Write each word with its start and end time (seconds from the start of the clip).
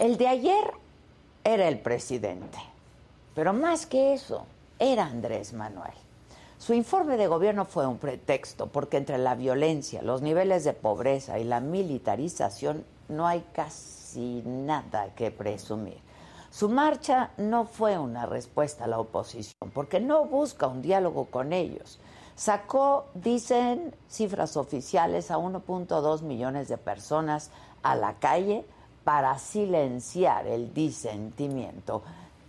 El 0.00 0.16
de 0.16 0.28
ayer 0.28 0.72
era 1.44 1.68
el 1.68 1.78
presidente, 1.78 2.58
pero 3.34 3.52
más 3.52 3.84
que 3.84 4.14
eso, 4.14 4.46
era 4.78 5.04
Andrés 5.04 5.52
Manuel. 5.52 5.92
Su 6.56 6.72
informe 6.72 7.18
de 7.18 7.26
gobierno 7.26 7.66
fue 7.66 7.86
un 7.86 7.98
pretexto, 7.98 8.68
porque 8.68 8.96
entre 8.96 9.18
la 9.18 9.34
violencia, 9.34 10.00
los 10.00 10.22
niveles 10.22 10.64
de 10.64 10.72
pobreza 10.72 11.38
y 11.38 11.44
la 11.44 11.60
militarización 11.60 12.86
no 13.10 13.26
hay 13.26 13.44
casi 13.52 14.42
nada 14.46 15.14
que 15.14 15.30
presumir. 15.30 15.98
Su 16.50 16.70
marcha 16.70 17.32
no 17.36 17.66
fue 17.66 17.98
una 17.98 18.24
respuesta 18.24 18.84
a 18.84 18.88
la 18.88 19.00
oposición, 19.00 19.70
porque 19.74 20.00
no 20.00 20.24
busca 20.24 20.66
un 20.66 20.80
diálogo 20.80 21.26
con 21.26 21.52
ellos. 21.52 22.00
Sacó, 22.36 23.04
dicen 23.12 23.94
cifras 24.08 24.56
oficiales, 24.56 25.30
a 25.30 25.36
1.2 25.36 26.22
millones 26.22 26.68
de 26.68 26.78
personas 26.78 27.50
a 27.82 27.94
la 27.96 28.14
calle 28.14 28.64
para 29.10 29.38
silenciar 29.38 30.46
el 30.46 30.72
disentimiento. 30.72 32.04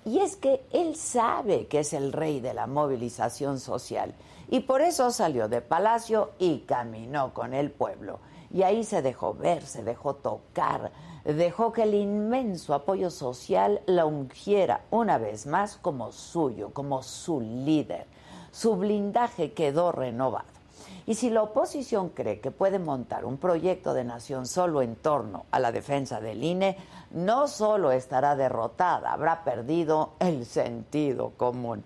Y 0.05 0.19
es 0.19 0.35
que 0.35 0.63
él 0.71 0.95
sabe 0.95 1.65
que 1.65 1.79
es 1.79 1.91
el 1.91 2.13
rey 2.13 2.39
de 2.39 2.53
la 2.53 2.67
movilización 2.67 3.59
social 3.59 4.13
y 4.47 4.59
por 4.59 4.81
eso 4.81 5.09
salió 5.09 5.47
de 5.47 5.61
palacio 5.61 6.33
y 6.37 6.59
caminó 6.59 7.33
con 7.33 7.55
el 7.55 7.71
pueblo. 7.71 8.19
Y 8.53 8.61
ahí 8.61 8.83
se 8.83 9.01
dejó 9.01 9.33
ver, 9.33 9.65
se 9.65 9.81
dejó 9.81 10.13
tocar, 10.13 10.91
dejó 11.25 11.71
que 11.73 11.81
el 11.81 11.95
inmenso 11.95 12.75
apoyo 12.75 13.09
social 13.09 13.81
la 13.87 14.05
ungiera 14.05 14.81
una 14.91 15.17
vez 15.17 15.47
más 15.47 15.77
como 15.77 16.11
suyo, 16.11 16.69
como 16.73 17.01
su 17.01 17.41
líder. 17.41 18.05
Su 18.51 18.75
blindaje 18.75 19.53
quedó 19.53 19.91
renovado. 19.91 20.60
Y 21.05 21.15
si 21.15 21.29
la 21.29 21.43
oposición 21.43 22.09
cree 22.09 22.39
que 22.39 22.51
puede 22.51 22.79
montar 22.79 23.25
un 23.25 23.37
proyecto 23.37 23.93
de 23.93 24.03
nación 24.03 24.45
solo 24.45 24.81
en 24.81 24.95
torno 24.95 25.45
a 25.51 25.59
la 25.59 25.71
defensa 25.71 26.21
del 26.21 26.43
INE, 26.43 26.77
no 27.11 27.47
solo 27.47 27.91
estará 27.91 28.35
derrotada, 28.35 29.11
habrá 29.11 29.43
perdido 29.43 30.11
el 30.19 30.45
sentido 30.45 31.31
común. 31.37 31.83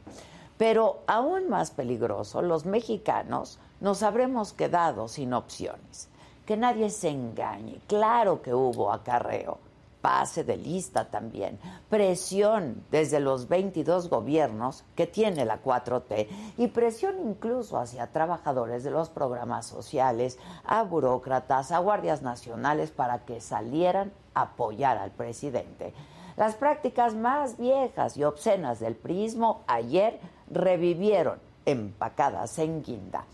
Pero 0.57 0.99
aún 1.07 1.49
más 1.49 1.71
peligroso, 1.71 2.41
los 2.41 2.65
mexicanos 2.65 3.59
nos 3.81 4.03
habremos 4.03 4.53
quedado 4.53 5.07
sin 5.07 5.33
opciones. 5.33 6.09
Que 6.45 6.57
nadie 6.57 6.89
se 6.89 7.09
engañe. 7.09 7.79
Claro 7.87 8.41
que 8.41 8.53
hubo 8.53 8.91
acarreo 8.91 9.64
pase 10.05 10.43
de 10.43 10.55
lista 10.55 11.09
también, 11.09 11.57
presión 11.89 12.83
desde 12.91 13.19
los 13.19 13.47
22 13.47 14.07
gobiernos 14.07 14.83
que 14.95 15.07
tiene 15.07 15.45
la 15.45 15.63
4T 15.63 16.27
y 16.59 16.67
presión 16.67 17.15
incluso 17.27 17.79
hacia 17.79 18.11
trabajadores 18.11 18.83
de 18.83 18.91
los 18.91 19.09
programas 19.09 19.65
sociales, 19.65 20.37
a 20.63 20.83
burócratas, 20.83 21.71
a 21.71 21.79
guardias 21.79 22.21
nacionales 22.21 22.91
para 22.91 23.25
que 23.25 23.41
salieran 23.41 24.13
a 24.35 24.41
apoyar 24.41 24.99
al 24.99 25.09
presidente. 25.09 25.91
Las 26.37 26.53
prácticas 26.53 27.15
más 27.15 27.57
viejas 27.57 28.15
y 28.15 28.25
obscenas 28.25 28.79
del 28.79 28.93
prismo 28.93 29.63
ayer 29.65 30.19
revivieron 30.51 31.39
empacadas 31.65 32.59
en 32.59 32.83
guinda. 32.83 33.25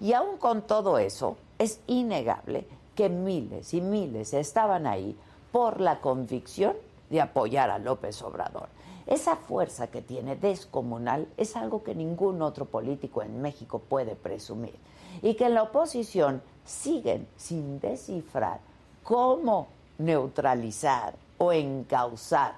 Y 0.00 0.12
aún 0.12 0.36
con 0.36 0.62
todo 0.62 0.98
eso, 0.98 1.38
es 1.58 1.80
innegable 1.88 2.68
que 2.94 3.08
miles 3.08 3.74
y 3.74 3.80
miles 3.80 4.32
estaban 4.32 4.86
ahí 4.86 5.18
por 5.52 5.80
la 5.80 6.00
convicción 6.00 6.74
de 7.08 7.20
apoyar 7.20 7.70
a 7.70 7.78
López 7.78 8.22
Obrador. 8.22 8.68
Esa 9.06 9.36
fuerza 9.36 9.88
que 9.88 10.02
tiene 10.02 10.36
descomunal 10.36 11.26
es 11.36 11.56
algo 11.56 11.82
que 11.82 11.94
ningún 11.94 12.42
otro 12.42 12.64
político 12.64 13.22
en 13.22 13.42
México 13.42 13.80
puede 13.80 14.14
presumir 14.14 14.74
y 15.22 15.34
que 15.34 15.46
en 15.46 15.54
la 15.54 15.64
oposición 15.64 16.42
siguen 16.64 17.26
sin 17.36 17.80
descifrar 17.80 18.60
cómo 19.02 19.66
neutralizar 19.98 21.14
o 21.38 21.52
encauzar 21.52 22.54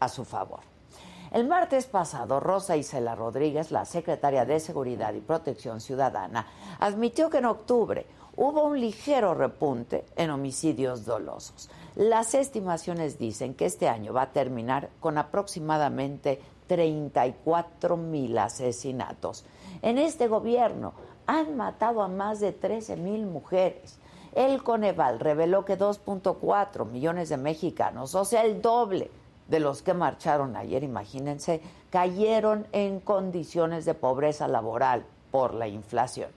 a 0.00 0.08
su 0.08 0.24
favor. 0.24 0.60
El 1.30 1.48
martes 1.48 1.86
pasado, 1.86 2.38
Rosa 2.38 2.76
Isela 2.76 3.14
Rodríguez, 3.16 3.72
la 3.72 3.84
secretaria 3.84 4.44
de 4.44 4.60
Seguridad 4.60 5.12
y 5.14 5.20
Protección 5.20 5.80
Ciudadana, 5.80 6.46
admitió 6.78 7.28
que 7.28 7.38
en 7.38 7.46
octubre 7.46 8.06
hubo 8.36 8.64
un 8.64 8.80
ligero 8.80 9.34
repunte 9.34 10.04
en 10.16 10.30
homicidios 10.30 11.04
dolosos. 11.04 11.68
Las 11.96 12.34
estimaciones 12.34 13.18
dicen 13.18 13.54
que 13.54 13.66
este 13.66 13.88
año 13.88 14.12
va 14.12 14.22
a 14.22 14.32
terminar 14.32 14.90
con 14.98 15.16
aproximadamente 15.16 16.40
34 16.66 17.96
mil 17.96 18.36
asesinatos. 18.36 19.44
En 19.80 19.98
este 19.98 20.26
gobierno 20.26 20.92
han 21.26 21.56
matado 21.56 22.02
a 22.02 22.08
más 22.08 22.40
de 22.40 22.50
13 22.50 22.96
mil 22.96 23.26
mujeres. 23.26 23.98
El 24.34 24.64
Coneval 24.64 25.20
reveló 25.20 25.64
que 25.64 25.78
2.4 25.78 26.84
millones 26.86 27.28
de 27.28 27.36
mexicanos, 27.36 28.16
o 28.16 28.24
sea, 28.24 28.42
el 28.42 28.60
doble 28.60 29.10
de 29.46 29.60
los 29.60 29.82
que 29.82 29.94
marcharon 29.94 30.56
ayer, 30.56 30.82
imagínense, 30.82 31.60
cayeron 31.90 32.66
en 32.72 32.98
condiciones 32.98 33.84
de 33.84 33.94
pobreza 33.94 34.48
laboral 34.48 35.04
por 35.30 35.54
la 35.54 35.68
inflación. 35.68 36.30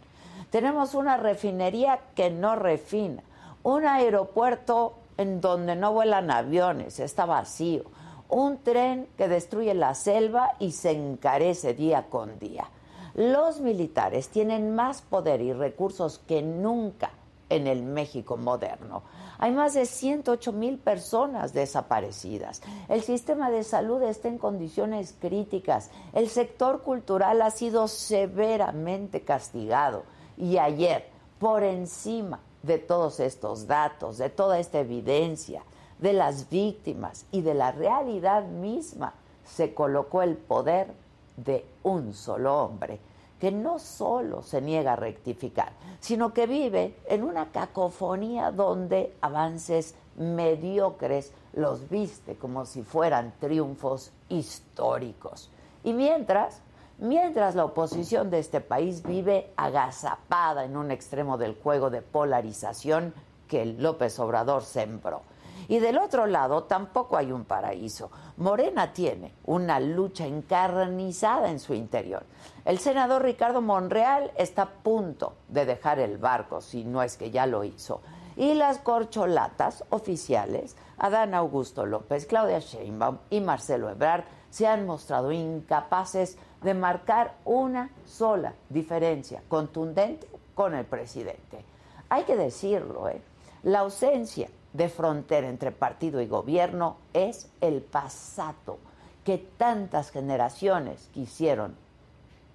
Tenemos 0.51 0.93
una 0.93 1.17
refinería 1.17 1.99
que 2.13 2.29
no 2.29 2.55
refina, 2.55 3.23
un 3.63 3.85
aeropuerto 3.85 4.96
en 5.17 5.41
donde 5.41 5.75
no 5.75 5.93
vuelan 5.93 6.31
aviones, 6.31 6.99
está 6.99 7.25
vacío. 7.25 7.83
Un 8.29 8.57
tren 8.59 9.07
que 9.17 9.27
destruye 9.27 9.73
la 9.73 9.95
selva 9.95 10.55
y 10.59 10.71
se 10.71 10.91
encarece 10.91 11.73
día 11.73 12.07
con 12.09 12.39
día. 12.39 12.69
Los 13.15 13.61
militares 13.61 14.29
tienen 14.29 14.75
más 14.75 15.01
poder 15.01 15.41
y 15.41 15.53
recursos 15.53 16.19
que 16.19 16.41
nunca 16.41 17.11
en 17.49 17.67
el 17.67 17.83
México 17.83 18.37
moderno. 18.37 19.03
Hay 19.39 19.51
más 19.51 19.73
de 19.73 19.85
108 19.85 20.51
mil 20.51 20.77
personas 20.77 21.53
desaparecidas. 21.53 22.61
El 22.89 23.01
sistema 23.01 23.49
de 23.49 23.63
salud 23.63 24.01
está 24.03 24.27
en 24.27 24.37
condiciones 24.37 25.15
críticas. 25.19 25.89
El 26.13 26.27
sector 26.29 26.81
cultural 26.81 27.41
ha 27.41 27.51
sido 27.51 27.87
severamente 27.87 29.21
castigado. 29.21 30.03
Y 30.37 30.57
ayer, 30.57 31.07
por 31.39 31.63
encima 31.63 32.39
de 32.63 32.77
todos 32.77 33.19
estos 33.19 33.67
datos, 33.67 34.17
de 34.17 34.29
toda 34.29 34.59
esta 34.59 34.79
evidencia, 34.79 35.63
de 35.99 36.13
las 36.13 36.49
víctimas 36.49 37.25
y 37.31 37.41
de 37.41 37.53
la 37.53 37.71
realidad 37.71 38.45
misma, 38.45 39.13
se 39.43 39.73
colocó 39.73 40.21
el 40.21 40.35
poder 40.35 40.93
de 41.37 41.65
un 41.83 42.13
solo 42.13 42.63
hombre, 42.63 42.99
que 43.39 43.51
no 43.51 43.79
solo 43.79 44.41
se 44.41 44.61
niega 44.61 44.93
a 44.93 44.95
rectificar, 44.95 45.71
sino 45.99 46.33
que 46.33 46.47
vive 46.47 46.95
en 47.05 47.23
una 47.23 47.51
cacofonía 47.51 48.51
donde 48.51 49.15
avances 49.21 49.95
mediocres 50.17 51.31
los 51.53 51.89
viste 51.89 52.35
como 52.35 52.65
si 52.65 52.83
fueran 52.83 53.33
triunfos 53.39 54.11
históricos. 54.29 55.49
Y 55.83 55.93
mientras, 55.93 56.61
mientras 56.99 57.55
la 57.55 57.65
oposición 57.65 58.29
de 58.29 58.39
este 58.39 58.61
país 58.61 59.03
vive 59.03 59.51
agazapada 59.55 60.65
en 60.65 60.77
un 60.77 60.91
extremo 60.91 61.37
del 61.37 61.55
juego 61.55 61.89
de 61.89 62.01
polarización 62.01 63.13
que 63.47 63.65
López 63.65 64.19
Obrador 64.19 64.63
sembró. 64.63 65.21
Y 65.69 65.79
del 65.79 65.97
otro 65.97 66.27
lado 66.27 66.63
tampoco 66.63 67.17
hay 67.17 67.31
un 67.31 67.43
paraíso. 67.43 68.09
Morena 68.37 68.93
tiene 68.93 69.33
una 69.45 69.79
lucha 69.79 70.25
encarnizada 70.25 71.49
en 71.49 71.59
su 71.59 71.73
interior. 71.73 72.23
El 72.63 72.79
senador 72.79 73.23
Ricardo 73.23 73.61
Monreal 73.61 74.31
está 74.37 74.61
a 74.63 74.69
punto 74.69 75.33
de 75.49 75.65
dejar 75.65 75.99
el 75.99 76.17
barco, 76.17 76.61
si 76.61 76.85
no 76.85 77.03
es 77.03 77.17
que 77.17 77.31
ya 77.31 77.45
lo 77.45 77.63
hizo. 77.63 78.01
Y 78.37 78.53
las 78.53 78.77
corcholatas 78.77 79.83
oficiales, 79.89 80.77
Adán 80.97 81.33
Augusto 81.33 81.85
López, 81.85 82.27
Claudia 82.27 82.59
Sheinbaum 82.59 83.17
y 83.29 83.41
Marcelo 83.41 83.89
Ebrard, 83.89 84.25
se 84.49 84.67
han 84.67 84.85
mostrado 84.85 85.31
incapaces 85.31 86.37
de 86.67 86.73
marcar 86.73 87.35
una 87.45 87.89
sola 88.05 88.53
diferencia 88.67 89.41
contundente 89.47 90.27
con 90.53 90.75
el 90.75 90.83
presidente. 90.83 91.63
Hay 92.09 92.25
que 92.25 92.35
decirlo, 92.35 93.07
¿eh? 93.07 93.21
la 93.63 93.79
ausencia 93.79 94.49
de 94.73 94.89
frontera 94.89 95.47
entre 95.47 95.71
partido 95.71 96.19
y 96.19 96.27
gobierno 96.27 96.97
es 97.13 97.49
el 97.61 97.81
pasado 97.81 98.79
que 99.23 99.37
tantas 99.37 100.11
generaciones 100.11 101.07
quisieron, 101.13 101.73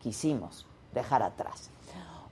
quisimos 0.02 0.66
dejar 0.92 1.22
atrás. 1.22 1.70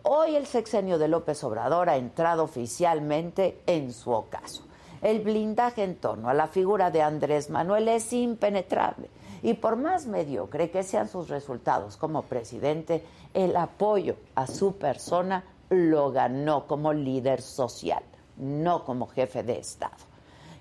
Hoy 0.03 0.37
el 0.37 0.45
sexenio 0.45 0.99
de 0.99 1.09
López 1.09 1.43
Obrador 1.45 1.89
ha 1.89 1.97
entrado 1.97 2.45
oficialmente 2.45 3.59
en 3.67 3.95
su 3.95 4.11
ocaso. 4.11 4.65
El 5.01 5.21
blindaje 5.21 5.85
en 5.85 5.97
torno 5.97 6.29
a 6.29 6.35
la 6.35 6.47
figura 6.47 6.91
de 6.91 7.01
Andrés 7.01 7.49
Manuel 7.49 7.89
es 7.89 8.13
impenetrable 8.13 9.09
y 9.43 9.55
por 9.55 9.77
más 9.77 10.07
mediocre 10.07 10.71
que 10.71 10.83
sean 10.83 11.09
sus 11.09 11.29
resultados 11.29 11.97
como 11.97 12.23
presidente, 12.23 13.05
el 13.35 13.57
apoyo 13.57 14.17
a 14.35 14.47
su 14.47 14.77
persona 14.77 15.45
lo 15.69 16.11
ganó 16.11 16.67
como 16.67 16.93
líder 16.93 17.41
social 17.43 18.03
no 18.41 18.85
como 18.85 19.07
jefe 19.07 19.43
de 19.43 19.59
Estado. 19.59 19.95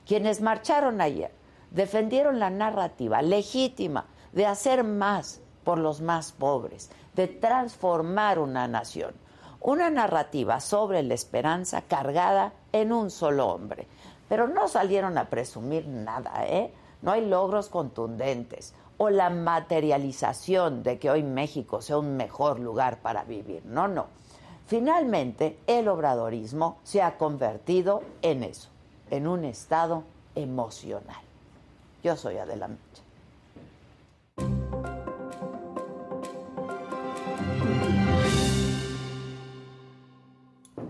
Quienes 0.06 0.42
marcharon 0.42 1.02
ayer 1.02 1.32
defendieron 1.72 2.40
la 2.40 2.50
narrativa 2.50 3.22
legítima 3.22 4.06
de 4.34 4.46
hacer 4.46 4.84
más 4.84 5.42
por 5.64 5.78
los 5.78 6.02
más 6.02 6.32
pobres, 6.32 6.90
de 7.16 7.28
transformar 7.28 8.40
una 8.40 8.68
nación. 8.68 9.14
Una 9.62 9.90
narrativa 9.90 10.62
sobre 10.62 11.04
la 11.04 11.14
esperanza 11.14 11.82
cargada 11.82 12.54
en 12.72 12.94
un 12.94 13.12
solo 13.12 13.48
hombre. 13.48 13.88
Pero 14.30 14.48
no 14.48 14.68
salieron 14.68 15.18
a 15.18 15.30
presumir 15.30 15.86
nada, 15.88 16.46
¿eh? 16.46 16.74
No 17.02 17.12
hay 17.12 17.26
logros 17.26 17.70
contundentes 17.70 18.74
o 18.98 19.10
la 19.10 19.30
materialización 19.30 20.84
de 20.84 21.00
que 21.00 21.10
hoy 21.10 21.24
México 21.24 21.82
sea 21.82 21.98
un 21.98 22.18
mejor 22.18 22.60
lugar 22.60 23.00
para 23.00 23.24
vivir. 23.24 23.64
No, 23.66 23.88
no. 23.88 24.08
Finalmente, 24.68 25.58
el 25.68 25.88
obradorismo 25.88 26.78
se 26.84 27.02
ha 27.02 27.18
convertido 27.18 28.04
en 28.22 28.44
eso, 28.44 28.70
en 29.10 29.28
un 29.28 29.46
estado 29.46 30.04
emocional. 30.36 31.22
Yo 32.04 32.16
soy 32.16 32.38
Adela 32.38 32.68
Mecha. 32.68 33.04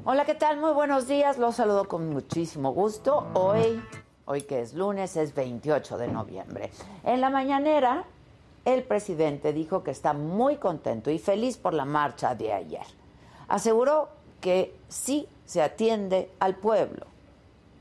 Hola, 0.03 0.25
¿qué 0.25 0.33
tal? 0.33 0.59
Muy 0.59 0.71
buenos 0.71 1.07
días. 1.07 1.38
Los 1.38 1.57
saludo 1.57 1.88
con 1.88 2.09
muchísimo 2.09 2.73
gusto. 2.73 3.27
Hoy, 3.35 3.79
hoy 4.30 4.44
que 4.44 4.62
es 4.62 4.74
lunes, 4.74 5.18
es 5.18 5.36
28 5.36 5.98
de 5.98 6.08
noviembre. 6.08 6.72
En 7.04 7.20
la 7.20 7.30
mañanera, 7.30 8.06
el 8.64 8.84
presidente 8.84 9.52
dijo 9.52 9.84
que 9.84 9.92
está 9.92 10.14
muy 10.14 10.56
contento 10.56 11.12
y 11.12 11.20
feliz 11.20 11.58
por 11.58 11.74
la 11.74 11.86
marcha 11.86 12.34
de 12.36 12.54
ayer 12.54 12.86
aseguró 13.50 14.08
que 14.40 14.74
sí 14.88 15.28
se 15.46 15.62
atiende 15.62 16.31
al 16.40 16.56
pueblo 16.56 17.08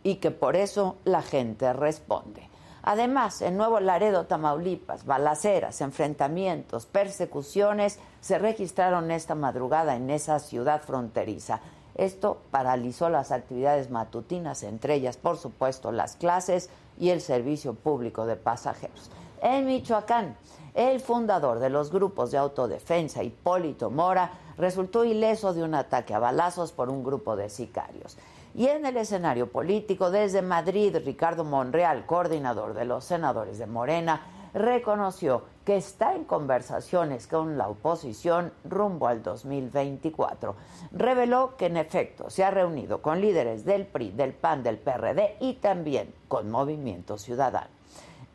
y 0.02 0.16
que 0.16 0.32
por 0.32 0.56
eso 0.56 0.96
la 1.04 1.22
gente 1.22 1.72
responde. 1.72 2.48
Además, 2.82 3.42
en 3.42 3.58
Nuevo 3.58 3.80
Laredo, 3.80 4.24
Tamaulipas, 4.24 5.04
balaceras, 5.04 5.82
enfrentamientos, 5.82 6.86
persecuciones 6.86 7.98
se 8.20 8.38
registraron 8.38 9.10
esta 9.10 9.34
madrugada 9.34 9.94
en 9.94 10.08
esa 10.08 10.38
ciudad 10.38 10.80
fronteriza. 10.80 11.60
Esto 11.98 12.38
paralizó 12.52 13.10
las 13.10 13.32
actividades 13.32 13.90
matutinas, 13.90 14.62
entre 14.62 14.94
ellas, 14.94 15.16
por 15.16 15.36
supuesto, 15.36 15.90
las 15.90 16.14
clases 16.14 16.70
y 16.96 17.10
el 17.10 17.20
servicio 17.20 17.74
público 17.74 18.24
de 18.24 18.36
pasajeros. 18.36 19.10
En 19.42 19.66
Michoacán, 19.66 20.36
el 20.74 21.00
fundador 21.00 21.58
de 21.58 21.70
los 21.70 21.90
grupos 21.90 22.30
de 22.30 22.38
autodefensa, 22.38 23.24
Hipólito 23.24 23.90
Mora, 23.90 24.30
resultó 24.56 25.04
ileso 25.04 25.52
de 25.52 25.64
un 25.64 25.74
ataque 25.74 26.14
a 26.14 26.20
balazos 26.20 26.70
por 26.70 26.88
un 26.88 27.02
grupo 27.02 27.34
de 27.34 27.50
sicarios. 27.50 28.16
Y 28.54 28.68
en 28.68 28.86
el 28.86 28.96
escenario 28.96 29.50
político, 29.50 30.12
desde 30.12 30.40
Madrid, 30.40 30.96
Ricardo 31.04 31.42
Monreal, 31.42 32.06
coordinador 32.06 32.74
de 32.74 32.84
los 32.84 33.04
senadores 33.04 33.58
de 33.58 33.66
Morena, 33.66 34.22
reconoció 34.54 35.42
que 35.68 35.76
está 35.76 36.14
en 36.14 36.24
conversaciones 36.24 37.26
con 37.26 37.58
la 37.58 37.68
oposición 37.68 38.54
rumbo 38.64 39.06
al 39.06 39.22
2024. 39.22 40.56
Reveló 40.92 41.58
que 41.58 41.66
en 41.66 41.76
efecto 41.76 42.30
se 42.30 42.42
ha 42.42 42.50
reunido 42.50 43.02
con 43.02 43.20
líderes 43.20 43.66
del 43.66 43.84
PRI, 43.84 44.12
del 44.12 44.32
PAN, 44.32 44.62
del 44.62 44.78
PRD 44.78 45.36
y 45.40 45.56
también 45.56 46.14
con 46.26 46.50
Movimiento 46.50 47.18
Ciudadano. 47.18 47.68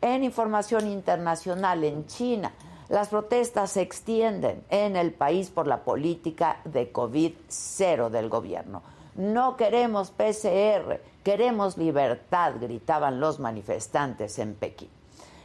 En 0.00 0.22
información 0.22 0.86
internacional, 0.86 1.82
en 1.82 2.06
China, 2.06 2.52
las 2.88 3.08
protestas 3.08 3.72
se 3.72 3.80
extienden 3.80 4.62
en 4.70 4.94
el 4.94 5.12
país 5.12 5.50
por 5.50 5.66
la 5.66 5.82
política 5.82 6.60
de 6.64 6.92
COVID-0 6.92 8.10
del 8.10 8.28
gobierno. 8.28 8.80
No 9.16 9.56
queremos 9.56 10.12
PCR, 10.12 11.00
queremos 11.24 11.78
libertad, 11.78 12.52
gritaban 12.60 13.18
los 13.18 13.40
manifestantes 13.40 14.38
en 14.38 14.54
Pekín. 14.54 14.90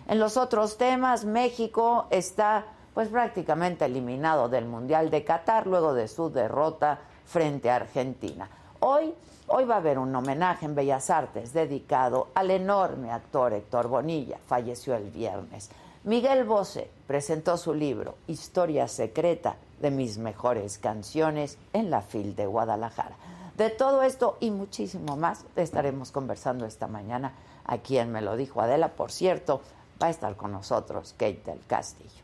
En 0.09 0.17
los 0.17 0.37
otros 0.37 0.79
temas, 0.79 1.23
México 1.23 2.07
está 2.09 2.65
pues 2.95 3.09
prácticamente 3.09 3.85
eliminado 3.85 4.49
del 4.49 4.65
Mundial 4.65 5.11
de 5.11 5.23
Qatar 5.23 5.67
luego 5.67 5.93
de 5.93 6.07
su 6.07 6.31
derrota 6.31 6.97
frente 7.27 7.69
a 7.69 7.75
Argentina. 7.75 8.49
Hoy, 8.79 9.13
hoy 9.45 9.65
va 9.65 9.75
a 9.75 9.77
haber 9.77 9.99
un 9.99 10.15
homenaje 10.15 10.65
en 10.65 10.73
Bellas 10.73 11.11
Artes 11.11 11.53
dedicado 11.53 12.29
al 12.33 12.49
enorme 12.49 13.11
actor 13.11 13.53
Héctor 13.53 13.87
Bonilla, 13.87 14.39
falleció 14.47 14.95
el 14.95 15.11
viernes. 15.11 15.69
Miguel 16.05 16.43
Bosé 16.43 16.89
presentó 17.05 17.55
su 17.55 17.75
libro 17.75 18.15
Historia 18.25 18.87
Secreta 18.87 19.57
de 19.79 19.91
mis 19.91 20.17
mejores 20.17 20.79
canciones 20.79 21.59
en 21.71 21.91
la 21.91 22.01
FIL 22.01 22.35
de 22.35 22.47
Guadalajara. 22.47 23.15
De 23.55 23.69
todo 23.69 24.01
esto 24.01 24.37
y 24.39 24.49
muchísimo 24.49 25.17
más 25.17 25.45
estaremos 25.55 26.11
conversando 26.11 26.65
esta 26.65 26.87
mañana 26.87 27.33
aquí 27.65 27.99
en 27.99 28.11
Me 28.11 28.21
lo 28.21 28.37
dijo 28.37 28.61
Adela. 28.61 28.87
Por 28.95 29.11
cierto, 29.11 29.61
va 30.01 30.07
a 30.07 30.09
estar 30.09 30.35
con 30.35 30.51
nosotros 30.51 31.13
Kate 31.17 31.41
del 31.45 31.65
Castillo. 31.67 32.23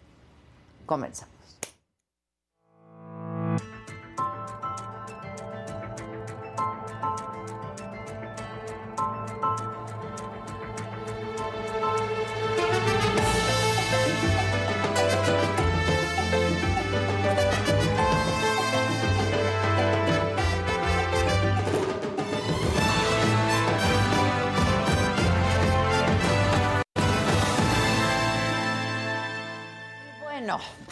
Comenzamos. 0.86 1.35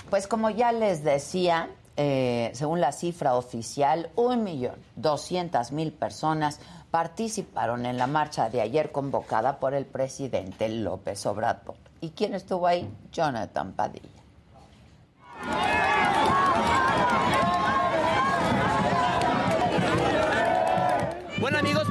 Pues 0.09 0.27
como 0.27 0.49
ya 0.49 0.71
les 0.71 1.03
decía, 1.03 1.69
eh, 1.97 2.51
según 2.53 2.81
la 2.81 2.91
cifra 2.91 3.35
oficial, 3.35 4.09
un 4.15 4.43
millón 4.43 4.75
doscientas 4.95 5.71
mil 5.71 5.91
personas 5.91 6.59
participaron 6.91 7.85
en 7.85 7.97
la 7.97 8.07
marcha 8.07 8.49
de 8.49 8.61
ayer 8.61 8.91
convocada 8.91 9.59
por 9.59 9.73
el 9.73 9.85
presidente 9.85 10.69
López 10.69 11.25
Obrador. 11.25 11.75
¿Y 12.01 12.09
quién 12.09 12.33
estuvo 12.33 12.67
ahí? 12.67 12.89
Jonathan 13.11 13.73
Padilla. 13.73 14.09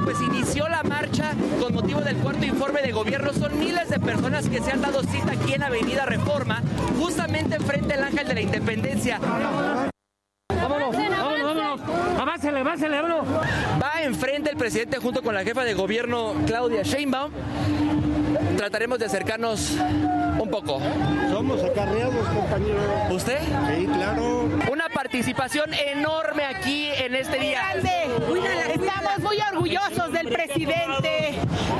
pues 0.03 0.19
inició 0.21 0.67
la 0.67 0.83
marcha 0.83 1.33
con 1.59 1.73
motivo 1.73 2.01
del 2.01 2.17
cuarto 2.17 2.45
informe 2.45 2.81
de 2.81 2.91
gobierno. 2.91 3.33
Son 3.33 3.57
miles 3.57 3.89
de 3.89 3.99
personas 3.99 4.47
que 4.47 4.61
se 4.61 4.71
han 4.71 4.81
dado 4.81 5.01
cita 5.03 5.33
aquí 5.33 5.53
en 5.53 5.63
Avenida 5.63 6.05
Reforma, 6.05 6.61
justamente 6.99 7.55
enfrente 7.55 7.93
al 7.93 8.03
Ángel 8.03 8.27
de 8.27 8.33
la 8.33 8.41
Independencia. 8.41 9.19
Vámonos, 9.19 10.95
vámonos, 10.95 11.43
vámonos. 11.43 11.81
Vámonos. 12.17 13.27
Va 13.81 14.03
enfrente 14.03 14.49
el 14.49 14.57
presidente 14.57 14.97
junto 14.97 15.21
con 15.21 15.33
la 15.33 15.43
jefa 15.43 15.63
de 15.63 15.73
gobierno 15.73 16.33
Claudia 16.45 16.83
Sheinbaum 16.83 17.31
Trataremos 18.57 18.99
de 18.99 19.05
acercarnos 19.05 19.71
un 20.39 20.49
poco. 20.49 20.79
Somos 21.31 21.63
acarreados, 21.63 22.27
compañero. 22.27 22.79
¿Usted? 23.11 23.39
Sí, 23.39 23.85
claro. 23.85 24.49
Una 24.71 24.89
participación 24.89 25.71
enorme 25.73 26.43
aquí 26.45 26.89
en 26.97 27.15
este 27.15 27.39
día. 27.39 27.61
Estamos 27.73 29.19
muy 29.19 29.37
orgullosos 29.51 30.11
del 30.11 30.27
presidente, 30.29 31.35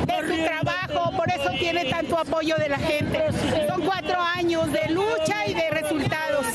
de 0.06 0.28
su 0.28 0.44
trabajo, 0.44 1.12
por 1.16 1.30
eso 1.30 1.50
tiene 1.58 1.86
tanto 1.90 2.18
apoyo 2.18 2.56
de 2.58 2.70
la 2.70 2.78
gente. 2.78 3.28
Son 3.68 3.82
cuatro 3.82 4.20
años 4.20 4.72
de 4.72 4.90
lucha 4.90 5.48
y 5.48 5.54
de 5.54 5.70
resultados. 5.70 6.46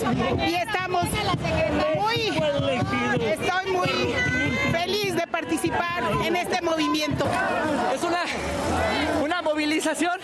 Y 0.46 0.54
estamos 0.54 1.04
muy, 1.96 2.28
estoy 3.26 3.72
muy 3.72 4.14
de 5.06 5.26
participar 5.26 6.02
en 6.24 6.34
este 6.34 6.60
movimiento. 6.60 7.24
Es 7.94 8.02
una, 8.02 8.24
una 9.22 9.42
movilización 9.42 10.18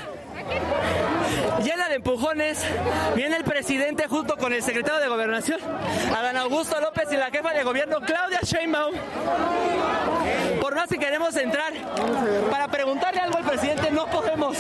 llena 1.63 1.89
de 1.89 1.95
empujones. 1.97 2.65
Viene 3.15 3.37
el 3.37 3.45
presidente 3.45 4.09
junto 4.09 4.37
con 4.37 4.53
el 4.53 4.63
secretario 4.63 5.01
de 5.01 5.09
Gobernación, 5.09 5.61
Adán 6.17 6.37
Augusto 6.37 6.81
López 6.81 7.09
y 7.13 7.17
la 7.17 7.31
jefa 7.31 7.53
de 7.53 7.63
gobierno, 7.63 8.01
Claudia 8.01 8.41
Sheinbaum. 8.43 8.95
Por 10.61 10.75
más 10.75 10.89
que 10.89 10.99
queremos 10.99 11.37
entrar 11.37 11.73
para 12.51 12.69
preguntarle 12.69 13.21
algo 13.21 13.39
al 13.39 13.45
presidente, 13.45 13.91
no 13.93 14.07
podemos. 14.07 14.59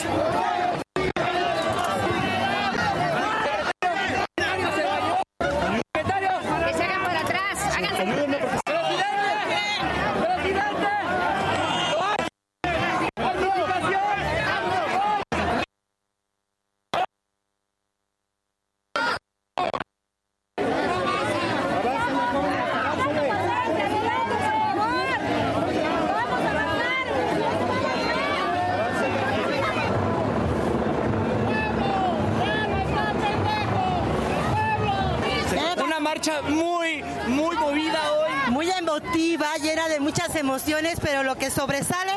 Emociones, 40.54 41.00
pero 41.02 41.24
lo 41.24 41.34
que 41.34 41.50
sobresale 41.50 42.12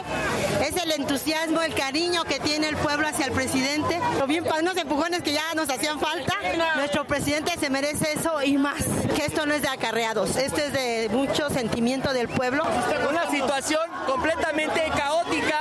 es 0.61 0.75
el 0.77 0.91
entusiasmo, 0.91 1.59
el 1.63 1.73
cariño 1.73 2.23
que 2.23 2.39
tiene 2.39 2.69
el 2.69 2.77
pueblo 2.77 3.07
hacia 3.07 3.25
el 3.25 3.31
presidente. 3.31 3.99
Lo 4.19 4.27
bien 4.27 4.43
para 4.43 4.61
unos 4.61 4.77
empujones 4.77 5.23
que 5.23 5.33
ya 5.33 5.55
nos 5.55 5.67
hacían 5.71 5.99
falta. 5.99 6.35
Nuestro 6.75 7.07
presidente 7.07 7.53
se 7.59 7.71
merece 7.71 8.13
eso 8.13 8.43
y 8.43 8.59
más. 8.59 8.83
Que 9.15 9.25
esto 9.25 9.47
no 9.47 9.55
es 9.55 9.63
de 9.63 9.69
acarreados, 9.69 10.35
esto 10.35 10.57
es 10.57 10.71
de 10.71 11.09
mucho 11.11 11.49
sentimiento 11.49 12.13
del 12.13 12.29
pueblo. 12.29 12.63
Una 13.09 13.27
situación 13.31 13.81
completamente 14.05 14.83
caótica. 14.95 15.59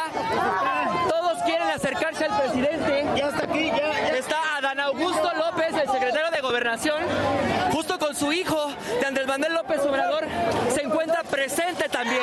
Todos 1.08 1.42
quieren 1.44 1.70
acercarse 1.70 2.26
al 2.26 2.38
presidente. 2.38 3.06
Ya 3.16 3.28
está 3.28 3.44
aquí, 3.44 3.68
ya, 3.68 3.76
ya. 3.76 4.18
Está 4.18 4.56
Adán 4.58 4.80
Augusto 4.80 5.32
López, 5.34 5.72
el 5.72 5.90
secretario 5.90 6.30
de 6.30 6.42
Gobernación, 6.42 7.02
justo 7.72 7.98
con 7.98 8.14
su 8.14 8.34
hijo 8.34 8.70
de 9.00 9.06
Andrés 9.06 9.26
Manuel 9.26 9.54
López 9.54 9.80
Obrador, 9.80 10.26
se 10.74 10.82
encuentra 10.82 11.22
presente 11.22 11.88
también. 11.88 12.22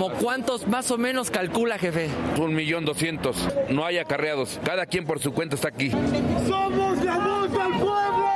¿Como 0.00 0.14
cuántos 0.14 0.66
más 0.66 0.90
o 0.90 0.96
menos 0.96 1.30
calcula, 1.30 1.76
jefe? 1.76 2.08
Un 2.38 2.54
millón 2.54 2.86
doscientos. 2.86 3.36
No 3.68 3.84
hay 3.84 3.98
acarreados. 3.98 4.58
Cada 4.64 4.86
quien 4.86 5.04
por 5.04 5.20
su 5.20 5.34
cuenta 5.34 5.56
está 5.56 5.68
aquí. 5.68 5.90
¡Somos 5.90 7.04
la 7.04 7.18
voz 7.18 7.52
del 7.52 7.72
pueblo! 7.78 8.30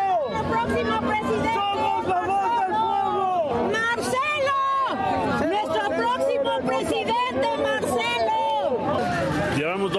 próximo 0.50 1.00
presidente. 1.00 1.04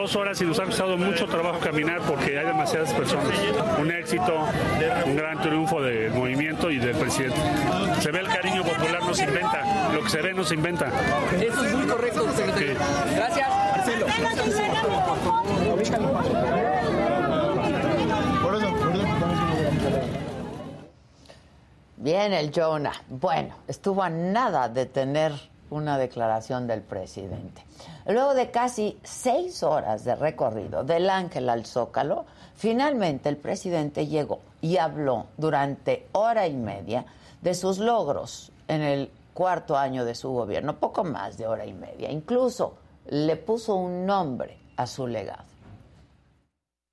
Dos 0.05 0.15
horas 0.17 0.39
y 0.39 0.45
nos 0.45 0.59
ha 0.59 0.65
costado 0.65 0.99
mucho 0.99 1.25
trabajo 1.25 1.59
caminar 1.59 1.99
porque 2.01 2.37
hay 2.37 2.45
demasiadas 2.45 2.93
personas. 2.93 3.27
Un 3.79 3.91
éxito, 3.91 4.37
un 5.03 5.15
gran 5.15 5.41
triunfo 5.41 5.81
del 5.81 6.11
movimiento 6.13 6.69
y 6.69 6.77
del 6.77 6.95
presidente. 6.95 7.39
Se 8.01 8.11
ve 8.11 8.19
el 8.19 8.27
cariño 8.27 8.63
popular, 8.63 8.99
no 9.01 9.15
se 9.15 9.23
inventa. 9.23 9.91
Lo 9.91 10.03
que 10.03 10.09
se 10.11 10.21
ve 10.21 10.31
no 10.35 10.43
se 10.43 10.53
inventa. 10.53 10.91
Eso 11.41 11.65
es 11.65 11.73
muy 11.73 11.87
correcto, 11.87 12.31
secretario. 12.35 12.75
Gracias, 13.15 13.49
Marcelo. 13.49 14.05
Bien, 21.97 22.31
el 22.31 22.51
Jonah. 22.55 22.93
Bueno, 23.09 23.55
estuvo 23.67 24.03
a 24.03 24.09
nada 24.11 24.69
de 24.69 24.85
tener 24.85 25.31
una 25.69 25.97
declaración 25.97 26.67
del 26.67 26.81
presidente. 26.81 27.63
Luego 28.07 28.33
de 28.33 28.51
casi 28.51 28.97
seis 29.03 29.63
horas 29.63 30.03
de 30.05 30.15
recorrido 30.15 30.83
del 30.83 31.09
Ángel 31.09 31.49
al 31.49 31.65
Zócalo, 31.65 32.25
finalmente 32.55 33.29
el 33.29 33.37
presidente 33.37 34.07
llegó 34.07 34.39
y 34.61 34.77
habló 34.77 35.27
durante 35.37 36.07
hora 36.11 36.47
y 36.47 36.53
media 36.53 37.05
de 37.41 37.53
sus 37.53 37.79
logros 37.79 38.51
en 38.67 38.81
el 38.81 39.11
cuarto 39.33 39.77
año 39.77 40.05
de 40.05 40.15
su 40.15 40.29
gobierno, 40.29 40.77
poco 40.77 41.03
más 41.03 41.37
de 41.37 41.47
hora 41.47 41.65
y 41.65 41.73
media. 41.73 42.11
Incluso 42.11 42.77
le 43.07 43.35
puso 43.35 43.75
un 43.75 44.05
nombre 44.05 44.57
a 44.77 44.87
su 44.87 45.07
legado. 45.07 45.43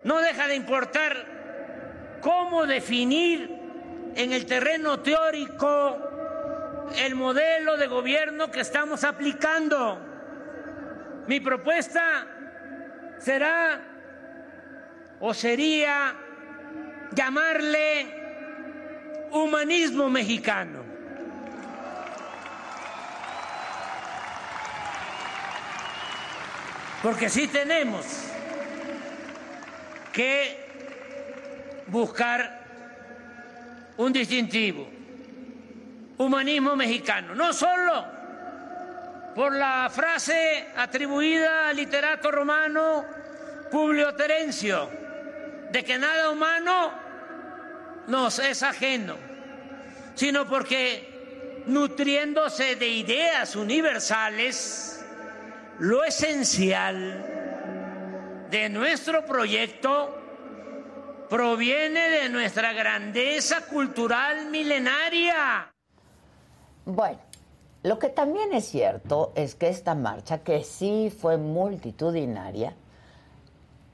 No 0.03 0.19
deja 0.19 0.49
de 0.49 0.57
importar 0.57 2.19
cómo 2.21 2.67
definir 2.67 3.63
en 4.17 4.33
el 4.33 4.47
terreno 4.47 5.01
teórico 5.01 5.97
el 6.97 7.15
modelo 7.15 7.77
de 7.77 7.87
gobierno 7.87 8.51
que 8.51 8.61
estamos 8.61 9.05
aplicando. 9.05 9.99
Mi 11.27 11.41
propuesta 11.41 12.27
será 13.19 13.81
o 15.21 15.33
sería 15.33 16.15
llamarle 17.13 18.23
humanismo 19.31 20.11
mexicano. 20.11 20.83
Porque 27.03 27.29
sí 27.29 27.49
tenemos 27.49 28.07
que 30.13 30.63
buscar 31.89 32.61
un 33.97 34.13
distintivo, 34.13 34.89
humanismo 36.19 36.77
mexicano, 36.77 37.35
no 37.35 37.53
solo 37.53 38.05
por 39.35 39.55
la 39.55 39.91
frase 39.91 40.67
atribuida 40.77 41.69
al 41.69 41.77
literato 41.77 42.31
romano 42.31 43.05
Publio 43.71 44.15
Terencio, 44.15 44.91
de 45.71 45.83
que 45.83 45.99
nada 45.99 46.31
humano 46.31 46.93
nos 48.07 48.39
es 48.39 48.63
ajeno, 48.63 49.17
sino 50.15 50.47
porque 50.47 51.65
nutriéndose 51.67 52.77
de 52.77 52.89
ideas 52.89 53.57
universales, 53.57 55.05
lo 55.79 56.05
esencial 56.05 57.25
de 58.51 58.69
nuestro 58.69 59.25
proyecto 59.25 60.19
proviene 61.31 62.11
de 62.11 62.29
nuestra 62.29 62.75
grandeza 62.75 63.63
cultural 63.63 64.51
milenaria. 64.51 65.72
Bueno, 66.85 67.19
lo 67.85 67.99
que 67.99 68.09
también 68.09 68.53
es 68.53 68.67
cierto 68.67 69.33
es 69.35 69.55
que 69.55 69.69
esta 69.69 69.95
marcha, 69.95 70.39
que 70.39 70.65
sí 70.65 71.11
fue 71.17 71.37
multitudinaria, 71.37 72.75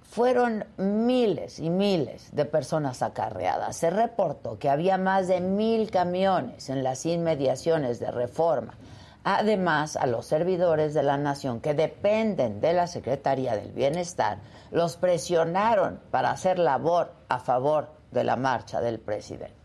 fueron 0.03 0.65
miles 0.79 1.59
y 1.59 1.69
miles 1.69 2.35
de 2.35 2.47
personas 2.47 3.03
acarreadas. 3.03 3.77
Se 3.77 3.91
reportó 3.91 4.59
que 4.59 4.71
había 4.71 4.97
más 4.97 5.29
de 5.29 5.41
mil 5.41 5.91
camiones 5.91 6.71
en 6.71 6.83
las 6.83 7.05
inmediaciones 7.05 8.01
de 8.01 8.11
reforma. 8.11 8.75
Además, 9.23 9.97
a 9.97 10.07
los 10.07 10.25
servidores 10.25 10.95
de 10.95 11.03
la 11.03 11.19
nación 11.19 11.61
que 11.61 11.75
dependen 11.75 12.63
de 12.63 12.73
la 12.73 12.87
Secretaría 12.87 13.55
del 13.55 13.73
Bienestar, 13.73 14.39
los 14.71 14.97
presionaron 14.97 16.01
para 16.11 16.31
hacer 16.31 16.59
labor 16.59 17.13
a 17.29 17.39
favor 17.39 17.91
de 18.11 18.25
la 18.25 18.37
marcha 18.37 18.81
del 18.81 18.99
presidente. 18.99 19.58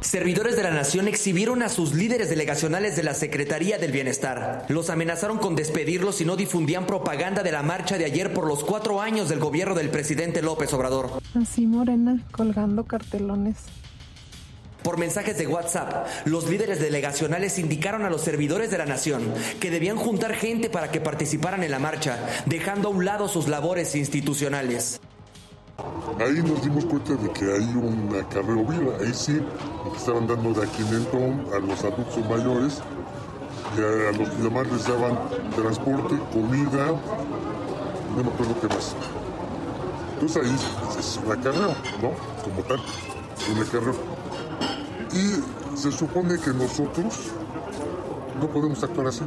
Servidores 0.00 0.56
de 0.56 0.62
la 0.62 0.70
nación 0.70 1.08
exhibieron 1.08 1.62
a 1.62 1.68
sus 1.68 1.94
líderes 1.94 2.30
delegacionales 2.30 2.96
de 2.96 3.02
la 3.02 3.12
Secretaría 3.12 3.76
del 3.76 3.92
Bienestar. 3.92 4.64
Los 4.68 4.88
amenazaron 4.88 5.38
con 5.38 5.54
despedirlos 5.54 6.16
si 6.16 6.24
no 6.24 6.36
difundían 6.36 6.86
propaganda 6.86 7.42
de 7.42 7.52
la 7.52 7.62
marcha 7.62 7.98
de 7.98 8.06
ayer 8.06 8.32
por 8.32 8.46
los 8.46 8.64
cuatro 8.64 9.02
años 9.02 9.28
del 9.28 9.40
gobierno 9.40 9.74
del 9.74 9.90
presidente 9.90 10.40
López 10.40 10.72
Obrador. 10.72 11.20
Así 11.40 11.66
Morena, 11.66 12.24
colgando 12.32 12.84
cartelones. 12.84 13.56
Por 14.82 14.96
mensajes 14.96 15.36
de 15.36 15.46
WhatsApp, 15.46 16.06
los 16.24 16.48
líderes 16.48 16.80
delegacionales 16.80 17.58
indicaron 17.58 18.06
a 18.06 18.10
los 18.10 18.22
servidores 18.22 18.70
de 18.70 18.78
la 18.78 18.86
nación 18.86 19.34
que 19.60 19.70
debían 19.70 19.98
juntar 19.98 20.34
gente 20.34 20.70
para 20.70 20.90
que 20.90 21.02
participaran 21.02 21.62
en 21.62 21.70
la 21.70 21.78
marcha, 21.78 22.18
dejando 22.46 22.88
a 22.88 22.92
un 22.92 23.04
lado 23.04 23.28
sus 23.28 23.48
labores 23.48 23.94
institucionales. 23.94 24.98
Ahí 26.18 26.42
nos 26.42 26.62
dimos 26.62 26.84
cuenta 26.84 27.14
de 27.14 27.30
que 27.30 27.44
hay 27.44 27.74
una 27.74 28.22
carrera 28.28 28.62
viva, 28.62 28.92
ahí 29.00 29.14
sí, 29.14 29.40
estaban 29.96 30.26
dando 30.26 30.52
de 30.52 30.66
aquilento 30.66 31.16
a 31.54 31.58
los 31.60 31.82
adultos 31.82 32.28
mayores, 32.28 32.82
y 33.76 33.80
a 33.80 34.12
los 34.12 34.42
demás 34.42 34.66
les 34.70 34.86
daban 34.86 35.18
transporte, 35.54 36.18
comida, 36.32 36.86
no 38.16 38.22
me 38.24 38.30
acuerdo 38.30 38.60
qué 38.60 38.68
más. 38.68 38.94
Entonces 40.14 40.42
ahí 40.44 40.98
es 40.98 41.20
una 41.24 41.36
carrera, 41.36 41.74
¿no? 42.02 42.10
Como 42.42 42.62
tal, 42.64 42.80
una 43.54 43.64
carrera. 43.64 43.98
Y 45.12 45.76
se 45.76 45.90
supone 45.90 46.38
que 46.38 46.50
nosotros 46.50 47.32
no 48.38 48.48
podemos 48.48 48.82
actuar 48.82 49.06
así. 49.06 49.24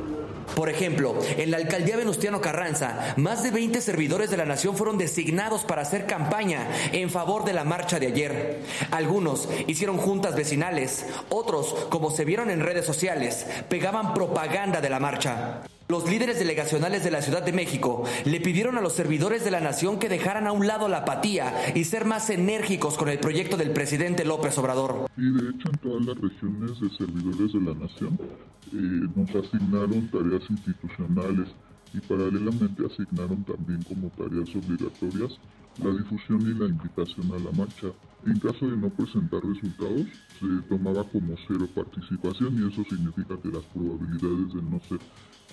Por 0.56 0.70
ejemplo, 0.70 1.16
en 1.38 1.52
la 1.52 1.58
alcaldía 1.58 1.98
Venustiano 1.98 2.42
Carranza, 2.42 3.14
más 3.18 3.44
de 3.44 3.52
20 3.52 3.82
servidores 3.82 4.30
de 4.30 4.38
la 4.38 4.46
nación 4.46 4.76
fueron 4.76 4.98
designados 4.98 5.64
para 5.64 5.82
hacer 5.82 6.06
campaña 6.06 6.68
en 6.92 7.10
favor 7.10 7.46
de 7.46 7.54
la 7.54 7.64
marcha 7.64 8.00
de 8.00 8.08
ayer. 8.08 8.60
Algunos 8.92 9.50
hicieron 9.68 9.98
juntas 9.98 10.36
vecinales, 10.36 11.06
otros, 11.30 11.76
como 11.90 12.12
se 12.12 12.26
vieron 12.26 12.50
en 12.50 12.62
redes 12.62 12.86
sociales, 12.86 13.46
pegaban 13.70 14.14
propaganda 14.14 14.82
de 14.82 14.90
la 14.90 15.00
marcha. 15.00 15.62
Los 15.90 16.10
líderes 16.10 16.40
delegacionales 16.40 17.04
de 17.04 17.12
la 17.12 17.22
Ciudad 17.22 17.44
de 17.44 17.52
México 17.52 18.06
le 18.24 18.40
pidieron 18.40 18.78
a 18.78 18.82
los 18.82 18.94
servidores 18.94 19.44
de 19.44 19.52
la 19.52 19.60
nación 19.60 20.00
que 20.00 20.08
dejaran 20.08 20.48
a 20.48 20.54
un 20.54 20.66
lado 20.66 20.88
la 20.88 21.00
apatía 21.00 21.74
y 21.76 21.84
ser 21.84 22.06
más 22.06 22.30
enérgicos 22.30 22.98
con 22.98 23.10
el 23.10 23.20
proyecto 23.20 23.58
del 23.58 23.72
presidente 23.72 24.24
López 24.24 24.58
Obrador. 24.58 25.10
Y 25.18 25.30
de 25.30 25.50
hecho 25.50 25.70
en 25.70 25.78
todas 25.80 26.06
las 26.06 26.18
regiones 26.18 26.80
de 26.80 26.90
servidores 26.98 27.54
de 27.54 27.60
la 27.60 27.74
nación 27.74 28.18
eh, 28.72 29.10
nos 29.14 29.46
asignaron 29.46 30.10
tareas 30.10 30.50
institucionales 30.50 31.50
y 31.94 32.00
paralelamente 32.00 32.84
asignaron 32.86 33.44
también 33.44 33.84
como 33.84 34.10
tareas 34.12 34.50
obligatorias 34.56 35.38
la 35.82 35.92
difusión 35.92 36.42
y 36.42 36.60
la 36.60 36.68
invitación 36.68 37.32
a 37.34 37.40
la 37.40 37.52
marcha. 37.52 37.88
En 38.26 38.40
caso 38.40 38.68
de 38.68 38.78
no 38.78 38.90
presentar 38.90 39.42
resultados, 39.44 40.08
se 40.40 40.68
tomaba 40.70 41.04
como 41.04 41.36
cero 41.48 41.68
participación 41.76 42.56
y 42.58 42.72
eso 42.72 42.84
significa 42.90 43.36
que 43.42 43.50
las 43.50 43.64
probabilidades 43.74 44.54
de 44.54 44.62
no 44.62 44.80
ser 44.88 45.00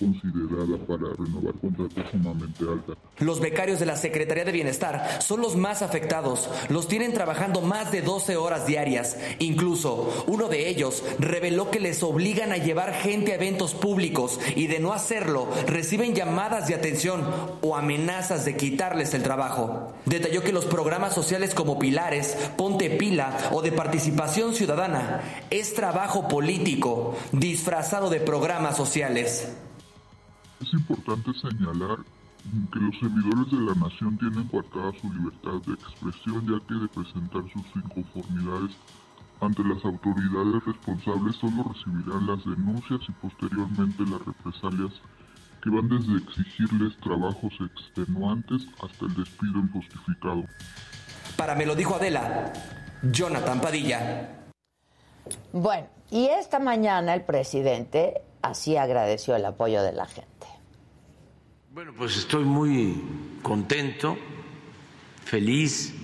considerada 0.00 0.78
para 0.86 1.14
renovar 1.14 1.54
contratos 1.60 2.10
sumamente 2.10 2.64
alta. 2.64 2.94
Los 3.18 3.38
becarios 3.38 3.78
de 3.78 3.86
la 3.86 3.96
Secretaría 3.96 4.44
de 4.44 4.52
Bienestar 4.52 5.20
son 5.20 5.42
los 5.42 5.56
más 5.56 5.82
afectados. 5.82 6.48
Los 6.70 6.88
tienen 6.88 7.12
trabajando 7.12 7.60
más 7.60 7.92
de 7.92 8.00
12 8.00 8.36
horas 8.38 8.66
diarias. 8.66 9.18
Incluso 9.38 10.24
uno 10.26 10.48
de 10.48 10.70
ellos 10.70 11.04
reveló 11.18 11.70
que 11.70 11.80
les 11.80 12.02
obligan 12.02 12.50
a 12.52 12.56
llevar 12.56 12.94
gente 12.94 13.32
a 13.32 13.34
eventos 13.34 13.74
públicos 13.74 14.40
y 14.56 14.66
de 14.66 14.80
no 14.80 14.94
hacerlo 14.94 15.48
reciben 15.66 16.14
llamadas 16.14 16.66
de 16.66 16.74
atención 16.74 17.22
o 17.60 17.76
amenazas 17.76 18.46
de 18.46 18.56
quitarles 18.56 19.12
el 19.12 19.22
trabajo. 19.22 19.92
Detalló 20.06 20.42
que 20.42 20.52
los 20.52 20.64
programas 20.64 21.14
sociales 21.14 21.54
como 21.54 21.78
Pilares, 21.78 22.36
Ponte 22.56 22.88
Pila 22.88 23.50
o 23.52 23.60
de 23.60 23.72
participación 23.72 24.54
ciudadana 24.54 25.20
es 25.50 25.74
trabajo 25.74 26.26
político 26.26 27.14
disfrazado 27.32 28.08
de 28.08 28.20
programas 28.20 28.76
sociales. 28.76 29.48
Es 30.60 30.72
importante 30.74 31.32
señalar 31.34 31.98
que 32.72 32.78
los 32.78 32.98
servidores 32.98 33.50
de 33.50 33.60
la 33.60 33.74
nación 33.74 34.16
tienen 34.18 34.46
coartada 34.48 34.92
su 35.00 35.12
libertad 35.12 35.60
de 35.66 35.74
expresión 35.74 36.46
ya 36.46 36.66
que 36.66 36.74
de 36.74 36.88
presentar 36.88 37.42
sus 37.52 37.64
inconformidades 37.76 38.76
ante 39.40 39.62
las 39.64 39.82
autoridades 39.84 40.64
responsables 40.66 41.36
solo 41.36 41.72
recibirán 41.72 42.26
las 42.26 42.44
denuncias 42.44 43.00
y 43.08 43.12
posteriormente 43.12 44.02
las 44.04 44.24
represalias 44.24 44.92
que 45.62 45.70
van 45.70 45.88
desde 45.88 46.16
exigirles 46.18 46.96
trabajos 46.98 47.52
extenuantes 47.60 48.62
hasta 48.82 49.06
el 49.06 49.14
despido 49.14 49.60
injustificado. 49.60 50.44
Para 51.36 51.54
me 51.54 51.64
lo 51.64 51.74
dijo 51.74 51.94
Adela, 51.94 52.52
Jonathan 53.02 53.60
Padilla. 53.60 54.28
Bueno, 55.52 55.86
y 56.10 56.26
esta 56.26 56.58
mañana 56.58 57.14
el 57.14 57.22
presidente 57.22 58.22
así 58.42 58.76
agradeció 58.76 59.36
el 59.36 59.44
apoyo 59.44 59.82
de 59.82 59.92
la 59.92 60.06
gente. 60.06 60.39
Bueno, 61.72 61.92
pues 61.96 62.16
estoy 62.16 62.42
muy 62.42 63.00
contento, 63.42 64.18
feliz 65.24 65.94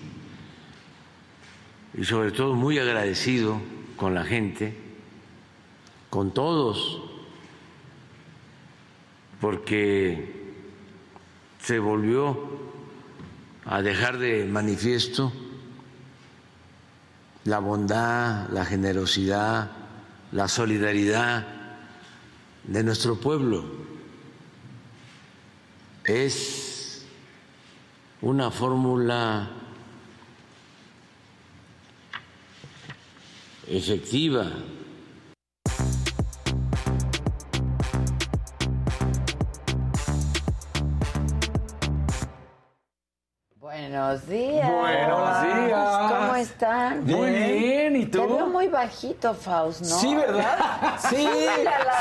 y 1.92 2.04
sobre 2.04 2.30
todo 2.30 2.54
muy 2.54 2.78
agradecido 2.78 3.60
con 3.96 4.14
la 4.14 4.22
gente, 4.22 4.78
con 6.08 6.32
todos, 6.32 7.02
porque 9.40 10.54
se 11.60 11.80
volvió 11.80 12.38
a 13.64 13.82
dejar 13.82 14.18
de 14.18 14.44
manifiesto 14.44 15.32
la 17.42 17.58
bondad, 17.58 18.48
la 18.50 18.64
generosidad, 18.64 19.72
la 20.30 20.46
solidaridad 20.46 21.44
de 22.62 22.84
nuestro 22.84 23.16
pueblo 23.18 23.85
es 26.06 27.04
una 28.22 28.50
fórmula 28.50 29.50
efectiva. 33.68 34.46
Buenos 43.56 44.28
días. 44.28 44.70
Buenos 44.70 45.42
días. 45.42 46.12
¿Cómo 46.12 46.36
están? 46.36 47.04
Muy 47.04 47.30
bien, 47.30 47.96
¿y 47.96 48.06
tú? 48.06 48.20
Te 48.20 48.26
veo 48.26 48.46
muy 48.46 48.65
bajito, 48.76 49.34
Faust, 49.34 49.80
¿no? 49.82 49.98
Sí, 49.98 50.14
¿verdad? 50.14 50.58
Sí, 51.10 51.28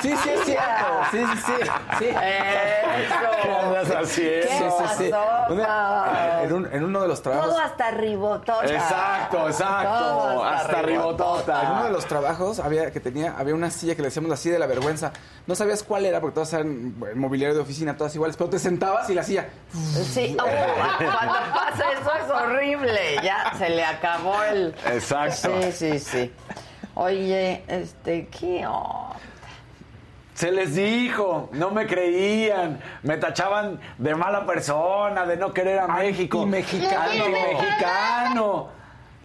sí, 0.01 0.15
sí, 0.17 0.29
es 0.29 0.45
cierto. 0.45 0.85
Sí, 1.11 1.25
sí, 1.25 1.37
sí. 1.45 1.69
sí. 1.99 2.05
Eso. 2.05 3.15
¿Qué 3.41 3.51
andas 3.55 3.89
haciendo? 3.91 4.47
¿Qué 4.47 4.47
Sí, 4.47 4.63
sí, 4.97 5.05
sí. 5.05 5.09
pasó, 5.11 5.53
Una- 5.53 5.65
Faust? 5.65 6.43
en, 6.45 6.53
un- 6.53 6.69
en 6.73 6.83
uno 6.83 7.01
de 7.01 7.07
los 7.07 7.21
trabajos. 7.21 7.49
Todo 7.49 7.59
hasta 7.59 7.91
ribotota. 7.91 8.65
Exacto, 8.65 9.47
exacto. 9.49 9.89
Todo 9.99 10.43
hasta 10.45 10.81
ribotota. 10.81 11.61
En 11.63 11.71
uno 11.71 11.83
de 11.85 11.91
los 11.91 12.05
trabajos 12.05 12.59
había 12.59 12.91
que 12.91 12.99
tenía 12.99 13.35
había 13.37 13.53
una 13.55 13.69
silla 13.71 13.95
que 13.95 14.01
le 14.01 14.07
decíamos 14.09 14.29
la 14.29 14.37
silla 14.37 14.53
de 14.53 14.59
la 14.59 14.67
vergüenza. 14.67 15.11
No 15.47 15.55
sabías 15.55 15.83
cuál 15.83 16.05
era 16.05 16.19
porque 16.21 16.35
todas 16.35 16.51
eran 16.53 16.95
mobiliario 17.15 17.55
de 17.55 17.61
oficina, 17.61 17.95
todas 17.97 18.13
iguales, 18.15 18.35
pero 18.37 18.49
te 18.49 18.59
sentabas 18.59 19.09
y 19.09 19.13
la 19.15 19.23
silla. 19.23 19.47
Sí, 20.13 20.35
oh, 20.39 20.43
cuando 20.43 21.33
pasa 21.53 21.83
eso 21.99 22.11
es 22.23 22.29
horrible. 22.31 22.99
Ya 23.23 23.53
se 23.57 23.69
le 23.69 23.83
acabó 23.85 24.41
el. 24.43 24.75
Exacto. 24.91 25.49
Sí, 25.63 25.71
sí, 25.71 25.99
sí. 25.99 26.33
Oye, 26.95 27.63
este, 27.67 28.27
¿qué 28.27 28.65
onda? 28.65 29.17
Se 30.33 30.51
les 30.51 30.75
dijo, 30.75 31.49
no 31.53 31.71
me 31.71 31.87
creían, 31.87 32.79
me 33.03 33.17
tachaban 33.17 33.79
de 33.97 34.15
mala 34.15 34.45
persona, 34.45 35.25
de 35.25 35.37
no 35.37 35.53
querer 35.53 35.79
a 35.79 35.87
México. 35.87 36.45
mexicano. 36.45 37.25
mexicano. 37.29 38.67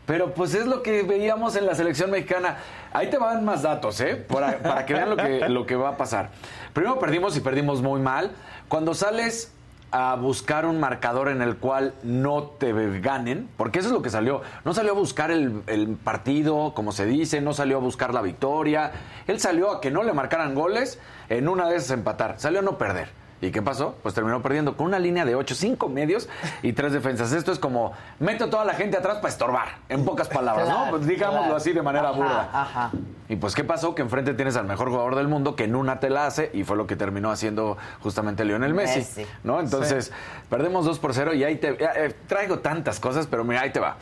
Pero 0.06 0.35
pues 0.35 0.54
es 0.54 0.66
lo 0.66 0.83
que 0.83 1.02
veíamos 1.04 1.54
en 1.54 1.66
la 1.66 1.74
selección 1.74 2.11
mexicana. 2.11 2.59
Ahí 2.92 3.09
te 3.09 3.18
van 3.18 3.44
más 3.44 3.62
datos, 3.62 4.00
¿eh? 4.00 4.16
Para, 4.16 4.59
para 4.59 4.85
que 4.85 4.94
vean 4.94 5.11
lo 5.11 5.16
que, 5.16 5.48
lo 5.48 5.66
que 5.66 5.76
va 5.76 5.90
a 5.90 5.96
pasar. 5.96 6.30
Primero 6.72 6.98
perdimos 6.98 7.37
y 7.37 7.40
perdimos 7.40 7.83
muy 7.83 8.00
mal. 8.00 8.33
Cuando 8.68 8.94
sales 8.94 9.52
a 9.92 10.14
buscar 10.14 10.66
un 10.66 10.79
marcador 10.81 11.29
en 11.29 11.42
el 11.42 11.57
cual 11.57 11.94
no 12.03 12.44
te 12.44 12.72
ganen, 13.00 13.48
porque 13.57 13.81
eso 13.81 13.88
es 13.88 13.94
lo 13.94 14.03
que 14.03 14.11
salió. 14.11 14.42
No 14.64 14.74
salió 14.74 14.92
a 14.92 14.94
buscar 14.94 15.31
el, 15.31 15.62
el 15.66 15.96
partido, 15.96 16.72
como 16.74 16.92
se 16.92 17.07
dice, 17.07 17.40
no 17.40 17.53
salió 17.53 17.79
a 17.79 17.81
buscar 17.81 18.14
la 18.14 18.22
victoria. 18.22 18.92
Él 19.26 19.40
salió 19.40 19.70
a 19.70 19.81
que 19.81 19.90
no 19.90 20.03
le 20.03 20.12
marcaran 20.12 20.55
goles, 20.55 20.98
en 21.29 21.48
una 21.48 21.68
de 21.68 21.76
esas 21.76 21.90
empatar. 21.92 22.35
Salió 22.38 22.61
a 22.61 22.62
no 22.62 22.79
perder. 22.79 23.19
¿Y 23.42 23.50
qué 23.50 23.62
pasó? 23.62 23.94
Pues 24.03 24.14
terminó 24.14 24.42
perdiendo 24.42 24.76
con 24.76 24.87
una 24.87 24.98
línea 24.98 25.24
de 25.24 25.35
8, 25.35 25.55
5 25.55 25.88
medios 25.88 26.29
y 26.62 26.74
tres 26.74 26.92
defensas. 26.92 27.33
Esto 27.33 27.53
es 27.53 27.59
como, 27.59 27.92
meto 28.18 28.44
a 28.44 28.50
toda 28.50 28.64
la 28.66 28.74
gente 28.74 28.98
atrás 28.98 29.16
para 29.16 29.29
estorbar, 29.29 29.68
en 29.88 30.05
pocas 30.05 30.29
palabras, 30.29 30.66
Claro, 30.66 30.85
¿no? 30.85 30.90
Pues 30.90 31.07
digámoslo 31.07 31.42
claro. 31.42 31.57
así 31.57 31.72
de 31.72 31.83
manera 31.83 32.11
Ajá, 32.11 32.18
burda. 32.18 32.50
Ajá. 32.53 32.90
Y 33.31 33.37
pues, 33.37 33.55
¿qué 33.55 33.64
pasó? 33.64 33.94
Que 33.94 34.03
enfrente 34.03 34.35
tienes 34.35 34.57
al 34.57 34.66
mejor 34.66 34.90
jugador 34.90 35.16
del 35.16 35.29
mundo 35.29 35.57
que 35.57 35.64
en 35.64 35.74
una 35.74 36.00
te 36.00 36.11
la 36.11 36.26
hace 36.26 36.50
y 36.53 36.64
fue 36.64 36.76
lo 36.76 36.87
que 36.87 36.96
terminó 36.96 37.31
haciendo 37.31 37.79
justamente 38.00 38.44
Lionel 38.44 38.74
Messi. 38.74 38.98
Messi. 38.98 39.26
¿No? 39.42 39.61
Entonces, 39.61 40.12
perdemos 40.50 40.85
2 40.85 40.98
por 40.98 41.14
0 41.14 41.33
y 41.33 41.44
ahí 41.44 41.57
te. 41.57 41.79
ya, 41.79 41.92
eh, 41.96 42.14
traigo 42.26 42.59
tantas 42.59 43.00
cosas, 43.00 43.26
pero 43.26 43.44
mira, 43.44 43.62
ahí 43.62 43.70
te 43.70 43.81
va. 43.81 43.96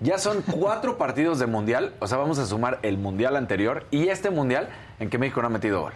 Ya 0.00 0.18
son 0.18 0.42
cuatro 0.50 0.98
partidos 0.98 1.38
de 1.38 1.46
mundial, 1.46 1.94
o 2.00 2.08
sea, 2.08 2.18
vamos 2.18 2.40
a 2.40 2.46
sumar 2.46 2.80
el 2.82 2.98
mundial 2.98 3.36
anterior 3.36 3.86
y 3.92 4.08
este 4.08 4.30
mundial 4.30 4.68
en 4.98 5.08
que 5.08 5.18
México 5.18 5.40
no 5.40 5.46
ha 5.46 5.50
metido 5.50 5.82
gol. 5.82 5.92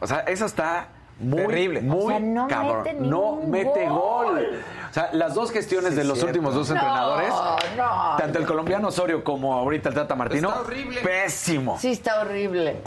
O 0.00 0.06
sea, 0.06 0.20
eso 0.20 0.46
está 0.46 0.88
muy, 1.22 1.38
Terrible. 1.46 1.80
muy 1.80 2.04
O 2.04 2.08
sea, 2.08 2.20
no 2.20 2.48
cabrón. 2.48 2.82
mete 2.84 2.94
no 3.00 3.36
mete 3.46 3.88
gol. 3.88 4.26
gol. 4.26 4.48
O 4.90 4.94
sea, 4.94 5.08
las 5.12 5.34
dos 5.34 5.50
gestiones 5.50 5.90
Sí, 5.92 5.96
de 5.96 6.04
los 6.04 6.18
cierto. 6.18 6.26
últimos 6.32 6.54
dos 6.54 6.68
No, 6.68 6.74
entrenadores, 6.74 7.32
no. 7.76 8.16
tanto 8.18 8.38
el 8.38 8.46
colombiano 8.46 8.88
Osorio 8.88 9.24
como 9.24 9.54
ahorita 9.54 9.88
el 9.88 9.94
Tata 9.94 10.14
Martino, 10.14 10.48
Está 10.48 10.60
horrible. 10.60 11.00
pésimo. 11.00 11.78
Sí, 11.78 11.92
está 11.92 12.20
horrible. 12.20 12.82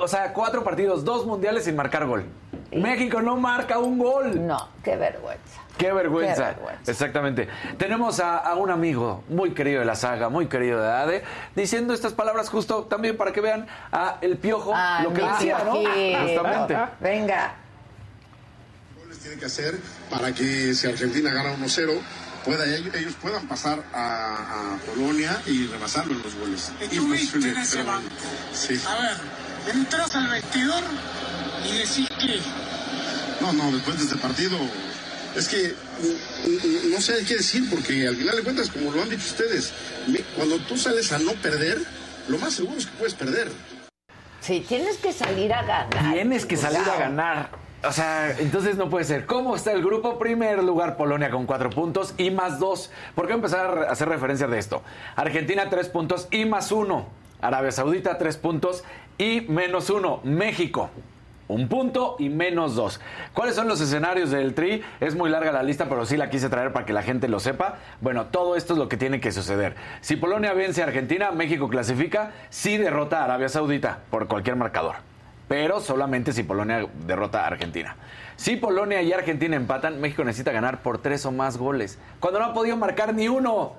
O 0.00 0.06
sea, 0.06 0.32
cuatro 0.32 0.62
partidos, 0.62 1.04
dos 1.04 1.26
mundiales 1.26 1.64
sin 1.64 1.74
marcar 1.74 2.06
gol. 2.06 2.24
México 2.70 3.20
no 3.22 3.36
marca 3.36 3.78
un 3.78 3.98
gol. 3.98 4.46
No, 4.46 4.68
qué 4.84 4.94
vergüenza. 4.96 5.60
Qué 5.78 5.92
vergüenza. 5.92 6.34
Qué 6.34 6.54
vergüenza. 6.54 6.90
Exactamente. 6.90 7.48
Tenemos 7.78 8.20
a, 8.20 8.36
a 8.38 8.54
un 8.56 8.70
amigo 8.70 9.22
muy 9.28 9.52
querido 9.54 9.80
de 9.80 9.86
la 9.86 9.94
saga, 9.94 10.28
muy 10.28 10.46
querido 10.46 10.80
de 10.82 10.88
ADE, 10.88 11.24
diciendo 11.56 11.94
estas 11.94 12.12
palabras 12.12 12.50
justo 12.50 12.84
también 12.84 13.16
para 13.16 13.32
que 13.32 13.40
vean 13.40 13.66
a 13.90 14.16
El 14.20 14.36
Piojo 14.38 14.72
Ah, 14.74 15.00
lo 15.02 15.12
que 15.12 15.22
decía, 15.22 15.58
¿no? 15.64 15.72
Justamente. 15.74 16.76
Venga. 17.00 17.54
Tiene 19.28 19.40
que 19.40 19.46
hacer 19.46 19.78
para 20.08 20.32
que 20.32 20.74
si 20.74 20.86
Argentina 20.86 21.30
gana 21.32 21.54
1-0 21.56 22.00
pueda 22.44 22.64
ellos, 22.64 22.94
ellos 22.94 23.14
puedan 23.20 23.46
pasar 23.46 23.84
a, 23.92 24.74
a 24.74 24.78
Polonia 24.78 25.42
y 25.46 25.66
rebasarlo 25.66 26.14
en 26.14 26.22
los 26.22 26.34
goles. 26.34 26.72
Imposible, 26.90 27.50
en 27.50 27.58
ese 27.58 27.82
banco. 27.82 28.08
Sí. 28.54 28.80
A 28.86 29.02
ver, 29.02 29.76
entras 29.76 30.14
al 30.14 30.28
vestidor 30.28 30.82
y 31.66 31.78
decís 31.78 32.08
que 32.18 32.40
No, 33.42 33.52
no, 33.52 33.70
después 33.72 33.98
de 33.98 34.04
este 34.04 34.16
partido 34.16 34.58
es 35.36 35.46
que 35.46 35.74
mm, 35.74 36.86
mm, 36.86 36.90
no 36.92 37.00
sé 37.02 37.22
qué 37.26 37.36
decir 37.36 37.68
porque 37.68 38.08
al 38.08 38.16
final 38.16 38.36
de 38.36 38.42
cuentas, 38.42 38.70
como 38.70 38.92
lo 38.92 39.02
han 39.02 39.10
dicho 39.10 39.26
ustedes, 39.26 39.72
cuando 40.36 40.58
tú 40.60 40.78
sales 40.78 41.12
a 41.12 41.18
no 41.18 41.32
perder, 41.34 41.82
lo 42.28 42.38
más 42.38 42.54
seguro 42.54 42.78
es 42.78 42.86
que 42.86 42.92
puedes 42.92 43.14
perder. 43.14 43.52
Sí, 44.40 44.64
tienes 44.66 44.96
que 44.96 45.12
salir 45.12 45.52
a 45.52 45.62
ganar. 45.64 46.14
Tienes 46.14 46.46
que 46.46 46.56
salir 46.56 46.78
a 46.78 46.96
ganar. 46.96 47.67
O 47.84 47.92
sea, 47.92 48.36
entonces 48.38 48.76
no 48.76 48.90
puede 48.90 49.04
ser. 49.04 49.24
¿Cómo 49.24 49.54
está 49.54 49.70
el 49.72 49.84
grupo? 49.84 50.18
Primer 50.18 50.64
lugar 50.64 50.96
Polonia 50.96 51.30
con 51.30 51.46
cuatro 51.46 51.70
puntos 51.70 52.12
y 52.18 52.32
más 52.32 52.58
dos. 52.58 52.90
¿Por 53.14 53.28
qué 53.28 53.34
empezar 53.34 53.86
a 53.88 53.92
hacer 53.92 54.08
referencia 54.08 54.48
de 54.48 54.58
esto? 54.58 54.82
Argentina 55.14 55.70
tres 55.70 55.88
puntos 55.88 56.26
y 56.32 56.44
más 56.44 56.72
uno. 56.72 57.06
Arabia 57.40 57.70
Saudita 57.70 58.18
tres 58.18 58.36
puntos 58.36 58.82
y 59.16 59.42
menos 59.42 59.90
uno. 59.90 60.18
México. 60.24 60.90
Un 61.46 61.68
punto 61.68 62.16
y 62.18 62.28
menos 62.28 62.74
dos. 62.74 63.00
¿Cuáles 63.32 63.54
son 63.54 63.68
los 63.68 63.80
escenarios 63.80 64.32
del 64.32 64.54
Tri? 64.54 64.82
Es 64.98 65.14
muy 65.14 65.30
larga 65.30 65.52
la 65.52 65.62
lista, 65.62 65.88
pero 65.88 66.04
sí 66.04 66.16
la 66.16 66.30
quise 66.30 66.48
traer 66.48 66.72
para 66.72 66.84
que 66.84 66.92
la 66.92 67.02
gente 67.02 67.28
lo 67.28 67.38
sepa. 67.38 67.78
Bueno, 68.00 68.26
todo 68.26 68.56
esto 68.56 68.72
es 68.72 68.78
lo 68.80 68.88
que 68.88 68.96
tiene 68.96 69.20
que 69.20 69.30
suceder. 69.30 69.76
Si 70.00 70.16
Polonia 70.16 70.52
vence 70.52 70.82
a 70.82 70.86
Argentina, 70.86 71.30
México 71.30 71.68
clasifica. 71.68 72.32
Si 72.50 72.76
derrota 72.76 73.20
a 73.20 73.24
Arabia 73.24 73.48
Saudita 73.48 74.00
por 74.10 74.26
cualquier 74.26 74.56
marcador 74.56 74.96
pero 75.48 75.80
solamente 75.80 76.32
si 76.32 76.42
Polonia 76.42 76.86
derrota 77.06 77.42
a 77.44 77.46
Argentina. 77.48 77.96
Si 78.36 78.56
Polonia 78.56 79.02
y 79.02 79.12
Argentina 79.12 79.56
empatan, 79.56 80.00
México 80.00 80.22
necesita 80.22 80.52
ganar 80.52 80.82
por 80.82 80.98
tres 80.98 81.26
o 81.26 81.32
más 81.32 81.56
goles, 81.56 81.98
cuando 82.20 82.38
no 82.38 82.46
ha 82.46 82.54
podido 82.54 82.76
marcar 82.76 83.14
ni 83.14 83.26
uno. 83.28 83.72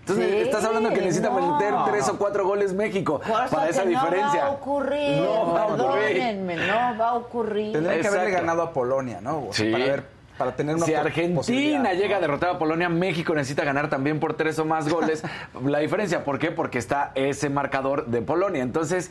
Entonces, 0.00 0.30
Sí, 0.30 0.36
estás 0.36 0.64
hablando 0.64 0.90
que 0.90 1.00
necesita 1.00 1.30
no. 1.30 1.54
meter 1.54 1.74
tres 1.90 2.08
o 2.08 2.16
cuatro 2.16 2.46
goles 2.46 2.72
México 2.72 3.18
Cosa 3.26 3.48
para 3.50 3.68
esa 3.68 3.82
que 3.82 3.88
diferencia. 3.88 4.40
No 4.44 4.46
va 4.46 4.46
a 4.46 4.50
ocurrir. 4.52 5.16
No 5.20 5.52
va 5.52 5.62
a 5.62 5.66
ocurrir. 5.66 6.34
No 6.36 6.98
va 6.98 7.08
a 7.08 7.14
ocurrir. 7.14 7.72
Tendrían 7.72 8.00
que 8.02 8.06
haberle 8.08 8.30
ganado 8.30 8.62
a 8.62 8.72
Polonia, 8.72 9.20
¿no? 9.20 9.46
O 9.48 9.52
sea, 9.52 9.66
Sí. 9.66 9.72
para, 9.72 9.84
ver, 9.84 10.04
para 10.38 10.52
tener 10.54 10.76
una 10.76 10.86
Si 10.86 10.94
Argentina 10.94 11.92
llega 11.94 12.18
a 12.18 12.20
¿no? 12.20 12.20
derrotar 12.20 12.50
a 12.50 12.58
Polonia, 12.60 12.88
México 12.88 13.34
necesita 13.34 13.64
ganar 13.64 13.88
también 13.90 14.20
por 14.20 14.34
tres 14.34 14.60
o 14.60 14.64
más 14.64 14.88
goles. 14.88 15.24
La 15.64 15.80
diferencia, 15.80 16.22
¿por 16.22 16.38
qué? 16.38 16.52
Porque 16.52 16.78
está 16.78 17.10
ese 17.16 17.50
marcador 17.50 18.06
de 18.06 18.22
Polonia. 18.22 18.62
Entonces, 18.62 19.10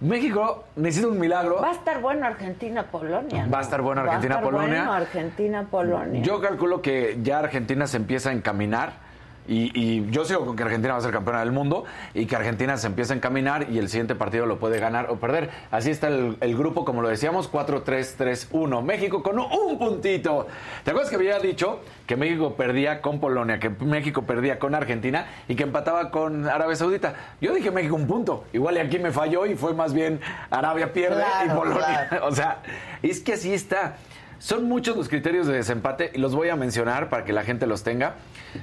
México 0.00 0.64
necesita 0.76 1.08
un 1.08 1.18
milagro. 1.18 1.60
Va 1.60 1.70
a 1.70 1.72
estar 1.72 2.00
bueno 2.00 2.26
Argentina-Polonia. 2.26 3.46
¿no? 3.46 3.50
Va 3.50 3.58
a 3.58 3.62
estar 3.62 3.82
bueno 3.82 4.02
Argentina-Polonia. 4.02 4.68
bueno 4.68 4.92
Argentina-Polonia. 4.92 6.22
Yo 6.22 6.40
calculo 6.40 6.80
que 6.80 7.18
ya 7.22 7.40
Argentina 7.40 7.86
se 7.86 7.96
empieza 7.96 8.30
a 8.30 8.32
encaminar. 8.32 9.07
Y, 9.48 9.72
y 9.74 10.10
yo 10.10 10.24
sigo 10.24 10.44
con 10.44 10.56
que 10.56 10.62
Argentina 10.62 10.92
va 10.92 10.98
a 10.98 11.02
ser 11.02 11.10
campeona 11.10 11.40
del 11.40 11.52
mundo 11.52 11.84
y 12.14 12.26
que 12.26 12.36
Argentina 12.36 12.76
se 12.76 12.86
empieza 12.86 13.14
a 13.14 13.16
encaminar 13.16 13.66
y 13.70 13.78
el 13.78 13.88
siguiente 13.88 14.14
partido 14.14 14.46
lo 14.46 14.58
puede 14.58 14.78
ganar 14.78 15.10
o 15.10 15.16
perder. 15.16 15.50
Así 15.70 15.90
está 15.90 16.08
el, 16.08 16.36
el 16.40 16.56
grupo, 16.56 16.84
como 16.84 17.02
lo 17.02 17.08
decíamos, 17.08 17.50
4-3-3-1. 17.50 18.82
México 18.82 19.22
con 19.22 19.38
un 19.38 19.78
puntito. 19.78 20.46
¿Te 20.84 20.90
acuerdas 20.90 21.10
que 21.10 21.16
había 21.16 21.38
dicho 21.38 21.80
que 22.06 22.16
México 22.16 22.54
perdía 22.54 23.00
con 23.00 23.20
Polonia, 23.20 23.58
que 23.58 23.70
México 23.70 24.22
perdía 24.22 24.58
con 24.58 24.74
Argentina 24.74 25.26
y 25.48 25.54
que 25.54 25.62
empataba 25.62 26.10
con 26.10 26.48
Arabia 26.48 26.76
Saudita? 26.76 27.14
Yo 27.40 27.54
dije 27.54 27.70
México 27.70 27.94
un 27.94 28.06
punto. 28.06 28.44
Igual 28.52 28.76
y 28.76 28.80
aquí 28.80 28.98
me 28.98 29.10
falló 29.10 29.46
y 29.46 29.54
fue 29.54 29.74
más 29.74 29.92
bien 29.92 30.20
Arabia 30.50 30.92
pierde 30.92 31.24
y 31.46 31.48
Polonia. 31.50 32.06
claro. 32.08 32.28
O 32.28 32.32
sea, 32.32 32.62
es 33.02 33.20
que 33.20 33.32
así 33.34 33.54
está. 33.54 33.96
Son 34.38 34.64
muchos 34.64 34.96
los 34.96 35.08
criterios 35.08 35.46
de 35.46 35.54
desempate 35.54 36.12
y 36.14 36.18
los 36.18 36.34
voy 36.34 36.48
a 36.48 36.56
mencionar 36.56 37.08
para 37.08 37.24
que 37.24 37.32
la 37.32 37.42
gente 37.42 37.66
los 37.66 37.82
tenga. 37.82 38.14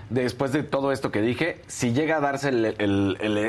Después 0.10 0.52
de 0.52 0.64
todo 0.64 0.92
esto 0.92 1.12
que 1.12 1.22
dije, 1.22 1.62
si 1.68 1.94
llega 1.94 2.18
a 2.18 2.20
darse 2.20 2.76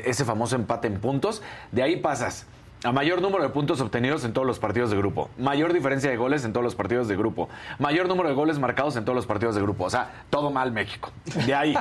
ese 0.04 0.24
famoso 0.24 0.56
empate 0.56 0.88
en 0.88 1.00
puntos, 1.00 1.42
de 1.72 1.82
ahí 1.82 1.96
pasas 1.96 2.46
a 2.84 2.92
mayor 2.92 3.22
número 3.22 3.42
de 3.42 3.48
puntos 3.48 3.80
obtenidos 3.80 4.24
en 4.24 4.32
todos 4.32 4.46
los 4.46 4.58
partidos 4.58 4.90
de 4.90 4.96
grupo, 4.96 5.30
mayor 5.38 5.72
diferencia 5.72 6.10
de 6.10 6.16
goles 6.16 6.44
en 6.44 6.52
todos 6.52 6.62
los 6.62 6.74
partidos 6.74 7.08
de 7.08 7.16
grupo, 7.16 7.48
mayor 7.78 8.06
número 8.06 8.28
de 8.28 8.34
goles 8.34 8.58
marcados 8.58 8.96
en 8.96 9.04
todos 9.04 9.16
los 9.16 9.26
partidos 9.26 9.54
de 9.54 9.62
grupo. 9.62 9.84
O 9.84 9.90
sea, 9.90 10.24
todo 10.30 10.50
mal 10.50 10.72
México. 10.72 11.10
De 11.46 11.54
ahí. 11.54 11.76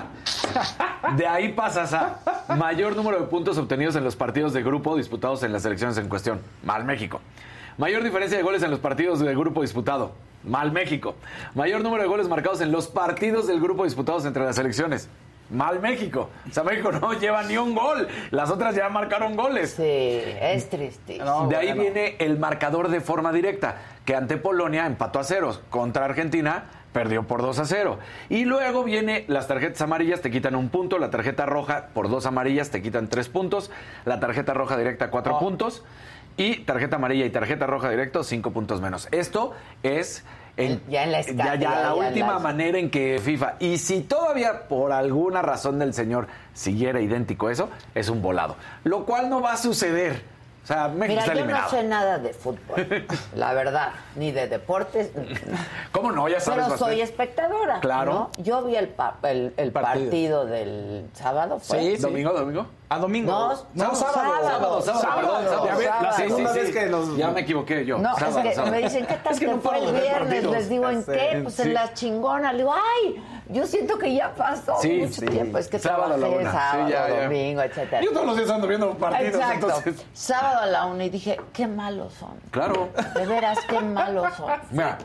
De 1.16 1.28
ahí 1.28 1.54
pasas 1.54 1.94
a 1.94 2.20
mayor 2.58 2.96
número 2.96 3.20
de 3.20 3.28
puntos 3.28 3.58
obtenidos 3.58 3.96
en 3.96 4.04
los 4.04 4.16
partidos 4.16 4.54
de 4.54 4.64
grupo 4.64 4.96
disputados 4.96 5.44
en 5.44 5.52
las 5.54 5.66
elecciones 5.66 5.98
en 5.98 6.10
cuestión. 6.10 6.40
Mal 6.64 6.86
México. 6.86 7.22
Mayor 7.78 8.04
diferencia 8.04 8.38
de 8.38 8.44
goles 8.44 8.64
en 8.64 8.72
los 8.72 8.80
partidos 8.80 9.20
de 9.20 9.36
grupo 9.36 9.62
disputado. 9.62 10.14
Mal 10.46 10.72
México. 10.72 11.16
Mayor 11.56 11.82
número 11.82 12.04
de 12.04 12.08
goles 12.08 12.30
marcados 12.30 12.62
en 12.62 12.72
los 12.72 12.88
partidos 12.88 13.48
del 13.48 13.60
grupo 13.60 13.84
disputados 13.84 14.24
entre 14.24 14.46
las 14.46 14.58
elecciones. 14.58 15.10
Mal 15.50 15.82
México. 15.82 16.30
O 16.50 16.54
sea, 16.54 16.64
México 16.64 16.90
no 17.02 17.12
lleva 17.20 17.44
ni 17.44 17.58
un 17.58 17.76
gol. 17.76 18.08
Las 18.32 18.50
otras 18.50 18.76
ya 18.76 18.88
marcaron 18.88 19.36
goles. 19.36 19.72
Sí, 19.72 19.84
es 19.84 20.70
triste. 20.70 21.20
de 21.50 21.56
ahí 21.58 21.74
viene 21.78 22.16
el 22.20 22.40
marcador 22.40 22.88
de 22.88 23.02
forma 23.02 23.34
directa, 23.34 23.82
que 24.06 24.16
ante 24.16 24.38
Polonia 24.38 24.86
empató 24.86 25.20
a 25.20 25.26
ceros. 25.26 25.62
Contra 25.70 26.06
Argentina 26.06 26.66
perdió 26.94 27.24
por 27.24 27.42
2 27.42 27.60
a 27.60 27.66
0. 27.66 28.00
Y 28.30 28.46
luego 28.46 28.86
viene 28.86 29.26
las 29.28 29.48
tarjetas 29.48 29.82
amarillas, 29.82 30.22
te 30.22 30.32
quitan 30.32 30.56
un 30.56 30.70
punto, 30.70 30.98
la 30.98 31.10
tarjeta 31.10 31.46
roja 31.46 31.88
por 31.94 32.10
dos 32.10 32.26
amarillas 32.26 32.70
te 32.70 32.82
quitan 32.82 33.10
tres 33.10 33.28
puntos, 33.28 33.70
la 34.06 34.22
tarjeta 34.22 34.54
roja 34.54 34.78
directa 34.78 35.10
cuatro 35.10 35.38
puntos 35.38 35.84
y 36.38 36.58
tarjeta 36.62 36.96
amarilla 36.98 37.26
y 37.26 37.30
tarjeta 37.30 37.66
roja 37.68 37.90
directo 37.90 38.24
cinco 38.24 38.52
puntos 38.52 38.82
menos. 38.82 39.08
Esto 39.12 39.54
es 39.84 40.24
en, 40.58 40.82
Ya 40.90 41.04
en 41.04 41.12
la 41.12 41.20
escala, 41.20 41.56
ya 41.56 41.56
ya- 41.56 41.70
la 41.70 41.82
ya 41.84 41.94
última 41.96 42.34
la- 42.34 42.40
manera 42.40 42.78
en 42.80 42.90
que 42.90 43.20
FIFA, 43.24 43.56
y 43.60 43.78
si 43.78 44.02
todavía 44.02 44.68
por 44.68 44.92
alguna 44.94 45.42
razón 45.42 45.80
del 45.80 45.94
señor 45.94 46.28
siguiera 46.54 47.02
idéntico 47.02 47.50
eso, 47.50 47.70
es 47.94 48.10
un 48.10 48.22
volado. 48.22 48.56
Lo 48.86 49.06
cual 49.06 49.30
no 49.30 49.42
va 49.42 49.54
a 49.54 49.58
suceder. 49.58 50.34
O 50.64 50.68
sea, 50.68 50.88
México 50.88 51.10
Mira, 51.10 51.22
está 51.22 51.34
yo 51.36 51.40
eliminado. 51.42 51.64
no 51.66 51.70
sé 51.70 51.84
nada 51.84 52.18
de 52.18 52.34
fútbol, 52.34 53.06
la 53.36 53.54
verdad, 53.54 53.90
ni 54.16 54.32
de 54.32 54.48
deportes. 54.48 55.12
¿Cómo 55.92 56.12
no? 56.12 56.28
Ya 56.28 56.40
sabes 56.40 56.64
Pero 56.66 56.78
soy 56.78 56.88
bastante. 56.98 57.02
espectadora. 57.04 57.80
Claro. 57.82 58.14
¿no? 58.14 58.44
Yo 58.44 58.64
vi 58.64 58.76
el, 58.76 58.88
pa- 58.88 59.18
el, 59.24 59.54
el 59.58 59.72
partido. 59.72 60.06
Partido. 60.06 60.46
del 60.48 61.08
sábado. 61.14 61.60
¿fue? 61.60 61.80
Sí, 61.82 61.96
sí. 61.98 62.02
¿Domingo, 62.02 62.32
domingo? 62.34 62.66
A 62.88 63.00
domingo. 63.00 63.32
No, 63.32 63.48
No, 63.74 63.88
no, 63.88 63.96
sábado. 63.96 64.14
Sábado, 64.14 64.82
sábado. 64.82 64.82
sábado, 65.02 65.16
perdón, 65.22 65.44
sábado. 65.46 65.66
Ya 65.66 65.76
ve, 65.76 65.86
la 66.04 66.12
segunda 66.12 66.52
vez 66.54 66.72
que 66.72 66.86
nos- 66.86 67.18
Ya 67.18 67.32
me 67.32 67.42
equivoqué 67.42 67.84
yo. 67.86 67.98
No, 67.98 68.16
Sábado, 68.16 68.40
es 68.40 68.46
que 68.50 68.56
sábado. 68.56 68.72
me 68.76 68.78
dicen, 68.84 69.06
¿qué 69.08 69.16
tal 69.16 69.34
Es 69.34 69.40
que 69.40 69.46
que 69.48 69.52
no 69.54 69.60
fue 69.60 69.78
el 69.80 69.92
viernes? 69.92 70.12
partidos. 70.20 70.52
Les 70.54 70.70
digo, 70.70 70.90
¿en 70.92 71.04
qué? 71.04 71.40
Pues 71.42 71.56
sí. 71.56 71.62
en 71.64 71.74
la 71.74 71.94
chingona. 71.96 72.52
Le 72.52 72.60
digo, 72.60 72.74
¡ay! 72.74 73.24
Yo 73.50 73.66
siento 73.66 73.98
que 73.98 74.14
ya 74.14 74.34
pasó 74.36 74.76
Sí, 74.82 74.98
mucho 75.00 75.22
sí. 75.22 75.26
tiempo. 75.26 75.58
Es 75.58 75.68
que 75.68 75.80
Sábado 75.80 76.14
a 76.14 76.18
la 76.18 76.28
trabajé 76.28 76.40
una. 76.42 76.52
Sí, 76.52 76.58
sábado, 76.58 76.90
ya, 76.90 77.08
ya. 77.10 77.24
domingo, 77.24 77.62
etcétera. 77.64 78.02
Yo 78.04 78.12
todos 78.12 78.26
los 78.28 78.38
días 78.38 78.50
ando 78.52 78.68
viendo 78.68 78.92
partidos, 78.94 79.36
Exacto. 79.36 79.66
entonces. 79.68 80.06
Sábado 80.14 80.60
a 80.62 80.66
la 80.68 80.86
una 80.86 81.06
y 81.06 81.10
dije, 81.10 81.40
qué 81.54 81.68
malos 81.68 82.14
son. 82.14 82.36
Claro. 82.52 82.90
De 83.16 83.26
veras, 83.26 83.58
qué 83.68 83.80
malos 83.80 84.32
son. 84.36 84.52
Mira, 84.72 84.98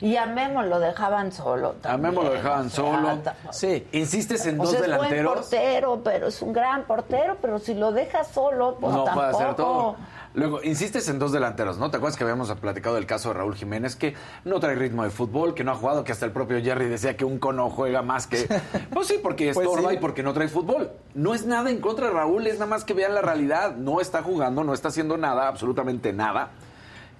Y 0.00 0.16
a 0.16 0.26
Memo 0.26 0.62
lo 0.62 0.78
dejaban 0.80 1.30
solo. 1.32 1.74
a 1.84 1.96
Memo 1.96 2.22
lo 2.22 2.30
también, 2.30 2.42
dejaban 2.42 2.66
o 2.66 2.70
sea, 2.70 2.84
solo. 2.84 3.18
Sí. 3.52 3.86
Insistes 3.92 4.46
en 4.46 4.58
O 4.58 4.62
dos 4.64 4.70
sea, 4.72 4.80
es 4.80 4.86
buen 4.86 4.98
delanteros. 5.10 5.34
portero, 5.40 6.00
pero 6.02 6.26
es 6.28 6.40
un 6.42 6.52
gran 6.52 6.84
portero, 6.84 7.36
pero 7.42 7.58
si 7.58 7.74
lo 7.74 7.92
dejas 7.92 8.28
solo, 8.28 8.76
pues 8.80 8.94
no 8.94 9.04
tampoco. 9.04 9.30
puede 9.30 9.44
hacer 9.44 9.56
todo. 9.56 9.96
Luego, 10.32 10.62
insistes 10.62 11.08
en 11.08 11.18
dos 11.18 11.32
delanteros, 11.32 11.76
¿no? 11.78 11.90
¿Te 11.90 11.96
acuerdas 11.96 12.16
que 12.16 12.22
habíamos 12.22 12.50
platicado 12.52 12.94
del 12.94 13.04
caso 13.04 13.30
de 13.30 13.34
Raúl 13.34 13.56
Jiménez, 13.56 13.96
que 13.96 14.14
no 14.44 14.60
trae 14.60 14.76
ritmo 14.76 15.02
de 15.02 15.10
fútbol, 15.10 15.54
que 15.54 15.64
no 15.64 15.72
ha 15.72 15.74
jugado, 15.74 16.04
que 16.04 16.12
hasta 16.12 16.24
el 16.24 16.30
propio 16.30 16.62
Jerry 16.62 16.86
decía 16.88 17.16
que 17.16 17.24
un 17.24 17.40
cono 17.40 17.68
juega 17.68 18.00
más 18.02 18.28
que... 18.28 18.46
Pues 18.94 19.08
sí, 19.08 19.18
porque 19.20 19.52
Pues 19.52 19.66
estorba 19.66 19.90
sí. 19.90 19.96
y 19.96 19.98
porque 19.98 20.22
no 20.22 20.32
trae 20.32 20.46
fútbol. 20.46 20.92
No 21.14 21.34
es 21.34 21.46
nada 21.46 21.68
en 21.68 21.80
contra 21.80 22.06
de 22.06 22.12
Raúl, 22.12 22.46
es 22.46 22.54
nada 22.54 22.66
más 22.66 22.84
que 22.84 22.94
vean 22.94 23.12
la 23.12 23.22
realidad. 23.22 23.74
No 23.74 24.00
está 24.00 24.22
jugando, 24.22 24.62
no 24.62 24.72
está 24.72 24.88
haciendo 24.88 25.16
nada, 25.18 25.48
absolutamente 25.48 26.12
nada. 26.12 26.50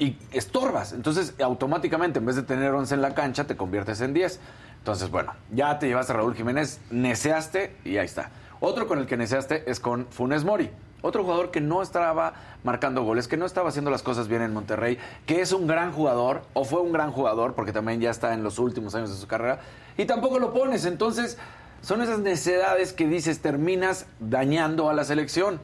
Y 0.00 0.16
estorbas. 0.32 0.94
Entonces, 0.94 1.34
automáticamente, 1.40 2.18
en 2.18 2.26
vez 2.26 2.34
de 2.34 2.42
tener 2.42 2.72
11 2.72 2.94
en 2.94 3.02
la 3.02 3.14
cancha, 3.14 3.46
te 3.46 3.56
conviertes 3.56 4.00
en 4.00 4.14
10. 4.14 4.40
Entonces, 4.78 5.10
bueno, 5.10 5.34
ya 5.52 5.78
te 5.78 5.86
llevaste 5.86 6.12
a 6.12 6.16
Raúl 6.16 6.34
Jiménez, 6.34 6.80
neceaste 6.90 7.76
y 7.84 7.98
ahí 7.98 8.06
está. 8.06 8.30
Otro 8.60 8.88
con 8.88 8.98
el 8.98 9.06
que 9.06 9.18
neceaste 9.18 9.70
es 9.70 9.78
con 9.78 10.06
Funes 10.06 10.42
Mori. 10.42 10.70
Otro 11.02 11.22
jugador 11.22 11.50
que 11.50 11.60
no 11.60 11.82
estaba 11.82 12.32
marcando 12.64 13.02
goles, 13.02 13.28
que 13.28 13.36
no 13.36 13.44
estaba 13.44 13.68
haciendo 13.68 13.90
las 13.90 14.02
cosas 14.02 14.26
bien 14.26 14.40
en 14.40 14.54
Monterrey, 14.54 14.98
que 15.26 15.42
es 15.42 15.52
un 15.52 15.66
gran 15.66 15.92
jugador, 15.92 16.42
o 16.54 16.64
fue 16.64 16.80
un 16.80 16.92
gran 16.92 17.12
jugador, 17.12 17.54
porque 17.54 17.72
también 17.72 18.00
ya 18.00 18.10
está 18.10 18.32
en 18.32 18.42
los 18.42 18.58
últimos 18.58 18.94
años 18.94 19.10
de 19.10 19.16
su 19.16 19.26
carrera, 19.26 19.60
y 19.98 20.06
tampoco 20.06 20.38
lo 20.38 20.52
pones. 20.52 20.86
Entonces, 20.86 21.38
son 21.82 22.02
esas 22.02 22.20
necesidades 22.20 22.92
que 22.92 23.06
dices, 23.06 23.40
terminas 23.40 24.06
dañando 24.18 24.90
a 24.90 24.94
la 24.94 25.04
selección. 25.04 25.60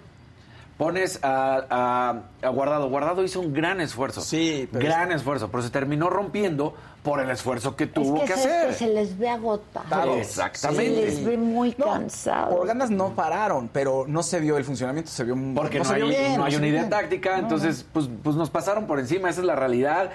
Pones 0.78 1.18
a, 1.22 1.64
a- 1.70 2.46
a 2.46 2.48
Guardado. 2.50 2.88
Guardado 2.90 3.24
hizo 3.24 3.40
un 3.40 3.52
gran 3.54 3.80
esfuerzo. 3.80 4.20
Sí, 4.20 4.68
pero 4.70 4.84
Gran 4.84 5.10
esfuerzo, 5.10 5.50
pero 5.50 5.62
se 5.62 5.70
terminó 5.70 6.10
rompiendo 6.10 6.74
por 7.02 7.20
el 7.20 7.30
esfuerzo 7.30 7.76
que 7.76 7.86
tuvo 7.86 8.16
es 8.16 8.22
que, 8.22 8.34
que, 8.34 8.40
¿sabes 8.40 8.56
hacer. 8.56 8.74
se 8.74 8.88
les 8.88 9.16
ve 9.16 9.28
agotado. 9.30 10.16
Exactamente. 10.16 10.84
Se 10.84 11.16
les 11.16 11.24
ve 11.24 11.36
muy 11.38 11.72
cansado. 11.72 12.56
Por 12.58 12.66
ganas 12.66 12.90
no 12.90 13.14
pararon, 13.14 13.68
pero 13.72 14.04
no 14.08 14.22
se 14.22 14.38
vio 14.40 14.58
el 14.58 14.64
funcionamiento, 14.64 15.10
se 15.10 15.24
vio 15.24 15.34
Porque 15.54 15.78
no, 15.78 15.84
no, 15.84 15.88
se 15.88 15.94
hay, 15.94 16.02
vio 16.02 16.10
bien. 16.10 16.36
no 16.36 16.44
hay 16.44 16.56
una 16.56 16.66
idea 16.66 16.80
bien. 16.80 16.90
táctica, 16.90 17.36
No, 17.36 17.42
entonces 17.44 17.86
pues, 17.92 18.10
pues 18.22 18.36
nos 18.36 18.50
pasaron 18.50 18.86
por 18.86 18.98
encima, 18.98 19.30
esa 19.30 19.40
es 19.40 19.46
la 19.46 19.54
realidad. 19.56 20.10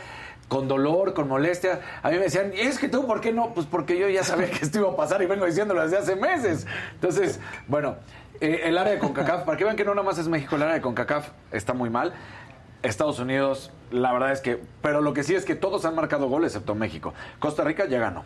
Con 0.51 0.67
dolor, 0.67 1.13
con 1.13 1.29
molestia. 1.29 1.79
A 2.03 2.09
mí 2.09 2.17
me 2.17 2.23
decían, 2.23 2.51
es 2.53 2.77
que 2.77 2.89
tú, 2.89 3.07
¿por 3.07 3.21
qué 3.21 3.31
no? 3.31 3.53
Pues 3.53 3.65
porque 3.67 3.97
yo 3.97 4.09
ya 4.09 4.21
sabía 4.21 4.49
que 4.51 4.65
esto 4.65 4.79
iba 4.79 4.89
a 4.89 4.95
pasar 4.97 5.21
y 5.21 5.25
vengo 5.25 5.45
diciéndolo 5.45 5.81
desde 5.81 5.97
hace 5.97 6.17
meses. 6.17 6.67
Entonces, 6.93 7.39
bueno, 7.69 7.95
eh, 8.41 8.63
el 8.65 8.77
área 8.77 8.91
de 8.91 8.99
CONCACAF, 8.99 9.43
para 9.43 9.57
que 9.57 9.63
vean 9.63 9.77
que 9.77 9.85
no 9.85 9.95
nada 9.95 10.05
más 10.05 10.17
es 10.17 10.27
México, 10.27 10.57
el 10.57 10.63
área 10.63 10.75
de 10.75 10.81
CONCACAF 10.81 11.29
está 11.53 11.73
muy 11.73 11.89
mal. 11.89 12.11
Estados 12.83 13.19
Unidos, 13.19 13.71
la 13.91 14.11
verdad 14.11 14.33
es 14.33 14.41
que, 14.41 14.61
pero 14.81 14.99
lo 14.99 15.13
que 15.13 15.23
sí 15.23 15.35
es 15.35 15.45
que 15.45 15.55
todos 15.55 15.85
han 15.85 15.95
marcado 15.95 16.27
gol 16.27 16.43
excepto 16.43 16.75
México. 16.75 17.13
Costa 17.39 17.63
Rica 17.63 17.85
ya 17.85 17.99
ganó. 17.99 18.25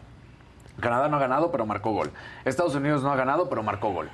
Canadá 0.80 1.08
no 1.10 1.18
ha 1.18 1.20
ganado, 1.20 1.52
pero 1.52 1.68
marcó 1.68 1.92
gol. 1.92 2.10
Estados 2.44 2.74
Unidos 2.74 3.04
no 3.04 3.12
ha 3.12 3.16
ganado, 3.16 3.50
pero 3.50 3.62
marcó 3.62 3.92
gol. 3.94 4.10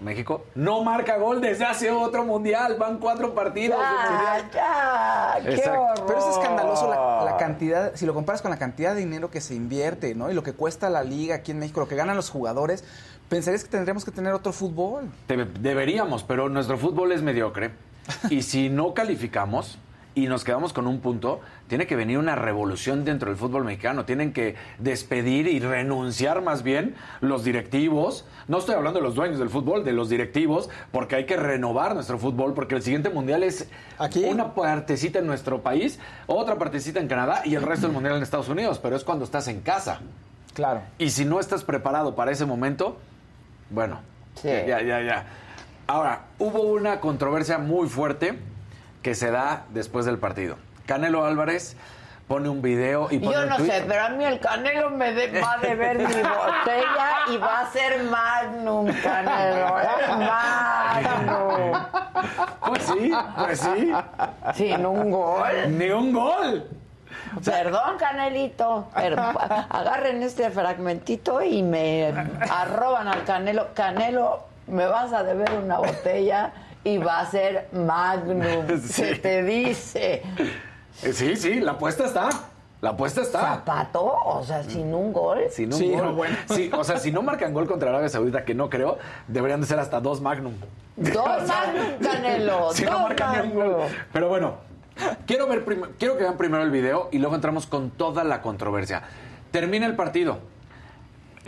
México 0.00 0.44
no 0.54 0.82
marca 0.82 1.16
gol 1.18 1.40
desde 1.40 1.64
hace 1.64 1.90
otro 1.90 2.24
mundial. 2.24 2.76
Van 2.78 2.98
cuatro 2.98 3.34
partidos 3.34 3.78
mundial. 3.78 4.50
ya, 4.54 5.38
qué 5.44 5.68
horror. 5.68 6.04
Pero 6.06 6.18
es 6.18 6.24
escandaloso 6.36 6.88
la, 6.88 7.24
la 7.24 7.36
cantidad, 7.36 7.92
si 7.94 8.06
lo 8.06 8.14
comparas 8.14 8.40
con 8.42 8.50
la 8.50 8.58
cantidad 8.58 8.94
de 8.94 9.00
dinero 9.00 9.30
que 9.30 9.40
se 9.40 9.54
invierte, 9.54 10.14
¿no? 10.14 10.30
Y 10.30 10.34
lo 10.34 10.42
que 10.42 10.52
cuesta 10.54 10.88
la 10.90 11.02
liga 11.04 11.34
aquí 11.36 11.50
en 11.52 11.58
México, 11.58 11.80
lo 11.80 11.88
que 11.88 11.96
ganan 11.96 12.16
los 12.16 12.30
jugadores, 12.30 12.84
pensarías 13.28 13.62
que 13.64 13.70
tendríamos 13.70 14.04
que 14.04 14.10
tener 14.10 14.32
otro 14.32 14.52
fútbol. 14.52 15.04
Debe- 15.28 15.46
Deberíamos, 15.60 16.22
pero 16.24 16.48
nuestro 16.48 16.78
fútbol 16.78 17.12
es 17.12 17.22
mediocre. 17.22 17.70
Y 18.30 18.42
si 18.42 18.70
no 18.70 18.94
calificamos 18.94 19.78
y 20.14 20.26
nos 20.26 20.44
quedamos 20.44 20.72
con 20.72 20.86
un 20.86 21.00
punto, 21.00 21.40
tiene 21.68 21.86
que 21.86 21.94
venir 21.94 22.18
una 22.18 22.34
revolución 22.34 23.04
dentro 23.04 23.30
del 23.30 23.38
fútbol 23.38 23.64
mexicano. 23.64 24.04
Tienen 24.04 24.32
que 24.32 24.56
despedir 24.78 25.46
y 25.46 25.60
renunciar 25.60 26.42
más 26.42 26.62
bien 26.62 26.96
los 27.20 27.44
directivos. 27.44 28.24
No 28.48 28.58
estoy 28.58 28.74
hablando 28.74 28.98
de 28.98 29.04
los 29.04 29.14
dueños 29.14 29.38
del 29.38 29.50
fútbol, 29.50 29.84
de 29.84 29.92
los 29.92 30.08
directivos, 30.08 30.68
porque 30.90 31.16
hay 31.16 31.26
que 31.26 31.36
renovar 31.36 31.94
nuestro 31.94 32.18
fútbol, 32.18 32.54
porque 32.54 32.74
el 32.74 32.82
siguiente 32.82 33.10
mundial 33.10 33.44
es 33.44 33.68
una 34.28 34.54
partecita 34.54 35.20
en 35.20 35.26
nuestro 35.26 35.62
país, 35.62 36.00
otra 36.26 36.58
partecita 36.58 36.98
en 36.98 37.06
Canadá 37.06 37.42
y 37.44 37.54
el 37.54 37.62
resto 37.62 37.86
del 37.86 37.94
mundial 37.94 38.16
en 38.16 38.22
Estados 38.22 38.48
Unidos, 38.48 38.80
pero 38.80 38.96
es 38.96 39.04
cuando 39.04 39.24
estás 39.24 39.46
en 39.46 39.60
casa. 39.60 40.00
Claro. 40.54 40.82
Y 40.98 41.10
si 41.10 41.24
no 41.24 41.38
estás 41.38 41.62
preparado 41.62 42.16
para 42.16 42.32
ese 42.32 42.44
momento, 42.44 42.98
bueno, 43.70 44.00
ya, 44.42 44.82
ya, 44.82 45.00
ya. 45.00 45.26
Ahora, 45.86 46.26
hubo 46.38 46.62
una 46.62 47.00
controversia 47.00 47.58
muy 47.58 47.88
fuerte 47.88 48.38
que 49.02 49.14
se 49.14 49.30
da 49.30 49.64
después 49.70 50.04
del 50.06 50.18
partido. 50.18 50.56
Canelo 50.86 51.24
Álvarez 51.24 51.76
pone 52.28 52.48
un 52.48 52.62
video 52.62 53.08
y 53.10 53.18
pone 53.18 53.32
Yo 53.32 53.46
no 53.46 53.58
sé, 53.58 53.84
pero 53.88 54.04
a 54.04 54.08
mí 54.10 54.24
el 54.24 54.38
Canelo 54.40 54.90
me 54.90 55.12
de- 55.12 55.40
va 55.40 55.52
a 55.54 55.58
deber 55.58 55.98
mi 55.98 56.04
botella 56.04 57.10
y 57.32 57.36
va 57.38 57.60
a 57.60 57.70
ser 57.72 58.02
Magnum, 58.04 58.86
Canelo. 59.02 59.80
¿eh? 59.80 59.88
Magnum. 60.18 61.72
Pues 62.66 62.82
sí, 62.84 63.12
pues 63.36 63.60
sí. 63.60 63.92
Sin 64.54 64.86
un 64.86 65.10
gol. 65.10 65.78
Ni 65.78 65.90
un 65.90 66.12
gol. 66.12 66.68
Perdón, 67.44 67.96
Canelito, 67.98 68.88
pero 68.94 69.20
agarren 69.68 70.22
este 70.22 70.50
fragmentito 70.50 71.42
y 71.42 71.62
me 71.62 72.12
arroban 72.50 73.08
al 73.08 73.24
Canelo. 73.24 73.68
Canelo, 73.74 74.44
me 74.66 74.86
vas 74.86 75.12
a 75.12 75.22
deber 75.22 75.50
una 75.52 75.78
botella 75.78 76.52
y 76.84 76.98
va 76.98 77.20
a 77.20 77.26
ser 77.26 77.68
Magnum. 77.72 78.66
Sí. 78.82 78.88
Se 78.92 79.14
te 79.16 79.42
dice. 79.42 80.22
Eh, 81.02 81.12
Sí, 81.12 81.36
sí, 81.36 81.60
la 81.60 81.72
apuesta 81.72 82.04
está. 82.04 82.28
La 82.80 82.90
apuesta 82.90 83.20
está. 83.22 83.40
¿Zapato? 83.40 84.04
O 84.04 84.42
sea, 84.42 84.62
sin 84.64 84.94
un 84.94 85.12
gol. 85.12 85.44
Sin 85.50 85.72
un 85.72 85.78
Sí, 85.78 85.90
gol. 85.92 86.12
bueno. 86.12 86.36
Sí, 86.48 86.70
o 86.74 86.82
sea, 86.82 86.98
si 86.98 87.12
no 87.12 87.22
marcan 87.22 87.52
gol 87.54 87.66
contra 87.66 87.90
Arabia 87.90 88.08
Saudita, 88.08 88.44
que 88.44 88.54
no 88.54 88.68
creo, 88.70 88.98
deberían 89.28 89.60
de 89.60 89.66
ser 89.66 89.78
hasta 89.78 90.00
dos 90.00 90.20
Magnum. 90.20 90.54
Dos 90.96 91.14
Magnum, 91.48 91.98
Canelo. 92.02 92.70
Si 92.74 92.84
dos 92.84 92.92
no 92.92 93.00
marcan 93.00 93.30
un 93.50 93.56
Magnum. 93.58 93.72
gol. 93.78 93.86
Pero 94.12 94.28
bueno, 94.28 94.54
quiero, 95.26 95.46
ver 95.46 95.64
quiero 95.98 96.16
que 96.16 96.22
vean 96.22 96.36
primero 96.36 96.62
el 96.62 96.70
video 96.70 97.08
y 97.12 97.18
luego 97.18 97.34
entramos 97.34 97.66
con 97.66 97.90
toda 97.90 98.24
la 98.24 98.40
controversia. 98.42 99.02
Termina 99.50 99.86
el 99.86 99.96
partido. 99.96 100.38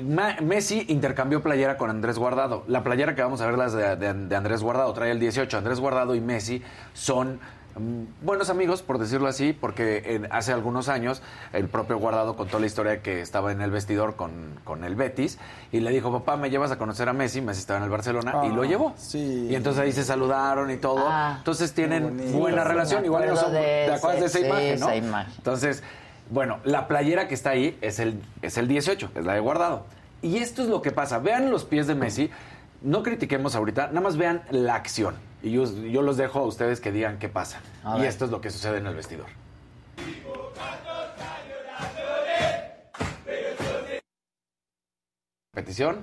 Ma- 0.02 0.37
Messi 0.40 0.87
intercambió 0.88 1.42
playera 1.42 1.76
con 1.76 1.90
Andrés 1.90 2.18
Guardado. 2.18 2.64
La 2.66 2.83
playera 2.83 3.14
que 3.14 3.22
vamos 3.22 3.40
a 3.42 3.46
ver 3.46 3.59
las 3.59 3.72
de, 3.74 3.96
de- 3.96 4.14
de 4.14 4.37
Andrés 4.37 4.62
Guardado 4.62 4.92
trae 4.94 5.11
el 5.11 5.20
18. 5.20 5.59
Andrés 5.59 5.81
Guardado 5.81 6.14
y 6.14 6.20
Messi 6.22 6.62
son 6.94 7.40
mm, 7.76 8.05
buenos 8.24 8.48
amigos, 8.48 8.81
por 8.83 8.96
decirlo 8.98 9.28
así, 9.28 9.52
porque 9.52 10.02
en- 10.14 10.28
hace 10.33 10.50
algunos 10.55 10.88
años 10.88 11.22
el 11.52 11.68
propio 11.68 11.98
Guardado 11.98 12.37
contó 12.37 12.59
la 12.59 12.64
historia 12.64 13.02
que 13.02 13.20
estaba 13.20 13.52
en 13.52 13.61
el 13.61 13.70
vestidor 13.70 14.16
con, 14.16 14.59
con 14.64 14.85
el 14.85 14.94
Betis 14.94 15.38
y 15.72 15.81
le 15.81 15.90
dijo, 15.90 16.11
papá, 16.11 16.38
¿me 16.38 16.48
llevas 16.48 16.70
a 16.70 16.78
conocer 16.78 17.11
a 17.11 17.12
Messi? 17.12 17.42
Messi 17.42 17.61
estaba 17.61 17.76
en 17.78 17.85
el 17.85 17.90
Barcelona 17.90 18.33
y 18.44 18.48
lo 18.48 18.62
Ah, 18.62 18.66
llevó. 18.66 18.94
sí. 18.96 19.48
Y 19.50 19.55
entonces 19.55 19.83
ahí 19.83 19.92
se 19.92 20.05
saludaron 20.05 20.70
y 20.70 20.78
todo. 20.78 21.05
Ah, 21.07 21.35
entonces 21.37 21.74
tienen 21.74 22.05
bonito. 22.16 22.38
buena 22.38 22.64
relación. 22.64 23.05
Igual 23.05 23.28
no 23.28 23.37
son, 23.37 23.52
de 23.52 23.85
¿te 23.88 23.92
acuerdas 23.92 24.20
de 24.20 24.26
esa 24.26 24.38
sí, 24.38 24.44
imagen, 24.46 24.81
no? 24.81 24.87
esa 24.87 24.96
imagen. 24.96 25.35
Entonces, 25.37 25.83
bueno, 26.33 26.61
la 26.64 26.88
playera 26.88 27.29
que 27.29 27.35
está 27.35 27.51
ahí 27.51 27.77
es 27.83 27.99
el, 27.99 28.18
es 28.40 28.57
el 28.57 28.66
18, 28.66 29.11
es 29.14 29.25
la 29.27 29.35
de 29.35 29.40
guardado. 29.40 29.85
Y 30.23 30.38
esto 30.38 30.62
es 30.62 30.68
lo 30.68 30.81
que 30.81 30.90
pasa. 30.90 31.18
Vean 31.18 31.51
los 31.51 31.66
pies 31.66 31.87
de 31.87 31.95
Messi. 31.95 32.31
No 32.81 33.03
critiquemos 33.03 33.55
ahorita, 33.55 33.88
nada 33.88 34.01
más 34.01 34.16
vean 34.16 34.42
la 34.51 34.75
acción. 34.75 35.14
Y 35.42 35.51
yo, 35.51 35.64
yo 35.66 36.01
los 36.01 36.16
dejo 36.16 36.38
a 36.38 36.45
ustedes 36.45 36.81
que 36.81 36.90
digan 36.90 37.18
qué 37.18 37.29
pasa. 37.29 37.61
A 37.85 37.99
y 37.99 38.01
ver. 38.01 38.09
esto 38.09 38.25
es 38.25 38.31
lo 38.31 38.40
que 38.40 38.51
sucede 38.51 38.79
en 38.79 38.87
el 38.87 38.95
vestidor. 38.95 39.27
Petición. 45.53 45.99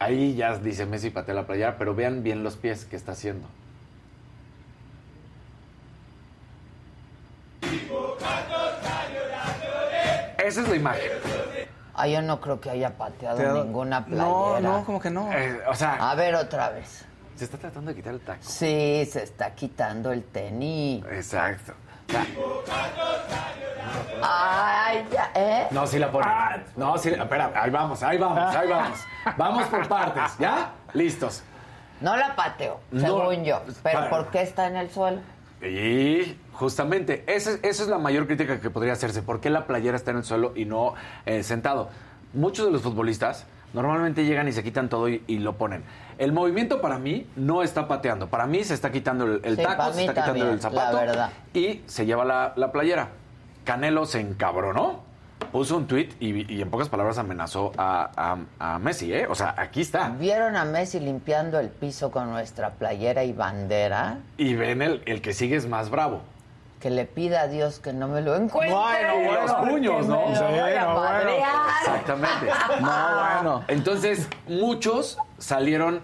Ahí 0.00 0.34
ya 0.34 0.58
dice 0.58 0.86
Messi 0.86 1.10
patea 1.10 1.36
la 1.36 1.46
playera, 1.46 1.78
pero 1.78 1.94
vean 1.94 2.24
bien 2.24 2.42
los 2.42 2.56
pies 2.56 2.84
que 2.84 2.96
está 2.96 3.12
haciendo. 3.12 3.46
Esa 10.38 10.60
es 10.62 10.68
la 10.68 10.76
imagen. 10.76 11.10
Ah, 11.94 12.06
yo 12.08 12.22
no 12.22 12.40
creo 12.40 12.60
que 12.60 12.70
haya 12.70 12.96
pateado 12.96 13.36
Te 13.36 13.46
ninguna 13.48 14.04
playera. 14.04 14.24
No, 14.26 14.60
no, 14.60 14.84
como 14.84 14.98
que 15.00 15.10
no. 15.10 15.30
Eh, 15.32 15.60
o 15.68 15.74
sea, 15.74 16.10
A 16.10 16.14
ver 16.14 16.34
otra 16.34 16.70
vez. 16.70 17.04
se 17.36 17.44
está 17.44 17.58
tratando 17.58 17.90
de 17.90 17.96
quitar 17.96 18.14
el 18.14 18.20
taco. 18.20 18.38
Sí, 18.42 19.06
se 19.10 19.22
está 19.24 19.50
quitando 19.54 20.10
el 20.12 20.24
tenis. 20.24 21.04
Exacto. 21.10 21.74
Ay, 24.22 25.06
ya, 25.12 25.30
¿eh? 25.34 25.66
no, 25.70 25.86
sí 25.86 25.98
la 25.98 26.10
pone. 26.10 26.26
No, 26.76 26.96
sí, 26.98 27.10
espera, 27.10 27.50
ahí 27.54 27.70
vamos, 27.70 28.02
ahí 28.02 28.18
vamos, 28.18 28.54
ahí 28.54 28.68
vamos. 28.68 28.98
Vamos 29.36 29.66
por 29.68 29.88
partes, 29.88 30.38
¿ya? 30.38 30.70
Listos. 30.92 31.42
No 32.00 32.16
la 32.16 32.34
pateo, 32.34 32.80
No. 32.90 33.00
según 33.00 33.44
yo. 33.44 33.62
Pero 33.82 33.98
Para. 33.98 34.10
¿por 34.10 34.30
qué 34.30 34.42
está 34.42 34.66
en 34.66 34.76
el 34.76 34.90
suelo? 34.90 35.20
Y 35.62 36.36
justamente, 36.52 37.24
esa, 37.26 37.50
es- 37.52 37.60
esa 37.62 37.82
es 37.84 37.88
la 37.88 37.98
mayor 37.98 38.26
crítica 38.26 38.60
que 38.60 38.70
podría 38.70 38.92
hacerse. 38.94 39.22
¿Por 39.22 39.40
qué 39.40 39.50
la 39.50 39.66
playera 39.66 39.96
está 39.96 40.10
en 40.10 40.18
el 40.18 40.24
suelo 40.24 40.52
y 40.56 40.64
no 40.64 40.94
eh, 41.26 41.42
sentado? 41.42 41.88
Muchos 42.34 42.66
de 42.66 42.72
los 42.72 42.82
futbolistas 42.82 43.46
normalmente 43.72 44.24
llegan 44.24 44.48
y 44.48 44.52
se 44.52 44.62
quitan 44.62 44.88
todo 44.88 45.08
y, 45.08 45.22
y 45.26 45.38
lo 45.38 45.54
ponen. 45.56 45.82
El 46.18 46.32
movimiento 46.32 46.80
para 46.80 46.98
mí 46.98 47.26
no 47.36 47.62
está 47.62 47.88
pateando. 47.88 48.28
Para 48.28 48.46
mí 48.46 48.64
se 48.64 48.74
está 48.74 48.90
quitando 48.92 49.24
el, 49.24 49.40
el 49.44 49.56
Sí, 49.56 49.62
taco, 49.62 49.92
se 49.92 50.00
está 50.00 50.14
quitando 50.14 50.50
el 50.50 50.60
zapato 50.60 50.98
y 51.54 51.80
se 51.86 52.06
lleva 52.06 52.24
la, 52.24 52.52
la 52.56 52.72
playera. 52.72 53.08
Canelo 53.64 54.04
se 54.06 54.20
encabronó, 54.20 55.00
puso 55.50 55.76
un 55.76 55.86
tweet 55.86 56.10
y, 56.20 56.52
y 56.54 56.62
en 56.62 56.70
pocas 56.70 56.88
palabras 56.88 57.18
amenazó 57.18 57.72
a, 57.76 58.10
a- 58.58 58.74
a 58.74 58.78
Messi, 58.78 59.12
¿eh? 59.12 59.26
O 59.28 59.34
sea, 59.34 59.54
aquí 59.58 59.80
está. 59.80 60.08
¿Vieron 60.10 60.56
a 60.56 60.64
Messi 60.64 61.00
limpiando 61.00 61.58
el 61.58 61.68
piso 61.68 62.10
con 62.10 62.30
nuestra 62.30 62.70
playera 62.70 63.24
y 63.24 63.32
bandera? 63.32 64.18
Y 64.36 64.54
ven 64.54 64.82
el, 64.82 65.02
el 65.06 65.20
que 65.22 65.32
sigue 65.32 65.56
es 65.56 65.66
más 65.66 65.90
bravo. 65.90 66.20
Que 66.80 66.90
le 66.90 67.04
pida 67.04 67.42
a 67.42 67.46
Dios 67.48 67.78
que 67.78 67.92
no 67.92 68.08
me 68.08 68.20
lo 68.22 68.34
encuentre. 68.34 68.74
Bueno, 68.76 69.14
bueno, 69.24 69.42
los 69.42 69.52
puños, 69.52 70.06
¿no? 70.08 70.24
Que 70.24 70.30
me 70.30 70.34
lo 70.34 70.38
Sí, 70.40 70.48
bueno. 70.94 71.30
Exactamente. 71.80 72.46
No, 72.80 72.90
bueno. 73.42 73.64
Entonces, 73.68 74.28
muchos 74.48 75.16
salieron 75.38 76.00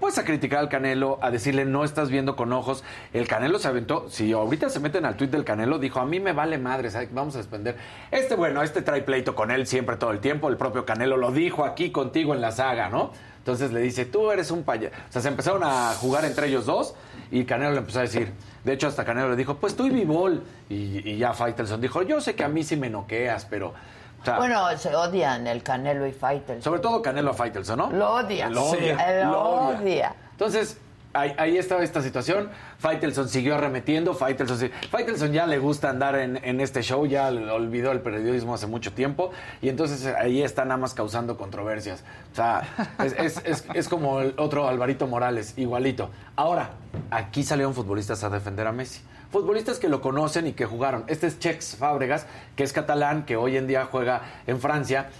pues 0.00 0.18
a 0.18 0.24
criticar 0.24 0.58
al 0.58 0.68
Canelo, 0.68 1.18
a 1.20 1.30
decirle 1.30 1.64
no 1.64 1.84
estás 1.84 2.10
viendo 2.10 2.34
con 2.34 2.52
ojos. 2.52 2.82
El 3.12 3.28
Canelo 3.28 3.58
se 3.58 3.68
aventó, 3.68 4.08
si 4.08 4.32
ahorita 4.32 4.70
se 4.70 4.80
meten 4.80 5.04
al 5.04 5.16
tuit 5.16 5.30
del 5.30 5.44
Canelo, 5.44 5.78
dijo, 5.78 6.00
a 6.00 6.06
mí 6.06 6.18
me 6.18 6.32
vale 6.32 6.58
madre, 6.58 6.90
¿sabes? 6.90 7.12
vamos 7.12 7.34
a 7.34 7.38
despender. 7.38 7.76
Este, 8.10 8.34
bueno, 8.34 8.62
este 8.62 8.82
trae 8.82 9.02
pleito 9.02 9.34
con 9.34 9.50
él 9.50 9.66
siempre 9.66 9.96
todo 9.96 10.10
el 10.10 10.20
tiempo, 10.20 10.48
el 10.48 10.56
propio 10.56 10.86
Canelo 10.86 11.16
lo 11.16 11.30
dijo 11.30 11.64
aquí 11.64 11.90
contigo 11.92 12.34
en 12.34 12.40
la 12.40 12.50
saga, 12.50 12.88
¿no? 12.88 13.12
Entonces 13.38 13.72
le 13.72 13.80
dice, 13.80 14.04
tú 14.04 14.30
eres 14.30 14.50
un 14.50 14.64
payaso. 14.64 14.94
O 15.08 15.12
sea, 15.12 15.22
se 15.22 15.28
empezaron 15.28 15.62
a 15.64 15.92
jugar 15.94 16.24
entre 16.24 16.48
ellos 16.48 16.66
dos 16.66 16.94
y 17.30 17.44
Canelo 17.44 17.72
le 17.72 17.78
empezó 17.78 18.00
a 18.00 18.02
decir, 18.02 18.32
de 18.64 18.72
hecho 18.72 18.88
hasta 18.88 19.04
Canelo 19.04 19.30
le 19.30 19.36
dijo, 19.36 19.56
pues 19.56 19.76
tú 19.76 19.86
y 19.86 19.90
Bivol. 19.90 20.42
Y, 20.68 21.08
y 21.08 21.18
ya 21.18 21.34
Faitelson 21.34 21.80
dijo, 21.80 22.02
yo 22.02 22.20
sé 22.20 22.34
que 22.34 22.44
a 22.44 22.48
mí 22.48 22.64
sí 22.64 22.76
me 22.76 22.88
noqueas, 22.90 23.44
pero... 23.44 23.74
o 24.20 24.24
sea, 24.24 24.36
Bueno, 24.36 24.66
se 24.78 24.94
odian 24.94 25.46
el 25.46 25.62
Canelo 25.62 26.06
y 26.06 26.12
Faitelson. 26.12 26.62
sobre 26.62 26.80
todo 26.80 27.00
Canelo 27.02 27.30
a 27.30 27.34
Faitelson, 27.34 27.78
¿no? 27.78 27.90
Lo 27.90 28.14
odia. 28.14 28.48
Lo 28.48 28.64
odia. 28.66 28.96
Sí, 28.98 29.24
lo 29.26 29.40
odia. 29.42 30.14
Entonces, 30.32 30.78
ahí, 31.12 31.34
ahí 31.38 31.58
estaba 31.58 31.82
esta 31.82 32.02
situación. 32.02 32.50
Faitelson 32.78 33.28
siguió 33.28 33.54
arremetiendo. 33.56 34.14
Faitelson, 34.14 34.58
sí- 34.58 34.70
Faitelson 34.90 35.32
ya 35.32 35.46
le 35.46 35.58
gusta 35.58 35.90
andar 35.90 36.14
en, 36.16 36.38
en 36.44 36.60
este 36.60 36.82
show, 36.82 37.04
ya 37.06 37.30
le 37.30 37.50
olvidó 37.50 37.92
el 37.92 38.00
periodismo 38.00 38.54
hace 38.54 38.66
mucho 38.66 38.92
tiempo. 38.92 39.30
Y 39.60 39.68
entonces 39.68 40.06
ahí 40.06 40.42
está 40.42 40.64
nada 40.64 40.78
más 40.78 40.94
causando 40.94 41.36
controversias. 41.36 42.04
O 42.32 42.36
sea, 42.36 42.62
es, 43.04 43.12
es- 43.18 43.42
es- 43.44 43.64
es 43.74 43.88
como 43.88 44.20
el 44.20 44.34
otro 44.38 44.68
Alvarito 44.68 45.06
Morales, 45.06 45.54
igualito. 45.56 46.10
Ahora, 46.36 46.70
aquí 47.10 47.42
salieron 47.42 47.74
futbolistas 47.74 48.22
a 48.24 48.30
defender 48.30 48.66
a 48.66 48.72
Messi. 48.72 49.02
Futbolistas 49.30 49.78
que 49.78 49.88
lo 49.88 50.00
conocen 50.00 50.48
y 50.48 50.54
que 50.54 50.66
jugaron. 50.66 51.04
Este 51.06 51.28
es 51.28 51.38
Chex 51.38 51.76
Fábregas, 51.76 52.26
que 52.56 52.64
es 52.64 52.72
catalán, 52.72 53.24
que 53.24 53.36
hoy 53.36 53.56
en 53.56 53.68
día 53.68 53.86
juega 53.88 54.22
en 54.48 54.58
Francia. 54.58 55.10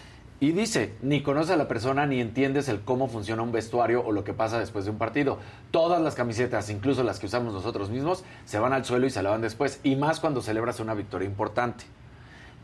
Y 0.40 0.51
dice, 0.51 0.96
ni 1.01 1.23
conoces 1.23 1.53
a 1.53 1.57
la 1.57 1.68
persona 1.68 2.07
ni 2.07 2.20
entiendes 2.20 2.68
el 2.68 2.81
cómo 2.81 3.07
funciona 3.07 3.42
un 3.42 3.53
vestuario 3.53 4.05
o 4.05 4.11
lo 4.11 4.25
que 4.25 4.33
pasa 4.33 4.59
después 4.59 4.85
de 4.85 4.90
un 4.90 4.99
partido. 4.99 5.38
Todas 5.70 6.03
las 6.03 6.16
camisetas, 6.16 6.70
incluso 6.70 7.05
las 7.05 7.20
que 7.20 7.27
usamos 7.27 7.55
nosotros 7.55 7.88
mismos, 7.88 8.25
se 8.46 8.59
van 8.59 8.73
al 8.73 8.85
suelo 8.85 9.07
y 9.07 9.11
se 9.11 9.23
lavan 9.23 9.42
después. 9.42 9.79
Y 9.85 9.94
más 9.94 10.18
cuando 10.18 10.42
celebras 10.42 10.81
una 10.81 10.94
victoria 10.94 11.29
importante. 11.29 11.85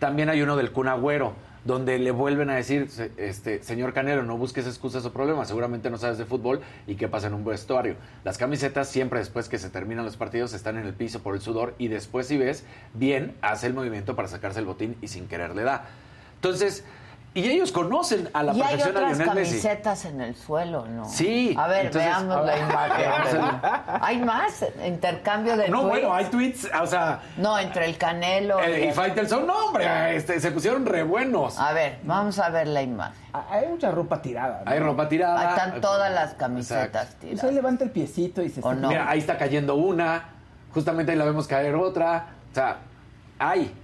También 0.01 0.29
hay 0.31 0.43
uno 0.43 0.57
del 0.57 0.73
Kun 0.73 0.89
Agüero, 0.89 1.35
donde 1.67 1.99
le 1.99 2.11
vuelven 2.13 2.49
a 2.51 2.55
decir, 2.55 2.89
este, 3.17 3.63
señor 3.63 3.93
Canelo, 3.93 4.23
no 4.23 4.37
busques 4.37 4.67
excusas 4.67 5.05
o 5.05 5.13
problemas, 5.13 5.49
seguramente 5.49 5.91
no 5.91 5.99
sabes 5.99 6.17
de 6.17 6.25
fútbol 6.25 6.61
y 6.87 6.95
qué 6.95 7.09
pasa 7.09 7.27
en 7.27 7.35
un 7.35 7.45
vestuario. 7.45 7.97
Las 8.25 8.39
camisetas 8.39 8.89
siempre 8.89 9.19
después 9.19 9.49
que 9.49 9.59
se 9.59 9.69
terminan 9.69 10.05
los 10.05 10.17
partidos 10.17 10.55
están 10.55 10.77
en 10.77 10.87
el 10.87 10.95
piso 10.95 11.23
por 11.23 11.35
el 11.35 11.41
sudor 11.41 11.75
y 11.79 11.89
después 11.89 12.29
si 12.29 12.37
ves, 12.37 12.65
bien, 12.95 13.35
hace 13.43 13.67
el 13.67 13.75
movimiento 13.75 14.15
para 14.15 14.29
sacarse 14.29 14.61
el 14.61 14.67
botín 14.67 14.97
y 15.03 15.09
sin 15.09 15.27
querer 15.27 15.57
le 15.57 15.65
da. 15.65 15.87
Entonces, 16.37 16.85
y 17.37 17.49
ellos 17.51 17.71
conocen 17.71 18.29
a 18.33 18.43
la 18.43 18.53
y 18.53 18.57
hay 18.63 18.69
perfección 18.77 18.97
a 18.97 18.99
otras 19.01 19.19
Lionel 19.19 19.35
Messi. 19.37 19.51
camisetas 19.61 20.05
en 20.07 20.21
el 20.23 20.35
suelo, 20.35 20.87
¿no? 20.87 21.05
Sí, 21.05 21.55
A 21.59 21.69
ver, 21.69 21.87
entonces- 21.87 22.11
veamos 22.11 22.47
la 22.47 22.59
imagen. 22.59 23.61
¿Hay 24.01 24.19
más? 24.19 24.65
¿Intercambio 24.85 25.57
de 25.57 25.69
No, 25.69 25.83
tweets? 25.83 25.91
bueno, 25.91 26.15
hay 26.15 26.25
tweets, 26.27 26.69
o 26.83 26.87
sea... 26.87 27.21
No, 27.37 27.59
entre 27.59 27.85
el 27.87 27.99
Canelo 27.99 28.59
eh, 28.61 28.81
y 28.81 28.89
el- 28.89 28.95
Faitelson, 28.95 29.47
no, 29.47 29.67
hombre, 29.67 30.17
este, 30.17 30.41
se 30.41 30.51
pusieron 30.51 30.87
re 30.87 31.03
buenos. 31.03 31.59
A 31.59 31.73
ver, 31.73 31.99
vamos 32.03 32.39
a 32.39 32.49
ver 32.49 32.67
la 32.69 32.83
imagen. 32.83 33.15
Hay 33.51 33.67
mucha 33.69 33.91
ropa 33.91 34.23
tirada. 34.23 34.63
¿no? 34.65 34.71
Hay 34.73 34.79
ropa 34.79 35.09
tirada. 35.09 35.39
Ahí 35.41 35.49
están 35.49 35.81
todas 35.83 36.11
las 36.11 36.33
camisetas 36.35 37.17
Pues 37.21 37.45
ahí 37.45 37.55
levanta 37.55 37.85
el 37.85 37.91
piecito 37.91 38.41
y 38.43 38.49
se 38.49 38.61
¿O 38.63 38.73
no? 38.75 38.89
Mira, 38.89 39.11
ahí 39.11 39.19
está 39.19 39.37
cayendo 39.37 39.75
una, 39.75 40.25
justamente 40.73 41.13
ahí 41.13 41.19
la 41.19 41.27
vemos 41.27 41.47
caer 41.47 41.75
otra. 41.75 42.29
O 42.51 42.55
sea, 42.55 42.79
hay, 43.39 43.75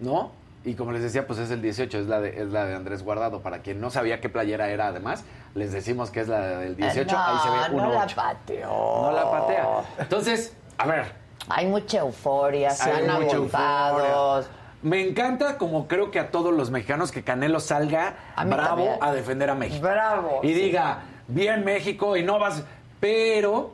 ¿no? 0.00 0.32
Y 0.64 0.74
como 0.74 0.92
les 0.92 1.02
decía, 1.02 1.26
pues 1.26 1.38
es 1.38 1.50
el 1.50 1.60
18, 1.60 1.98
es 1.98 2.06
la 2.06 2.20
de, 2.20 2.40
es 2.40 2.48
la 2.48 2.64
de 2.64 2.74
Andrés 2.74 3.02
Guardado. 3.02 3.40
Para 3.42 3.58
quien 3.58 3.80
no 3.80 3.90
sabía 3.90 4.20
qué 4.20 4.28
playera 4.30 4.68
era, 4.70 4.86
además, 4.86 5.24
les 5.54 5.72
decimos 5.72 6.10
que 6.10 6.20
es 6.20 6.28
la 6.28 6.40
del 6.58 6.74
18. 6.76 7.12
no, 7.14 7.22
ahí 7.22 7.38
se 7.42 7.50
ve 7.50 7.76
no 7.76 7.92
la 7.92 8.06
1-8. 8.06 8.14
pateó. 8.14 8.68
No 8.70 9.12
la 9.12 9.30
patea. 9.30 9.66
Entonces, 9.98 10.56
a 10.78 10.86
ver. 10.86 11.12
Hay 11.50 11.66
mucha 11.66 11.98
euforia, 11.98 12.70
se 12.70 12.90
han 12.90 13.10
euforia. 13.22 14.46
Me 14.82 15.06
encanta, 15.06 15.56
como 15.58 15.86
creo 15.88 16.10
que 16.10 16.18
a 16.18 16.30
todos 16.30 16.52
los 16.54 16.70
mexicanos, 16.70 17.10
que 17.12 17.22
Canelo 17.22 17.58
salga 17.60 18.16
A 18.36 18.44
bravo 18.44 18.68
también. 18.68 18.98
a 19.00 19.12
defender 19.12 19.50
a 19.50 19.54
México. 19.54 19.82
Bravo. 19.82 20.40
Y 20.42 20.48
sí. 20.48 20.54
diga, 20.54 21.02
bien 21.28 21.64
México 21.64 22.16
y 22.16 22.22
no 22.22 22.38
vas... 22.38 22.62
Pero 23.00 23.72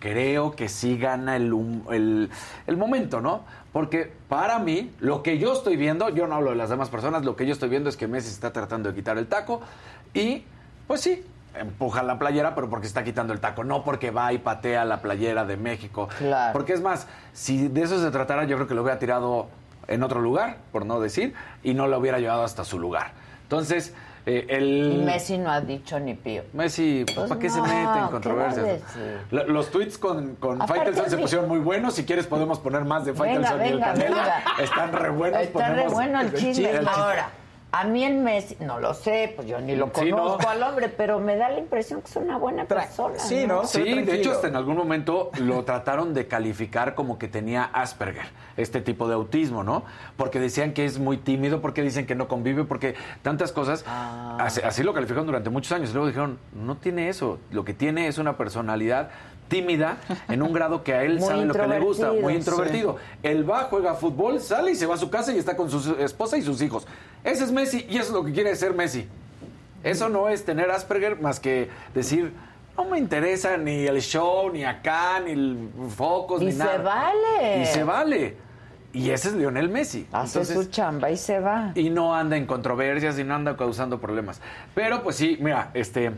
creo 0.00 0.52
que 0.56 0.68
sí 0.68 0.98
gana 0.98 1.36
el, 1.36 1.52
el, 1.90 2.30
el 2.66 2.76
momento, 2.76 3.20
¿no? 3.20 3.44
Porque 3.72 4.12
para 4.28 4.58
mí, 4.58 4.92
lo 5.00 5.22
que 5.22 5.38
yo 5.38 5.52
estoy 5.52 5.76
viendo, 5.76 6.08
yo 6.10 6.26
no 6.26 6.34
hablo 6.34 6.50
de 6.50 6.56
las 6.56 6.68
demás 6.68 6.90
personas, 6.90 7.24
lo 7.24 7.36
que 7.36 7.46
yo 7.46 7.52
estoy 7.52 7.70
viendo 7.70 7.88
es 7.88 7.96
que 7.96 8.06
Messi 8.06 8.28
está 8.28 8.52
tratando 8.52 8.90
de 8.90 8.94
quitar 8.94 9.16
el 9.16 9.26
taco 9.26 9.62
y, 10.12 10.44
pues 10.86 11.00
sí, 11.00 11.24
empuja 11.54 12.02
la 12.02 12.18
playera, 12.18 12.54
pero 12.54 12.68
porque 12.68 12.86
está 12.86 13.02
quitando 13.02 13.32
el 13.32 13.40
taco, 13.40 13.64
no 13.64 13.82
porque 13.82 14.10
va 14.10 14.32
y 14.32 14.38
patea 14.38 14.84
la 14.84 15.00
playera 15.00 15.44
de 15.44 15.56
México. 15.56 16.08
Claro. 16.18 16.52
Porque 16.52 16.74
es 16.74 16.82
más, 16.82 17.06
si 17.32 17.68
de 17.68 17.82
eso 17.82 18.00
se 18.02 18.10
tratara, 18.10 18.44
yo 18.44 18.56
creo 18.56 18.68
que 18.68 18.74
lo 18.74 18.82
hubiera 18.82 18.98
tirado 18.98 19.48
en 19.88 20.02
otro 20.02 20.20
lugar, 20.20 20.58
por 20.70 20.86
no 20.86 21.00
decir, 21.00 21.34
y 21.62 21.74
no 21.74 21.86
lo 21.86 21.98
hubiera 21.98 22.18
llevado 22.18 22.44
hasta 22.44 22.64
su 22.64 22.78
lugar. 22.78 23.12
Entonces, 23.44 23.94
eh, 24.24 24.46
el... 24.48 24.92
Y 25.00 25.04
Messi 25.04 25.38
no 25.38 25.50
ha 25.50 25.60
dicho 25.60 25.98
ni 25.98 26.14
pío. 26.14 26.44
Messi, 26.52 27.02
pues, 27.06 27.16
Pues 27.16 27.28
¿para 27.28 27.40
qué 27.40 27.50
se 27.50 27.56
no, 27.58 27.64
mete 27.64 27.76
en 27.76 27.82
¿qué 27.82 27.98
va 27.98 28.06
a 28.06 28.10
controversias? 28.10 28.82
Los 29.30 29.70
tweets 29.70 29.98
con, 29.98 30.36
con 30.36 30.66
Faitelson 30.66 31.10
se 31.10 31.18
pusieron 31.18 31.48
muy 31.48 31.58
buenos. 31.58 31.94
Si 31.94 32.04
quieres, 32.04 32.26
podemos 32.26 32.58
poner 32.60 32.84
más 32.84 33.04
de 33.04 33.14
Faitelson 33.14 33.64
y 33.64 33.68
el 33.68 33.80
Canelo. 33.80 34.14
venga. 34.16 34.44
Están 34.60 34.92
re 34.92 35.10
buenos. 35.10 35.40
Está 35.42 35.74
re 35.74 35.88
bueno 35.88 36.20
el 36.20 36.34
chisme. 36.34 36.70
el 36.70 36.78
chisme. 36.78 36.90
Ahora, 36.94 37.30
a 37.74 37.84
mí 37.84 38.04
el 38.04 38.16
Messi, 38.18 38.56
no 38.60 38.78
lo 38.78 38.92
sé, 38.92 39.32
pues 39.34 39.48
yo 39.48 39.58
ni 39.60 39.74
lo 39.74 39.86
Sí, 39.94 40.10
conozco 40.10 40.42
¿no? 40.42 40.48
al 40.50 40.62
hombre, 40.62 40.90
pero 40.90 41.18
me 41.20 41.36
da 41.36 41.48
la 41.48 41.58
impresión 41.58 42.02
que 42.02 42.08
es 42.10 42.16
una 42.16 42.36
buena 42.36 42.66
persona. 42.66 43.18
sí, 43.18 43.46
¿no? 43.46 43.64
Sí, 43.66 43.82
de 44.02 44.14
hecho, 44.14 44.32
hasta 44.32 44.48
en 44.48 44.56
algún 44.56 44.76
momento 44.76 45.30
lo 45.40 45.64
trataron 45.64 46.12
de 46.12 46.26
calificar 46.28 46.94
como 46.94 47.18
que 47.18 47.28
tenía 47.28 47.64
Asperger, 47.64 48.26
este 48.58 48.82
tipo 48.82 49.08
de 49.08 49.14
autismo, 49.14 49.64
¿no? 49.64 49.84
Porque 50.18 50.38
decían 50.38 50.74
que 50.74 50.84
es 50.84 50.98
muy 50.98 51.16
tímido, 51.16 51.62
porque 51.62 51.80
dicen 51.82 52.06
que 52.06 52.14
no 52.14 52.28
convive, 52.28 52.64
porque 52.64 52.94
tantas 53.22 53.52
cosas. 53.52 53.84
Ah. 53.86 54.36
Así, 54.38 54.60
así 54.62 54.82
lo 54.82 54.92
calificaron 54.92 55.26
durante 55.26 55.48
muchos 55.48 55.72
años. 55.72 55.90
Y 55.90 55.92
luego 55.94 56.08
dijeron, 56.08 56.38
no 56.52 56.76
tiene 56.76 57.08
eso. 57.08 57.38
Lo 57.50 57.64
que 57.64 57.72
tiene 57.72 58.06
es 58.06 58.18
una 58.18 58.36
personalidad 58.36 59.08
tímida 59.52 59.98
en 60.28 60.42
un 60.42 60.52
grado 60.52 60.82
que 60.82 60.94
a 60.94 61.04
él 61.04 61.18
Muy 61.18 61.28
sabe 61.28 61.44
lo 61.44 61.52
que 61.54 61.66
le 61.66 61.78
gusta, 61.80 62.06
introvertido, 62.06 62.22
muy 62.22 62.32
sí. 62.32 62.38
introvertido. 62.38 62.96
Él 63.22 63.48
va, 63.48 63.64
juega 63.64 63.94
fútbol, 63.94 64.40
sale 64.40 64.72
y 64.72 64.74
se 64.74 64.86
va 64.86 64.94
a 64.94 64.98
su 64.98 65.10
casa 65.10 65.32
y 65.32 65.38
está 65.38 65.56
con 65.56 65.70
su 65.70 65.94
esposa 66.00 66.36
y 66.38 66.42
sus 66.42 66.60
hijos. 66.62 66.86
Ese 67.22 67.44
es 67.44 67.52
Messi 67.52 67.86
y 67.88 67.96
eso 67.98 68.08
es 68.08 68.10
lo 68.10 68.24
que 68.24 68.32
quiere 68.32 68.56
ser 68.56 68.72
Messi. 68.74 69.06
Eso 69.84 70.08
no 70.08 70.28
es 70.28 70.44
tener 70.44 70.70
Asperger 70.70 71.20
más 71.20 71.38
que 71.40 71.68
decir, 71.94 72.32
no 72.76 72.84
me 72.86 72.98
interesa 72.98 73.56
ni 73.56 73.86
el 73.86 74.00
show, 74.00 74.48
ni 74.50 74.64
acá, 74.64 75.20
ni 75.20 75.32
el 75.32 75.68
focos, 75.96 76.40
Y 76.40 76.46
ni 76.46 76.52
se 76.52 76.58
nada. 76.58 76.78
vale. 76.78 77.62
Y 77.62 77.66
se 77.66 77.84
vale. 77.84 78.36
Y 78.94 79.10
ese 79.10 79.28
es 79.28 79.34
Lionel 79.34 79.68
Messi. 79.70 80.06
Hace 80.12 80.44
su 80.44 80.64
chamba 80.66 81.10
y 81.10 81.16
se 81.16 81.40
va. 81.40 81.72
Y 81.74 81.88
no 81.90 82.14
anda 82.14 82.36
en 82.36 82.44
controversias 82.46 83.18
y 83.18 83.24
no 83.24 83.34
anda 83.34 83.56
causando 83.56 84.00
problemas. 84.00 84.40
Pero 84.74 85.02
pues 85.02 85.16
sí, 85.16 85.38
mira, 85.40 85.70
este 85.72 86.12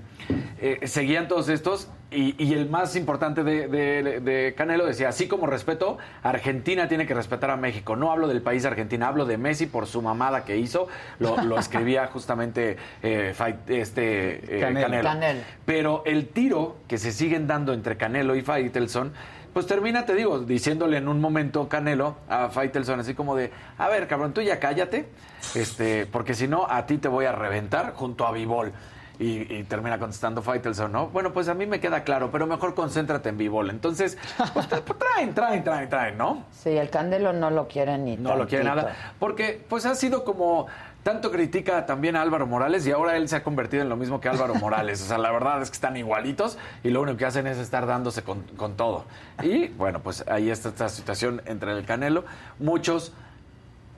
eh, 0.61 0.81
seguían 0.87 1.29
todos 1.29 1.49
estos 1.49 1.89
y, 2.11 2.35
y 2.43 2.53
el 2.55 2.69
más 2.69 2.95
importante 2.97 3.43
de, 3.45 3.67
de- 3.69 4.21
de 4.21 4.55
Canelo 4.57 4.87
decía, 4.87 5.09
así 5.09 5.27
como 5.27 5.47
respeto, 5.47 5.99
Argentina 6.23 6.87
tiene 6.89 7.07
que 7.07 7.15
respetar 7.15 7.51
a 7.51 7.57
México. 7.57 7.97
No 7.97 8.11
hablo 8.13 8.29
del 8.29 8.41
país 8.43 8.65
Argentina, 8.65 9.09
hablo 9.09 9.25
de 9.25 9.37
Messi 9.39 9.67
por 9.67 9.87
su 9.87 10.01
mamada 10.03 10.45
que 10.45 10.57
hizo. 10.57 10.87
Lo, 11.19 11.37
lo 11.43 11.59
escribía 11.59 12.07
justamente 12.13 12.77
eh, 13.03 13.35
Fight- 13.37 13.69
este, 13.69 14.57
eh, 14.59 14.61
Canelo. 14.61 14.87
Canelo. 14.87 15.03
Canelo. 15.09 15.41
Pero 15.65 16.03
el 16.07 16.29
tiro 16.29 16.77
que 16.89 16.99
se 16.99 17.11
siguen 17.13 17.47
dando 17.47 17.73
entre 17.73 17.97
Canelo 17.97 18.35
y 18.37 18.43
Faitelson, 18.43 19.13
pues 19.55 19.67
termina, 19.67 20.05
te 20.05 20.15
digo, 20.15 20.41
diciéndole 20.41 20.99
en 20.99 21.09
un 21.09 21.21
momento 21.21 21.69
Canelo 21.69 22.17
a 22.29 22.49
Faitelson, 22.49 23.01
así 23.01 23.15
como 23.15 23.37
de, 23.37 23.53
a 23.79 23.89
ver, 23.89 24.09
cabrón, 24.09 24.35
tú 24.35 24.43
ya 24.43 24.59
cállate, 24.59 25.09
este, 25.55 26.07
porque 26.07 26.35
si 26.35 26.49
no, 26.49 26.67
a 26.69 26.85
ti 26.87 26.99
te 26.99 27.09
voy 27.09 27.25
a 27.25 27.33
reventar 27.33 27.95
junto 27.95 28.27
a 28.27 28.33
Vivol. 28.33 28.73
Y, 29.17 29.55
y 29.55 29.63
termina 29.63 29.97
contestando 29.97 30.43
Faitelson, 30.43 30.91
¿no? 30.91 31.07
Bueno, 31.07 31.33
pues 31.33 31.47
a 31.47 31.55
mí 31.55 31.67
me 31.67 31.79
queda 31.79 32.03
claro, 32.03 32.33
pero 32.33 32.49
mejor 32.49 32.75
concéntrate 32.75 33.29
en 33.29 33.39
Vivol. 33.39 33.71
Entonces, 33.71 34.19
pues, 34.53 34.67
pues, 34.67 34.99
traen, 34.99 35.33
traen, 35.33 35.63
traen, 35.63 35.89
traen, 35.89 36.19
¿no? 36.19 36.47
Sí, 36.51 36.71
el 36.71 36.91
Candelo 36.91 37.33
no 37.33 37.49
lo 37.51 37.69
quiere 37.69 37.97
ni 37.97 38.17
No 38.17 38.35
lo 38.35 38.49
quiere 38.49 38.65
nada. 38.65 38.93
Porque, 39.21 39.65
pues 39.69 39.87
ha 39.87 39.95
sido 39.95 40.25
como. 40.25 40.67
Tanto 41.05 41.31
critica 41.31 41.85
también 41.87 42.17
a 42.17 42.23
Álvaro 42.23 42.47
Morales 42.47 42.87
y 42.87 42.91
ahora 42.91 43.17
él 43.17 43.29
se 43.29 43.37
ha 43.37 43.45
convertido 43.45 43.83
en 43.83 43.91
lo 43.91 43.97
mismo 43.97 44.21
que 44.23 44.29
Álvaro 44.31 44.55
Morales. 44.55 45.03
O 45.03 45.05
sea, 45.05 45.19
la 45.19 45.31
verdad 45.31 45.61
es 45.61 45.69
que 45.69 45.75
están 45.75 45.97
igualitos 45.99 46.57
y 46.83 46.89
lo 46.89 47.03
único 47.03 47.19
que 47.19 47.27
hacen 47.27 47.47
es 47.47 47.59
estar 47.59 47.87
dándose 47.87 48.23
con, 48.23 48.41
con 48.57 48.75
todo. 48.75 49.05
Y 49.43 49.69
bueno, 49.69 50.01
pues 50.01 50.25
ahí 50.29 50.49
está 50.51 50.71
esta 50.71 50.89
situación 50.89 51.43
entre 51.45 51.73
el 51.73 51.85
Canelo. 51.85 52.25
Muchos 52.59 53.13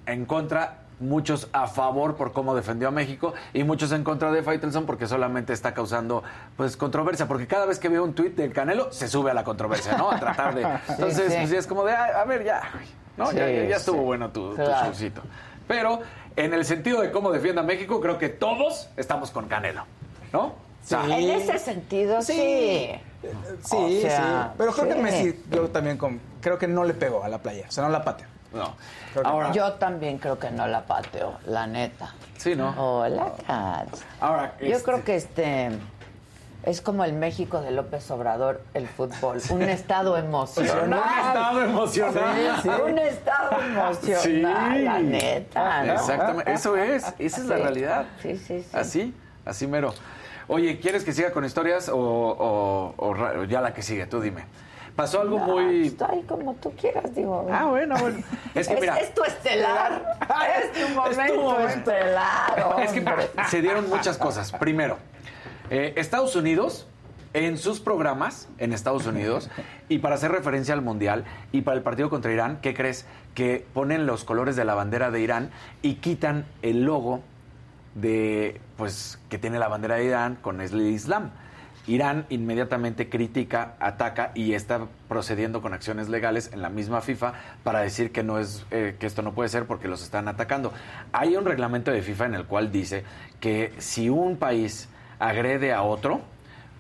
en 0.06 0.26
contra, 0.26 0.78
muchos 0.98 1.48
a 1.52 1.68
favor 1.68 2.16
por 2.16 2.32
cómo 2.32 2.56
defendió 2.56 2.88
a 2.88 2.90
México 2.90 3.34
y 3.52 3.62
muchos 3.62 3.92
en 3.92 4.02
contra 4.02 4.32
de 4.32 4.42
Faitelson 4.42 4.84
porque 4.84 5.06
solamente 5.06 5.52
está 5.52 5.74
causando 5.74 6.24
pues 6.56 6.76
controversia. 6.76 7.28
Porque 7.28 7.46
cada 7.46 7.66
vez 7.66 7.78
que 7.78 7.88
veo 7.88 8.02
un 8.02 8.14
tuit 8.14 8.34
del 8.34 8.52
Canelo 8.52 8.90
se 8.90 9.06
sube 9.06 9.30
a 9.30 9.34
la 9.34 9.44
controversia, 9.44 9.96
¿no? 9.96 10.10
A 10.10 10.18
tratar 10.18 10.56
de. 10.56 10.62
Entonces, 10.88 11.32
sí. 11.32 11.38
pues, 11.38 11.52
es 11.52 11.66
como 11.68 11.84
de, 11.84 11.92
"Ah, 11.92 12.20
a 12.20 12.24
ver, 12.24 12.42
ya. 12.44 12.62
Sí, 13.30 13.36
ya, 13.36 13.76
estuvo 13.76 13.98
sí. 14.00 14.04
bueno 14.04 14.30
tu, 14.30 14.56
tu 14.56 14.62
showcito. 14.62 15.22
Pero 15.68 16.00
en 16.36 16.54
el 16.54 16.64
sentido 16.64 17.00
de 17.00 17.10
cómo 17.10 17.32
defiende 17.32 17.60
a 17.60 17.64
México, 17.64 18.00
creo 18.00 18.18
que 18.18 18.28
todos 18.28 18.88
estamos 18.96 19.30
con 19.30 19.48
Canelo, 19.48 19.84
¿no? 20.32 20.44
O 20.46 20.54
sea, 20.88 21.04
En 21.04 21.30
ese 21.30 21.58
sentido, 21.58 22.22
sí. 22.22 22.92
Sí, 23.64 23.76
O 23.76 24.00
sea, 24.02 24.50
sí. 24.52 24.54
Pero 24.58 24.72
creo 24.72 24.84
sí. 24.86 24.92
que 24.92 25.02
Messi, 25.02 25.42
yo 25.50 25.68
también 25.70 25.96
con- 25.96 26.20
creo 26.40 26.58
que 26.58 26.68
no 26.68 26.84
le 26.84 26.94
pegó 26.94 27.24
a 27.24 27.28
la 27.28 27.38
playa. 27.38 27.64
O 27.68 27.72
sea, 27.72 27.82
no 27.84 27.90
la 27.90 28.04
patea. 28.04 28.28
no. 28.52 28.74
Yo 29.52 29.72
también 29.74 30.18
creo 30.18 30.38
que 30.38 30.50
no 30.50 30.66
la 30.68 30.84
pateo, 30.86 31.38
la 31.46 31.66
neta. 31.66 32.14
sí, 32.36 32.54
¿no? 32.54 32.72
Hola, 32.78 33.32
Kat. 33.46 33.88
Ahora, 34.20 34.54
Yo 34.60 34.66
este- 34.66 34.82
creo 34.84 35.02
que 35.04 35.16
este 35.16 35.70
Es 36.66 36.80
como 36.80 37.04
el 37.04 37.12
México 37.12 37.60
de 37.60 37.70
López 37.70 38.10
Obrador, 38.10 38.60
el 38.74 38.88
fútbol. 38.88 39.38
Un 39.50 39.62
estado 39.62 40.16
emocional. 40.16 40.82
Un 40.88 40.92
estado 40.94 41.62
emocional. 41.62 42.34
Sí, 42.56 42.62
sí. 42.62 42.68
Un 42.90 42.98
estado 42.98 43.60
emocional, 43.62 44.76
Sí. 44.76 44.82
la 44.82 44.98
neta. 44.98 45.84
¿no? 45.84 45.92
Exactamente, 45.92 46.52
eso 46.52 46.76
es, 46.76 47.04
esa 47.20 47.40
es 47.40 47.46
la 47.46 47.56
realidad. 47.58 48.06
Sí, 48.20 48.36
sí, 48.36 48.62
sí. 48.62 48.68
Así, 48.76 49.14
así 49.44 49.66
mero. 49.68 49.94
Oye, 50.48 50.78
¿quieres 50.80 51.04
que 51.04 51.12
siga 51.12 51.30
con 51.30 51.44
historias 51.44 51.88
o, 51.88 51.96
o- 51.96 52.94
o 52.98 53.44
ya 53.44 53.60
la 53.60 53.72
que 53.72 53.82
sigue? 53.82 54.06
Tú 54.06 54.20
dime. 54.20 54.44
Pasó 54.96 55.20
algo 55.20 55.38
muy... 55.38 55.88
Estoy 55.88 56.22
como 56.22 56.54
tú 56.54 56.72
quieras, 56.74 57.14
digo. 57.14 57.46
Ah, 57.52 57.66
bueno, 57.66 57.96
bueno. 58.00 58.18
Es 58.54 58.66
que 58.66 58.76
mira... 58.80 58.96
Es 58.98 59.12
tu 59.14 59.22
estelar. 59.22 60.16
Es 60.62 60.72
tu 60.72 60.88
momento, 60.94 61.60
estelar. 61.68 62.80
Es 62.82 62.92
que 62.92 63.04
se 63.50 63.60
dieron 63.60 63.88
muchas 63.90 64.16
cosas. 64.16 64.50
Primero, 64.52 64.96
eh, 65.70 65.94
Estados 65.96 66.36
Unidos, 66.36 66.86
en 67.34 67.58
sus 67.58 67.80
programas, 67.80 68.48
en 68.58 68.72
Estados 68.72 69.06
Unidos, 69.06 69.50
y 69.88 69.98
para 69.98 70.14
hacer 70.14 70.30
referencia 70.30 70.74
al 70.74 70.82
Mundial, 70.82 71.24
y 71.52 71.62
para 71.62 71.76
el 71.76 71.82
partido 71.82 72.08
contra 72.10 72.32
Irán, 72.32 72.58
¿qué 72.62 72.74
crees? 72.74 73.06
Que 73.34 73.66
ponen 73.74 74.06
los 74.06 74.24
colores 74.24 74.56
de 74.56 74.64
la 74.64 74.74
bandera 74.74 75.10
de 75.10 75.20
Irán 75.20 75.50
y 75.82 75.94
quitan 75.96 76.46
el 76.62 76.84
logo 76.84 77.22
de, 77.94 78.60
pues, 78.76 79.18
que 79.28 79.38
tiene 79.38 79.58
la 79.58 79.68
bandera 79.68 79.96
de 79.96 80.04
Irán 80.04 80.36
con 80.36 80.60
el 80.60 80.80
Islam. 80.80 81.30
Irán 81.86 82.26
inmediatamente 82.30 83.08
critica, 83.08 83.74
ataca 83.78 84.32
y 84.34 84.54
está 84.54 84.86
procediendo 85.08 85.62
con 85.62 85.72
acciones 85.72 86.08
legales 86.08 86.50
en 86.52 86.60
la 86.60 86.68
misma 86.68 87.00
FIFA 87.00 87.34
para 87.62 87.80
decir 87.80 88.10
que 88.10 88.24
no 88.24 88.40
es 88.40 88.66
eh, 88.72 88.96
que 88.98 89.06
esto 89.06 89.22
no 89.22 89.34
puede 89.34 89.48
ser 89.48 89.66
porque 89.66 89.86
los 89.86 90.02
están 90.02 90.26
atacando. 90.26 90.72
Hay 91.12 91.36
un 91.36 91.44
reglamento 91.44 91.92
de 91.92 92.02
FIFA 92.02 92.26
en 92.26 92.34
el 92.34 92.44
cual 92.46 92.72
dice 92.72 93.04
que 93.40 93.72
si 93.78 94.10
un 94.10 94.36
país 94.36 94.88
agrede 95.18 95.72
a 95.72 95.82
otro, 95.82 96.20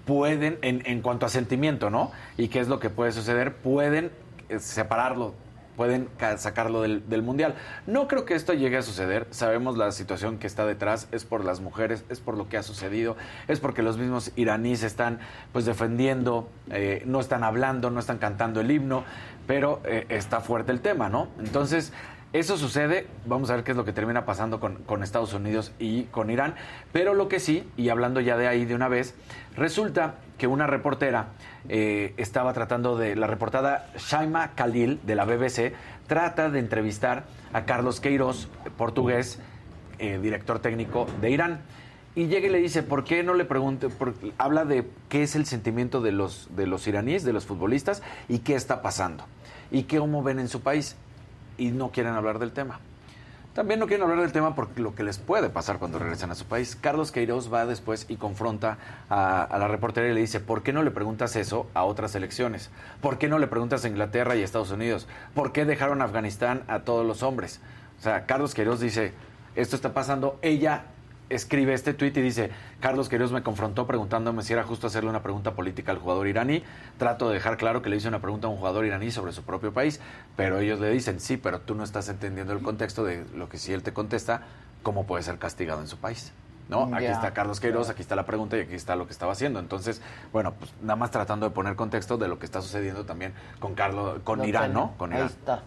pueden, 0.04 0.58
en, 0.62 0.82
en 0.86 1.02
cuanto 1.02 1.26
a 1.26 1.28
sentimiento, 1.28 1.90
¿no? 1.90 2.12
Y 2.36 2.48
qué 2.48 2.60
es 2.60 2.68
lo 2.68 2.78
que 2.78 2.90
puede 2.90 3.12
suceder, 3.12 3.54
pueden 3.56 4.10
eh, 4.48 4.58
separarlo, 4.60 5.34
pueden 5.76 6.08
ca- 6.16 6.38
sacarlo 6.38 6.80
del, 6.82 7.08
del 7.08 7.22
mundial. 7.22 7.54
No 7.86 8.06
creo 8.08 8.24
que 8.24 8.34
esto 8.34 8.52
llegue 8.54 8.76
a 8.78 8.82
suceder. 8.82 9.26
Sabemos 9.30 9.76
la 9.76 9.90
situación 9.92 10.38
que 10.38 10.46
está 10.46 10.64
detrás, 10.64 11.08
es 11.12 11.24
por 11.24 11.44
las 11.44 11.60
mujeres, 11.60 12.04
es 12.08 12.20
por 12.20 12.36
lo 12.38 12.48
que 12.48 12.56
ha 12.56 12.62
sucedido, 12.62 13.16
es 13.48 13.58
porque 13.60 13.82
los 13.82 13.98
mismos 13.98 14.30
iraníes 14.36 14.84
están 14.84 15.18
pues 15.52 15.64
defendiendo, 15.64 16.48
eh, 16.70 17.02
no 17.04 17.20
están 17.20 17.42
hablando, 17.44 17.90
no 17.90 17.98
están 18.00 18.18
cantando 18.18 18.60
el 18.60 18.70
himno, 18.70 19.04
pero 19.46 19.80
eh, 19.84 20.06
está 20.08 20.40
fuerte 20.40 20.72
el 20.72 20.80
tema, 20.80 21.08
¿no? 21.08 21.28
Entonces, 21.40 21.92
eso 22.38 22.56
sucede, 22.56 23.06
vamos 23.26 23.50
a 23.50 23.54
ver 23.54 23.64
qué 23.64 23.70
es 23.72 23.76
lo 23.76 23.84
que 23.84 23.92
termina 23.92 24.24
pasando 24.24 24.60
con, 24.60 25.02
Estados 25.02 25.32
Unidos 25.34 25.72
y 25.78 26.04
con 26.04 26.30
Irán, 26.30 26.54
pero 26.92 27.14
lo 27.14 27.28
que 27.28 27.40
sí, 27.40 27.68
y 27.76 27.88
hablando 27.88 28.20
ya 28.20 28.36
de 28.36 28.48
ahí 28.48 28.64
de 28.64 28.74
una 28.74 28.88
vez, 28.88 29.14
resulta 29.56 30.16
que 30.38 30.46
una 30.46 30.66
reportera 30.66 31.28
eh, 31.68 32.14
estaba 32.16 32.52
tratando 32.52 32.96
de, 32.96 33.16
la 33.16 33.26
reportada 33.26 33.90
Shaima 33.96 34.52
Khalil 34.54 35.00
de 35.04 35.14
la 35.14 35.24
BBC, 35.24 35.74
trata 36.06 36.50
de 36.50 36.58
entrevistar 36.58 37.24
a 37.52 37.64
Carlos 37.64 38.00
Queiroz, 38.00 38.48
portugués, 38.76 39.38
eh, 39.98 40.18
director 40.20 40.58
técnico 40.58 41.06
de 41.20 41.30
Irán. 41.30 41.60
Y 42.14 42.28
llega 42.28 42.46
y 42.46 42.50
le 42.50 42.58
dice, 42.58 42.82
¿por 42.82 43.04
qué 43.04 43.22
no 43.22 43.34
le 43.34 43.44
pregunte? 43.44 43.90
por- 43.90 44.14
habla 44.38 44.64
de 44.64 44.88
qué 45.10 45.22
es 45.22 45.36
el 45.36 45.44
sentimiento 45.44 46.00
de 46.00 46.12
los, 46.12 46.48
de 46.56 46.66
los 46.66 46.86
iraníes, 46.86 47.24
de 47.24 47.34
los 47.34 47.44
futbolistas, 47.44 48.02
y 48.28 48.38
qué 48.38 48.54
está 48.54 48.80
pasando. 48.80 49.24
Y 49.70 49.82
qué 49.82 49.98
cómo 49.98 50.22
ven 50.22 50.38
en 50.38 50.48
su 50.48 50.62
país. 50.62 50.96
Y 51.58 51.70
no 51.70 51.90
quieren 51.90 52.14
hablar 52.14 52.38
del 52.38 52.52
tema. 52.52 52.80
También 53.56 53.80
no 53.80 53.86
quieren 53.86 54.02
hablar 54.02 54.20
del 54.20 54.32
tema 54.32 54.54
por 54.54 54.78
lo 54.78 54.94
que 54.94 55.02
les 55.02 55.16
puede 55.16 55.48
pasar 55.48 55.78
cuando 55.78 55.98
regresan 55.98 56.30
a 56.30 56.34
su 56.34 56.44
país. 56.44 56.76
Carlos 56.78 57.10
Queiroz 57.10 57.50
va 57.50 57.64
después 57.64 58.04
y 58.10 58.16
confronta 58.16 58.76
a, 59.08 59.56
la 59.58 59.66
reportera 59.66 60.06
y 60.08 60.12
le 60.12 60.20
dice, 60.20 60.40
¿por 60.40 60.62
qué 60.62 60.74
no 60.74 60.82
le 60.82 60.90
preguntas 60.90 61.36
eso 61.36 61.66
a 61.72 61.84
otras 61.84 62.14
elecciones? 62.14 62.68
¿Por 63.00 63.16
qué 63.16 63.28
no 63.28 63.38
le 63.38 63.46
preguntas 63.46 63.82
a 63.82 63.88
Inglaterra 63.88 64.36
y 64.36 64.42
Estados 64.42 64.72
Unidos? 64.72 65.08
¿Por 65.34 65.52
qué 65.52 65.64
dejaron 65.64 66.02
a 66.02 66.04
Afganistán 66.04 66.64
a 66.68 66.80
todos 66.80 67.06
los 67.06 67.22
hombres? 67.22 67.60
O 67.98 68.02
sea, 68.02 68.26
Carlos 68.26 68.52
Queiroz 68.52 68.78
dice, 68.78 69.14
esto 69.54 69.74
está 69.74 69.94
pasando. 69.94 70.38
Ella 70.42 70.84
escribe 71.28 71.74
este 71.74 71.94
tuit 71.94 72.16
y 72.16 72.22
dice, 72.22 72.50
Carlos 72.80 73.08
Queiroz 73.08 73.32
me 73.32 73.42
confrontó 73.42 73.86
preguntándome 73.86 74.42
si 74.42 74.52
era 74.52 74.62
justo 74.64 74.86
hacerle 74.86 75.10
una 75.10 75.22
pregunta 75.22 75.54
política 75.54 75.92
al 75.92 75.98
jugador 75.98 76.26
iraní. 76.26 76.62
Trato 76.98 77.28
de 77.28 77.34
dejar 77.34 77.56
claro 77.56 77.82
que 77.82 77.90
le 77.90 77.96
hice 77.96 78.08
una 78.08 78.20
pregunta 78.20 78.46
a 78.46 78.50
un 78.50 78.56
jugador 78.56 78.84
iraní 78.86 79.10
sobre 79.10 79.32
su 79.32 79.42
propio 79.42 79.72
país, 79.72 80.00
pero 80.36 80.58
ellos 80.58 80.78
le 80.80 80.90
dicen, 80.90 81.20
sí, 81.20 81.36
pero 81.36 81.60
tú 81.60 81.74
no 81.74 81.84
estás 81.84 82.08
entendiendo 82.08 82.52
el 82.52 82.62
contexto 82.62 83.04
de 83.04 83.24
lo 83.34 83.48
que 83.48 83.58
si 83.58 83.72
él 83.72 83.82
te 83.82 83.92
contesta, 83.92 84.42
cómo 84.82 85.04
puede 85.04 85.22
ser 85.22 85.38
castigado 85.38 85.80
en 85.80 85.88
su 85.88 85.98
país. 85.98 86.32
¿No? 86.68 86.92
Aquí 86.92 87.04
está 87.04 87.32
Carlos 87.32 87.60
Queiroz, 87.60 87.90
aquí 87.90 88.02
está 88.02 88.16
la 88.16 88.26
pregunta 88.26 88.56
y 88.56 88.62
aquí 88.62 88.74
está 88.74 88.96
lo 88.96 89.06
que 89.06 89.12
estaba 89.12 89.30
haciendo. 89.32 89.60
Entonces, 89.60 90.02
bueno, 90.32 90.52
pues 90.54 90.72
nada 90.82 90.96
más 90.96 91.12
tratando 91.12 91.48
de 91.48 91.54
poner 91.54 91.76
contexto 91.76 92.16
de 92.18 92.26
lo 92.26 92.40
que 92.40 92.46
está 92.46 92.60
sucediendo 92.60 93.04
también 93.04 93.34
con 93.60 93.74
Carlos, 93.76 94.18
con 94.24 94.44
Irán, 94.44 94.72
tengo. 94.72 94.80
¿no? 94.80 94.96
Con 94.96 95.12
Ahí 95.12 95.18
Irán. 95.18 95.28
está. 95.28 95.62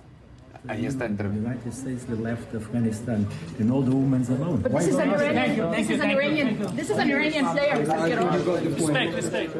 Ahí 0.67 0.85
está 0.85 1.05
entre 1.05 1.29
The 1.29 1.37
United 1.37 1.71
States 1.71 2.05
they 2.05 2.17
left 2.17 2.53
Afghanistan 2.53 3.25
and 3.59 3.71
all 3.71 3.83
the 3.83 3.91
women 3.91 4.23
alone. 4.27 4.59
But 4.61 4.71
Why 4.73 4.79
this 4.83 4.89
is 4.89 4.97
don't 4.97 5.07
an 5.07 5.13
ask- 5.13 5.23
Iranian. 5.23 5.71
This 5.71 5.89
is 5.89 6.01
an 6.01 6.09
Iranian. 6.11 6.75
This 6.75 6.89
is 6.89 6.97
an 6.97 7.09
Iranian 7.09 7.45
player, 7.51 7.75
Mr. 7.77 7.97
Kirosh. 8.05 8.75
Respect, 8.75 9.15
respect. 9.15 9.55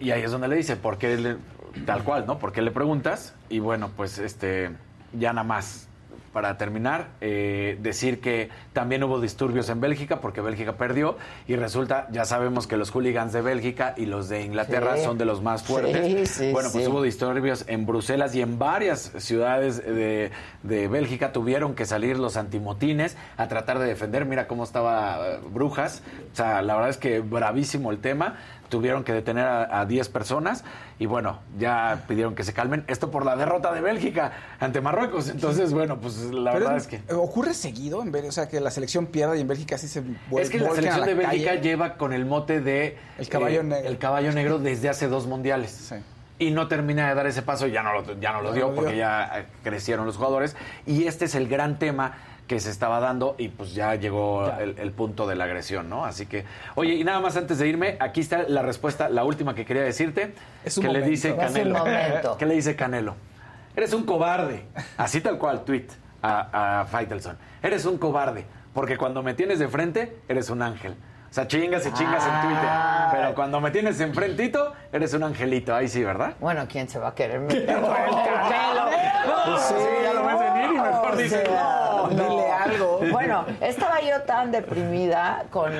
Y 0.00 0.10
ahí 0.10 0.22
es 0.22 0.30
donde 0.30 0.48
le 0.48 0.56
dice, 0.56 0.76
¿por 0.76 0.98
qué 0.98 1.16
le- 1.16 1.36
tal 1.84 2.02
cual, 2.04 2.26
¿no? 2.26 2.38
¿Por 2.38 2.52
qué 2.52 2.62
le 2.62 2.70
preguntas? 2.70 3.34
Y 3.48 3.58
bueno, 3.60 3.90
pues 3.96 4.18
este, 4.18 4.70
ya 5.18 5.32
nada 5.32 5.46
más. 5.46 5.88
Para 6.36 6.58
terminar, 6.58 7.08
eh, 7.22 7.78
decir 7.80 8.20
que 8.20 8.50
también 8.74 9.02
hubo 9.02 9.22
disturbios 9.22 9.70
en 9.70 9.80
Bélgica 9.80 10.20
porque 10.20 10.42
Bélgica 10.42 10.76
perdió 10.76 11.16
y 11.48 11.56
resulta, 11.56 12.08
ya 12.12 12.26
sabemos 12.26 12.66
que 12.66 12.76
los 12.76 12.90
hooligans 12.90 13.32
de 13.32 13.40
Bélgica 13.40 13.94
y 13.96 14.04
los 14.04 14.28
de 14.28 14.42
Inglaterra 14.42 14.98
Sí. 14.98 15.04
son 15.04 15.16
de 15.16 15.24
los 15.24 15.40
más 15.40 15.62
fuertes. 15.62 15.96
Sí, 16.06 16.26
sí, 16.26 16.52
bueno, 16.52 16.68
pues 16.70 16.86
hubo 16.88 17.00
disturbios 17.00 17.64
en 17.68 17.86
Bruselas 17.86 18.34
y 18.34 18.42
en 18.42 18.58
varias 18.58 19.12
ciudades 19.16 19.78
de, 19.82 20.30
de 20.62 20.88
Bélgica 20.88 21.32
tuvieron 21.32 21.74
que 21.74 21.86
salir 21.86 22.18
los 22.18 22.36
antimotines 22.36 23.16
a 23.38 23.48
tratar 23.48 23.78
de 23.78 23.86
defender. 23.86 24.26
Mira 24.26 24.46
cómo 24.46 24.64
estaba 24.64 25.16
eh, 25.26 25.38
Brujas. 25.50 26.02
O 26.34 26.36
sea, 26.36 26.60
la 26.60 26.74
verdad 26.74 26.90
es 26.90 26.98
que 26.98 27.20
bravísimo 27.20 27.90
el 27.90 27.98
tema. 27.98 28.36
Tuvieron 28.68 29.04
que 29.04 29.12
detener 29.12 29.44
a, 29.46 29.80
a 29.80 29.84
10 29.86 30.08
personas 30.08 30.64
y 30.98 31.06
bueno, 31.06 31.38
ya 31.58 32.04
pidieron 32.08 32.34
que 32.34 32.42
se 32.44 32.52
calmen. 32.52 32.84
Esto 32.88 33.10
por 33.10 33.24
la 33.24 33.36
derrota 33.36 33.72
de 33.72 33.80
Bélgica 33.80 34.32
ante 34.60 34.80
Marruecos. 34.80 35.28
Entonces, 35.28 35.72
bueno, 35.72 35.98
pues 36.00 36.16
la 36.32 36.52
Pero 36.52 36.64
verdad 36.66 36.76
es- 36.76 36.92
es 36.92 37.02
que... 37.04 37.14
¿Ocurre 37.14 37.54
seguido 37.54 38.02
en? 38.02 38.14
O 38.26 38.32
sea, 38.32 38.48
que 38.48 38.60
la 38.60 38.70
selección 38.70 39.06
pierda 39.06 39.36
y 39.36 39.40
en 39.42 39.48
Bélgica 39.48 39.78
sí 39.78 39.88
se 39.88 40.00
vuelve 40.30 40.42
Es 40.42 40.50
que 40.50 40.58
la 40.58 40.70
selección 40.74 41.06
de 41.06 41.14
Bélgica 41.14 41.54
lleva 41.56 41.94
con 41.96 42.12
el 42.12 42.24
mote 42.26 42.60
de 42.60 42.86
eh, 42.86 42.98
El 43.18 43.28
caballo 43.28 43.62
negro. 43.62 43.88
el 43.88 43.98
caballo 43.98 44.32
negro 44.32 44.58
desde 44.58 44.88
hace 44.88 45.06
dos 45.08 45.26
mundiales. 45.26 45.92
Y 46.38 46.50
no 46.50 46.68
termina 46.68 47.08
de 47.08 47.14
dar 47.14 47.26
ese 47.26 47.40
paso, 47.42 47.66
ya 47.66 47.82
no 47.82 47.92
lo, 47.94 48.20
ya 48.20 48.32
no 48.32 48.42
lo 48.42 48.52
dio 48.52 48.74
porque 48.74 48.96
ya 48.96 49.30
eh, 49.40 49.46
crecieron 49.62 50.04
los 50.06 50.16
jugadores. 50.16 50.54
Y 50.86 51.06
este 51.06 51.24
es 51.26 51.34
el 51.34 51.48
gran 51.48 51.78
tema 51.78 52.12
que 52.46 52.60
se 52.60 52.70
estaba 52.70 53.00
dando 53.00 53.34
y 53.38 53.48
pues 53.48 53.74
ya 53.74 53.94
llegó 53.96 54.46
el, 54.58 54.78
el 54.78 54.92
punto 54.92 55.26
de 55.26 55.34
la 55.34 55.44
agresión, 55.44 55.88
¿no? 55.88 56.04
Así 56.04 56.26
que, 56.26 56.44
oye, 56.76 56.94
y 56.94 57.04
nada 57.04 57.20
más 57.20 57.36
antes 57.36 57.58
de 57.58 57.66
irme, 57.66 57.96
aquí 58.00 58.20
está 58.20 58.44
la 58.48 58.62
respuesta, 58.62 59.08
la 59.08 59.24
última 59.24 59.54
que 59.54 59.64
quería 59.64 59.82
decirte, 59.82 60.34
Es 60.64 60.78
un 60.78 60.84
que 60.84 60.92
le 60.92 61.02
dice 61.02 61.32
un 61.32 61.38
Canelo. 61.38 61.84
¿Qué 62.38 62.46
le 62.46 62.54
dice 62.54 62.76
Canelo? 62.76 63.14
Eres 63.74 63.92
un 63.92 64.04
cobarde. 64.04 64.64
Así 64.96 65.20
tal 65.20 65.38
cual, 65.38 65.64
tweet 65.64 65.86
a, 66.22 66.80
a 66.80 66.84
Faitelson. 66.86 67.36
Eres 67.62 67.84
un 67.84 67.98
cobarde, 67.98 68.46
porque 68.72 68.96
cuando 68.96 69.22
me 69.22 69.34
tienes 69.34 69.58
de 69.58 69.68
frente, 69.68 70.16
eres 70.28 70.48
un 70.48 70.62
ángel. 70.62 70.96
O 71.28 71.34
sea, 71.36 71.46
chingas 71.48 71.84
y 71.86 71.92
chingas 71.92 72.24
en 72.24 72.40
Twitter. 72.40 72.68
Ah. 72.70 73.10
Pero 73.12 73.34
cuando 73.34 73.60
me 73.60 73.70
tienes 73.70 74.00
enfrentito, 74.00 74.72
eres 74.92 75.12
un 75.12 75.24
angelito. 75.24 75.74
Ahí 75.74 75.88
sí, 75.88 76.02
¿verdad? 76.02 76.34
Bueno, 76.40 76.64
¿quién 76.66 76.88
se 76.88 76.98
va 76.98 77.08
a 77.08 77.14
querer 77.14 77.40
meter 77.40 77.62
el 77.62 77.66
Canelo? 77.66 78.86
Pues 79.46 79.62
sí, 79.62 79.74
ya 80.02 80.12
lo 80.12 80.24
ves 80.26 80.38
venir 80.40 80.70
y 80.72 80.80
mejor 80.80 81.16
dices, 81.16 81.48
no, 82.08 82.30
dile 82.30 82.50
algo. 82.52 83.00
Bueno, 83.10 83.44
estaba 83.60 84.00
yo 84.00 84.22
tan 84.22 84.50
deprimida 84.52 85.44
con, 85.50 85.72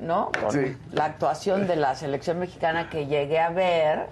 ¿no? 0.00 0.30
Con 0.40 0.50
Sí. 0.52 0.76
la 0.92 1.04
actuación 1.06 1.66
de 1.66 1.76
la 1.76 1.94
selección 1.94 2.38
mexicana 2.38 2.88
que 2.90 3.06
llegué 3.06 3.40
a 3.40 3.50
ver 3.50 4.06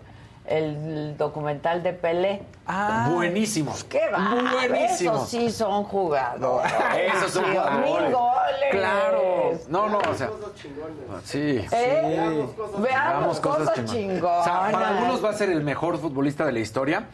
el 0.46 1.16
documental 1.18 1.82
de 1.82 1.92
Pelé. 1.92 2.42
Ah. 2.66 3.10
Buenísimo. 3.12 3.74
¡Qué 3.88 4.00
va! 4.10 4.34
Buenísimo. 4.52 5.14
Esos 5.14 5.28
sí 5.28 5.50
son 5.50 5.84
jugadores. 5.84 6.72
Esos 7.14 7.32
son 7.32 7.44
jugadores. 7.44 7.84
mil 7.84 8.12
goles. 8.12 8.70
Claro. 8.70 9.52
No, 9.68 9.88
no, 9.90 9.98
o 9.98 10.14
sea. 10.14 10.30
Sí. 11.24 11.66
¿Eh? 11.70 12.46
Veamos, 12.78 13.40
cosas, 13.40 13.84
chingonas. 13.84 14.40
O 14.40 14.44
sea, 14.44 14.68
para 14.72 14.88
algunos 14.88 15.22
va 15.22 15.30
a 15.30 15.34
ser 15.34 15.50
el 15.50 15.62
mejor 15.62 15.98
futbolista 15.98 16.46
de 16.46 16.52
la 16.52 16.58
historia. 16.60 17.04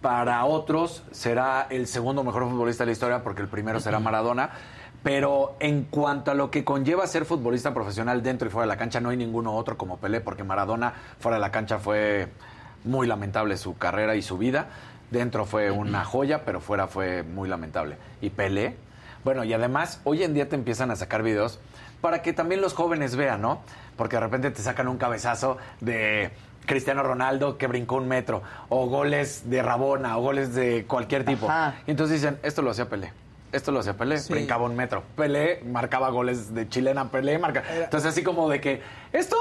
Para 0.00 0.44
otros 0.44 1.02
será 1.10 1.66
el 1.70 1.86
segundo 1.86 2.22
mejor 2.22 2.48
futbolista 2.48 2.84
de 2.84 2.86
la 2.86 2.92
historia 2.92 3.22
porque 3.22 3.42
el 3.42 3.48
primero 3.48 3.80
será 3.80 3.98
Maradona. 3.98 4.50
Pero 5.02 5.56
en 5.60 5.84
cuanto 5.84 6.32
a 6.32 6.34
lo 6.34 6.50
que 6.50 6.64
conlleva 6.64 7.06
ser 7.06 7.24
futbolista 7.26 7.72
profesional 7.72 8.22
dentro 8.22 8.48
y 8.48 8.50
fuera 8.50 8.64
de 8.64 8.74
la 8.74 8.76
cancha, 8.76 9.00
no 9.00 9.10
hay 9.10 9.16
ninguno 9.16 9.54
otro 9.54 9.76
como 9.76 9.98
Pelé, 9.98 10.20
porque 10.20 10.42
Maradona 10.42 10.94
fuera 11.20 11.36
de 11.36 11.40
la 11.40 11.52
cancha 11.52 11.78
fue 11.78 12.28
muy 12.82 13.06
lamentable 13.06 13.56
su 13.56 13.78
carrera 13.78 14.16
y 14.16 14.22
su 14.22 14.36
vida. 14.36 14.66
Dentro 15.12 15.44
fue 15.44 15.70
una 15.70 16.04
joya, 16.04 16.44
pero 16.44 16.60
fuera 16.60 16.88
fue 16.88 17.22
muy 17.22 17.48
lamentable. 17.48 17.96
Y 18.20 18.30
Pelé, 18.30 18.76
Bueno, 19.22 19.44
y 19.44 19.52
además, 19.52 20.00
hoy 20.04 20.24
en 20.24 20.34
día 20.34 20.48
te 20.48 20.56
empiezan 20.56 20.90
a 20.90 20.96
sacar 20.96 21.22
videos 21.22 21.60
para 22.00 22.22
que 22.22 22.32
también 22.32 22.60
los 22.60 22.74
jóvenes 22.74 23.16
vean, 23.16 23.42
¿no? 23.42 23.60
Porque 23.96 24.16
de 24.16 24.20
repente 24.20 24.50
te 24.50 24.62
sacan 24.62 24.88
un 24.88 24.98
cabezazo 24.98 25.56
de 25.80 26.30
Cristiano 26.66 27.02
Ronaldo 27.02 27.56
que 27.58 27.66
brincó 27.66 27.96
un 27.96 28.08
metro, 28.08 28.42
o 28.68 28.86
goles 28.86 29.48
de 29.48 29.62
Rabona, 29.62 30.18
o 30.18 30.20
goles 30.22 30.54
de 30.54 30.84
cualquier 30.86 31.24
tipo. 31.24 31.48
Ajá. 31.48 31.76
Y 31.86 31.90
entonces 31.92 32.20
dicen, 32.20 32.38
esto 32.42 32.60
lo 32.62 32.70
hacía 32.70 32.88
Pelé. 32.88 33.12
Esto 33.52 33.70
lo 33.72 33.80
hacía 33.80 33.94
Pelé, 33.96 34.18
Sí. 34.18 34.32
brincaba 34.32 34.64
un 34.64 34.76
metro. 34.76 35.02
Pelé 35.16 35.62
marcaba 35.64 36.10
goles 36.10 36.52
de 36.54 36.68
chilena, 36.68 37.10
Pelé 37.10 37.38
marca. 37.38 37.62
Entonces, 37.74 38.10
así 38.10 38.22
como 38.22 38.48
de 38.50 38.60
que 38.60 38.82
esto 39.12 39.36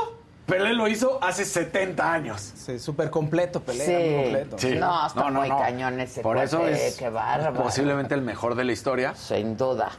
Pelé 0.46 0.74
lo 0.76 0.88
hizo 0.88 1.18
hace 1.24 1.44
70 1.44 2.14
años. 2.14 2.40
Sí, 2.56 2.78
súper 2.78 3.10
completo, 3.10 3.62
pelea, 3.62 3.84
Sí. 3.86 3.92
muy 3.94 4.22
completo. 4.24 4.58
Sí. 4.60 4.76
No, 4.76 5.08
está 5.08 5.24
muy 5.32 5.50
cañón 5.50 6.00
ese 6.00 6.22
Por 6.22 6.38
eso 6.38 6.68
es 6.68 6.98
qué 6.98 7.10
bárbaro. 7.10 7.64
posiblemente 7.64 8.14
el 8.14 8.22
mejor 8.22 8.54
de 8.54 8.64
la 8.64 8.72
historia. 8.72 9.16
Sin 9.16 9.58
duda. 9.58 9.90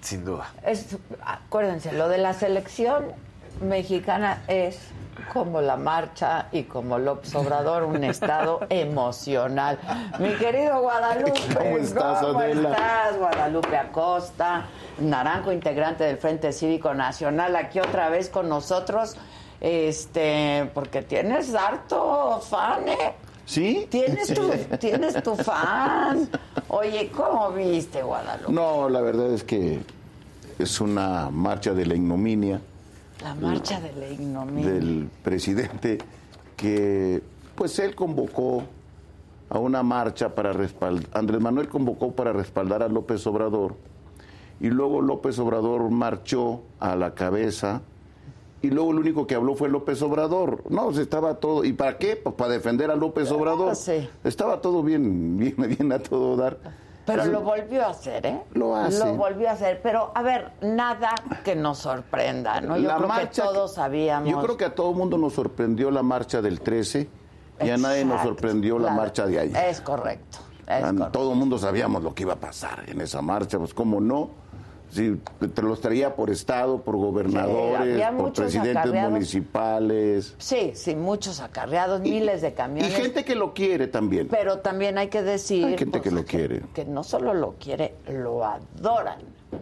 Sin 0.00 0.24
duda. 0.24 0.52
Es, 0.64 0.96
acuérdense, 1.26 1.90
lo 1.92 2.08
de 2.08 2.18
la 2.18 2.34
selección 2.34 3.06
mexicana 3.60 4.42
es 4.46 4.78
como 5.32 5.60
la 5.60 5.76
marcha 5.76 6.48
y 6.52 6.64
como 6.64 6.98
López 6.98 7.34
Obrador, 7.34 7.84
un 7.84 8.04
estado 8.04 8.60
emocional. 8.68 9.78
Mi 10.18 10.30
querido 10.34 10.80
Guadalupe, 10.80 11.40
¿Cómo 11.56 11.76
estás, 11.76 12.20
¿cómo 12.20 12.42
estás? 12.42 13.18
Guadalupe 13.18 13.76
Acosta, 13.76 14.66
Naranjo, 14.98 15.52
integrante 15.52 16.04
del 16.04 16.16
Frente 16.18 16.52
Cívico 16.52 16.94
Nacional, 16.94 17.56
aquí 17.56 17.78
otra 17.80 18.08
vez 18.08 18.28
con 18.28 18.48
nosotros, 18.48 19.16
este, 19.60 20.70
porque 20.74 21.02
tienes 21.02 21.54
harto 21.54 22.40
fan, 22.40 22.88
¿eh? 22.88 23.14
¿Sí? 23.44 23.86
Tienes 23.90 24.32
tu, 24.32 24.48
tienes 24.78 25.22
tu 25.22 25.34
fan. 25.34 26.28
Oye, 26.68 27.10
¿cómo 27.10 27.50
viste, 27.50 28.02
Guadalupe? 28.02 28.52
No, 28.52 28.88
la 28.88 29.00
verdad 29.00 29.32
es 29.32 29.42
que 29.42 29.80
es 30.58 30.80
una 30.80 31.30
marcha 31.30 31.72
de 31.72 31.84
la 31.86 31.94
ignominia 31.94 32.60
La 33.22 33.34
marcha 33.34 33.80
de 33.80 33.92
la 33.92 34.08
ignominia. 34.08 34.72
del 34.72 35.08
presidente 35.22 35.98
que, 36.56 37.22
pues 37.54 37.78
él 37.78 37.94
convocó 37.94 38.62
a 39.48 39.58
una 39.58 39.82
marcha 39.82 40.34
para 40.34 40.52
respaldar, 40.52 41.06
Andrés 41.12 41.40
Manuel 41.40 41.68
convocó 41.68 42.12
para 42.12 42.32
respaldar 42.32 42.82
a 42.82 42.88
López 42.88 43.26
Obrador 43.26 43.74
y 44.60 44.68
luego 44.68 45.00
López 45.00 45.38
Obrador 45.38 45.90
marchó 45.90 46.62
a 46.78 46.94
la 46.96 47.14
cabeza 47.14 47.82
y 48.62 48.68
luego 48.70 48.90
el 48.92 48.98
único 48.98 49.26
que 49.26 49.34
habló 49.34 49.54
fue 49.54 49.70
López 49.70 50.02
Obrador. 50.02 50.62
No, 50.70 50.92
se 50.92 51.02
estaba 51.02 51.36
todo. 51.36 51.64
¿Y 51.64 51.72
para 51.72 51.96
qué? 51.96 52.16
Pues 52.16 52.34
para 52.34 52.52
defender 52.52 52.90
a 52.90 52.94
López 52.96 53.30
Obrador. 53.30 53.74
Estaba 54.22 54.60
todo 54.60 54.82
bien, 54.82 55.38
bien, 55.38 55.54
bien 55.78 55.92
a 55.92 55.98
todo 55.98 56.36
dar. 56.36 56.58
Pero 57.06 57.24
lo 57.24 57.40
volvió 57.40 57.84
a 57.84 57.90
hacer, 57.90 58.26
¿eh? 58.26 58.42
Lo 58.52 58.76
hace. 58.76 58.98
Lo 58.98 59.14
volvió 59.14 59.48
a 59.48 59.52
hacer. 59.52 59.80
Pero, 59.82 60.12
a 60.14 60.22
ver, 60.22 60.52
nada 60.60 61.14
que 61.44 61.56
nos 61.56 61.78
sorprenda, 61.78 62.60
¿no? 62.60 62.76
Yo 62.76 62.88
La 62.88 62.96
creo 62.96 63.08
marcha 63.08 63.42
que 63.42 63.48
todos 63.48 63.74
sabíamos. 63.74 64.30
Yo 64.30 64.40
creo 64.40 64.56
que 64.56 64.64
a 64.64 64.74
todo 64.74 64.92
mundo 64.92 65.18
nos 65.18 65.34
sorprendió 65.34 65.90
la 65.90 66.02
marcha 66.02 66.40
del 66.42 66.60
13 66.60 67.08
y 67.62 67.70
a 67.70 67.76
nadie 67.76 68.04
nos 68.04 68.22
sorprendió 68.22 68.78
la, 68.78 68.92
marcha 68.92 69.26
de 69.26 69.40
ayer. 69.40 69.64
Es 69.64 69.80
correcto. 69.80 70.38
Es 70.66 70.84
correcto. 70.84 71.08
Todo 71.10 71.32
el 71.32 71.38
mundo 71.38 71.58
sabíamos 71.58 72.02
lo 72.02 72.14
que 72.14 72.22
iba 72.22 72.34
a 72.34 72.40
pasar 72.40 72.84
en 72.86 73.00
esa 73.00 73.22
marcha, 73.22 73.58
pues 73.58 73.74
cómo 73.74 74.00
no. 74.00 74.30
Si 74.90 75.16
te 75.54 75.62
los 75.62 75.80
traía 75.80 76.16
por 76.16 76.30
estado, 76.30 76.82
por 76.82 76.96
gobernadores, 76.96 78.04
por 78.18 78.32
presidentes 78.32 78.76
acarreados. 78.76 79.12
municipales. 79.12 80.34
Sí, 80.38 80.72
sí, 80.74 80.96
muchos 80.96 81.40
acarreados, 81.40 82.00
miles 82.00 82.42
de 82.42 82.48
Y 82.48 82.52
camiones. 82.52 82.94
gente 82.94 83.24
que 83.24 83.34
lo 83.36 83.54
quiere 83.54 83.86
también. 83.86 84.26
Pero 84.28 84.58
también 84.58 84.98
hay 84.98 85.08
que 85.08 85.22
decir 85.22 85.64
Hay 85.64 85.78
gente 85.78 85.98
pues, 85.98 86.02
que 86.02 86.10
lo 86.10 86.24
quiere. 86.24 86.62
que 86.74 86.84
no 86.84 87.04
solo 87.04 87.34
lo 87.34 87.54
quiere, 87.60 87.94
lo 88.08 88.44
adoran. 88.44 89.20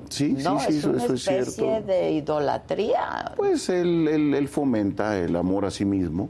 Sí, 0.08 0.32
¿no? 0.42 0.58
sí, 0.60 0.66
sí, 0.66 0.72
es 0.72 0.76
eso, 0.78 0.88
una 0.90 1.04
eso 1.04 1.14
es 1.14 1.28
especie 1.28 1.52
cierto. 1.64 1.86
de 1.86 2.10
idolatría. 2.12 3.32
Pues 3.36 3.68
él, 3.68 4.08
él- 4.08 4.34
él 4.34 4.48
fomenta 4.48 5.18
el 5.18 5.34
amor 5.36 5.64
a 5.66 5.70
sí 5.70 5.84
mismo, 5.84 6.28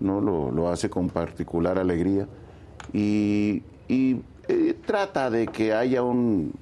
¿no? 0.00 0.20
Lo, 0.20 0.50
lo 0.50 0.68
hace 0.70 0.88
con 0.90 1.08
particular 1.10 1.78
alegría 1.78 2.26
y, 2.92 3.62
y, 3.88 4.20
eh, 4.48 4.74
trata 4.86 5.30
de 5.30 5.46
que 5.46 5.74
haya 5.74 6.02
un, 6.02 6.52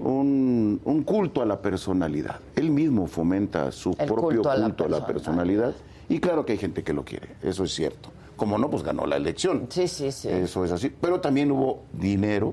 un, 0.00 0.80
un 0.84 1.02
culto 1.02 1.42
a 1.42 1.46
la 1.46 1.60
personalidad. 1.60 2.40
Él 2.54 2.70
mismo 2.70 3.06
fomenta 3.06 3.70
su 3.72 3.90
El 3.98 4.06
propio 4.06 4.22
culto 4.22 4.50
a 4.50 4.56
la 4.56 4.64
culto 4.64 4.84
a 4.84 4.88
la 4.88 5.06
personalidad 5.06 5.74
y 6.08 6.20
claro 6.20 6.44
que 6.44 6.52
hay 6.52 6.58
gente 6.58 6.84
que 6.84 6.92
lo 6.92 7.04
quiere, 7.04 7.28
eso 7.42 7.64
es 7.64 7.74
cierto. 7.74 8.10
Como 8.36 8.58
no, 8.58 8.70
pues 8.70 8.82
ganó 8.82 9.06
la 9.06 9.16
elección. 9.16 9.66
Sí, 9.70 9.88
sí, 9.88 10.12
sí. 10.12 10.28
Eso 10.28 10.64
es 10.64 10.70
así. 10.70 10.90
Pero 10.90 11.20
también 11.20 11.50
hubo 11.50 11.84
dinero. 11.92 12.52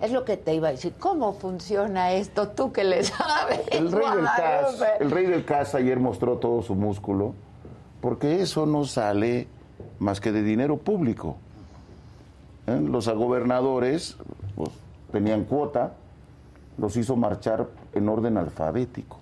Es 0.00 0.12
lo 0.12 0.24
que 0.24 0.38
te 0.38 0.54
iba 0.54 0.68
a 0.68 0.70
decir. 0.70 0.94
¿Cómo 0.98 1.34
funciona 1.34 2.12
esto? 2.12 2.48
Tú 2.48 2.72
que 2.72 2.84
le 2.84 3.04
sabes. 3.04 3.60
El 3.70 3.92
rey 3.92 4.08
del 4.16 4.24
CAS, 4.24 4.82
el 4.98 5.10
rey 5.10 5.26
del 5.26 5.44
CAS 5.44 5.74
ayer 5.74 6.00
mostró 6.00 6.38
todo 6.38 6.62
su 6.62 6.74
músculo, 6.74 7.34
porque 8.00 8.40
eso 8.40 8.64
no 8.64 8.86
sale 8.86 9.46
más 9.98 10.20
que 10.20 10.32
de 10.32 10.42
dinero 10.42 10.78
público. 10.78 11.36
¿Eh? 12.66 12.80
Los 12.80 13.06
gobernadores 13.08 14.16
pues, 14.56 14.70
tenían 15.12 15.44
cuota, 15.44 15.92
los 16.80 16.96
hizo 16.96 17.14
marchar 17.16 17.68
en 17.92 18.08
orden 18.08 18.36
alfabético, 18.38 19.18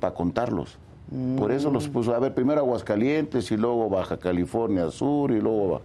para 0.00 0.14
contarlos. 0.14 0.78
Por 1.36 1.52
eso 1.52 1.70
los 1.70 1.88
puso, 1.88 2.14
a 2.14 2.18
ver, 2.18 2.32
primero 2.34 2.60
Aguascalientes 2.60 3.50
y 3.50 3.56
luego 3.58 3.90
Baja 3.90 4.16
California 4.16 4.90
Sur 4.90 5.30
y 5.32 5.40
luego... 5.40 5.82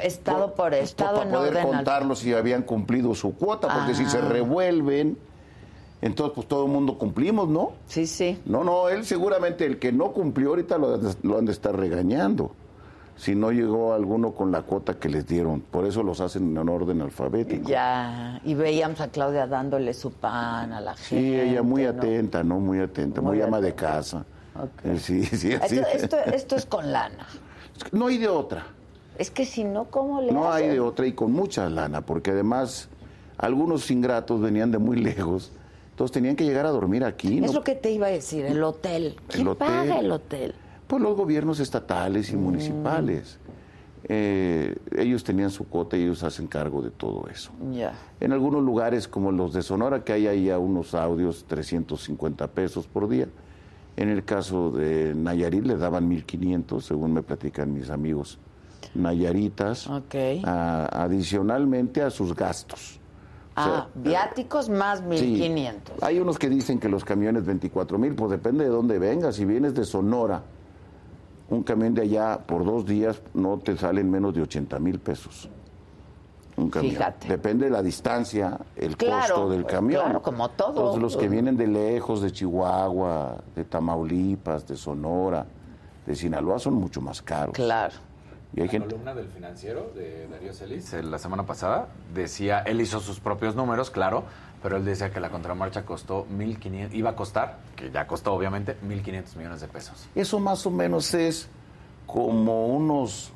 Estado 0.00 0.54
por 0.54 0.72
estado 0.74 1.16
para 1.18 1.28
en 1.30 1.34
poder 1.34 1.56
orden. 1.56 1.66
contarlos 1.66 2.20
si 2.20 2.32
habían 2.32 2.62
cumplido 2.62 3.12
su 3.16 3.34
cuota, 3.34 3.66
porque 3.74 3.94
si 3.96 4.04
se 4.06 4.18
Ah. 4.18 4.28
revuelven, 4.28 5.18
entonces 6.00 6.32
pues 6.36 6.46
todo 6.46 6.66
el 6.66 6.70
mundo 6.70 6.96
cumplimos, 6.96 7.48
¿no? 7.48 7.72
Sí, 7.88 8.06
sí. 8.06 8.38
No, 8.46 8.62
no, 8.62 8.88
él 8.88 9.04
seguramente 9.04 9.66
el 9.66 9.80
que 9.80 9.90
no 9.90 10.12
cumplió 10.12 10.50
ahorita 10.50 10.78
lo, 10.78 10.96
lo 11.22 11.38
han 11.38 11.46
de 11.46 11.52
estar 11.52 11.74
regañando. 11.76 12.52
Si 13.18 13.34
no 13.34 13.50
llegó 13.50 13.92
alguno 13.94 14.30
con 14.32 14.52
la 14.52 14.62
cuota 14.62 14.94
que 14.94 15.08
les 15.08 15.26
dieron, 15.26 15.60
por 15.60 15.84
eso 15.84 16.04
los 16.04 16.20
hacen 16.20 16.56
en 16.56 16.68
orden 16.68 17.02
alfabético. 17.02 17.68
Ya, 17.68 18.40
y 18.44 18.54
veíamos 18.54 19.00
a 19.00 19.08
Claudia 19.08 19.48
dándole 19.48 19.92
su 19.92 20.12
pan 20.12 20.72
a 20.72 20.80
la 20.80 20.96
Sí, 20.96 21.16
gente. 21.16 21.50
ella 21.50 21.62
muy 21.62 21.82
¿no? 21.82 21.90
atenta, 21.90 22.44
¿no? 22.44 22.60
Muy 22.60 22.78
atenta, 22.78 23.20
muy, 23.20 23.36
Muy 23.36 23.42
ama 23.42 23.60
de 23.60 23.74
casa. 23.74 24.24
Eh, 24.84 24.98
Sí, 25.00 25.24
sí, 25.24 25.50
Esto, 25.52 25.66
sí. 25.68 25.80
esto, 25.94 26.16
esto 26.32 26.56
es 26.56 26.64
con 26.66 26.92
lana. 26.92 27.26
No 27.90 28.06
hay 28.06 28.18
de 28.18 28.28
otra. 28.28 28.66
Es 29.18 29.32
que 29.32 29.44
si 29.44 29.64
no, 29.64 29.86
¿cómo 29.86 30.20
le 30.22 30.30
No 30.30 30.52
hay 30.52 30.68
de 30.68 30.78
otra 30.78 31.04
y 31.04 31.12
con 31.12 31.32
mucha 31.32 31.68
lana, 31.68 32.02
porque 32.02 32.30
además 32.30 32.88
algunos 33.36 33.90
ingratos 33.90 34.40
venían 34.40 34.70
de 34.70 34.78
muy 34.78 34.96
lejos, 34.96 35.50
entonces 35.90 36.12
tenían 36.12 36.36
que 36.36 36.44
llegar 36.44 36.66
a 36.66 36.70
dormir 36.70 37.02
aquí. 37.04 37.38
Es 37.38 37.46
¿no? 37.46 37.52
lo 37.52 37.64
que 37.64 37.74
te 37.74 37.90
iba 37.90 38.06
a 38.06 38.10
decir, 38.10 38.44
el 38.46 38.62
hotel. 38.62 39.16
¿Quién 39.26 39.48
hotel. 39.48 39.66
paga 39.68 39.98
el 39.98 40.12
hotel? 40.12 40.54
Pues 40.88 41.00
los 41.02 41.16
gobiernos 41.16 41.60
estatales 41.60 42.30
y 42.32 42.36
Mm. 42.36 42.40
municipales. 42.42 43.38
Eh, 44.04 44.76
ellos 44.96 45.22
tenían 45.24 45.50
su 45.50 45.68
cuota 45.68 45.96
y 45.96 46.02
ellos 46.04 46.22
hacen 46.22 46.46
cargo 46.46 46.80
de 46.82 46.90
todo 46.90 47.28
eso. 47.30 47.50
Ya. 47.72 47.92
En 48.20 48.32
algunos 48.32 48.62
lugares 48.64 49.06
como 49.08 49.30
los 49.32 49.52
de 49.52 49.62
Sonora, 49.62 50.02
que 50.04 50.12
hay 50.14 50.26
ahí 50.26 50.50
a 50.50 50.58
unos 50.58 50.94
audios 50.94 51.44
350 51.46 52.46
pesos 52.48 52.86
por 52.86 53.08
día. 53.08 53.28
En 53.96 54.08
el 54.08 54.24
caso 54.24 54.70
de 54.70 55.14
Nayarit 55.14 55.64
le 55.64 55.76
daban 55.76 56.08
1.500, 56.08 56.86
según 56.86 57.12
me 57.12 57.22
platican 57.22 57.74
mis 57.74 57.90
amigos 57.90 58.38
nayaritas, 58.94 59.88
a- 60.44 60.86
adicionalmente 61.02 62.02
a 62.02 62.10
sus 62.10 62.34
gastos. 62.34 63.00
O 63.56 63.60
sea, 63.62 63.74
Ah, 63.78 63.88
viáticos 63.96 64.68
más 64.68 65.00
Sí. 65.00 65.04
1500. 65.06 66.00
Hay 66.02 66.20
unos 66.20 66.38
que 66.38 66.48
dicen 66.48 66.78
que 66.78 66.88
los 66.88 67.04
camiones 67.04 67.44
24 67.44 67.98
mil, 67.98 68.14
pues 68.14 68.30
depende 68.30 68.62
de 68.64 68.70
dónde 68.70 69.00
vengas. 69.00 69.34
Si 69.34 69.44
vienes 69.44 69.74
de 69.74 69.84
Sonora, 69.84 70.44
un 71.50 71.62
camión 71.62 71.94
de 71.94 72.02
allá 72.02 72.38
por 72.46 72.64
dos 72.64 72.84
días 72.86 73.22
no 73.34 73.58
te 73.58 73.76
salen 73.76 74.10
menos 74.10 74.34
de 74.34 74.42
80 74.42 74.78
mil 74.78 74.98
pesos. 74.98 75.48
Un 76.56 76.70
camión. 76.70 76.92
Fíjate. 76.94 77.28
Depende 77.28 77.66
de 77.66 77.70
la 77.70 77.82
distancia, 77.82 78.58
el 78.76 78.96
Claro, 78.96 79.34
costo 79.34 79.50
del 79.50 79.64
camión. 79.64 80.02
claro, 80.02 80.22
como 80.22 80.48
todo. 80.50 80.68
Entonces, 80.70 81.02
los 81.02 81.16
que 81.16 81.28
vienen 81.28 81.56
de 81.56 81.68
lejos, 81.68 82.20
de 82.20 82.32
Chihuahua, 82.32 83.36
de 83.54 83.64
Tamaulipas, 83.64 84.66
de 84.66 84.76
Sonora, 84.76 85.46
de 86.04 86.16
Sinaloa, 86.16 86.58
son 86.58 86.74
mucho 86.74 87.00
más 87.00 87.22
caros. 87.22 87.54
Claro. 87.54 87.94
Y 88.54 88.60
hay 88.60 88.66
La 88.66 88.72
gente. 88.72 88.88
columna 88.88 89.14
del 89.14 89.28
financiero 89.28 89.92
de 89.94 90.26
Darío 90.26 90.52
Celis 90.54 90.92
eh, 90.94 91.02
la 91.02 91.18
semana 91.18 91.44
pasada 91.44 91.88
decía, 92.14 92.60
él 92.60 92.80
hizo 92.80 92.98
sus 92.98 93.20
propios 93.20 93.54
números, 93.54 93.90
claro, 93.90 94.24
pero 94.62 94.76
él 94.76 94.84
decía 94.84 95.10
que 95.12 95.20
la 95.20 95.30
contramarcha 95.30 95.84
costó 95.84 96.26
1.500, 96.26 96.92
iba 96.94 97.10
a 97.10 97.16
costar, 97.16 97.58
que 97.76 97.90
ya 97.90 98.06
costó 98.06 98.32
obviamente, 98.34 98.76
1.500 98.86 99.36
millones 99.36 99.60
de 99.60 99.68
pesos. 99.68 100.08
Eso 100.14 100.40
más 100.40 100.66
o 100.66 100.70
menos 100.70 101.14
es 101.14 101.48
como 102.06 102.66
unos 102.66 103.32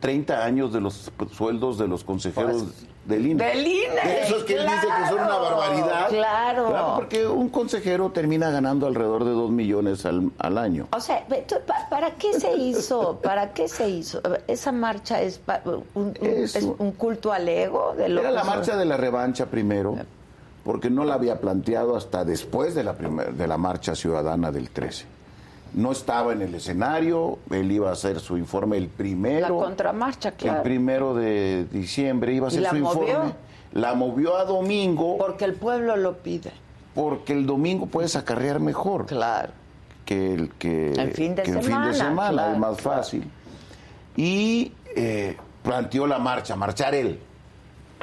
30 0.00 0.44
años 0.44 0.72
de 0.72 0.80
los 0.80 1.12
sueldos 1.32 1.78
de 1.78 1.88
los 1.88 2.04
consejeros 2.04 2.86
del 3.04 3.26
INE. 3.26 3.44
Del 3.44 3.66
INE, 3.66 3.90
De 4.04 4.22
esos 4.22 4.44
que 4.44 4.54
él 4.54 4.62
dice 4.64 4.86
que 4.86 5.08
son 5.08 5.14
una 5.18 5.26
claro, 5.26 5.42
barbaridad. 5.56 6.08
claro. 6.08 6.92
Porque 6.96 7.26
un 7.26 7.48
consejero 7.48 8.10
termina 8.10 8.50
ganando 8.50 8.86
alrededor 8.86 9.24
de 9.24 9.30
2 9.32 9.50
millones 9.50 10.06
al, 10.06 10.30
al 10.38 10.58
año. 10.58 10.86
O 10.92 11.00
sea, 11.00 11.26
¿para 11.90 12.12
qué 12.12 12.32
se 12.38 12.54
hizo? 12.56 13.18
¿Para 13.22 13.52
qué 13.52 13.68
se 13.68 13.88
hizo? 13.88 14.20
Esa 14.46 14.70
marcha 14.72 15.20
es, 15.20 15.40
un, 15.64 15.84
un- 15.94 16.14
Es 16.20 16.54
es 16.56 16.62
un- 16.64 16.76
un 16.78 16.92
culto 16.92 17.32
al 17.32 17.48
ego 17.48 17.94
de 17.96 18.08
lo 18.08 18.20
Era 18.20 18.30
la 18.30 18.44
marcha 18.44 18.76
de 18.76 18.84
la 18.84 18.96
revancha 18.96 19.46
primero, 19.46 19.96
porque 20.64 20.88
no 20.88 21.04
la 21.04 21.14
había 21.14 21.40
planteado 21.40 21.96
hasta 21.96 22.24
después 22.24 22.74
de 22.74 22.84
la, 22.84 22.94
primer- 22.94 23.34
de 23.34 23.46
la 23.48 23.58
marcha 23.58 23.94
ciudadana 23.96 24.52
del 24.52 24.70
13. 24.70 25.06
No 25.74 25.92
estaba 25.92 26.32
en 26.32 26.42
el 26.42 26.54
escenario, 26.54 27.38
él 27.50 27.72
iba 27.72 27.88
a 27.88 27.92
hacer 27.92 28.20
su 28.20 28.36
informe 28.36 28.76
el 28.76 28.84
La 28.84 28.90
primero. 28.90 29.56
contramarcha, 29.58 30.28
El 30.30 30.34
claro. 30.34 30.62
primero 30.62 31.14
de 31.14 31.64
diciembre 31.70 32.34
iba 32.34 32.48
a 32.48 32.50
¿Y 32.50 32.52
hacer 32.58 32.62
la 32.62 32.70
su 32.70 32.76
movió? 32.76 33.08
informe. 33.08 33.34
La 33.72 33.94
movió 33.94 34.36
a 34.36 34.44
domingo. 34.44 35.16
Porque 35.16 35.46
el 35.46 35.54
pueblo 35.54 35.96
lo 35.96 36.18
pide. 36.18 36.52
Porque 36.94 37.32
el 37.32 37.46
domingo 37.46 37.86
puedes 37.86 38.16
acarrear 38.16 38.60
mejor. 38.60 39.06
Claro. 39.06 39.50
Que 40.04 40.34
el, 40.34 40.50
que, 40.50 40.92
El 40.92 41.12
fin 41.12 41.34
de 41.34 41.42
que 41.44 41.52
el 41.52 41.58
fin 41.62 41.64
de 41.82 41.94
semana, 41.94 41.94
semana, 41.94 42.30
claro, 42.32 42.52
es 42.52 42.58
más 42.58 42.80
fácil. 42.80 43.24
Y 44.16 44.72
eh, 44.94 45.36
planteó 45.62 46.06
la 46.06 46.18
marcha, 46.18 46.54
marchar 46.54 46.94
él, 46.94 47.18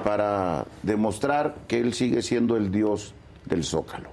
para 0.03 0.65
demostrar 0.81 1.53
que 1.67 1.79
él 1.79 1.93
sigue 1.93 2.21
siendo 2.23 2.57
el 2.57 2.71
dios 2.71 3.13
del 3.45 3.63
Zócalo. 3.63 4.09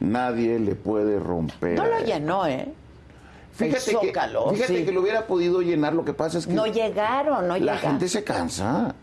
Nadie 0.00 0.58
le 0.58 0.74
puede 0.74 1.18
romper. 1.18 1.76
No 1.76 1.86
lo 1.86 1.98
llenó, 2.00 2.46
¿eh? 2.46 2.68
Fíjate, 3.52 3.90
el 3.90 3.96
Zócalo, 3.96 4.48
que, 4.50 4.56
fíjate 4.56 4.78
sí. 4.80 4.84
que 4.84 4.92
lo 4.92 5.00
hubiera 5.00 5.26
podido 5.26 5.62
llenar, 5.62 5.94
lo 5.94 6.04
que 6.04 6.12
pasa 6.12 6.36
es 6.38 6.46
que 6.46 6.52
No 6.52 6.66
llegaron, 6.66 7.48
no 7.48 7.54
la 7.54 7.58
llegaron. 7.58 7.80
gente 7.80 8.08
se 8.08 8.22
cansa 8.22 8.94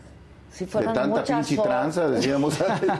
Sí, 0.52 0.64
de 0.66 0.70
fueron 0.70 0.94
tanta 0.94 1.16
muchas 1.20 1.48
pinche 1.48 1.60
tranza, 1.60 2.08
decíamos 2.08 2.60
antes. 2.68 2.88
De 2.88 2.96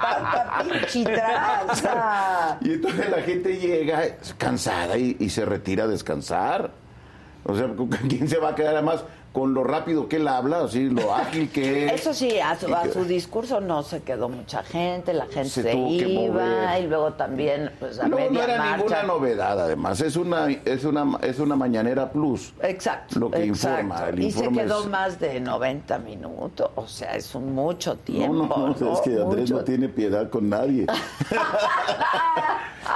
tanta 0.00 0.62
pinche 0.68 1.04
tranza. 1.04 2.58
Y 2.60 2.72
entonces 2.72 3.10
la 3.10 3.22
gente 3.22 3.56
llega 3.56 4.02
cansada 4.38 4.96
y, 4.98 5.16
y 5.20 5.30
se 5.30 5.44
retira 5.44 5.84
a 5.84 5.86
descansar. 5.86 6.70
O 7.44 7.54
sea, 7.54 7.68
¿quién 8.08 8.28
se 8.28 8.38
va 8.38 8.48
a 8.50 8.54
quedar 8.56 8.74
además 8.74 9.04
con 9.36 9.52
lo 9.52 9.64
rápido 9.64 10.08
que 10.08 10.16
él 10.16 10.28
habla, 10.28 10.60
así, 10.60 10.88
lo 10.88 11.14
ágil 11.14 11.50
que 11.50 11.84
es? 11.84 11.92
Eso 12.00 12.14
sí, 12.14 12.38
a 12.40 12.58
su, 12.58 12.74
a 12.74 12.90
su 12.90 13.04
discurso 13.04 13.60
no 13.60 13.82
se 13.82 14.00
quedó 14.00 14.30
mucha 14.30 14.62
gente, 14.62 15.12
la 15.12 15.26
gente 15.26 15.50
Se 15.50 15.62
se, 15.62 15.76
iba 15.76 16.78
y 16.78 16.86
luego 16.86 17.12
también 17.12 17.70
pues 17.78 17.98
a 18.00 18.08
No, 18.08 18.16
media 18.16 18.30
no 18.30 18.40
era 18.42 18.56
marcha. 18.58 18.76
ninguna 18.78 19.02
novedad, 19.02 19.60
además. 19.60 20.00
Es 20.00 20.16
una, 20.16 20.50
es 20.50 20.84
una, 20.84 21.18
es 21.20 21.38
una 21.38 21.54
mañanera 21.54 22.10
plus. 22.10 22.54
Exacto. 22.62 23.18
Lo 23.20 23.30
que 23.30 23.44
exacto. 23.44 23.80
informa. 23.82 24.08
El 24.08 24.20
y 24.20 24.30
se 24.32 24.38
informe 24.38 24.62
quedó 24.62 24.80
es- 24.80 24.86
más 24.88 25.20
de 25.20 25.38
90 25.38 25.98
minutos, 25.98 26.70
o 26.74 26.86
sea, 26.86 27.14
es 27.14 27.34
un 27.34 27.54
mucho 27.54 27.92
No, 27.92 28.00
tiempo. 28.00 28.34
no, 28.56 28.74
no, 28.80 28.92
es 28.94 29.00
que 29.02 29.20
Andrés 29.20 29.42
Mucho 29.50 29.54
no 29.56 29.64
tiene 29.64 29.90
piedad 29.90 30.30
con 30.30 30.48
nadie. 30.48 30.86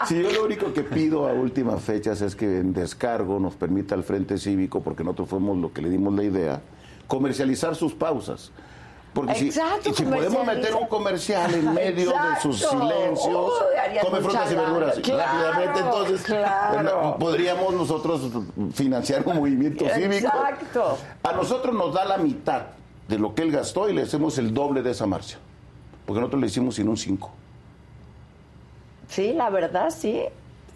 Sí, 0.06 0.22
yo 0.22 0.30
lo 0.30 0.44
único 0.44 0.72
que 0.72 0.82
pido 0.82 1.28
a 1.28 1.32
últimas 1.32 1.82
fechas 1.82 2.20
es 2.22 2.34
que 2.36 2.58
en 2.58 2.72
descargo 2.72 3.38
nos 3.40 3.54
permita 3.56 3.94
al 3.94 4.02
Frente 4.04 4.38
Cívico, 4.38 4.80
porque 4.80 5.02
nosotros 5.04 5.28
fuimos 5.28 5.58
lo 5.58 5.72
que 5.72 5.82
le 5.82 5.90
dimos 5.90 6.14
la 6.14 6.22
idea, 6.30 6.60
comercializar 7.06 7.74
sus 7.74 7.92
pausas. 7.94 8.50
Porque 9.12 9.34
si- 9.34 9.46
Exacto, 9.48 9.90
y 9.90 9.94
si, 9.94 10.04
podemos 10.04 10.46
meter 10.46 10.72
un 10.74 10.86
comercial 10.86 11.52
en 11.52 11.74
medio 11.74 12.10
de 12.10 12.40
sus 12.40 12.60
silencios, 12.60 13.52
come 14.02 14.20
mucha 14.20 14.22
frutas 14.22 14.52
y 14.52 14.54
verduras. 14.54 14.98
Claro, 15.00 15.48
rápidamente, 15.48 15.80
entonces 15.80 16.22
claro. 16.22 17.16
podríamos 17.18 17.74
nosotros 17.74 18.30
financiar 18.72 19.26
un 19.26 19.36
movimiento 19.36 19.84
cívico. 19.88 20.28
Exacto. 20.28 20.98
A 21.24 21.32
nosotros 21.32 21.74
nos 21.74 21.92
da 21.92 22.04
la 22.04 22.18
mitad 22.18 22.62
de 23.08 23.18
lo 23.18 23.34
que 23.34 23.42
él 23.42 23.50
gastó 23.50 23.88
y 23.88 23.94
le 23.94 24.02
hacemos 24.02 24.38
el 24.38 24.54
doble 24.54 24.82
de 24.82 24.92
esa 24.92 25.06
marcha. 25.06 25.38
Porque 26.06 26.20
nosotros 26.20 26.40
le 26.40 26.46
hicimos 26.46 26.76
sin 26.76 26.88
un 26.88 26.96
5. 26.96 27.30
Sí, 29.08 29.32
la 29.32 29.50
verdad, 29.50 29.90
sí. 29.90 30.22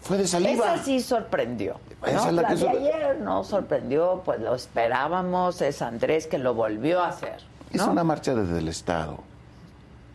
Fue 0.05 0.17
de 0.17 0.27
saliva. 0.27 0.75
Esa 0.75 0.83
sí 0.83 0.99
sorprendió. 0.99 1.77
Esa 2.05 2.13
¿no? 2.13 2.27
es 2.27 2.33
la 2.33 2.41
La 2.43 2.47
que 2.49 2.53
de 2.53 2.59
sor- 2.61 2.69
ayer 2.69 3.17
no 3.21 3.43
sorprendió, 3.43 4.21
pues 4.23 4.39
lo 4.39 4.53
esperábamos, 4.53 5.61
es 5.63 5.81
Andrés 5.81 6.27
que 6.27 6.37
lo 6.37 6.53
volvió 6.53 7.01
a 7.01 7.07
hacer. 7.07 7.37
Es 7.73 7.81
una 7.81 8.03
marcha 8.03 8.35
desde 8.35 8.59
el 8.59 8.67
Estado 8.67 9.17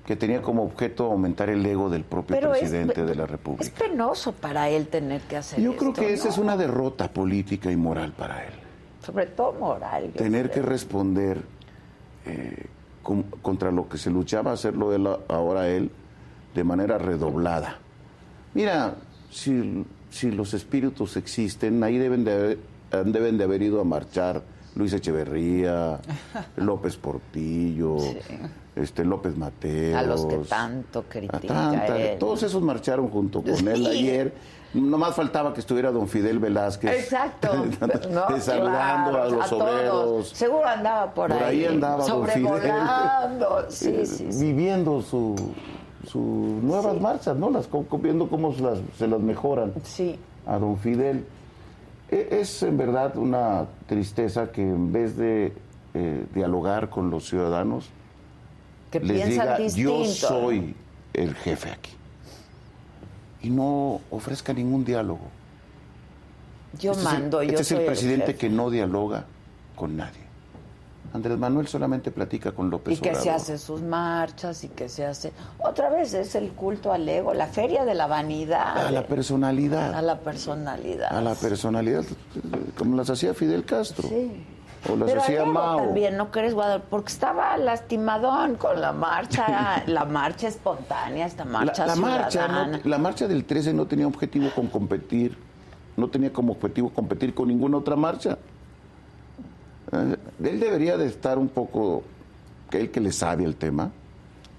que 0.06 0.14
tenía 0.16 0.42
como 0.42 0.62
objeto 0.64 1.04
aumentar 1.06 1.50
el 1.50 1.64
ego 1.66 1.90
del 1.90 2.04
propio 2.04 2.36
Pero 2.36 2.52
es- 2.54 2.60
presidente 2.60 3.04
de 3.04 3.14
la 3.16 3.24
Es 3.24 3.30
República. 3.30 3.72
penoso 3.78 4.32
para 4.32 4.68
él 4.68 4.86
tener 4.86 5.20
que 5.22 5.36
hacer 5.36 5.60
Yo 5.60 5.76
creo 5.76 5.90
esto, 5.90 6.00
que 6.02 6.12
esa 6.14 6.24
¿no? 6.26 6.30
es 6.30 6.38
una 6.38 6.56
derrota 6.56 7.08
política 7.12 7.70
y 7.70 7.76
moral 7.76 8.12
para 8.12 8.44
él. 8.44 8.52
Sobre 9.04 9.26
todo 9.26 9.52
moral. 9.54 10.10
Tener 10.16 10.50
que 10.52 10.62
responder 10.62 11.42
eh, 12.26 12.66
con- 13.02 13.22
contra 13.42 13.70
lo 13.72 13.88
que 13.88 13.98
se 13.98 14.10
luchaba 14.10 14.52
hacerlo 14.52 14.94
él, 14.94 15.08
ahora 15.28 15.66
él 15.68 15.90
de 16.54 16.64
manera 16.64 16.96
redoblada. 16.98 17.78
Mira, 18.54 18.94
si, 19.30 19.84
si 20.10 20.30
los 20.30 20.54
espíritus 20.54 21.16
existen, 21.16 21.82
ahí 21.84 21.98
deben 21.98 22.24
de, 22.24 22.32
haber, 22.32 22.58
deben 23.06 23.38
de 23.38 23.44
haber 23.44 23.62
ido 23.62 23.80
a 23.80 23.84
marchar 23.84 24.42
Luis 24.76 24.92
Echeverría, 24.92 26.00
López 26.56 26.96
Portillo, 26.96 27.96
este 28.76 29.04
López 29.04 29.36
Mateos. 29.36 29.96
A 29.98 30.02
los 30.02 30.26
que 30.26 30.36
tanto 30.38 31.00
a 31.00 31.02
critica 31.04 31.38
tanta- 31.46 31.98
él. 31.98 32.18
todos 32.18 32.42
esos 32.42 32.62
marcharon 32.62 33.08
junto 33.08 33.42
con 33.42 33.68
él 33.68 33.84
Sí. 33.90 33.98
ayer. 33.98 34.60
Nomás 34.72 35.16
faltaba 35.16 35.52
que 35.52 35.58
estuviera 35.58 35.90
don 35.90 36.06
Fidel 36.06 36.38
Velázquez. 36.38 36.92
Exacto. 37.02 37.48
No, 38.10 38.40
saludando 38.40 39.10
claro, 39.10 39.22
a 39.22 39.28
los 39.28 39.50
todos. 39.50 39.62
obreros. 39.62 40.28
Seguro 40.28 40.64
andaba 40.64 41.12
por, 41.12 41.30
Por 41.32 41.42
ahí 41.42 41.64
andaba 41.64 42.06
don 42.06 42.24
Fidel. 42.28 42.46
Sobrevolando. 42.46 43.64
Sí, 43.68 44.06
sí, 44.06 44.26
sí. 44.30 44.44
Viviendo 44.44 45.02
su, 45.02 45.34
sus 46.10 46.62
nuevas 46.62 47.00
marchas, 47.00 47.36
¿no? 47.36 47.50
Las, 47.50 47.68
viendo 48.00 48.28
cómo 48.28 48.52
se 48.54 48.62
las, 48.62 48.78
se 48.98 49.06
las 49.06 49.20
mejoran 49.20 49.72
Sí. 49.84 50.18
a 50.46 50.58
don 50.58 50.76
Fidel. 50.78 51.24
E- 52.10 52.28
Es 52.40 52.62
en 52.62 52.76
verdad 52.76 53.16
una 53.16 53.66
tristeza 53.86 54.50
que 54.50 54.62
en 54.62 54.92
vez 54.92 55.16
de 55.16 55.52
eh, 55.94 56.24
dialogar 56.34 56.88
con 56.90 57.10
los 57.10 57.28
ciudadanos, 57.28 57.88
Que 58.90 59.00
les 59.00 59.28
diga 59.28 59.58
yo 59.58 60.04
soy 60.04 60.74
el 61.14 61.34
jefe 61.34 61.70
aquí. 61.70 61.92
Y 63.42 63.50
no 63.50 64.00
ofrezca 64.10 64.52
ningún 64.52 64.84
diálogo. 64.84 65.20
Yo 66.78 66.92
Este 66.92 67.02
es 67.04 67.12
el- 67.12 67.20
mando, 67.20 67.42
yo 67.42 67.50
Este 67.50 67.62
es 67.62 67.72
el 67.72 67.84
presidente 67.86 68.34
que 68.36 68.48
no 68.48 68.70
dialoga 68.70 69.24
con 69.76 69.96
nadie. 69.96 70.20
Andrés 71.12 71.36
Manuel 71.38 71.66
solamente 71.66 72.10
platica 72.12 72.52
con 72.52 72.70
López 72.70 72.98
Y 72.98 73.00
que 73.00 73.14
se 73.14 73.20
Obrador. 73.22 73.34
hace 73.40 73.58
sus 73.58 73.82
marchas 73.82 74.62
y 74.62 74.68
que 74.68 74.88
se 74.88 75.04
hace... 75.04 75.32
Otra 75.58 75.90
vez 75.90 76.14
es 76.14 76.34
el 76.36 76.50
culto 76.50 76.92
al 76.92 77.08
ego, 77.08 77.34
la 77.34 77.46
feria 77.46 77.84
de 77.84 77.94
la 77.94 78.06
vanidad. 78.06 78.86
A 78.86 78.90
la 78.92 79.04
personalidad. 79.06 79.92
A 79.94 80.02
la 80.02 80.18
personalidad. 80.20 81.12
A 81.16 81.20
la 81.20 81.34
personalidad, 81.34 82.04
como 82.78 82.96
las 82.96 83.10
hacía 83.10 83.34
Fidel 83.34 83.64
Castro. 83.64 84.08
Sí. 84.08 84.46
O 84.90 84.96
las 84.96 85.10
Pero 85.10 85.20
hacía 85.20 85.44
Mao. 85.44 85.78
también, 85.78 86.16
¿no 86.16 86.30
crees, 86.30 86.54
Guadalupe? 86.54 86.86
Porque 86.88 87.08
estaba 87.12 87.56
lastimadón 87.58 88.54
con 88.54 88.80
la 88.80 88.92
marcha, 88.92 89.82
la 89.86 90.04
marcha 90.04 90.48
espontánea, 90.48 91.26
esta 91.26 91.44
marcha 91.44 91.86
la 91.86 91.96
marcha, 91.96 92.48
no- 92.48 92.78
la 92.84 92.98
marcha 92.98 93.28
del 93.28 93.44
13 93.44 93.74
no 93.74 93.86
tenía 93.86 94.06
objetivo 94.06 94.48
con 94.54 94.68
competir, 94.68 95.36
no 95.98 96.08
tenía 96.08 96.32
como 96.32 96.52
objetivo 96.52 96.88
competir 96.90 97.34
con 97.34 97.48
ninguna 97.48 97.76
otra 97.78 97.94
marcha. 97.96 98.38
Eh, 99.92 100.16
él 100.44 100.60
debería 100.60 100.96
de 100.96 101.06
estar 101.06 101.38
un 101.38 101.48
poco, 101.48 102.02
él 102.72 102.90
que 102.90 103.00
le 103.00 103.12
sabe 103.12 103.44
el 103.44 103.56
tema, 103.56 103.90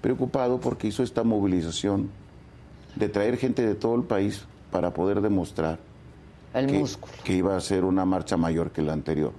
preocupado 0.00 0.60
porque 0.60 0.88
hizo 0.88 1.02
esta 1.02 1.22
movilización 1.24 2.10
de 2.96 3.08
traer 3.08 3.36
gente 3.38 3.64
de 3.64 3.74
todo 3.74 3.94
el 3.94 4.02
país 4.02 4.44
para 4.70 4.92
poder 4.92 5.20
demostrar 5.20 5.78
El 6.54 6.66
que, 6.66 6.78
músculo. 6.78 7.12
que 7.24 7.34
iba 7.34 7.56
a 7.56 7.60
ser 7.60 7.84
una 7.84 8.04
marcha 8.04 8.36
mayor 8.36 8.70
que 8.70 8.82
la 8.82 8.92
anterior. 8.92 9.32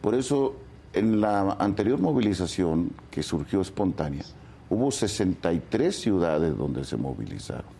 Por 0.00 0.14
eso, 0.14 0.54
en 0.92 1.20
la 1.20 1.52
anterior 1.58 1.98
movilización 1.98 2.90
que 3.10 3.22
surgió 3.22 3.60
espontánea, 3.60 4.24
hubo 4.70 4.90
63 4.90 5.94
ciudades 5.94 6.56
donde 6.56 6.84
se 6.84 6.96
movilizaron. 6.96 7.74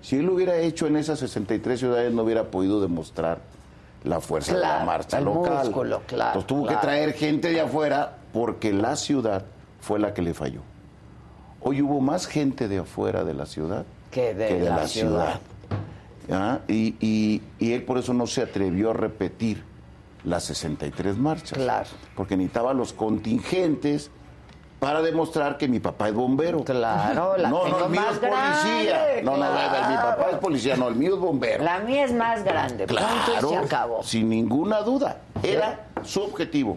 Si 0.00 0.16
él 0.16 0.26
lo 0.26 0.34
hubiera 0.34 0.56
hecho 0.58 0.86
en 0.86 0.96
esas 0.96 1.18
63 1.18 1.78
ciudades, 1.78 2.12
no 2.12 2.22
hubiera 2.22 2.50
podido 2.50 2.80
demostrar 2.80 3.40
la 4.04 4.20
fuerza 4.20 4.54
de 4.54 4.60
la 4.60 4.84
marcha 4.84 5.18
el 5.18 5.24
local. 5.24 5.64
músculo, 5.66 6.02
claro, 6.06 6.28
Entonces 6.40 6.46
tuvo 6.46 6.62
claro. 6.64 6.80
que 6.80 6.86
traer 6.86 7.12
gente 7.14 7.50
de 7.50 7.60
afuera 7.60 8.16
porque 8.32 8.72
la 8.72 8.96
ciudad 8.96 9.44
fue 9.80 9.98
la 9.98 10.14
que 10.14 10.22
le 10.22 10.34
falló. 10.34 10.60
Hoy 11.60 11.80
hubo 11.82 12.00
más 12.00 12.26
gente 12.26 12.68
de 12.68 12.78
afuera 12.78 13.24
de 13.24 13.32
la 13.34 13.46
ciudad 13.46 13.86
Que 14.10 14.34
de 14.34 14.48
que 14.48 14.54
de 14.60 14.68
la 14.68 14.76
la, 14.76 14.86
ciudad. 14.88 15.40
¿Ah? 16.30 16.58
Y, 16.68 16.94
y- 17.00 17.42
y 17.58 17.72
él 17.72 17.82
por 17.84 17.98
eso 17.98 18.12
no 18.14 18.26
se 18.26 18.42
atrevió 18.42 18.90
a 18.90 18.92
repetir 18.94 19.62
las 20.24 20.44
63 20.44 21.16
marchas. 21.18 21.52
Claro. 21.58 21.88
Porque 22.16 22.36
necesitaba 22.36 22.72
los 22.74 22.92
contingentes 22.92 24.10
para 24.84 25.00
demostrar 25.00 25.56
que 25.56 25.66
mi 25.66 25.80
papá 25.80 26.08
es 26.08 26.14
bombero. 26.14 26.62
Claro, 26.62 27.38
la 27.38 27.48
no, 27.48 27.60
tengo 27.62 27.78
no, 27.78 27.84
el 27.86 27.90
mío 27.90 28.00
más 28.02 28.12
es 28.12 28.18
policía. 28.18 28.98
grande, 28.98 29.22
no, 29.22 29.30
no, 29.30 29.36
claro. 29.38 29.88
mi 29.88 29.96
papá 29.96 30.26
es 30.30 30.36
policía, 30.36 30.76
no, 30.76 30.88
el 30.88 30.94
mío 30.94 31.14
es 31.14 31.20
bombero. 31.20 31.64
La 31.64 31.78
mía 31.80 32.04
es 32.04 32.12
más 32.12 32.44
grande, 32.44 32.84
Claro, 32.84 33.48
se 33.48 33.56
acabó. 33.56 34.02
sin 34.02 34.28
ninguna 34.28 34.82
duda. 34.82 35.22
Era 35.42 35.86
su 36.02 36.20
objetivo. 36.22 36.76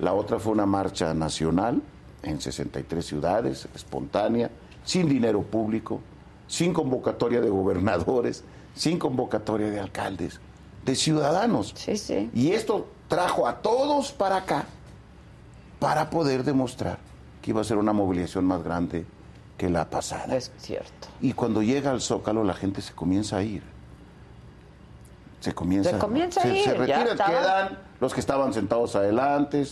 La 0.00 0.12
otra 0.12 0.40
fue 0.40 0.54
una 0.54 0.66
marcha 0.66 1.14
nacional 1.14 1.80
en 2.24 2.40
63 2.40 3.06
ciudades, 3.06 3.68
espontánea, 3.76 4.50
sin 4.84 5.08
dinero 5.08 5.42
público, 5.42 6.00
sin 6.48 6.72
convocatoria 6.74 7.40
de 7.40 7.48
gobernadores, 7.48 8.42
sin 8.74 8.98
convocatoria 8.98 9.70
de 9.70 9.78
alcaldes, 9.78 10.40
de 10.84 10.96
ciudadanos. 10.96 11.72
Sí, 11.76 11.96
sí. 11.96 12.28
Y 12.34 12.50
esto 12.50 12.88
trajo 13.06 13.46
a 13.46 13.58
todos 13.58 14.10
para 14.10 14.38
acá 14.38 14.64
para 15.78 16.10
poder 16.10 16.42
demostrar 16.42 16.98
que 17.46 17.52
iba 17.52 17.60
a 17.60 17.64
ser 17.64 17.76
una 17.78 17.92
movilización 17.92 18.44
más 18.44 18.64
grande 18.64 19.06
que 19.56 19.70
la 19.70 19.88
pasada. 19.88 20.34
Es 20.34 20.50
cierto. 20.58 21.06
Y 21.20 21.32
cuando 21.32 21.62
llega 21.62 21.92
al 21.92 22.00
Zócalo 22.00 22.42
la 22.42 22.54
gente 22.54 22.82
se 22.82 22.92
comienza 22.92 23.36
a 23.36 23.44
ir. 23.44 23.62
Se 25.38 25.54
comienza, 25.54 25.90
Se 25.90 25.98
comienza 25.98 26.40
a 26.40 26.42
se, 26.42 26.58
ir, 26.58 26.64
se 26.64 26.86
ya 26.88 27.04
retiran, 27.04 27.16
quedan 27.16 27.78
los 28.00 28.12
que 28.12 28.18
estaban 28.18 28.52
sentados 28.52 28.96
adelante, 28.96 29.64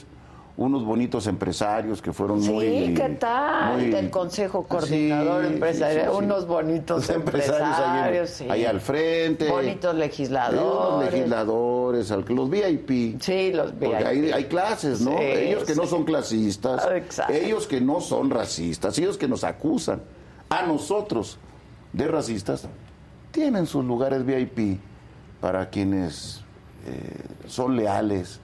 unos 0.57 0.84
bonitos 0.84 1.26
empresarios 1.26 2.00
que 2.00 2.12
fueron 2.12 2.40
Sí, 2.40 2.50
muy... 2.52 2.94
¿qué 2.94 3.16
tal? 3.18 3.72
muy- 3.76 3.90
Del 3.90 4.09
Consejo 4.09 4.62
Coordinador 4.68 5.44
Sí, 5.46 5.52
Empresarial, 5.55 6.11
sí, 6.12 6.16
unos 6.16 6.46
bonitos 6.46 7.09
Los 7.09 7.16
empresarios 7.16 8.40
ahí, 8.48 8.64
al 8.64 8.80
frente. 8.80 9.50
Bonitos 9.50 9.96
legisladores. 9.96 11.12
legisladores, 11.12 12.11
al- 12.12 12.24
los 12.28 12.48
VIP. 12.48 13.20
Sí, 13.20 13.52
los 13.52 13.72
Porque 13.72 13.88
VIP. 13.96 14.07
hay, 14.07 14.30
hay 14.32 14.44
clases, 14.44 15.00
¿no? 15.00 15.18
Ellos 15.18 15.64
que 15.64 15.74
no 15.74 15.86
son 15.86 16.05
clasistas, 16.05 16.86
Exacto. 16.94 17.32
ellos 17.32 17.66
que 17.66 17.80
no 17.80 18.00
son 18.00 18.30
racistas, 18.30 18.96
ellos 18.98 19.18
que 19.18 19.26
nos 19.26 19.42
acusan 19.42 20.02
a 20.50 20.62
nosotros 20.62 21.38
de 21.92 22.07
racistas, 22.07 22.68
tienen 23.32 23.66
sus 23.66 23.84
lugares 23.84 24.24
VIP 24.24 24.78
para 25.40 25.68
quienes 25.68 26.42
eh, 26.86 27.24
son 27.48 27.74
leales, 27.76 28.40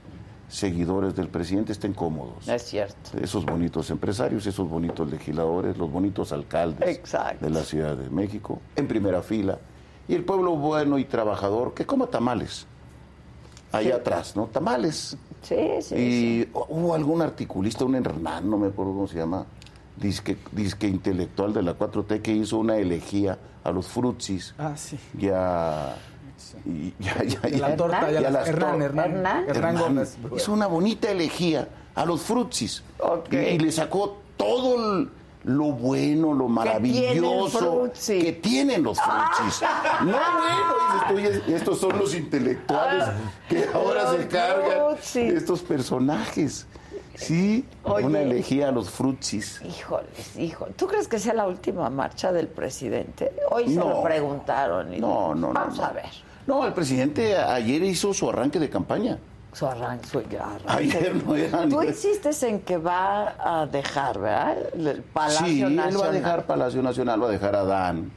seguidores 0.51 1.15
del 1.15 1.29
presidente, 1.29 1.71
estén 1.71 1.93
cómodos. 1.93 2.47
Es 2.47 2.63
cierto. 2.63 3.17
Esos 3.19 3.45
bonitos 3.45 3.89
empresarios, 3.89 4.45
esos 4.45 4.67
bonitos 4.69 5.09
legisladores, 5.09 5.77
los 5.77 5.89
bonitos 5.89 6.31
alcaldes 6.33 6.89
Exacto. 6.89 7.45
de 7.45 7.51
la 7.51 7.63
Ciudad 7.63 7.95
de 7.95 8.09
México, 8.09 8.59
en 8.75 8.87
primera 8.87 9.21
fila. 9.21 9.57
Y 10.07 10.15
el 10.15 10.25
pueblo 10.25 10.55
bueno 10.57 10.97
y 10.97 11.05
trabajador 11.05 11.73
que 11.73 11.85
coma 11.85 12.07
tamales. 12.07 12.67
Allá 13.71 13.95
atrás, 13.95 14.35
¿no? 14.35 14.47
Tamales. 14.47 15.15
Sí, 15.41 15.55
sí. 15.79 15.95
Y 15.95 16.49
hubo 16.53 16.93
algún 16.93 17.21
articulista, 17.21 17.85
un 17.85 17.95
Hernán, 17.95 18.49
no 18.49 18.57
me 18.57 18.67
acuerdo 18.67 18.91
cómo 18.91 19.07
se 19.07 19.17
llama, 19.17 19.45
disque, 19.95 20.37
disque 20.51 20.87
intelectual 20.87 21.53
de 21.53 21.63
la 21.63 21.77
4T, 21.77 22.21
que 22.21 22.33
hizo 22.33 22.57
una 22.57 22.75
elegía 22.75 23.39
a 23.63 23.71
los 23.71 23.87
frutsis. 23.87 24.53
Ah, 24.57 24.75
sí. 24.75 24.99
Ya. 25.17 25.95
Y- 26.65 26.93
ya, 26.99 27.23
ya, 27.23 27.39
la 27.43 27.69
ya- 27.69 27.75
torta, 27.75 28.11
ya 28.11 28.21
las- 28.31 28.47
Hernán, 28.47 28.75
tor- 28.79 28.83
Hernán. 28.83 29.11
Hernán. 29.11 29.45
Hernán 29.49 29.77
Gómez. 29.77 30.17
Hizo 30.35 30.53
una 30.53 30.67
bonita 30.67 31.09
elegía 31.11 31.67
a 31.95 32.05
los 32.05 32.21
frutsis. 32.21 32.83
Y, 33.31 33.35
y 33.35 33.59
le 33.59 33.71
sacó 33.71 34.17
todo 34.37 34.75
el- 34.99 35.09
lo 35.43 35.71
bueno, 35.71 36.33
lo 36.35 36.47
maravilloso 36.47 37.89
que 38.07 38.31
tienen 38.33 38.83
los 38.83 38.99
frutsis. 38.99 39.61
No, 40.01 40.11
bueno, 40.11 41.17
dices 41.17 41.41
tú, 41.43 41.51
y 41.51 41.53
estos 41.55 41.79
son 41.79 41.97
los 41.97 42.13
intelectuales 42.15 43.07
que 43.49 43.65
ahora 43.73 44.11
se 44.11 44.27
cargan 44.27 44.89
frutsis. 44.89 45.33
estos 45.33 45.61
personajes. 45.61 46.67
Sí, 47.15 47.65
Oye. 47.83 48.05
una 48.05 48.21
elegía 48.21 48.69
a 48.69 48.71
los 48.71 48.89
frutsis. 48.89 49.61
Híjoles, 49.63 50.37
hijo. 50.37 50.67
¿Tú 50.75 50.87
crees 50.87 51.07
que 51.07 51.19
sea 51.19 51.33
la 51.33 51.45
última 51.47 51.89
marcha 51.89 52.31
del 52.31 52.47
presidente? 52.47 53.31
Hoy 53.51 53.67
se 53.67 53.75
No. 53.75 53.89
lo 53.89 54.03
preguntaron. 54.03 54.93
y 54.93 54.99
No, 54.99 55.35
no, 55.35 55.47
no. 55.47 55.53
Vamos 55.53 55.77
no. 55.77 55.85
a 55.85 55.89
ver. 55.89 56.05
No, 56.47 56.65
el 56.65 56.73
presidente 56.73 57.37
ayer 57.37 57.83
hizo 57.83 58.13
su 58.13 58.29
arranque 58.29 58.59
de 58.59 58.69
campaña. 58.69 59.17
Su 59.53 59.67
arranque, 59.67 60.07
su 60.07 60.19
arranque. 60.19 60.65
Ayer 60.67 61.15
no 61.25 61.35
era 61.35 61.67
Tú 61.67 61.83
insistes 61.83 62.41
en 62.43 62.61
que 62.61 62.77
va 62.77 63.35
a 63.61 63.65
dejar, 63.67 64.19
¿verdad? 64.19 64.57
El 64.75 65.03
Palacio 65.03 65.45
sí, 65.45 65.61
él 65.61 65.77
va 65.77 65.83
a 65.83 65.85
Nacional. 65.87 66.13
dejar 66.13 66.45
Palacio 66.45 66.81
Nacional, 66.81 67.21
va 67.23 67.27
a 67.27 67.31
dejar 67.31 67.55
a 67.55 67.63
Dan. 67.63 68.11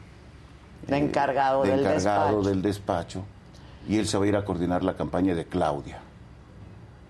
De 0.86 0.96
encargado 0.96 1.62
de 1.62 1.70
del 1.70 1.80
encargado 1.80 2.26
despacho. 2.36 2.48
del 2.48 2.62
despacho. 2.62 3.24
Y 3.88 3.98
él 3.98 4.06
se 4.06 4.16
va 4.16 4.24
a 4.24 4.28
ir 4.28 4.36
a 4.36 4.44
coordinar 4.44 4.82
la 4.84 4.94
campaña 4.94 5.34
de 5.34 5.44
Claudia. 5.44 5.98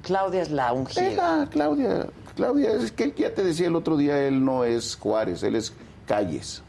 Claudia 0.03 0.43
es 0.43 0.51
la 0.51 0.73
ungida. 0.73 1.03
Venga, 1.03 1.47
Claudia, 1.51 2.07
Claudia, 2.37 2.73
es 2.73 2.93
que 2.93 3.05
él 3.05 3.15
ya 3.17 3.33
te 3.35 3.43
decía 3.45 3.69
el 3.69 3.77
otro 3.77 3.97
día, 3.97 4.19
él 4.27 4.45
no 4.45 4.65
es 4.65 4.97
Juárez, 4.97 5.43
él 5.43 5.57
es 5.57 5.73
Calles. 6.07 6.63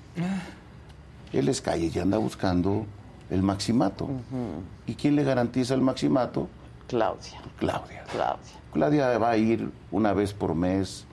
Él 1.34 1.50
es 1.50 1.62
Calles 1.62 1.96
y 1.96 2.00
anda 2.00 2.18
buscando 2.18 2.86
el 3.30 3.41
maximato. 3.41 4.07
¿Y 4.86 4.95
quién 4.95 5.15
le 5.15 5.23
garantiza 5.23 5.73
el 5.73 5.82
maximato? 5.82 6.47
Claudia. 6.88 7.41
Claudia. 7.57 8.03
Claudia. 8.11 8.53
Claudia 8.73 9.17
va 9.17 9.32
a 9.32 9.38
ir 9.38 9.69
una 9.91 10.13
vez 10.13 10.34
por 10.34 10.53
mes 10.55 11.05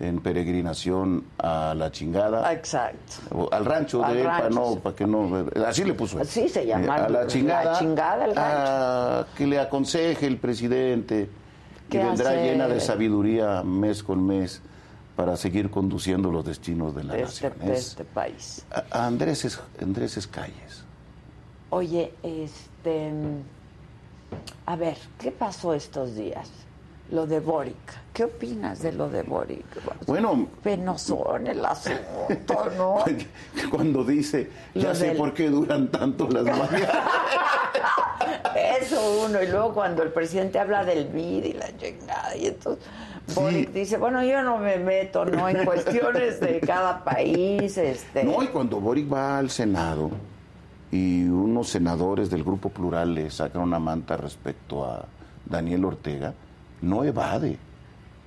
en 0.00 0.18
peregrinación 0.20 1.22
a 1.38 1.72
la 1.76 1.92
chingada. 1.92 2.52
Exacto. 2.52 3.48
Al 3.52 3.64
rancho 3.64 4.02
de 4.02 4.20
él, 4.22 4.26
para 4.26 4.50
no, 4.50 4.74
para 4.76 4.96
que 4.96 5.06
no, 5.06 5.46
así 5.66 5.84
le 5.84 5.94
puso. 5.94 6.18
Así 6.18 6.48
se 6.48 6.66
llama, 6.66 6.84
Eh, 6.84 6.90
a 6.90 7.08
la 7.08 7.20
la 7.22 7.26
chingada. 7.28 7.78
chingada, 7.78 8.24
el 8.24 8.34
rancho. 8.34 8.60
a 8.60 9.26
que 9.36 9.46
le 9.46 9.60
aconseje 9.60 10.26
el 10.26 10.38
presidente 10.38 11.28
que 11.88 11.98
¿Qué 11.98 12.04
vendrá 12.04 12.30
hacer? 12.30 12.42
llena 12.44 12.66
de 12.66 12.80
sabiduría 12.80 13.62
mes 13.62 14.02
con 14.02 14.26
mes 14.26 14.60
para 15.14 15.36
seguir 15.36 15.70
conduciendo 15.70 16.32
los 16.32 16.44
destinos 16.44 16.96
de 16.96 17.04
la 17.04 17.14
de 17.14 17.22
este, 17.22 17.50
nación. 17.50 17.68
de 17.68 17.74
Es- 17.74 17.86
este 17.88 18.04
país. 18.04 18.64
a- 18.90 19.06
Andrés 19.06 19.44
es, 19.44 19.60
Andrés 19.80 20.16
es 20.16 20.26
Calles. 20.26 20.83
Oye, 21.70 22.12
este. 22.22 23.10
A 24.66 24.76
ver, 24.76 24.96
¿qué 25.18 25.30
pasó 25.30 25.74
estos 25.74 26.14
días? 26.14 26.50
Lo 27.10 27.26
de 27.26 27.38
Boric. 27.40 27.74
¿Qué 28.14 28.24
opinas 28.24 28.80
de 28.80 28.92
lo 28.92 29.08
de 29.10 29.22
Boric? 29.22 29.64
Bueno, 30.06 30.48
Penosón 30.62 31.46
el 31.46 31.64
asunto, 31.64 32.70
¿no? 32.76 33.04
cuando 33.70 34.04
dice, 34.04 34.50
ya 34.74 34.88
Lo 34.88 34.94
sé 34.94 35.08
del- 35.08 35.16
por 35.18 35.34
qué 35.34 35.50
duran 35.50 35.88
tanto 35.90 36.28
las 36.30 36.44
mañanas. 36.44 36.90
Eso 38.80 39.24
uno, 39.26 39.42
y 39.42 39.48
luego 39.48 39.74
cuando 39.74 40.02
el 40.02 40.10
presidente 40.12 40.58
habla 40.58 40.84
del 40.84 41.06
BID 41.08 41.44
y 41.44 41.52
la 41.54 41.76
chingada, 41.76 42.36
y 42.36 42.46
entonces 42.46 42.84
Boric 43.34 43.70
dice, 43.72 43.98
bueno, 43.98 44.22
yo 44.24 44.42
no 44.42 44.58
me 44.58 44.78
meto, 44.78 45.24
¿no? 45.24 45.48
En 45.48 45.64
cuestiones 45.64 46.40
de 46.40 46.60
cada 46.60 47.02
país, 47.04 47.76
este... 47.76 48.24
No, 48.24 48.42
y 48.42 48.46
cuando 48.48 48.80
Boric 48.80 49.12
va 49.12 49.38
al 49.38 49.50
Senado 49.50 50.10
y 50.94 51.24
unos 51.24 51.70
senadores 51.70 52.30
del 52.30 52.44
Grupo 52.44 52.68
Plural 52.68 53.14
le 53.14 53.30
sacan 53.30 53.62
una 53.62 53.78
manta 53.80 54.16
respecto 54.16 54.84
a 54.84 55.06
Daniel 55.44 55.84
Ortega, 55.86 56.34
no 56.82 57.02
evade 57.04 57.58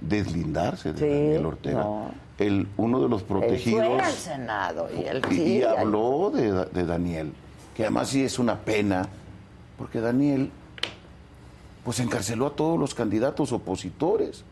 deslindarse 0.01 0.91
de 0.93 0.99
Sí, 0.99 1.05
Daniel 1.05 1.45
Ortega. 1.45 1.84
no. 1.84 2.11
El, 2.38 2.68
uno 2.78 3.01
de 3.01 3.09
los 3.09 3.22
Él 3.22 3.28
protegidos 3.28 3.86
fue 3.88 3.99
al 4.01 4.11
Senado 4.13 4.88
y 4.95 5.01
él 5.05 5.22
y, 5.32 5.34
sí, 5.36 5.41
y 5.41 5.59
ya- 5.61 5.72
habló 5.80 6.30
de, 6.34 6.65
de 6.65 6.86
Daniel, 6.86 7.34
que 7.76 7.84
además 7.84 8.09
sí 8.09 8.24
es 8.24 8.38
una 8.38 8.59
pena, 8.59 9.07
porque 9.78 10.01
Daniel 10.01 10.51
pues 11.84 11.99
encarceló 11.99 12.47
a 12.47 12.55
todos 12.55 12.78
los 12.78 12.93
candidatos 12.93 13.51
opositores. 13.53 14.43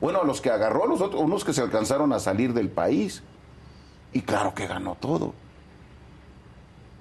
Bueno, 0.00 0.22
a 0.22 0.24
los 0.24 0.40
que 0.40 0.50
agarró, 0.50 0.84
a 0.84 0.86
los 0.86 1.00
otros, 1.02 1.20
unos 1.22 1.44
que 1.44 1.52
se 1.52 1.60
alcanzaron 1.60 2.12
a 2.14 2.18
salir 2.18 2.54
del 2.54 2.70
país. 2.70 3.22
Y 4.12 4.22
claro 4.22 4.54
que 4.54 4.66
ganó 4.66 4.96
todo. 4.98 5.34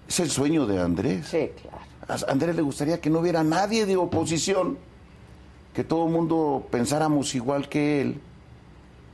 Es 0.07 0.19
el 0.19 0.29
sueño 0.29 0.65
de 0.65 0.79
Andrés. 0.81 1.27
Sí, 1.27 1.49
claro. 1.61 1.77
A 2.27 2.31
Andrés 2.31 2.55
le 2.55 2.61
gustaría 2.61 3.01
que 3.01 3.09
no 3.09 3.19
hubiera 3.19 3.43
nadie 3.43 3.85
de 3.85 3.97
oposición, 3.97 4.77
que 5.73 5.83
todo 5.83 6.05
el 6.07 6.13
mundo 6.13 6.65
pensáramos 6.71 7.35
igual 7.35 7.67
que 7.67 8.01
él. 8.01 8.21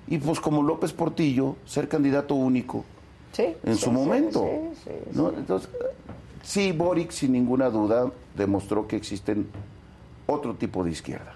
Y 0.08 0.18
pues 0.20 0.40
como 0.40 0.62
López 0.62 0.94
Portillo, 0.94 1.56
ser 1.66 1.88
candidato 1.88 2.36
único 2.36 2.84
Sí, 3.32 3.48
en 3.64 3.76
sí, 3.76 3.80
su 3.82 3.90
sí, 3.90 3.92
momento. 3.96 4.46
sí, 4.76 4.82
sí, 4.84 4.92
¿no? 5.14 5.30
Entonces, 5.30 5.70
sí, 6.44 6.72
Boric 6.72 7.10
sin 7.12 7.32
ninguna 7.32 7.70
duda 7.70 8.12
demostró 8.36 8.88
que 8.88 8.96
existen 8.96 9.48
otro 10.28 10.54
tipo 10.54 10.84
de 10.84 10.92
izquierda. 10.92 11.34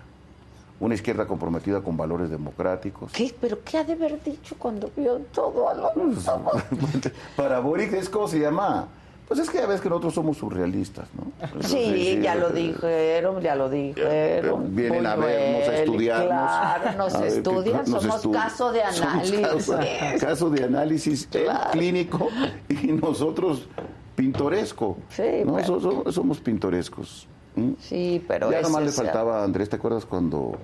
Una 0.79 0.93
izquierda 0.93 1.25
comprometida 1.25 1.81
con 1.81 1.97
valores 1.97 2.29
democráticos. 2.29 3.11
¿Qué? 3.13 3.33
¿Pero 3.41 3.63
qué 3.63 3.79
ha 3.79 3.83
de 3.83 3.93
haber 3.93 4.21
dicho 4.23 4.55
cuando 4.59 4.91
vio 4.95 5.17
todo 5.33 5.69
a 5.69 5.73
lo 5.73 5.91
Para 7.35 7.59
Boric 7.61 7.93
es 7.93 8.09
como 8.09 8.27
se 8.27 8.39
llama. 8.39 8.87
Pues 9.27 9.41
es 9.41 9.49
que 9.49 9.57
ya 9.57 9.65
ves 9.67 9.81
que 9.81 9.89
nosotros 9.89 10.13
somos 10.13 10.37
surrealistas, 10.37 11.09
¿no? 11.13 11.61
Sí, 11.61 12.19
ya 12.21 12.35
lo 12.35 12.49
dijeron, 12.49 13.41
ya 13.41 13.55
lo 13.55 13.69
dijeron. 13.69 14.73
Vienen 14.73 15.05
a 15.05 15.15
vernos, 15.17 15.67
a 15.67 15.75
estudiarnos. 15.79 16.29
Claro, 16.29 16.97
nos 16.97 17.13
estudian, 17.21 17.83
nos 17.87 18.03
somos 18.03 18.27
caso 18.29 18.71
de 18.71 18.83
análisis. 18.83 19.39
Caso, 19.41 19.79
caso 20.21 20.49
de 20.49 20.63
análisis 20.63 21.27
clínico 21.73 22.29
y 22.69 22.87
nosotros 22.93 23.67
pintoresco. 24.15 24.97
Sí, 25.09 25.23
¿no? 25.45 25.55
pero- 25.55 25.67
So- 25.67 26.03
so- 26.03 26.11
somos 26.11 26.39
pintorescos. 26.39 27.27
¿m? 27.57 27.75
Sí, 27.81 28.23
pero 28.27 28.49
Ya 28.49 28.61
nomás 28.61 28.83
le 28.83 28.91
faltaba 28.91 29.43
Andrés, 29.43 29.67
¿te 29.69 29.75
acuerdas 29.75 30.05
cuando 30.05 30.57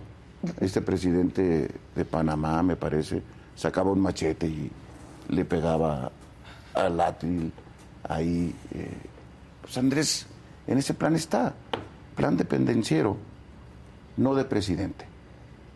este 0.61 0.82
presidente 0.82 1.70
de 1.95 2.05
Panamá, 2.05 2.64
me 2.64 2.78
parece, 2.78 3.22
sacaba 3.55 3.91
un 3.91 3.99
machete 3.99 4.47
y 4.47 4.72
le 5.28 5.43
pegaba 5.43 6.11
al 6.74 6.99
atril 7.01 7.51
ahí? 8.08 8.54
eh, 8.74 8.89
pues 9.62 9.78
Andrés 9.78 10.28
en 10.68 10.78
ese 10.78 10.93
plan 10.93 11.16
está, 11.16 11.54
plan 12.16 12.38
dependenciero, 12.38 13.18
no 14.18 14.36
de 14.36 14.45
presidente. 14.45 15.06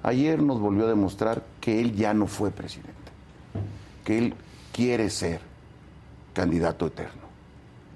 Ayer 0.04 0.42
nos 0.42 0.60
volvió 0.60 0.86
a 0.86 0.90
demostrar 0.90 1.44
que 1.60 1.82
él 1.82 1.96
ya 1.96 2.14
no 2.14 2.28
fue 2.28 2.52
presidente, 2.52 2.94
que 4.06 4.18
él 4.18 4.34
quiere 4.72 5.10
ser 5.10 5.42
candidato 6.34 6.86
eterno. 6.88 7.24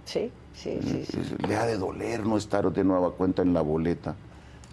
Sí, 0.05 0.31
sí, 0.53 0.79
sí. 0.83 1.05
sí. 1.05 1.19
Le 1.47 1.55
ha 1.55 1.65
de 1.65 1.77
doler 1.77 2.25
no 2.25 2.37
estar 2.37 2.69
de 2.71 2.83
nueva 2.83 3.11
cuenta 3.11 3.41
en 3.43 3.53
la 3.53 3.61
boleta 3.61 4.15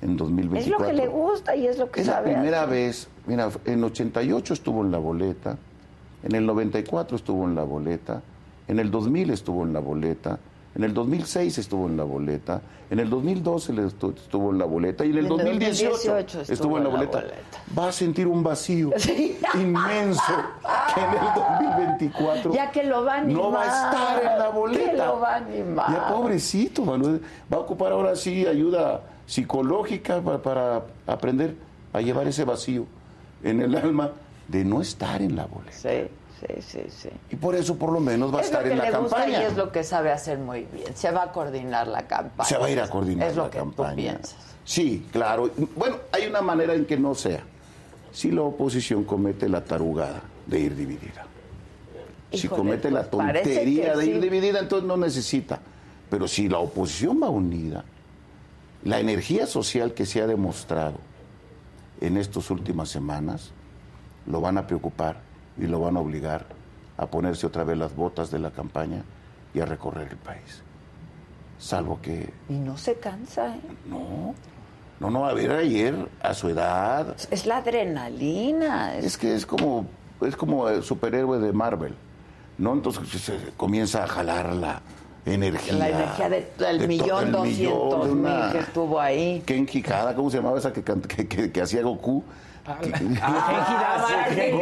en 0.00 0.16
2024. 0.16 0.60
Es 0.64 0.80
lo 0.80 0.86
que 0.86 0.92
le 1.02 1.08
gusta 1.08 1.54
y 1.54 1.66
es 1.66 1.78
lo 1.78 1.90
que 1.90 2.00
Es 2.00 2.06
la 2.06 2.14
sabe. 2.14 2.32
primera 2.32 2.62
hacer. 2.62 2.70
vez, 2.70 3.08
mira, 3.26 3.50
en 3.66 3.84
88 3.84 4.54
estuvo 4.54 4.82
en 4.82 4.90
la 4.90 4.98
boleta, 4.98 5.56
en 6.22 6.34
el 6.34 6.46
94 6.46 7.16
estuvo 7.16 7.44
en 7.44 7.54
la 7.54 7.62
boleta, 7.64 8.22
en 8.68 8.78
el 8.78 8.90
2000 8.90 9.30
estuvo 9.30 9.64
en 9.64 9.72
la 9.72 9.80
boleta, 9.80 10.38
en 10.74 10.84
el 10.84 10.94
2006 10.94 11.58
estuvo 11.58 11.86
en 11.88 11.96
la 11.96 12.04
boleta, 12.04 12.60
en 12.90 13.00
el 13.00 13.10
2012 13.10 13.72
le 13.72 13.82
estu- 13.82 14.14
estuvo 14.14 14.50
en 14.52 14.58
la 14.58 14.64
boleta 14.66 15.04
y 15.04 15.10
en 15.10 15.18
el 15.18 15.24
Y 15.24 15.26
en 15.26 15.32
el 15.32 15.38
2018 15.44 15.90
2018 15.90 16.40
estuvo 16.40 16.52
estuvo 16.54 16.78
en 16.78 16.84
la 16.84 16.88
en 16.90 16.94
la 16.94 17.00
boleta. 17.00 17.18
boleta. 17.20 17.58
Va 17.78 17.88
a 17.88 17.92
sentir 17.92 18.26
un 18.28 18.42
vacío 18.42 18.90
Sí. 18.96 19.38
inmenso 19.54 20.22
que 20.94 21.00
en 21.00 21.10
el 21.10 21.34
2024 21.34 22.52
Ya 22.52 22.70
que 22.70 22.84
lo 22.84 23.04
va 23.04 23.14
a 23.14 23.18
animar. 23.18 23.42
no 23.42 23.50
va 23.50 23.62
a 23.62 23.66
estar 23.66 24.32
en 24.32 24.38
la 24.38 24.48
boleta. 24.50 24.90
Que 24.90 24.96
lo 24.96 25.20
va 25.20 25.32
a 25.32 25.36
animar. 25.36 25.90
Ya 25.90 26.08
pobrecito, 26.08 26.84
Manuel. 26.84 27.22
Va 27.52 27.56
a 27.56 27.60
ocupar 27.60 27.92
ahora 27.92 28.14
sí 28.16 28.46
ayuda 28.46 29.00
psicológica 29.26 30.20
pa- 30.20 30.40
para, 30.42 30.82
aprender 31.06 31.56
a 31.92 32.00
llevar 32.00 32.28
ese 32.28 32.44
vacío 32.44 32.84
en 33.42 33.60
el 33.62 33.74
alma 33.76 34.10
de 34.46 34.64
no 34.64 34.80
estar 34.80 35.20
en 35.22 35.36
la 35.36 35.46
boleta. 35.46 35.72
Sí, 35.76 36.08
sí, 36.40 36.62
sí, 36.62 36.80
sí. 36.88 37.08
Y 37.30 37.36
por 37.36 37.54
eso 37.54 37.76
por 37.76 37.92
lo 37.92 38.00
menos 38.00 38.32
va 38.32 38.38
a 38.38 38.40
es 38.40 38.46
estar 38.46 38.66
en 38.66 38.78
la 38.78 38.90
campaña. 38.90 39.42
y 39.42 39.44
es 39.44 39.56
lo 39.56 39.70
que 39.72 39.84
sabe 39.84 40.10
hacer 40.12 40.38
muy 40.38 40.64
bien. 40.72 40.94
Se 40.96 41.10
va 41.10 41.24
a 41.24 41.32
coordinar 41.32 41.86
la 41.88 42.06
campaña. 42.06 42.48
Se 42.48 42.56
va 42.58 42.66
a 42.66 42.70
ir 42.70 42.80
a 42.80 42.88
coordinar 42.88 43.28
Es 43.28 43.36
lo 43.36 43.44
la 43.44 43.50
que 43.50 43.58
campaña. 43.58 43.90
tú 43.90 43.96
piensas. 43.96 44.36
Sí, 44.64 45.06
claro. 45.12 45.50
Bueno, 45.76 45.96
hay 46.12 46.26
una 46.26 46.40
manera 46.42 46.74
en 46.74 46.84
que 46.84 46.96
no 46.98 47.14
sea. 47.14 47.42
Si 48.12 48.30
la 48.30 48.42
oposición 48.42 49.04
comete 49.04 49.48
la 49.48 49.64
tarugada 49.64 50.22
de 50.46 50.60
ir 50.60 50.74
dividida. 50.76 51.26
si 52.32 52.48
comete 52.48 52.90
la 52.90 53.02
pues 53.02 53.10
tontería 53.10 53.96
de 53.96 54.06
ir 54.06 54.14
sí. 54.16 54.20
dividida, 54.20 54.58
entonces 54.60 54.86
no 54.86 54.96
necesita. 54.96 55.58
Pero 56.10 56.26
si 56.28 56.48
la 56.48 56.58
oposición 56.58 57.20
va 57.22 57.28
unida, 57.28 57.84
la 58.84 59.00
energía 59.00 59.46
social 59.46 59.92
que 59.94 60.06
se 60.06 60.22
ha 60.22 60.26
demostrado 60.26 60.94
en 62.00 62.16
estas 62.16 62.50
últimas 62.50 62.88
semanas, 62.88 63.50
lo 64.26 64.40
van 64.40 64.56
a 64.58 64.66
preocupar 64.66 65.20
y 65.58 65.66
lo 65.66 65.80
van 65.80 65.96
a 65.96 66.00
obligar 66.00 66.46
a 66.96 67.06
ponerse 67.06 67.46
otra 67.46 67.64
vez 67.64 67.76
las 67.78 67.94
botas 67.94 68.30
de 68.30 68.38
la 68.38 68.50
campaña 68.50 69.02
y 69.54 69.60
a 69.60 69.64
recorrer 69.66 70.08
el 70.10 70.16
país. 70.16 70.62
Salvo 71.58 72.00
que 72.00 72.30
Y 72.48 72.52
no 72.54 72.76
se 72.76 72.94
cansa, 72.96 73.54
¿eh? 73.56 73.60
no, 73.86 74.34
no, 75.00 75.10
no, 75.10 75.26
a 75.26 75.34
ver, 75.34 75.50
ayer, 75.52 76.08
a 76.22 76.34
su 76.34 76.48
edad, 76.48 77.16
Es 77.30 77.46
la 77.46 77.58
adrenalina. 77.58 78.94
Es, 78.96 79.04
es 79.04 79.18
que 79.18 79.34
es 79.34 79.46
como, 79.46 79.86
es 80.20 80.36
como 80.36 80.68
el 80.68 80.82
superhéroe 80.82 81.38
de 81.38 81.52
Marvel, 81.52 81.94
¿no? 82.58 82.72
Entonces 82.74 83.08
se 83.20 83.36
comienza 83.56 84.04
a 84.04 84.06
jalar 84.06 84.52
la 84.54 84.80
energía. 85.26 85.72
la 85.74 85.88
energía 85.88 86.28
de- 86.28 86.52
del 86.58 86.78
de 86.80 86.88
millón 86.88 87.32
doscientos 87.32 88.08
mil 88.14 88.52
que 88.52 88.58
estuvo 88.60 89.00
ahí. 89.00 89.42
Genki 89.46 89.84
Hada, 89.86 90.14
¿cómo 90.14 90.30
se 90.30 90.36
llamaba 90.38 90.58
esa 90.58 90.72
que, 90.72 90.82
que, 90.82 91.26
que- 91.28 91.52
que 91.52 91.62
hacía 91.62 91.82
Goku? 91.82 92.22
Genki. 92.76 93.14
La 93.14 94.58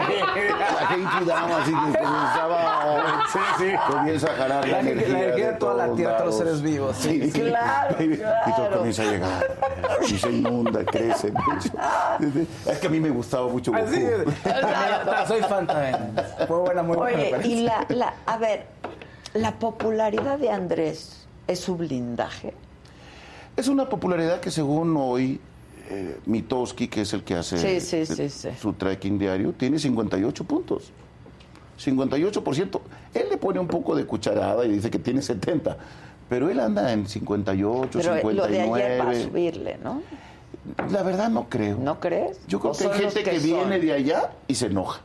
Genki 0.89 1.25
Dama, 1.27 1.57
así 1.59 1.71
que 1.71 1.99
comenzaba, 1.99 3.23
Sí, 3.33 3.39
sí. 3.59 3.73
comienza 3.91 4.31
a 4.31 4.35
jalar 4.35 4.69
la, 4.69 4.81
energía- 4.81 5.09
la 5.09 5.19
energía 5.19 5.47
de 5.53 5.59
toda 5.59 5.75
la 5.75 5.85
todos 5.85 5.97
tierra, 5.97 6.17
todos 6.19 6.27
los 6.27 6.39
seres 6.39 6.63
vivos. 6.63 6.97
Sí, 6.97 7.31
sí. 7.31 7.41
Claro, 7.41 7.97
Y 8.03 8.53
todo 8.53 8.71
comienza 8.77 9.03
a 9.03 9.07
llegar. 9.07 9.47
Y 10.03 10.19
se 10.19 10.31
inunda, 10.31 10.85
crece. 10.85 11.33
Es 12.67 12.79
que 12.79 12.87
a 12.87 12.91
mí 12.91 13.01
me 13.01 13.11
gustaba 13.11 13.49
mucho 13.49 13.73
Goku. 13.73 13.85
Así 13.85 14.03
es. 14.05 14.25
Soy 15.29 15.43
fan 15.43 15.67
también. 15.67 15.97
Muy 16.49 16.59
buena, 16.61 16.83
muy 16.83 16.97
buena. 16.97 17.19
Oye, 17.19 17.41
y 17.49 17.61
la, 17.63 17.85
la, 17.89 18.15
a 18.27 18.37
ver, 18.39 18.67
la 19.35 19.53
popularidad 19.59 20.39
de 20.39 20.51
Andrés 20.51 21.27
es 21.47 21.61
su 21.61 21.77
blindaje. 21.77 22.55
Es 23.57 23.69
una 23.69 23.89
popularidad 23.89 24.41
que 24.41 24.51
según 24.51 24.95
hoy, 24.99 25.41
eh, 25.89 26.19
Mitoski, 26.27 26.89
que 26.89 27.03
es 27.03 27.13
el 27.13 27.23
que 27.25 27.35
hace 27.35 27.59
Sí, 27.59 27.81
sí, 27.81 27.97
eh, 27.97 28.07
sí, 28.07 28.29
sí. 28.29 28.49
su 28.61 28.73
tracking 28.73 29.19
diario, 29.19 29.53
tiene 29.53 29.79
58 29.79 30.45
puntos. 30.45 30.93
58%. 31.79 32.81
Él 33.15 33.27
le 33.31 33.37
pone 33.37 33.59
un 33.61 33.67
poco 33.67 33.95
de 33.95 34.07
cucharada 34.07 34.65
y 34.65 34.69
dice 34.71 34.91
que 34.91 34.99
tiene 34.99 35.23
70. 35.23 35.77
Pero 36.29 36.51
él 36.51 36.59
anda 36.59 36.93
en 36.93 37.07
58, 37.07 37.91
Pero 37.93 38.15
59. 38.15 38.35
lo 38.35 38.47
de 38.47 38.61
ayer 38.61 39.01
va 39.01 39.11
a 39.11 39.15
subirle, 39.15 39.79
¿no? 39.83 40.03
La 40.91 41.03
verdad 41.03 41.29
no 41.29 41.49
creo. 41.49 41.79
¿No 41.79 42.01
crees? 42.01 42.41
Yo 42.49 42.59
creo 42.59 42.73
¿O 42.73 42.77
que 42.77 42.87
hay 42.87 42.99
gente 43.01 43.23
que, 43.23 43.39
viene 43.39 43.79
de 43.79 43.93
allá 43.93 44.33
y 44.49 44.55
se 44.55 44.67
enoja. 44.67 45.01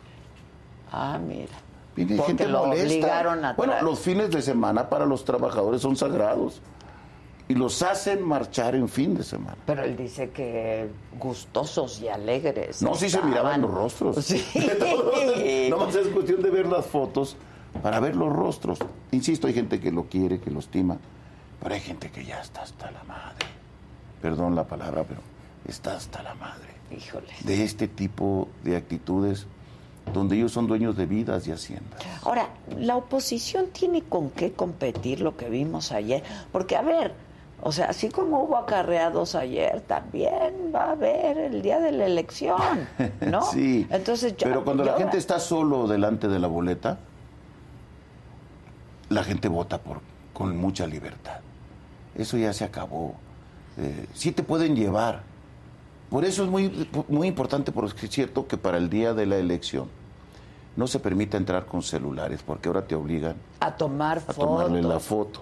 Ah, 0.91 1.19
mira. 1.23 1.51
Viene 1.95 2.15
Porque 2.15 2.27
gente 2.31 2.47
lo 2.47 2.65
molesta. 2.65 2.85
obligaron 2.87 3.45
a 3.45 3.53
Bueno, 3.53 3.73
los 3.81 3.99
fines 3.99 4.31
de 4.31 4.41
semana 4.41 4.89
para 4.89 5.05
los 5.05 5.23
trabajadores 5.25 5.81
son 5.81 5.95
sagrados. 5.95 6.61
Y 7.51 7.53
los 7.53 7.81
hacen 7.81 8.25
marchar 8.25 8.75
en 8.75 8.87
fin 8.87 9.13
de 9.13 9.23
semana. 9.23 9.57
Pero 9.65 9.83
él 9.83 9.97
dice 9.97 10.29
que 10.29 10.87
gustosos 11.19 11.99
y 12.01 12.07
alegres. 12.07 12.81
No, 12.81 12.95
sí 12.95 13.09
se 13.09 13.21
miraban 13.21 13.63
los 13.63 13.71
rostros. 13.71 14.23
Sí. 14.23 14.41
no 15.69 15.77
más 15.77 15.93
es 15.95 16.07
cuestión 16.07 16.41
de 16.41 16.49
ver 16.49 16.67
las 16.67 16.85
fotos 16.85 17.35
para 17.83 17.99
ver 17.99 18.15
los 18.15 18.31
rostros. 18.31 18.79
Insisto, 19.11 19.47
hay 19.47 19.53
gente 19.53 19.81
que 19.81 19.91
lo 19.91 20.05
quiere, 20.05 20.39
que 20.39 20.49
lo 20.49 20.59
estima, 20.59 20.97
pero 21.61 21.75
hay 21.75 21.81
gente 21.81 22.09
que 22.09 22.23
ya 22.23 22.39
está 22.39 22.61
hasta 22.61 22.89
la 22.89 23.03
madre. 23.03 23.45
Perdón 24.21 24.55
la 24.55 24.65
palabra, 24.65 25.03
pero 25.03 25.19
está 25.67 25.97
hasta 25.97 26.23
la 26.23 26.33
madre. 26.35 26.69
Híjole. 26.89 27.33
De 27.43 27.65
este 27.65 27.89
tipo 27.89 28.47
de 28.63 28.77
actitudes 28.77 29.45
donde 30.13 30.37
ellos 30.37 30.53
son 30.53 30.67
dueños 30.67 30.95
de 30.95 31.05
vidas 31.05 31.45
y 31.47 31.51
haciendas. 31.51 31.99
Ahora, 32.23 32.47
la 32.77 32.95
oposición 32.95 33.67
tiene 33.73 34.03
con 34.03 34.29
qué 34.29 34.53
competir 34.53 35.19
lo 35.19 35.35
que 35.35 35.49
vimos 35.49 35.91
ayer. 35.91 36.23
Porque, 36.53 36.77
a 36.77 36.81
ver, 36.81 37.13
o 37.61 37.71
sea, 37.71 37.85
así 37.85 38.09
como 38.09 38.43
hubo 38.43 38.57
acarreados 38.57 39.35
ayer, 39.35 39.81
también 39.81 40.71
va 40.73 40.85
a 40.85 40.91
haber 40.91 41.37
el 41.37 41.61
día 41.61 41.79
de 41.79 41.91
la 41.91 42.05
elección, 42.05 42.59
¿no? 43.29 43.41
sí. 43.51 43.85
Entonces, 43.89 44.35
yo- 44.37 44.47
pero 44.47 44.63
cuando 44.63 44.83
la 44.83 44.93
gente 44.97 45.17
está 45.17 45.39
solo 45.39 45.87
delante 45.87 46.27
de 46.27 46.39
la 46.39 46.47
boleta, 46.47 46.97
la 49.09 49.23
gente 49.23 49.47
vota 49.47 49.77
por, 49.79 49.99
con 50.33 50.55
mucha 50.57 50.87
libertad. 50.87 51.39
Eso 52.15 52.37
ya 52.37 52.53
se 52.53 52.63
acabó. 52.63 53.15
Eh, 53.77 54.05
sí 54.13 54.31
te 54.31 54.43
pueden 54.43 54.75
llevar. 54.75 55.23
Por 56.09 56.25
eso 56.25 56.43
es 56.43 56.49
muy, 56.49 56.89
muy 57.07 57.27
importante, 57.27 57.71
porque 57.71 58.05
es 58.05 58.11
cierto 58.11 58.47
que 58.47 58.57
para 58.57 58.77
el 58.77 58.89
día 58.89 59.13
de 59.13 59.25
la 59.25 59.37
elección 59.37 59.87
no 60.75 60.87
se 60.87 60.99
permite 60.99 61.37
entrar 61.37 61.65
con 61.65 61.81
celulares, 61.81 62.41
porque 62.45 62.67
ahora 62.69 62.85
te 62.85 62.95
obligan 62.95 63.35
A 63.59 63.75
tomar 63.75 64.17
a 64.17 64.21
fotos. 64.21 64.35
tomarle 64.37 64.81
la 64.81 64.99
foto. 64.99 65.41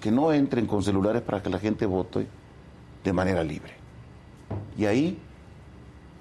Que 0.00 0.10
no 0.10 0.32
entren 0.32 0.66
con 0.66 0.82
celulares 0.82 1.22
para 1.22 1.42
que 1.42 1.50
la 1.50 1.58
gente 1.58 1.84
vote 1.86 2.26
de 3.04 3.12
manera 3.12 3.44
libre. 3.44 3.74
Y 4.78 4.86
ahí, 4.86 5.18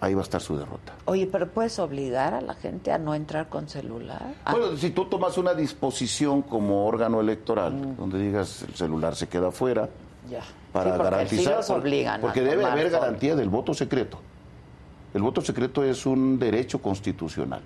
ahí 0.02 0.14
va 0.14 0.20
a 0.20 0.24
estar 0.24 0.42
su 0.42 0.58
derrota. 0.58 0.94
Oye, 1.06 1.28
pero 1.32 1.50
puedes 1.50 1.80
obligar 1.80 2.34
a 2.34 2.42
la 2.42 2.56
gente 2.56 2.92
a 2.92 2.98
no 2.98 3.16
entrar 3.16 3.48
con 3.48 3.70
celular. 3.70 4.34
Ah, 4.44 4.52
Bueno, 4.52 4.76
si 4.76 4.90
tú 4.92 5.06
tomas 5.06 5.38
una 5.38 5.54
disposición 5.54 6.42
como 6.42 6.86
órgano 6.86 7.22
electoral, 7.22 7.96
donde 7.96 8.20
digas 8.22 8.64
el 8.68 8.76
celular 8.76 9.16
se 9.16 9.28
queda 9.28 9.52
fuera, 9.52 9.90
ya. 10.30 10.42
para 10.74 10.92
Sí, 10.92 10.98
porque 10.98 11.04
garantizar. 11.04 11.64
sí 11.64 12.06
a 12.06 12.20
porque 12.20 12.42
debe 12.42 12.66
haber 12.66 12.90
garantía 12.90 13.36
del 13.36 13.50
voto 13.50 13.74
secreto. 13.74 14.20
El 15.14 15.22
voto 15.22 15.42
secreto 15.42 15.84
es 15.84 16.06
un 16.06 16.38
derecho 16.40 16.82
constitucional. 16.82 17.62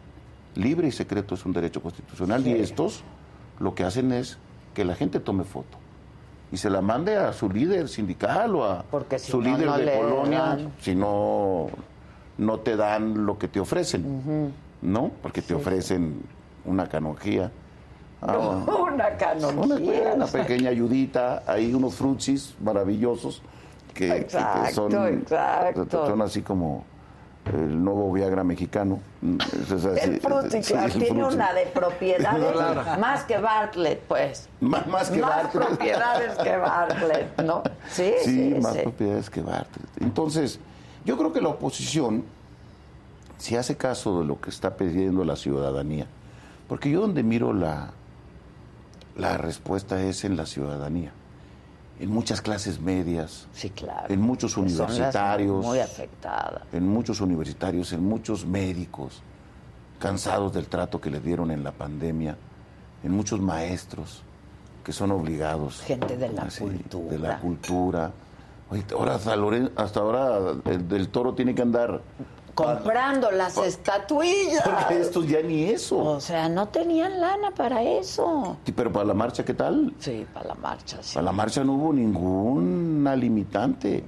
Libre 0.56 0.88
y 0.90 0.92
secreto 0.92 1.36
es 1.36 1.46
un 1.46 1.54
derecho 1.54 1.82
constitucional. 1.82 2.44
Sí. 2.44 2.50
Y 2.52 2.54
estos 2.62 3.04
lo 3.60 3.74
que 3.74 3.84
hacen 3.84 4.12
es 4.12 4.38
que 4.74 4.86
la 4.86 4.96
gente 4.96 5.20
tome 5.20 5.44
foto 5.44 5.78
y 6.52 6.58
se 6.58 6.70
la 6.70 6.82
mande 6.82 7.18
a 7.18 7.34
su 7.34 7.50
líder 7.50 7.90
sindical 7.90 8.56
o 8.56 8.64
a 8.66 8.86
si 9.18 9.32
su 9.32 9.42
no, 9.42 9.50
líder 9.50 9.66
no 9.68 9.78
de 9.78 9.98
colonia, 9.98 10.40
dan. 10.40 10.74
si 10.80 10.96
no, 10.96 11.68
no 12.38 12.60
te 12.60 12.76
dan 12.76 13.26
lo 13.26 13.38
que 13.38 13.48
te 13.48 13.60
ofrecen, 13.60 14.54
¿no? 14.82 15.12
Porque 15.22 15.42
te 15.42 15.54
ofrecen 15.54 16.22
una 16.66 16.88
canonjía. 16.88 17.52
Ah, 18.22 18.38
una 18.94 19.10
canonjía. 19.18 20.14
una, 20.14 20.14
una 20.16 20.26
pequeña 20.28 20.70
ayudita, 20.70 21.44
hay 21.46 21.74
unos 21.74 21.96
frutsis 21.96 22.56
maravillosos 22.64 23.42
que, 23.94 24.08
que- 24.08 24.14
que 24.14 24.18
Exacto, 24.22 24.90
son, 24.92 25.08
exacto. 25.10 26.08
son 26.08 26.22
así 26.22 26.42
como 26.42 26.84
el 27.54 27.84
nuevo 27.84 28.12
Viagra 28.12 28.44
mexicano. 28.44 29.00
Es 29.62 29.72
así, 29.72 30.00
El 30.02 30.20
Fruity, 30.22 30.64
sí, 30.64 30.74
claro, 30.74 30.94
el 30.94 31.00
tiene 31.00 31.24
una 31.26 31.54
de 31.54 31.66
propiedades 31.68 32.52
Claro. 32.54 33.00
más 33.00 33.24
que 33.24 33.38
Bartlett, 33.38 34.02
pues. 34.02 34.50
Más, 34.62 34.86
más 34.88 35.10
que 35.10 35.20
más 35.22 35.30
Bartlett. 35.30 35.68
propiedades 35.68 36.38
que 36.38 36.58
Bartlett, 36.58 37.42
¿no? 37.44 37.64
Sí, 37.90 38.12
Sí, 38.24 38.54
sí, 38.54 38.60
más 38.62 38.74
sí. 38.74 38.80
propiedades 38.84 39.30
que 39.30 39.42
Bartlett. 39.42 39.90
Entonces, 40.02 40.60
yo 41.06 41.18
creo 41.18 41.32
que 41.34 41.42
la 41.42 41.50
oposición, 41.50 42.24
si 43.38 43.56
hace 43.56 43.78
caso 43.78 44.20
de 44.20 44.26
lo 44.26 44.40
que 44.42 44.50
está 44.50 44.76
pidiendo 44.78 45.24
la 45.26 45.36
ciudadanía, 45.36 46.08
porque 46.68 46.90
yo 46.90 47.02
donde 47.02 47.24
miro 47.24 47.54
la, 47.54 47.92
la 49.16 49.38
respuesta 49.38 50.02
es 50.04 50.24
en 50.26 50.36
la 50.38 50.46
ciudadanía, 50.46 51.12
en 52.00 52.12
muchas 52.12 52.42
clases 52.42 52.80
medias, 52.80 53.48
Sí, 53.54 53.70
claro. 53.72 54.14
en 54.14 54.22
muchos 54.22 54.56
universitarios, 54.58 55.66
Muy 55.66 55.80
afectadas. 55.80 56.62
en 56.72 56.88
muchos 56.88 57.22
universitarios, 57.22 57.92
en 57.94 58.04
muchos 58.04 58.46
médicos, 58.46 59.22
cansados 60.00 60.54
del 60.54 60.68
trato 60.68 61.02
que 61.02 61.10
les 61.10 61.24
dieron 61.24 61.50
en 61.52 61.64
la 61.64 61.72
pandemia, 61.72 62.38
en 63.04 63.12
muchos 63.12 63.40
maestros 63.42 64.22
que 64.84 64.94
son 64.94 65.12
obligados. 65.12 65.82
Gente 65.82 66.16
de 66.18 66.30
la 66.30 66.44
así, 66.44 66.62
cultura. 66.64 67.10
De 67.10 67.20
la 67.20 67.40
cultura, 67.40 68.12
Oye, 68.70 68.84
ahora 68.94 69.16
hasta, 69.16 69.34
hasta 69.78 70.00
ahora 70.02 70.40
el 70.66 70.88
del 70.88 71.08
toro 71.10 71.34
tiene 71.34 71.56
que 71.56 71.62
andar. 71.62 72.02
Comprando 72.58 73.30
las 73.32 73.56
estatuillas. 73.58 74.64
Porque 74.64 75.00
estos 75.00 75.28
ya 75.28 75.42
ni 75.42 75.66
eso. 75.66 75.98
O 75.98 76.20
sea, 76.20 76.50
no 76.50 76.68
tenían 76.70 77.22
lana 77.22 77.52
para 77.52 77.84
eso. 77.84 78.58
Sí, 78.66 78.72
Pero 78.72 78.92
para 78.92 79.06
la 79.06 79.14
marcha, 79.14 79.46
¿qué 79.46 79.54
tal? 79.54 79.94
Sí, 80.00 80.26
para 80.34 80.48
la 80.48 80.56
marcha, 80.56 80.98
sí. 81.02 81.14
Para 81.14 81.26
la 81.26 81.32
marcha 81.32 81.64
no 81.64 81.74
hubo 81.74 81.94
ninguna 81.94 83.16
limitante. 83.16 84.04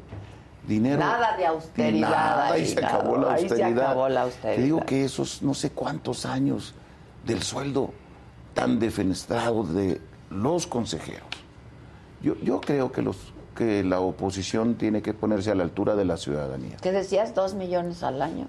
Dinero. 0.68 1.00
Nada 1.00 1.36
de 1.36 1.46
austeridad 1.48 2.10
Nada, 2.10 2.48
ahí, 2.52 2.62
y 2.62 2.66
se 2.68 2.86
acabó 2.86 3.18
la 3.18 3.34
Ahí 3.34 3.48
se 3.48 3.54
austeridad. 3.56 3.84
acabó 3.86 4.10
la 4.10 4.22
austeridad. 4.24 4.56
Te 4.56 4.62
digo 4.64 4.80
que 4.86 5.04
esos 5.04 5.42
no 5.42 5.54
sé 5.56 5.72
cuántos 5.72 6.26
años 6.28 6.76
del 7.26 7.42
sueldo 7.42 7.92
tan 8.54 8.78
defenestrado 8.78 9.64
de 9.64 10.00
los 10.30 10.68
consejeros. 10.68 11.28
Yo, 12.22 12.36
yo 12.44 12.62
creo 12.62 12.92
que 12.92 13.02
los 13.02 13.18
que 13.60 13.84
la 13.84 14.00
oposición 14.00 14.76
tiene 14.76 15.02
que 15.02 15.14
ponerse 15.14 15.52
a 15.52 15.56
la 15.56 15.64
altura 15.64 15.94
de 15.98 16.06
la 16.06 16.16
ciudadanía. 16.16 16.78
¿Qué 16.82 16.94
decías? 16.94 17.36
¿Dos 17.36 17.56
millones 17.56 18.04
al 18.04 18.22
año? 18.22 18.48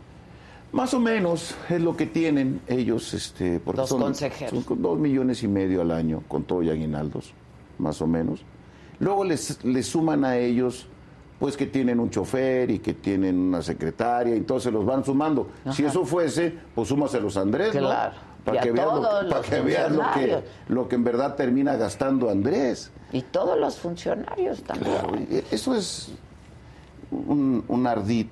Más 0.71 0.95
o 0.95 1.01
menos 1.01 1.57
es 1.69 1.81
lo 1.81 1.97
que 1.97 2.07
tienen 2.07 2.61
ellos, 2.69 3.13
este, 3.13 3.59
porque 3.59 3.81
Los 3.81 3.89
son, 3.89 4.03
consejeros. 4.03 4.65
son 4.65 4.81
dos 4.81 4.97
millones 5.01 5.43
y 5.43 5.49
medio 5.49 5.81
al 5.81 5.91
año 5.91 6.23
con 6.29 6.45
todo 6.45 6.63
y 6.63 6.71
aguinaldos, 6.71 7.33
más 7.79 8.01
o 8.01 8.07
menos. 8.07 8.45
Luego 9.01 9.25
les, 9.25 9.65
les 9.65 9.87
suman 9.89 10.25
a 10.25 10.37
ellos, 10.39 10.87
pues 11.41 11.57
que 11.57 11.67
tienen 11.67 11.99
un 11.99 12.09
chofer 12.11 12.71
y 12.71 12.79
que 12.79 12.95
tienen 12.95 13.37
una 13.37 13.63
secretaria, 13.63 14.37
y 14.37 14.39
entonces 14.39 14.73
los 14.73 14.87
van 14.87 15.05
sumando. 15.05 15.49
Si 15.73 15.85
eso 15.85 16.05
fuese, 16.05 16.55
pues 16.73 16.87
súmaselos 16.87 17.37
a 17.37 17.41
Andrés. 17.41 17.73
Claro. 17.73 18.15
Para 18.45 18.61
que 18.63 18.73
veas, 18.73 18.87
lo, 18.87 19.03
para 19.29 19.43
que 19.43 19.61
veas 19.61 19.93
lo 19.93 20.03
que, 20.15 20.45
lo 20.69 20.89
que 20.89 20.95
en 20.97 21.05
verdad 21.05 21.35
termina 21.37 21.77
gastando 21.77 22.31
Andrés. 22.31 22.91
Y 23.13 23.23
todos 23.23 23.59
los 23.59 23.77
funcionarios 23.79 24.63
también. 24.63 24.93
Claro, 24.93 25.17
y 25.17 25.45
eso 25.51 25.75
es 25.75 26.13
un, 27.11 27.65
un 27.69 27.87
ardid. 27.87 28.27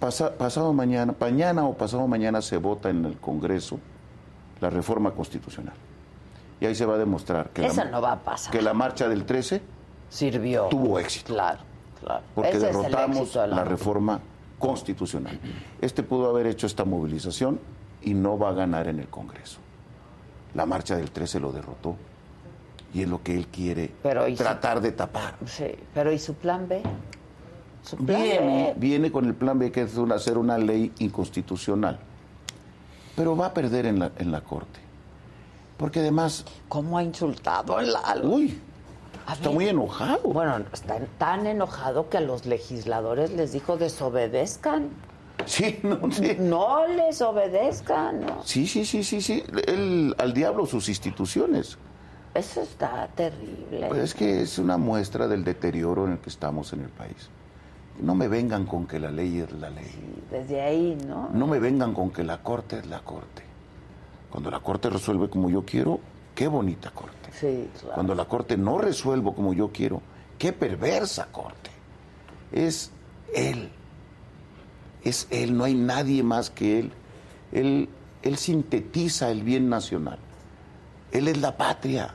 Pasa- 0.00 0.32
pasado 0.36 0.72
mañana, 0.72 1.14
mañana 1.18 1.64
o 1.66 1.74
pasado 1.74 2.06
mañana 2.06 2.42
se 2.42 2.58
vota 2.58 2.90
en 2.90 3.04
el 3.04 3.16
Congreso 3.18 3.78
la 4.60 4.70
reforma 4.70 5.12
constitucional. 5.12 5.74
Y 6.60 6.66
ahí 6.66 6.74
se 6.74 6.86
va 6.86 6.94
a 6.94 6.98
demostrar 6.98 7.50
que, 7.50 7.66
Eso 7.66 7.84
la, 7.84 7.90
no 7.90 8.00
va 8.02 8.12
a 8.12 8.18
pasar. 8.20 8.52
que 8.52 8.62
la 8.62 8.72
marcha 8.74 9.08
del 9.08 9.24
13 9.26 9.60
Sirvió. 10.08 10.66
tuvo 10.66 10.98
éxito. 10.98 11.34
Claro, 11.34 11.60
claro. 12.00 12.22
Porque 12.34 12.50
Ese 12.50 12.66
derrotamos 12.66 13.32
de 13.34 13.40
la 13.40 13.46
la 13.56 13.64
reforma 13.64 14.20
constitucional. 14.58 15.38
Este 15.80 16.02
pudo 16.02 16.28
haber 16.30 16.46
hecho 16.46 16.66
esta 16.66 16.84
movilización 16.84 17.60
y 18.02 18.14
no 18.14 18.38
va 18.38 18.50
a 18.50 18.52
ganar 18.52 18.88
en 18.88 18.98
el 19.00 19.08
Congreso. 19.08 19.58
La 20.54 20.64
marcha 20.66 20.96
del 20.96 21.10
13 21.10 21.40
lo 21.40 21.52
derrotó. 21.52 21.96
Y 22.94 23.02
es 23.02 23.08
lo 23.08 23.22
que 23.22 23.34
él 23.36 23.48
quiere 23.48 23.92
Pero, 24.02 24.26
¿y 24.26 24.36
su- 24.36 24.42
tratar 24.42 24.80
de 24.80 24.92
tapar. 24.92 25.34
Sí, 25.44 25.66
pero 25.92 26.10
¿y 26.12 26.18
su 26.18 26.34
plan 26.34 26.66
B? 26.68 26.82
Su 27.82 27.96
plan 27.96 28.22
Viene, 28.22 28.72
B. 28.72 28.74
viene 28.78 29.12
con 29.12 29.26
el 29.26 29.34
plan 29.34 29.58
B, 29.58 29.70
que 29.70 29.82
es 29.82 29.96
una- 29.96 30.14
hacer 30.14 30.38
una 30.38 30.56
ley 30.56 30.92
inconstitucional. 31.00 31.98
Pero 33.14 33.36
va 33.36 33.46
a 33.46 33.54
perder 33.54 33.86
en 33.86 33.98
la, 33.98 34.12
en 34.18 34.32
la 34.32 34.40
Corte. 34.40 34.80
Porque 35.76 36.00
además... 36.00 36.44
¿Cómo 36.68 36.96
ha 36.96 37.02
insultado 37.02 37.78
en 37.80 37.92
la... 37.92 38.00
Uy, 38.22 38.58
está 39.34 39.50
muy 39.50 39.68
enojado. 39.68 40.20
Bueno, 40.24 40.64
está 40.72 40.98
tan 41.18 41.46
enojado 41.46 42.08
que 42.08 42.18
a 42.18 42.20
los 42.20 42.46
legisladores 42.46 43.30
les 43.32 43.52
dijo 43.52 43.76
desobedezcan. 43.76 44.90
Sí, 45.44 45.78
no, 45.82 46.10
sí. 46.10 46.36
No 46.38 46.86
les 46.86 47.20
obedezcan, 47.20 48.20
¿no? 48.20 48.42
Sí, 48.42 48.66
sí, 48.66 48.84
sí, 48.84 49.04
sí, 49.04 49.20
sí. 49.20 49.44
Él, 49.66 50.14
al 50.18 50.32
diablo 50.32 50.66
sus 50.66 50.88
instituciones. 50.88 51.78
Eso 52.34 52.60
está 52.62 53.08
terrible. 53.14 53.86
Pues 53.88 54.00
es 54.00 54.14
que 54.14 54.42
es 54.42 54.58
una 54.58 54.76
muestra 54.76 55.26
del 55.28 55.44
deterioro 55.44 56.06
en 56.06 56.12
el 56.12 56.18
que 56.18 56.30
estamos 56.30 56.72
en 56.72 56.82
el 56.82 56.90
país. 56.90 57.30
No 58.00 58.14
me 58.14 58.28
vengan 58.28 58.66
con 58.66 58.86
que 58.86 58.98
la 58.98 59.10
ley 59.10 59.38
es 59.38 59.52
la 59.52 59.70
ley. 59.70 59.90
Desde 60.30 60.60
ahí, 60.60 60.98
¿no? 61.06 61.30
No 61.32 61.46
me 61.46 61.58
vengan 61.58 61.94
con 61.94 62.10
que 62.10 62.24
la 62.24 62.42
corte 62.42 62.78
es 62.78 62.86
la 62.86 63.00
corte. 63.00 63.42
Cuando 64.30 64.50
la 64.50 64.60
corte 64.60 64.90
resuelve 64.90 65.30
como 65.30 65.48
yo 65.48 65.64
quiero, 65.64 66.00
qué 66.34 66.46
bonita 66.46 66.90
corte. 66.90 67.15
Sí, 67.40 67.68
claro. 67.80 67.94
Cuando 67.94 68.14
la 68.14 68.24
corte 68.26 68.56
no 68.56 68.78
resuelve 68.78 69.32
como 69.34 69.52
yo 69.52 69.70
quiero, 69.72 70.00
qué 70.38 70.52
perversa 70.52 71.26
corte. 71.32 71.70
Es 72.52 72.90
él. 73.34 73.70
Es 75.04 75.28
él, 75.30 75.56
no 75.56 75.64
hay 75.64 75.74
nadie 75.74 76.22
más 76.22 76.50
que 76.50 76.78
él. 76.80 76.92
Él, 77.52 77.88
él 78.22 78.36
sintetiza 78.36 79.30
el 79.30 79.42
bien 79.42 79.68
nacional. 79.68 80.18
Él 81.12 81.28
es 81.28 81.38
la 81.38 81.56
patria. 81.56 82.12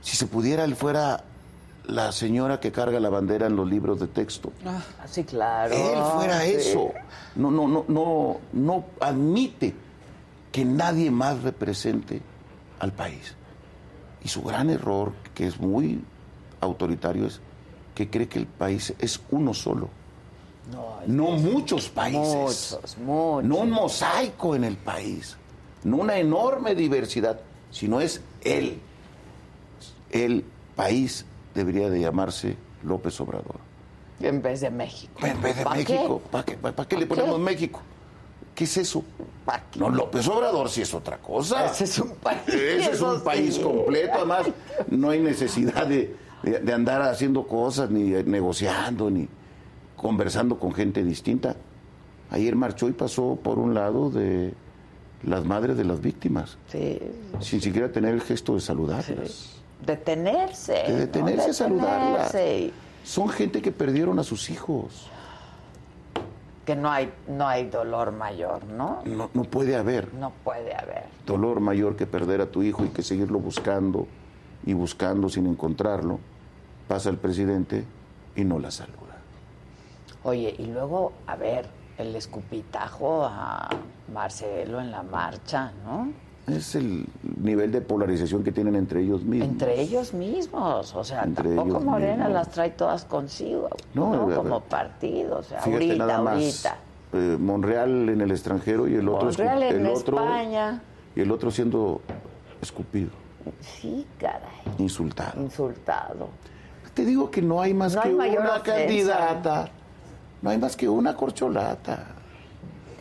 Si 0.00 0.16
se 0.16 0.26
pudiera, 0.26 0.64
él 0.64 0.76
fuera 0.76 1.24
la 1.86 2.12
señora 2.12 2.60
que 2.60 2.72
carga 2.72 3.00
la 3.00 3.08
bandera 3.10 3.46
en 3.46 3.56
los 3.56 3.68
libros 3.68 4.00
de 4.00 4.06
texto. 4.06 4.52
Ah, 4.64 4.82
sí, 5.06 5.24
claro. 5.24 5.74
Él 5.74 5.98
fuera 6.14 6.40
Sí. 6.42 6.52
eso. 6.52 6.92
No, 7.36 7.50
no, 7.50 7.66
no, 7.68 7.84
no, 7.88 8.40
no 8.52 8.84
admite 9.00 9.74
que 10.52 10.64
nadie 10.64 11.10
más 11.10 11.42
represente 11.42 12.20
al 12.78 12.92
país. 12.92 13.34
Y 14.24 14.28
su 14.28 14.42
gran 14.42 14.70
error, 14.70 15.12
que 15.34 15.46
es 15.46 15.60
muy 15.60 16.02
autoritario, 16.60 17.26
es 17.26 17.40
que 17.94 18.08
cree 18.08 18.26
que 18.28 18.38
el 18.38 18.46
país 18.46 18.94
es 18.98 19.20
uno 19.30 19.52
solo. 19.54 19.88
No, 20.72 20.96
No 21.06 21.30
muchos 21.36 21.88
países. 21.90 22.72
Muchos, 22.74 22.98
muchos. 22.98 23.44
No 23.44 23.56
un 23.58 23.70
mosaico 23.70 24.56
en 24.56 24.64
el 24.64 24.76
país. 24.78 25.36
No 25.84 25.98
una 25.98 26.16
enorme 26.18 26.74
diversidad, 26.74 27.38
sino 27.70 28.00
es 28.00 28.22
él. 28.42 28.80
El 30.10 30.44
país 30.74 31.26
debería 31.54 31.90
de 31.90 32.00
llamarse 32.00 32.56
López 32.82 33.20
Obrador. 33.20 33.56
En 34.20 34.40
vez 34.40 34.62
de 34.62 34.70
México. 34.70 35.26
En 35.26 35.40
vez 35.42 35.56
de 35.58 35.64
¿Pa' 35.64 35.74
México, 35.74 36.22
qué? 36.24 36.30
¿para 36.30 36.44
qué, 36.44 36.56
para 36.56 36.88
qué 36.88 36.96
le 36.96 37.06
¿Pa' 37.06 37.14
ponemos 37.16 37.36
qué? 37.36 37.42
México? 37.42 37.80
¿Qué 38.54 38.64
es 38.64 38.76
eso? 38.78 39.04
No, 39.76 39.90
López 39.90 40.26
Obrador 40.28 40.68
sí 40.70 40.82
es 40.82 40.94
otra 40.94 41.18
cosa. 41.18 41.66
Ese 41.66 41.84
es 41.84 41.98
un 41.98 42.10
país. 42.16 42.40
Ese 42.48 42.90
es 42.92 43.00
un 43.00 43.22
país 43.22 43.54
sí. 43.56 43.60
completo. 43.62 44.12
Además, 44.16 44.46
no 44.88 45.10
hay 45.10 45.20
necesidad 45.20 45.86
de, 45.86 46.16
de- 46.42 46.60
de 46.60 46.72
andar 46.72 47.02
haciendo 47.02 47.46
cosas, 47.46 47.90
ni 47.90 48.04
negociando, 48.24 49.10
ni 49.10 49.28
conversando 49.96 50.58
con 50.58 50.72
gente 50.72 51.02
distinta. 51.04 51.56
Ayer 52.30 52.56
marchó 52.56 52.88
y 52.88 52.92
pasó 52.92 53.38
por 53.42 53.58
un 53.58 53.74
lado 53.74 54.10
de 54.10 54.54
las 55.24 55.44
madres 55.44 55.76
de 55.76 55.84
las 55.84 56.00
víctimas, 56.00 56.58
Sí. 56.70 56.98
sin 57.40 57.60
siquiera 57.60 57.90
tener 57.92 58.14
el 58.14 58.20
gesto 58.22 58.54
de 58.54 58.60
saludarlas. 58.60 59.60
Detenerse. 59.84 60.72
De 60.72 60.88
¿no? 60.92 60.96
detenerse 60.98 61.50
a 61.50 61.52
saludarlas. 61.54 62.34
Son 63.04 63.28
gente 63.28 63.60
que 63.60 63.70
perdieron 63.72 64.18
a 64.18 64.22
sus 64.24 64.48
hijos. 64.50 65.10
Que 66.64 66.76
no 66.76 66.90
hay, 66.90 67.12
no 67.28 67.46
hay 67.46 67.68
dolor 67.68 68.12
mayor, 68.12 68.64
¿no? 68.64 69.02
No, 69.04 69.30
no 69.34 69.44
puede 69.44 69.76
haber. 69.76 70.12
No 70.14 70.32
puede 70.42 70.74
haber. 70.74 71.04
dolor 71.26 71.60
mayor 71.60 71.96
que 71.96 72.06
perder 72.06 72.40
a 72.40 72.46
tu 72.46 72.62
hijo 72.62 72.84
y 72.84 72.88
que 72.88 73.02
seguirlo 73.02 73.38
buscando 73.38 74.06
y 74.64 74.72
buscando 74.72 75.28
sin 75.28 75.46
encontrarlo, 75.46 76.18
pasa 76.88 77.10
el 77.10 77.18
presidente 77.18 77.84
y 78.34 78.44
no 78.44 78.58
la 78.58 78.70
saluda. 78.70 78.94
Oye, 80.22 80.54
y 80.58 80.66
luego, 80.66 81.12
a 81.26 81.36
ver, 81.36 81.66
el 81.98 82.16
escupitajo 82.16 83.24
a 83.26 83.68
Marcelo 84.12 84.80
en 84.80 84.90
la 84.90 85.02
marcha, 85.02 85.72
¿no? 85.84 86.08
Es 86.46 86.74
el 86.74 87.06
nivel 87.42 87.72
de 87.72 87.80
polarización 87.80 88.44
que 88.44 88.52
tienen 88.52 88.76
entre 88.76 89.00
ellos 89.00 89.22
mismos. 89.24 89.48
Entre 89.48 89.80
ellos 89.80 90.12
mismos, 90.12 90.94
o 90.94 91.02
sea, 91.02 91.22
Entre 91.22 91.54
tampoco 91.56 91.80
Morena 91.80 92.16
mismos. 92.26 92.32
las 92.32 92.50
trae 92.50 92.70
todas 92.70 93.04
consigo, 93.06 93.68
No, 93.94 94.26
¿no? 94.28 94.34
Como 94.36 94.60
partido, 94.60 95.38
o 95.38 95.42
sea, 95.42 95.60
Fíjate 95.62 95.84
ahorita, 95.86 96.06
nada 96.06 96.20
más. 96.22 96.34
ahorita. 96.34 96.76
eh, 97.14 97.36
Monreal 97.40 98.08
en 98.10 98.20
el 98.20 98.30
extranjero 98.30 98.86
y 98.88 98.94
el 98.96 99.08
otro 99.08 99.26
Monreal 99.26 99.62
en 99.62 99.86
el 99.86 99.92
otro 99.92 100.18
España. 100.18 100.82
y 101.16 101.20
el 101.22 101.30
otro 101.30 101.50
siendo 101.50 102.02
escupido, 102.60 103.10
Sí, 103.60 104.06
caray, 104.18 104.40
insultado. 104.78 105.40
insultado. 105.42 106.28
Te 106.92 107.04
digo 107.06 107.30
que 107.30 107.40
no 107.42 107.60
hay 107.62 107.72
más 107.72 107.94
No 107.94 108.02
que 108.02 108.08
hay 108.08 108.36
una 108.36 108.56
ofensa. 108.56 108.62
candidata. 108.62 109.68
No 110.42 110.50
hay 110.50 110.58
más 110.58 110.76
que 110.76 110.88
una 110.88 111.14
corcholata. 111.16 112.04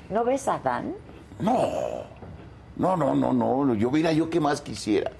¿No 0.09 0.23
ves 0.23 0.47
a 0.47 0.59
Dan? 0.59 0.93
No, 1.39 1.59
no, 2.75 2.97
no, 2.97 3.15
no, 3.15 3.33
no. 3.33 3.73
Yo 3.75 3.91
mira, 3.91 4.11
yo 4.11 4.29
qué 4.29 4.39
más 4.39 4.61
quisiera. 4.61 5.11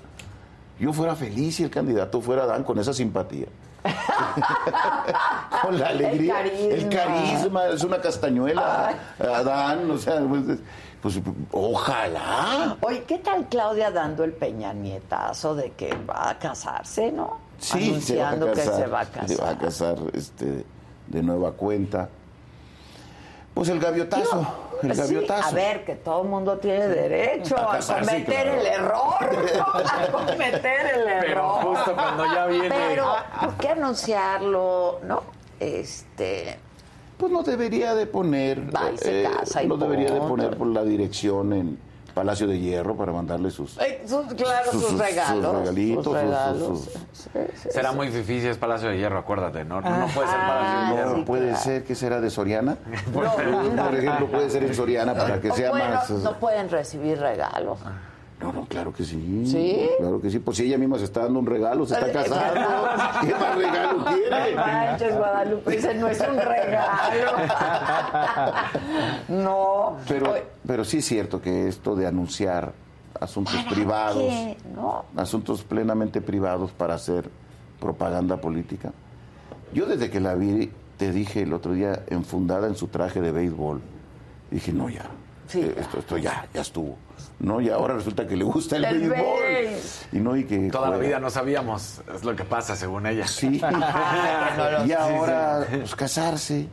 Yo 0.80 0.92
fuera 0.92 1.16
feliz 1.16 1.56
si 1.58 1.64
el 1.64 1.70
candidato 1.70 2.20
fuera 2.20 2.46
Dan 2.46 2.64
con 2.64 2.80
esa 2.80 2.94
simpatía. 2.94 3.48
con 5.62 5.78
la 5.78 5.90
alegría. 5.90 6.36
carisma. 6.36 6.74
El 6.74 6.90
carisma, 6.90 7.68
es 7.68 7.84
una 7.84 8.02
castañuela. 8.02 8.96
Adán, 9.20 9.90
o 9.92 9.98
sea, 9.98 10.22
pues, 10.22 10.60
pues, 11.02 11.22
ojalá. 11.52 12.78
Oye, 12.82 13.04
¿qué 13.04 13.20
tal 13.20 13.48
Claudia 13.50 13.92
dando 13.92 14.24
el 14.24 14.34
peña 14.34 14.74
nietazo 14.74 15.54
de 15.54 15.72
que 15.72 15.94
va 16.10 16.30
a 16.30 16.40
casarse, 16.40 17.12
no? 17.12 17.40
Sí, 17.60 18.02
se 18.02 18.22
Anunciando 18.22 18.48
que 18.48 18.54
casar, 18.54 18.76
se 18.76 18.88
va 18.88 19.02
a 19.02 19.06
casar. 19.06 19.28
Se 19.28 19.42
va 19.42 19.50
a 19.50 19.58
casar 19.58 19.98
este, 20.14 20.66
de 21.08 21.24
nueva 21.24 21.52
cuenta. 21.52 22.10
Pues 23.54 23.70
el 23.70 23.80
gaviotazo. 23.80 24.48
El 24.92 24.96
Sí, 24.96 25.02
gaviotazo. 25.02 25.50
a 25.50 25.52
ver, 25.52 25.86
que 25.86 25.96
todo 25.96 26.24
el 26.24 26.30
mundo 26.30 26.58
tiene 26.58 26.88
derecho 26.88 27.58
A 27.58 27.64
a, 27.74 27.76
casarse, 27.78 28.10
cometer 28.12 28.44
claro. 28.44 28.60
el 28.62 28.68
error, 28.68 29.56
¿no? 29.58 29.64
a 29.64 30.08
cometer 30.28 30.86
el 30.96 31.08
error. 31.08 31.22
Pero 31.26 31.50
justo 31.54 31.94
cuando 31.96 32.26
ya 32.34 32.46
viene- 32.48 32.70
Pero, 32.70 33.06
¿por 33.42 33.54
qué 33.56 33.70
anunciarlo, 33.70 35.00
no? 35.04 35.24
Este... 35.60 36.58
Pues 37.18 37.32
no 37.32 37.44
debería 37.44 37.96
de 37.96 38.06
poner. 38.06 38.76
Va 38.76 38.92
y 38.92 38.98
se 38.98 39.24
casa 39.24 39.64
y 39.64 39.68
no 39.68 39.78
debería 39.78 40.12
de 40.12 40.20
poner 40.20 40.58
por 40.58 40.68
la 40.68 40.84
dirección 40.84 41.54
en 41.54 41.80
Palacio 42.14 42.46
de 42.48 42.60
Hierro 42.60 42.96
para 42.96 43.12
mandarle 43.12 43.50
sus. 43.50 43.72
sus- 43.72 44.34
claro, 44.36 44.72
sus, 44.72 44.98
regalos. 45.00 45.44
Sus 45.44 45.56
regalitos, 45.60 46.04
sus 46.04 46.14
sus- 46.14 46.22
regalos. 46.22 46.68
sus- 46.68 46.90
Sí, 47.14 47.30
sí, 47.56 47.70
Será 47.72 47.90
sí. 47.92 47.96
muy 47.96 48.08
difícil 48.08 48.42
si 48.42 48.48
es 48.50 48.58
Palacio 48.58 48.90
de 48.90 48.98
Hierro, 48.98 49.18
acuérdate, 49.20 49.64
¿no? 49.66 49.82
No 49.82 50.08
puede 50.14 50.28
ser 50.28 50.38
Ah, 50.40 50.48
Palacio 50.48 50.80
de 50.80 50.96
Hierro. 50.96 51.18
No 51.18 51.26
puede 51.26 51.56
ser 51.56 51.84
que 51.84 51.96
será 51.96 52.22
de 52.22 52.30
Soriana. 52.30 52.76
Por 53.14 53.26
ejemplo. 53.26 53.84
Por 53.86 53.96
ejemplo, 53.96 54.28
puede 54.28 54.50
ser 54.50 54.64
en 54.64 54.76
Soriana 54.76 55.14
para 55.16 55.42
que 55.42 55.50
O 55.52 55.56
sea 55.56 55.72
bueno, 55.72 55.96
más. 55.96 56.10
no 56.10 56.40
pueden 56.40 56.70
recibir 56.70 57.20
regalos. 57.20 57.80
No, 58.44 58.52
no, 58.52 58.66
claro 58.66 58.92
que 58.94 59.04
sí. 59.06 59.44
¿Sí? 59.46 59.90
Claro 60.00 60.20
que 60.20 60.30
sí. 60.30 60.40
Pues 60.40 60.58
si 60.58 60.66
ella 60.66 60.78
misma 60.78 60.98
se 60.98 61.06
está 61.06 61.22
dando 61.22 61.40
un 61.40 61.46
regalo, 61.46 61.86
se 61.86 61.94
está 61.94 62.12
casando. 62.12 62.56
¿Qué 63.22 63.32
más 63.34 63.56
regalo 63.56 63.94
No 64.00 64.06
quiere? 64.06 64.56
manches, 64.56 65.18
Guadalupe, 65.18 65.78
ese 65.78 65.94
no 65.96 66.08
es 66.08 66.20
un 66.20 66.38
regalo. 66.38 67.32
no. 69.30 69.98
Pero, 70.08 70.36
pero 70.68 70.84
sí 70.86 70.98
es 70.98 71.06
cierto 71.06 71.42
que 71.42 71.68
esto 71.68 71.96
de 71.96 72.06
anunciar 72.06 72.74
asuntos 73.20 73.56
privados, 73.70 74.24
qué? 74.24 74.58
No. 74.76 75.06
asuntos 75.16 75.64
plenamente 75.64 76.20
privados 76.22 76.72
para 76.72 76.96
hacer 76.96 77.30
propaganda 77.80 78.38
política. 78.38 78.92
Yo 79.74 79.86
desde 79.86 80.10
que 80.10 80.20
la 80.20 80.36
vi, 80.36 80.72
te 80.98 81.12
dije 81.12 81.44
el 81.44 81.54
otro 81.54 81.74
día, 81.74 82.04
enfundada 82.08 82.68
en 82.68 82.76
su 82.76 82.88
traje 82.88 83.22
de 83.22 83.32
béisbol, 83.32 83.82
dije, 84.52 84.74
no, 84.74 84.90
ya, 84.90 85.06
eh, 85.54 85.76
esto, 85.78 86.00
esto 86.00 86.18
ya, 86.18 86.48
ya 86.54 86.62
estuvo. 86.62 86.98
No, 87.40 87.60
y 87.60 87.70
ahora 87.70 87.96
resulta 87.96 88.26
que 88.28 88.38
le 88.38 88.44
gusta 88.46 88.78
el, 88.78 88.86
El 88.86 89.00
béisbol. 89.10 89.18
béis. 89.42 90.08
Y 90.14 90.18
no, 90.20 90.36
y 90.38 90.46
que 90.46 90.70
Toda 90.70 90.90
la 90.90 90.98
vida 90.98 91.20
no 91.20 91.30
sabíamos, 91.30 92.02
es 92.14 92.24
lo 92.24 92.36
que 92.36 92.44
pasa 92.46 92.76
según 92.76 93.06
ella. 93.06 93.28
Sí. 93.28 93.60
Lo- 94.58 94.86
y 94.86 94.94
ahora, 94.94 95.66
pues, 95.70 95.96
casarse 95.96 96.68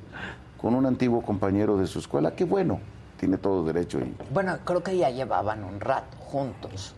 con 0.57 0.75
un 0.75 0.87
antiguo 0.87 1.23
compañero 1.23 1.77
de 1.77 1.87
su 1.87 1.99
escuela, 1.99 2.35
qué 2.37 2.45
bueno, 2.45 2.81
tiene 3.19 3.37
todo 3.39 3.65
derecho. 3.65 3.99
Y 3.99 4.15
Bueno, 4.33 4.59
creo 4.65 4.83
que 4.83 4.97
ya 4.97 5.11
llevaban 5.11 5.65
un 5.65 5.81
rato 5.81 6.17
juntos. 6.19 6.95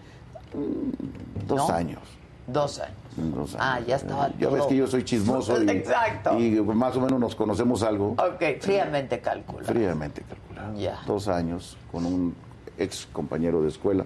dos 1.46 1.68
¿No? 1.68 1.74
años. 1.74 2.00
Dos 2.46 2.80
años. 2.80 2.96
dos 3.16 3.56
Ah, 3.58 3.78
ya 3.86 3.96
estaba 3.96 4.28
Ya 4.38 4.48
ves 4.50 4.66
que 4.66 4.76
yo 4.76 4.86
soy 4.86 5.04
chismoso. 5.04 5.62
Y, 5.62 5.70
Exacto. 5.70 6.38
Y 6.38 6.60
más 6.60 6.96
o 6.96 7.00
menos 7.00 7.18
nos 7.20 7.34
conocemos 7.36 7.82
algo. 7.84 8.10
Ok, 8.18 8.60
fríamente 8.60 9.20
calcula. 9.20 9.64
Fríamente 9.64 10.22
calculado. 10.22 10.76
Ya. 10.76 11.00
Dos 11.06 11.28
años 11.28 11.76
con 11.90 12.04
un 12.04 12.34
ex 12.82 13.06
compañero 13.12 13.62
de 13.62 13.68
escuela. 13.68 14.04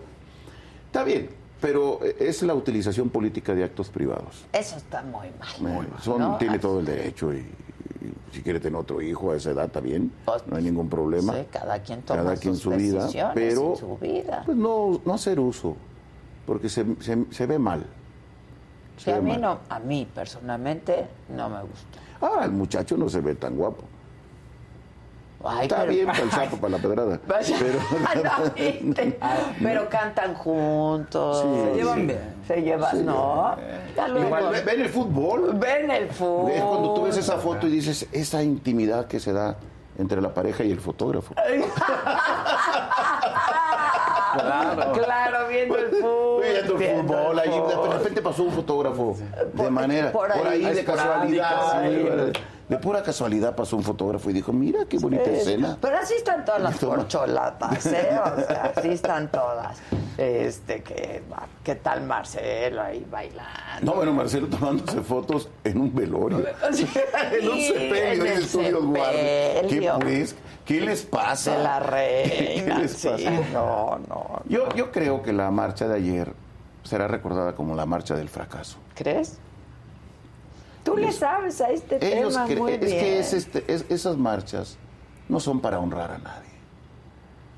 Está 0.86 1.04
bien, 1.04 1.28
pero 1.60 2.00
es 2.02 2.42
la 2.42 2.54
utilización 2.54 3.08
política 3.10 3.54
de 3.54 3.64
actos 3.64 3.88
privados. 3.88 4.44
Eso 4.52 4.76
está 4.76 5.02
muy 5.02 5.28
mal. 5.60 5.88
Son, 6.02 6.20
¿no? 6.20 6.36
Tiene 6.38 6.58
todo 6.58 6.80
el 6.80 6.86
derecho 6.86 7.32
y, 7.32 7.38
y 7.38 8.12
si 8.32 8.42
quiere 8.42 8.60
tener 8.60 8.78
otro 8.78 9.00
hijo 9.02 9.32
a 9.32 9.36
esa 9.36 9.50
edad 9.50 9.66
está 9.66 9.80
bien, 9.80 10.12
no 10.46 10.56
hay 10.56 10.62
ningún 10.62 10.88
problema. 10.88 11.34
Sí, 11.34 11.46
cada 11.50 11.78
quien 11.80 12.02
toma 12.02 12.22
Cada 12.22 12.36
quien 12.36 12.54
sus 12.54 12.62
su 12.62 12.70
vida, 12.70 13.32
pero 13.34 13.70
en 13.72 13.76
su 13.76 13.98
vida. 13.98 14.42
pues 14.46 14.56
no, 14.56 15.00
no 15.04 15.14
hacer 15.14 15.40
uso, 15.40 15.76
porque 16.46 16.68
se, 16.68 16.84
se, 17.00 17.24
se 17.30 17.46
ve 17.46 17.58
mal. 17.58 17.84
Sí, 18.98 19.10
a 19.10 19.20
mí 19.20 19.32
mal. 19.32 19.40
no, 19.40 19.58
a 19.68 19.78
mí 19.78 20.06
personalmente 20.14 21.06
no 21.34 21.48
me 21.50 21.60
gusta. 21.62 21.98
Ah, 22.20 22.44
el 22.44 22.52
muchacho 22.52 22.96
no 22.96 23.08
se 23.08 23.20
ve 23.20 23.34
tan 23.34 23.56
guapo. 23.56 23.84
Ay, 25.44 25.62
Está 25.66 25.80
pero- 25.80 25.92
bien 25.92 26.06
para 26.06 26.18
el 26.20 26.30
sapo, 26.30 26.56
para 26.56 26.70
la 26.76 26.78
pedrada. 26.78 27.20
Pero, 27.28 27.42
No, 28.24 28.50
¿viste? 28.56 29.18
Pero 29.62 29.88
cantan 29.88 30.34
juntos. 30.34 31.42
Sí, 31.42 31.48
Se 31.70 31.74
llevan 31.76 31.94
sí. 32.00 32.06
bien. 32.06 32.34
Se 32.48 32.62
llevan, 32.62 32.96
Sí. 32.96 33.02
¿no? 33.04 33.56
Igual, 34.24 34.48
ve- 34.50 34.62
ven 34.62 34.80
el 34.80 34.88
fútbol. 34.88 35.52
Ven 35.58 35.90
el 35.90 36.08
fútbol. 36.08 36.50
Es 36.52 36.62
cuando 36.62 36.94
tú 36.94 37.02
ves 37.04 37.16
esa 37.16 37.36
foto 37.38 37.66
y 37.66 37.70
dices, 37.70 38.06
esa 38.12 38.42
intimidad 38.42 39.06
que 39.06 39.20
se 39.20 39.32
da 39.32 39.56
entre 39.98 40.20
la 40.20 40.32
pareja 40.34 40.64
y 40.64 40.70
el 40.72 40.80
fotógrafo. 40.80 41.34
Claro. 44.34 44.92
Claro, 44.92 45.48
viendo 45.48 45.78
el 45.78 45.88
fútbol. 45.90 46.25
Viendo 46.74 47.12
el 47.14 47.20
fútbol, 47.24 47.38
ahí 47.38 47.50
de 47.50 47.92
repente 47.98 48.22
pasó 48.22 48.42
un 48.44 48.52
fotógrafo 48.52 49.16
de 49.52 49.70
manera, 49.70 50.12
por 50.12 50.32
por 50.32 50.46
ahí. 50.48 50.64
ahí, 50.64 50.74
de 50.74 50.84
casualidad, 50.84 52.32
de 52.68 52.78
pura 52.78 53.00
casualidad 53.00 53.54
pasó 53.54 53.76
un 53.76 53.84
fotógrafo 53.84 54.28
y 54.28 54.32
dijo, 54.32 54.52
mira 54.52 54.80
qué 54.88 54.98
bonita 54.98 55.24
Sí, 55.26 55.30
escena. 55.36 55.78
Pero 55.80 55.98
así 55.98 56.14
están 56.14 56.44
todas 56.44 56.60
las 56.60 56.76
Toma. 56.78 56.96
corcholatas, 56.96 57.86
¿eh? 57.86 58.10
O 58.36 58.40
sea, 58.40 58.72
así 58.76 58.88
están 58.88 59.30
todas. 59.30 59.78
Este, 60.18 60.82
que, 60.82 61.22
¿qué 61.62 61.74
tal 61.76 62.02
Marcelo 62.02 62.82
ahí 62.82 63.06
bailando? 63.08 63.52
No, 63.82 63.92
bueno, 63.94 64.12
Marcelo 64.14 64.48
tomándose 64.48 65.00
fotos 65.02 65.48
en 65.62 65.80
un 65.80 65.94
velorio. 65.94 66.44
Sí, 66.72 66.88
en 67.38 67.48
un 67.48 67.60
sepelio, 67.60 68.24
en 68.24 68.32
el 68.32 68.42
estudio. 68.42 68.92
¿Qué 69.68 69.92
pues? 70.00 70.34
¿Qué 70.64 70.80
les 70.80 71.02
pasa? 71.02 71.56
De 71.56 71.62
la 71.62 71.78
¿Qué 71.78 71.90
reina, 72.56 72.78
les 72.80 72.92
sí, 72.94 73.08
pasa? 73.08 73.30
no, 73.52 74.00
no. 74.08 74.42
Yo, 74.48 74.68
yo 74.70 74.90
creo 74.90 75.22
que 75.22 75.32
la 75.32 75.52
marcha 75.52 75.86
de 75.86 75.94
ayer 75.94 76.32
será 76.86 77.08
recordada 77.08 77.54
como 77.54 77.74
la 77.74 77.86
marcha 77.86 78.14
del 78.14 78.28
fracaso. 78.28 78.78
¿Crees? 78.94 79.38
Tú 80.84 80.96
le 80.96 81.10
sabes 81.12 81.60
a 81.60 81.70
este 81.70 81.96
Ellos 82.18 82.34
tema 82.34 82.46
muy 82.46 82.72
es 82.74 82.80
bien. 82.80 82.98
que 83.00 83.18
es 83.18 83.32
este- 83.32 83.64
es- 83.72 83.84
esas 83.88 84.16
marchas 84.16 84.78
no 85.28 85.40
son 85.40 85.60
para 85.60 85.78
honrar 85.80 86.12
a 86.12 86.18
nadie. 86.18 86.46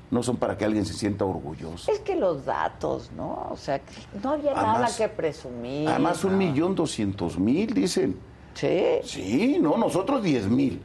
No 0.09 0.23
son 0.23 0.37
para 0.37 0.57
que 0.57 0.65
alguien 0.65 0.87
se 0.87 0.93
sienta 0.93 1.23
orgulloso. 1.25 1.91
Es 1.91 1.99
que 1.99 2.15
los 2.15 2.43
datos, 2.43 3.11
¿no? 3.15 3.47
O 3.51 3.55
sea, 3.57 3.79
no 4.23 4.31
había 4.31 4.53
Además- 4.53 4.79
nada 4.79 4.97
que 4.97 5.07
presumir. 5.07 5.87
Además, 5.87 6.23
un 6.23 6.35
millón 6.35 6.73
doscientos 6.73 7.37
mil, 7.37 7.71
dicen. 7.75 8.19
Sí. 8.55 8.85
Sí, 9.03 9.57
no, 9.61 9.77
nosotros 9.77 10.23
diez 10.23 10.47
mil. 10.47 10.81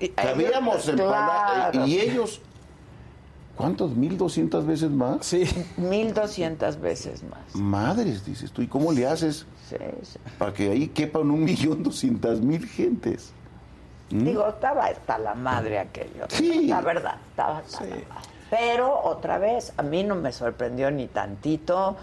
En 0.00 0.12
Claro. 0.12 1.86
Y 1.86 1.98
ellos, 2.00 2.40
¿cuántos? 3.56 3.96
¿Mil 3.96 4.16
doscientas 4.18 4.64
veces 4.66 4.90
más? 4.90 5.24
Sí. 5.26 5.44
Mil 5.76 6.12
doscientas 6.14 6.80
veces 6.80 7.22
más. 7.24 7.54
Madres, 7.54 8.24
dices 8.24 8.52
tú. 8.52 8.62
¿Y 8.62 8.66
cómo 8.68 8.92
le 8.92 9.06
haces 9.06 9.46
Sí, 9.68 9.76
sí. 10.02 10.18
para 10.38 10.52
que 10.52 10.70
ahí 10.70 10.88
quepan 10.88 11.30
un 11.30 11.42
millón 11.44 11.82
doscientas 11.82 12.40
mil 12.40 12.66
gentes? 12.66 13.32
¿Mm? 14.10 14.24
Digo, 14.24 14.48
estaba 14.48 14.86
hasta 14.86 15.18
la 15.18 15.34
madre 15.34 15.78
aquello. 15.80 16.26
Sí. 16.28 16.68
La 16.68 16.80
verdad, 16.80 17.16
estaba 17.30 17.58
hasta 17.58 17.80
la 17.84 17.90
madre. 17.90 18.04
Pero 18.48 19.00
otra 19.02 19.38
vez, 19.38 19.72
a 19.76 19.82
mí 19.82 20.04
no 20.04 20.14
me 20.14 20.30
sorprendió 20.30 20.90
ni 20.92 21.08
tantito. 21.08 21.96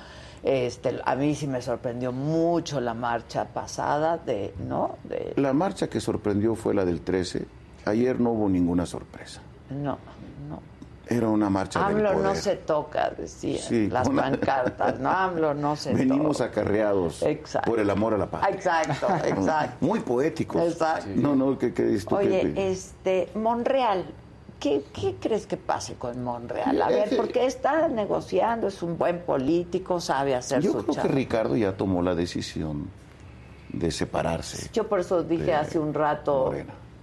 Este, 0.44 1.00
a 1.06 1.16
mí 1.16 1.36
sí 1.36 1.48
me 1.48 1.62
sorprendió 1.62 2.12
mucho 2.12 2.82
la 2.82 2.94
marcha 2.94 3.46
pasada 3.46 4.18
de, 4.18 4.54
¿no? 4.68 4.98
De, 5.06 5.32
La 5.38 5.54
marcha 5.54 5.88
que 5.88 6.02
sorprendió 6.02 6.56
fue 6.56 6.74
la 6.74 6.84
del 6.84 7.00
13. 7.00 7.46
Ayer 7.86 8.20
no 8.20 8.32
hubo 8.32 8.50
ninguna 8.50 8.86
sorpresa. 8.86 9.40
no, 9.70 9.92
no. 9.94 10.23
Era 11.08 11.28
una 11.28 11.50
marcha 11.50 11.80
del 11.90 11.98
AMLO 11.98 12.14
no 12.14 12.20
poder. 12.30 12.38
se 12.38 12.56
toca, 12.56 13.10
decían 13.10 13.60
Sí, 13.60 13.90
las 13.90 14.08
una- 14.08 14.22
pancartas. 14.24 15.00
No, 15.00 15.10
AMLO 15.10 15.54
no 15.54 15.76
se 15.76 15.94
Venimos 15.96 16.38
toca. 16.38 16.50
acarreados 16.50 17.22
Exacto. 17.24 17.70
por 17.70 17.80
el 17.80 17.90
amor 17.90 18.14
a 18.14 18.18
la 18.18 18.28
patria. 18.28 18.56
Exacto, 18.56 19.08
exacto. 19.26 19.86
Muy 19.86 20.00
poéticos. 20.00 20.62
Exacto. 20.64 21.10
No, 21.16 21.36
no, 21.36 21.58
¿qué, 21.58 21.74
qué 21.74 21.98
tú? 22.08 22.16
Oye, 22.16 22.54
¿Qué- 22.56 22.72
este, 22.72 23.30
Monreal, 23.36 24.06
¿qué, 24.62 24.84
qué 24.94 25.16
crees 25.20 25.46
que 25.46 25.58
pase 25.58 25.96
con 25.96 26.24
Monreal? 26.24 26.82
A 26.82 26.90
Es 26.90 26.96
ver, 26.96 27.10
que- 27.10 27.16
porque 27.18 27.46
está 27.48 27.90
negociando, 27.90 28.68
es 28.68 28.82
un 28.82 28.98
buen 28.98 29.20
político, 29.24 30.00
sabe 30.00 30.36
hacer 30.36 30.62
Yo 30.62 30.72
su 30.72 30.86
creo 30.86 31.04
que. 31.04 31.08
Ricardo 31.10 31.58
ya 31.58 31.74
tomó 31.76 32.02
la 32.02 32.16
decisión 32.16 32.88
de 33.74 33.92
separarse. 33.92 34.70
Yo 34.72 34.88
por 34.88 35.02
eso 35.02 35.22
dije 35.24 35.54
hace 35.54 35.80
un 35.80 35.94
rato, 35.94 36.54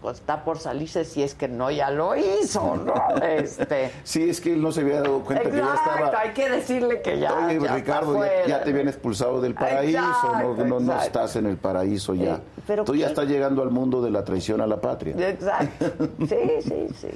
pues 0.01 0.19
está 0.19 0.45
por 0.45 0.59
salirse 0.59 1.05
si 1.05 1.23
es 1.23 1.35
que 1.35 1.49
no 1.49 1.71
ya 1.71 1.91
lo 1.91 2.17
hizo, 2.17 2.77
¿no? 2.77 2.95
Este, 3.23 3.93
Sí, 4.03 4.29
es 4.31 4.41
que 4.41 4.55
él 4.55 4.63
no 4.63 4.73
se 4.73 4.81
había 4.81 5.03
dado 5.03 5.21
cuenta 5.21 5.51
que 5.51 5.57
ya 5.57 5.75
estaba. 5.75 6.19
hay 6.19 6.31
que 6.31 6.49
decirle 6.49 7.03
que 7.03 7.19
ya, 7.19 7.35
Oye, 7.35 7.61
ya 7.61 7.75
Ricardo, 7.75 8.25
ya, 8.47 8.63
te 8.63 8.71
habían 8.71 8.89
expulsado 8.89 9.41
del 9.41 9.55
paraíso, 9.55 9.99
Exacto, 9.99 10.65
no, 10.65 10.81
no, 10.81 11.01
estás 11.01 11.37
en 11.37 11.47
el 11.47 11.57
paraíso 11.57 12.15
ya. 12.15 12.37
Eh, 12.37 12.41
pero 12.67 12.85
Tú 12.85 12.95
ya 12.95 13.09
estás 13.09 13.27
llegando 13.29 13.63
al 13.63 13.71
mundo 13.71 14.01
de 14.03 14.11
la 14.11 14.25
traición 14.25 14.61
a 14.61 14.67
la 14.67 14.81
patria. 14.81 15.15
Exacto, 15.29 15.87
sí, 16.21 16.37
sí, 16.63 16.89
sí. 17.01 17.09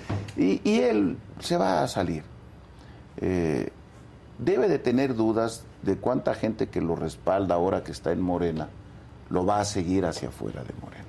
Y, 0.65 0.71
y 0.71 0.81
él 0.81 1.17
se 1.41 1.57
va 1.57 1.83
a 1.83 1.89
salir. 1.89 2.23
Eh, 3.21 3.71
debe 4.39 4.69
de 4.69 4.79
tener 4.79 5.15
dudas 5.15 5.65
de 5.83 5.97
cuánta 5.97 6.35
gente 6.35 6.69
que 6.69 6.81
lo 6.81 6.97
respalda 6.97 7.55
ahora 7.55 7.83
que 7.85 7.93
está 7.93 8.13
en 8.13 8.21
Morena 8.21 8.69
lo 9.31 9.47
va 9.47 9.61
a 9.61 9.65
seguir 9.65 10.05
hacia 10.05 10.29
afuera 10.29 10.63
de 10.63 10.75
Morena. 10.81 11.04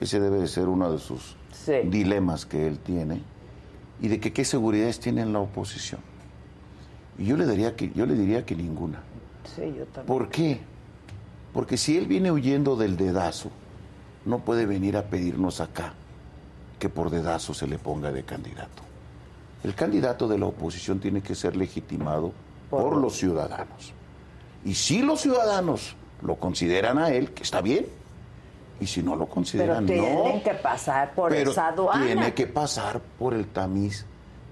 Ese 0.00 0.20
debe 0.20 0.38
de 0.38 0.46
ser 0.46 0.68
uno 0.68 0.92
de 0.92 0.98
sus 0.98 1.36
dilemas 1.84 2.46
que 2.46 2.66
él 2.66 2.78
tiene 2.78 3.22
y 4.00 4.08
de 4.08 4.20
que 4.20 4.32
qué 4.32 4.44
seguridades 4.44 5.00
tiene 5.00 5.22
en 5.22 5.32
la 5.32 5.40
oposición. 5.40 6.00
Y 7.18 7.24
yo 7.24 7.36
le 7.36 7.46
diría 7.46 7.74
que, 7.74 7.90
yo 7.90 8.06
le 8.06 8.14
diría 8.14 8.46
que 8.46 8.54
ninguna. 8.54 9.02
Sí, 9.56 9.62
yo 9.76 9.84
también. 9.86 10.06
¿Por 10.06 10.28
qué? 10.28 10.60
Porque 11.52 11.76
si 11.76 11.96
él 11.96 12.06
viene 12.06 12.30
huyendo 12.30 12.76
del 12.76 12.96
dedazo, 12.96 13.50
no 14.24 14.38
puede 14.40 14.66
venir 14.66 14.96
a 14.96 15.04
pedirnos 15.04 15.60
acá 15.60 15.94
que 16.78 16.88
por 16.88 17.10
dedazo 17.10 17.54
se 17.54 17.66
le 17.66 17.78
ponga 17.78 18.12
de 18.12 18.22
candidato. 18.22 18.82
El 19.64 19.74
candidato 19.74 20.28
de 20.28 20.38
la 20.38 20.46
oposición 20.46 21.00
tiene 21.00 21.20
que 21.20 21.34
ser 21.34 21.56
legitimado 21.56 22.32
por, 22.70 22.96
los 22.96 23.16
ciudadanos. 23.16 23.92
Y 24.64 24.74
si 24.74 25.02
los 25.02 25.20
ciudadanos 25.22 25.96
lo 26.22 26.36
consideran 26.36 26.98
a 26.98 27.10
él, 27.10 27.32
que 27.32 27.42
está 27.42 27.60
bien. 27.60 27.86
Y 28.80 28.86
si 28.86 29.02
no 29.02 29.12
lo 29.16 29.24
Pero 29.24 29.34
consideran, 29.34 29.86
tienen 29.86 30.36
no. 30.36 30.42
que 30.42 30.54
pasar 30.54 31.12
por 31.14 31.30
Pero 31.30 31.50
esa 31.50 31.68
aduana. 31.68 32.06
tiene 32.06 32.34
que 32.34 32.46
pasar 32.46 33.00
por 33.18 33.34
el 33.34 33.48
tamiz 33.48 34.06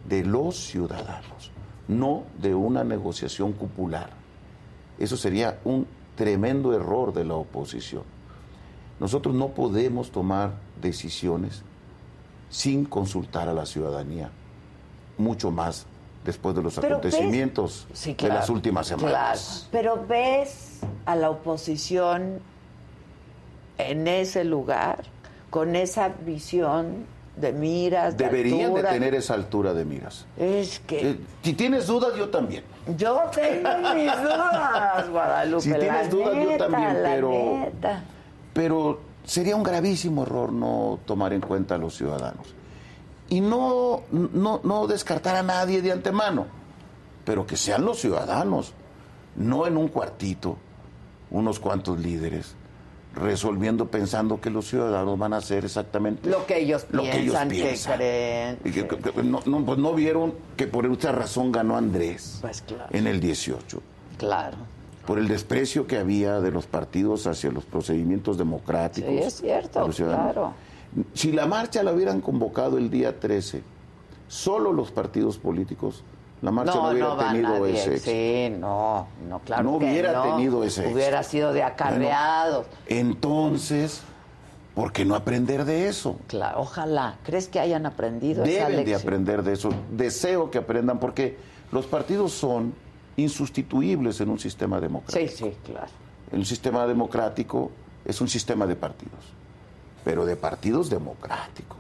de 0.09 0.25
los 0.25 0.57
ciudadanos, 0.57 1.51
no 1.89 2.25
de 2.39 2.55
una 2.55 2.83
negociación 2.85 3.53
cupular. 3.53 4.11
Eso 4.99 5.17
sería 5.17 5.59
un 5.65 5.87
tremendo 6.17 6.75
error 6.75 7.13
de 7.13 7.25
la 7.25 7.35
oposición. 7.35 8.03
Nosotros 8.99 9.35
no 9.35 9.49
podemos 9.49 10.11
tomar 10.11 10.53
decisiones 10.81 11.63
sin 12.49 12.85
consultar 12.85 13.49
a 13.49 13.53
la 13.53 13.67
ciudadanía, 13.67 14.31
mucho 15.19 15.51
más 15.51 15.87
después 16.25 16.57
de 16.57 16.63
los 16.63 16.75
Pero 16.75 17.01
ves- 17.01 17.15
acontecimientos 17.15 17.87
de 18.05 18.17
claro, 18.17 18.35
las 18.35 18.51
últimas 18.51 18.89
claro. 18.89 19.01
semanas. 19.03 19.69
Pero 19.71 20.05
ves 20.09 20.81
a 21.05 21.15
la 21.15 21.31
oposición 21.31 22.41
en 23.79 24.07
ese 24.09 24.45
lugar, 24.45 25.05
con 25.51 25.77
esa 25.77 26.09
visión 26.25 27.07
de 27.37 27.53
miras, 27.53 28.17
de 28.17 28.25
Deberían 28.25 28.59
de 28.59 28.65
altura. 28.67 28.91
tener 28.91 29.15
esa 29.15 29.35
altura 29.35 29.75
de 29.75 29.85
miras. 29.85 30.25
Es 30.39 30.81
que 30.81 31.11
Eh, 31.11 31.19
si 31.43 31.53
tienes 31.53 31.87
dudas, 31.87 32.15
yo 32.17 32.31
también. 32.31 32.65
yo 32.97 33.21
tengo 33.35 33.95
mis 33.95 34.11
dudas, 34.23 35.09
Guadalupe. 35.11 35.63
Si 35.63 35.73
tienes 35.73 36.11
dudas, 36.11 36.35
yo 36.35 36.57
también, 36.57 36.97
pero- 37.03 37.59
neta. 37.59 38.03
Pero 38.55 39.01
sería 39.25 39.55
un 39.55 39.63
gravísimo 39.63 40.23
error 40.23 40.51
no 40.53 40.99
tomar 41.05 41.35
en 41.35 41.43
cuenta 41.43 41.75
a 41.75 41.79
los 41.79 41.95
ciudadanos. 41.95 42.55
Y 43.29 43.41
no, 43.43 44.03
no, 44.11 44.61
no 44.65 44.87
descartar 44.87 45.37
a 45.37 45.43
nadie 45.43 45.83
de 45.83 45.93
antemano, 45.93 46.47
pero 47.27 47.45
que 47.47 47.57
sean 47.59 47.85
los 47.85 47.99
ciudadanos, 48.01 48.73
no 49.35 49.67
en 49.67 49.77
un 49.77 49.89
cuartito, 49.89 50.57
unos 51.31 51.59
cuantos 51.61 51.99
líderes, 51.99 52.55
resolviendo 53.17 53.87
pensando 53.87 54.41
que 54.41 54.51
los 54.51 54.67
ciudadanos 54.69 55.19
van 55.19 55.33
a 55.33 55.39
hacer 55.39 55.65
exactamente 55.65 56.29
Lo 56.29 56.45
que 56.47 56.59
ellos 56.61 56.87
lo 56.91 57.03
que 57.03 57.09
ellos 57.13 57.23
piensan, 57.35 57.49
que 57.49 57.55
piensan. 57.63 57.97
creen. 57.97 58.59
Y 58.65 58.71
que- 58.73 59.23
no, 59.25 59.41
no, 59.47 59.65
pues 59.65 59.79
no 59.79 59.95
vieron 59.95 60.35
que 60.57 60.67
por 60.67 60.87
esta 60.87 61.13
razón 61.13 61.51
ganó 61.51 61.77
Andrés 61.77 62.39
Pues 62.43 62.61
claro. 62.63 62.87
en 62.91 63.07
el 63.07 63.19
18 63.21 63.81
Claro. 64.19 64.57
por 65.07 65.19
el 65.19 65.29
desprecio 65.29 65.87
que 65.87 65.97
había 65.99 66.41
de 66.41 66.51
los 66.51 66.67
partidos 66.67 67.27
hacia 67.27 67.51
los 67.51 67.65
procedimientos 67.65 68.37
democráticos. 68.39 69.11
Sí, 69.11 69.19
es 69.19 69.35
cierto, 69.41 69.89
claro. 69.89 70.53
Si 71.15 71.33
la 71.33 71.47
marcha 71.47 71.83
la 71.83 71.93
hubieran 71.93 72.21
convocado 72.21 72.77
el 72.79 72.91
día 72.91 73.19
13, 73.19 73.63
solo 74.29 74.73
los 74.73 74.91
partidos 74.91 75.39
políticos, 75.39 76.03
la 76.43 76.51
marcha 76.51 76.75
no, 76.75 76.83
no, 76.83 76.91
hubiera 76.91 77.09
no 77.09 77.17
tenido 77.17 77.49
nadie. 77.61 77.73
ese 77.81 77.95
éxito. 77.95 78.11
Sí, 78.11 78.57
no, 78.61 79.07
no, 79.29 79.39
claro 79.41 79.63
No 79.63 79.79
que 79.79 79.87
hubiera 79.87 80.23
tenido 80.23 80.65
ese 80.65 80.81
éxito. 80.83 80.97
Hubiera 80.97 81.23
sido 81.23 81.53
de 81.53 81.63
acarreados. 81.63 82.67
Entonces, 82.87 84.03
¿por 84.75 84.93
qué 84.93 85.05
no 85.05 85.15
aprender 85.15 85.65
de 85.65 85.89
eso? 85.89 86.19
Claro, 86.29 86.61
ojalá. 86.61 87.17
¿Crees 87.25 87.49
que 87.49 87.59
hayan 87.59 87.87
aprendido 87.87 88.45
esa 88.45 88.53
Deben 88.53 88.71
de 88.71 88.77
lección? 88.77 89.01
aprender 89.01 89.43
de 89.43 89.53
eso. 89.55 89.71
Deseo 89.91 90.51
que 90.51 90.59
aprendan 90.59 90.99
porque 91.01 91.37
los 91.73 91.87
partidos 91.87 92.33
son 92.33 92.75
insustituibles 93.17 94.21
en 94.21 94.29
un 94.31 94.39
sistema 94.39 94.79
democrático. 94.81 95.35
Sí, 95.37 95.45
sí, 95.45 95.57
claro. 95.65 95.89
El 96.33 96.45
sistema 96.45 96.87
democrático 96.87 97.71
es 98.05 98.21
un 98.21 98.29
sistema 98.29 98.67
de 98.67 98.77
partidos, 98.77 99.21
pero 100.05 100.27
de 100.27 100.37
partidos 100.37 100.91
democráticos. 100.91 101.79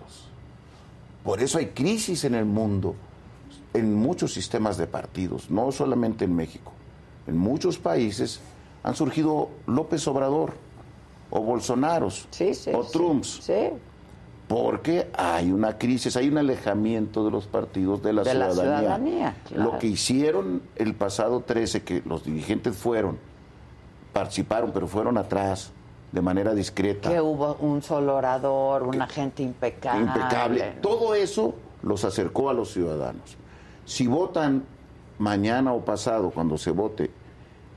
Por 1.23 1.43
eso 1.43 1.59
hay 1.59 1.67
crisis 1.67 2.25
en 2.25 2.35
el 2.35 2.45
mundo, 2.47 2.95
en 3.77 3.95
muchos 3.95 4.33
sistemas 4.33 4.77
de 4.77 4.87
partidos, 4.87 5.51
no 5.51 5.71
solamente 5.73 6.25
en 6.25 6.35
México. 6.35 6.73
En 7.27 7.37
muchos 7.37 7.79
países 7.79 8.41
han 8.83 8.95
surgido 8.95 9.51
López 9.67 10.07
Obrador 10.09 10.55
o 11.31 11.41
Bolsonaros 11.41 12.29
o 12.73 12.85
Trumps. 12.85 13.51
Porque 14.49 15.11
hay 15.17 15.51
una 15.51 15.77
crisis, 15.77 16.17
hay 16.17 16.29
un 16.29 16.39
alejamiento 16.39 17.25
de 17.25 17.33
los 17.33 17.49
partidos 17.49 18.01
de 18.03 18.13
la 18.13 18.23
De 18.23 18.35
la 18.35 18.53
ciudadanía. 18.53 18.79
ciudadanía, 18.79 19.37
claro. 19.45 19.73
Lo 19.73 19.79
que 19.79 19.89
hicieron 19.89 20.63
el 20.77 20.95
pasado 20.95 21.41
13, 21.41 21.83
que 21.83 22.03
los 22.07 22.25
dirigentes 22.25 22.77
fueron, 22.77 23.19
participaron, 24.13 24.71
pero 24.73 24.87
fueron 24.87 25.19
atrás 25.19 25.73
de 26.13 26.23
manera 26.23 26.55
discreta. 26.55 27.11
Que 27.11 27.21
hubo 27.21 27.57
un 27.61 27.83
solo 27.83 28.15
orador, 28.15 28.85
una 28.85 29.09
gente 29.09 29.43
impecable. 29.43 30.03
impecable. 30.07 30.77
Todo 30.81 31.17
eso 31.17 31.55
los 31.83 32.05
acercó 32.05 32.49
a 32.49 32.55
los 32.55 32.73
ciudadanos. 32.73 33.37
Si 33.87 34.07
votan 34.07 34.65
mañana 35.19 35.73
o 35.73 35.85
pasado, 35.85 36.31
cuando 36.31 36.59
se 36.59 36.73
vote, 36.73 37.11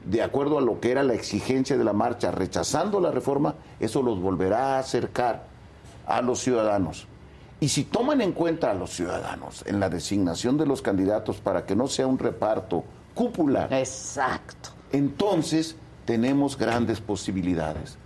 de 0.04 0.22
acuerdo 0.22 0.58
a 0.58 0.62
lo 0.62 0.80
que 0.80 0.92
era 0.92 1.04
la 1.04 1.14
exigencia 1.14 1.78
de 1.78 1.84
la 1.84 1.94
marcha, 1.94 2.32
rechazando 2.32 3.00
la 3.00 3.12
reforma, 3.12 3.56
eso 3.80 4.02
los 4.02 4.20
volverá 4.20 4.76
a 4.76 4.80
acercar 4.80 5.46
a 6.08 6.22
los 6.22 6.40
ciudadanos. 6.40 7.08
Y 7.62 7.70
si 7.70 7.84
toman 7.84 8.22
en 8.22 8.32
cuenta 8.32 8.72
a 8.72 8.74
los 8.74 8.90
ciudadanos 8.92 9.64
en 9.68 9.80
la 9.80 9.90
designación 9.90 10.58
de 10.58 10.66
los 10.66 10.82
candidatos 10.82 11.38
para 11.38 11.66
que 11.66 11.76
no 11.76 11.88
sea 11.88 12.08
un 12.08 12.18
reparto 12.18 12.84
cúpula, 13.14 13.68
exacto. 13.72 14.70
Entonces 14.92 15.76
tenemos 16.06 16.58
grandes 16.58 17.02
posibilidades 17.02 17.98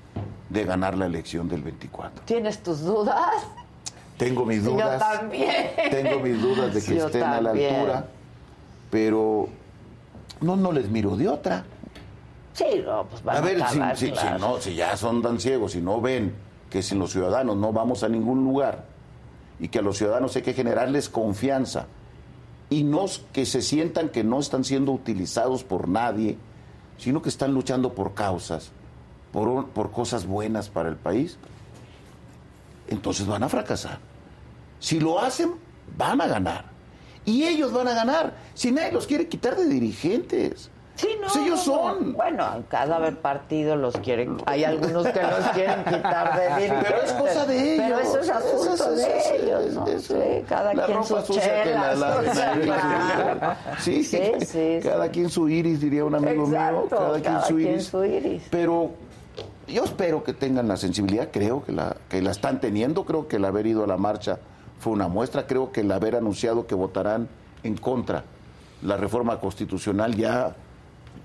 de 0.50 0.66
ganar 0.66 0.98
la 0.98 1.06
elección 1.06 1.48
del 1.48 1.64
24. 1.64 2.26
¿Tienes 2.26 2.62
tus 2.62 2.82
dudas? 2.82 3.32
Tengo 4.18 4.46
mis 4.46 4.64
Yo 4.64 4.72
dudas. 4.72 5.00
también. 5.00 5.72
Tengo 5.90 6.20
mis 6.20 6.42
dudas 6.42 6.74
de 6.74 6.82
que 6.82 6.96
Yo 6.96 7.06
estén 7.08 7.24
a 7.24 7.42
la 7.42 7.52
altura, 7.52 8.06
pero 8.90 9.50
no, 10.42 10.56
no 10.56 10.72
les 10.72 10.90
miro 10.90 11.16
de 11.16 11.28
otra. 11.28 11.64
Sí, 12.54 12.84
no, 12.86 13.06
pues 13.06 13.24
van 13.24 13.38
a 13.38 13.40
a, 13.40 13.42
ver, 13.42 13.64
si, 13.68 14.12
no, 14.40 14.60
si 14.60 14.76
ya 14.76 14.96
son 14.96 15.24
tan 15.24 15.40
ciegos, 15.40 15.72
si 15.72 15.82
no 15.82 16.00
ven 16.00 16.34
que 16.70 16.84
sin 16.84 17.00
los 17.00 17.12
ciudadanos 17.12 17.58
no 17.58 17.74
vamos 17.74 18.04
a 18.04 18.10
ningún 18.10 18.44
lugar 18.44 18.86
y 19.60 19.70
que 19.70 19.80
a 19.80 19.82
los 19.82 19.98
ciudadanos 19.98 20.36
hay 20.36 20.44
que 20.44 20.54
generarles 20.54 21.10
confianza 21.10 21.88
y 22.70 22.84
no 22.84 23.06
que 23.32 23.46
se 23.46 23.62
sientan 23.62 24.10
que 24.10 24.24
no 24.24 24.40
están 24.40 24.64
siendo 24.64 24.92
utilizados 24.92 25.64
por 25.64 25.88
nadie, 25.88 26.38
sino 26.98 27.22
que 27.22 27.30
están 27.30 27.54
luchando 27.54 27.94
por 27.94 28.14
causas, 28.14 28.72
por, 29.32 29.68
por 29.70 29.92
cosas 29.92 30.26
buenas 30.26 30.70
para 30.70 30.90
el 30.90 30.96
país, 30.96 31.38
entonces 32.88 33.26
van 33.26 33.44
a 33.44 33.50
fracasar. 33.50 34.00
Si 34.80 35.00
lo 35.00 35.20
hacen, 35.20 35.54
van 35.98 36.20
a 36.22 36.28
ganar. 36.28 36.66
Y 37.26 37.44
ellos 37.46 37.72
van 37.72 37.88
a 37.88 37.94
ganar. 37.94 38.34
Si 38.54 38.72
nadie 38.72 38.92
los 38.92 39.08
quiere 39.08 39.28
quitar 39.28 39.56
de 39.56 39.66
dirigentes. 39.66 40.70
Sí, 40.96 41.08
no, 41.20 41.22
Pues 41.28 41.38
ellos 41.38 41.64
son. 41.64 42.14
Bueno, 42.14 42.64
cada 42.70 43.10
partido 43.20 43.76
los 43.76 43.96
quieren. 43.98 44.38
Hay 44.46 44.64
algunos 44.64 45.08
que 45.08 45.22
los 45.24 45.40
quieren 45.54 45.84
quitar 45.86 46.38
de 46.38 46.56
dirigentes. 46.56 46.84
Pero 46.88 47.02
es 47.04 47.14
cosa 47.14 47.46
de 47.48 47.74
ellos. 47.74 47.86
Pero 47.88 48.00
eso 48.00 48.20
es 48.20 48.30
asunto 48.30 48.74
Eso 48.76 48.92
de 48.92 49.18
eso 49.18 49.34
ellos, 49.34 49.74
¿no? 49.74 49.88
eso. 49.88 50.14
Sí, 50.14 50.44
cada 50.48 50.74
La 50.76 50.86
quien 50.86 50.98
ropa 50.98 51.08
sus 51.08 51.26
sucia 51.36 51.64
que 51.64 51.72
la 51.72 51.94
claro. 52.62 53.56
Sí, 53.80 54.04
Sí, 54.04 54.32
sí, 54.46 54.80
Cada 54.84 55.10
quien 55.10 55.30
su 55.30 55.50
iris, 55.50 55.82
diría 55.82 56.06
un 56.06 56.14
amigo 56.16 56.46
mío. 56.46 56.88
Cada 56.90 57.20
quien, 57.22 57.42
su, 57.42 57.56
quien 57.56 57.70
iris. 57.70 57.86
su 57.86 58.04
iris. 58.04 58.44
Pero 58.52 58.92
yo 59.68 59.84
espero 59.84 60.24
que 60.24 60.34
tengan 60.34 60.68
la 60.68 60.78
sensibilidad, 60.78 61.30
creo 61.32 61.64
que 61.64 61.72
la, 61.72 61.96
que 62.10 62.22
la 62.22 62.32
están 62.32 62.60
teniendo, 62.60 63.06
creo 63.06 63.28
que 63.28 63.38
el 63.38 63.46
haber 63.46 63.66
ido 63.68 63.84
a 63.84 63.88
la 63.88 63.98
marcha 63.98 64.40
fue 64.80 64.94
una 64.94 65.08
muestra, 65.08 65.48
creo 65.48 65.72
que 65.72 65.82
el 65.82 65.92
haber 65.92 66.16
anunciado 66.16 66.68
que 66.68 66.76
votarán 66.76 67.28
en 67.64 67.78
contra 67.78 68.24
la 68.82 68.98
reforma 68.98 69.40
constitucional 69.40 70.16
ya 70.16 70.56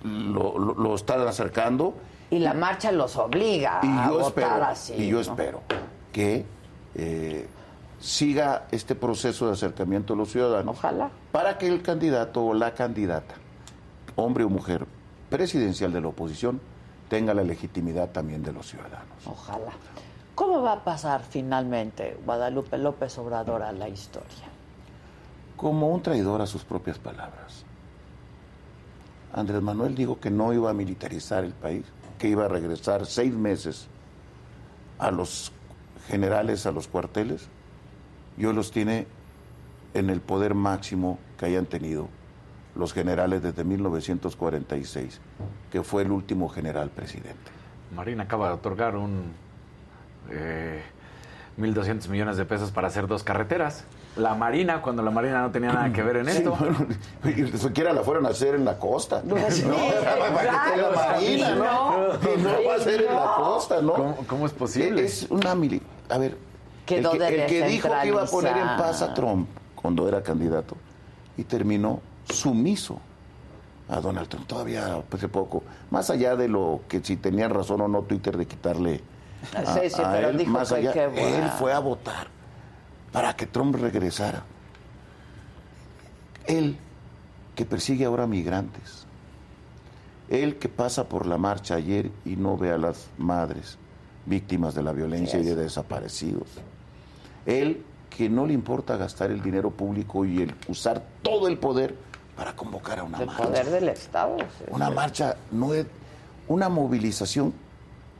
lo, 0.05 0.59
lo- 0.59 0.75
lo 0.75 0.95
están 0.95 1.27
acercando. 1.27 1.95
Y 2.31 2.39
la 2.39 2.55
marcha 2.55 2.93
los 2.93 3.17
obliga 3.17 3.81
Y 3.83 3.87
a 3.89 4.07
yo 4.09 4.13
votar 4.19 4.27
espero, 4.29 4.65
así. 4.67 4.95
y 4.95 5.09
yo 5.09 5.17
¿no? 5.17 5.21
espero 5.23 5.61
que 6.13 6.45
eh, 6.95 7.49
siga 7.99 8.67
este 8.71 8.95
proceso 8.95 9.47
de 9.47 9.53
acercamiento 9.55 10.15
a 10.15 10.17
los 10.17 10.31
ciudadanos. 10.31 10.77
Ojalá. 10.79 11.11
Para 11.33 11.59
que 11.59 11.67
el 11.67 11.83
candidato 11.83 12.45
o 12.45 12.55
la 12.55 12.75
candidata, 12.75 13.35
hombre 14.15 14.45
o 14.45 14.49
mujer, 14.49 14.87
presidencial 15.31 15.93
de 15.93 16.01
la 16.01 16.09
oposición, 16.09 16.61
tenga 17.09 17.35
la 17.35 17.43
legitimidad 17.43 18.11
también 18.11 18.43
de 18.43 18.53
los 18.53 18.69
ciudadanos. 18.69 19.27
Ojalá. 19.27 19.73
¿Cómo 20.35 20.63
va 20.63 20.75
a 20.75 20.85
pasar 20.85 21.23
finalmente 21.29 22.17
Guadalupe 22.25 22.79
López 22.79 23.19
Obrador 23.19 23.63
a 23.63 23.73
la 23.73 23.89
historia? 23.89 24.47
Como 25.57 25.89
un 25.89 26.01
traidor 26.01 26.41
a 26.41 26.47
sus 26.47 26.63
propias 26.65 26.99
palabras. 26.99 27.65
Andrés 29.33 29.61
Manuel 29.61 29.95
dijo 29.95 30.21
que 30.21 30.31
no 30.31 30.53
iba 30.53 30.71
a 30.71 30.75
militarizar 30.75 31.45
el 31.45 31.53
país, 31.53 31.85
que 32.19 32.29
iba 32.29 32.45
a 32.45 32.49
regresar 32.49 33.05
seis 33.07 33.35
meses 33.35 33.89
a 34.99 35.11
los 35.11 35.53
generales, 36.07 36.67
a 36.67 36.73
los 36.73 36.89
cuarteles, 36.89 37.49
y 38.37 38.45
hoy 38.45 38.55
los 38.55 38.71
tiene 38.71 39.07
en 39.95 40.11
el 40.11 40.21
poder 40.21 40.55
máximo 40.55 41.19
que 41.37 41.47
hayan 41.47 41.67
tenido 41.67 42.09
los 42.79 42.93
generales 42.93 43.43
desde 43.43 43.65
1946, 43.65 45.21
que 45.71 45.83
fue 45.83 46.03
el 46.03 46.11
último 46.13 46.49
general 46.49 46.91
presidente. 46.91 47.51
Marina 47.95 48.25
acaba 48.25 48.49
de 48.49 48.55
otorgar 48.55 48.97
un 48.97 49.33
eh, 50.31 50.83
1.200 51.59 52.09
millones 52.09 52.37
de 52.37 52.45
pesos 52.45 52.71
para 52.71 52.89
hacer 52.89 53.07
dos 53.09 53.25
carreteras. 53.25 53.85
la 54.17 54.35
Marina, 54.35 54.81
cuando 54.81 55.03
la 55.03 55.11
Marina 55.11 55.43
no 55.43 55.51
tenía 55.51 55.73
nada 55.73 55.93
que 55.93 56.03
ver 56.03 56.19
en 56.19 56.27
Sí, 56.27 56.39
esto. 56.39 56.57
bueno, 56.59 56.87
ni 57.25 57.59
siquiera 57.59 57.93
la 57.93 58.03
fueron 58.03 58.27
a 58.27 58.29
hacer 58.31 58.55
en 58.55 58.65
la 58.65 58.79
costa. 58.79 59.23
No, 59.25 59.37
Sí, 59.51 59.63
para 60.05 60.31
que 60.31 60.47
esté 60.47 60.77
la 60.77 60.89
claro, 60.89 60.95
Marina, 60.95 61.47
sí, 61.49 61.55
¿no? 61.57 61.99
no. 61.99 62.53
No 62.53 62.69
va 62.69 62.75
a 62.75 62.79
ser 62.79 63.01
en 63.03 63.15
la 63.15 63.35
costa, 63.37 63.83
¿no? 63.83 63.93
¿Cómo, 63.95 64.17
cómo 64.29 64.47
es 64.47 64.53
posible? 64.53 65.05
Es 65.05 65.27
una 65.31 65.55
mili... 65.55 65.83
A 66.11 66.19
ver, 66.19 66.37
Quedó 66.87 67.13
el 67.13 67.19
que, 67.19 67.43
el 67.43 67.47
que 67.49 67.67
dijo 67.67 67.89
que 68.01 68.09
iba 68.09 68.23
a 68.23 68.27
poner 68.27 68.57
en 68.57 68.67
paz 68.79 69.03
a 69.03 69.13
Trump 69.15 69.49
cuando 69.75 70.09
era 70.09 70.23
candidato 70.23 70.75
y 71.37 71.45
terminó 71.45 72.01
sumiso 72.31 73.01
a 73.89 74.01
Donald 74.01 74.29
Trump 74.29 74.47
todavía 74.47 75.03
hace 75.11 75.29
poco. 75.29 75.63
Más 75.91 76.11
allá 76.11 76.37
de 76.37 76.49
lo 76.49 76.83
que 76.89 77.03
si 77.03 77.17
tenía 77.17 77.49
razón 77.49 77.81
o 77.81 77.89
no 77.89 78.03
Twitter 78.03 78.37
de 78.37 78.47
quitarle 78.47 79.01
a, 79.55 79.75
Sí, 79.75 79.91
sí, 79.91 80.03
a 80.03 80.13
pero 80.13 80.29
él, 80.31 80.39
dijo 80.39 80.51
más 80.51 80.69
que 80.69 80.77
allá, 80.77 80.93
él 80.93 81.49
fue 81.59 81.73
a 81.73 81.79
votar 81.79 82.29
para 83.13 83.35
que 83.35 83.47
Trump 83.47 83.75
regresara. 83.77 84.45
Él 86.47 86.77
que 87.55 87.65
persigue 87.65 88.05
ahora 88.05 88.27
migrantes. 88.27 89.07
Él 90.29 90.57
que 90.57 90.69
pasa 90.69 91.09
por 91.09 91.27
la 91.27 91.39
marcha 91.39 91.75
ayer 91.75 92.11
y 92.25 92.37
no 92.37 92.57
ve 92.57 92.71
a 92.71 92.79
las 92.79 93.09
madres 93.17 93.79
víctimas 94.27 94.75
de 94.75 94.83
la 94.83 94.93
violencia 94.93 95.41
y 95.41 95.45
de 95.45 95.57
desaparecidos. 95.57 96.49
Él 97.47 97.83
que 98.11 98.29
no 98.29 98.47
le 98.47 98.53
importa 98.53 98.97
gastar 98.97 99.31
el 99.31 99.43
dinero 99.43 99.71
público 99.71 100.25
y 100.25 100.43
el 100.43 100.55
usar 100.69 101.03
todo 101.23 101.49
el 101.49 101.59
poder 101.59 101.97
para 102.39 102.55
convocar 102.55 103.01
a 103.01 103.03
una 103.03 103.19
El 103.19 103.27
marcha. 103.27 103.43
poder 103.43 103.67
del 103.69 103.89
Estado. 103.89 104.37
sí, 104.39 104.65
Una 104.71 104.91
marcha 104.91 105.37
no 105.51 105.75
es 105.75 105.87
una 106.47 106.69
movilización 106.69 107.53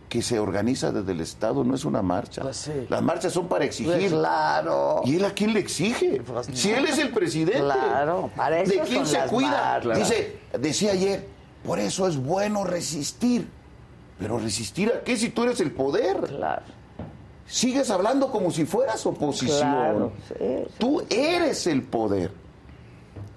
que 0.09 0.23
se 0.23 0.41
organiza 0.41 0.91
desde 0.91 1.13
el 1.13 1.21
Estado, 1.21 1.63
no 1.63 1.75
es 1.75 1.85
una 1.85 2.03
marcha. 2.03 2.43
Las 2.43 3.03
marchas 3.03 3.33
son 3.33 3.47
para 3.47 3.65
exigir. 3.65 3.93
Pues 3.95 4.11
claro. 4.11 5.03
¿Y 5.05 5.17
él 5.17 5.25
a 5.25 5.31
quién 5.31 5.53
le 5.55 5.61
exige? 5.61 6.21
si 6.53 6.73
él 6.73 6.87
es 6.87 6.99
el 6.99 7.11
presidente. 7.13 7.61
Claro, 7.61 8.29
para 8.35 8.61
eso 8.61 8.73
¿De 8.73 8.81
quién 8.81 8.99
son 9.05 9.07
se 9.07 9.19
las 9.19 9.31
cuida? 9.31 9.81
Dice, 9.95 10.39
decía 10.59 10.93
ayer, 10.93 11.25
por 11.65 11.79
eso 11.79 12.09
es 12.09 12.17
bueno 12.17 12.65
resistir. 12.65 13.49
Pero 14.19 14.39
resistir 14.39 14.89
a 14.93 15.05
qué 15.05 15.17
si 15.17 15.29
tú 15.29 15.45
eres 15.45 15.61
el 15.61 15.71
poder? 15.71 16.17
Claro. 16.23 16.63
Sigues 17.47 17.89
hablando 17.91 18.33
como 18.33 18.51
si 18.51 18.65
fueras 18.65 19.07
oposición. 19.07 19.59
Claro, 19.61 20.13
sí, 20.27 20.35
sí. 20.39 20.75
Tú 20.79 21.03
eres 21.09 21.67
el 21.69 21.83
poder. 21.83 22.33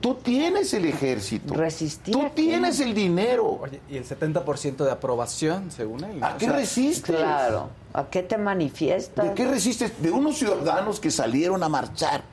Tú 0.01 0.15
tienes 0.15 0.73
el 0.73 0.85
ejército. 0.85 1.53
Resistir. 1.53 2.13
Tú 2.13 2.29
tienes 2.33 2.79
el 2.79 2.93
dinero. 2.93 3.59
Oye, 3.61 3.79
y 3.89 3.97
el 3.97 4.03
70% 4.05 4.77
de 4.83 4.91
aprobación, 4.91 5.69
según 5.71 6.03
él. 6.03 6.23
¿A 6.23 6.33
O 6.33 6.37
qué 6.37 6.45
sea, 6.45 6.55
resistes? 6.55 7.15
Claro. 7.15 7.69
¿A 7.93 8.05
qué 8.09 8.23
te 8.23 8.37
manifiestas? 8.37 9.23
¿De 9.29 9.33
qué 9.35 9.45
resistes? 9.47 10.01
De 10.01 10.09
unos 10.11 10.37
ciudadanos 10.37 10.99
que 10.99 11.11
salieron 11.11 11.61
a 11.63 11.69
marchar, 11.69 12.23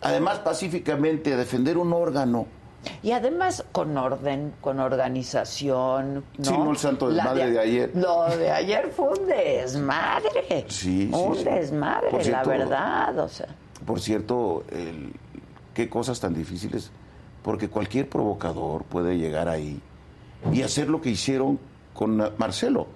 además 0.00 0.40
pacíficamente, 0.40 1.32
a 1.32 1.36
defender 1.36 1.78
un 1.78 1.92
órgano. 1.92 2.46
Y 3.04 3.12
además 3.12 3.64
con 3.70 3.96
orden, 3.96 4.52
con 4.60 4.80
organización. 4.80 6.24
¿no? 6.38 6.44
Sí, 6.44 6.50
no 6.50 6.70
el 6.72 6.76
santo 6.78 7.10
desmadre 7.10 7.50
de 7.50 7.60
ayer. 7.60 7.90
Lo 7.94 8.24
de 8.36 8.50
ayer 8.50 8.90
fue 8.94 9.10
un 9.20 9.26
desmadre. 9.28 10.66
Sí, 10.68 11.08
sí, 11.08 11.10
Un 11.12 11.36
sí. 11.36 11.44
desmadre, 11.44 12.10
Por 12.10 12.18
la 12.20 12.24
cierto, 12.24 12.48
verdad. 12.50 13.18
O 13.20 13.28
sea, 13.28 13.46
Por 13.86 14.00
cierto, 14.00 14.64
el- 14.70 15.12
qué 15.74 15.88
cosas 15.88 16.20
tan 16.20 16.34
difíciles, 16.34 16.90
porque 17.42 17.68
cualquier 17.68 18.08
provocador 18.08 18.84
puede 18.84 19.18
llegar 19.18 19.48
ahí 19.48 19.80
y 20.52 20.62
hacer 20.62 20.88
lo 20.88 21.00
que 21.00 21.10
hicieron 21.10 21.58
con 21.94 22.16
Marcelo. 22.38 22.86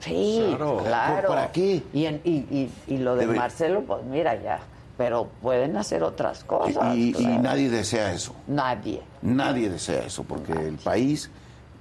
sí, 0.00 0.42
Claro. 0.48 0.78
claro. 0.84 1.28
¿Para 1.28 1.52
qué? 1.52 1.82
Y, 1.92 2.06
en- 2.06 2.20
y, 2.24 2.30
y, 2.50 2.70
y 2.88 2.96
lo 2.98 3.16
de 3.16 3.26
Debe- 3.26 3.36
Marcelo, 3.36 3.82
pues 3.86 4.02
mira 4.04 4.40
ya. 4.42 4.60
Pero 4.96 5.28
pueden 5.40 5.76
hacer 5.78 6.02
otras 6.02 6.44
cosas. 6.44 6.94
Y, 6.96 7.12
claro. 7.12 7.42
nadie 7.42 7.70
desea 7.70 8.12
eso. 8.12 8.34
Nadie. 8.46 9.00
Nadie 9.22 9.70
desea 9.70 10.04
eso, 10.04 10.24
porque 10.24 10.52
el 10.52 10.76
país 10.76 11.30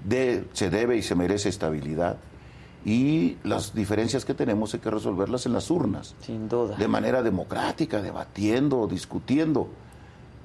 de- 0.03 0.45
se 0.53 0.69
debe 0.69 0.95
y 0.97 1.01
se 1.01 1.15
merece 1.15 1.49
estabilidad. 1.49 2.15
Y 2.85 3.35
las 3.43 3.73
diferencias 3.73 4.23
que 4.23 4.33
tenemos 4.33 4.73
hay 4.73 4.79
que 4.79 4.89
resolverlas 4.89 5.45
en 5.45 5.51
las 5.53 5.69
urnas. 5.69 6.15
Sin 6.21 6.47
duda. 6.47 6.77
De 6.77 6.87
manera 6.87 7.21
democrática, 7.21 8.01
debatiendo, 8.01 8.87
discutiendo. 8.87 9.67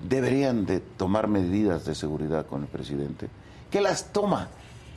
Deberían 0.09 0.67
de 0.67 0.81
tomar 0.81 1.29
medidas 1.29 1.85
de 1.85 1.95
seguridad 1.95 2.47
con 2.47 2.63
el 2.63 2.69
presidente. 2.69 3.29
Que 3.71 3.81
las 3.81 4.13
toma. 4.13 4.49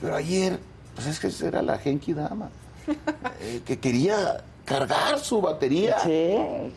Pero 0.02 0.16
ayer, 0.16 0.60
pues 0.96 1.08
es 1.08 1.20
que 1.20 1.46
era 1.48 1.62
la 1.62 1.78
Genki 1.78 2.14
Dama. 2.14 2.50
eh, 3.42 3.62
que 3.66 3.80
quería 3.80 4.44
cargar 4.66 5.20
su 5.20 5.42
batería. 5.42 5.98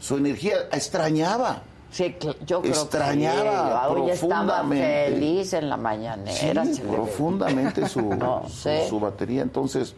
Su 0.00 0.16
energía. 0.16 0.54
Extrañaba. 0.72 1.62
Sí, 1.90 2.14
yo 2.46 2.60
creo 2.62 2.72
Extrañaba 2.72 3.82
que 3.88 3.94
sí. 3.94 4.00
Hoy 4.00 4.10
estaba 4.10 4.44
profundamente. 4.46 5.12
feliz 5.12 5.52
en 5.54 5.68
la 5.68 5.76
mañanera. 5.76 6.64
Sí, 6.64 6.80
profundamente 6.82 7.88
su, 7.88 8.00
No, 8.16 8.44
su- 8.48 8.54
sí. 8.62 8.88
su 8.88 9.00
batería. 9.00 9.42
Entonces, 9.42 9.96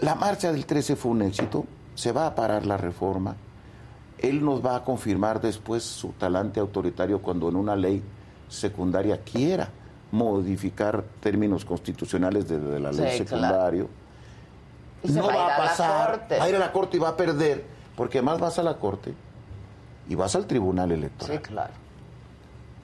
la 0.00 0.16
marcha 0.16 0.50
del 0.50 0.66
13 0.66 0.96
fue 0.96 1.12
un 1.12 1.22
éxito, 1.22 1.64
se 1.94 2.10
va 2.10 2.26
a 2.26 2.34
parar 2.34 2.66
la 2.66 2.76
reforma, 2.76 3.36
él 4.18 4.44
nos 4.44 4.64
va 4.64 4.76
a 4.76 4.84
confirmar 4.84 5.40
después 5.40 5.82
su 5.82 6.08
talante 6.12 6.60
autoritario 6.60 7.20
cuando 7.20 7.48
en 7.48 7.56
una 7.56 7.76
ley 7.76 8.02
secundaria 8.48 9.20
quiera 9.22 9.68
modificar 10.10 11.04
términos 11.20 11.64
constitucionales 11.64 12.48
de, 12.48 12.58
de 12.58 12.80
la 12.80 12.92
ley 12.92 13.12
Sí, 13.12 13.18
secundario. 13.18 13.88
Y 15.02 15.08
se 15.08 15.14
no 15.20 15.26
va 15.26 15.32
a 15.32 15.34
ir 15.34 15.38
va 15.38 15.42
a 15.42 15.46
a 15.46 15.48
la 15.50 15.56
pasar, 15.68 16.10
corte. 16.18 16.38
va 16.38 16.44
a 16.44 16.48
ir 16.48 16.56
a 16.56 16.58
la 16.58 16.72
corte 16.72 16.96
y 16.96 17.00
va 17.00 17.08
a 17.10 17.16
perder, 17.16 17.64
porque 17.96 18.18
además 18.18 18.40
vas 18.40 18.58
a 18.58 18.62
la 18.62 18.76
corte 18.78 19.14
y 20.08 20.14
vas 20.14 20.34
al 20.34 20.46
tribunal 20.46 20.90
electoral. 20.92 21.36
Sí, 21.36 21.42
claro. 21.42 21.72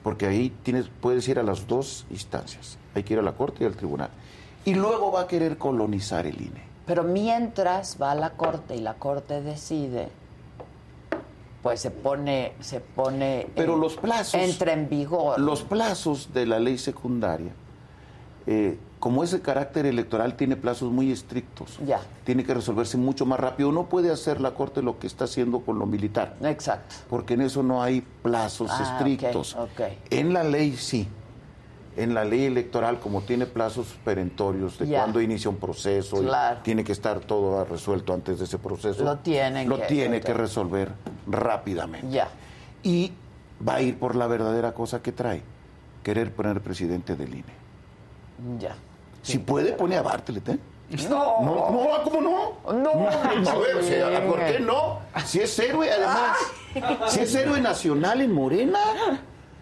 Porque 0.03 0.27
ahí 0.27 0.53
tienes, 0.63 0.85
puedes 1.01 1.27
ir 1.27 1.39
a 1.39 1.43
las 1.43 1.67
dos 1.67 2.05
instancias. 2.11 2.77
Hay 2.93 3.03
que 3.03 3.13
ir 3.13 3.19
a 3.19 3.23
la 3.23 3.31
corte 3.33 3.63
y 3.63 3.67
al 3.67 3.75
tribunal. 3.75 4.09
Y 4.63 4.75
luego 4.75 5.11
va 5.11 5.21
a 5.21 5.27
querer 5.27 5.57
colonizar 5.57 6.25
el 6.27 6.39
INE. 6.39 6.63
Pero 6.85 7.03
mientras 7.03 7.97
va 7.99 8.11
a 8.11 8.15
la 8.15 8.29
corte 8.31 8.75
y 8.75 8.81
la 8.81 8.93
corte 8.93 9.41
decide, 9.41 10.09
pues 11.65 11.81
se 11.81 11.89
pone, 11.89 12.53
se 12.59 12.79
pone. 12.79 13.47
Pero 13.55 13.73
en- 13.73 13.79
los 13.81 13.95
plazos. 13.95 14.35
Entra 14.39 14.71
en 14.73 14.87
vigor. 14.87 15.39
Los 15.39 15.63
plazos 15.63 16.31
de 16.31 16.45
la 16.45 16.59
ley 16.59 16.77
secundaria, 16.77 17.53
eh, 18.45 18.77
como 18.99 19.23
ese 19.23 19.41
carácter 19.41 19.87
electoral 19.87 20.35
tiene 20.37 20.57
plazos 20.57 20.91
muy 20.91 21.11
estrictos, 21.11 21.79
Ya. 21.83 22.01
tiene 22.23 22.43
que 22.43 22.53
resolverse 22.53 22.97
mucho 22.97 23.25
más 23.25 23.39
rápido. 23.39 23.71
No 23.71 23.85
puede 23.89 24.11
hacer 24.11 24.41
la 24.41 24.51
Corte 24.51 24.83
lo 24.83 24.99
que 24.99 25.07
está 25.07 25.23
haciendo 25.23 25.61
con 25.61 25.79
lo 25.79 25.87
militar. 25.87 26.35
Exacto. 26.43 26.97
Porque 27.09 27.33
en 27.33 27.41
eso 27.41 27.63
no 27.63 27.81
hay 27.81 28.01
plazos 28.21 28.69
Ah, 28.71 28.83
estrictos. 28.99 29.55
ok, 29.55 29.61
ok. 29.71 29.81
En 30.11 30.33
la 30.33 30.43
ley 30.43 30.75
sí. 30.77 31.07
En 31.97 32.13
la 32.13 32.25
ley 32.25 32.45
electoral, 32.45 32.99
como 32.99 33.21
tiene 33.21 33.45
plazos 33.45 33.95
perentorios 34.03 34.77
de 34.77 34.87
Ya. 34.87 34.99
cuándo 34.99 35.21
inicia 35.21 35.49
un 35.49 35.55
proceso, 35.57 36.21
y 36.21 36.27
tiene 36.63 36.83
que 36.83 36.91
estar 36.91 37.19
todo 37.21 37.63
resuelto 37.63 38.13
antes 38.13 38.37
de 38.39 38.45
ese 38.45 38.57
proceso. 38.57 39.03
Lo 39.03 39.17
tienen 39.19 39.69
Lo 39.69 39.77
que- 39.77 39.85
tiene 39.85 40.19
que 40.19 40.33
resolver 40.33 40.91
rápidamente. 41.27 42.09
Ya. 42.09 42.27
Y 42.83 43.13
va 43.65 43.75
a 43.75 43.81
ir 43.81 43.97
por 43.97 44.15
la 44.15 44.27
verdadera 44.27 44.73
cosa 44.73 45.01
que 45.01 45.11
trae, 45.13 45.41
querer 46.03 46.33
poner 46.33 46.59
presidente 46.61 47.15
del 47.15 47.29
INE. 47.33 47.53
Ya. 48.59 48.75
Si 49.21 49.37
puede, 49.39 49.71
pone 49.73 49.95
a 49.95 50.01
Bartlett, 50.01 50.49
¿eh? 50.49 50.59
No. 51.09 51.41
No, 51.41 51.71
no, 51.71 52.03
¿cómo 52.03 52.21
no? 52.21 52.73
No. 52.73 52.89
A 53.09 53.55
ver, 53.57 53.75
o 53.77 53.81
sea, 53.83 54.23
¿por 54.27 54.37
qué 54.45 54.59
no? 54.59 54.99
Si 55.25 55.39
es 55.39 55.57
héroe, 55.57 55.89
además. 55.91 56.37
Si 57.07 57.21
es 57.21 57.33
héroe 57.35 57.59
nacional 57.61 58.21
en 58.21 58.31
Morena. 58.33 58.79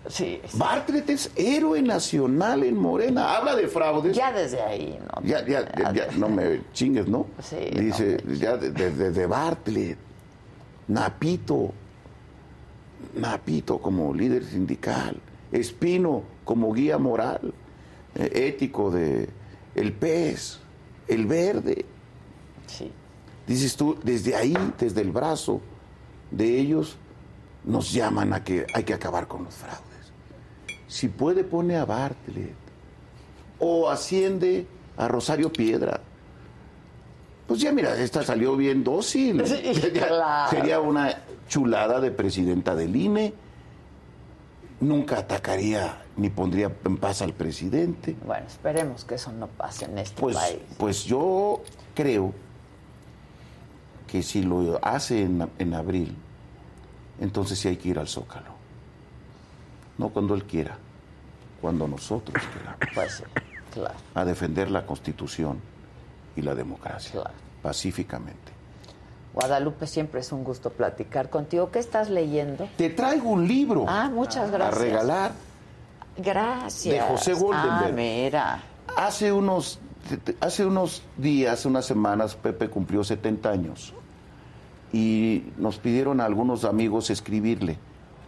Sí. 0.10 0.42
Bartlett 0.56 1.10
es 1.10 1.32
héroe 1.36 1.82
nacional 1.82 2.64
en 2.64 2.78
Morena. 2.78 3.38
Habla 3.38 3.56
de 3.56 3.68
fraudes. 3.68 4.16
Ya 4.16 4.32
desde 4.32 4.62
ahí, 4.62 5.00
¿no? 5.00 5.26
Ya, 5.26 5.46
ya, 5.46 5.72
ya, 5.76 5.94
ya, 5.94 6.08
no 6.18 6.28
me 6.28 6.62
chingues, 6.74 7.08
¿no? 7.08 7.28
Sí, 7.42 7.70
Dice, 7.74 8.22
ya 8.38 8.58
desde 8.58 8.92
de, 8.92 9.12
de 9.12 9.26
Bartlett, 9.26 9.98
Napito, 10.88 11.72
Napito 13.16 13.78
como 13.80 14.14
líder 14.14 14.44
sindical, 14.44 15.18
Espino 15.52 16.24
como 16.44 16.74
guía 16.74 16.98
moral, 16.98 17.54
eh, 18.16 18.48
ético 18.50 18.92
de 18.92 19.30
el 19.76 19.94
pez, 19.94 20.60
el 21.08 21.26
verde. 21.26 21.86
Sí. 22.68 22.92
Dices 23.48 23.76
tú, 23.76 23.98
desde 24.04 24.36
ahí, 24.36 24.56
desde 24.80 25.02
el 25.02 25.12
brazo 25.12 25.62
de 26.32 26.60
ellos, 26.60 26.98
nos 27.64 27.92
llaman 27.92 28.34
a 28.34 28.44
que 28.44 28.66
hay 28.74 28.84
que 28.84 28.94
acabar 28.94 29.28
con 29.28 29.46
los 29.46 29.54
fraudes. 29.54 29.93
Si 30.94 31.08
puede, 31.08 31.44
pone 31.44 31.76
a 31.76 31.86
Bartlett. 31.86 32.54
O 33.58 33.90
asciende 33.90 34.68
a 34.96 35.08
Rosario 35.08 35.52
Piedra. 35.52 36.00
Pues 37.48 37.62
ya 37.62 37.72
mira, 37.72 37.98
esta 37.98 38.22
salió 38.22 38.56
bien 38.56 38.84
dócil. 38.84 39.44
Sí, 39.48 39.74
Ya 39.92 40.06
claro. 40.08 40.52
Sería 40.52 40.80
una 40.80 41.18
chulada 41.48 42.00
de 42.00 42.12
presidenta 42.12 42.76
del 42.76 42.96
INE. 42.96 43.34
Nunca 44.82 45.18
atacaría 45.18 46.04
ni 46.16 46.30
pondría 46.30 46.72
en 46.86 46.98
paz 46.98 47.24
al 47.24 47.34
presidente. 47.34 48.16
Bueno, 48.24 48.46
esperemos 48.46 49.04
que 49.04 49.16
eso 49.16 49.32
no 49.32 49.48
pase 49.48 49.86
en 49.86 49.98
este 49.98 50.22
Pues, 50.22 50.36
país. 50.38 50.58
pues 50.78 51.04
yo 51.06 51.64
creo 51.96 52.36
que 54.06 54.22
si 54.22 54.44
lo 54.44 54.78
hace 54.84 55.24
en, 55.24 55.50
en 55.58 55.74
abril, 55.74 56.16
entonces 57.20 57.58
sí 57.58 57.68
hay 57.70 57.78
que 57.78 57.90
ir 57.90 57.98
al 57.98 58.08
Zócalo. 58.08 58.53
No 59.98 60.10
cuando 60.10 60.34
él 60.36 60.44
quiera, 60.46 60.78
cuando 61.62 61.88
nosotros 61.88 62.42
queramos. 62.54 62.80
Pues, 62.94 63.24
claro. 63.74 63.96
A 64.16 64.26
defender 64.26 64.70
la 64.72 64.86
Constitución 64.86 65.60
y 66.36 66.42
la 66.42 66.56
democracia, 66.56 67.12
Claro. 67.12 67.32
pacíficamente. 67.62 68.52
Guadalupe, 69.34 69.88
siempre 69.88 70.20
es 70.22 70.32
un 70.32 70.44
gusto 70.44 70.70
platicar 70.72 71.30
contigo. 71.30 71.72
¿Qué 71.72 71.80
estás 71.80 72.10
leyendo? 72.10 72.68
Te 72.78 72.90
traigo 72.92 73.30
un 73.30 73.48
libro 73.48 73.86
Ah, 73.88 74.10
muchas 74.14 74.50
a 74.50 74.52
gracias. 74.52 74.82
regalar 74.82 75.32
Gracias. 76.18 76.94
de 76.94 77.02
José 77.02 77.34
Goldenberg. 77.34 77.86
Ah, 77.86 77.92
mira. 77.92 78.64
Hace 78.96 79.32
unos, 79.32 79.80
hace 80.40 80.66
unos 80.66 81.02
días, 81.18 81.66
unas 81.66 81.86
semanas, 81.86 82.36
Pepe 82.36 82.70
cumplió 82.70 83.04
70 83.04 83.50
años 83.50 83.94
y 84.92 85.46
nos 85.58 85.80
pidieron 85.80 86.22
a 86.22 86.26
algunos 86.26 86.64
amigos 86.66 87.10
escribirle 87.10 87.80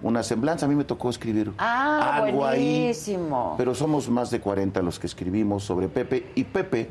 una 0.01 0.23
semblanza. 0.23 0.65
A 0.65 0.69
mí 0.69 0.75
me 0.75 0.83
tocó 0.83 1.09
escribir 1.09 1.53
Ah, 1.57 2.15
algo 2.23 2.45
ahí, 2.45 2.59
buenísimo. 2.81 3.55
pero 3.57 3.73
somos 3.75 4.09
más 4.09 4.29
de 4.31 4.39
40 4.39 4.81
los 4.81 4.99
que 4.99 5.07
escribimos 5.07 5.63
sobre 5.63 5.87
Pepe. 5.87 6.31
Y 6.35 6.43
Pepe, 6.43 6.89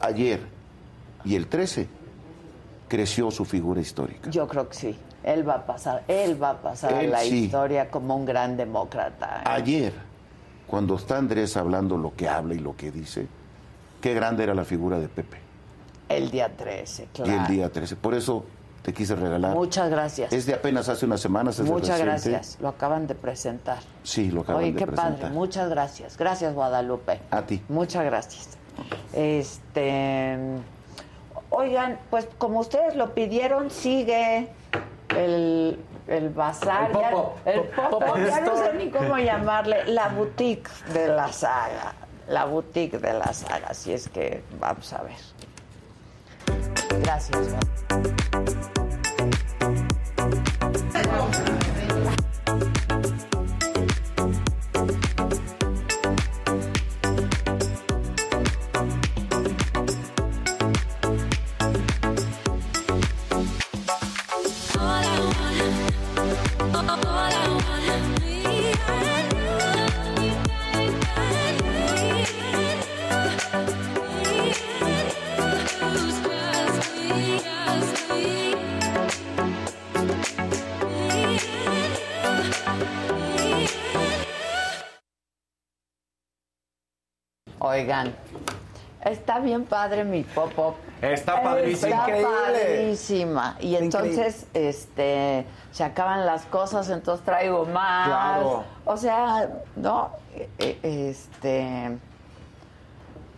ayer 0.00 0.40
y 1.24 1.34
el 1.34 1.46
13, 1.48 1.88
creció 2.88 3.30
su 3.30 3.44
figura 3.44 3.80
histórica. 3.80 4.30
Yo 4.30 4.46
creo 4.46 4.68
que 4.68 4.74
sí. 4.76 4.98
Él 5.24 5.48
va 5.48 5.54
a 5.54 5.66
pasar, 5.66 6.04
él 6.06 6.40
va 6.40 6.50
a 6.50 6.62
pasar 6.62 6.94
a 6.94 7.02
la 7.02 7.20
sí. 7.20 7.44
historia 7.46 7.90
como 7.90 8.14
un 8.14 8.24
gran 8.24 8.56
demócrata. 8.56 9.38
¿eh? 9.40 9.42
Ayer, 9.46 9.92
cuando 10.68 10.94
está 10.94 11.18
Andrés 11.18 11.56
hablando 11.56 11.96
lo 11.96 12.14
que 12.14 12.28
habla 12.28 12.54
y 12.54 12.60
lo 12.60 12.76
que 12.76 12.92
dice, 12.92 13.26
qué 14.00 14.14
grande 14.14 14.44
era 14.44 14.54
la 14.54 14.64
figura 14.64 15.00
de 15.00 15.08
Pepe. 15.08 15.38
El 16.08 16.30
día 16.30 16.56
13, 16.56 17.08
claro. 17.12 17.32
Y 17.32 17.34
el 17.34 17.46
día 17.48 17.72
13. 17.72 17.96
Por 17.96 18.14
eso 18.14 18.44
te 18.86 18.94
quise 18.94 19.16
regalar. 19.16 19.52
Muchas 19.52 19.90
gracias. 19.90 20.32
Es 20.32 20.46
de 20.46 20.54
apenas 20.54 20.88
hace 20.88 21.06
unas 21.06 21.20
semanas. 21.20 21.58
Es 21.58 21.64
de 21.64 21.72
Muchas 21.72 22.00
gracias. 22.00 22.56
Lo 22.60 22.68
acaban 22.68 23.08
de 23.08 23.16
presentar. 23.16 23.78
Sí, 24.04 24.30
lo 24.30 24.42
acaban 24.42 24.62
Oye, 24.62 24.70
de 24.74 24.78
qué 24.78 24.86
presentar. 24.86 25.16
padre. 25.18 25.34
Muchas 25.34 25.68
gracias. 25.68 26.16
Gracias, 26.16 26.54
Guadalupe. 26.54 27.20
A 27.32 27.42
ti. 27.42 27.60
Muchas 27.68 28.04
gracias. 28.04 28.50
Este. 29.12 30.38
Oigan, 31.50 31.98
pues 32.10 32.28
como 32.38 32.60
ustedes 32.60 32.94
lo 32.94 33.12
pidieron, 33.12 33.70
sigue 33.72 34.50
el, 35.16 35.80
el 36.06 36.28
bazar. 36.30 36.92
El 36.92 36.96
ya- 37.00 37.10
pop-up. 37.10 37.32
el 37.44 37.60
pop-up, 37.62 37.90
Pop-up 38.06 38.24
ya 38.24 38.40
no 38.42 38.56
sé 38.56 38.72
ni 38.74 38.90
cómo 38.90 39.18
llamarle. 39.18 39.84
La 39.86 40.10
boutique 40.10 40.70
de 40.92 41.08
la 41.08 41.32
saga. 41.32 41.92
La 42.28 42.44
boutique 42.44 42.98
de 43.00 43.14
la 43.14 43.32
saga. 43.32 43.66
Así 43.68 43.92
es 43.92 44.08
que 44.08 44.44
vamos 44.60 44.92
a 44.92 45.02
ver. 45.02 45.16
Gracias. 47.02 47.56
Oigan, 87.76 88.14
está 89.04 89.38
bien 89.38 89.64
padre 89.64 90.02
mi 90.04 90.22
pop-up. 90.22 90.74
Está 91.02 91.42
padrísima. 91.42 91.88
Está 91.90 92.00
Increíble. 92.08 92.28
padrísima. 92.46 93.56
Y 93.60 93.76
entonces, 93.76 94.46
este, 94.54 95.44
se 95.72 95.84
acaban 95.84 96.24
las 96.24 96.46
cosas, 96.46 96.88
entonces 96.88 97.22
traigo 97.24 97.66
más. 97.66 98.06
Claro. 98.08 98.64
O 98.86 98.96
sea, 98.96 99.48
no, 99.76 100.10
E- 100.34 100.48
e- 100.58 101.08
este, 101.10 101.96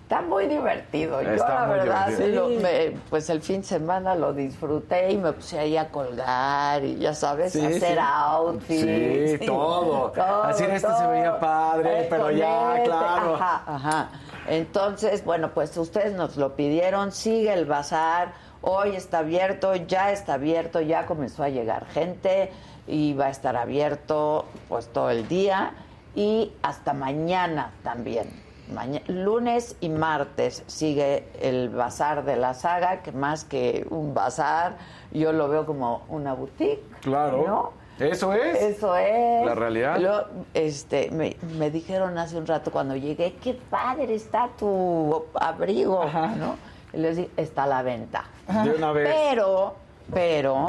está 0.03 0.21
muy 0.23 0.47
divertido. 0.47 1.21
Yo 1.23 1.31
la 1.37 1.67
verdad, 1.67 2.09
lo- 2.19 2.49
me- 2.49 2.97
pues 3.11 3.29
el 3.31 3.41
fin 3.41 3.61
de 3.61 3.67
semana 3.69 4.15
lo 4.17 4.33
disfruté 4.33 5.11
y 5.13 5.17
me 5.17 5.33
puse 5.33 5.59
ahí 5.61 5.77
a 5.77 5.89
colgar 5.91 6.83
y 6.85 6.97
ya 6.99 7.15
sabes, 7.15 7.53
Sí, 7.53 7.61
a 7.65 7.69
hacer 7.69 7.81
sí. 7.95 7.99
outfits. 8.01 9.41
Sí, 9.41 9.47
todo. 9.47 10.13
Así 10.45 10.65
en 10.65 10.71
este 10.73 10.89
se 10.97 11.07
veía 11.07 11.39
padre, 11.39 12.01
Eh, 12.03 12.07
pero 12.11 12.31
ya, 12.33 12.77
este, 12.79 12.89
claro. 12.89 13.35
Ajá, 13.37 13.63
ajá. 13.67 14.09
Entonces, 14.49 15.25
bueno, 15.25 15.51
pues 15.55 15.77
ustedes 15.77 16.15
nos 16.15 16.37
lo 16.37 16.57
pidieron, 16.57 17.13
sigue 17.13 17.53
el 17.53 17.65
bazar, 17.67 18.33
hoy 18.63 18.97
está 18.97 19.19
abierto, 19.19 19.75
ya 19.77 20.11
está 20.13 20.35
abierto, 20.35 20.81
ya 20.81 21.07
comenzó 21.07 21.43
a 21.43 21.49
llegar 21.49 21.87
gente 21.87 22.51
y 22.87 23.13
va 23.15 23.27
a 23.27 23.31
estar 23.31 23.57
abierto 23.57 24.47
pues 24.69 24.89
todo 24.89 25.11
el 25.11 25.29
día 25.29 25.73
y 26.15 26.53
hasta 26.63 26.95
mañana 26.95 27.73
también. 27.83 28.29
Maña- 28.73 29.01
lunes 29.07 29.77
y 29.81 29.89
martes 29.89 30.63
sigue 30.67 31.27
el 31.41 31.71
bazar 31.71 32.25
de 32.25 32.37
la 32.37 32.53
saga, 32.55 33.03
que 33.03 33.13
más 33.13 33.45
que 33.45 33.87
un 33.91 34.13
bazar, 34.13 34.77
yo 35.11 35.33
lo 35.33 35.49
veo 35.49 35.65
como 35.65 36.03
una 36.09 36.35
boutique. 36.35 36.83
Claro. 37.01 37.45
¿no? 37.47 37.73
Eso 37.99 38.33
es. 38.33 38.63
Eso 38.63 38.97
es. 38.97 39.45
La 39.47 39.55
realidad. 39.55 39.99
Luego, 39.99 40.25
este, 40.55 41.11
me, 41.11 41.37
me 41.59 41.71
dijeron 41.71 42.17
hace 42.19 42.37
un 42.37 42.47
rato 42.47 42.71
cuando 42.71 42.97
llegué, 42.97 43.35
qué 43.43 43.55
padre 43.55 44.15
está 44.15 44.49
tu 44.59 45.25
abrigo, 45.35 46.05
¿no? 46.37 46.57
Y 46.93 46.99
les 46.99 47.17
dije, 47.17 47.31
está 47.37 47.65
a 47.65 47.67
la 47.67 47.83
venta. 47.83 48.25
De 48.65 48.71
una 48.71 48.93
vez. 48.93 49.09
Pero, 49.13 49.75
pero, 50.13 50.67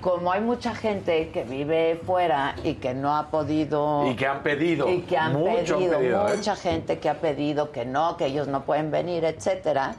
como 0.00 0.32
hay 0.32 0.40
mucha 0.40 0.74
gente 0.74 1.30
que 1.30 1.44
vive 1.44 2.00
fuera 2.06 2.54
y 2.62 2.74
que 2.74 2.94
no 2.94 3.16
ha 3.16 3.26
podido... 3.30 4.06
Y 4.06 4.16
que 4.16 4.26
han 4.26 4.42
pedido. 4.42 4.88
Y 4.88 5.02
que 5.02 5.18
han 5.18 5.34
Mucho 5.34 5.74
han 5.74 5.90
pedido, 5.90 6.28
¿eh? 6.28 6.36
mucha 6.36 6.56
gente 6.56 6.98
que 6.98 7.08
ha 7.08 7.20
pedido 7.20 7.72
que 7.72 7.84
no, 7.84 8.16
que 8.16 8.26
ellos 8.26 8.48
no 8.48 8.62
pueden 8.62 8.90
venir, 8.90 9.24
etcétera. 9.24 9.96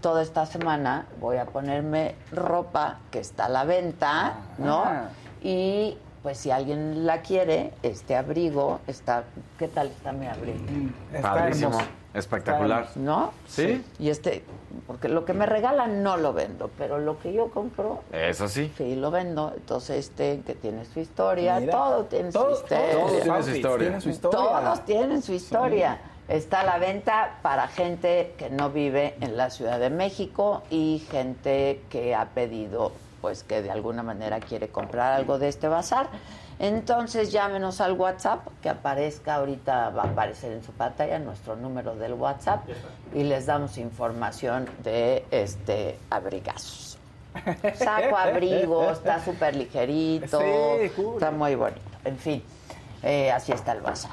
Toda 0.00 0.22
esta 0.22 0.44
semana 0.44 1.06
voy 1.20 1.36
a 1.36 1.44
ponerme 1.44 2.16
ropa 2.32 2.98
que 3.12 3.20
está 3.20 3.44
a 3.44 3.48
la 3.48 3.64
venta, 3.64 4.34
¿no? 4.58 4.82
Ah. 4.84 5.08
Y 5.42 5.96
pues 6.22 6.38
si 6.38 6.50
alguien 6.50 7.06
la 7.06 7.22
quiere, 7.22 7.72
este 7.82 8.16
abrigo 8.16 8.80
está, 8.86 9.24
¿qué 9.58 9.68
tal 9.68 9.86
está 9.88 10.12
mi 10.12 10.26
abrigo? 10.26 10.58
Está 11.12 11.34
Padrísimo. 11.34 11.70
hermoso. 11.70 11.86
Espectacular. 12.14 12.88
¿No? 12.96 13.32
¿Sí? 13.46 13.84
Y 13.98 14.08
este, 14.08 14.42
porque 14.86 15.08
lo 15.08 15.24
que 15.24 15.34
me 15.34 15.46
regalan 15.46 16.02
no 16.02 16.16
lo 16.16 16.32
vendo, 16.32 16.70
pero 16.76 16.98
lo 16.98 17.18
que 17.20 17.32
yo 17.32 17.50
compro 17.50 18.00
Eso 18.12 18.48
sí. 18.48 18.72
Sí, 18.76 18.96
lo 18.96 19.10
vendo. 19.10 19.52
Entonces, 19.54 19.96
este, 20.08 20.40
que 20.44 20.54
tiene 20.54 20.84
su 20.86 20.98
historia, 21.00 21.60
Mira, 21.60 21.72
todo 21.72 22.04
tiene 22.06 22.32
todo- 22.32 22.56
su 22.56 22.62
historia. 22.62 22.90
todo 22.92 23.06
tiene 23.10 23.24
su 23.24 23.30
outfits 23.32 23.56
historia. 23.56 23.78
tienen 23.86 24.00
su 24.00 24.08
historia. 24.10 24.38
Todos 24.40 24.84
tienen 24.84 25.22
su 25.22 25.32
historia. 25.34 25.98
Está 26.28 26.60
a 26.60 26.64
la 26.64 26.78
venta 26.78 27.38
para 27.42 27.68
gente 27.68 28.34
que 28.36 28.50
no 28.50 28.70
vive 28.70 29.14
en 29.20 29.36
la 29.36 29.50
Ciudad 29.50 29.78
de 29.78 29.90
México 29.90 30.62
y 30.70 31.02
gente 31.10 31.82
que 31.90 32.14
ha 32.14 32.26
pedido, 32.26 32.92
pues 33.20 33.42
que 33.42 33.62
de 33.62 33.70
alguna 33.70 34.02
manera 34.02 34.40
quiere 34.40 34.68
comprar 34.68 35.12
algo 35.12 35.38
de 35.38 35.48
este 35.48 35.68
bazar. 35.68 36.08
Entonces 36.58 37.30
llámenos 37.30 37.80
al 37.80 37.92
WhatsApp 37.92 38.46
que 38.60 38.68
aparezca 38.68 39.36
ahorita, 39.36 39.90
va 39.90 40.02
a 40.02 40.06
aparecer 40.06 40.52
en 40.52 40.64
su 40.64 40.72
pantalla 40.72 41.18
nuestro 41.18 41.54
número 41.54 41.94
del 41.94 42.14
WhatsApp 42.14 42.64
y 43.14 43.22
les 43.22 43.46
damos 43.46 43.78
información 43.78 44.68
de 44.82 45.24
este 45.30 45.98
abrigazos. 46.10 46.98
Saco 47.76 48.16
abrigo, 48.16 48.90
está 48.90 49.24
súper 49.24 49.54
ligerito, 49.54 50.40
Sí, 50.40 50.90
está 51.14 51.30
muy 51.30 51.54
bonito. 51.54 51.80
En 52.04 52.18
fin, 52.18 52.42
eh, 53.04 53.30
así 53.30 53.52
está 53.52 53.72
el 53.72 53.80
bazar. 53.80 54.10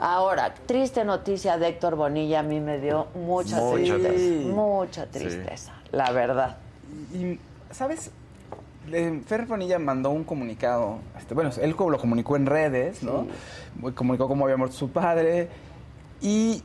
Ahora, 0.00 0.54
triste 0.54 1.04
noticia 1.04 1.58
de 1.58 1.68
Héctor 1.68 1.96
Bonilla, 1.96 2.40
a 2.40 2.42
mí 2.42 2.60
me 2.60 2.78
dio 2.78 3.08
mucha 3.14 3.56
Mucha 3.56 3.74
tristeza, 3.74 4.08
tristeza. 4.08 4.48
mucha 4.54 5.06
tristeza, 5.06 5.72
la 5.90 6.12
verdad. 6.12 6.56
Y, 7.12 7.40
¿sabes? 7.72 8.10
Eh, 8.92 9.20
Fer 9.26 9.46
Bonilla 9.46 9.78
mandó 9.78 10.10
un 10.10 10.24
comunicado, 10.24 10.98
este, 11.18 11.34
bueno, 11.34 11.50
él 11.60 11.74
lo 11.78 11.98
comunicó 11.98 12.36
en 12.36 12.46
redes, 12.46 13.02
¿no? 13.02 13.26
Comunicó 13.94 14.28
cómo 14.28 14.44
había 14.44 14.56
muerto 14.56 14.76
su 14.76 14.90
padre 14.90 15.48
y 16.20 16.62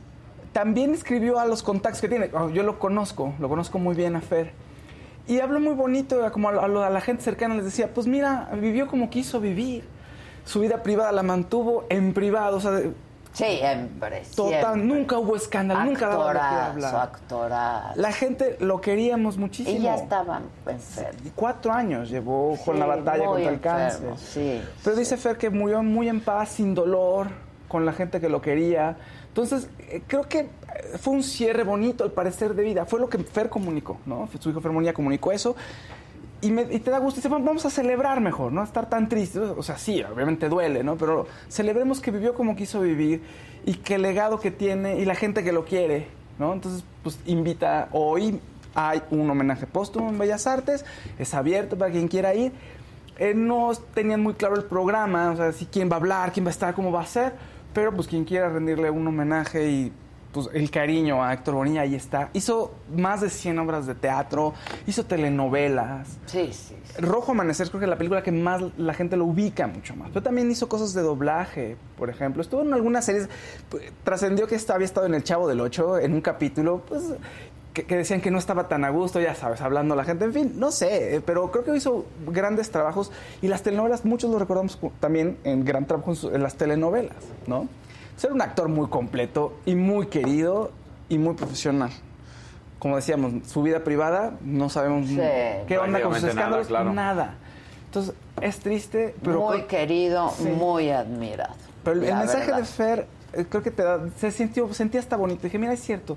también 0.52 0.92
escribió 0.94 1.38
a 1.38 1.46
los 1.46 1.62
contactos 1.62 2.00
que 2.00 2.08
tiene. 2.08 2.30
Oh, 2.32 2.48
Yo 2.50 2.62
lo 2.62 2.78
conozco, 2.78 3.34
lo 3.38 3.48
conozco 3.48 3.78
muy 3.78 3.94
bien 3.94 4.16
a 4.16 4.20
Fer. 4.20 4.52
Y 5.26 5.40
habló 5.40 5.58
muy 5.58 5.74
bonito, 5.74 6.20
como 6.32 6.48
a, 6.50 6.52
la- 6.52 6.86
a 6.86 6.90
la 6.90 7.00
gente 7.00 7.22
cercana 7.22 7.54
les 7.54 7.64
decía, 7.64 7.92
pues 7.94 8.06
mira, 8.06 8.50
vivió 8.60 8.86
como 8.86 9.10
quiso 9.10 9.40
vivir. 9.40 9.84
Su 10.44 10.60
vida 10.60 10.82
privada 10.82 11.10
la 11.12 11.22
mantuvo 11.22 11.86
en 11.88 12.12
privado, 12.12 12.58
o 12.58 12.60
sea, 12.60 12.78
Siempre, 13.34 14.22
Total, 14.34 14.60
siempre. 14.74 14.82
nunca 14.84 15.18
hubo 15.18 15.34
escándalo, 15.34 15.84
nunca 15.84 16.06
daba 16.08 16.32
de 16.32 16.38
qué 16.38 16.44
hablar. 16.44 16.94
actorazo. 16.96 18.00
La 18.00 18.12
gente 18.12 18.56
lo 18.60 18.80
queríamos 18.80 19.36
muchísimo. 19.38 19.76
Y 19.76 19.82
ya 19.82 19.96
estaban 19.96 20.44
enfermos. 20.66 21.32
Cuatro 21.34 21.72
años 21.72 22.08
llevó 22.10 22.56
con 22.64 22.74
Sí, 22.76 22.80
la 22.80 22.86
batalla 22.86 23.24
contra 23.26 23.50
el 23.50 23.60
cáncer. 23.60 24.16
sí, 24.16 24.62
Pero 24.84 24.96
dice 24.96 25.16
Fer 25.16 25.36
que 25.36 25.50
murió 25.50 25.82
muy 25.82 26.08
en 26.08 26.20
paz, 26.20 26.50
sin 26.50 26.74
dolor, 26.74 27.26
con 27.66 27.84
la 27.84 27.92
gente 27.92 28.20
que 28.20 28.28
lo 28.28 28.40
quería. 28.40 28.96
Entonces, 29.26 29.68
eh, 29.80 30.00
creo 30.06 30.22
que 30.28 30.38
eh, 30.40 30.48
fue 31.00 31.14
un 31.14 31.24
cierre 31.24 31.64
bonito, 31.64 32.04
al 32.04 32.12
parecer, 32.12 32.54
de 32.54 32.62
vida. 32.62 32.86
Fue 32.86 33.00
lo 33.00 33.08
que 33.08 33.18
Fer 33.18 33.48
comunicó, 33.48 33.98
¿no? 34.06 34.28
Su 34.38 34.50
hijo 34.50 34.60
Fer 34.60 34.70
Monilla 34.70 34.94
comunicó 34.94 35.32
eso. 35.32 35.56
Y, 36.44 36.50
me- 36.50 36.68
y 36.70 36.78
te 36.78 36.90
da 36.90 36.98
gusto. 36.98 37.16
Dice, 37.16 37.28
"Bueno, 37.28 37.44
vamos 37.44 37.64
a 37.66 37.70
celebrar 37.70 38.20
mejor, 38.20 38.52
¿no? 38.52 38.62
Estar 38.62 38.88
tan 38.88 39.08
triste. 39.08 39.38
O 39.40 39.62
sea, 39.62 39.78
sí, 39.78 40.02
obviamente 40.02 40.48
duele, 40.48 40.84
¿no? 40.84 40.96
Pero 40.96 41.26
celebremos 41.48 42.00
que 42.00 42.10
vivió 42.10 42.34
como 42.34 42.54
quiso 42.54 42.80
vivir 42.80 43.22
y 43.64 43.74
que 43.74 43.94
el 43.96 44.02
legado 44.02 44.38
que 44.38 44.50
tiene 44.50 44.98
y 44.98 45.04
la 45.04 45.14
gente 45.14 45.42
que 45.42 45.52
lo 45.52 45.64
quiere, 45.64 46.06
¿no? 46.38 46.52
Entonces, 46.52 46.84
pues 47.02 47.18
invita 47.26 47.88
hoy. 47.92 48.40
Hay 48.76 49.02
un 49.10 49.30
homenaje 49.30 49.66
póstumo 49.66 50.08
en 50.10 50.18
Bellas 50.18 50.46
Artes, 50.48 50.84
es 51.18 51.32
abierto 51.32 51.78
para 51.78 51.92
quien 51.92 52.08
quiera 52.08 52.34
ir. 52.34 52.52
Eh, 53.18 53.32
no 53.34 53.70
tenían 53.94 54.20
muy 54.20 54.34
claro 54.34 54.56
el 54.56 54.64
programa, 54.64 55.30
o 55.30 55.36
sea, 55.36 55.52
si 55.52 55.66
quién 55.66 55.88
va 55.88 55.94
a 55.94 55.98
hablar, 56.00 56.32
quién 56.32 56.44
va 56.44 56.48
a 56.48 56.50
estar, 56.50 56.74
cómo 56.74 56.90
va 56.90 57.02
a 57.02 57.06
ser, 57.06 57.32
pero 57.72 57.94
pues 57.94 58.08
quien 58.08 58.24
quiera 58.24 58.48
rendirle 58.48 58.90
un 58.90 59.06
homenaje 59.06 59.70
y 59.70 59.92
pues 60.34 60.50
el 60.52 60.70
cariño 60.70 61.24
a 61.24 61.32
Héctor 61.32 61.54
Bonilla, 61.54 61.80
ahí 61.82 61.94
está. 61.94 62.28
Hizo 62.34 62.74
más 62.94 63.22
de 63.22 63.30
100 63.30 63.58
obras 63.60 63.86
de 63.86 63.94
teatro, 63.94 64.52
hizo 64.86 65.06
telenovelas. 65.06 66.08
Sí, 66.26 66.50
sí. 66.52 66.74
Rojo 66.98 67.32
Amanecer 67.32 67.68
creo 67.68 67.78
que 67.80 67.86
es 67.86 67.90
la 67.90 67.96
película 67.96 68.22
que 68.22 68.32
más 68.32 68.62
la 68.76 68.92
gente 68.94 69.16
lo 69.16 69.24
ubica 69.24 69.66
mucho 69.66 69.94
más. 69.96 70.08
Pero 70.10 70.22
también 70.22 70.50
hizo 70.50 70.68
cosas 70.68 70.92
de 70.92 71.02
doblaje, 71.02 71.76
por 71.96 72.10
ejemplo. 72.10 72.42
Estuvo 72.42 72.62
en 72.62 72.74
algunas 72.74 73.04
series, 73.04 73.28
pues, 73.68 73.84
trascendió 74.04 74.46
que 74.46 74.58
había 74.68 74.84
estado 74.84 75.06
en 75.06 75.14
El 75.14 75.22
Chavo 75.24 75.48
del 75.48 75.60
Ocho, 75.60 75.98
en 75.98 76.12
un 76.12 76.20
capítulo, 76.20 76.82
pues 76.88 77.02
que, 77.72 77.84
que 77.84 77.96
decían 77.96 78.20
que 78.20 78.30
no 78.30 78.38
estaba 78.38 78.68
tan 78.68 78.84
a 78.84 78.90
gusto, 78.90 79.20
ya 79.20 79.34
sabes, 79.34 79.60
hablando 79.60 79.96
la 79.96 80.04
gente. 80.04 80.24
En 80.24 80.32
fin, 80.32 80.52
no 80.56 80.70
sé, 80.70 81.16
eh, 81.16 81.20
pero 81.20 81.50
creo 81.50 81.64
que 81.64 81.74
hizo 81.76 82.04
grandes 82.26 82.70
trabajos 82.70 83.10
y 83.42 83.48
las 83.48 83.62
telenovelas, 83.62 84.04
muchos 84.04 84.30
lo 84.30 84.38
recordamos 84.38 84.78
también 85.00 85.38
en 85.44 85.64
gran 85.64 85.84
trabajo 85.86 86.10
en, 86.10 86.16
su- 86.16 86.30
en 86.30 86.42
las 86.42 86.54
telenovelas, 86.56 87.16
¿no? 87.48 87.66
Ser 88.16 88.32
un 88.32 88.42
actor 88.42 88.68
muy 88.68 88.88
completo 88.88 89.54
y 89.66 89.74
muy 89.74 90.06
querido 90.06 90.70
y 91.08 91.18
muy 91.18 91.34
profesional. 91.34 91.90
Como 92.78 92.96
decíamos, 92.96 93.32
su 93.48 93.62
vida 93.62 93.82
privada, 93.82 94.34
no 94.42 94.68
sabemos 94.68 95.08
Sí. 95.08 95.16
qué 95.66 95.78
onda 95.78 96.00
con 96.02 96.12
sus 96.14 96.22
nada, 96.22 96.32
escándalos, 96.32 96.66
claro. 96.68 96.92
nada. 96.92 97.34
Entonces, 97.86 98.14
es 98.40 98.58
triste, 98.58 99.14
pero... 99.22 99.40
muy 99.40 99.56
creo- 99.58 99.68
querido, 99.68 100.30
Sí. 100.36 100.44
muy 100.48 100.90
admirado. 100.90 101.54
Pero 101.82 101.96
el 102.00 102.02
mensaje 102.02 102.46
verdad. 102.46 102.58
de 102.58 102.64
Fer, 102.64 103.06
eh, 103.32 103.46
creo 103.48 103.62
que 103.62 103.70
te 103.70 103.82
da, 103.82 104.00
se 104.18 104.30
sintió, 104.30 104.72
sentía 104.74 105.00
hasta 105.00 105.16
bonito. 105.16 105.42
Dije, 105.44 105.58
mira, 105.58 105.72
es 105.72 105.80
cierto, 105.80 106.16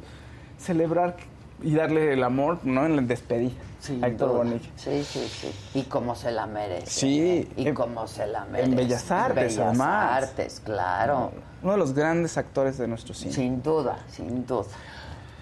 celebrar 0.60 1.16
y 1.62 1.74
darle 1.76 2.14
el 2.14 2.24
amor, 2.24 2.60
¿no? 2.64 2.86
En 2.86 2.94
el 3.00 3.08
despedida 3.08 3.52
Sin 3.80 4.04
a 4.04 4.08
Héctor. 4.08 4.38
Bonilla. 4.38 4.60
Sí, 4.76 5.04
sí, 5.04 5.28
sí. 5.28 5.52
Y 5.74 5.84
como 5.84 6.16
se 6.16 6.32
la 6.32 6.46
merece. 6.46 6.88
Sí, 6.90 7.20
¿eh? 7.22 7.48
Y 7.58 7.68
en- 7.70 7.76
como 7.76 8.08
se 8.08 8.28
la 8.28 8.46
merece. 8.46 8.70
en 8.70 8.76
Bellas 8.76 9.12
Artes, 9.12 9.36
Bellas 9.58 9.60
además. 9.68 10.24
Artes, 10.24 10.62
claro. 10.64 11.32
Uno 11.64 11.72
de 11.72 11.78
los 11.78 11.94
grandes 11.94 12.38
actores 12.38 12.78
de 12.78 12.88
nuestro 12.88 13.14
cine. 13.14 13.32
Sin 13.34 13.62
duda, 13.64 13.98
sin 14.10 14.46
duda. 14.46 14.66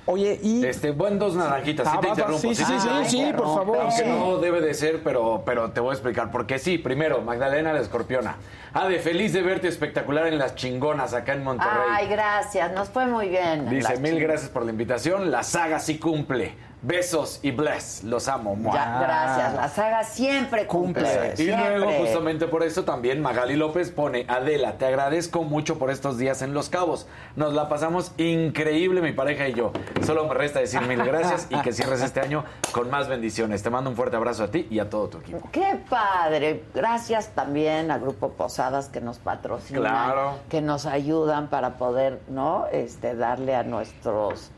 Oye, 0.08 0.40
y... 0.44 0.64
Este, 0.64 0.92
buen 0.92 1.18
dos 1.18 1.36
naranjitas, 1.36 1.88
sí 1.88 1.94
Ah, 1.96 2.00
te 2.00 2.08
vas, 2.10 2.18
interrumpo. 2.18 2.42
sí, 2.48 2.56
sí, 2.56 2.64
sí, 2.64 2.88
Ay, 2.92 3.10
sí, 3.10 3.32
por 3.36 3.56
favor. 3.56 3.78
Aunque 3.82 3.96
sí. 3.98 4.04
no 4.08 4.38
debe 4.38 4.62
de 4.62 4.74
ser, 4.76 5.02
pero, 5.04 5.42
pero 5.46 5.72
te 5.72 5.80
voy 5.80 5.90
a 5.90 5.94
explicar. 5.94 6.30
Porque 6.32 6.60
sí, 6.60 6.78
primero, 6.78 7.22
Magdalena 7.22 7.74
la 7.74 7.80
Escorpiona. 7.80 8.36
Ah, 8.74 8.88
de 8.88 9.00
feliz 9.00 9.34
de 9.34 9.42
verte 9.42 9.68
espectacular 9.68 10.28
en 10.28 10.38
las 10.38 10.56
chingonas 10.56 11.14
acá 11.14 11.34
en 11.34 11.44
Monterrey. 11.44 11.74
Ay, 11.90 12.08
gracias. 12.08 12.72
Nos 12.74 12.90
fue 12.90 13.08
muy 13.08 13.30
bien. 13.30 13.68
en 13.68 13.70
Dice, 13.70 13.98
mil 13.98 14.20
gracias 14.20 14.50
por 14.50 14.64
la 14.64 14.72
invitación. 14.72 15.32
La 15.32 15.42
saga 15.44 15.80
sí 15.80 15.98
cumple. 15.98 16.54
Besos 16.86 17.40
y 17.42 17.50
bless. 17.50 18.04
Los 18.04 18.28
amo. 18.28 18.56
Ya, 18.72 19.00
gracias. 19.00 19.56
La 19.56 19.70
saga 19.70 20.04
siempre 20.04 20.68
cumple. 20.68 21.34
Y 21.34 21.38
siempre. 21.38 21.80
luego, 21.80 21.92
justamente 22.00 22.46
por 22.46 22.62
eso, 22.62 22.84
también 22.86 23.24
Magali 23.24 23.56
López 23.56 23.90
pone, 23.90 24.26
Adela, 24.28 24.74
te 24.78 24.86
agradezco 24.86 25.42
mucho 25.42 25.80
por 25.80 25.90
estos 25.90 26.20
días 26.20 26.44
en 26.44 26.54
Los 26.54 26.70
Cabos. 26.70 27.08
Nos 27.36 27.54
la 27.54 27.70
pasamos 27.70 28.12
increíble, 28.18 29.02
mi 29.02 29.14
pareja 29.14 29.48
y 29.48 29.54
yo. 29.54 29.72
Solo 30.06 30.26
me 30.26 30.36
resta 30.36 30.60
decir 30.60 30.80
mil 30.82 31.04
gracias 31.04 31.48
y 31.50 31.60
que 31.62 31.74
cierres 31.74 32.04
este 32.04 32.20
año 32.20 32.46
con 32.72 32.92
más 32.92 33.08
bendiciones. 33.08 33.64
Te 33.64 33.72
mando 33.72 33.90
un 33.90 33.96
fuerte 33.96 34.16
abrazo 34.18 34.44
a 34.44 34.52
ti 34.52 34.68
y 34.70 34.78
a 34.78 34.88
todo 34.88 35.08
tu 35.08 35.18
equipo. 35.18 35.50
Qué 35.52 35.80
padre. 35.90 36.66
Gracias 36.76 37.30
también 37.30 37.90
a 37.90 37.98
Grupo 37.98 38.30
Posadas 38.34 38.90
que 38.90 39.02
nos 39.02 39.18
patrocinan, 39.18 39.82
Claro. 39.82 40.34
que 40.50 40.62
nos 40.62 40.86
ayudan 40.86 41.48
para 41.48 41.78
poder, 41.80 42.20
¿no? 42.28 42.68
Este, 42.72 43.16
darle 43.16 43.56
a 43.56 43.64
nuestros 43.64 44.52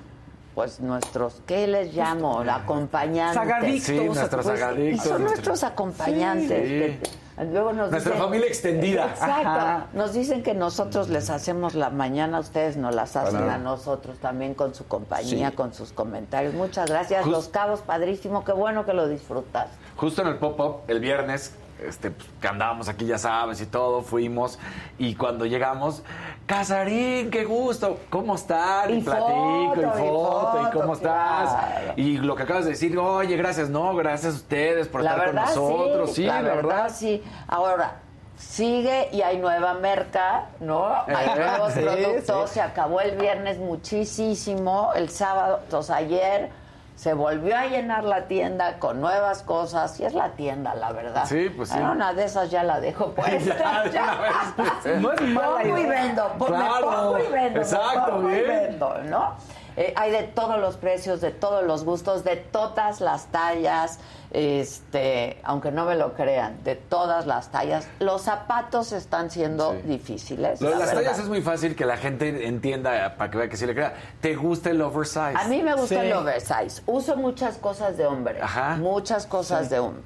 pues 0.57 0.79
nuestros, 0.79 1.39
¿qué 1.45 1.67
les 1.67 1.93
llamo? 1.93 2.39
Acompañantes. 2.39 3.35
Sagadictos. 3.35 3.83
Sí, 3.85 3.93
nuestros 4.05 4.43
Pues, 4.43 4.59
sagadictos, 4.59 5.03
Son 5.07 5.21
nuestros- 5.21 5.45
nuestros 5.47 5.63
acompañantes. 5.63 6.63
Sí. 6.97 6.99
que- 7.37 7.43
luego 7.45 7.73
nos 7.73 7.91
Nuestra 7.91 8.13
dicen- 8.15 8.23
familia 8.25 8.47
extendida. 8.47 9.05
Exacto. 9.05 9.49
Ajá. 9.49 9.85
Nos 9.93 10.13
dicen 10.13 10.41
que 10.41 10.55
nosotros 10.55 11.09
les 11.09 11.29
hacemos 11.29 11.75
la 11.75 11.91
mañana, 11.91 12.39
ustedes 12.39 12.75
nos 12.75 12.95
las 12.95 13.15
hacen 13.15 13.47
a 13.47 13.59
nosotros 13.59 14.17
también 14.17 14.55
con 14.55 14.73
su 14.73 14.87
compañía, 14.87 15.51
Sí. 15.51 15.55
con 15.55 15.75
sus 15.75 15.91
comentarios. 15.91 16.55
Muchas 16.55 16.89
gracias. 16.89 17.21
Just- 17.23 17.31
Los 17.31 17.47
Cabos, 17.49 17.81
padrísimo. 17.81 18.43
Qué 18.43 18.53
bueno 18.53 18.83
que 18.83 18.93
lo 18.93 19.07
disfrutas. 19.07 19.67
Justo 19.95 20.23
en 20.23 20.29
el 20.29 20.37
pop-up, 20.37 20.77
el 20.87 20.99
viernes, 20.99 21.51
este, 21.85 22.11
pues, 22.11 22.27
que 22.41 22.47
andábamos 22.47 22.89
aquí, 22.89 23.05
ya 23.05 23.17
sabes, 23.17 23.61
y 23.61 23.65
todo, 23.65 24.01
fuimos. 24.01 24.59
Y 24.97 25.15
cuando 25.15 25.45
llegamos, 25.45 26.03
Casarín, 26.45 27.29
qué 27.29 27.43
gusto, 27.45 27.99
¿cómo 28.09 28.35
están? 28.35 28.93
Y 28.93 29.01
platico, 29.01 29.73
foto, 29.75 29.81
y 29.81 29.83
y 29.83 30.07
foto, 30.07 30.61
y, 30.67 30.71
cómo 30.71 30.93
estás. 30.93 31.49
claro. 31.53 31.93
Y 31.97 32.17
lo 32.19 32.35
que 32.35 32.43
acabas 32.43 32.63
de 32.65 32.71
decir, 32.71 32.97
oye, 32.97 33.35
gracias, 33.35 33.69
no, 33.69 33.93
gracias 33.95 34.33
a 34.33 34.37
ustedes 34.37 34.87
por 34.87 35.03
la 35.03 35.11
estar 35.11 35.25
verdad, 35.27 35.53
con 35.53 35.63
nosotros. 35.63 36.09
sí. 36.11 36.15
Sí, 36.15 36.23
la, 36.27 36.41
la, 36.41 36.55
verdad, 36.55 36.91
sí. 36.93 37.23
Ahora, 37.47 37.99
sigue 38.37 39.09
y 39.11 39.21
hay 39.21 39.37
nueva 39.39 39.73
merca, 39.75 40.45
¿no? 40.59 40.87
Hay 41.07 41.27
Eh, 41.27 41.35
nuevos 41.37 41.73
sí, 41.73 41.79
productos. 41.81 42.49
sí. 42.49 42.53
Se 42.55 42.61
acabó 42.61 43.01
el 43.01 43.17
viernes 43.17 43.57
muchísimo. 43.57 44.91
El 44.95 45.09
sábado, 45.09 45.59
entonces 45.63 45.91
ayer 45.95 46.49
se 46.97 47.13
volvió 47.13 47.55
a 47.55 47.67
llenar 47.67 48.03
la 48.03 48.23
tienda 48.27 48.79
con 48.79 48.99
nuevas 48.99 49.43
cosas. 49.43 49.99
Y 49.99 50.05
es 50.05 50.13
la 50.15 50.31
tienda, 50.31 50.73
la 50.73 50.91
verdad. 50.91 51.25
Sí, 51.27 51.49
pues 51.55 51.69
sí. 51.69 51.77
Era 51.77 51.91
una 51.91 52.11
de 52.13 52.25
esas 52.25 52.49
ya 52.49 52.63
la 52.63 52.79
dejo 52.81 53.11
puesta. 53.15 53.89
Ya, 53.91 54.17
vez. 54.19 54.99
No 55.01 55.11
es 55.13 55.21
mala 55.21 55.47
Pongo 55.61 55.77
y 55.77 55.81
idea. 55.81 55.89
vendo, 56.03 56.27
pon- 56.39 56.51
me 56.51 56.57
Claro. 56.57 56.89
pongo 56.89 57.19
y 57.19 57.27
vendo, 57.31 57.53
me 57.59 57.61
Exacto, 57.61 58.11
pongo 58.11 58.29
y 58.29 58.33
bien. 58.33 58.47
vendo, 58.47 58.97
¿no? 59.03 59.35
Eh, 59.77 59.93
hay 59.95 60.09
de 60.11 60.23
todos 60.23 60.59
los 60.59 60.75
precios, 60.75 61.21
de 61.21 61.29
todos 61.31 61.63
los 61.63 61.85
gustos, 61.85 62.23
de 62.23 62.35
todas 62.35 62.99
las 62.99 63.27
tallas, 63.27 63.99
este, 64.31 65.39
aunque 65.43 65.71
no 65.71 65.85
me 65.85 65.95
lo 65.95 66.13
crean, 66.13 66.63
de 66.63 66.75
todas 66.75 67.27
las 67.27 67.51
tallas. 67.51 67.87
Los 67.99 68.23
zapatos 68.23 68.91
están 68.91 69.29
siendo 69.29 69.73
Sí. 69.73 69.77
difíciles. 69.87 70.61
Lo 70.61 70.69
de 70.69 70.73
la 70.73 70.79
las 70.79 70.89
verdad. 70.89 71.03
tallas 71.03 71.19
es 71.23 71.29
muy 71.29 71.41
fácil 71.43 71.75
que 71.75 71.85
la 71.85 71.97
gente 71.97 72.47
entienda 72.47 73.15
para 73.17 73.29
que 73.29 73.37
vea 73.37 73.49
que 73.49 73.57
sí 73.57 73.65
le 73.67 73.75
crea. 73.75 73.93
¿Te 74.19 74.35
gusta 74.35 74.71
el 74.71 74.81
oversize? 74.81 75.35
A 75.37 75.47
mí 75.47 75.61
me 75.61 75.73
gusta 75.75 76.01
Sí. 76.01 76.07
el 76.07 76.13
oversize. 76.13 76.81
Uso 76.87 77.15
muchas 77.15 77.57
cosas 77.57 77.97
de 77.97 78.05
hombre. 78.07 78.41
Ajá. 78.41 78.77
Muchas 78.77 79.27
cosas 79.27 79.69
de 79.69 79.79
hombre. 79.79 80.03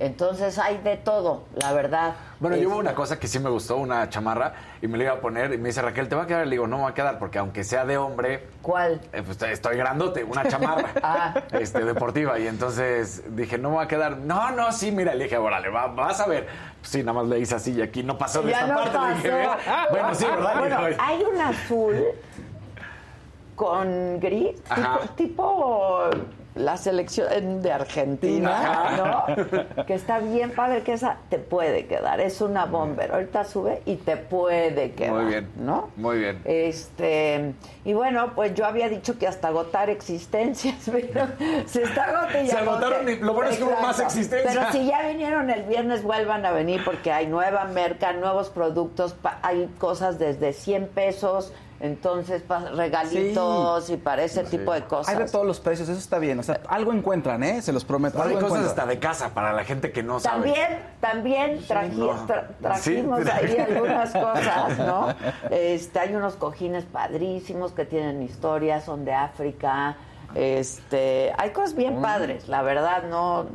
Entonces 0.00 0.58
hay 0.58 0.78
de 0.78 0.96
todo, 0.96 1.44
la 1.56 1.72
verdad. 1.72 2.14
Bueno, 2.40 2.56
yo 2.56 2.62
Este, 2.62 2.72
hubo 2.72 2.78
una 2.80 2.94
cosa 2.94 3.18
que 3.18 3.26
sí 3.26 3.38
me 3.40 3.50
gustó, 3.50 3.76
una 3.76 4.08
chamarra, 4.08 4.52
y 4.80 4.86
me 4.86 4.96
la 4.96 5.04
iba 5.04 5.12
a 5.14 5.20
poner, 5.20 5.52
y 5.52 5.58
me 5.58 5.68
dice 5.70 5.82
Raquel, 5.82 6.08
¿te 6.08 6.14
va 6.14 6.22
a 6.22 6.26
quedar? 6.26 6.46
Le 6.46 6.52
digo, 6.52 6.66
no 6.68 6.76
me 6.76 6.82
va 6.84 6.90
a 6.90 6.94
quedar, 6.94 7.18
porque 7.18 7.38
aunque 7.38 7.64
sea 7.64 7.84
de 7.84 7.96
hombre, 7.98 8.46
¿Cuál? 8.62 9.00
eh, 9.12 9.22
pues 9.24 9.42
estoy 9.42 9.76
grandote, 9.76 10.22
una 10.22 10.46
chamarra 10.46 10.88
Ah. 11.02 11.34
este, 11.52 11.84
deportiva. 11.84 12.38
Y 12.38 12.46
entonces 12.46 13.24
dije, 13.36 13.58
no 13.58 13.70
me 13.70 13.76
va 13.76 13.82
a 13.82 13.88
quedar. 13.88 14.18
No, 14.18 14.50
no, 14.52 14.70
sí, 14.72 14.92
mira, 14.92 15.14
le 15.14 15.24
dije, 15.24 15.36
órale, 15.36 15.68
va- 15.68 15.88
vas 15.88 16.20
a 16.20 16.26
ver. 16.28 16.46
Pues 16.80 16.90
sí, 16.92 17.00
nada 17.02 17.14
más 17.14 17.26
le 17.26 17.40
hice 17.40 17.56
así 17.56 17.72
y 17.72 17.82
aquí 17.82 18.02
no 18.04 18.16
pasó 18.16 18.40
de 18.42 18.52
Ya 18.52 18.60
esta 18.60 18.74
no 18.74 18.76
parte. 18.92 18.98
Le 18.98 19.14
dije, 19.38 19.48
pasó. 19.48 19.70
"Ve". 19.70 19.86
bueno, 19.90 20.14
sí, 20.14 20.24
¿verdad? 20.26 20.58
Bueno, 20.58 20.78
hay 21.00 21.22
un 21.24 21.40
azul 21.40 21.96
con 23.56 24.20
gris, 24.20 24.62
tipo 25.16 26.04
la 26.58 26.76
selección 26.76 27.62
de 27.62 27.72
Argentina, 27.72 28.96
¿no? 28.96 29.84
que 29.84 29.94
está 29.94 30.18
bien 30.18 30.50
padre, 30.50 30.82
que 30.82 30.92
esa 30.92 31.18
te 31.30 31.38
puede 31.38 31.86
quedar. 31.86 32.20
Es 32.20 32.40
una 32.40 32.66
bomber. 32.66 33.12
Ahorita 33.12 33.44
sube 33.44 33.82
y 33.86 33.96
te 33.96 34.16
puede 34.16 34.92
quedar. 34.92 35.14
Muy 35.14 35.24
bien. 35.26 35.48
¿No? 35.56 35.90
Muy 35.96 36.18
bien. 36.18 36.40
Este, 36.44 37.54
y 37.84 37.92
bueno, 37.94 38.32
pues 38.34 38.54
yo 38.54 38.66
había 38.66 38.88
dicho 38.88 39.18
que 39.18 39.26
hasta 39.26 39.48
agotar 39.48 39.88
existencias, 39.90 40.76
pero 40.90 41.28
se 41.66 41.82
está 41.82 42.04
agotando. 42.04 42.50
Se 42.50 42.56
agotaron 42.56 43.08
y 43.08 43.16
lo 43.16 43.34
bueno 43.34 43.50
es 43.50 43.58
que 43.58 43.64
hubo 43.64 43.80
más 43.80 43.98
Exacto. 43.98 44.04
existencia. 44.04 44.50
Pero 44.50 44.72
si 44.72 44.86
ya 44.86 45.06
vinieron 45.08 45.50
el 45.50 45.62
viernes, 45.62 46.02
vuelvan 46.02 46.44
a 46.44 46.50
venir 46.50 46.84
porque 46.84 47.12
hay 47.12 47.26
nueva 47.26 47.64
merca, 47.64 48.12
nuevos 48.12 48.48
productos, 48.50 49.14
hay 49.42 49.66
cosas 49.78 50.18
desde 50.18 50.52
100 50.52 50.88
pesos 50.88 51.52
Entonces, 51.80 52.42
para 52.42 52.70
regalitos 52.70 53.88
y 53.90 53.96
para 53.96 54.24
ese 54.24 54.42
tipo 54.44 54.72
de 54.72 54.82
cosas. 54.84 55.14
Hay 55.14 55.22
de 55.22 55.30
todos 55.30 55.46
los 55.46 55.60
precios, 55.60 55.88
eso 55.88 55.98
está 55.98 56.18
bien. 56.18 56.38
O 56.40 56.42
sea, 56.42 56.60
algo 56.68 56.92
encuentran, 56.92 57.42
¿eh? 57.44 57.62
Se 57.62 57.72
los 57.72 57.84
prometo. 57.84 58.18
Hay 58.20 58.30
cosas 58.34 58.42
encuentran. 58.44 58.68
hasta 58.70 58.86
de 58.86 58.98
casa 58.98 59.28
para 59.34 59.52
la 59.52 59.62
gente 59.64 59.92
que 59.92 60.02
no 60.02 60.18
sabe. 60.18 60.42
También, 60.52 60.78
también 61.00 61.60
traji- 61.68 61.92
no. 61.92 62.26
tra- 62.26 62.48
trajimos 62.60 63.20
Sí. 63.22 63.30
ahí 63.32 63.56
algunas 63.70 64.12
cosas, 64.12 64.78
¿no? 64.78 65.14
Este, 65.50 66.00
hay 66.00 66.14
unos 66.14 66.34
cojines 66.34 66.84
padrísimos 66.84 67.72
que 67.72 67.84
tienen 67.84 68.22
historia, 68.22 68.80
son 68.80 69.04
de 69.04 69.14
África. 69.14 69.96
Este, 70.34 71.32
hay 71.38 71.50
cosas 71.50 71.74
bien 71.74 72.02
padres, 72.02 72.48
la 72.48 72.62
verdad, 72.62 73.04
no. 73.04 73.46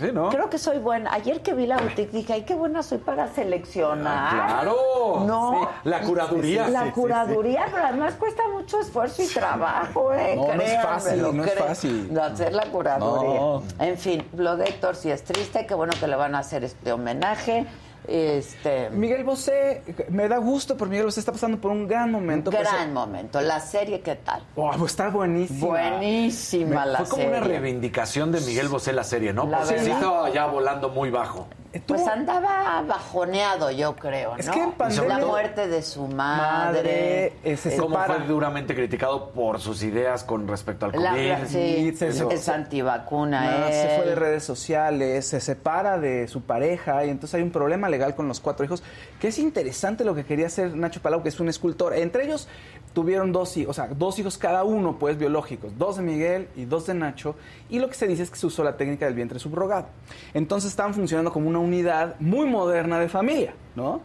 Sí, 0.00 0.10
¿no? 0.12 0.30
Creo 0.30 0.48
que 0.50 0.58
soy 0.58 0.78
buena. 0.78 1.12
Ayer 1.12 1.42
que 1.42 1.52
vi 1.54 1.66
la 1.66 1.76
boutique 1.76 2.10
dije, 2.10 2.32
ay, 2.32 2.42
qué 2.42 2.54
buena 2.54 2.82
soy 2.82 2.98
para 2.98 3.28
seleccionar. 3.28 4.28
Ah, 4.32 4.46
¡Claro! 4.62 5.24
No. 5.26 5.68
Sí, 5.84 5.88
la 5.90 6.00
curaduría. 6.00 6.68
La 6.68 6.80
Sí, 6.80 6.86
sí, 6.86 6.92
curaduría, 6.92 7.66
pero 7.70 7.84
además 7.86 8.14
cuesta 8.14 8.42
mucho 8.52 8.80
esfuerzo 8.80 9.22
y 9.22 9.26
trabajo, 9.28 10.12
¿eh? 10.12 10.34
No, 10.36 10.54
no 10.54 10.62
es 10.62 10.82
fácil, 10.82 11.36
no 11.36 11.44
es 11.44 11.54
fácil. 11.54 12.18
hacer 12.18 12.52
la 12.54 12.64
curaduría. 12.66 13.38
No. 13.40 13.62
En 13.78 13.98
fin, 13.98 14.26
lo 14.36 14.56
de 14.56 14.64
Héctor 14.64 14.96
sí 14.96 15.10
es 15.10 15.22
triste, 15.24 15.66
qué 15.66 15.74
bueno 15.74 15.92
que 16.00 16.08
le 16.08 16.16
van 16.16 16.34
a 16.34 16.38
hacer 16.40 16.64
este 16.64 16.92
homenaje. 16.92 17.66
Este 18.08 18.90
Miguel 18.90 19.22
Bosé, 19.24 19.82
me 20.08 20.26
da 20.28 20.38
gusto, 20.38 20.76
pero 20.76 20.90
Miguel 20.90 21.06
Bosé 21.06 21.20
está 21.20 21.30
pasando 21.32 21.58
por 21.60 21.70
un 21.70 21.86
gran 21.86 22.10
momento. 22.10 22.50
gran 22.50 22.92
momento. 22.92 23.40
La 23.40 23.60
serie, 23.60 24.00
¿qué 24.00 24.16
tal? 24.16 24.42
Oh, 24.56 24.70
pues 24.76 24.92
está 24.92 25.08
buenísima. 25.10 25.66
Buenísima 25.66 26.84
la 26.86 26.98
Fue 26.98 27.08
como 27.08 27.22
serie. 27.22 27.38
una 27.38 27.46
reivindicación 27.46 28.32
de 28.32 28.40
Miguel 28.40 28.68
Bosé 28.68 28.92
la 28.92 29.04
serie, 29.04 29.32
¿no? 29.32 29.46
La 29.46 29.58
Porque 29.58 29.78
sí 29.78 29.84
verdad. 29.86 29.98
estaba 30.00 30.30
ya 30.30 30.46
volando 30.46 30.88
muy 30.90 31.10
bajo. 31.10 31.46
Pues 31.86 32.06
andaba 32.06 32.82
bajoneado, 32.86 33.70
yo 33.70 33.96
creo, 33.96 34.32
¿no? 34.32 34.36
Es 34.36 34.50
que 34.50 34.60
en 34.62 34.72
pandemia- 34.72 35.18
La 35.20 35.26
muerte 35.26 35.68
de 35.68 35.82
su 35.82 36.06
madre. 36.06 36.42
Madre, 36.82 37.32
eh, 37.44 37.56
se 37.56 37.76
Cómo 37.76 37.96
fue 38.04 38.18
duramente 38.26 38.74
criticado 38.74 39.30
por 39.30 39.58
sus 39.60 39.82
ideas 39.82 40.22
con 40.22 40.46
respecto 40.46 40.84
al 40.86 40.92
COVID. 40.92 41.02
la- 41.02 41.46
sí, 41.46 41.94
se- 41.96 42.08
es 42.34 42.48
antivacuna. 42.48 43.40
Nada, 43.42 43.68
él. 43.68 43.72
se 43.74 43.96
fue 43.96 44.06
de 44.06 44.14
redes 44.14 44.44
sociales, 44.44 45.26
se 45.26 45.40
separa 45.40 45.98
de 45.98 46.28
su 46.28 46.42
pareja 46.42 47.04
y 47.06 47.10
entonces 47.10 47.36
hay 47.36 47.42
un 47.42 47.50
problema 47.52 47.88
legal 47.88 48.14
con 48.14 48.28
los 48.28 48.40
cuatro 48.40 48.64
hijos, 48.66 48.82
que 49.18 49.28
es 49.28 49.38
interesante 49.38 50.04
lo 50.04 50.14
que 50.14 50.24
quería 50.24 50.46
hacer 50.48 50.76
Nacho 50.76 51.00
Palau, 51.00 51.22
que 51.22 51.30
es 51.30 51.40
un 51.40 51.48
escultor. 51.48 51.94
Entre 51.94 52.24
ellos 52.24 52.48
tuvieron 52.92 53.32
dos 53.32 53.56
hijos, 53.56 53.70
o 53.78 53.82
sea, 53.82 53.88
dos 53.94 54.18
hijos 54.18 54.36
cada 54.38 54.64
uno, 54.64 54.98
pues 54.98 55.18
biológicos, 55.18 55.72
dos 55.78 55.96
de 55.96 56.02
Miguel 56.02 56.48
y 56.56 56.64
dos 56.64 56.86
de 56.86 56.94
Nacho, 56.94 57.34
y 57.70 57.78
lo 57.78 57.88
que 57.88 57.94
se 57.94 58.06
dice 58.06 58.22
es 58.22 58.30
que 58.30 58.36
se 58.36 58.46
usó 58.46 58.62
la 58.64 58.76
técnica 58.76 59.06
del 59.06 59.14
vientre 59.14 59.38
subrogado. 59.38 59.86
Entonces 60.34 60.70
estaban 60.70 60.92
funcionando 60.94 61.32
como 61.32 61.48
una 61.48 61.58
unidad 61.58 62.16
muy 62.20 62.46
moderna 62.46 62.98
de 62.98 63.08
familia, 63.08 63.54
¿no? 63.76 64.00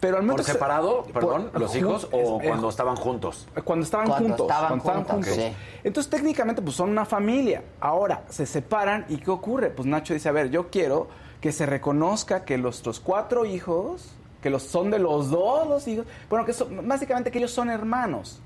Pero 0.00 0.16
al 0.16 0.22
¿Por 0.22 0.26
momento 0.26 0.42
que 0.44 0.46
se- 0.46 0.52
separado, 0.52 1.02
por- 1.04 1.12
perdón, 1.12 1.50
los 1.54 1.74
hijos 1.74 2.06
o 2.12 2.38
es- 2.40 2.46
cuando 2.48 2.68
estaban 2.68 2.96
juntos? 2.96 3.46
cuando 3.64 3.84
estaban 3.84 4.06
Cuando 4.06 4.28
juntos. 4.28 4.46
estaban 4.46 4.78
cuando 4.80 5.00
estaban 5.00 5.22
juntos, 5.24 5.34
sí. 5.34 5.56
Entonces, 5.84 6.10
técnicamente, 6.10 6.60
pues 6.60 6.76
son 6.76 6.90
una 6.90 7.06
familia. 7.06 7.62
Ahora, 7.80 8.22
se 8.28 8.44
separan 8.44 9.06
y 9.08 9.16
¿qué 9.16 9.30
ocurre? 9.30 9.70
Pues 9.70 9.86
Nacho 9.86 10.12
dice, 10.12 10.28
a 10.28 10.32
ver, 10.32 10.50
yo 10.50 10.68
quiero 10.70 11.08
que 11.40 11.50
se 11.50 11.64
reconozca 11.64 12.44
que 12.44 12.58
los, 12.58 12.84
los 12.84 13.00
cuatro 13.00 13.46
hijos, 13.46 14.12
que 14.40 14.50
los 14.50 14.62
son 14.62 14.90
de 14.90 14.98
los 14.98 15.30
dos, 15.30 15.68
los 15.68 15.86
hijos, 15.88 16.06
bueno, 16.28 16.44
que 16.44 16.52
son, 16.52 16.86
básicamente 16.86 17.30
que 17.30 17.38
ellos 17.38 17.52
son 17.52 17.70
hermanos. 17.70 18.40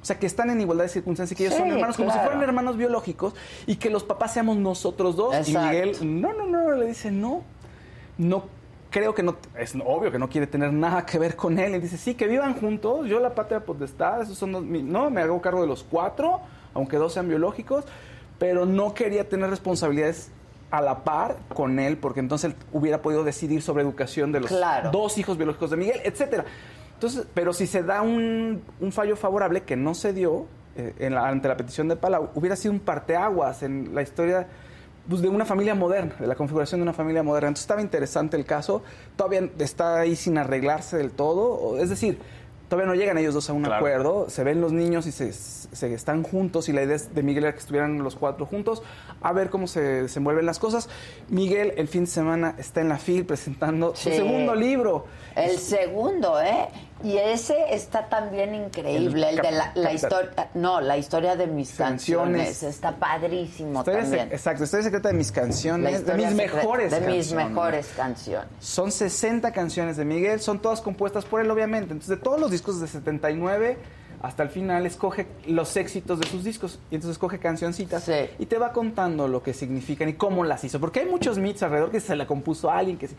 O 0.00 0.04
sea, 0.04 0.18
que 0.18 0.26
están 0.26 0.50
en 0.50 0.60
igualdad 0.60 0.84
de 0.84 0.88
circunstancias 0.88 1.32
y 1.32 1.36
que 1.36 1.44
ellos 1.44 1.54
Sí, 1.54 1.60
son 1.60 1.70
hermanos 1.70 1.96
como 1.96 2.12
si 2.12 2.18
fueran 2.18 2.42
hermanos 2.42 2.76
biológicos 2.76 3.34
y 3.66 3.76
que 3.76 3.88
los 3.88 4.02
papás 4.02 4.32
seamos 4.34 4.56
nosotros 4.56 5.14
dos. 5.14 5.34
Exacto. 5.34 5.60
Y 5.60 5.64
Miguel, 5.64 6.20
no, 6.20 6.32
no, 6.32 6.46
no, 6.46 6.72
le 6.72 6.86
dice, 6.86 7.12
no, 7.12 7.42
no 8.18 8.44
creo 8.92 9.14
que 9.14 9.22
no, 9.22 9.36
es 9.58 9.74
obvio 9.84 10.12
que 10.12 10.18
no 10.18 10.28
quiere 10.28 10.46
tener 10.46 10.72
nada 10.72 11.04
que 11.06 11.18
ver 11.18 11.34
con 11.34 11.58
él. 11.58 11.74
Y 11.74 11.78
dice, 11.80 11.96
sí, 11.96 12.14
que 12.14 12.28
vivan 12.28 12.54
juntos, 12.54 13.08
yo 13.08 13.18
la 13.18 13.34
patria 13.34 13.64
potestad, 13.64 14.22
esos 14.22 14.38
son 14.38 14.52
los, 14.52 14.62
no, 14.62 15.10
me 15.10 15.22
hago 15.22 15.40
cargo 15.40 15.62
de 15.62 15.66
los 15.66 15.82
cuatro, 15.82 16.40
aunque 16.74 16.96
dos 16.98 17.14
sean 17.14 17.28
biológicos, 17.28 17.84
pero 18.38 18.66
no 18.66 18.94
quería 18.94 19.28
tener 19.28 19.50
responsabilidades 19.50 20.30
a 20.72 20.80
la 20.80 21.04
par 21.04 21.36
con 21.54 21.78
él, 21.78 21.98
porque 21.98 22.18
entonces 22.20 22.50
él 22.50 22.56
hubiera 22.72 23.00
podido 23.02 23.22
decidir 23.24 23.62
sobre 23.62 23.82
educación 23.84 24.32
de 24.32 24.40
los 24.40 24.48
Claro. 24.50 24.90
dos 24.90 25.18
hijos 25.18 25.36
biológicos 25.36 25.70
de 25.70 25.76
Miguel, 25.76 26.00
etcétera. 26.02 26.44
Entonces, 26.94 27.26
pero 27.34 27.52
si 27.52 27.66
se 27.66 27.82
da 27.82 28.00
un, 28.02 28.62
un 28.80 28.90
fallo 28.92 29.14
favorable 29.16 29.62
que 29.62 29.76
no 29.76 29.94
se 29.94 30.12
dio 30.12 30.46
eh, 30.74 30.94
en 30.98 31.14
la- 31.14 31.28
ante 31.28 31.46
la 31.48 31.56
petición 31.58 31.88
de 31.88 31.96
Palau, 31.96 32.30
hubiera 32.34 32.56
sido 32.56 32.72
un 32.72 32.80
parteaguas 32.80 33.62
en 33.62 33.94
la 33.94 34.00
historia 34.00 34.46
pues, 35.06 35.20
de 35.20 35.28
una 35.28 35.44
familia 35.44 35.74
moderna, 35.74 36.14
de 36.18 36.26
la 36.26 36.34
configuración 36.36 36.80
de 36.80 36.84
una 36.84 36.92
familia 36.94 37.22
moderna. 37.22 37.48
Entonces 37.48 37.64
estaba 37.64 37.82
interesante 37.82 38.36
el 38.38 38.46
caso, 38.46 38.82
todavía 39.16 39.50
está 39.58 40.00
ahí 40.00 40.16
sin 40.16 40.38
arreglarse 40.38 40.96
del 40.96 41.10
todo, 41.10 41.76
es 41.76 41.90
decir, 41.90 42.18
todavía 42.72 42.90
no 42.90 42.98
llegan 42.98 43.18
ellos 43.18 43.34
dos 43.34 43.50
a 43.50 43.52
un 43.52 43.64
Claro. 43.64 43.76
acuerdo, 43.76 44.30
se 44.30 44.42
ven 44.44 44.62
los 44.62 44.72
niños 44.72 45.06
y 45.06 45.12
se, 45.12 45.34
se 45.34 45.92
están 45.92 46.22
juntos 46.22 46.70
y 46.70 46.72
la 46.72 46.82
idea 46.82 46.96
es 46.96 47.14
de 47.14 47.22
Miguel 47.22 47.44
era 47.44 47.52
que 47.52 47.58
estuvieran 47.58 48.02
los 48.02 48.16
cuatro 48.16 48.46
juntos, 48.46 48.82
a 49.20 49.30
ver 49.34 49.50
cómo 49.50 49.66
se 49.66 49.80
desenvuelven 49.82 50.46
las 50.46 50.58
cosas. 50.58 50.88
Miguel 51.28 51.74
el 51.76 51.86
fin 51.86 52.04
de 52.04 52.10
semana 52.10 52.54
está 52.56 52.80
en 52.80 52.88
la 52.88 52.96
FIL 52.96 53.26
presentando 53.26 53.94
Sí. 53.94 54.08
su 54.08 54.16
segundo 54.16 54.54
libro. 54.54 55.04
El 55.36 55.58
segundo, 55.58 56.40
¿eh? 56.40 56.68
Y 57.04 57.16
ese 57.16 57.56
está 57.74 58.06
también 58.08 58.54
increíble, 58.54 59.28
el, 59.30 59.38
El 59.38 59.42
de 59.42 59.50
la, 59.74 59.92
historia, 59.92 60.50
no, 60.54 60.80
la 60.80 60.96
historia 60.96 61.36
de 61.36 61.46
mis 61.46 61.72
canciones. 61.72 62.42
Canciones. 62.48 62.62
Está 62.62 62.96
padrísimo 62.96 63.80
Historia 63.80 64.00
también. 64.02 64.28
sec- 64.28 64.32
exacto, 64.32 64.64
historia 64.64 64.84
secreta 64.84 65.08
de 65.08 65.14
mis 65.14 65.32
canciones, 65.32 66.06
de 66.06 66.14
mis 66.14 66.26
secreta- 66.26 66.56
mejores 66.56 66.90
De 66.92 67.00
mis 67.00 67.08
canciones. 67.26 67.48
mejores 67.50 67.86
canciones. 67.96 68.48
Son 68.60 68.92
60 68.92 69.52
canciones 69.52 69.96
de 69.96 70.04
Miguel, 70.04 70.40
son 70.40 70.60
todas 70.60 70.80
compuestas 70.80 71.24
por 71.24 71.40
él, 71.40 71.50
obviamente. 71.50 71.92
Entonces, 71.92 72.08
de 72.08 72.16
todos 72.22 72.40
los 72.40 72.50
discos 72.50 72.80
de 72.80 72.86
79 72.86 73.78
hasta 74.22 74.44
el 74.44 74.50
final, 74.50 74.86
escoge 74.86 75.26
los 75.46 75.76
éxitos 75.76 76.20
de 76.20 76.28
sus 76.28 76.44
discos 76.44 76.78
y 76.92 76.94
entonces 76.94 77.16
escoge 77.16 77.40
cancioncitas 77.40 78.04
Sí. 78.04 78.12
y 78.38 78.46
te 78.46 78.56
va 78.56 78.72
contando 78.72 79.26
lo 79.26 79.42
que 79.42 79.52
significan 79.52 80.08
y 80.08 80.12
cómo 80.12 80.44
las 80.44 80.62
hizo. 80.62 80.78
Porque 80.78 81.00
hay 81.00 81.06
muchos 81.06 81.38
mitos 81.38 81.64
alrededor 81.64 81.90
que 81.90 81.98
se 81.98 82.14
la 82.14 82.26
compuso 82.28 82.70
a 82.70 82.78
alguien 82.78 82.98
que 82.98 83.08
sí. 83.08 83.16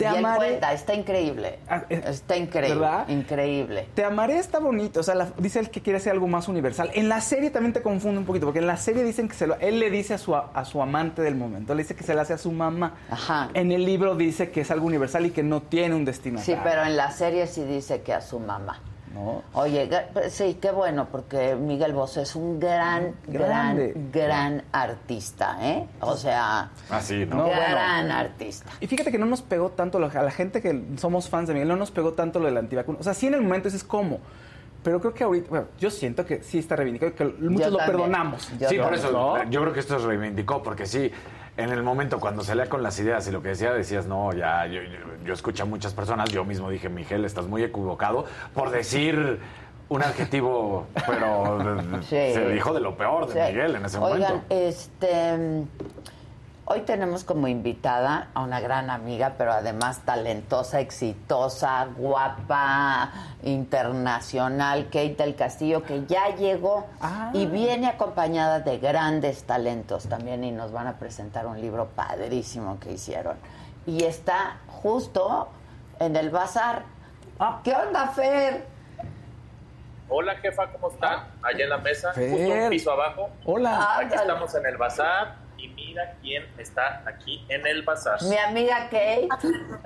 Te 0.00 0.06
y 0.06 0.08
él 0.08 0.16
amaré. 0.24 0.36
cuenta, 0.38 0.72
está 0.72 0.94
increíble. 0.94 1.58
Ah, 1.68 1.82
eh, 1.90 2.02
Está 2.06 2.36
increíble. 2.36 2.74
¿verdad? 2.80 3.08
Increíble. 3.08 3.86
Te 3.94 4.02
amaré 4.02 4.38
está 4.38 4.58
bonito, 4.58 5.00
o 5.00 5.02
sea, 5.02 5.14
la- 5.14 5.28
dice 5.36 5.58
él 5.60 5.68
que 5.70 5.82
quiere 5.82 5.98
hacer 5.98 6.12
algo 6.12 6.26
más 6.26 6.48
universal. 6.48 6.90
En 6.94 7.08
la 7.10 7.20
serie 7.20 7.50
también 7.50 7.72
te 7.74 7.82
confunde 7.82 8.18
un 8.18 8.24
poquito, 8.24 8.46
porque 8.46 8.60
en 8.60 8.66
la 8.66 8.78
serie 8.78 9.04
dicen 9.04 9.28
que 9.28 9.34
se 9.34 9.46
lo, 9.46 9.56
él 9.60 9.78
le 9.78 9.90
dice 9.90 10.14
a 10.14 10.18
su, 10.18 10.34
a 10.34 10.64
su 10.64 10.80
amante 10.80 11.20
del 11.20 11.34
momento, 11.34 11.74
le 11.74 11.82
dice 11.82 11.94
que 11.94 12.02
se 12.04 12.14
lo 12.14 12.20
hace 12.22 12.32
a 12.32 12.38
su 12.38 12.50
mamá. 12.50 12.94
Ajá. 13.10 13.50
En 13.54 13.72
el 13.72 13.84
libro 13.84 14.14
dice 14.14 14.50
que 14.50 14.62
es 14.62 14.70
algo 14.70 14.86
universal 14.86 15.26
y 15.26 15.30
que 15.30 15.42
no 15.42 15.60
tiene 15.60 15.94
un 15.94 16.04
destino. 16.06 16.38
Sí, 16.40 16.56
pero 16.64 16.82
en 16.84 16.96
la 16.96 17.10
serie 17.10 17.46
sí 17.46 17.62
dice 17.64 18.00
que 18.00 18.14
a 18.14 18.20
su 18.22 18.40
mamá. 18.40 18.80
No. 19.14 19.42
Oye, 19.54 19.88
ga- 19.90 20.28
sí, 20.28 20.58
qué 20.60 20.70
bueno, 20.70 21.08
porque 21.10 21.56
Miguel 21.56 21.92
Bosé 21.92 22.22
es 22.22 22.36
un 22.36 22.60
gran, 22.60 23.14
Grande. 23.26 23.92
gran, 23.96 24.10
gran 24.12 24.62
artista, 24.72 25.56
¿eh? 25.60 25.86
O 26.00 26.16
sea, 26.16 26.70
Así, 26.90 27.26
No, 27.26 27.44
gran 27.46 28.02
bueno. 28.04 28.14
artista. 28.20 28.70
Y 28.80 28.86
fíjate 28.86 29.10
que 29.10 29.18
no 29.18 29.26
nos 29.26 29.42
pegó 29.42 29.70
tanto, 29.70 29.98
lo- 29.98 30.06
a 30.06 30.22
la 30.22 30.30
gente 30.30 30.62
que 30.62 30.80
somos 30.96 31.28
fans 31.28 31.48
de 31.48 31.54
Miguel, 31.54 31.68
no 31.68 31.76
nos 31.76 31.90
pegó 31.90 32.12
tanto 32.12 32.38
lo 32.38 32.46
de 32.46 32.52
la 32.52 32.60
antivacuna. 32.60 32.98
O 33.00 33.02
sea, 33.02 33.14
sí 33.14 33.26
en 33.26 33.34
el 33.34 33.42
momento 33.42 33.68
dices 33.68 33.82
cómo. 33.84 34.18
Pero 34.84 34.98
creo 35.00 35.12
que 35.12 35.24
ahorita, 35.24 35.50
bueno, 35.50 35.66
yo 35.78 35.90
siento 35.90 36.24
que 36.24 36.42
sí 36.42 36.58
está 36.58 36.74
reivindicado 36.76 37.14
que 37.14 37.24
muchos 37.24 37.70
lo 37.70 37.78
también. 37.78 37.86
perdonamos. 37.98 38.50
Yo 38.58 38.68
sí, 38.68 38.78
por 38.78 38.94
eso 38.94 39.10
¿No? 39.12 39.50
yo 39.50 39.60
creo 39.60 39.72
que 39.74 39.80
esto 39.80 39.98
se 40.00 40.06
reivindicó, 40.06 40.62
porque 40.62 40.86
sí, 40.86 41.10
en 41.60 41.70
el 41.70 41.82
momento 41.82 42.18
cuando 42.20 42.42
salía 42.42 42.68
con 42.68 42.82
las 42.82 42.98
ideas 42.98 43.26
y 43.28 43.30
lo 43.30 43.42
que 43.42 43.50
decía, 43.50 43.72
decías, 43.72 44.06
no, 44.06 44.32
ya, 44.32 44.66
yo, 44.66 44.82
yo, 44.82 44.98
yo 45.24 45.34
escuché 45.34 45.62
a 45.62 45.66
muchas 45.66 45.94
personas, 45.94 46.28
yo 46.30 46.44
mismo 46.44 46.70
dije, 46.70 46.88
Miguel, 46.88 47.24
estás 47.24 47.46
muy 47.46 47.62
equivocado 47.62 48.24
por 48.54 48.70
decir 48.70 49.38
un 49.88 50.02
adjetivo, 50.02 50.86
pero 51.06 52.00
Sí. 52.02 52.08
se 52.32 52.48
dijo 52.50 52.72
de 52.72 52.80
lo 52.80 52.96
peor 52.96 53.26
de 53.26 53.32
Sí. 53.46 53.52
Miguel 53.52 53.76
en 53.76 53.84
ese 53.84 53.98
Oigan, 53.98 54.20
momento. 54.20 54.54
este. 54.54 55.64
Hoy 56.72 56.82
tenemos 56.82 57.24
como 57.24 57.48
invitada 57.48 58.28
a 58.32 58.42
una 58.42 58.60
gran 58.60 58.90
amiga, 58.90 59.34
pero 59.36 59.50
además 59.52 60.02
talentosa, 60.04 60.78
exitosa, 60.78 61.88
guapa, 61.96 63.10
internacional, 63.42 64.84
Kate 64.84 65.16
del 65.18 65.34
Castillo, 65.34 65.82
que 65.82 66.06
ya 66.06 66.28
llegó 66.36 66.86
Ah. 67.00 67.30
y 67.34 67.46
viene 67.46 67.88
acompañada 67.88 68.60
de 68.60 68.78
grandes 68.78 69.42
talentos 69.42 70.08
también 70.08 70.44
y 70.44 70.52
nos 70.52 70.70
van 70.70 70.86
a 70.86 70.92
presentar 70.96 71.48
un 71.48 71.60
libro 71.60 71.86
padrísimo 71.88 72.78
que 72.78 72.92
hicieron. 72.92 73.36
Y 73.84 74.04
está 74.04 74.58
justo 74.68 75.48
en 75.98 76.14
el 76.14 76.30
bazar. 76.30 76.84
Ah. 77.40 77.60
¿Qué 77.64 77.74
onda, 77.74 78.06
Fer? 78.10 78.64
Hola 80.08 80.36
jefa, 80.36 80.68
¿cómo 80.70 80.88
están? 80.92 81.24
Allá 81.42 81.64
en 81.64 81.70
la 81.70 81.78
mesa, 81.78 82.12
Fer. 82.12 82.30
justo 82.30 82.48
un 82.64 82.70
piso 82.70 82.92
abajo. 82.92 83.28
Hola. 83.44 83.94
Aquí 83.96 84.02
Ándale. 84.04 84.22
estamos 84.22 84.54
en 84.54 84.66
el 84.66 84.76
bazar 84.76 85.49
y 85.60 85.68
mira 85.68 86.14
quién 86.22 86.44
está 86.58 87.02
aquí 87.06 87.44
en 87.48 87.66
el 87.66 87.82
bazar. 87.82 88.22
Mi 88.22 88.36
amiga 88.38 88.84
Kate. 88.84 89.28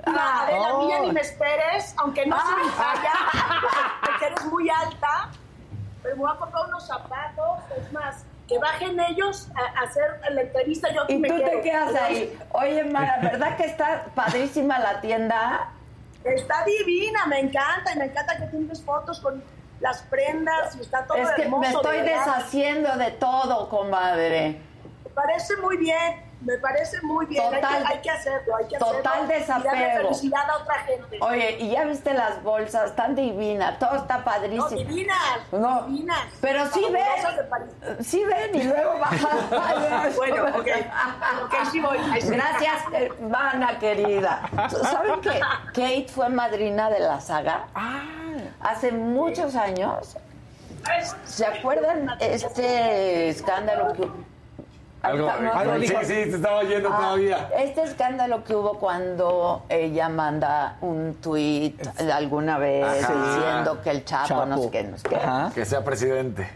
Ah, 0.05 0.43
Adela, 0.47 0.73
oh. 0.75 0.85
mira, 0.85 0.99
ni 1.01 1.11
me 1.11 1.21
esperes, 1.21 1.93
aunque 1.97 2.25
no 2.25 2.37
soy 2.39 2.71
talla, 2.77 3.13
porque 4.05 4.25
eres 4.25 4.45
muy 4.45 4.69
alta, 4.69 5.29
pero 6.01 6.15
me 6.15 6.21
voy 6.21 6.31
a 6.33 6.39
comprar 6.39 6.65
unos 6.67 6.87
zapatos, 6.87 7.59
es 7.77 7.91
más, 7.91 8.25
que 8.47 8.59
bajen 8.59 8.99
ellos 8.99 9.49
a, 9.55 9.83
hacer 9.83 10.21
la 10.29 10.41
entrevista, 10.41 10.91
yo 10.93 11.01
Y 11.07 11.17
me 11.17 11.27
tú 11.29 11.37
te 11.37 11.43
quedo. 11.45 11.61
quedas 11.61 11.95
ahí. 11.95 12.37
Oye, 12.51 12.83
Mara, 12.83 13.17
¿verdad 13.21 13.57
que 13.57 13.65
está 13.65 14.05
padrísima 14.13 14.77
la 14.79 15.01
tienda? 15.01 15.71
Está 16.23 16.63
divina, 16.63 17.25
me 17.27 17.39
encanta, 17.39 17.93
y 17.93 17.97
me 17.99 18.05
encanta 18.05 18.37
que 18.37 18.45
tienes 18.47 18.83
fotos 18.83 19.19
con 19.19 19.43
las 19.79 20.01
prendas 20.03 20.75
y 20.75 20.81
está 20.81 21.05
todo 21.05 21.17
Es 21.17 21.29
que 21.31 21.43
hermoso. 21.43 21.61
me 21.61 21.67
estoy 21.69 21.97
verdad. 22.01 22.25
deshaciendo 22.25 22.95
de 22.97 23.11
todo, 23.11 23.67
comadre. 23.69 24.61
Me 25.15 25.21
parece 25.21 25.55
muy 25.57 25.77
bien, 25.77 26.23
me 26.41 26.57
parece 26.57 27.01
muy 27.01 27.25
bien. 27.25 27.41
Hay 27.43 27.49
que- 27.49 27.55
Total- 27.61 27.85
hay, 27.87 27.99
que, 28.01 28.09
hacerlo, 28.11 28.55
hay 28.57 28.67
que 28.67 28.77
total 28.77 28.95
hacerlo. 28.97 29.23
Y 29.23 29.23
darle 29.23 29.39
desapego. 29.39 30.07
felicidad 30.09 30.49
a 30.49 30.57
otra 30.57 30.75
gente. 30.79 31.17
Oye, 31.21 31.57
¿y 31.59 31.69
ya 31.71 31.83
viste 31.85 32.13
las 32.13 32.43
bolsas? 32.43 32.89
Están 32.89 33.15
divinas, 33.15 33.79
todo 33.79 33.95
está 33.95 34.23
padrísimo. 34.25 34.69
No, 34.69 34.75
divinas, 34.75 35.17
No, 35.53 35.81
divinas. 35.83 36.21
Pero 36.41 36.65
sí 36.67 36.85
ven, 36.91 38.03
sí 38.03 38.23
ven 38.25 38.55
y 38.55 38.63
luego 38.63 38.99
bajan. 38.99 40.11
Bueno, 40.17 40.43
ok. 40.47 40.67
Ok, 41.45 41.53
sí 41.71 41.79
voy. 41.79 41.97
Gracias, 41.97 42.83
hermana 42.91 43.79
querida. 43.79 44.49
¿Saben 44.69 45.21
que 45.21 45.39
Kate 45.67 46.07
fue 46.13 46.27
madrina 46.29 46.89
de 46.89 46.99
la 46.99 47.21
saga? 47.21 47.67
Hace 48.59 48.91
muchos 48.91 49.55
años. 49.55 50.17
¿Se 51.25 51.45
acuerdan 51.45 52.15
este 52.19 53.29
escándalo 53.29 53.93
que 53.93 54.07
Algo, 55.05 55.29
algo 55.29 55.79
sí, 55.79 55.87
sí, 55.87 56.13
te 56.13 56.29
estaba 56.35 56.57
oyendo 56.57 56.89
Ah, 56.91 56.97
todavía. 56.97 57.49
Este 57.57 57.83
escándalo 57.83 58.43
que 58.43 58.55
hubo 58.55 58.79
cuando 58.79 59.63
ella 59.69 60.09
manda 60.09 60.77
un 60.81 61.15
tuit 61.21 61.79
alguna 62.13 62.57
vez 62.57 63.03
Ajá. 63.03 63.13
diciendo 63.13 63.81
que 63.81 63.89
el 63.91 64.05
Chapo, 64.05 64.45
no 64.45 64.57
sé 64.57 64.69
qué, 64.71 64.83
no 64.83 64.97
sé 64.97 65.07
qué. 65.09 65.19
Que 65.53 65.65
sea 65.65 65.83
presidente, 65.83 66.49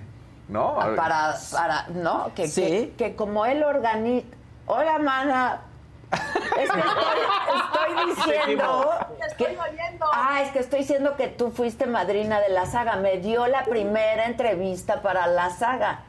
¿no? 0.47 0.79
Ah, 0.79 0.89
Para, 0.95 1.35
para, 1.51 1.87
no, 1.89 2.31
que, 2.35 2.47
Sí. 2.47 2.93
que, 2.97 3.09
que 3.09 3.15
como 3.15 3.45
él 3.45 3.63
organiza. 3.63 4.25
Hola, 4.67 4.99
mana. 4.99 5.61
Es 6.11 6.71
que 6.71 6.79
estoy, 6.79 7.95
estoy 7.99 8.05
diciendo. 8.15 8.89
que- 9.37 9.57
ah, 10.13 10.41
es 10.41 10.51
que 10.51 10.59
estoy 10.59 10.79
diciendo 10.79 11.15
que 11.15 11.27
tú 11.27 11.51
fuiste 11.51 11.85
madrina 11.85 12.39
de 12.39 12.49
la 12.49 12.65
saga. 12.65 12.95
Me 12.95 13.17
dio 13.17 13.45
la 13.47 13.63
primera 13.63 14.25
entrevista 14.25 15.01
para 15.01 15.27
la 15.27 15.49
saga. 15.51 15.99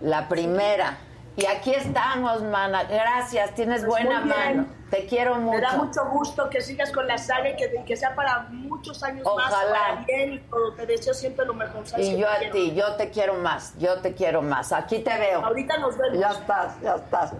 La 0.00 0.28
primera. 0.28 0.98
Y 1.36 1.46
aquí 1.46 1.72
estamos, 1.74 2.42
mana. 2.42 2.84
Gracias, 2.84 3.54
tienes 3.54 3.84
Pues 3.84 4.04
buena 4.04 4.20
mano. 4.20 4.66
Te 4.90 5.06
quiero 5.06 5.36
mucho. 5.36 5.56
Me 5.56 5.60
da 5.60 5.72
mucho 5.76 6.04
gusto 6.10 6.48
que 6.50 6.60
sigas 6.60 6.92
con 6.92 7.06
la 7.08 7.18
saga 7.18 7.48
y 7.50 7.56
que, 7.56 7.82
que 7.84 7.96
sea 7.96 8.14
para 8.14 8.46
muchos 8.50 9.02
años 9.02 9.24
más. 9.24 9.46
Ojalá. 9.52 9.72
Para 9.72 10.04
bien 10.04 10.34
y 10.34 10.38
todo. 10.40 10.72
Te 10.74 10.86
deseo 10.86 11.14
siempre 11.14 11.44
lo 11.46 11.54
mejor. 11.54 11.86
¿sabes 11.86 12.06
Y 12.06 12.16
yo 12.18 12.28
a 12.28 12.36
quiero? 12.36 12.52
ti, 12.52 12.74
yo 12.74 12.94
te 12.96 13.10
quiero 13.10 13.34
más, 13.34 13.74
yo 13.78 13.96
te 14.00 14.14
quiero 14.14 14.42
más. 14.42 14.72
Aquí 14.72 14.98
te 15.00 15.18
veo. 15.18 15.44
Ahorita 15.44 15.78
nos 15.78 15.96
vemos. 15.98 16.18
Ya 16.18 16.28
estás, 16.30 16.80
ya 16.80 16.94
estás. 16.96 17.32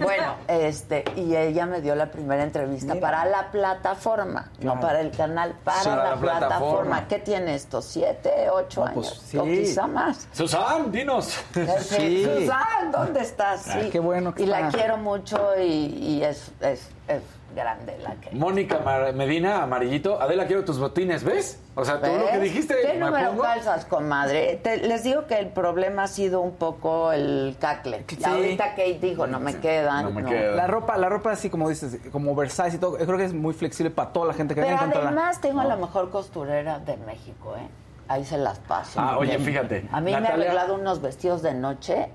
Bueno, 0.00 0.34
este, 0.48 1.04
y 1.16 1.34
ella 1.34 1.66
me 1.66 1.80
dio 1.80 1.94
la 1.94 2.10
primera 2.10 2.42
entrevista 2.44 2.94
para 3.00 3.24
la 3.24 3.50
plataforma, 3.50 4.50
no 4.60 4.78
para 4.78 5.00
el 5.00 5.10
canal, 5.10 5.56
para 5.64 5.80
Sí, 5.80 5.88
la, 5.88 5.96
la 5.96 6.02
plataforma. 6.16 6.38
plataforma. 6.48 7.08
¿Qué 7.08 7.18
tiene 7.18 7.54
esto? 7.54 7.82
¿Siete, 7.82 8.48
ocho 8.52 8.84
No, 8.84 8.92
pues, 8.94 9.06
años? 9.08 9.22
sí. 9.26 9.38
O 9.38 9.44
quizá 9.44 9.86
más. 9.86 10.28
Susan, 10.32 10.92
dinos. 10.92 11.40
Sí. 11.80 12.24
Susan, 12.24 12.92
¿dónde 12.92 13.20
estás? 13.20 13.66
Ah, 13.68 13.78
Sí. 13.80 13.90
qué 13.90 13.98
bueno 13.98 14.32
que 14.34 14.44
Y 14.44 14.46
la 14.46 14.68
quiero 14.68 14.96
mucho 14.96 15.54
y, 15.58 15.62
y 15.62 16.24
es, 16.24 16.52
es, 16.60 16.88
es 17.16 17.22
grande 17.54 17.98
la 17.98 18.14
que. 18.14 18.30
Mónica 18.30 18.78
Mar- 18.84 19.12
Medina, 19.14 19.62
amarillito. 19.62 20.20
Adela, 20.20 20.46
quiero 20.46 20.64
tus 20.64 20.78
botines, 20.78 21.24
¿ves? 21.24 21.60
O 21.74 21.84
sea, 21.84 22.00
tú 22.00 22.06
lo 22.06 22.26
que 22.30 22.38
dijiste, 22.38 22.76
¿Qué 22.82 22.92
me 22.94 23.06
número 23.06 23.30
pongo. 23.30 23.42
calzas, 23.42 23.84
comadre? 23.86 24.60
Te- 24.62 24.76
les 24.78 25.02
digo 25.02 25.26
que 25.26 25.38
el 25.38 25.48
problema 25.48 26.04
ha 26.04 26.08
sido 26.08 26.40
un 26.40 26.54
poco 26.56 27.12
el 27.12 27.56
cacle. 27.60 28.04
Y 28.08 28.14
Sí. 28.16 28.24
ahorita 28.24 28.70
Kate 28.70 28.98
dijo, 29.00 29.26
no 29.26 29.40
me 29.40 29.56
quedan. 29.56 30.14
no. 30.14 30.30
La 30.30 30.66
ropa, 30.66 30.96
la 30.96 31.08
ropa 31.08 31.32
así 31.32 31.50
como 31.50 31.68
dices, 31.68 31.98
como 32.12 32.32
oversize 32.32 32.76
y 32.76 32.78
todo, 32.78 32.98
yo 32.98 33.06
creo 33.06 33.18
que 33.18 33.24
es 33.24 33.34
muy 33.34 33.54
flexible 33.54 33.90
para 33.90 34.12
toda 34.12 34.26
la 34.28 34.34
gente 34.34 34.54
que 34.54 34.62
Pero 34.62 34.76
además 34.78 35.40
tengo 35.40 35.60
a 35.60 35.64
la 35.64 35.76
mejor 35.76 36.10
costurera 36.10 36.78
de 36.78 36.96
México, 36.98 37.54
¿eh? 37.56 37.68
Ahí 38.08 38.24
se 38.24 38.38
las 38.38 38.58
paso. 38.58 39.00
Ah, 39.00 39.18
oye, 39.18 39.36
Bien. 39.36 39.44
fíjate, 39.44 39.88
A 39.92 40.00
mí 40.00 40.10
me 40.12 40.16
ha 40.26 40.32
arreglado 40.32 40.74
unos 40.74 41.00
vestidos 41.00 41.42
de 41.42 41.54
noche 41.54 42.10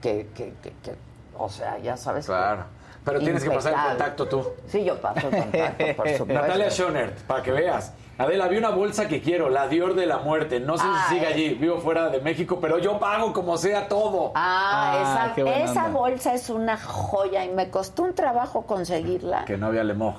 que, 0.00 0.26
que, 0.34 0.54
que, 0.62 0.70
que- 0.82 0.96
o 1.36 1.48
sea, 1.48 1.78
ya 1.78 1.96
sabes. 1.96 2.26
Claro. 2.26 2.64
Pero 3.04 3.20
tienes 3.20 3.44
que 3.44 3.50
pasar 3.50 3.74
el 3.74 3.80
contacto 3.90 4.26
tú. 4.26 4.44
Sí, 4.66 4.82
yo 4.84 4.98
paso 5.00 5.28
el 5.28 5.36
contacto, 5.42 5.84
por 5.96 6.08
supuesto. 6.16 6.26
Natalia 6.26 6.70
Schonert, 6.70 7.18
para 7.22 7.42
que 7.42 7.52
veas. 7.52 7.92
Adela, 8.16 8.46
vi 8.48 8.56
una 8.58 8.70
bolsa 8.70 9.08
que 9.08 9.20
quiero, 9.20 9.50
la 9.50 9.66
Dior 9.68 9.94
de 9.94 10.06
la 10.06 10.18
muerte. 10.18 10.60
No 10.60 10.78
sé 10.78 10.84
Ay. 10.86 11.00
si 11.08 11.14
sigue 11.14 11.26
allí, 11.26 11.48
vivo 11.54 11.78
fuera 11.80 12.08
de 12.10 12.20
México, 12.20 12.58
pero 12.60 12.78
yo 12.78 12.98
pago 12.98 13.32
como 13.32 13.56
sea 13.58 13.88
todo. 13.88 14.32
Ah, 14.34 15.32
qué 15.34 15.64
esa, 15.64 15.88
bolsa 15.88 16.32
es 16.32 16.48
una 16.48 16.76
joya 16.78 17.44
y 17.44 17.50
me 17.50 17.70
costó 17.70 18.04
un 18.04 18.14
trabajo 18.14 18.62
conseguirla. 18.62 19.44
Que 19.44 19.56
no 19.58 19.66
había 19.66 19.82
Lemoj. 19.84 20.14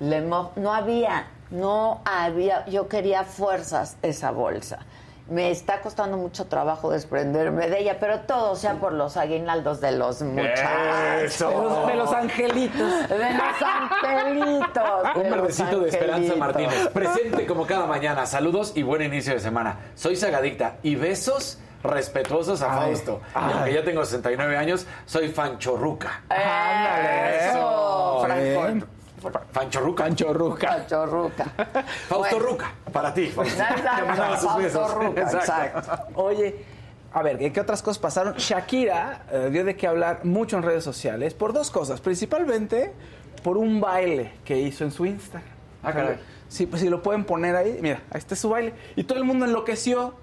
Le 0.00 0.20
mo- 0.20 0.52
no 0.56 0.72
había, 0.74 1.26
no 1.50 2.00
había, 2.04 2.64
yo 2.66 2.88
quería 2.88 3.24
fuerzas 3.24 3.96
esa 4.02 4.30
bolsa. 4.30 4.78
Me 5.30 5.52
está 5.52 5.80
costando 5.80 6.16
mucho 6.16 6.46
trabajo 6.46 6.90
desprenderme 6.90 7.68
de 7.70 7.78
ella, 7.78 7.98
pero 8.00 8.20
todo 8.20 8.56
sea 8.56 8.74
por 8.74 8.92
los 8.92 9.16
aguinaldos 9.16 9.80
de 9.80 9.92
los 9.92 10.22
muchachos. 10.22 11.22
Eso. 11.24 11.48
De 11.48 11.54
los- 11.54 11.86
de 11.86 11.94
los 11.94 12.12
angelitos. 12.12 13.08
De 13.08 13.34
los 13.34 13.62
angelitos. 13.62 15.02
Un 15.14 15.22
verdecito 15.30 15.80
de 15.80 15.88
Esperanza. 15.88 16.34
Martínez. 16.34 16.88
Presente 16.88 17.46
como 17.46 17.64
cada 17.64 17.86
mañana. 17.86 18.26
Saludos 18.26 18.72
y 18.74 18.82
buen 18.82 19.02
inicio 19.02 19.32
de 19.34 19.38
semana. 19.40 19.78
Soy 19.94 20.16
Sagadicta 20.16 20.78
y 20.82 20.96
besos 20.96 21.58
respetuosos 21.84 22.60
a 22.60 22.72
Ay, 22.74 22.78
Fausto. 22.94 23.20
Y 23.24 23.38
ay. 23.38 23.50
aunque 23.54 23.72
ya 23.74 23.84
tengo 23.84 24.04
69 24.04 24.56
años, 24.56 24.84
soy 25.06 25.28
fanchorruca. 25.28 26.22
Eso, 27.48 28.22
Franco. 28.24 28.86
Fanchorruca. 29.52 30.04
Fanchorruca. 30.04 30.68
Fanchorruca. 30.68 31.44
Fausto 32.08 32.36
Bueno. 32.36 32.38
Ruca, 32.50 32.74
para 32.92 33.12
ti. 33.14 33.26
Fausto. 33.26 34.88
Ruca, 35.00 35.22
exacto. 35.22 35.92
Oye, 36.14 36.64
a 37.12 37.22
ver, 37.22 37.52
¿qué 37.52 37.60
otras 37.60 37.82
cosas 37.82 37.98
pasaron? 37.98 38.34
Shakira 38.34 39.26
eh, 39.30 39.48
dio 39.50 39.64
de 39.64 39.76
qué 39.76 39.86
hablar 39.86 40.24
mucho 40.24 40.56
en 40.56 40.62
redes 40.62 40.84
sociales 40.84 41.34
por 41.34 41.52
dos 41.52 41.70
cosas. 41.70 42.00
Principalmente 42.00 42.92
por 43.42 43.56
un 43.56 43.80
baile 43.80 44.32
que 44.44 44.58
hizo 44.58 44.84
en 44.84 44.90
su 44.92 45.06
Instagram. 45.06 45.48
Ah, 45.82 45.92
caray. 45.92 46.18
Sí, 46.48 46.66
pues 46.66 46.82
si 46.82 46.88
lo 46.88 47.02
pueden 47.02 47.24
poner 47.24 47.54
ahí, 47.56 47.78
mira, 47.80 48.02
ahí 48.10 48.18
está 48.18 48.34
su 48.36 48.48
baile. 48.50 48.74
Y 48.96 49.04
todo 49.04 49.18
el 49.18 49.24
mundo 49.24 49.46
enloqueció. 49.46 50.14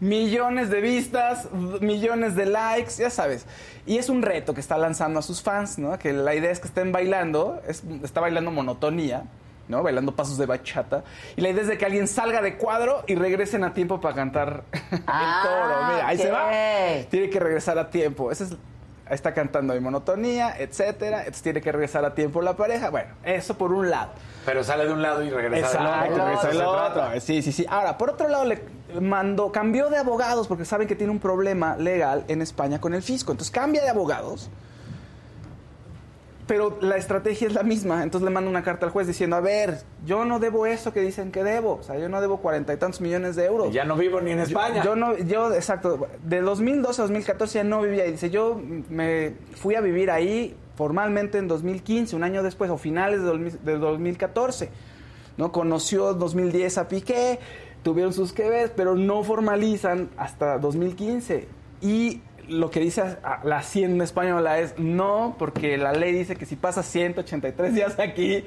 Millones 0.00 0.70
de 0.70 0.80
vistas, 0.80 1.48
millones 1.80 2.36
de 2.36 2.46
likes, 2.46 2.92
ya 2.98 3.10
sabes. 3.10 3.46
Y 3.86 3.98
es 3.98 4.08
un 4.08 4.22
reto 4.22 4.54
que 4.54 4.60
está 4.60 4.78
lanzando 4.78 5.18
a 5.18 5.22
sus 5.22 5.42
fans, 5.42 5.78
¿no? 5.78 5.98
Que 5.98 6.12
la 6.12 6.34
idea 6.34 6.50
es 6.50 6.60
que 6.60 6.68
estén 6.68 6.92
bailando, 6.92 7.60
es- 7.66 7.82
está 8.04 8.20
bailando 8.20 8.50
monotonía, 8.52 9.24
¿no? 9.66 9.82
Bailando 9.82 10.14
pasos 10.14 10.38
de 10.38 10.46
bachata. 10.46 11.02
Y 11.36 11.40
la 11.40 11.48
idea 11.48 11.62
es 11.62 11.68
de 11.68 11.76
que 11.78 11.84
alguien 11.84 12.06
salga 12.06 12.40
de 12.42 12.56
cuadro 12.56 13.02
y 13.08 13.16
regresen 13.16 13.64
a 13.64 13.74
tiempo 13.74 14.00
para 14.00 14.14
cantar 14.14 14.62
el 14.92 15.02
Ah, 15.08 15.40
coro. 15.42 15.92
Mira, 15.94 16.06
ahí 16.08 16.18
se 16.18 16.30
va. 16.30 16.50
Tiene 17.10 17.28
que 17.28 17.40
regresar 17.40 17.76
a 17.78 17.90
tiempo. 17.90 18.30
Esa 18.30 18.44
es, 18.44 18.52
ahí 18.52 19.14
está 19.14 19.34
cantando 19.34 19.74
de 19.74 19.80
monotonía, 19.80 20.54
etcétera. 20.58 21.18
Entonces 21.20 21.42
tiene 21.42 21.60
que 21.60 21.72
regresar 21.72 22.04
a 22.04 22.14
tiempo 22.14 22.40
la 22.40 22.56
pareja. 22.56 22.90
Bueno, 22.90 23.08
eso 23.24 23.58
por 23.58 23.72
un 23.72 23.90
lado. 23.90 24.10
Pero 24.46 24.62
sale 24.62 24.86
de 24.86 24.92
un 24.92 25.02
lado 25.02 25.24
y 25.24 25.30
regresa 25.30 25.66
del 25.78 25.86
Exacto, 25.86 26.12
otro. 26.14 26.24
regresa 26.24 26.48
del 26.48 26.62
otro. 26.62 27.20
Sí, 27.20 27.42
sí, 27.42 27.50
sí. 27.52 27.66
Ahora, 27.68 27.98
por 27.98 28.10
otro 28.10 28.28
lado, 28.28 28.44
le 28.44 28.77
mandó, 29.00 29.52
cambió 29.52 29.90
de 29.90 29.98
abogados 29.98 30.48
porque 30.48 30.64
saben 30.64 30.88
que 30.88 30.94
tiene 30.94 31.12
un 31.12 31.18
problema 31.18 31.76
legal 31.76 32.24
en 32.28 32.42
España 32.42 32.80
con 32.80 32.94
el 32.94 33.02
fisco. 33.02 33.32
Entonces 33.32 33.50
cambia 33.50 33.82
de 33.82 33.88
abogados. 33.88 34.50
Pero 36.46 36.78
la 36.80 36.96
estrategia 36.96 37.46
es 37.46 37.52
la 37.52 37.62
misma. 37.62 38.02
Entonces 38.02 38.24
le 38.24 38.30
manda 38.30 38.48
una 38.48 38.62
carta 38.62 38.86
al 38.86 38.92
juez 38.92 39.06
diciendo, 39.06 39.36
a 39.36 39.40
ver, 39.40 39.82
yo 40.06 40.24
no 40.24 40.38
debo 40.38 40.64
eso 40.64 40.94
que 40.94 41.00
dicen 41.02 41.30
que 41.30 41.44
debo. 41.44 41.74
O 41.74 41.82
sea, 41.82 41.98
yo 41.98 42.08
no 42.08 42.22
debo 42.22 42.38
cuarenta 42.38 42.72
y 42.72 42.78
tantos 42.78 43.02
millones 43.02 43.36
de 43.36 43.44
euros. 43.44 43.68
Y 43.68 43.72
ya 43.72 43.84
no 43.84 43.96
vivo 43.96 44.20
ni 44.22 44.30
en 44.30 44.40
España. 44.40 44.82
Yo, 44.82 44.94
yo 44.94 44.96
no, 44.96 45.16
yo, 45.18 45.52
exacto, 45.52 46.08
de 46.24 46.40
2012 46.40 47.02
a 47.02 47.04
2014 47.04 47.58
ya 47.58 47.64
no 47.64 47.82
vivía 47.82 48.04
ahí. 48.04 48.12
Dice, 48.12 48.30
yo 48.30 48.58
me 48.88 49.34
fui 49.56 49.74
a 49.74 49.82
vivir 49.82 50.10
ahí 50.10 50.56
formalmente 50.74 51.36
en 51.36 51.48
2015, 51.48 52.16
un 52.16 52.24
año 52.24 52.42
después, 52.42 52.70
o 52.70 52.78
finales 52.78 53.20
de, 53.20 53.26
2000 53.26 53.64
de 53.64 53.76
2014. 53.76 54.70
¿no? 55.36 55.52
Conoció 55.52 56.12
en 56.12 56.18
2010 56.18 56.78
a 56.78 56.88
Piqué, 56.88 57.38
tuvieron 57.82 58.12
sus 58.12 58.32
que 58.32 58.48
ver, 58.48 58.72
pero 58.76 58.94
no 58.94 59.22
formalizan 59.24 60.10
hasta 60.16 60.58
2015. 60.58 61.48
Y 61.80 62.20
lo 62.48 62.70
que 62.70 62.80
dice 62.80 63.02
la 63.44 63.58
hacienda 63.58 64.04
española 64.04 64.58
es 64.58 64.78
no, 64.78 65.36
porque 65.38 65.76
la 65.78 65.92
ley 65.92 66.12
dice 66.12 66.36
que 66.36 66.46
si 66.46 66.56
pasas 66.56 66.86
183 66.86 67.74
días 67.74 67.98
aquí, 67.98 68.44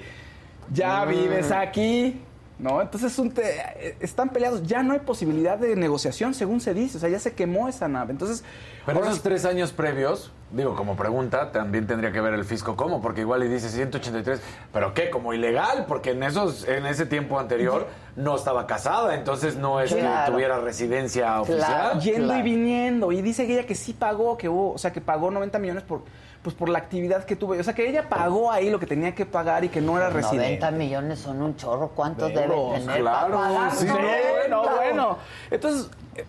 ya 0.73 1.05
Mm. 1.05 1.09
vives 1.09 1.51
aquí. 1.51 2.21
¿No? 2.61 2.79
Entonces 2.79 3.17
un 3.17 3.31
te- 3.31 3.95
están 3.99 4.29
peleados, 4.29 4.61
ya 4.61 4.83
no 4.83 4.93
hay 4.93 4.99
posibilidad 4.99 5.57
de 5.57 5.75
negociación, 5.75 6.35
según 6.35 6.61
se 6.61 6.75
dice, 6.75 6.97
o 6.97 6.99
sea, 6.99 7.09
ya 7.09 7.17
se 7.17 7.33
quemó 7.33 7.67
esa 7.67 7.87
nave. 7.87 8.11
Entonces, 8.11 8.43
Pero 8.85 8.99
ahora 8.99 9.09
esos 9.09 9.23
tres 9.23 9.45
años 9.45 9.71
previos, 9.71 10.31
digo, 10.51 10.75
como 10.75 10.95
pregunta, 10.95 11.51
también 11.51 11.87
tendría 11.87 12.11
que 12.11 12.21
ver 12.21 12.35
el 12.35 12.45
fisco 12.45 12.75
cómo, 12.75 13.01
porque 13.01 13.21
igual 13.21 13.39
le 13.39 13.49
dice 13.49 13.67
183, 13.69 14.39
pero 14.71 14.93
¿qué? 14.93 15.09
Como 15.09 15.33
ilegal, 15.33 15.85
porque 15.87 16.11
en 16.11 16.21
esos, 16.21 16.67
en 16.67 16.85
ese 16.85 17.07
tiempo 17.07 17.39
anterior 17.39 17.87
no 18.15 18.35
estaba 18.35 18.67
casada, 18.67 19.15
entonces 19.15 19.55
no 19.55 19.81
es 19.81 19.91
Claro. 19.91 20.25
que 20.27 20.31
tuviera 20.33 20.59
residencia 20.59 21.41
oficial. 21.41 21.99
Yendo 21.99 22.37
y 22.37 22.41
viniendo. 22.43 23.11
Y 23.11 23.23
dice 23.23 23.43
ella 23.51 23.65
que 23.65 23.73
sí 23.73 23.93
pagó, 23.93 24.37
que 24.37 24.49
hubo, 24.49 24.73
o 24.73 24.77
sea, 24.77 24.93
que 24.93 25.01
pagó 25.01 25.31
90 25.31 25.57
millones 25.57 25.83
por, 25.83 26.03
pues 26.43 26.55
por 26.55 26.69
la 26.69 26.79
actividad 26.79 27.23
que 27.25 27.35
tuvo. 27.35 27.53
O 27.53 27.63
sea, 27.63 27.73
que 27.75 27.87
ella 27.87 28.09
pagó 28.09 28.51
ahí 28.51 28.69
lo 28.69 28.79
que 28.79 28.87
tenía 28.87 29.13
que 29.13 29.25
pagar 29.25 29.63
y 29.63 29.69
que 29.69 29.79
no 29.81 29.97
era 29.97 30.09
residente. 30.09 30.59
90 30.65 30.71
millones 30.71 31.19
son 31.19 31.41
un 31.41 31.55
chorro. 31.55 31.89
¿Cuántos 31.89 32.29
De 32.29 32.33
debe 32.41 32.45
euros, 32.53 32.79
tener? 32.79 33.01
claro, 33.01 33.35
para 33.37 33.47
pagar 33.49 33.71
sí. 33.75 33.85
90? 33.85 34.07
bueno, 34.49 34.63
bueno. 34.75 35.17
Entonces, 35.51 35.89
eh, 36.15 36.25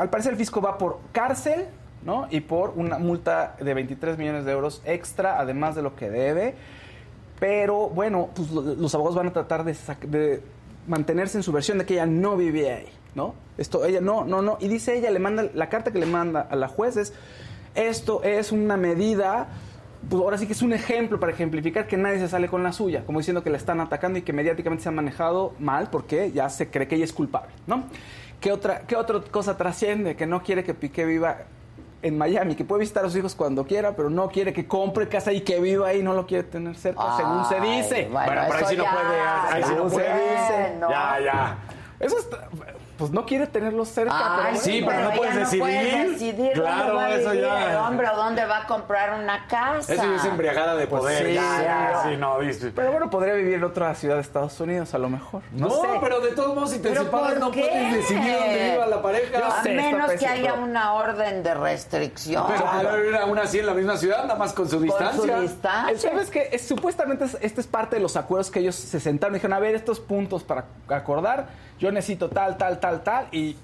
al 0.00 0.10
parecer 0.10 0.32
el 0.32 0.38
fisco 0.38 0.60
va 0.60 0.76
por 0.78 0.98
cárcel, 1.12 1.66
¿no? 2.04 2.26
Y 2.30 2.40
por 2.40 2.70
una 2.76 2.98
multa 2.98 3.54
de 3.60 3.72
23 3.74 4.18
millones 4.18 4.44
de 4.44 4.52
euros 4.52 4.82
extra, 4.84 5.38
además 5.38 5.74
de 5.76 5.82
lo 5.82 5.94
que 5.94 6.10
debe. 6.10 6.54
Pero 7.38 7.88
bueno, 7.90 8.30
pues 8.34 8.50
lo- 8.50 8.62
los 8.62 8.94
abogados 8.94 9.16
van 9.16 9.28
a 9.28 9.32
tratar 9.32 9.62
de, 9.64 9.76
de 10.08 10.42
mantenerse 10.86 11.36
en 11.36 11.42
su 11.42 11.52
versión 11.52 11.78
de 11.78 11.84
que 11.84 11.94
ella 11.94 12.06
no 12.06 12.36
vivía 12.36 12.76
ahí, 12.76 12.88
¿no? 13.14 13.34
Esto, 13.58 13.84
ella 13.84 14.00
no, 14.00 14.24
no, 14.24 14.40
no. 14.42 14.56
Y 14.60 14.68
dice 14.68 14.96
ella, 14.96 15.10
le 15.10 15.18
manda, 15.18 15.44
la 15.54 15.68
carta 15.68 15.92
que 15.92 15.98
le 15.98 16.06
manda 16.06 16.46
a 16.50 16.56
la 16.56 16.68
juez 16.68 16.96
es, 16.96 17.12
esto 17.76 18.22
es 18.22 18.52
una 18.52 18.76
medida, 18.76 19.48
pues 20.08 20.22
ahora 20.22 20.38
sí 20.38 20.46
que 20.46 20.52
es 20.54 20.62
un 20.62 20.72
ejemplo 20.72 21.20
para 21.20 21.32
ejemplificar 21.32 21.86
que 21.86 21.96
nadie 21.96 22.18
se 22.18 22.28
sale 22.28 22.48
con 22.48 22.62
la 22.62 22.72
suya, 22.72 23.04
como 23.04 23.18
diciendo 23.18 23.42
que 23.42 23.50
la 23.50 23.56
están 23.56 23.80
atacando 23.80 24.18
y 24.18 24.22
que 24.22 24.32
mediáticamente 24.32 24.82
se 24.82 24.88
ha 24.88 24.92
manejado 24.92 25.54
mal 25.58 25.88
porque 25.90 26.32
ya 26.32 26.48
se 26.48 26.68
cree 26.70 26.88
que 26.88 26.96
ella 26.96 27.04
es 27.04 27.12
culpable, 27.12 27.52
¿no? 27.66 27.84
¿Qué 28.40 28.52
otra, 28.52 28.80
qué 28.86 28.96
otra 28.96 29.20
cosa 29.30 29.56
trasciende? 29.56 30.14
Que 30.16 30.26
no 30.26 30.42
quiere 30.42 30.62
que 30.62 30.74
Piqué 30.74 31.04
viva 31.06 31.38
en 32.02 32.18
Miami, 32.18 32.54
que 32.54 32.64
puede 32.64 32.80
visitar 32.80 33.04
a 33.04 33.08
sus 33.08 33.16
hijos 33.16 33.34
cuando 33.34 33.64
quiera, 33.66 33.96
pero 33.96 34.10
no 34.10 34.28
quiere 34.28 34.52
que 34.52 34.66
compre 34.68 35.08
casa 35.08 35.32
y 35.32 35.40
que 35.40 35.58
viva 35.60 35.88
ahí, 35.88 36.02
no 36.02 36.12
lo 36.12 36.26
quiere 36.26 36.44
tener 36.44 36.76
cerca, 36.76 37.16
según 37.16 37.44
se 37.46 37.60
dice. 37.60 38.08
bueno, 38.12 38.26
Bueno, 38.26 38.42
pero 38.48 38.58
ahí 38.58 38.64
sí 38.68 38.76
no 38.76 38.84
puede, 38.84 39.20
ahí 39.20 39.62
sí 39.62 39.70
no 39.70 39.74
según 39.74 39.90
se 39.90 39.96
puede. 39.96 40.30
dice. 40.30 40.76
No. 40.78 40.90
Ya, 40.90 41.18
ya. 41.24 41.58
Eso 41.98 42.18
está, 42.18 42.48
pues 42.96 43.10
no 43.10 43.26
quiere 43.26 43.46
tenerlos 43.46 43.88
cerca. 43.88 44.14
Ay, 44.16 44.44
pero 44.52 44.56
sí, 44.64 44.84
pero 44.86 45.02
no 45.02 45.10
puedes 45.16 45.34
decidir. 45.36 45.60
puede 45.60 46.08
decidir 46.10 46.52
Claro, 46.52 46.78
dónde 46.78 46.94
va 46.94 47.04
a 47.06 47.14
eso 47.14 47.30
vivir 47.30 47.44
ya. 47.46 47.70
el 47.70 47.76
hombre 47.76 48.08
o 48.08 48.16
dónde 48.16 48.44
va 48.46 48.58
a 48.62 48.66
comprar 48.66 49.20
una 49.20 49.46
casa. 49.46 49.92
Eso 49.94 50.02
ya 50.02 50.16
es 50.16 50.24
embriagada 50.24 50.74
de 50.76 50.86
Pues 50.86 51.00
poder. 51.02 51.26
sí, 51.26 51.34
ya, 51.34 51.62
ya, 51.62 52.02
sí. 52.04 52.16
no, 52.16 52.38
viste. 52.38 52.70
Pero 52.70 52.90
bueno, 52.92 53.10
podría 53.10 53.34
vivir 53.34 53.54
en 53.54 53.64
otra 53.64 53.94
ciudad 53.94 54.14
de 54.16 54.20
Estados 54.22 54.58
Unidos, 54.60 54.94
a 54.94 54.98
lo 54.98 55.08
mejor. 55.08 55.42
No, 55.52 55.68
No, 55.68 55.74
sé. 55.82 55.88
pero 56.00 56.20
de 56.20 56.32
todos 56.32 56.54
modos, 56.54 56.70
si 56.70 56.78
te 56.78 56.88
¿Pero 56.90 57.04
separas, 57.04 57.38
no 57.38 57.50
qué? 57.50 57.60
puedes 57.60 57.92
decidir 57.94 58.32
dónde 58.38 58.70
viva 58.72 58.86
la 58.86 59.02
pareja. 59.02 59.38
Yo 59.38 59.44
A 59.46 59.62
sé, 59.62 59.74
menos 59.74 60.10
que 60.12 60.26
haya 60.26 60.54
una 60.54 60.94
orden 60.94 61.42
de 61.42 61.54
restricción. 61.54 62.44
Pero 62.48 62.96
vivir 62.96 63.16
aún 63.16 63.38
así 63.38 63.58
en 63.58 63.66
la 63.66 63.74
misma 63.74 63.96
ciudad, 63.96 64.22
nada 64.24 64.36
más 64.38 64.52
con 64.52 64.68
su 64.68 64.76
Con 64.78 64.86
su 64.88 64.94
distancia. 64.94 65.40
distancia. 65.40 66.10
¿Sabes 66.10 66.30
que 66.30 66.48
es, 66.52 66.66
Supuestamente 66.66 67.24
es- 67.24 67.36
este 67.40 67.60
es 67.60 67.66
parte 67.66 67.96
de 67.96 68.02
los 68.02 68.16
acuerdos 68.16 68.50
que 68.50 68.60
ellos 68.60 68.74
se 68.74 69.00
sentaron 69.00 69.34
y 69.34 69.38
dijeron, 69.38 69.54
a 69.54 69.58
ver, 69.60 69.74
estos 69.74 70.00
puntos 70.00 70.42
para 70.42 70.64
acordar, 70.88 71.46
yo 71.78 71.90
necesito 71.92 72.28
tal, 72.30 72.56
tal, 72.56 72.80
tal, 72.80 72.85
tal, 73.02 73.28
y 73.32 73.56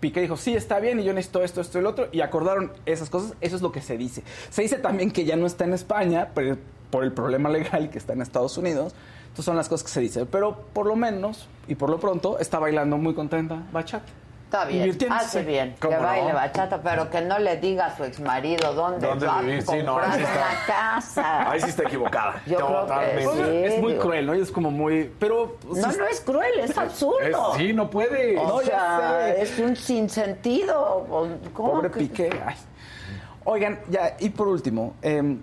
Piqué 0.00 0.20
dijo, 0.20 0.36
sí, 0.36 0.54
está 0.54 0.78
bien, 0.78 1.00
y 1.00 1.04
yo 1.04 1.12
necesito 1.12 1.42
esto, 1.42 1.60
esto 1.60 1.78
y 1.78 1.82
lo 1.82 1.90
otro, 1.90 2.08
y 2.12 2.20
acordaron 2.20 2.72
esas 2.86 3.10
cosas, 3.10 3.34
eso 3.40 3.56
es 3.56 3.62
lo 3.62 3.72
que 3.72 3.80
se 3.80 3.96
dice. 3.96 4.22
Se 4.50 4.62
dice 4.62 4.78
también 4.78 5.10
que 5.10 5.24
ya 5.24 5.36
no 5.36 5.46
está 5.46 5.64
en 5.64 5.72
España, 5.72 6.30
pero 6.34 6.56
por 6.90 7.04
el 7.04 7.12
problema 7.12 7.48
legal 7.48 7.90
que 7.90 7.98
está 7.98 8.12
en 8.12 8.22
Estados 8.22 8.56
Unidos, 8.58 8.94
estas 9.30 9.44
son 9.44 9.56
las 9.56 9.68
cosas 9.68 9.84
que 9.84 9.90
se 9.90 10.00
dicen, 10.00 10.28
pero 10.30 10.66
por 10.72 10.86
lo 10.86 10.94
menos, 10.94 11.48
y 11.66 11.74
por 11.74 11.90
lo 11.90 11.98
pronto, 11.98 12.38
está 12.38 12.58
bailando 12.58 12.96
muy 12.98 13.14
contenta 13.14 13.62
bachata. 13.72 14.12
Está 14.52 14.66
bien, 14.66 14.94
hace 15.10 15.42
bien, 15.44 15.72
que 15.80 15.86
¿Cómo 15.86 15.96
no? 15.96 16.02
baile 16.02 16.32
bachata, 16.34 16.82
pero 16.82 17.08
que 17.08 17.22
no 17.22 17.38
le 17.38 17.56
diga 17.56 17.86
a 17.86 17.96
su 17.96 18.04
exmarido 18.04 18.74
dónde, 18.74 19.06
¿Dónde 19.06 19.26
va 19.26 19.40
vivir? 19.40 19.60
a 19.60 19.62
Sí, 19.62 19.78
no, 19.82 19.94
comprar 19.94 20.10
ahí 20.10 20.18
sí 20.18 20.24
está. 20.24 20.36
una 20.36 20.66
casa. 20.66 21.50
Ahí 21.50 21.60
sí 21.62 21.68
está 21.70 21.82
equivocada. 21.84 22.42
Yo 22.44 22.56
creo 22.58 22.68
que 22.68 22.74
Totalmente. 22.74 23.22
sí. 23.32 23.74
es 23.74 23.80
muy 23.80 23.92
digo. 23.92 24.04
cruel, 24.04 24.26
¿no? 24.26 24.34
Y 24.34 24.40
es 24.42 24.50
como 24.50 24.70
muy... 24.70 25.10
Pero... 25.18 25.56
No, 25.74 25.86
no 25.92 26.06
es 26.06 26.20
cruel, 26.20 26.60
es 26.60 26.76
absurdo. 26.76 27.52
Es- 27.54 27.56
sí, 27.56 27.72
no 27.72 27.88
puede. 27.88 28.36
O 28.38 28.46
No, 28.46 28.60
sea, 28.60 29.22
sé. 29.36 29.40
es 29.42 29.58
un 29.58 29.74
sinsentido. 29.74 31.06
¿Cómo 31.54 31.72
Pobre 31.72 31.90
que- 31.90 31.98
Piqué. 32.00 32.30
Ay. 32.44 32.56
Oigan, 33.44 33.80
ya, 33.88 34.16
y 34.20 34.28
por 34.28 34.48
último, 34.48 34.96
eh, 35.00 35.38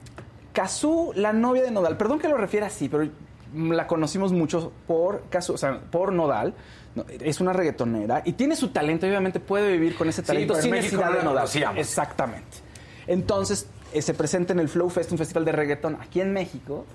Cazú, 0.54 1.14
la 1.16 1.34
novia 1.34 1.64
de 1.64 1.72
Nodal, 1.72 1.98
perdón 1.98 2.20
que 2.20 2.28
lo 2.28 2.38
refiera 2.38 2.68
así, 2.68 2.90
pero 2.90 3.10
la 3.56 3.88
conocimos 3.88 4.32
mucho 4.34 4.72
por 4.86 5.24
Cazú, 5.30 5.54
o 5.54 5.58
sea, 5.58 5.80
por 5.90 6.14
Nodal. 6.14 6.54
No, 7.00 7.06
Es 7.26 7.40
una 7.42 7.54
reggaetonera 7.54 8.22
y 8.26 8.34
tiene 8.34 8.56
su 8.56 8.70
talento, 8.70 9.06
y 9.06 9.10
obviamente 9.10 9.40
puede 9.40 9.72
vivir 9.72 9.96
con 9.96 10.08
ese 10.10 10.22
Sí, 10.22 10.28
talento 10.28 10.56
en 10.56 10.62
sin 10.62 10.72
México 10.72 10.98
necesidad 10.98 11.24
no 11.24 11.30
de 11.30 11.36
conocíamos. 11.36 11.78
Exactamente. 11.80 12.58
Entonces, 13.08 13.68
eh, 13.94 14.02
se 14.02 14.14
presenta 14.14 14.54
en 14.54 14.60
el 14.60 14.70
Flow 14.70 14.90
Fest, 14.90 15.12
un 15.12 15.18
festival 15.18 15.46
de 15.46 15.52
reggaetón 15.52 15.98
aquí 16.02 16.22
en 16.22 16.32
México, 16.34 16.86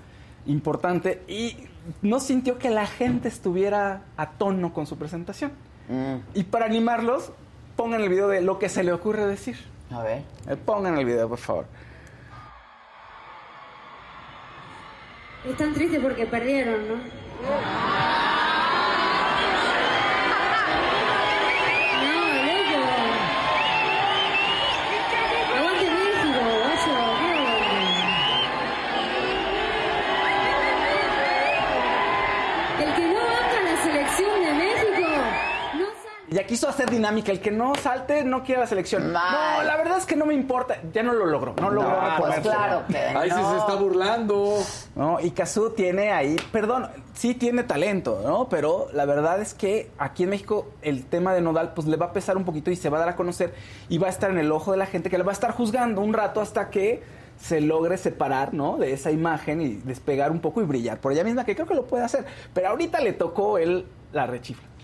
importante, 0.47 1.21
y 1.27 1.57
no 2.01 2.19
sintió 2.19 2.57
que 2.57 2.69
la 2.69 2.87
gente 2.87 3.27
estuviera 3.27 4.01
a 4.17 4.31
tono 4.31 4.73
con 4.73 4.87
su 4.87 4.97
presentación. 4.97 5.51
Mm, 5.89 6.15
Y 6.33 6.43
para 6.43 6.65
animarlos, 6.65 7.31
pongan 7.75 8.01
el 8.01 8.09
video 8.09 8.27
de 8.27 8.41
lo 8.41 8.57
que 8.59 8.69
se 8.69 8.83
le 8.83 8.91
ocurre 8.93 9.25
decir. 9.27 9.57
a 9.91 10.01
ver. 10.01 10.23
Eh, 10.47 10.55
Pongan 10.55 10.97
el 10.97 11.05
video, 11.05 11.27
por 11.29 11.37
favor. 11.37 11.65
Están 15.47 15.73
tristes 15.73 15.99
porque 16.01 16.25
perdieron, 16.25 16.87
¿no? 16.87 16.95
No, 16.95 17.01
Ya 36.35 36.45
quiso 36.45 36.67
hacer 36.67 36.89
dinámica. 36.89 37.31
El 37.31 37.39
que 37.39 37.49
no 37.49 37.73
salte 37.75 38.25
no 38.25 38.43
quiere 38.43 38.59
la 38.59 38.67
selección. 38.67 39.09
Mal. 39.13 39.59
No, 39.59 39.63
la 39.63 39.77
verdad 39.77 39.97
es 39.99 40.05
que 40.05 40.17
no 40.17 40.25
me 40.25 40.33
importa. 40.33 40.75
Ya 40.91 41.01
no 41.01 41.13
lo 41.13 41.25
logró. 41.25 41.55
No 41.61 41.69
logró 41.69 41.89
No, 41.89 42.17
pues 42.17 42.39
claro 42.41 42.83
que 42.89 42.97
Ahí 42.97 43.29
sí 43.29 43.37
se 43.37 43.57
está 43.57 43.75
burlando. 43.75 44.57
No, 44.97 45.17
y 45.21 45.31
Cazú 45.31 45.69
tiene 45.69 46.11
ahí, 46.11 46.35
perdón, 46.51 46.89
sí 47.13 47.35
tiene 47.35 47.63
talento, 47.63 48.19
¿no? 48.21 48.49
Pero 48.49 48.89
la 48.91 49.05
verdad 49.05 49.39
es 49.39 49.53
que 49.53 49.89
aquí 49.97 50.23
en 50.23 50.31
México 50.31 50.67
el 50.81 51.05
tema 51.05 51.33
de 51.33 51.39
Nodal 51.39 51.73
pues 51.73 51.87
le 51.87 51.95
va 51.95 52.07
a 52.07 52.11
pesar 52.11 52.35
un 52.35 52.43
poquito 52.43 52.69
y 52.69 52.75
se 52.75 52.89
va 52.89 52.97
a 52.97 52.99
dar 52.99 53.09
a 53.09 53.15
conocer 53.15 53.53
y 53.87 53.97
va 53.97 54.07
a 54.07 54.09
estar 54.09 54.29
en 54.29 54.37
el 54.37 54.51
ojo 54.51 54.73
de 54.73 54.77
la 54.77 54.87
gente 54.87 55.09
que 55.09 55.17
le 55.17 55.23
va 55.23 55.31
a 55.31 55.33
estar 55.33 55.51
juzgando 55.51 56.01
un 56.01 56.11
rato 56.11 56.41
hasta 56.41 56.69
que 56.69 57.01
se 57.39 57.61
logre 57.61 57.97
separar, 57.97 58.53
¿no? 58.53 58.75
De 58.75 58.91
esa 58.91 59.09
imagen 59.09 59.61
y 59.61 59.75
despegar 59.75 60.31
un 60.31 60.41
poco 60.41 60.61
y 60.61 60.65
brillar 60.65 60.99
por 60.99 61.13
ella 61.13 61.23
misma, 61.23 61.45
que 61.45 61.55
creo 61.55 61.67
que 61.67 61.75
lo 61.75 61.85
puede 61.85 62.03
hacer. 62.03 62.25
Pero 62.53 62.67
ahorita 62.69 62.99
le 62.99 63.13
tocó 63.13 63.57
él 63.57 63.85
la 64.11 64.27
rechifla. 64.27 64.74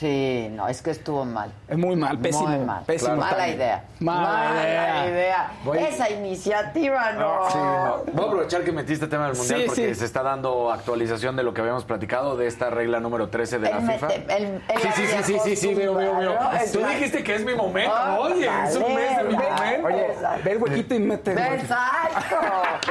Sí, 0.00 0.48
no, 0.52 0.66
es 0.66 0.80
que 0.80 0.92
estuvo 0.92 1.26
mal. 1.26 1.52
Es 1.68 1.76
muy 1.76 1.94
mal, 1.94 2.18
pésimo. 2.18 2.48
Muy 2.48 2.64
mal. 2.64 2.84
pésimo 2.86 3.16
Mala 3.16 3.48
idea. 3.48 3.84
Mala 3.98 5.06
idea. 5.06 5.50
Voy- 5.62 5.76
Esa 5.76 6.08
iniciativa 6.08 7.12
no. 7.12 7.50
Sí, 7.50 7.58
no. 7.58 8.04
Voy 8.14 8.24
a 8.24 8.28
aprovechar 8.28 8.62
que 8.62 8.72
metiste 8.72 9.06
tema 9.08 9.26
del 9.26 9.36
mundial 9.36 9.60
Sí, 9.60 9.66
porque 9.66 9.88
sí. 9.90 9.94
se 10.00 10.04
está 10.06 10.22
dando 10.22 10.72
actualización 10.72 11.36
de 11.36 11.42
lo 11.42 11.52
que 11.52 11.60
habíamos 11.60 11.84
platicado 11.84 12.38
de 12.38 12.46
esta 12.46 12.70
regla 12.70 12.98
número 12.98 13.28
13 13.28 13.58
de 13.58 13.68
la 13.70 13.80
FIFA. 13.82 14.06
mete- 14.08 14.60
sí, 14.80 14.88
sí, 14.94 15.06
sí, 15.06 15.22
sí, 15.22 15.38
sí, 15.44 15.56
sí, 15.56 15.74
veo, 15.74 15.94
veo, 15.94 16.16
veo. 16.16 16.38
Tú 16.72 16.78
dijiste 16.78 17.22
que 17.22 17.34
es 17.34 17.44
mi 17.44 17.54
momento. 17.54 17.92
Ah, 17.94 18.16
Oye, 18.20 18.48
es 18.66 18.76
un 18.76 18.94
mes 18.94 19.16
de 19.18 19.24
mi 19.24 19.34
momento. 19.34 19.86
Oye, 19.86 20.06
ve 20.42 20.52
el 20.52 20.58
huequito 20.62 20.94
y 20.94 20.98
mete. 21.00 21.32
Exacto. 21.32 22.36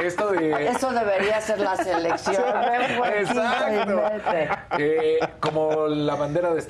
Esto 0.04 0.28
de. 0.30 0.68
Eso 0.68 0.92
debería 0.92 1.40
ser 1.40 1.58
la 1.58 1.74
selección. 1.76 2.36
Ve 2.44 2.94
un 2.94 3.00
huequito 3.00 3.34
y 3.34 3.38
Exacto. 3.38 4.02
mete. 4.12 4.48
Eh, 4.78 5.18
como 5.40 5.88
la 5.88 6.14
bandera 6.14 6.52
de 6.52 6.60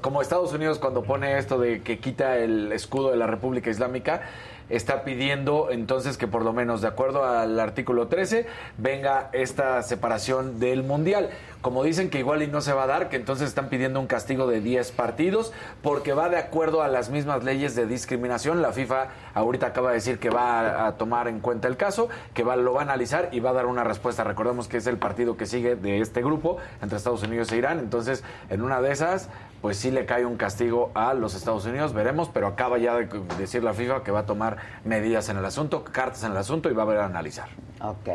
Como 0.00 0.22
Estados 0.22 0.52
Unidos 0.52 0.78
cuando 0.78 1.02
pone 1.02 1.38
esto 1.38 1.58
de 1.58 1.82
que 1.82 1.98
quita 1.98 2.38
el 2.38 2.72
escudo 2.72 3.10
de 3.10 3.16
la 3.16 3.26
República 3.26 3.70
Islámica, 3.70 4.22
está 4.68 5.04
pidiendo 5.04 5.68
entonces 5.70 6.16
que 6.16 6.26
por 6.26 6.42
lo 6.42 6.52
menos 6.52 6.80
de 6.80 6.88
acuerdo 6.88 7.24
al 7.24 7.58
artículo 7.60 8.08
13 8.08 8.46
venga 8.78 9.30
esta 9.32 9.82
separación 9.82 10.58
del 10.58 10.82
Mundial. 10.82 11.30
Como 11.60 11.82
dicen 11.82 12.10
que 12.10 12.18
igual 12.18 12.42
y 12.42 12.46
no 12.46 12.60
se 12.60 12.72
va 12.72 12.84
a 12.84 12.86
dar, 12.86 13.08
que 13.08 13.16
entonces 13.16 13.48
están 13.48 13.68
pidiendo 13.68 13.98
un 13.98 14.06
castigo 14.06 14.46
de 14.46 14.60
10 14.60 14.92
partidos 14.92 15.52
porque 15.82 16.12
va 16.12 16.28
de 16.28 16.36
acuerdo 16.36 16.82
a 16.82 16.88
las 16.88 17.10
mismas 17.10 17.42
leyes 17.42 17.74
de 17.74 17.86
discriminación. 17.86 18.62
La 18.62 18.72
FIFA 18.72 19.08
ahorita 19.34 19.68
acaba 19.68 19.90
de 19.90 19.96
decir 19.96 20.18
que 20.18 20.30
va 20.30 20.60
a, 20.60 20.86
a 20.88 20.92
tomar 20.96 21.26
en 21.26 21.40
cuenta 21.40 21.66
el 21.66 21.76
caso, 21.76 22.08
que 22.34 22.44
va, 22.44 22.56
lo 22.56 22.74
va 22.74 22.80
a 22.80 22.84
analizar 22.84 23.30
y 23.32 23.40
va 23.40 23.50
a 23.50 23.54
dar 23.54 23.66
una 23.66 23.82
respuesta. 23.82 24.22
Recordemos 24.22 24.68
que 24.68 24.76
es 24.76 24.86
el 24.86 24.96
partido 24.96 25.36
que 25.36 25.46
sigue 25.46 25.74
de 25.74 26.00
este 26.00 26.22
grupo 26.22 26.58
entre 26.82 26.98
Estados 26.98 27.22
Unidos 27.22 27.50
e 27.50 27.56
Irán. 27.56 27.80
Entonces, 27.80 28.22
en 28.48 28.62
una 28.62 28.80
de 28.80 28.92
esas, 28.92 29.28
pues 29.62 29.76
sí 29.78 29.90
le 29.90 30.06
cae 30.06 30.24
un 30.24 30.36
castigo 30.36 30.90
a 30.94 31.14
los 31.14 31.34
Estados 31.34 31.64
Unidos, 31.66 31.92
veremos, 31.92 32.30
pero 32.32 32.46
acaba 32.46 32.78
ya 32.78 32.94
de 32.94 33.06
decir 33.38 33.62
la 33.64 33.72
FIFA 33.74 34.02
que 34.04 34.10
va 34.10 34.20
a 34.20 34.26
tomar 34.26 34.58
medidas 34.84 35.28
en 35.28 35.36
el 35.38 35.44
asunto, 35.44 35.82
cartas 35.84 36.22
en 36.24 36.32
el 36.32 36.36
asunto 36.38 36.70
y 36.70 36.74
va 36.74 36.82
a 36.82 36.86
ver 36.86 36.98
a 36.98 37.06
analizar. 37.06 37.48
Ok. 37.80 38.08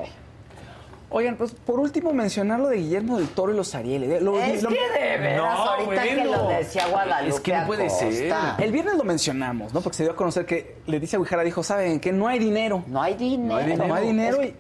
Oigan, 1.14 1.36
pues 1.36 1.52
por 1.52 1.78
último 1.82 2.14
mencionar 2.14 2.58
lo 2.62 2.70
de 2.70 2.78
Guillermo 2.78 3.18
del 3.18 3.28
Toro 3.28 3.52
y 3.52 3.56
los 3.58 3.76
Ariel. 3.76 4.24
Lo- 4.24 4.40
Es 4.40 4.64
lo- 4.64 4.70
que 4.70 4.76
de 4.80 5.18
veras, 5.18 5.36
No, 5.38 5.46
ahorita 5.46 6.04
que 6.04 6.24
lo 6.24 6.48
decía 6.48 6.88
Guadalupe 6.88 7.36
Es 7.36 7.40
que 7.42 7.58
no 7.58 7.66
puede 7.68 7.90
ser. 7.90 8.34
El 8.60 8.72
viernes 8.72 8.96
lo 8.96 9.04
mencionamos, 9.04 9.74
¿no? 9.74 9.82
Porque 9.82 9.98
se 9.98 10.04
dio 10.04 10.14
a 10.14 10.16
conocer 10.16 10.46
que 10.46 10.78
Leticia 10.88 11.20
Guijara 11.20 11.44
dijo, 11.44 11.64
¿saben 11.64 12.00
qué? 12.00 12.14
No 12.14 12.28
hay 12.30 12.40
dinero. 12.40 12.84
No 12.88 13.02
hay 13.02 13.16
dinero. 13.16 13.50
No 13.50 13.58
hay 13.58 13.66
dinero. 13.66 13.88
No 13.88 13.94
hay 13.96 14.08
dinero 14.08 14.42
Es 14.42 14.48
que 14.54 14.56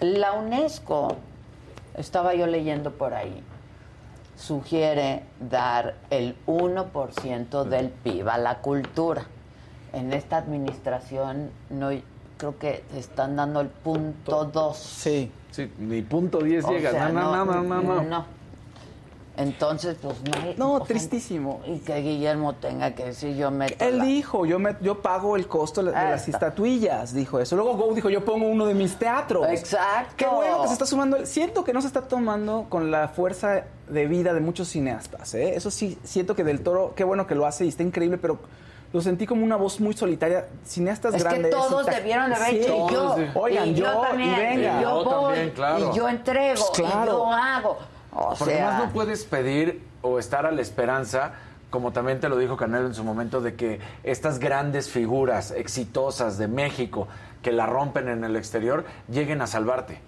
La 0.00 0.32
UNESCO, 0.32 1.16
estaba 1.96 2.34
yo 2.34 2.48
leyendo 2.48 2.90
por 2.90 3.14
ahí, 3.14 3.40
sugiere 4.36 5.22
dar 5.40 5.94
el 6.10 6.36
1% 6.46 7.64
del 7.64 7.88
PIB 7.90 8.28
a 8.28 8.38
la 8.38 8.58
cultura. 8.58 9.24
En 9.92 10.12
esta 10.12 10.38
administración 10.38 11.50
no 11.70 11.90
creo 12.36 12.58
que 12.58 12.84
están 12.96 13.36
dando 13.36 13.60
el 13.60 13.68
punto 13.68 14.44
2. 14.44 14.76
Sí. 14.76 15.30
Sí, 15.50 15.70
ni 15.78 16.02
punto 16.02 16.40
10 16.40 16.64
O 16.64 16.70
llega. 16.72 16.90
sea, 16.90 17.08
no, 17.10 17.32
no, 17.32 17.44
no, 17.44 17.62
no, 17.62 17.80
no, 17.80 18.02
no. 18.02 18.26
Entonces, 19.36 19.96
pues 20.00 20.16
no 20.22 20.54
No, 20.56 20.72
o 20.74 20.76
sea, 20.78 20.86
tristísimo. 20.86 21.60
Y 21.66 21.78
que 21.80 21.96
Guillermo 22.00 22.54
tenga 22.54 22.94
que 22.94 23.06
decir, 23.06 23.34
yo 23.36 23.50
meto 23.50 23.84
Él 23.84 23.98
la- 23.98 24.04
dijo, 24.04 24.46
yo 24.46 24.58
me, 24.58 24.76
yo 24.80 25.02
pago 25.02 25.34
el 25.36 25.48
costo 25.48 25.82
de 25.82 25.94
Ah, 25.94 26.10
las 26.10 26.28
estatuillas, 26.28 27.12
dijo 27.14 27.40
eso. 27.40 27.56
Luego 27.56 27.74
Go 27.76 27.94
dijo, 27.94 28.10
yo 28.10 28.24
pongo 28.24 28.46
uno 28.46 28.66
de 28.66 28.74
mis 28.74 28.96
teatros. 28.96 29.48
Exacto. 29.48 30.14
Qué 30.16 30.26
bueno 30.26 30.62
que 30.62 30.68
se 30.68 30.72
está 30.74 30.86
sumando. 30.86 31.26
Siento 31.26 31.64
que 31.64 31.72
no 31.72 31.80
se 31.80 31.88
está 31.88 32.02
tomando 32.02 32.66
con 32.68 32.90
la 32.92 33.08
fuerza 33.08 33.64
de 33.88 34.06
vida 34.06 34.32
de 34.34 34.40
muchos 34.40 34.68
cineastas. 34.68 35.34
¿eh? 35.34 35.54
Eso 35.56 35.70
sí, 35.70 35.98
siento 36.04 36.36
que 36.36 36.44
Del 36.44 36.60
Toro, 36.62 36.92
qué 36.94 37.02
bueno 37.04 37.26
que 37.26 37.34
lo 37.34 37.44
hace 37.46 37.64
y 37.64 37.68
está 37.68 37.82
increíble, 37.82 38.18
pero 38.18 38.38
lo 38.92 39.00
sentí 39.00 39.26
como 39.26 39.42
una 39.44 39.56
voz 39.56 39.80
muy 39.80 39.94
solitaria. 39.94 40.46
Cineastas 40.64 41.14
Es 41.14 41.24
que 41.24 41.28
grandes. 41.28 41.50
todos 41.50 41.82
y 41.82 41.86
ta- 41.90 41.96
debieron 41.96 42.28
de 42.30 42.36
haber 42.36 42.50
Sí. 42.50 42.56
hecho 42.58 42.86
y 42.88 42.92
yo. 42.92 43.16
Oigan, 43.34 43.68
y 43.68 43.74
yo, 43.74 43.84
yo 43.86 44.00
también, 44.02 44.30
y 44.30 44.36
venga. 44.36 44.78
y 44.78 44.82
yo 44.84 45.02
Yo 45.02 45.04
voy, 45.04 45.24
también, 45.24 45.50
claro. 45.50 45.90
y 45.92 45.96
yo 45.96 46.08
entrego, 46.08 46.54
Pues 46.72 46.80
claro. 46.88 47.02
y 47.04 47.14
yo 47.16 47.32
hago. 47.32 47.78
O 48.14 48.34
Porque 48.38 48.54
sea, 48.54 48.68
además 48.68 48.86
no 48.86 48.92
puedes 48.92 49.24
pedir 49.24 49.82
o 50.02 50.18
estar 50.18 50.46
a 50.46 50.52
la 50.52 50.62
esperanza, 50.62 51.32
como 51.70 51.92
también 51.92 52.20
te 52.20 52.28
lo 52.28 52.36
dijo 52.36 52.56
Canelo 52.56 52.86
en 52.86 52.94
su 52.94 53.04
momento, 53.04 53.40
de 53.40 53.54
que 53.54 53.80
estas 54.04 54.38
grandes 54.38 54.88
figuras 54.88 55.50
exitosas 55.50 56.38
de 56.38 56.48
México 56.48 57.08
que 57.42 57.52
la 57.52 57.66
rompen 57.66 58.08
en 58.08 58.24
el 58.24 58.36
exterior 58.36 58.84
lleguen 59.08 59.42
a 59.42 59.46
salvarte. 59.46 60.00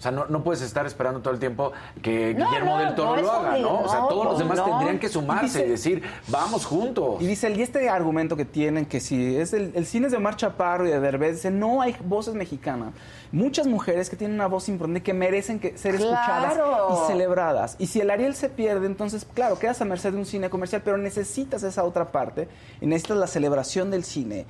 O 0.00 0.02
sea, 0.02 0.10
no, 0.12 0.24
no 0.28 0.42
puedes 0.42 0.62
estar 0.62 0.86
esperando 0.86 1.20
todo 1.20 1.34
el 1.34 1.38
tiempo 1.38 1.72
que 2.00 2.32
No, 2.34 2.46
Guillermo 2.46 2.78
no, 2.78 2.84
del 2.84 2.94
Toro 2.94 3.20
lo 3.20 3.30
haga, 3.30 3.58
¿no? 3.58 3.80
O 3.82 3.88
sea, 3.88 3.98
todos 4.08 4.24
los 4.24 4.38
demás 4.38 4.56
no. 4.56 4.64
tendrían 4.64 4.98
que 4.98 5.10
sumarse 5.10 5.66
Y 5.66 5.68
decir, 5.68 6.02
vamos 6.28 6.64
juntos. 6.64 7.16
Y 7.20 7.26
dice, 7.26 7.50
y 7.50 7.60
este 7.60 7.86
argumento 7.90 8.34
que 8.34 8.46
tienen, 8.46 8.86
que 8.86 8.98
si 8.98 9.36
es 9.36 9.52
el, 9.52 9.72
el 9.74 9.84
cine 9.84 10.06
es 10.06 10.12
de 10.12 10.16
Omar 10.16 10.36
Chaparro 10.36 10.86
y 10.86 10.90
de 10.90 10.98
Derbez, 11.00 11.34
dice, 11.36 11.50
no 11.50 11.82
hay 11.82 11.94
voces 12.02 12.32
mexicanas. 12.34 12.94
Muchas 13.30 13.66
mujeres 13.66 14.08
que 14.08 14.16
tienen 14.16 14.36
una 14.36 14.46
voz 14.46 14.70
importante 14.70 15.02
que 15.02 15.12
merecen 15.12 15.60
que, 15.60 15.76
ser 15.76 15.96
escuchadas 15.96 16.54
Claro. 16.54 16.88
y 17.04 17.06
celebradas. 17.06 17.76
Y 17.78 17.86
si 17.86 18.00
el 18.00 18.08
Ariel 18.10 18.34
se 18.34 18.48
pierde, 18.48 18.86
entonces, 18.86 19.26
claro, 19.34 19.58
quedas 19.58 19.82
a 19.82 19.84
merced 19.84 20.12
de 20.12 20.18
un 20.18 20.24
cine 20.24 20.48
comercial, 20.48 20.80
pero 20.82 20.96
necesitas 20.96 21.62
esa 21.62 21.84
otra 21.84 22.10
parte 22.10 22.48
y 22.80 22.86
necesitas 22.86 23.18
la 23.18 23.26
celebración 23.26 23.90
del 23.90 24.04
cine 24.04 24.46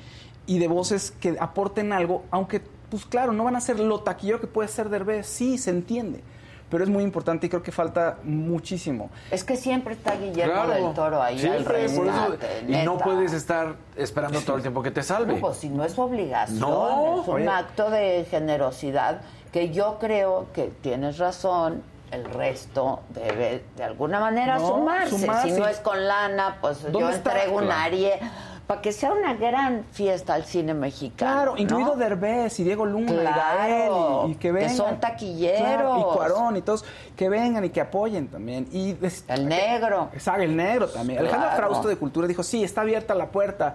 y 0.46 0.60
de 0.60 0.68
voces 0.68 1.12
que 1.18 1.36
aporten 1.40 1.92
algo, 1.92 2.22
aunque, 2.30 2.62
pues 2.90 3.06
claro, 3.06 3.32
no 3.32 3.44
van 3.44 3.56
a 3.56 3.60
ser 3.60 3.78
lo 3.80 4.00
taquillero 4.00 4.40
que 4.40 4.46
puede 4.46 4.68
ser 4.68 4.88
Derbez, 4.88 5.26
sí, 5.26 5.56
se 5.58 5.70
entiende. 5.70 6.22
Pero 6.70 6.84
es 6.84 6.90
muy 6.90 7.02
importante 7.02 7.46
y 7.46 7.48
creo 7.48 7.64
que 7.64 7.72
falta 7.72 8.18
muchísimo. 8.22 9.10
es 9.32 9.42
que 9.42 9.56
siempre 9.56 9.94
está 9.94 10.14
Guillermo 10.14 10.52
Claro. 10.52 10.70
del 10.70 10.94
Toro 10.94 11.20
ahí 11.20 11.34
al 11.34 11.40
Siempre, 11.40 11.64
por 11.64 11.74
eso- 11.76 12.04
rescate, 12.04 12.64
y 12.68 12.84
no 12.84 12.96
puedes 12.98 13.32
estar 13.32 13.74
esperando 13.96 14.40
todo 14.40 14.54
el 14.56 14.62
tiempo 14.62 14.80
que 14.82 14.92
te 14.92 15.02
salve. 15.02 15.34
No, 15.34 15.40
pues 15.40 15.56
si 15.56 15.68
no 15.68 15.84
es 15.84 15.98
obligación, 15.98 16.60
No, 16.60 17.22
es 17.22 17.28
un 17.28 17.34
oye. 17.34 17.48
acto 17.48 17.90
de 17.90 18.24
generosidad 18.30 19.20
que 19.52 19.70
yo 19.70 19.98
creo 19.98 20.46
que 20.52 20.70
tienes 20.80 21.18
razón. 21.18 21.82
El 22.12 22.24
resto 22.24 23.00
debe 23.10 23.62
de 23.76 23.84
alguna 23.84 24.18
manera 24.18 24.58
No, 24.58 24.66
sumarse. 24.66 25.10
sumarse. 25.16 25.48
Si 25.54 25.60
no 25.60 25.66
es 25.68 25.78
con 25.78 26.08
lana, 26.08 26.58
pues 26.60 26.82
yo 26.92 27.08
entrego 27.10 27.56
un 27.58 27.64
Claro. 27.66 27.80
Para 28.70 28.82
que 28.82 28.92
sea 28.92 29.12
una 29.12 29.34
gran 29.34 29.84
fiesta 29.90 30.34
al 30.34 30.44
cine 30.44 30.74
mexicano. 30.74 31.16
Claro, 31.16 31.54
incluido. 31.56 31.96
Derbez 31.96 32.60
y 32.60 32.62
Diego 32.62 32.86
Luna 32.86 33.08
Claro, 33.08 33.26
y 33.26 33.68
Gael 33.68 33.92
y, 34.28 34.30
y 34.30 34.34
que 34.34 34.38
que 34.38 34.52
vengan. 34.52 34.76
son 34.76 35.00
taquilleros. 35.00 35.58
Claro, 35.60 35.98
y 35.98 36.14
Cuarón 36.14 36.56
y 36.56 36.62
todos, 36.62 36.84
que 37.16 37.28
vengan 37.28 37.64
y 37.64 37.70
que 37.70 37.80
apoyen 37.80 38.28
también. 38.28 38.68
Y 38.70 38.96
El 39.26 39.48
negro. 39.48 40.10
Exacto, 40.12 40.42
el 40.42 40.54
negro 40.54 40.88
también. 40.88 41.18
Alejandro 41.18 41.48
Claro. 41.48 41.64
Frausto 41.66 41.88
de 41.88 41.96
Cultura 41.96 42.28
dijo, 42.28 42.44
sí, 42.44 42.62
está 42.62 42.82
abierta 42.82 43.12
la 43.16 43.32
puerta. 43.32 43.74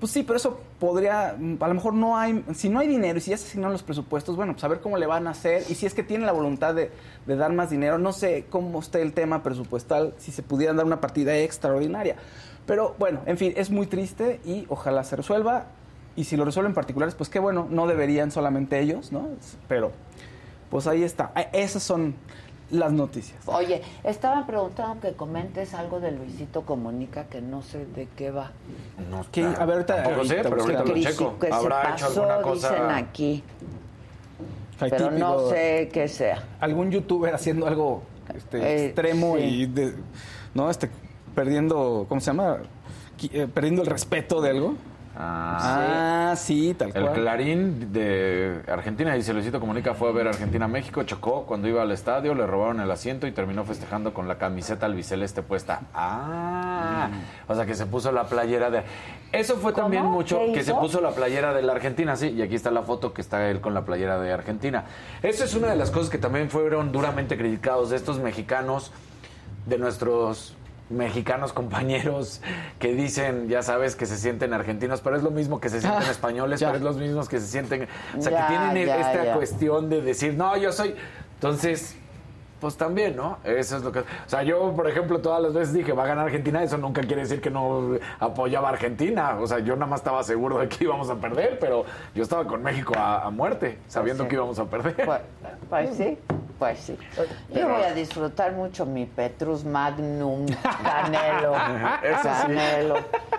Pues 0.00 0.10
sí, 0.10 0.24
pero 0.24 0.36
eso 0.38 0.58
podría, 0.80 1.28
a 1.28 1.68
lo 1.68 1.74
mejor 1.74 1.94
no 1.94 2.18
hay, 2.18 2.44
si 2.56 2.68
no 2.68 2.80
hay 2.80 2.88
dinero 2.88 3.18
y 3.18 3.20
si 3.20 3.30
ya 3.30 3.36
se 3.36 3.46
asignaron 3.46 3.70
los 3.74 3.84
presupuestos, 3.84 4.34
bueno, 4.34 4.54
pues 4.54 4.64
a 4.64 4.66
ver 4.66 4.80
cómo 4.80 4.96
le 4.96 5.06
van 5.06 5.28
a 5.28 5.30
hacer 5.30 5.62
y 5.68 5.76
si 5.76 5.86
es 5.86 5.94
que 5.94 6.02
tienen 6.02 6.26
la 6.26 6.32
voluntad 6.32 6.74
de, 6.74 6.90
de 7.24 7.36
dar 7.36 7.52
más 7.52 7.70
dinero, 7.70 7.98
no 7.98 8.12
sé 8.12 8.46
cómo 8.50 8.80
esté 8.80 9.00
el 9.02 9.12
tema 9.12 9.44
presupuestal, 9.44 10.14
si 10.18 10.32
se 10.32 10.42
pudieran 10.42 10.76
dar 10.76 10.86
una 10.86 11.00
partida 11.00 11.36
extraordinaria. 11.36 12.16
Pero 12.66 12.94
bueno, 12.98 13.20
en 13.26 13.36
fin, 13.38 13.52
es 13.56 13.70
muy 13.70 13.86
triste 13.86 14.40
y 14.44 14.66
ojalá 14.68 15.02
se 15.04 15.16
resuelva 15.16 15.66
y 16.16 16.24
si 16.24 16.36
lo 16.36 16.44
resuelven 16.44 16.74
particulares, 16.74 17.14
pues 17.14 17.28
qué 17.28 17.38
bueno, 17.38 17.66
no 17.70 17.86
deberían 17.86 18.30
solamente 18.30 18.78
ellos, 18.80 19.12
¿no? 19.12 19.28
Pero 19.68 19.92
pues 20.70 20.86
ahí 20.86 21.02
está, 21.02 21.32
Eh, 21.36 21.48
esas 21.52 21.82
son 21.82 22.14
las 22.70 22.92
noticias. 22.92 23.38
Oye, 23.46 23.82
estaban 24.04 24.46
preguntando 24.46 25.00
que 25.00 25.12
comentes 25.14 25.74
algo 25.74 26.00
de 26.00 26.12
Luisito 26.12 26.62
Comunica 26.62 27.24
que 27.24 27.42
no 27.42 27.60
sé 27.62 27.84
de 27.84 28.08
qué 28.16 28.30
va. 28.30 28.52
No, 29.10 29.26
¿Qué? 29.30 29.44
A 29.44 29.64
ver, 29.66 29.76
ahorita- 29.76 30.02
Tampoco 30.04 30.24
sé, 30.24 30.36
pero 30.42 30.60
ahorita 30.62 30.84
lo 30.84 30.94
checo. 30.94 31.38
que 31.38 31.46
se 31.48 31.52
hecho 31.58 31.68
pasó, 31.68 32.22
alguna 32.22 32.42
cosa. 32.42 32.70
dicen 32.70 32.90
aquí. 32.90 33.44
Pero 34.80 35.10
no 35.10 35.48
sé 35.50 35.90
qué 35.92 36.08
sea. 36.08 36.42
algún 36.60 36.90
youtuber 36.90 37.34
haciendo 37.34 37.66
algo 37.66 38.02
este, 38.34 38.58
Eh, 38.58 38.86
extremo 38.86 39.36
sí. 39.36 39.42
y 39.42 39.66
de- 39.66 39.94
no 40.54 40.70
este 40.70 40.88
perdiendo 41.34 42.06
cómo 42.08 42.20
se 42.20 42.28
llama 42.28 42.58
eh, 43.32 43.46
perdiendo 43.52 43.82
el 43.82 43.88
respeto 43.88 44.40
de 44.40 44.50
algo 44.50 44.74
Ah, 45.14 46.30
ah 46.30 46.36
sí 46.36 46.74
tal 46.74 46.88
El 46.94 47.02
cual 47.02 47.14
Clarín 47.14 47.92
de 47.92 48.62
Argentina 48.66 49.12
dice 49.14 49.34
Luisito 49.34 49.60
Comunica 49.60 49.92
fue 49.92 50.08
a 50.08 50.12
ver 50.12 50.26
Argentina-México, 50.26 51.02
chocó 51.02 51.44
cuando 51.44 51.68
iba 51.68 51.82
al 51.82 51.92
estadio, 51.92 52.34
le 52.34 52.46
robaron 52.46 52.80
el 52.80 52.90
asiento 52.90 53.26
y 53.26 53.32
terminó 53.32 53.64
festejando 53.64 54.14
con 54.14 54.26
la 54.26 54.38
camiseta 54.38 54.86
albiceleste 54.86 55.42
puesta. 55.42 55.82
Ah, 55.94 57.10
o 57.46 57.54
sea 57.54 57.66
que 57.66 57.74
se 57.74 57.84
puso 57.84 58.10
la 58.10 58.24
playera 58.24 58.70
de... 58.70 58.84
Eso 59.32 59.56
fue 59.56 59.72
también 59.72 60.04
¿Cómo? 60.04 60.16
mucho, 60.16 60.38
¿Qué 60.46 60.52
que 60.52 60.64
se 60.64 60.74
puso 60.74 61.00
la 61.02 61.10
playera 61.10 61.52
de 61.52 61.62
la 61.62 61.72
Argentina, 61.72 62.16
sí, 62.16 62.28
y 62.30 62.40
aquí 62.40 62.54
está 62.54 62.70
la 62.70 62.82
foto 62.82 63.12
que 63.12 63.20
está 63.20 63.50
él 63.50 63.60
con 63.60 63.74
la 63.74 63.84
playera 63.84 64.18
de 64.18 64.32
Argentina. 64.32 64.84
Eso 65.22 65.44
es 65.44 65.54
una 65.54 65.68
de 65.68 65.76
las 65.76 65.90
cosas 65.90 66.08
que 66.08 66.18
también 66.18 66.48
fueron 66.48 66.90
duramente 66.90 67.36
criticados 67.36 67.90
de 67.90 67.96
estos 67.96 68.18
mexicanos, 68.18 68.92
de 69.66 69.78
nuestros 69.78 70.56
mexicanos 70.92 71.52
compañeros 71.52 72.40
que 72.78 72.94
dicen, 72.94 73.48
ya 73.48 73.62
sabes, 73.62 73.96
que 73.96 74.06
se 74.06 74.16
sienten 74.16 74.52
argentinos, 74.52 75.00
pero 75.00 75.16
es 75.16 75.22
lo 75.22 75.30
mismo 75.30 75.60
que 75.60 75.68
se 75.68 75.80
sienten 75.80 76.02
Ah, 76.02 76.10
españoles, 76.10 76.60
ya. 76.60 76.68
pero 76.68 76.78
es 76.78 76.84
los 76.84 76.96
mismos 76.96 77.28
que 77.28 77.40
se 77.40 77.46
sienten, 77.46 77.88
o 78.16 78.20
sea, 78.22 78.30
Ya, 78.32 78.46
que 78.46 78.52
tienen 78.54 78.86
ya, 78.86 79.00
esta 79.12 79.34
cuestión 79.34 79.88
de 79.88 80.00
decir, 80.02 80.34
no, 80.34 80.56
yo 80.56 80.70
soy, 80.72 80.94
entonces, 81.34 81.96
pues 82.60 82.76
también, 82.76 83.16
¿no? 83.16 83.38
Eso 83.42 83.76
es 83.76 83.82
lo 83.82 83.90
que, 83.90 83.98
o 84.00 84.04
sea, 84.26 84.44
yo, 84.44 84.72
por 84.76 84.88
ejemplo, 84.88 85.18
todas 85.20 85.42
las 85.42 85.52
veces 85.52 85.74
dije, 85.74 85.92
va 85.92 86.04
a 86.04 86.06
ganar 86.06 86.26
Argentina, 86.26 86.62
eso 86.62 86.78
nunca 86.78 87.00
quiere 87.00 87.22
decir 87.22 87.40
que 87.40 87.50
no 87.50 87.96
apoyaba 88.20 88.68
a 88.68 88.72
Argentina, 88.72 89.36
o 89.40 89.46
sea, 89.48 89.58
yo 89.58 89.74
nada 89.74 89.86
más 89.86 90.00
estaba 90.00 90.22
seguro 90.22 90.58
de 90.60 90.68
que 90.68 90.84
íbamos 90.84 91.10
a 91.10 91.16
perder, 91.16 91.58
pero 91.58 91.84
yo 92.14 92.22
estaba 92.22 92.44
con 92.46 92.62
México 92.62 92.94
a, 92.96 93.22
a 93.26 93.30
muerte, 93.30 93.78
sabiendo 93.88 94.22
sí. 94.24 94.28
que 94.28 94.36
íbamos 94.36 94.58
a 94.60 94.64
perder. 94.66 94.94
Pues, 95.04 95.20
pues 95.68 95.96
sí, 95.96 96.16
pues 96.62 96.78
sí. 96.78 96.96
Yo 97.52 97.68
voy 97.68 97.82
a 97.82 97.92
disfrutar 97.92 98.52
mucho 98.52 98.86
mi 98.86 99.04
Petrus 99.04 99.64
Magnum 99.64 100.46
Canelo. 100.84 101.54
Eso 102.04 102.22
sí. 102.22 102.28
Canelo. 102.42 102.94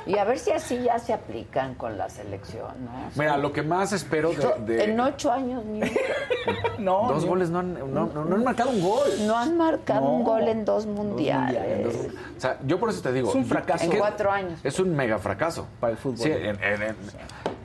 Y 0.06 0.18
a 0.18 0.26
ver 0.26 0.40
si 0.40 0.52
así 0.52 0.82
ya 0.84 1.00
se 1.00 1.14
aplican 1.14 1.76
con 1.76 1.98
la 1.98 2.10
selección, 2.10 2.84
¿no? 2.84 2.92
Mira, 3.16 3.38
lo 3.38 3.54
que 3.54 3.62
más 3.64 3.94
espero 3.94 4.34
de... 4.34 4.76
de- 4.76 4.84
En 4.84 5.00
ocho 5.00 5.32
años 5.32 5.64
ni 5.64 5.80
no 6.80 7.08
dos 7.08 7.24
ni- 7.24 7.30
goles 7.30 7.50
no 7.50 7.60
han, 7.60 7.74
no, 7.94 8.08
no- 8.08 8.26
no 8.26 8.36
han 8.36 8.44
marcado 8.44 8.72
un 8.72 8.82
gol. 8.82 9.08
no 9.22 9.38
han 9.38 9.56
marcado 9.58 10.02
No. 10.02 10.12
un 10.12 10.24
gol 10.26 10.48
en 10.50 10.66
dos 10.66 10.86
mundiales. 10.86 11.96
O 12.38 12.42
sea, 12.42 12.58
yo 12.66 12.78
por 12.78 12.90
eso 12.90 13.02
te 13.02 13.14
digo. 13.14 13.30
Es 13.30 13.36
un 13.36 13.46
fracaso. 13.46 13.86
En 13.86 13.98
cuatro 13.98 14.30
años. 14.32 14.60
Es 14.66 14.78
un 14.80 14.94
mega 14.94 15.18
fracaso. 15.18 15.66
Para 15.80 15.92
el 15.92 15.98
fútbol. 15.98 16.18
Sí, 16.18 16.30
en- 16.32 16.62
en- 16.62 16.82
en- 16.84 16.96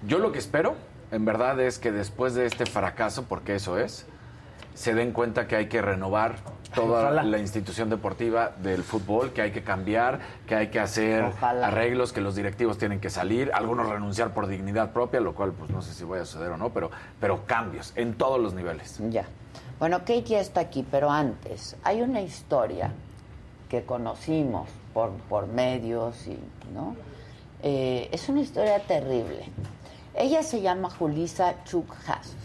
yo 0.07 0.19
lo 0.21 0.31
que 0.31 0.39
espero, 0.39 0.77
en 1.11 1.25
verdad, 1.25 1.59
es 1.59 1.81
que 1.81 1.91
después 1.91 2.35
de 2.35 2.47
este 2.47 2.65
fracaso, 2.67 3.25
porque 3.29 3.57
eso 3.57 3.77
es, 3.79 4.07
se 4.79 4.95
den 4.95 5.11
cuenta 5.11 5.49
que 5.49 5.57
hay 5.57 5.67
que 5.67 5.83
renovar 5.83 6.37
toda 6.73 7.01
Ojalá. 7.01 7.25
la 7.25 7.39
institución 7.39 7.91
deportiva 7.91 8.53
del 8.63 8.85
fútbol, 8.85 9.33
que 9.33 9.43
hay 9.43 9.51
que 9.51 9.65
cambiar, 9.65 10.21
que 10.47 10.55
hay 10.55 10.69
que 10.69 10.79
hacer 10.79 11.25
Ojalá. 11.25 11.67
arreglos, 11.67 12.13
que 12.13 12.21
los 12.21 12.37
directivos 12.37 12.79
tienen 12.79 13.01
que 13.01 13.11
salir, 13.11 13.51
algunos 13.53 13.89
renunciar 13.89 14.33
por 14.33 14.47
dignidad 14.47 14.93
propia, 14.93 15.19
lo 15.19 15.35
cual 15.35 15.51
pues 15.51 15.69
no 15.71 15.83
sé 15.83 15.93
si 15.95 16.05
vaya 16.05 16.23
a 16.23 16.27
suceder 16.27 16.53
o 16.53 16.57
no, 16.57 16.71
pero, 16.71 16.93
pero 17.19 17.45
cambios 17.45 17.93
en 17.97 18.15
todos 18.15 18.39
los 18.39 18.55
niveles. 18.55 19.01
Ya. 19.11 19.25
Bueno, 19.81 19.99
Kate 19.99 20.23
ya 20.23 20.39
está 20.41 20.61
aquí, 20.61 20.87
pero 20.89 21.11
antes, 21.11 21.75
hay 21.83 22.01
una 22.01 22.21
historia 22.21 22.93
que 23.69 23.83
conocimos 23.83 24.69
por, 24.95 25.11
por 25.29 25.49
medios 25.49 26.25
y, 26.29 26.39
¿no? 26.73 26.95
Eh, 27.65 28.09
es 28.13 28.29
una 28.29 28.43
historia 28.43 28.79
terrible. 28.79 29.43
Ella 30.15 30.45
se 30.45 30.61
llama 30.61 30.89
Julisa 30.89 31.65
Chukhas. 31.65 32.37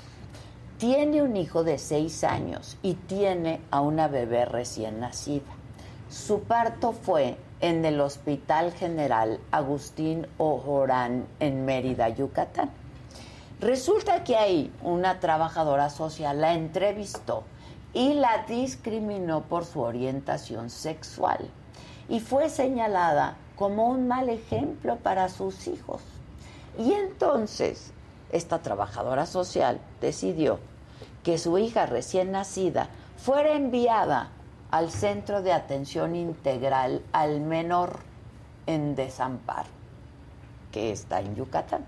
Tiene 0.84 1.22
un 1.22 1.38
hijo 1.38 1.64
de 1.64 1.78
seis 1.78 2.26
años 2.26 2.78
y 2.84 2.96
tiene 2.96 3.62
a 3.72 3.80
una 3.80 4.10
bebé 4.10 4.44
recién 4.44 5.00
nacida. 5.00 5.54
Su 6.10 6.42
parto 6.42 6.92
fue 6.92 7.38
en 7.62 7.86
el 7.86 8.02
Hospital 8.02 8.74
General 8.74 9.40
Agustín 9.50 10.28
Ojorán 10.38 11.26
en 11.40 11.64
Mérida, 11.64 12.10
Yucatán. 12.10 12.70
Resulta 13.62 14.26
que 14.26 14.36
ahí 14.36 14.74
una 14.82 15.22
trabajadora 15.22 15.90
social 15.90 16.42
la 16.42 16.54
entrevistó 16.54 17.46
y 17.94 18.16
la 18.16 18.44
discriminó 18.46 19.44
por 19.44 19.64
su 19.64 19.80
orientación 19.80 20.70
sexual 20.70 21.50
y 22.10 22.20
fue 22.20 22.50
señalada 22.50 23.38
como 23.56 23.88
un 23.88 24.10
mal 24.10 24.28
ejemplo 24.28 24.98
para 24.98 25.30
sus 25.30 25.66
hijos. 25.68 26.02
Y 26.78 26.92
entonces 26.92 27.94
esta 28.34 28.62
trabajadora 28.62 29.26
social 29.26 29.80
decidió 30.02 30.60
que 31.24 31.38
su 31.38 31.58
hija 31.58 31.86
recién 31.86 32.32
nacida 32.32 32.90
fuera 33.18 33.54
enviada 33.54 34.30
al 34.72 34.92
Centro 34.92 35.42
de 35.42 35.54
Atención 35.54 36.16
Integral 36.16 37.02
al 37.12 37.42
Menor 37.42 38.00
en 38.68 38.96
Desamparo, 38.96 39.70
que 40.72 40.92
está 40.92 41.20
en 41.20 41.36
Yucatán. 41.36 41.86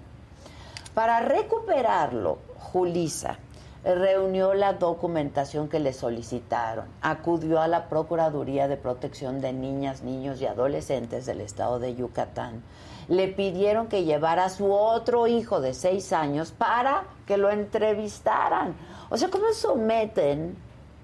Para 0.93 1.19
recuperarlo, 1.19 2.37
Julisa 2.57 3.37
reunió 3.83 4.53
la 4.53 4.73
documentación 4.73 5.69
que 5.69 5.79
le 5.79 5.93
solicitaron, 5.93 6.85
acudió 7.01 7.61
a 7.61 7.67
la 7.67 7.87
Procuraduría 7.87 8.67
de 8.67 8.77
Protección 8.77 9.41
de 9.41 9.53
Niñas, 9.53 10.01
Niños 10.01 10.41
y 10.41 10.47
Adolescentes 10.47 11.25
del 11.25 11.41
estado 11.41 11.79
de 11.79 11.95
Yucatán. 11.95 12.63
Le 13.07 13.27
pidieron 13.27 13.87
que 13.87 14.03
llevara 14.03 14.45
a 14.45 14.49
su 14.49 14.71
otro 14.71 15.27
hijo 15.27 15.61
de 15.61 15.75
seis 15.75 16.13
años 16.13 16.51
para 16.51 17.03
que 17.27 17.37
lo 17.37 17.51
entrevistaran. 17.51 18.73
O 19.09 19.17
sea, 19.17 19.29
¿cómo 19.29 19.53
someten 19.53 20.57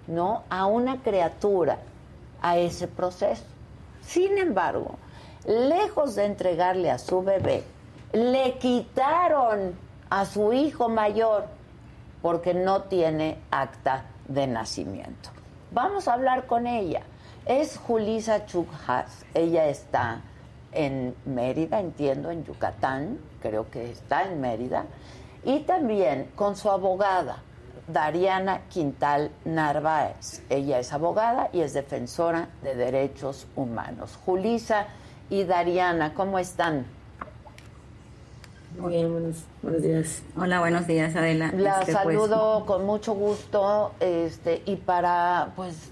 ¿no? 0.07 0.43
a 0.49 0.65
una 0.65 1.01
criatura 1.01 1.79
a 2.41 2.57
ese 2.57 2.87
proceso? 2.87 3.43
Sin 4.01 4.37
embargo, 4.37 4.95
lejos 5.45 6.15
de 6.15 6.25
entregarle 6.25 6.89
a 6.89 6.97
su 6.97 7.21
bebé, 7.21 7.63
le 8.13 8.57
quitaron 8.57 9.75
a 10.09 10.25
su 10.25 10.51
hijo 10.53 10.89
mayor 10.89 11.45
porque 12.21 12.53
no 12.53 12.83
tiene 12.83 13.37
acta 13.51 14.05
de 14.27 14.47
nacimiento. 14.47 15.29
Vamos 15.71 16.07
a 16.07 16.13
hablar 16.13 16.47
con 16.47 16.67
ella. 16.67 17.01
Es 17.45 17.77
Julisa 17.77 18.45
Chukhas. 18.45 19.25
Ella 19.33 19.67
está 19.67 20.21
en 20.71 21.15
Mérida, 21.25 21.79
entiendo, 21.79 22.31
en 22.31 22.45
Yucatán, 22.45 23.19
creo 23.41 23.69
que 23.69 23.91
está 23.91 24.23
en 24.23 24.39
Mérida, 24.39 24.85
y 25.43 25.61
también 25.61 26.31
con 26.35 26.55
su 26.55 26.69
abogada, 26.69 27.37
Dariana 27.87 28.61
Quintal 28.69 29.31
Narváez. 29.45 30.41
Ella 30.49 30.79
es 30.79 30.93
abogada 30.93 31.49
y 31.53 31.61
es 31.61 31.73
defensora 31.73 32.49
de 32.63 32.75
derechos 32.75 33.47
humanos. 33.55 34.17
Julisa 34.25 34.87
y 35.29 35.43
Dariana, 35.43 36.13
¿cómo 36.13 36.39
están? 36.39 36.85
Muy 38.79 38.93
bien, 38.93 39.11
buenos, 39.11 39.43
buenos 39.61 39.81
días. 39.81 40.23
Hola, 40.37 40.59
buenos 40.59 40.87
días, 40.87 41.15
Adela. 41.15 41.51
La 41.55 41.81
Este, 41.81 41.93
pues, 41.93 42.17
saludo 42.17 42.65
con 42.65 42.85
mucho 42.85 43.13
gusto 43.13 43.91
este 43.99 44.61
y 44.65 44.77
para 44.77 45.51
pues 45.55 45.91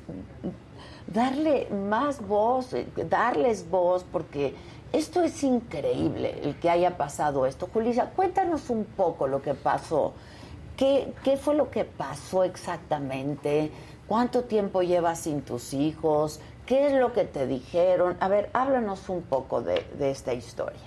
darle 1.07 1.67
más 1.69 2.25
voz, 2.25 2.73
eh, 2.73 2.87
darles 3.09 3.69
voz 3.69 4.05
porque 4.09 4.55
esto 4.93 5.21
es 5.21 5.43
increíble 5.43 6.39
el 6.41 6.55
que 6.55 6.69
haya 6.69 6.97
pasado 6.97 7.45
esto. 7.45 7.69
Julisa, 7.71 8.11
cuéntanos 8.15 8.69
un 8.69 8.85
poco 8.85 9.27
lo 9.27 9.41
que 9.41 9.53
pasó. 9.53 10.13
¿Qué, 10.79 11.11
qué 11.25 11.35
fue 11.35 11.55
lo 11.55 11.69
que 11.69 11.83
pasó 11.83 12.45
exactamente? 12.45 13.69
¿Cuánto 14.07 14.45
tiempo 14.45 14.81
llevas 14.81 15.19
sin 15.19 15.41
tus 15.41 15.73
hijos? 15.73 16.39
¿Qué 16.65 16.87
es 16.87 16.93
lo 16.93 17.11
que 17.11 17.25
te 17.25 17.45
dijeron? 17.47 18.15
A 18.21 18.29
ver, 18.29 18.49
háblanos 18.53 19.09
un 19.09 19.23
poco 19.23 19.61
de, 19.61 19.83
de 19.97 20.09
esta 20.09 20.33
historia. 20.33 20.79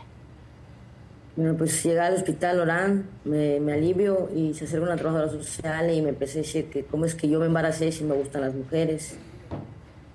Bueno, 1.36 1.54
pues 1.58 1.82
llegué 1.84 2.00
al 2.00 2.14
hospital 2.14 2.60
Orán, 2.60 3.06
me, 3.24 3.60
me 3.60 3.74
alivio 3.74 4.30
y 4.34 4.54
se 4.54 4.64
acerca 4.64 4.86
una 4.86 4.96
trabajadora 4.96 5.30
social 5.30 5.90
y 5.90 6.00
me 6.00 6.08
empecé 6.08 6.38
a 6.38 6.42
decir 6.42 6.70
que 6.70 6.86
cómo 6.86 7.04
es 7.04 7.14
que 7.14 7.28
yo 7.28 7.38
me 7.38 7.44
embaracé 7.44 7.92
si 7.92 8.02
me 8.02 8.14
gustan 8.14 8.40
las 8.40 8.54
mujeres. 8.54 9.18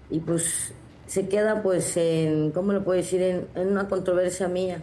Y 0.09 0.21
pues 0.21 0.73
se 1.05 1.27
queda 1.27 1.61
pues 1.61 1.95
en, 1.97 2.49
¿cómo 2.49 2.73
lo 2.73 2.83
puedo 2.83 2.97
decir? 2.97 3.21
En, 3.21 3.47
en 3.53 3.67
una 3.67 3.87
controversia 3.87 4.47
mía. 4.47 4.81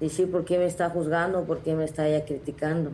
Decir 0.00 0.30
por 0.30 0.46
qué 0.46 0.56
me 0.56 0.64
está 0.64 0.88
juzgando, 0.88 1.44
por 1.44 1.58
qué 1.58 1.74
me 1.74 1.84
está 1.84 2.08
ella 2.08 2.24
criticando. 2.24 2.90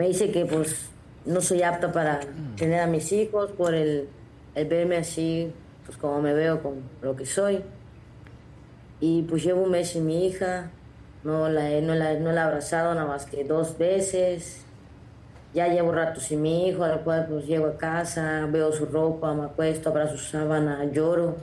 Me 0.00 0.06
dice 0.08 0.30
que 0.32 0.46
pues 0.46 0.88
no 1.26 1.42
soy 1.42 1.62
apta 1.62 1.92
para 1.92 2.20
tener 2.56 2.80
a 2.80 2.86
mis 2.86 3.12
hijos 3.12 3.52
por 3.52 3.74
el, 3.74 4.08
el 4.54 4.66
verme 4.66 4.96
así, 4.96 5.52
pues 5.84 5.98
como 5.98 6.22
me 6.22 6.32
veo, 6.32 6.62
con 6.62 6.76
lo 7.02 7.14
que 7.14 7.26
soy. 7.26 7.62
Y 8.98 9.24
pues 9.24 9.44
llevo 9.44 9.60
un 9.64 9.70
mes 9.72 9.90
sin 9.90 10.06
mi 10.06 10.26
hija, 10.26 10.70
no 11.22 11.50
la, 11.50 11.70
he- 11.70 11.82
no, 11.82 11.94
la, 11.94 12.14
no 12.14 12.32
la 12.32 12.40
he 12.40 12.44
abrazado 12.44 12.94
nada 12.94 13.06
más 13.06 13.26
que 13.26 13.44
dos 13.44 13.76
veces. 13.76 14.64
Ya 15.52 15.68
llevo 15.68 15.92
rato 15.92 16.18
sin 16.18 16.40
mi 16.40 16.68
hijo, 16.68 16.82
al 16.82 17.00
cual 17.02 17.26
pues 17.28 17.44
llego 17.46 17.66
a 17.66 17.76
casa, 17.76 18.48
veo 18.50 18.72
su 18.72 18.86
ropa, 18.86 19.34
me 19.34 19.44
acuesto, 19.44 19.90
abrazo 19.90 20.16
su 20.16 20.30
sábana, 20.30 20.82
lloro. 20.86 21.36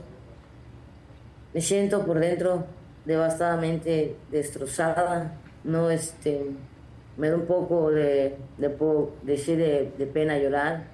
Me 1.53 1.61
siento 1.61 2.03
por 2.03 2.19
dentro 2.19 2.65
devastadamente 3.05 4.15
destrozada. 4.31 5.33
No, 5.63 5.91
este, 5.91 6.41
me 7.17 7.29
da 7.29 7.35
un 7.35 7.45
poco 7.45 7.91
de, 7.91 8.37
de 8.57 8.69
puedo 8.69 9.11
decir, 9.23 9.57
de, 9.57 9.91
de 9.97 10.05
pena 10.05 10.37
llorar. 10.37 10.85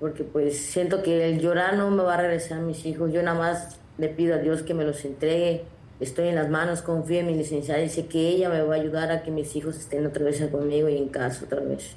Porque 0.00 0.24
pues 0.24 0.56
siento 0.58 1.02
que 1.02 1.28
el 1.28 1.40
llorar 1.40 1.76
no 1.76 1.90
me 1.90 2.02
va 2.02 2.14
a 2.14 2.16
regresar 2.18 2.58
a 2.58 2.62
mis 2.62 2.86
hijos. 2.86 3.12
Yo 3.12 3.22
nada 3.22 3.38
más 3.38 3.78
le 3.98 4.08
pido 4.08 4.34
a 4.34 4.38
Dios 4.38 4.62
que 4.62 4.74
me 4.74 4.84
los 4.84 5.04
entregue. 5.04 5.64
Estoy 6.00 6.28
en 6.28 6.36
las 6.36 6.48
manos, 6.48 6.82
confío 6.82 7.20
en 7.20 7.26
mi 7.26 7.34
licenciada 7.34 7.80
y 7.80 7.88
sé 7.88 8.06
que 8.06 8.28
ella 8.28 8.48
me 8.48 8.62
va 8.62 8.76
a 8.76 8.78
ayudar 8.78 9.10
a 9.10 9.22
que 9.22 9.32
mis 9.32 9.56
hijos 9.56 9.76
estén 9.76 10.06
otra 10.06 10.24
vez 10.24 10.40
conmigo 10.50 10.88
y 10.88 10.96
en 10.96 11.08
casa 11.08 11.44
otra 11.44 11.60
vez. 11.60 11.96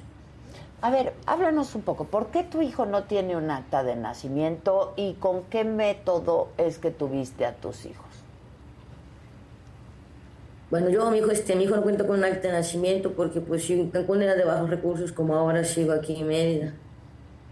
A 0.80 0.90
ver, 0.90 1.12
háblanos 1.26 1.76
un 1.76 1.82
poco. 1.82 2.06
¿Por 2.06 2.32
qué 2.32 2.42
tu 2.42 2.60
hijo 2.60 2.86
no 2.86 3.04
tiene 3.04 3.36
un 3.36 3.48
acta 3.52 3.84
de 3.84 3.94
nacimiento 3.94 4.92
y 4.96 5.14
con 5.14 5.44
qué 5.44 5.62
método 5.62 6.48
es 6.58 6.78
que 6.78 6.90
tuviste 6.90 7.46
a 7.46 7.54
tus 7.54 7.86
hijos? 7.86 8.11
Bueno, 10.72 10.88
yo, 10.88 11.10
mi 11.10 11.18
hijo, 11.18 11.30
este, 11.30 11.54
mi 11.54 11.64
hijo 11.64 11.76
no 11.76 11.82
cuenta 11.82 12.06
con 12.06 12.16
un 12.16 12.24
acta 12.24 12.48
de 12.48 12.54
nacimiento 12.54 13.12
porque 13.12 13.42
pues 13.42 13.68
en 13.68 13.90
Cancún 13.90 14.22
era 14.22 14.34
de 14.34 14.44
bajos 14.46 14.70
recursos 14.70 15.12
como 15.12 15.36
ahora 15.36 15.64
sigo 15.64 15.92
aquí 15.92 16.16
en 16.18 16.26
Mérida. 16.28 16.72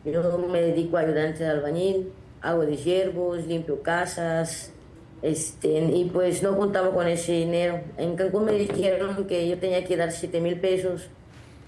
Yo 0.07 0.23
me 0.51 0.63
dedico 0.63 0.97
a 0.97 1.01
ayudante 1.01 1.45
de 1.45 1.51
albañil, 1.51 2.13
hago 2.41 2.63
de 2.65 2.79
hierbos, 2.79 3.47
limpio 3.47 3.83
casas, 3.83 4.73
este, 5.21 5.81
y 5.81 6.07
pues 6.11 6.43
no 6.43 6.57
contaba 6.57 6.95
con 6.95 7.07
ese 7.09 7.33
dinero. 7.33 7.83
En 7.99 8.17
Cancún 8.17 8.47
me 8.47 8.53
dijeron 8.53 9.27
que 9.27 9.47
yo 9.47 9.59
tenía 9.59 9.85
que 9.85 9.99
dar 9.99 10.13
7 10.13 10.41
mil 10.41 10.59
pesos 10.59 11.09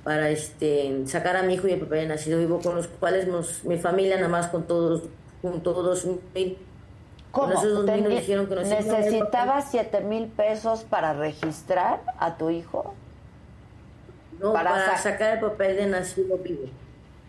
para 0.04 0.30
este, 0.30 1.02
sacar 1.04 1.36
a 1.36 1.42
mi 1.42 1.52
hijo 1.52 1.68
y 1.68 1.72
a 1.72 1.74
mi 1.76 1.82
papá 1.82 1.96
de 1.96 2.06
nacido 2.06 2.38
vivo, 2.38 2.60
con 2.62 2.76
los 2.76 2.88
cuales 2.88 3.28
nos- 3.28 3.62
mi 3.64 3.76
familia 3.76 4.16
nada 4.16 4.28
más 4.30 4.46
con 4.46 4.66
todos, 4.66 5.02
con 5.42 5.62
todos 5.62 6.06
mil. 6.34 6.56
¿Cómo? 7.32 7.52
esos 7.52 7.86
dijeron 8.08 8.46
que 8.46 8.54
el 8.54 8.68
¿Necesitabas 8.68 9.70
7 9.70 10.00
mil 10.02 10.26
pesos 10.28 10.84
para 10.84 11.14
registrar 11.14 12.00
a 12.18 12.36
tu 12.36 12.50
hijo? 12.50 12.94
No, 14.38 14.52
Para 14.52 14.70
para, 14.70 14.96
sa- 14.96 15.10
sacar 15.10 15.34
el 15.34 15.40
papel 15.40 15.76
de 15.76 15.86
nacido 15.86 16.36
vivo. 16.38 16.66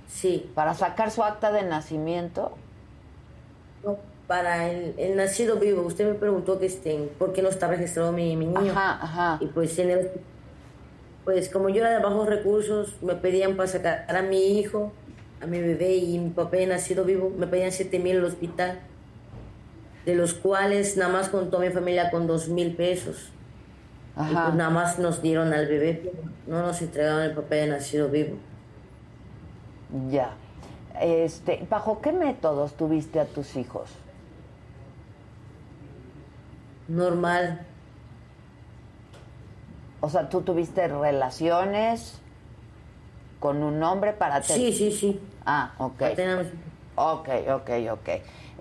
Sí. 0.07 0.51
¿Para 0.53 0.73
sacar 0.73 1.09
su 1.09 1.23
acta 1.23 1.51
de 1.51 1.63
nacimiento? 1.63 2.51
No, 3.83 3.97
para 4.27 4.69
el, 4.69 4.93
el 4.97 5.15
nacido 5.15 5.57
vivo. 5.57 5.83
Usted 5.83 6.05
me 6.07 6.13
preguntó 6.15 6.59
que 6.59 6.65
estén, 6.65 7.09
por 7.17 7.33
qué 7.33 7.41
no 7.41 7.49
está 7.49 7.67
registrado 7.67 8.11
mi, 8.11 8.35
mi 8.35 8.47
niño. 8.47 8.71
Ajá, 8.71 8.99
ajá. 9.01 9.37
Y 9.41 9.47
pues 9.47 9.77
en 9.79 9.89
el, 9.91 10.11
pues 11.23 11.49
como 11.49 11.69
yo 11.69 11.81
era 11.81 11.91
de 11.97 12.03
bajos 12.03 12.27
recursos, 12.27 12.95
me 13.01 13.15
pedían 13.15 13.55
para 13.55 13.67
sacar 13.69 14.05
a 14.15 14.21
mi 14.21 14.59
hijo, 14.59 14.91
a 15.41 15.45
mi 15.45 15.59
bebé 15.61 15.95
y 15.95 16.19
mi 16.19 16.29
papá 16.31 16.57
de 16.57 16.67
nacido 16.67 17.05
vivo, 17.05 17.31
me 17.37 17.47
pedían 17.47 17.71
7 17.71 17.99
mil 17.99 18.17
al 18.17 18.25
hospital, 18.25 18.79
de 20.05 20.15
los 20.15 20.33
cuales 20.33 20.97
nada 20.97 21.11
más 21.11 21.29
contó 21.29 21.59
mi 21.59 21.69
familia 21.69 22.11
con 22.11 22.27
2 22.27 22.49
mil 22.49 22.75
pesos. 22.75 23.29
Y 24.17 24.19
Ajá. 24.19 24.43
pues 24.45 24.55
nada 24.55 24.69
más 24.69 24.99
nos 24.99 25.21
dieron 25.21 25.53
al 25.53 25.67
bebé, 25.67 26.11
no 26.45 26.61
nos 26.61 26.81
entregaron 26.81 27.21
el 27.23 27.33
papel 27.33 27.69
de 27.69 27.75
nacido 27.77 28.09
vivo. 28.09 28.35
Ya. 30.09 30.33
Este, 31.01 31.65
¿Bajo 31.69 32.01
qué 32.01 32.11
métodos 32.11 32.73
tuviste 32.73 33.19
a 33.19 33.25
tus 33.25 33.55
hijos? 33.55 33.89
Normal. 36.87 37.61
O 40.01 40.09
sea, 40.09 40.29
¿tú 40.29 40.41
tuviste 40.41 40.87
relaciones 40.87 42.19
con 43.39 43.63
un 43.63 43.81
hombre 43.83 44.13
para 44.13 44.41
te- 44.41 44.53
Sí, 44.53 44.73
sí, 44.73 44.91
sí. 44.91 45.19
Ah, 45.45 45.73
ok. 45.77 46.01
Ok, 46.95 47.29
ok, 47.49 47.69
ok. 47.91 48.09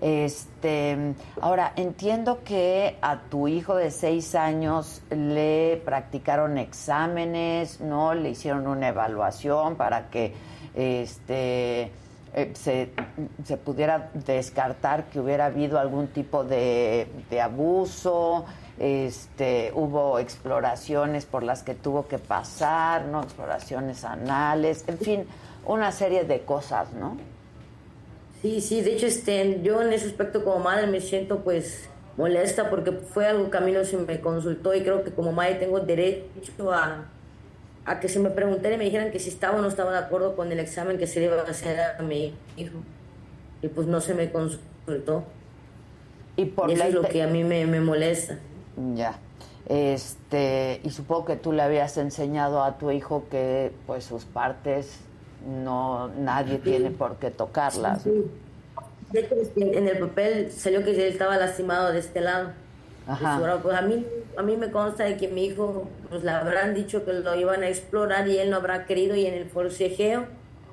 Este, 0.03 1.15
ahora, 1.39 1.71
entiendo 1.77 2.43
que 2.43 2.97
a 3.01 3.21
tu 3.21 3.47
hijo 3.47 3.77
de 3.77 3.89
seis 3.89 4.35
años 4.35 5.01
le 5.09 5.81
practicaron 5.85 6.57
exámenes, 6.57 7.79
¿no? 7.79 8.13
Le 8.13 8.31
hicieron 8.31 8.67
una 8.67 8.89
evaluación 8.89 9.77
para 9.77 10.09
que 10.09 10.33
este, 10.75 11.83
eh, 12.33 12.51
se, 12.53 12.89
se 13.45 13.55
pudiera 13.55 14.09
descartar 14.13 15.05
que 15.05 15.21
hubiera 15.21 15.45
habido 15.45 15.79
algún 15.79 16.07
tipo 16.07 16.43
de, 16.43 17.07
de 17.29 17.39
abuso. 17.39 18.43
Este, 18.77 19.71
hubo 19.73 20.19
exploraciones 20.19 21.25
por 21.25 21.43
las 21.43 21.63
que 21.63 21.75
tuvo 21.75 22.09
que 22.09 22.19
pasar, 22.19 23.05
¿no? 23.05 23.23
Exploraciones 23.23 24.03
anales, 24.03 24.83
en 24.87 24.97
fin, 24.97 25.27
una 25.65 25.93
serie 25.93 26.25
de 26.25 26.41
cosas, 26.41 26.91
¿no? 26.91 27.15
Sí, 28.43 28.59
sí, 28.59 28.81
de 28.81 28.93
hecho, 28.93 29.07
este, 29.07 29.61
yo 29.63 29.81
en 29.81 29.93
ese 29.93 30.07
aspecto 30.07 30.43
como 30.43 30.59
madre 30.59 30.85
me 30.85 30.99
siento 30.99 31.39
pues 31.39 31.87
molesta 32.17 32.69
porque 32.69 32.91
fue 32.91 33.25
algo 33.25 33.49
que 33.49 33.57
a 33.57 33.61
mí 33.61 33.71
no 33.71 33.85
se 33.85 33.95
me 33.95 34.19
consultó 34.19 34.75
y 34.75 34.81
creo 34.81 35.01
que 35.01 35.11
como 35.11 35.31
madre 35.31 35.55
tengo 35.55 35.79
derecho 35.79 36.73
a, 36.73 37.05
a 37.85 37.99
que 38.01 38.09
se 38.09 38.19
me 38.19 38.29
preguntara 38.31 38.75
y 38.75 38.77
me 38.77 38.83
dijeran 38.83 39.11
que 39.11 39.19
si 39.19 39.29
estaba 39.29 39.57
o 39.57 39.61
no 39.61 39.69
estaba 39.69 39.93
de 39.93 39.99
acuerdo 39.99 40.35
con 40.35 40.51
el 40.51 40.59
examen 40.59 40.97
que 40.97 41.07
se 41.07 41.21
le 41.21 41.27
iba 41.27 41.39
a 41.39 41.43
hacer 41.43 41.79
a 41.97 42.01
mi 42.03 42.33
hijo. 42.57 42.79
Y 43.61 43.69
pues 43.69 43.87
no 43.87 44.01
se 44.01 44.13
me 44.13 44.29
consultó. 44.29 45.23
Y 46.35 46.43
por 46.43 46.69
eso 46.69 46.79
ley 46.79 46.89
es 46.89 46.93
lo 46.95 47.03
que 47.03 47.23
a 47.23 47.27
mí 47.27 47.45
me, 47.45 47.65
me 47.65 47.79
molesta. 47.79 48.39
Ya. 48.93 49.17
Este, 49.69 50.81
y 50.83 50.89
supongo 50.89 51.23
que 51.23 51.37
tú 51.37 51.53
le 51.53 51.61
habías 51.61 51.97
enseñado 51.97 52.61
a 52.61 52.77
tu 52.77 52.91
hijo 52.91 53.23
que 53.31 53.71
pues 53.87 54.03
sus 54.03 54.25
partes 54.25 54.99
no 55.45 56.09
nadie 56.09 56.57
tiene 56.59 56.91
por 56.91 57.17
qué 57.17 57.31
tocarlas. 57.31 58.03
Sí. 58.03 58.25
Que 59.11 59.77
en 59.77 59.87
el 59.87 59.99
papel 59.99 60.51
salió 60.51 60.83
que 60.83 60.91
él 60.91 61.01
estaba 61.01 61.37
lastimado 61.37 61.91
de 61.91 61.99
este 61.99 62.21
lado. 62.21 62.51
Ajá. 63.05 63.59
Pues, 63.61 63.75
a 63.77 63.81
mí 63.81 64.05
a 64.37 64.41
mí 64.41 64.57
me 64.57 64.71
consta 64.71 65.03
de 65.03 65.17
que 65.17 65.27
mi 65.27 65.45
hijo 65.45 65.87
pues 66.09 66.23
le 66.23 66.31
habrán 66.31 66.73
dicho 66.73 67.05
que 67.05 67.13
lo 67.13 67.35
iban 67.35 67.63
a 67.63 67.67
explorar 67.67 68.27
y 68.27 68.37
él 68.37 68.49
no 68.49 68.57
habrá 68.57 68.85
querido 68.85 69.15
y 69.15 69.25
en 69.25 69.33
el 69.33 69.49
forcejeo 69.49 70.25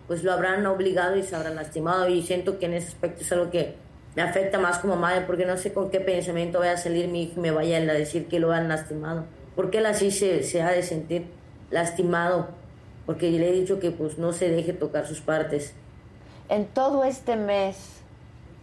pues 0.07 0.25
lo 0.25 0.33
habrán 0.33 0.67
obligado 0.67 1.17
y 1.17 1.23
se 1.23 1.37
habrán 1.37 1.57
lastimado 1.57 2.09
y 2.09 2.23
siento 2.23 2.59
que 2.59 2.67
en 2.67 2.75
ese 2.75 2.89
aspecto 2.89 3.23
es 3.23 3.33
algo 3.33 3.51
que 3.51 3.75
me 4.17 4.23
afecta 4.23 4.59
más 4.59 4.79
como 4.79 4.97
madre 4.97 5.25
porque 5.27 5.47
no 5.47 5.57
sé 5.57 5.73
con 5.73 5.91
qué 5.91 6.01
pensamiento 6.01 6.59
vaya 6.59 6.73
a 6.73 6.77
salir 6.77 7.09
mi 7.09 7.25
hijo 7.25 7.35
y 7.37 7.41
me 7.41 7.51
vaya 7.51 7.79
a 7.79 7.81
decir 7.81 8.27
que 8.27 8.41
lo 8.41 8.51
han 8.51 8.69
lastimado. 8.69 9.25
Porque 9.55 9.79
él 9.79 9.87
así 9.87 10.11
se, 10.11 10.43
se 10.43 10.63
ha 10.63 10.71
de 10.71 10.83
sentir 10.83 11.27
lastimado 11.71 12.49
porque 13.07 13.31
le 13.31 13.49
he 13.49 13.53
dicho 13.53 13.81
que 13.81 13.91
pues 13.91 14.19
no 14.19 14.33
se 14.33 14.51
deje 14.51 14.73
tocar 14.73 15.07
sus 15.07 15.21
partes. 15.21 15.75
En 16.49 16.67
todo 16.67 17.05
este 17.05 17.37
mes, 17.37 18.03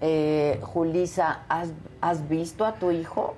eh, 0.01 0.59
Julisa, 0.61 1.43
¿has, 1.49 1.69
has 2.01 2.27
visto 2.27 2.65
a 2.65 2.75
tu 2.75 2.91
hijo? 2.91 3.35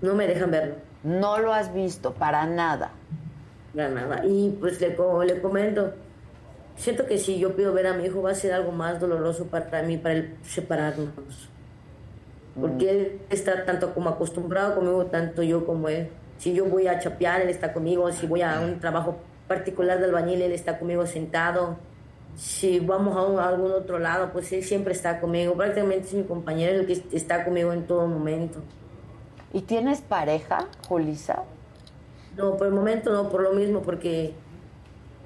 No 0.00 0.14
me 0.14 0.26
dejan 0.26 0.50
verlo. 0.50 0.74
No 1.02 1.38
lo 1.38 1.52
has 1.52 1.72
visto 1.74 2.14
para 2.14 2.46
nada. 2.46 2.92
Para 3.74 3.88
nada. 3.88 4.24
Y 4.24 4.56
pues 4.60 4.80
le, 4.80 4.96
le 5.26 5.40
comento, 5.40 5.92
siento 6.76 7.06
que 7.06 7.18
si 7.18 7.38
yo 7.38 7.54
pido 7.56 7.72
ver 7.72 7.86
a 7.86 7.94
mi 7.94 8.04
hijo 8.04 8.22
va 8.22 8.30
a 8.30 8.34
ser 8.34 8.52
algo 8.52 8.72
más 8.72 9.00
doloroso 9.00 9.46
para 9.46 9.82
mí, 9.82 9.96
para 9.96 10.14
el 10.14 10.36
separarnos. 10.42 11.48
Porque 12.58 12.90
él 12.90 13.20
está 13.30 13.64
tanto 13.64 13.94
como 13.94 14.10
acostumbrado 14.10 14.74
conmigo, 14.74 15.06
tanto 15.06 15.42
yo 15.42 15.64
como 15.64 15.88
él. 15.88 16.08
Si 16.38 16.52
yo 16.52 16.64
voy 16.64 16.86
a 16.88 16.98
chapear, 16.98 17.42
él 17.42 17.48
está 17.48 17.72
conmigo. 17.72 18.10
Si 18.12 18.26
voy 18.26 18.42
a 18.42 18.60
un 18.60 18.80
trabajo 18.80 19.18
particular 19.54 19.98
de 19.98 20.04
albañil, 20.04 20.40
él 20.42 20.52
está 20.52 20.78
conmigo 20.78 21.04
sentado. 21.06 21.76
Si 22.36 22.78
vamos 22.78 23.16
a, 23.16 23.22
un- 23.24 23.40
a 23.40 23.48
algún 23.48 23.72
otro 23.72 23.98
lado, 23.98 24.30
pues 24.32 24.52
él 24.52 24.62
siempre 24.62 24.92
está 24.94 25.20
conmigo. 25.20 25.54
Prácticamente 25.56 26.06
es 26.06 26.14
mi 26.14 26.22
compañero, 26.22 26.72
el 26.78 26.86
que 26.86 27.02
está 27.16 27.44
conmigo 27.44 27.72
en 27.72 27.82
todo 27.88 28.06
momento. 28.06 28.60
¿Y 29.52 29.62
tienes 29.62 30.00
pareja, 30.02 30.68
Julisa? 30.88 31.42
No, 32.36 32.56
por 32.56 32.68
el 32.68 32.72
momento 32.72 33.12
no, 33.12 33.28
por 33.28 33.42
lo 33.42 33.52
mismo, 33.52 33.82
porque 33.82 34.32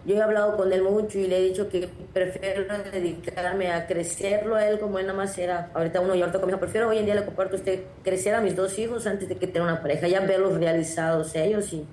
yo 0.07 0.15
he 0.17 0.23
hablado 0.23 0.57
con 0.57 0.73
él 0.73 0.83
mucho 0.83 1.19
y 1.19 1.27
le 1.27 1.39
he 1.39 1.43
dicho 1.43 1.69
que 1.69 1.91
prefiero 2.15 2.65
dedicarme 2.91 3.71
a 3.71 3.87
crecerlo 3.87 4.57
a 4.57 4.67
él 4.67 4.81
como 4.81 4.99
él 4.99 5.07
nada 5.07 5.19
más 5.19 5.37
era. 5.37 5.71
Ahorita 5.75 6.01
uno 6.01 6.15
y 6.15 6.21
ahorita 6.23 6.39
con 6.41 6.47
mi 6.47 6.53
hijo, 6.53 6.61
prefiero 6.61 6.89
hoy 6.89 6.99
en 6.99 7.05
día 7.05 7.15
le 7.15 7.27
comparto 7.27 7.57
a 7.57 7.59
usted 7.59 7.83
crecer 8.03 8.35
a 8.35 8.41
mis 8.41 8.57
dos 8.57 8.79
hijos 8.79 9.07
antes 9.07 9.29
de 9.29 9.37
que 9.37 9.47
tener 9.47 9.63
una 9.69 9.83
pareja, 9.83 10.09
ya 10.09 10.21
verlos 10.21 10.55
realizados 10.59 11.35
ellos 11.37 11.71
y 11.75 11.85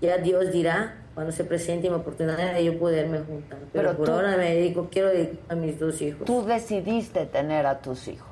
ya 0.00 0.18
Dios 0.18 0.52
dirá 0.52 0.97
cuando 1.18 1.32
se 1.32 1.42
presente 1.42 1.90
mi 1.90 1.96
oportunidad 1.96 2.54
de 2.54 2.64
yo 2.64 2.78
poderme 2.78 3.18
juntar. 3.18 3.58
Pero, 3.72 3.88
Pero 3.88 3.96
por 3.96 4.06
tú- 4.06 4.12
ahora 4.12 4.36
me 4.36 4.54
dedico, 4.54 4.86
quiero 4.88 5.08
dedicar 5.08 5.40
a 5.48 5.54
mis 5.56 5.76
dos 5.76 6.00
hijos. 6.00 6.24
Tú 6.24 6.44
decidiste 6.44 7.26
tener 7.26 7.66
a 7.66 7.80
tus 7.80 8.06
hijos. 8.06 8.28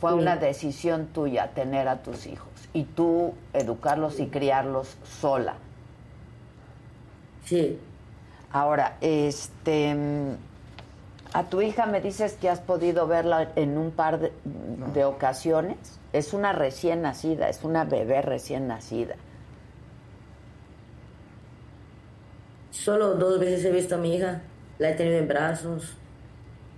Fue 0.00 0.10
Sí. 0.10 0.18
una 0.18 0.34
decisión 0.34 1.06
tuya 1.14 1.52
tener 1.54 1.86
a 1.86 2.02
tus 2.02 2.26
hijos 2.26 2.48
y 2.72 2.82
tú 2.82 3.34
educarlos 3.52 4.18
y 4.18 4.26
criarlos 4.26 4.96
sola. 5.20 5.54
Sí. 7.44 7.78
Ahora, 8.50 8.96
este, 9.00 9.94
a 11.32 11.44
tu 11.44 11.62
hija 11.62 11.86
me 11.86 12.00
dices 12.00 12.32
que 12.32 12.48
has 12.48 12.58
podido 12.58 13.06
verla 13.06 13.52
en 13.54 13.78
un 13.78 13.92
par 13.92 14.18
de, 14.18 14.32
de 14.92 15.04
ocasiones. 15.04 15.76
Es 16.12 16.32
una 16.34 16.52
recién 16.52 17.00
nacida, 17.02 17.48
es 17.48 17.62
una 17.62 17.84
bebé 17.84 18.22
recién 18.22 18.66
nacida. 18.66 19.14
Solo 22.72 23.16
dos 23.16 23.38
veces 23.38 23.62
he 23.66 23.70
visto 23.70 23.96
a 23.96 23.98
mi 23.98 24.16
hija, 24.16 24.40
la 24.78 24.90
he 24.90 24.94
tenido 24.94 25.18
en 25.18 25.28
brazos, 25.28 25.92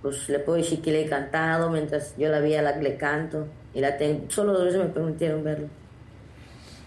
pues 0.01 0.27
le 0.27 0.39
puedo 0.39 0.57
decir 0.57 0.81
que 0.81 0.91
le 0.91 1.05
he 1.05 1.09
cantado, 1.09 1.69
mientras 1.69 2.15
yo 2.17 2.27
la 2.27 2.41
veía 2.41 2.61
la, 2.61 2.75
le 2.75 2.97
canto, 2.97 3.47
y 3.73 3.79
la 3.79 3.97
tengo, 3.97 4.29
solo 4.29 4.51
dos 4.51 4.65
veces 4.65 4.81
me 4.81 4.89
permitieron 4.89 5.41
verlo. 5.43 5.67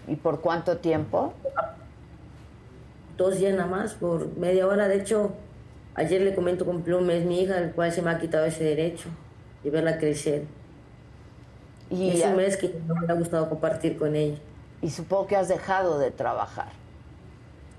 ¿Y 0.07 0.15
por 0.15 0.41
cuánto 0.41 0.77
tiempo? 0.77 1.33
Dos 3.17 3.39
días 3.39 3.55
nada 3.55 3.65
más, 3.65 3.95
por 3.95 4.37
media 4.37 4.67
hora, 4.67 4.87
de 4.87 4.97
hecho, 4.97 5.31
ayer 5.95 6.21
le 6.21 6.35
comento 6.35 6.63
cumplió 6.63 6.99
un 6.99 7.07
mes 7.07 7.25
mi 7.25 7.41
hija, 7.41 7.57
el 7.57 7.71
cual 7.71 7.91
se 7.91 8.03
me 8.03 8.11
ha 8.11 8.19
quitado 8.19 8.45
ese 8.45 8.63
derecho 8.63 9.09
de 9.63 9.71
verla 9.71 9.97
crecer. 9.97 10.43
Y 11.89 12.11
es 12.11 12.25
un 12.25 12.35
mes 12.35 12.57
que 12.57 12.79
no 12.87 12.93
me 12.93 13.11
ha 13.11 13.15
gustado 13.15 13.49
compartir 13.49 13.97
con 13.97 14.15
ella. 14.15 14.37
Y 14.83 14.91
supongo 14.91 15.25
que 15.25 15.35
has 15.35 15.47
dejado 15.47 15.97
de 15.97 16.11
trabajar. 16.11 16.69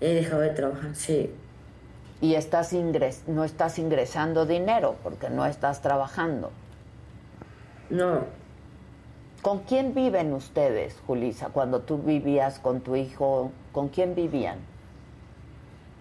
He 0.00 0.14
dejado 0.14 0.42
de 0.42 0.50
trabajar, 0.50 0.94
sí. 0.94 1.30
Y 2.22 2.34
estás 2.34 2.72
ingres 2.72 3.22
no 3.26 3.44
estás 3.44 3.78
ingresando 3.78 4.44
dinero 4.46 4.96
porque 5.02 5.30
no 5.30 5.46
estás 5.46 5.80
trabajando. 5.82 6.50
No. 7.88 8.24
¿Con 9.42 9.60
quién 9.60 9.94
viven 9.94 10.32
ustedes, 10.34 10.96
Julisa? 11.06 11.48
Cuando 11.48 11.80
tú 11.80 11.98
vivías 11.98 12.58
con 12.58 12.80
tu 12.80 12.94
hijo, 12.94 13.52
¿con 13.72 13.88
quién 13.88 14.14
vivían? 14.14 14.58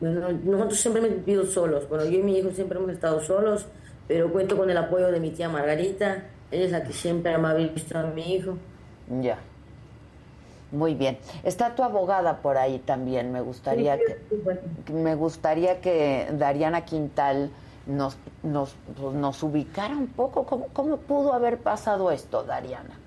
Bueno, 0.02 0.30
nosotros 0.44 0.80
siempre 0.80 1.06
hemos 1.06 1.26
vivido 1.26 1.46
solos. 1.46 1.88
Bueno, 1.88 2.06
yo 2.06 2.20
y 2.20 2.24
mi 2.24 2.38
hijo 2.38 2.52
siempre 2.52 2.78
hemos 2.78 2.92
estado 2.92 3.22
solos, 3.22 3.66
pero 4.08 4.32
cuento 4.32 4.58
con 4.58 4.70
el 4.70 4.78
apoyo 4.78 5.12
de 5.12 5.20
mi 5.20 5.32
tía 5.32 5.50
Margarita. 5.50 6.26
Ella 6.52 6.66
es 6.66 6.72
la 6.72 6.84
que 6.84 6.94
siempre 6.94 7.38
me 7.38 7.48
ha 7.48 7.54
visto 7.54 7.98
a 7.98 8.04
mi 8.04 8.34
hijo. 8.34 8.58
Ya. 9.22 9.40
Muy 10.72 10.94
bien. 10.94 11.18
Está 11.44 11.76
tu 11.76 11.84
abogada 11.84 12.42
por 12.42 12.58
ahí 12.58 12.80
también. 12.80 13.32
Me 13.32 13.42
gustaría 13.42 13.98
que 13.98 14.94
me 14.94 15.16
gustaría 15.16 15.82
que 15.82 16.28
Dariana 16.34 16.86
Quintal 16.86 17.52
nos 17.88 18.18
nos, 18.44 18.76
pues, 19.00 19.16
nos 19.16 19.42
ubicara 19.44 19.96
un 19.96 20.08
poco. 20.08 20.46
¿Cómo, 20.46 20.68
¿Cómo 20.74 20.98
pudo 20.98 21.34
haber 21.34 21.58
pasado 21.58 22.12
esto, 22.12 22.44
Dariana? 22.44 22.98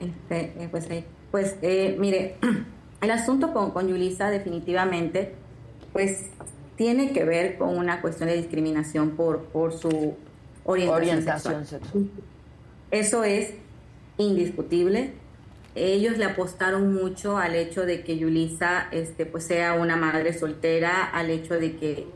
Este, 0.00 0.62
eh, 0.62 0.68
pues, 0.70 0.90
eh, 0.90 1.04
pues 1.30 1.56
eh, 1.62 1.96
mire, 1.98 2.36
el 3.00 3.10
asunto 3.10 3.52
con, 3.52 3.70
con 3.70 3.88
Yulisa 3.88 4.30
definitivamente, 4.30 5.34
pues 5.92 6.26
tiene 6.76 7.12
que 7.12 7.24
ver 7.24 7.56
con 7.56 7.76
una 7.76 8.00
cuestión 8.00 8.28
de 8.28 8.36
discriminación 8.36 9.12
por, 9.12 9.44
por 9.44 9.72
su 9.72 10.14
orientación, 10.64 10.94
Orientación 10.94 11.66
sexual. 11.66 12.10
Eso 12.90 13.24
es 13.24 13.54
indiscutible. 14.18 15.12
Ellos 15.74 16.16
le 16.16 16.24
apostaron 16.24 16.94
mucho 16.94 17.36
al 17.36 17.54
hecho 17.54 17.84
de 17.84 18.02
que 18.02 18.16
Yulisa 18.16 18.88
este, 18.92 19.26
pues 19.26 19.44
sea 19.44 19.74
una 19.74 19.96
madre 19.96 20.32
soltera, 20.32 21.04
al 21.04 21.30
hecho 21.30 21.54
de 21.54 21.76
que 21.76 22.06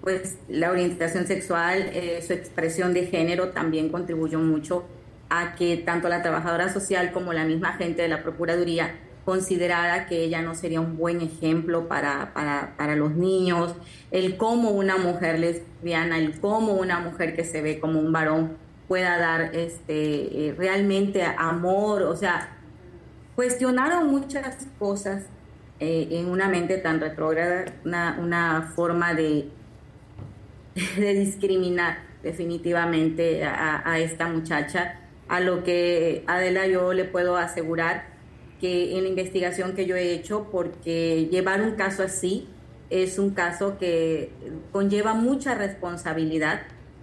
pues 0.00 0.36
la 0.48 0.70
orientación 0.70 1.26
sexual, 1.26 1.90
eh, 1.92 2.22
su 2.26 2.32
expresión 2.32 2.92
de 2.92 3.06
género 3.06 3.50
también 3.50 3.88
contribuyó 3.90 4.40
mucho 4.40 4.84
a 5.28 5.54
que 5.54 5.76
tanto 5.76 6.08
la 6.08 6.22
trabajadora 6.22 6.72
social 6.72 7.12
como 7.12 7.32
la 7.32 7.44
misma 7.44 7.74
gente 7.74 8.02
de 8.02 8.08
la 8.08 8.22
Procuraduría 8.22 8.94
considerara 9.24 10.06
que 10.06 10.24
ella 10.24 10.42
no 10.42 10.54
sería 10.54 10.80
un 10.80 10.96
buen 10.96 11.20
ejemplo 11.20 11.86
para, 11.88 12.32
para, 12.34 12.74
para 12.76 12.96
los 12.96 13.14
niños, 13.14 13.74
el 14.10 14.36
cómo 14.36 14.70
una 14.70 14.96
mujer 14.96 15.38
lesbiana, 15.38 16.18
el 16.18 16.40
cómo 16.40 16.72
una 16.72 16.98
mujer 16.98 17.36
que 17.36 17.44
se 17.44 17.62
ve 17.62 17.78
como 17.78 18.00
un 18.00 18.12
varón 18.12 18.56
pueda 18.92 19.16
dar 19.16 19.56
este, 19.56 20.48
eh, 20.48 20.54
realmente 20.54 21.22
amor, 21.22 22.02
o 22.02 22.14
sea, 22.14 22.58
cuestionaron 23.34 24.08
muchas 24.08 24.66
cosas 24.78 25.22
eh, 25.80 26.08
en 26.10 26.28
una 26.28 26.50
mente 26.50 26.76
tan 26.76 27.00
retrógrada, 27.00 27.72
una, 27.86 28.18
una 28.20 28.72
forma 28.76 29.14
de, 29.14 29.48
de 30.98 31.14
discriminar 31.14 32.00
definitivamente 32.22 33.44
a, 33.44 33.80
a 33.82 33.98
esta 33.98 34.28
muchacha, 34.28 35.00
a 35.26 35.40
lo 35.40 35.64
que 35.64 36.22
Adela 36.26 36.66
yo 36.66 36.92
le 36.92 37.06
puedo 37.06 37.38
asegurar 37.38 38.08
que 38.60 38.98
en 38.98 39.04
la 39.04 39.08
investigación 39.08 39.74
que 39.74 39.86
yo 39.86 39.96
he 39.96 40.12
hecho, 40.12 40.48
porque 40.52 41.30
llevar 41.30 41.62
un 41.62 41.76
caso 41.76 42.02
así 42.02 42.46
es 42.90 43.18
un 43.18 43.30
caso 43.30 43.78
que 43.78 44.32
conlleva 44.70 45.14
mucha 45.14 45.54
responsabilidad, 45.54 46.60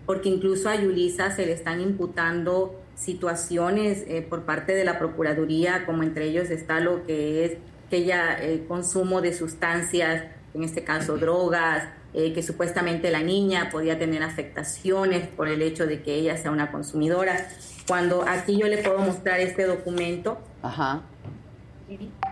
porque 0.09 0.27
incluso 0.27 0.69
a 0.69 0.75
Yulisa 0.75 1.29
se 1.29 1.45
le 1.45 1.51
están 1.51 1.81
imputando 1.81 2.81
situaciones 2.95 4.03
eh, 4.07 4.25
por 4.27 4.41
parte 4.41 4.73
de 4.73 4.83
la 4.83 4.97
Procuraduría, 4.97 5.85
como 5.85 6.01
entre 6.01 6.25
ellos 6.25 6.49
está 6.49 6.79
lo 6.79 7.05
que 7.05 7.45
es 7.45 7.51
que 7.91 7.97
ella 7.97 8.35
eh, 8.41 8.65
consumo 8.67 9.21
de 9.21 9.33
sustancias, 9.35 10.23
en 10.55 10.63
este 10.63 10.83
caso 10.83 11.17
drogas, 11.19 11.83
eh, 12.15 12.33
que 12.33 12.41
supuestamente 12.41 13.11
la 13.11 13.21
niña 13.21 13.69
podía 13.71 13.99
tener 13.99 14.23
afectaciones 14.23 15.27
por 15.27 15.47
el 15.47 15.61
hecho 15.61 15.85
de 15.85 16.01
que 16.01 16.15
ella 16.15 16.37
sea 16.37 16.49
una 16.49 16.71
consumidora. 16.71 17.47
Cuando 17.87 18.23
aquí 18.27 18.57
yo 18.59 18.65
le 18.67 18.79
puedo 18.79 18.97
mostrar 18.97 19.39
este 19.39 19.67
documento, 19.67 20.39
Ajá. 20.63 21.03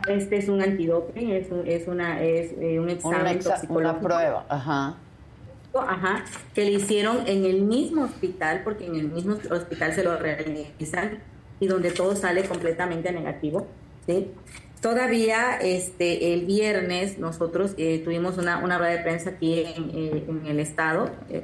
Este 0.08 0.38
es 0.38 0.49
un 0.49 0.64
antidoping, 0.64 1.30
es 1.30 1.52
un, 1.52 1.62
es 1.68 1.88
una, 1.88 2.24
es, 2.24 2.54
eh, 2.60 2.80
un 2.80 2.90
examen 2.90 3.38
exa- 3.40 3.52
toxicológico. 3.52 3.78
una 3.78 3.99
prueba, 3.99 4.45
ajá. 4.49 4.98
Ajá, 5.73 6.26
que 6.56 6.65
le 6.65 6.72
hicieron 6.72 7.27
en 7.27 7.45
el 7.45 7.61
mismo 7.61 8.03
hospital, 8.03 8.61
porque 8.64 8.85
en 8.85 8.95
el 8.95 9.10
mismo 9.10 9.38
hospital 9.52 9.94
se 9.94 10.03
lo 10.03 10.18
realizan 10.18 11.19
y 11.60 11.68
donde 11.68 11.91
todo 11.91 12.15
sale 12.15 12.44
completamente 12.44 13.11
negativo. 13.11 13.68
¿sí? 14.06 14.31
Todavía 14.81 15.57
este, 15.61 16.34
el 16.34 16.45
viernes 16.45 17.19
nosotros 17.19 17.73
eh, 17.77 18.02
tuvimos 18.03 18.38
una, 18.38 18.64
una 18.64 18.77
rueda 18.77 18.91
de 18.91 18.99
prensa 18.99 19.31
aquí 19.31 19.60
en, 19.60 19.89
eh, 19.94 20.26
en 20.27 20.45
el 20.45 20.60
estado 20.60 21.11
eh, 21.30 21.44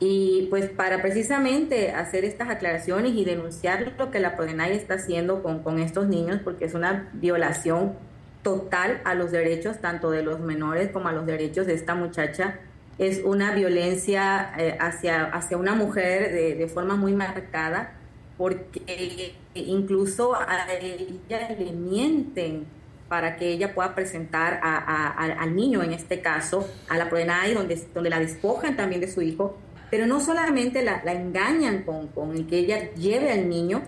y 0.00 0.46
pues 0.50 0.68
para 0.70 1.02
precisamente 1.02 1.90
hacer 1.90 2.24
estas 2.24 2.48
aclaraciones 2.50 3.14
y 3.14 3.24
denunciar 3.24 3.94
lo 3.98 4.10
que 4.10 4.20
la 4.20 4.36
Prodenay 4.36 4.76
está 4.76 4.94
haciendo 4.94 5.42
con, 5.42 5.62
con 5.62 5.80
estos 5.80 6.06
niños, 6.06 6.40
porque 6.44 6.66
es 6.66 6.74
una 6.74 7.10
violación 7.14 7.94
total 8.42 9.00
a 9.04 9.14
los 9.14 9.32
derechos 9.32 9.78
tanto 9.80 10.10
de 10.10 10.22
los 10.22 10.38
menores 10.38 10.90
como 10.90 11.08
a 11.08 11.12
los 11.12 11.26
derechos 11.26 11.66
de 11.66 11.74
esta 11.74 11.94
muchacha. 11.96 12.60
Es 12.98 13.22
una 13.24 13.52
violencia 13.54 14.52
eh, 14.58 14.76
hacia, 14.80 15.26
hacia 15.26 15.56
una 15.56 15.74
mujer 15.74 16.32
de, 16.32 16.54
de 16.56 16.66
forma 16.68 16.96
muy 16.96 17.12
marcada, 17.14 17.92
porque 18.36 19.34
incluso 19.54 20.34
a 20.34 20.66
ella 20.80 21.48
le 21.58 21.72
mienten 21.72 22.66
para 23.08 23.36
que 23.36 23.48
ella 23.48 23.74
pueda 23.74 23.94
presentar 23.94 24.60
a- 24.62 25.08
al 25.42 25.56
niño, 25.56 25.82
en 25.82 25.92
este 25.92 26.20
caso, 26.20 26.68
a 26.88 26.98
la 26.98 27.08
PRODENAI, 27.08 27.54
donde, 27.54 27.76
donde 27.94 28.10
la 28.10 28.20
despojan 28.20 28.76
también 28.76 29.00
de 29.00 29.08
su 29.08 29.22
hijo, 29.22 29.56
pero 29.90 30.06
no 30.06 30.20
solamente 30.20 30.82
la, 30.82 31.02
la 31.04 31.12
engañan 31.12 31.82
con, 31.84 32.08
con 32.08 32.36
el 32.36 32.46
que 32.46 32.58
ella 32.58 32.92
lleve 32.94 33.32
al 33.32 33.48
niño, 33.48 33.82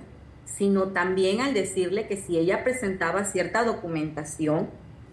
sino 0.46 0.88
también 0.88 1.40
al 1.42 1.52
decirle 1.52 2.06
que 2.08 2.16
si 2.16 2.38
ella 2.38 2.64
presentaba 2.64 3.24
cierta 3.24 3.62
documentación, 3.64 4.68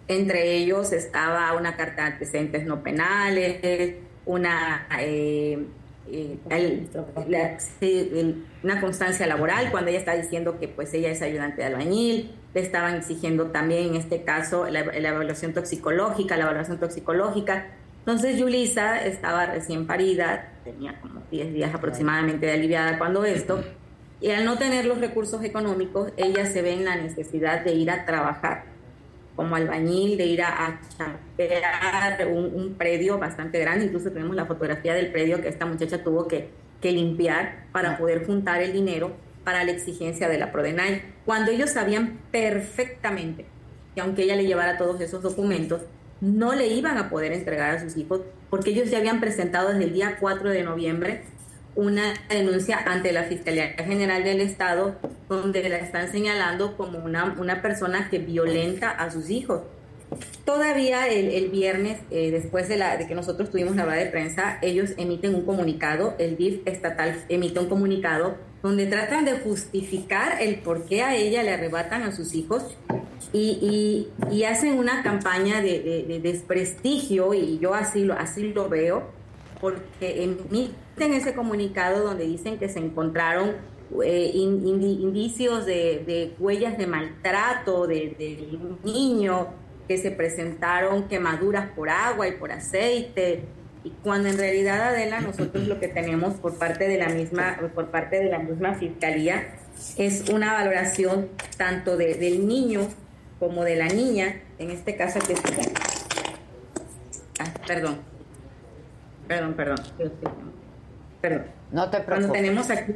entre 0.08 0.54
ellos 0.54 0.94
estaba 0.94 1.54
una 1.54 1.76
carta 1.76 2.04
de 2.04 2.14
antecedentes 2.14 2.66
no 2.66 2.82
penales, 2.82 3.96
una, 4.26 4.88
eh, 5.00 5.66
eh, 6.10 6.38
una 8.64 8.82
constancia 8.82 9.28
laboral, 9.28 9.72
cuando 9.72 9.90
ella 9.90 10.00
está 10.00 10.16
diciendo 10.16 10.60
que 10.60 10.68
pues 10.68 10.94
ella 10.94 11.10
es 11.10 11.22
ayudante 11.22 11.62
de 11.62 11.68
albañil, 11.68 12.32
le 12.54 12.62
estaban 12.62 12.96
exigiendo 12.96 13.48
también 13.48 13.88
en 13.88 13.96
este 13.96 14.24
caso 14.24 14.68
la, 14.70 14.84
la 14.84 15.10
evaluación 15.10 15.54
toxicológica, 15.54 16.38
la 16.38 16.44
evaluación 16.46 16.80
toxicológica. 16.80 17.68
Entonces 18.00 18.38
Yulisa 18.38 19.04
estaba 19.06 19.48
recién 19.48 19.86
parida, 19.86 20.54
tenía 20.64 21.00
como 21.02 21.22
10 21.30 21.54
días 21.54 21.76
aproximadamente 21.76 22.46
de 22.46 22.54
aliviada 22.54 22.98
cuando 22.98 23.26
esto, 23.26 23.62
y 24.22 24.32
al 24.32 24.46
no 24.46 24.58
tener 24.58 24.86
los 24.86 25.00
recursos 25.00 25.44
económicos, 25.44 26.12
ella 26.16 26.46
se 26.46 26.62
ve 26.62 26.74
en 26.74 26.86
la 26.86 26.96
necesidad 26.96 27.64
de 27.64 27.74
ir 27.74 27.92
a 27.92 28.06
trabajar 28.06 28.77
como 29.38 29.56
albañil, 29.56 30.18
de 30.18 30.26
ir 30.26 30.42
a, 30.42 30.66
a 30.66 30.82
chapear 30.98 32.28
un, 32.28 32.54
un 32.54 32.74
predio 32.74 33.18
bastante 33.18 33.60
grande. 33.60 33.86
Incluso 33.86 34.12
tenemos 34.12 34.36
la 34.36 34.46
fotografía 34.46 34.94
del 34.94 35.12
predio 35.12 35.40
que 35.42 35.48
esta 35.48 35.66
muchacha 35.66 36.04
tuvo 36.04 36.28
que, 36.28 36.50
que 36.82 36.92
limpiar 36.92 37.68
para 37.72 37.98
poder 37.98 38.26
juntar 38.26 38.62
el 38.62 38.74
dinero 38.74 39.16
para 39.46 39.64
la 39.64 39.72
exigencia 39.72 40.28
de 40.28 40.40
la 40.40 40.52
Prodenay. 40.52 41.04
Cuando 41.24 41.52
ellos 41.52 41.70
sabían 41.70 42.20
perfectamente 42.32 43.46
que 43.96 44.02
aunque 44.02 44.24
ella 44.24 44.36
le 44.36 44.46
llevara 44.46 44.78
todos 44.78 45.00
esos 45.00 45.22
documentos, 45.22 45.82
no 46.20 46.54
le 46.54 46.68
iban 46.68 46.98
a 46.98 47.10
poder 47.10 47.32
entregar 47.32 47.76
a 47.76 47.80
sus 47.80 47.96
hijos 47.96 48.22
porque 48.50 48.72
ellos 48.72 48.90
ya 48.90 48.98
habían 48.98 49.20
presentado 49.20 49.70
desde 49.70 49.84
el 49.84 49.94
día 49.94 50.18
4 50.20 50.50
de 50.50 50.64
noviembre 50.64 51.22
una 51.78 52.14
denuncia 52.28 52.78
ante 52.86 53.12
la 53.14 53.24
Fiscalía 53.24 53.70
General 53.78 54.24
del 54.24 54.42
Estado 54.42 54.96
donde 55.30 55.70
la 55.70 55.78
están 55.78 56.12
señalando 56.12 56.76
como 56.76 57.00
una, 57.00 57.36
una 57.40 57.62
persona 57.62 58.10
que 58.10 58.20
violenta 58.20 58.90
a 58.90 59.10
sus 59.12 59.30
hijos. 59.30 59.62
Todavía 60.46 61.08
el, 61.08 61.30
el 61.30 61.50
viernes, 61.50 62.00
eh, 62.12 62.32
después 62.32 62.68
de, 62.70 62.78
la, 62.78 62.96
de 62.98 63.06
que 63.08 63.14
nosotros 63.14 63.52
tuvimos 63.52 63.76
la 63.76 63.84
rueda 63.86 63.98
de 64.00 64.06
prensa, 64.10 64.58
ellos 64.62 64.92
emiten 64.98 65.36
un 65.36 65.46
comunicado, 65.46 66.16
el 66.18 66.38
DIF 66.38 66.62
estatal 66.66 67.24
emite 67.30 67.60
un 67.60 67.68
comunicado 67.68 68.36
donde 68.64 68.86
tratan 68.88 69.26
de 69.26 69.34
justificar 69.34 70.42
el 70.42 70.56
por 70.60 70.86
qué 70.86 71.04
a 71.04 71.16
ella 71.16 71.44
le 71.44 71.52
arrebatan 71.52 72.04
a 72.04 72.12
sus 72.16 72.34
hijos 72.34 72.64
y, 73.34 74.08
y- 74.32 74.44
hacen 74.46 74.80
una 74.80 75.04
campaña 75.04 75.62
de, 75.62 75.80
de- 75.82 76.04
de 76.08 76.20
desprestigio 76.22 77.34
y 77.34 77.60
yo 77.60 77.74
así 77.74 78.04
lo, 78.06 78.14
así 78.14 78.54
lo 78.54 78.70
veo 78.70 79.04
porque 79.60 80.24
emiten 80.24 81.14
ese 81.14 81.34
comunicado 81.34 82.04
donde 82.04 82.26
dicen 82.26 82.58
que 82.58 82.70
se 82.70 82.80
encontraron 82.80 83.54
eh, 84.04 84.32
in- 84.34 84.64
indi- 84.66 85.02
indicios 85.02 85.66
de, 85.66 86.04
de 86.06 86.34
huellas 86.40 86.78
de 86.78 86.88
maltrato 86.88 87.88
de- 87.88 88.16
del 88.20 88.78
niño, 88.84 89.48
que 89.88 89.98
se 89.98 90.12
presentaron 90.12 91.08
quemaduras 91.08 91.70
por 91.72 91.90
agua 91.90 92.28
y 92.28 92.34
por 92.34 92.52
aceite, 92.52 93.44
y 93.86 93.92
cuando 94.04 94.28
en 94.28 94.38
realidad 94.38 94.82
Adela 94.90 95.22
nosotros 95.22 95.66
lo 95.68 95.80
que 95.80 95.88
tenemos 95.88 96.34
por 96.34 96.56
parte 96.58 96.88
de 96.90 96.98
la 96.98 97.08
misma 97.08 97.58
por 97.74 97.86
parte 97.86 98.20
de 98.20 98.26
la 98.30 98.40
misma 98.40 98.74
fiscalía 98.76 99.48
es 99.98 100.28
una 100.30 100.52
valoración 100.54 101.30
tanto 101.56 101.96
de- 101.96 102.16
del 102.16 102.46
niño 102.48 102.82
como 103.40 103.64
de 103.64 103.78
la 103.78 103.88
niña, 103.88 104.42
en 104.60 104.72
este 104.72 104.98
caso 104.98 105.20
que 105.20 105.36
Ah, 107.40 107.54
perdón. 107.66 108.00
Perdón, 109.28 109.54
perdón. 109.56 109.78
Perdón. 111.22 111.44
No 111.72 111.90
te 111.90 111.98
Cuando 112.04 112.32
preocupes. 112.32 112.42
tenemos 112.42 112.70
aquí, 112.70 112.94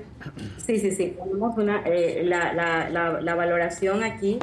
sí, 0.65 0.79
sí, 0.79 0.91
sí, 0.91 1.17
tenemos 1.21 1.57
una, 1.57 1.81
eh, 1.85 2.21
la, 2.23 2.53
la, 2.53 2.89
la, 2.89 3.19
la 3.21 3.35
valoración 3.35 4.03
aquí 4.03 4.39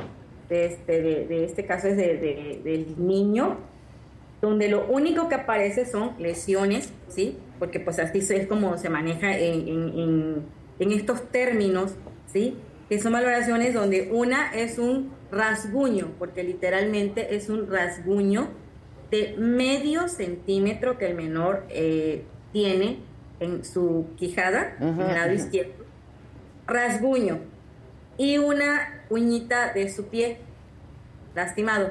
de 0.50 0.66
este, 0.66 1.00
de, 1.00 1.26
de 1.26 1.44
este 1.44 1.64
caso 1.64 1.88
es 1.88 1.96
de, 1.96 2.16
de- 2.18 2.60
del 2.62 2.94
niño, 3.06 3.56
donde 4.42 4.68
lo 4.68 4.86
único 4.86 5.28
que 5.28 5.36
aparece 5.36 5.86
son 5.86 6.12
lesiones, 6.18 6.92
¿sí? 7.08 7.38
Porque 7.58 7.80
pues 7.80 7.98
así 7.98 8.18
es 8.18 8.46
como 8.46 8.76
se 8.76 8.90
maneja 8.90 9.36
en, 9.38 9.66
en, 9.68 9.98
en- 9.98 10.42
en 10.78 10.92
estos 10.92 11.22
términos, 11.30 11.94
¿sí? 12.26 12.56
Que 12.90 13.00
son 13.00 13.14
valoraciones 13.14 13.72
donde 13.74 14.10
una 14.12 14.52
es 14.52 14.78
un 14.78 15.10
rasguño, 15.32 16.08
porque 16.18 16.42
literalmente 16.42 17.34
es 17.34 17.48
un 17.48 17.70
rasguño 17.70 18.48
de 19.10 19.34
medio 19.38 20.08
centímetro 20.08 20.98
que 20.98 21.06
el 21.06 21.14
menor 21.14 21.64
eh, 21.70 22.24
tiene 22.52 22.98
en 23.40 23.64
su 23.64 24.06
quijada, 24.16 24.76
en 24.80 25.00
el 25.00 25.14
lado 25.14 25.32
izquierdo, 25.32 25.72
rasguño, 26.66 27.38
y 28.16 28.38
una 28.38 29.02
uñita 29.10 29.72
de 29.72 29.88
su 29.88 30.06
pie 30.08 30.38
lastimado. 31.34 31.90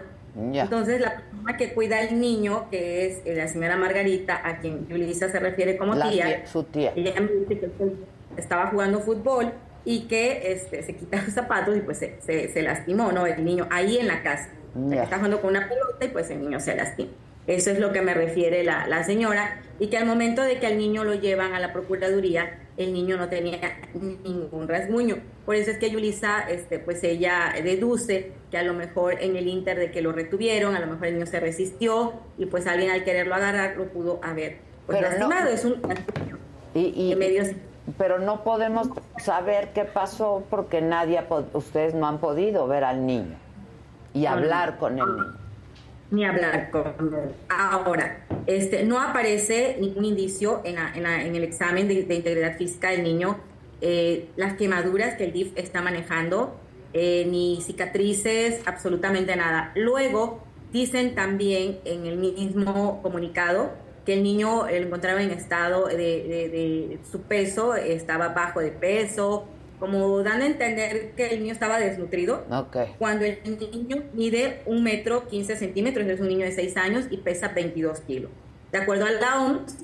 Ya. 0.52 0.64
Entonces, 0.64 1.02
la 1.02 1.15
persona 1.22 1.57
que 1.57 1.73
cuida 1.73 1.99
al 1.99 2.19
niño, 2.19 2.69
que 2.69 3.07
es 3.07 3.22
eh, 3.26 3.34
la 3.35 3.48
señora 3.48 3.76
Margarita, 3.77 4.39
a 4.44 4.60
quien 4.60 4.88
Yulisa 4.88 5.30
se 5.30 5.39
refiere 5.39 5.77
como 5.77 5.95
La 5.95 6.10
tía, 6.11 6.45
su 6.45 6.64
tía. 6.64 6.94
ella 6.95 7.19
me 7.22 7.31
dice 7.31 7.60
que 7.60 7.65
él 7.84 7.94
estaba 8.35 8.68
jugando 8.68 8.99
fútbol 8.99 9.53
y 9.84 10.02
que 10.02 10.52
este, 10.52 10.84
se 10.84 10.95
quita 10.95 11.22
los 11.23 11.34
zapatos 11.34 11.76
y 11.76 11.80
pues 11.80 11.98
se, 11.98 12.18
se- 12.22 12.49
se 12.49 12.61
lastimó, 12.61 13.11
¿no? 13.11 13.26
El 13.26 13.44
niño 13.44 13.68
ahí 13.72 13.98
en 13.98 14.07
la 14.07 14.22
casa. 14.22 14.49
O 14.76 14.80
sea, 14.80 14.89
que 14.89 14.95
Ya. 14.95 15.03
está 15.03 15.15
jugando 15.18 15.41
con 15.41 15.49
una 15.52 15.68
pelota 15.68 16.06
y 16.06 16.07
pues 16.10 16.30
el 16.30 16.41
niño 16.41 16.60
se 16.60 16.76
lastima. 16.76 17.10
Eso 17.48 17.72
es 17.72 17.80
lo 17.80 17.94
que 17.94 18.02
me 18.02 18.14
refiere 18.14 18.61
la, 18.64 18.88
la 18.88 19.03
señora 19.06 19.61
y 19.80 19.88
que 19.88 19.98
al 19.98 20.06
momento 20.06 20.41
de 20.41 20.60
que 20.60 20.68
al 20.68 20.77
niño 20.77 21.06
lo 21.06 21.14
llevan 21.14 21.53
a 21.53 21.60
la 21.60 21.72
Procuraduría, 21.72 22.60
el 22.76 22.91
niño 22.91 23.15
no 23.15 23.30
tenía 23.30 23.57
ningún 23.94 24.68
rasguño. 24.68 25.18
Por 25.45 25.56
eso 25.56 25.72
es 25.72 25.77
que 25.77 25.89
Yulisa, 25.89 26.41
este, 26.49 26.77
pues 26.77 27.02
ella 27.06 27.53
deduce 27.64 28.34
que 28.52 28.57
a 28.57 28.64
lo 28.64 28.73
mejor 28.73 29.22
en 29.23 29.38
el 29.38 29.48
inter 29.48 29.80
de 29.80 29.91
que 29.91 30.02
lo 30.02 30.11
retuvieron, 30.11 30.76
a 30.76 30.80
lo 30.81 30.88
mejor 30.88 31.07
el 31.07 31.14
niño 31.15 31.26
se 31.26 31.39
resistió 31.39 32.14
y 32.38 32.48
pues 32.48 32.68
alguien 32.68 32.91
al 32.91 33.06
quererlo 33.06 33.34
agarrar 33.35 33.77
lo 33.77 33.85
pudo 33.85 34.19
haber 34.23 34.57
pues, 34.85 34.98
Pero 34.99 35.11
no- 35.11 35.18
lastimado. 35.30 35.49
Es 35.49 35.64
un 35.64 35.81
Y, 36.73 37.11
y- 37.11 37.15
medios- 37.15 37.52
pero 37.98 38.19
no 38.19 38.44
podemos 38.44 38.89
saber 39.23 39.69
qué 39.73 39.85
pasó 39.85 40.44
porque 40.49 40.81
nadie, 40.81 41.23
ustedes 41.53 41.94
no 41.94 42.06
han 42.07 42.18
podido 42.19 42.68
ver 42.68 42.84
al 42.84 43.06
niño 43.06 43.38
y 44.13 44.25
hablar 44.25 44.77
con 44.77 44.97
el 44.99 45.05
niño. 45.05 45.34
ni 46.09 46.23
hablar 46.25 46.71
con 46.71 46.85
él. 46.99 47.31
Ahora, 47.49 48.19
este, 48.45 48.84
no 48.85 49.01
aparece 49.01 49.75
ningún 49.79 50.05
indicio 50.05 50.61
en, 50.63 50.75
la- 50.75 50.93
en 50.95 51.03
la- 51.03 51.21
en 51.23 51.35
el 51.35 51.43
examen 51.43 51.88
de, 51.89 52.03
de 52.03 52.15
integridad 52.15 52.55
física 52.57 52.91
del 52.91 53.03
niño, 53.03 53.38
eh, 53.81 54.29
las 54.38 54.53
quemaduras 54.53 55.15
que 55.15 55.25
el 55.25 55.34
DIF 55.34 55.51
está 55.57 55.81
manejando, 55.81 56.55
eh, 56.93 57.27
ni 57.29 57.61
cicatrices, 57.61 58.61
absolutamente 58.65 59.35
nada. 59.35 59.73
Luego, 59.75 60.41
dicen 60.71 61.13
también 61.13 61.79
en 61.84 62.05
el 62.05 62.17
mismo 62.17 63.01
comunicado 63.01 63.71
que 64.05 64.13
el 64.13 64.23
niño 64.23 64.63
lo 64.65 64.69
encontraba 64.75 65.21
en 65.21 65.31
estado 65.31 65.88
de, 65.88 65.97
de- 65.97 66.49
de- 66.49 66.99
su 67.11 67.21
peso, 67.23 67.75
estaba 67.75 68.29
bajo 68.29 68.61
de 68.61 68.71
peso, 68.71 69.45
como 69.79 70.23
dando 70.23 70.45
a 70.45 70.47
entender 70.47 71.11
que 71.15 71.27
el 71.27 71.41
niño 71.41 71.53
estaba 71.53 71.79
desnutrido 71.79 72.45
Ok. 72.49 72.77
cuando 72.97 73.25
el 73.25 73.39
niño 73.43 74.03
mide 74.13 74.61
un 74.65 74.83
metro 74.83 75.27
15 75.27 75.55
centímetros, 75.55 76.07
es 76.07 76.19
un 76.19 76.27
niño 76.29 76.45
de 76.45 76.51
6 76.51 76.77
años 76.77 77.05
y 77.09 77.17
pesa 77.17 77.49
22 77.49 77.99
kilos. 78.01 78.31
De 78.71 78.79
acuerdo 78.79 79.05
a 79.05 79.11
la 79.11 79.41
OMS, 79.43 79.77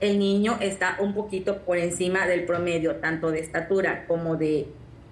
el 0.00 0.18
niño 0.18 0.56
está 0.60 0.96
un 1.00 1.14
poquito 1.14 1.58
por 1.62 1.76
encima 1.78 2.26
del 2.26 2.44
promedio, 2.44 2.96
tanto 2.96 3.30
de 3.30 3.40
estatura 3.40 4.06
como 4.06 4.36
de 4.36 4.66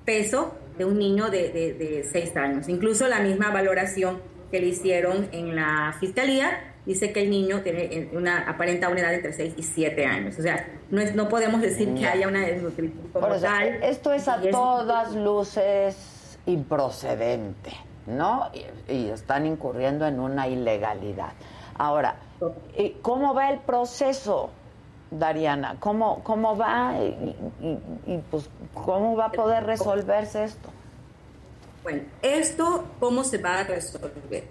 peso 0.05 0.55
de 0.78 0.85
un 0.85 0.98
niño 0.98 1.28
de, 1.31 1.51
de, 1.51 1.73
de 1.74 2.05
seis 2.10 2.35
años. 2.36 2.69
Incluso 2.69 3.06
la 3.09 3.20
misma 3.20 3.51
valoración 3.51 4.20
que 4.51 4.60
le 4.60 4.69
hicieron 4.69 5.28
en 5.32 5.55
la 5.56 5.94
fiscalía 6.01 6.68
dice 6.89 7.12
que 7.12 7.23
el 7.23 7.31
niño 7.31 7.60
tiene 7.60 8.09
una 8.12 8.48
aparenta 8.48 8.89
una 8.89 9.01
edad 9.01 9.15
entre 9.15 9.32
6 9.32 9.55
y 9.59 9.62
7 9.62 10.05
años. 10.06 10.39
O 10.39 10.43
sea, 10.43 10.66
no, 10.90 11.01
es, 11.01 11.15
no 11.15 11.28
podemos 11.28 11.60
decir 11.60 11.93
que 11.94 12.01
Ya. 12.01 12.12
haya 12.12 12.27
una 12.27 12.40
desnutrición 12.40 13.09
como 13.12 13.27
Por 13.27 13.36
eso, 13.36 13.47
tal. 13.47 13.69
esto 13.85 14.12
es 14.12 14.27
a 14.27 14.43
es- 14.43 14.51
todas 14.51 15.15
luces 15.15 16.39
improcedente, 16.47 17.73
¿no? 18.06 18.51
Y, 18.89 18.93
y 18.93 19.10
están 19.10 19.47
incurriendo 19.47 20.06
en 20.06 20.19
una 20.19 20.48
ilegalidad. 20.48 21.32
Ahora, 21.77 22.16
¿y 22.77 22.90
¿cómo 23.02 23.35
va 23.35 23.51
el 23.51 23.59
proceso, 23.60 24.51
Dariana? 25.10 25.77
¿Cómo, 25.81 26.23
cómo 26.24 26.56
va? 26.56 26.94
Y, 26.98 27.36
y- 27.60 28.12
y, 28.15 28.19
pues, 28.31 28.48
¿cómo 28.74 29.15
va 29.15 29.27
a 29.27 29.32
poder 29.32 29.65
resolverse 29.65 30.44
esto? 30.44 30.70
Bueno, 31.82 32.02
esto, 32.23 32.85
¿cómo 32.98 33.24
se 33.24 33.39
va 33.39 33.60
a 33.60 33.65
resolver? 33.65 34.44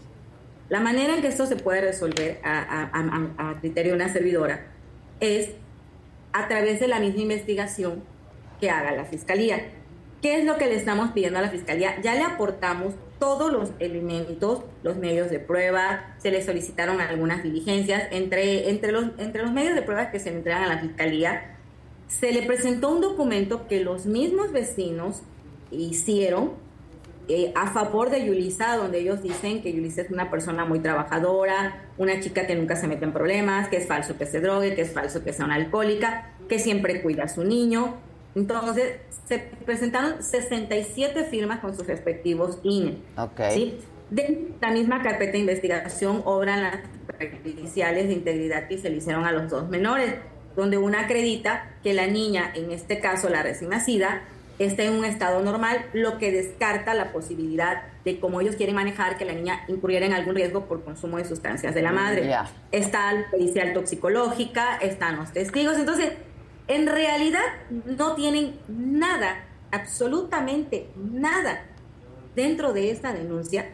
La 0.69 0.80
manera 0.81 1.15
en 1.15 1.22
que 1.22 1.27
esto 1.27 1.45
se 1.45 1.56
puede 1.56 1.81
resolver 1.81 2.39
a, 2.44 3.56
criterio 3.61 3.94
de 3.94 3.95
una 3.95 4.11
servidora 4.11 4.68
es 5.19 5.52
a 6.34 6.48
través 6.48 6.80
de 6.80 6.88
la 6.88 6.99
misma 6.99 7.22
investigación 7.22 8.03
que 8.60 8.69
haga 8.69 8.91
la 8.91 9.06
fiscalía. 9.06 9.69
¿Qué 10.22 10.39
es 10.39 10.45
lo 10.45 10.57
que 10.57 10.65
le 10.68 10.76
estamos 10.76 11.11
pidiendo 11.11 11.39
a 11.39 11.41
la 11.41 11.49
fiscalía? 11.49 12.02
Ya 12.02 12.15
le 12.15 12.23
aportamos 12.23 12.95
todos 13.19 13.52
los 13.52 13.72
elementos, 13.80 14.64
los 14.84 14.98
medios 14.98 15.30
de 15.30 15.39
prueba, 15.39 16.15
se 16.18 16.31
le 16.31 16.44
solicitaron 16.44 16.99
algunas 16.99 17.44
diligencias. 17.44 18.03
Entre, 18.11 18.69
entre, 18.69 18.91
los, 18.91 19.06
entre 19.18 19.44
los 19.44 19.52
medios 19.52 19.73
de 19.76 19.81
prueba 19.81 20.11
que 20.11 20.19
se 20.19 20.30
entregan 20.30 20.64
a 20.64 20.68
la 20.68 20.80
fiscalía, 20.80 21.56
se 22.07 22.31
le 22.31 22.44
presentó 22.44 22.89
un 22.89 23.02
documento 23.02 23.68
que 23.68 23.81
los 23.81 24.06
mismos 24.06 24.52
vecinos 24.52 25.22
hicieron 25.72 26.53
eh, 27.30 27.52
a 27.56 27.68
favor 27.72 28.10
de 28.10 28.26
Yulisa, 28.26 28.78
donde 28.78 28.99
ellos 28.99 29.22
dicen 29.22 29.62
que 29.62 29.74
Yulisa 29.74 30.02
es 30.02 30.12
una 30.12 30.32
persona 30.32 30.64
muy 30.64 30.80
trabajadora, 30.80 31.90
una 31.98 32.20
chica 32.22 32.48
que 32.48 32.56
nunca 32.56 32.76
se 32.76 32.88
mete 32.88 33.04
en 33.04 33.12
problemas, 33.12 33.68
que 33.68 33.78
es 33.78 33.88
falso 33.88 34.18
que 34.18 34.26
se 34.26 34.40
drogue, 34.40 34.76
que 34.76 34.84
es 34.84 34.94
falso 34.94 35.24
que 35.24 35.34
sea 35.34 35.45
una 35.45 35.56
alcohólica, 35.56 36.32
que 36.48 36.58
siempre 36.58 37.02
cuida 37.02 37.24
a 37.24 37.28
su 37.28 37.44
niño. 37.44 37.95
Entonces, 38.34 38.98
se 39.28 39.40
presentaron 39.40 40.24
67 40.24 41.26
firmas 41.26 41.60
con 41.60 41.76
sus 41.76 41.86
respectivos 41.86 42.60
INE. 42.64 42.98
De 44.10 44.54
la 44.62 44.72
misma 44.72 45.02
carpeta 45.02 45.34
de 45.34 45.40
investigación 45.40 46.22
obran 46.24 46.64
las 46.64 46.78
periciales 47.18 48.08
de 48.08 48.14
integridad 48.14 48.70
que 48.70 48.78
se 48.78 48.90
le 48.90 48.98
hicieron 48.98 49.26
a 49.26 49.34
los 49.34 49.49
dos 49.49 49.68
menores, 49.68 50.16
donde 50.56 50.78
una 50.78 51.02
acredita 51.02 51.76
que 51.84 51.94
la 51.94 52.08
niña, 52.08 52.52
en 52.56 52.72
este 52.72 52.99
caso 52.99 53.28
la 53.28 53.44
recién 53.44 53.72
nacida, 53.72 54.22
está 54.60 54.84
en 54.84 54.94
un 54.94 55.06
estado 55.06 55.42
normal, 55.44 55.86
lo 55.94 56.18
que 56.18 56.32
descarta 56.32 56.94
la 56.94 57.12
posibilidad 57.12 57.84
de 58.04 58.20
cómo 58.20 58.42
ellos 58.42 58.56
quieren 58.56 58.76
manejar 58.76 59.18
que 59.18 59.26
la 59.26 59.34
niña 59.34 59.64
incurriera 59.68 60.06
en 60.06 60.14
algún 60.14 60.36
riesgo 60.36 60.66
por 60.66 60.84
consumo 60.84 61.18
de 61.18 61.26
sustancias 61.26 61.76
de 61.76 61.82
la 61.82 61.92
madre. 61.92 62.28
Ya. 62.28 62.50
Está 62.72 63.12
la 63.14 63.30
pericial 63.30 63.74
toxicológica, 63.74 64.78
están 64.78 65.18
los 65.18 65.32
testigos. 65.32 65.78
Entonces, 65.78 66.14
en 66.68 66.88
realidad 66.88 67.44
no 67.70 68.16
tienen 68.16 68.60
nada, 68.68 69.46
absolutamente 69.72 70.90
nada 70.96 71.64
dentro 72.36 72.74
de 72.74 72.92
esta 72.92 73.14
denuncia 73.14 73.70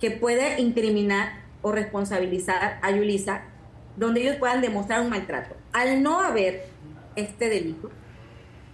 que 0.00 0.10
pueda 0.10 0.58
incriminar 0.58 1.40
o 1.62 1.72
responsabilizar 1.72 2.78
a 2.82 2.90
Yulisa, 2.90 3.42
donde 3.96 4.22
ellos 4.22 4.36
puedan 4.36 4.60
demostrar 4.60 5.00
un 5.00 5.10
maltrato. 5.10 5.56
Al 5.72 6.02
no 6.02 6.20
haber 6.20 6.66
este 7.16 7.48
delito, 7.48 7.90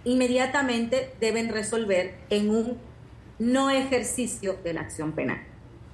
inmediatamente 0.05 1.13
deben 1.19 1.49
resolver 1.49 2.15
en 2.29 2.49
un 2.49 2.77
no 3.39 3.69
ejercicio 3.69 4.55
de 4.63 4.73
la 4.73 4.81
acción 4.81 5.11
penal. 5.11 5.39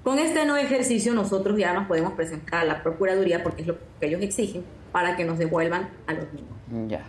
Con 0.04 0.20
este 0.20 0.46
no 0.46 0.58
ejercicio 0.58 1.14
nosotros 1.14 1.58
ya 1.58 1.74
nos 1.74 1.88
podemos 1.88 2.14
presentar 2.14 2.62
a 2.62 2.66
la 2.66 2.84
Procuraduría 2.84 3.44
porque 3.44 3.62
es 3.64 3.68
lo 3.68 3.78
que 4.00 4.08
ellos 4.08 4.22
exigen 4.22 4.64
para 4.92 5.16
que 5.16 5.26
nos 5.26 5.38
devuelvan 5.38 5.90
a 6.08 6.14
los 6.14 6.26
niños. 6.34 6.90
Ya. 6.90 7.06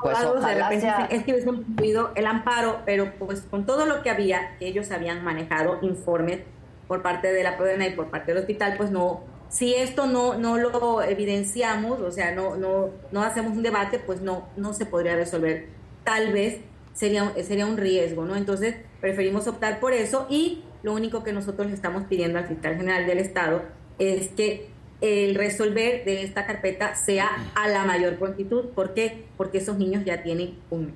Pues 0.00 0.16
de 0.18 0.54
repente 0.54 0.80
sea- 0.80 0.98
dicen, 1.08 1.18
es 1.18 1.24
que 1.24 1.32
hubiesen 1.32 1.54
incluido 1.68 2.12
el 2.14 2.26
amparo, 2.26 2.80
pero 2.86 3.12
pues 3.18 3.42
con 3.42 3.66
todo 3.66 3.84
lo 3.86 4.02
que 4.02 4.10
había, 4.10 4.56
que 4.58 4.66
ellos 4.68 4.90
habían 4.90 5.24
manejado 5.24 5.78
informes 5.82 6.40
por 6.88 7.02
parte 7.02 7.32
de 7.32 7.42
la 7.42 7.56
Prodena 7.56 7.86
y 7.86 7.92
por 7.94 8.10
parte 8.10 8.32
del 8.32 8.40
hospital, 8.40 8.74
pues 8.76 8.90
no, 8.90 9.20
si 9.48 9.74
esto 9.74 10.06
no, 10.06 10.34
no 10.38 10.56
lo 10.58 11.02
evidenciamos, 11.02 12.00
o 12.00 12.10
sea, 12.12 12.32
no, 12.34 12.56
no, 12.56 12.90
no 13.12 13.22
hacemos 13.22 13.52
un 13.56 13.62
debate, 13.62 13.98
pues 13.98 14.20
no, 14.20 14.48
no 14.56 14.72
se 14.72 14.86
podría 14.86 15.16
resolver. 15.16 15.66
Tal 16.10 16.32
vez 16.32 16.58
sería, 16.92 17.32
sería 17.40 17.66
un 17.66 17.76
riesgo, 17.76 18.24
¿no? 18.24 18.34
Entonces 18.34 18.74
preferimos 19.00 19.46
optar 19.46 19.78
por 19.78 19.92
eso 19.92 20.26
y 20.28 20.64
lo 20.82 20.92
único 20.92 21.22
que 21.22 21.32
nosotros 21.32 21.68
le 21.68 21.74
estamos 21.74 22.02
pidiendo 22.06 22.36
al 22.36 22.48
fiscal 22.48 22.76
general 22.76 23.06
del 23.06 23.18
Estado 23.18 23.62
es 24.00 24.26
que 24.30 24.70
el 25.00 25.36
resolver 25.36 26.04
de 26.04 26.24
esta 26.24 26.46
carpeta 26.46 26.96
sea 26.96 27.28
a 27.54 27.68
la 27.68 27.84
mayor 27.84 28.16
prontitud. 28.16 28.70
¿Por 28.70 28.92
qué? 28.92 29.24
Porque 29.36 29.58
esos 29.58 29.78
niños 29.78 30.04
ya 30.04 30.24
tienen 30.24 30.58
un 30.70 30.86
mes. 30.86 30.94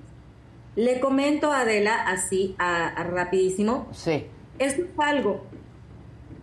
Le 0.75 0.99
comento 0.99 1.53
a 1.53 1.61
Adela 1.61 1.95
así, 2.09 2.57
a, 2.59 2.89
a 2.89 3.05
rapidísimo. 3.05 3.87
Sí. 3.93 4.27
Esto 4.59 4.83
es 4.83 4.89
algo 4.99 5.45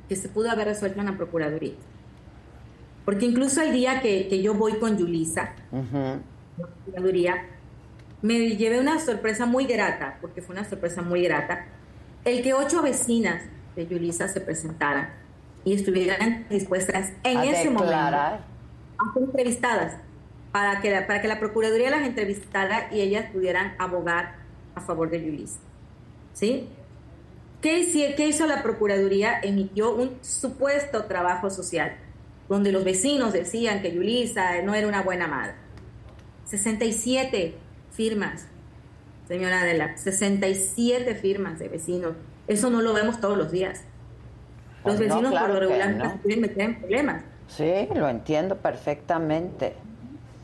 que 0.08 0.16
se 0.16 0.30
pudo 0.30 0.50
haber 0.50 0.68
resuelto 0.68 1.02
en 1.02 1.08
la 1.08 1.18
Procuraduría. 1.18 1.74
Porque 3.04 3.26
incluso 3.26 3.62
el 3.62 3.74
día 3.74 4.00
que, 4.00 4.30
que 4.30 4.42
yo 4.42 4.54
voy 4.54 4.76
con 4.76 4.98
Yulisa, 4.98 5.56
la 5.74 6.20
Procuraduría, 6.58 7.50
me 8.22 8.40
llevé 8.56 8.80
una 8.80 9.00
sorpresa 9.00 9.46
muy 9.46 9.66
grata, 9.66 10.18
porque 10.22 10.42
fue 10.42 10.54
una 10.56 10.66
sorpresa 10.66 11.02
muy 11.02 11.24
grata, 11.24 11.66
el 12.26 12.44
que 12.44 12.54
ocho 12.54 12.82
vecinas 12.82 13.42
de 13.76 13.88
Yulisa 13.88 14.28
se 14.28 14.42
presentaran 14.42 15.10
y 15.64 15.74
estuvieran 15.74 16.46
dispuestas 16.50 17.12
en 17.24 17.38
A 17.38 17.46
ese 17.46 17.70
declarar. 17.70 18.42
momento 18.42 18.46
a 19.00 19.14
ser 19.14 19.24
entrevistadas 19.24 19.94
para 20.52 20.82
que, 20.82 20.92
la, 20.92 21.08
para 21.08 21.22
que 21.22 21.28
la 21.28 21.40
Procuraduría 21.40 21.90
las 21.90 22.02
entrevistara 22.02 22.90
y 22.94 23.02
ellas 23.02 23.28
pudieran 23.32 23.74
abogar 23.80 24.36
a 24.76 24.82
favor 24.82 25.10
de 25.10 25.24
Yulisa. 25.26 25.60
¿Sí? 26.34 26.68
¿Qué, 27.62 27.80
hici- 27.82 28.16
qué 28.16 28.28
hizo 28.28 28.46
la 28.48 28.62
Procuraduría? 28.62 29.40
Emitió 29.42 29.96
un 29.96 30.18
supuesto 30.22 31.06
trabajo 31.06 31.50
social, 31.50 31.96
donde 32.50 32.72
los 32.72 32.84
vecinos 32.84 33.34
decían 33.34 33.82
que 33.82 33.94
Yulisa 33.94 34.62
no 34.64 34.74
era 34.76 34.88
una 34.88 35.02
buena 35.04 35.28
madre. 35.28 35.54
67 36.46 37.56
firmas, 37.92 38.48
señora 39.28 39.62
Adela, 39.62 39.98
67 39.98 41.16
firmas 41.16 41.60
de 41.60 41.68
vecinos. 41.70 42.14
Eso 42.48 42.70
no 42.70 42.82
lo 42.82 42.94
vemos 42.94 43.20
todos 43.22 43.38
los 43.38 43.52
días. 43.52 43.82
Los 44.84 44.96
Pues 44.96 45.08
no, 45.08 45.16
vecinos 45.16 45.32
claro 45.32 45.54
por 45.54 45.54
lo 45.56 45.60
regular 45.70 45.92
no. 45.96 46.04
no 46.06 46.12
se 46.14 46.20
quieren 46.20 46.42
meter 46.42 46.62
en 46.62 46.80
problemas. 46.80 47.24
Sí, 47.48 47.72
lo 47.96 48.08
entiendo 48.10 48.58
perfectamente. 48.58 49.76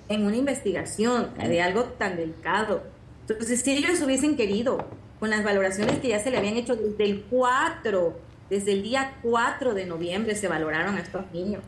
en 0.10 0.26
una 0.26 0.38
investigación 0.38 1.32
de 1.38 1.62
algo 1.62 1.84
tan 1.84 2.16
delicado. 2.16 2.84
Entonces, 3.28 3.60
si 3.62 3.72
ellos 3.76 4.02
hubiesen 4.02 4.38
querido, 4.38 4.78
con 5.20 5.30
las 5.30 5.44
valoraciones 5.44 6.00
que 6.00 6.10
ya 6.10 6.20
se 6.20 6.32
le 6.32 6.38
habían 6.38 6.56
hecho 6.56 6.76
desde 6.78 7.04
el 7.04 7.24
4, 7.30 8.18
desde 8.50 8.72
el 8.72 8.84
día 8.84 9.16
4 9.22 9.74
de 9.74 9.86
noviembre 9.86 10.36
se 10.36 10.48
valoraron 10.48 10.96
a 10.96 11.02
estos 11.02 11.30
niños. 11.34 11.62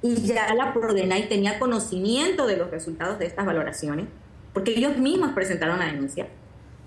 Y 0.00 0.14
ya 0.26 0.54
la 0.54 0.72
Prodenay 0.72 1.28
tenía 1.28 1.58
conocimiento 1.58 2.46
de 2.46 2.56
los 2.56 2.70
resultados 2.70 3.18
de 3.18 3.26
estas 3.26 3.46
valoraciones, 3.46 4.06
porque 4.52 4.72
ellos 4.72 4.96
mismos 4.96 5.32
presentaron 5.32 5.78
la 5.78 5.86
denuncia. 5.86 6.26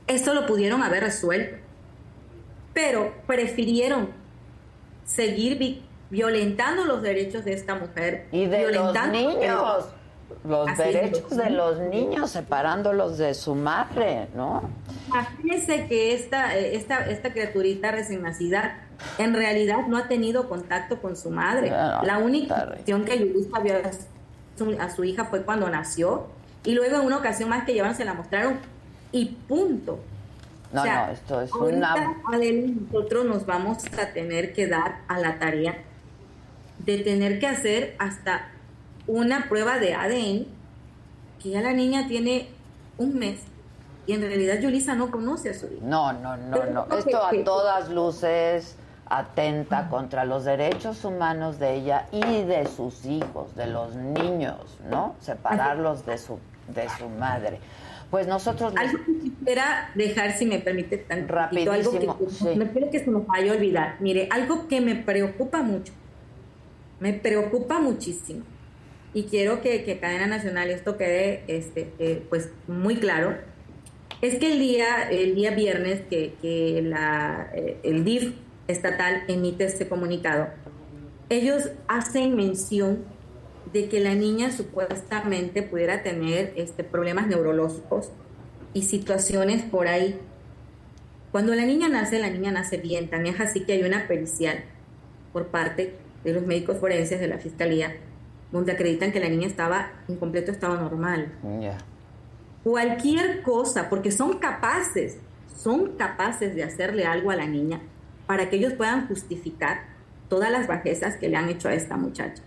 Esto 0.08 0.34
lo 0.34 0.46
pudieron 0.46 0.84
haber 0.84 1.04
resuelto. 1.04 1.58
Pero 2.74 3.14
prefirieron 3.26 4.10
seguir 5.06 5.58
vi- 5.58 5.84
violentando 6.10 6.86
los 6.86 7.02
derechos 7.02 7.46
de 7.46 7.54
esta 7.54 7.76
mujer. 7.76 8.28
Y 8.32 8.46
de 8.48 8.72
los 8.72 8.94
niños. 9.10 9.86
Los 10.44 10.68
Así 10.70 10.82
derechos 10.92 11.30
de 11.38 11.50
los 11.52 11.80
niños, 11.80 12.32
separándolos 12.32 13.18
de 13.18 13.34
su 13.36 13.56
madre, 13.56 14.28
¿no? 14.36 14.70
Imagínense 15.08 15.88
que 15.88 16.14
esta, 16.16 16.56
eh, 16.58 16.76
esta, 16.76 17.06
esta 17.10 17.32
criaturita 17.32 17.92
recién 17.92 18.24
nacida 18.24 18.80
en 19.20 19.34
realidad 19.36 19.88
no 19.88 19.98
ha 19.98 20.08
tenido 20.08 20.50
contacto 20.50 21.00
con 21.02 21.16
su 21.16 21.30
madre. 21.30 21.70
La 21.70 22.18
única 22.20 22.64
ocasión 22.74 23.06
que 23.06 23.20
Yulisa 23.20 23.60
vio 23.60 23.76
a 23.78 23.92
su, 24.58 24.78
a 24.80 24.90
su 24.90 25.04
hija 25.04 25.26
fue 25.26 25.44
cuando 25.44 25.70
nació 25.70 26.28
y 26.66 26.74
luego 26.74 26.98
en 26.98 27.06
una 27.06 27.18
ocasión 27.18 27.50
más 27.50 27.64
que 27.66 27.74
llevaron 27.74 27.96
se 27.96 28.06
la 28.06 28.14
mostraron 28.14 28.58
y 29.12 29.26
punto. 29.48 30.00
No, 30.74 30.82
O 30.82 30.84
sea, 30.84 31.08
no, 31.08 31.14
esto 31.14 31.42
es 31.42 31.54
una... 31.54 31.96
Nosotros 32.92 33.26
nos 33.26 33.46
vamos 33.46 33.78
a 33.98 34.08
tener 34.14 34.52
que 34.54 34.68
dar 34.68 34.98
a 35.08 35.20
la 35.20 35.40
tarea 35.40 35.78
de 36.80 36.98
tener 37.00 37.40
que 37.40 37.48
hacer 37.48 37.96
hasta 38.00 38.50
una 39.08 39.48
prueba 39.48 39.78
de 39.80 39.94
ADN 39.94 40.48
que 41.42 41.50
ya 41.52 41.62
la 41.62 41.74
niña 41.74 42.08
tiene 42.08 42.50
un 42.98 43.18
mes 43.18 43.40
y 44.08 44.14
en 44.14 44.22
realidad 44.22 44.60
Yulisa 44.60 44.96
no 44.96 45.10
conoce 45.12 45.52
a 45.52 45.54
su 45.54 45.68
hija. 45.68 45.78
No, 45.82 46.12
no, 46.14 46.36
no, 46.38 46.58
Pero 46.60 46.72
no. 46.72 46.98
Esto 46.98 47.24
a 47.26 47.32
que- 47.32 47.44
todas 47.44 47.90
luces 47.90 48.76
atenta 49.08 49.88
contra 49.90 50.26
los 50.26 50.44
derechos 50.46 51.06
humanos 51.06 51.60
de 51.60 51.76
ella 51.76 52.08
y 52.12 52.44
de 52.44 52.68
sus 52.68 53.06
hijos, 53.06 53.56
de 53.56 53.68
los 53.68 53.96
niños, 53.96 54.58
¿no? 54.90 55.16
Separarlos 55.22 56.06
de 56.06 56.18
su, 56.18 56.40
de 56.68 56.88
su 56.98 57.10
madre. 57.10 57.60
Pues 58.10 58.28
nosotros... 58.28 58.74
Algo 58.78 59.00
que 59.06 59.20
quisiera 59.20 59.92
dejar, 59.96 60.38
si 60.38 60.46
me 60.46 60.60
permite, 60.60 60.98
tan 60.98 61.28
rapidito, 61.28 61.72
algo 61.72 61.92
que 61.92 62.30
sí. 62.30 62.48
me 62.56 62.70
creo 62.70 62.90
que 62.90 63.00
se 63.00 63.10
nos 63.10 63.26
vaya 63.26 63.52
a 63.52 63.56
olvidar. 63.56 63.96
Mire, 64.00 64.28
algo 64.32 64.68
que 64.68 64.82
me 64.82 64.96
preocupa 64.96 65.62
mucho, 65.62 65.94
me 67.00 67.14
preocupa 67.14 67.80
muchísimo, 67.80 68.44
y 69.14 69.24
quiero 69.24 69.62
que, 69.62 69.84
que 69.84 70.00
Cadena 70.00 70.28
Nacional 70.28 70.70
esto 70.70 70.98
quede 70.98 71.44
este, 71.48 71.94
eh, 72.00 72.26
pues 72.30 72.52
muy 72.68 72.98
claro, 72.98 73.38
es 74.22 74.36
que 74.36 74.52
el 74.52 74.60
día, 74.60 75.10
el 75.10 75.36
día 75.36 75.52
viernes 75.52 76.02
que, 76.10 76.36
que 76.42 76.82
la, 76.84 77.50
eh, 77.54 77.80
el 77.84 78.04
DIF 78.04 78.34
estatal 78.68 79.24
emite 79.28 79.66
este 79.66 79.88
comunicado, 79.88 80.50
ellos 81.30 81.72
hacen 81.88 82.36
mención 82.36 83.06
de 83.74 83.90
que 83.90 84.00
la 84.00 84.16
niña 84.16 84.52
supuestamente 84.52 85.64
pudiera 85.64 86.04
tener 86.04 86.54
este, 86.56 86.84
problemas 86.84 87.28
neurológicos 87.28 88.12
y 88.74 88.84
situaciones 88.84 89.64
por 89.64 89.88
ahí. 89.88 90.20
Cuando 91.32 91.56
la 91.56 91.66
niña 91.66 91.90
nace, 91.90 92.20
la 92.20 92.30
niña 92.30 92.52
nace 92.52 92.78
bien, 92.78 93.10
tan 93.10 93.26
es 93.26 93.40
así 93.40 93.62
que 93.62 93.74
hay 93.74 93.84
una 93.84 94.08
pericial 94.08 94.64
por 95.34 95.48
parte 95.48 95.96
de 96.24 96.34
los 96.34 96.46
médicos 96.46 96.78
forenses 96.78 97.20
de 97.20 97.28
la 97.28 97.38
fiscalía 97.38 97.96
donde 98.52 98.72
acreditan 98.72 99.12
que 99.12 99.20
la 99.20 99.28
niña 99.28 99.48
estaba 99.48 99.92
en 100.08 100.16
completo 100.16 100.52
estado 100.52 100.78
normal. 100.78 101.32
Cualquier 102.64 103.42
cosa, 103.44 103.90
porque 103.90 104.12
son 104.12 104.40
capaces, 104.40 105.18
son 105.58 105.98
capaces 105.98 106.56
de 106.56 106.64
hacerle 106.64 107.06
algo 107.06 107.32
a 107.32 107.36
la 107.36 107.48
niña 107.48 107.82
para 108.28 108.50
que 108.50 108.56
ellos 108.56 108.74
puedan 108.74 109.08
justificar 109.08 109.82
todas 110.30 110.52
las 110.52 110.68
bajezas 110.68 111.18
que 111.18 111.30
le 111.30 111.38
han 111.38 111.50
hecho 111.50 111.68
a 111.68 111.74
esta 111.74 111.98
muchacha. 111.98 112.42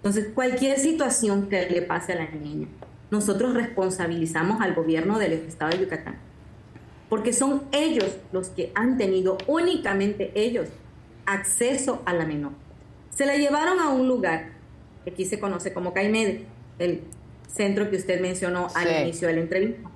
Entonces, 0.00 0.28
cualquier 0.34 0.78
situación 0.78 1.48
que 1.50 1.68
le 1.68 1.82
pase 1.82 2.14
a 2.14 2.16
la 2.16 2.30
niña, 2.30 2.68
nosotros 3.10 3.52
responsabilizamos 3.52 4.60
al 4.62 4.74
gobierno 4.74 5.18
del 5.18 5.34
estado 5.34 5.72
de 5.72 5.84
Yucatán, 5.84 6.16
porque 7.10 7.34
son 7.34 7.64
ellos 7.72 8.16
los 8.32 8.48
que 8.48 8.72
han 8.74 8.96
tenido, 8.96 9.36
únicamente 9.46 10.32
ellos, 10.34 10.68
acceso 11.26 12.00
a 12.06 12.14
la 12.14 12.24
menor. 12.24 12.52
Se 13.10 13.26
la 13.26 13.36
llevaron 13.36 13.78
a 13.78 13.90
un 13.90 14.08
lugar 14.08 14.52
que 15.04 15.10
aquí 15.10 15.26
se 15.26 15.38
conoce 15.38 15.74
como 15.74 15.92
Caimede, 15.92 16.46
el 16.78 17.02
centro 17.46 17.90
que 17.90 17.96
usted 17.96 18.20
mencionó 18.22 18.68
al 18.74 18.88
Sí. 18.88 18.94
inicio 19.02 19.28
de 19.28 19.34
la 19.34 19.40
entrevista. 19.40 19.90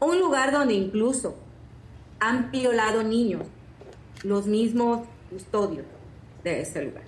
Un 0.00 0.18
lugar 0.18 0.52
donde 0.52 0.74
incluso 0.74 1.36
han 2.20 2.50
violado 2.50 3.02
niños, 3.02 3.46
los 4.24 4.46
mismos 4.46 5.06
custodios 5.30 5.86
de 6.44 6.60
ese 6.60 6.82
lugar. 6.84 7.04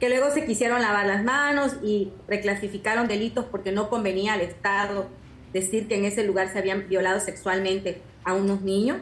Que 0.00 0.08
luego 0.08 0.30
se 0.30 0.44
quisieron 0.44 0.80
lavar 0.80 1.06
las 1.06 1.24
manos 1.24 1.76
y 1.82 2.12
reclasificaron 2.28 3.08
delitos 3.08 3.44
porque 3.46 3.72
no 3.72 3.88
convenía 3.88 4.34
al 4.34 4.42
Estado 4.42 5.08
decir 5.52 5.88
que 5.88 5.96
en 5.96 6.04
ese 6.04 6.24
lugar 6.24 6.52
se 6.52 6.58
habían 6.58 6.88
violado 6.88 7.20
sexualmente 7.20 8.00
a 8.24 8.34
unos 8.34 8.62
niños 8.62 8.98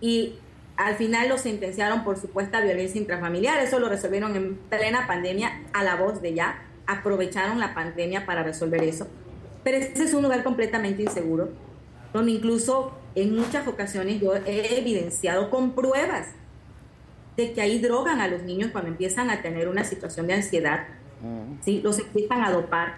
y 0.00 0.34
al 0.76 0.96
final 0.96 1.28
lo 1.28 1.36
sentenciaron 1.36 2.04
por 2.04 2.18
supuesta 2.18 2.60
violencia 2.60 3.00
intrafamiliar. 3.00 3.60
Eso 3.60 3.78
lo 3.78 3.88
resolvieron 3.88 4.34
en 4.34 4.56
plena 4.56 5.06
pandemia 5.06 5.62
a 5.74 5.84
la 5.84 5.96
voz 5.96 6.22
de 6.22 6.32
ya. 6.32 6.62
Aprovecharon 6.86 7.60
la 7.60 7.74
pandemia 7.74 8.24
para 8.24 8.42
resolver 8.42 8.82
eso. 8.82 9.06
Pero 9.62 9.76
ese 9.76 10.04
es 10.04 10.14
un 10.14 10.22
lugar 10.22 10.42
completamente 10.42 11.02
inseguro, 11.02 11.50
donde 12.14 12.32
incluso 12.32 12.94
en 13.14 13.36
muchas 13.36 13.68
ocasiones 13.68 14.20
yo 14.20 14.34
he 14.34 14.78
evidenciado 14.78 15.50
con 15.50 15.72
pruebas 15.72 16.28
de 17.36 17.52
que 17.52 17.60
ahí 17.60 17.78
drogan 17.78 18.20
a 18.20 18.28
los 18.28 18.42
niños 18.42 18.70
cuando 18.72 18.90
empiezan 18.90 19.30
a 19.30 19.42
tener 19.42 19.68
una 19.68 19.84
situación 19.84 20.26
de 20.26 20.34
ansiedad, 20.34 20.86
¿sí? 21.64 21.80
los 21.82 21.98
empiezan 21.98 22.42
a 22.42 22.50
dopar, 22.50 22.96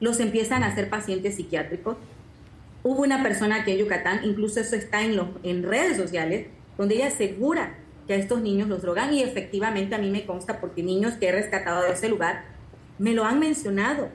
los 0.00 0.20
empiezan 0.20 0.62
a 0.64 0.68
hacer 0.68 0.88
pacientes 0.90 1.36
psiquiátricos. 1.36 1.96
Hubo 2.82 3.02
una 3.02 3.22
persona 3.22 3.56
aquí 3.62 3.72
en 3.72 3.78
Yucatán, 3.78 4.20
incluso 4.24 4.60
eso 4.60 4.74
está 4.76 5.02
en, 5.02 5.16
los, 5.16 5.28
en 5.42 5.62
redes 5.62 5.96
sociales, 5.96 6.46
donde 6.76 6.96
ella 6.96 7.08
asegura 7.08 7.74
que 8.06 8.14
a 8.14 8.16
estos 8.16 8.40
niños 8.42 8.68
los 8.68 8.82
drogan 8.82 9.12
y 9.14 9.22
efectivamente 9.22 9.94
a 9.94 9.98
mí 9.98 10.10
me 10.10 10.26
consta 10.26 10.60
porque 10.60 10.82
niños 10.82 11.14
que 11.14 11.28
he 11.28 11.32
rescatado 11.32 11.82
de 11.82 11.92
ese 11.92 12.08
lugar 12.08 12.44
me 12.98 13.12
lo 13.12 13.24
han 13.24 13.38
mencionado, 13.38 14.08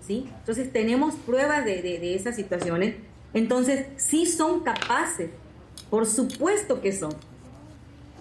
¿sí? 0.00 0.26
Entonces 0.38 0.72
tenemos 0.72 1.14
pruebas 1.16 1.64
de, 1.64 1.82
de- 1.82 1.98
de 1.98 2.14
esas 2.14 2.34
situaciones. 2.36 2.94
Entonces 3.34 3.86
sí 3.96 4.24
son 4.26 4.60
capaces, 4.60 5.28
por 5.90 6.06
supuesto 6.06 6.80
que 6.80 6.92
son, 6.92 7.12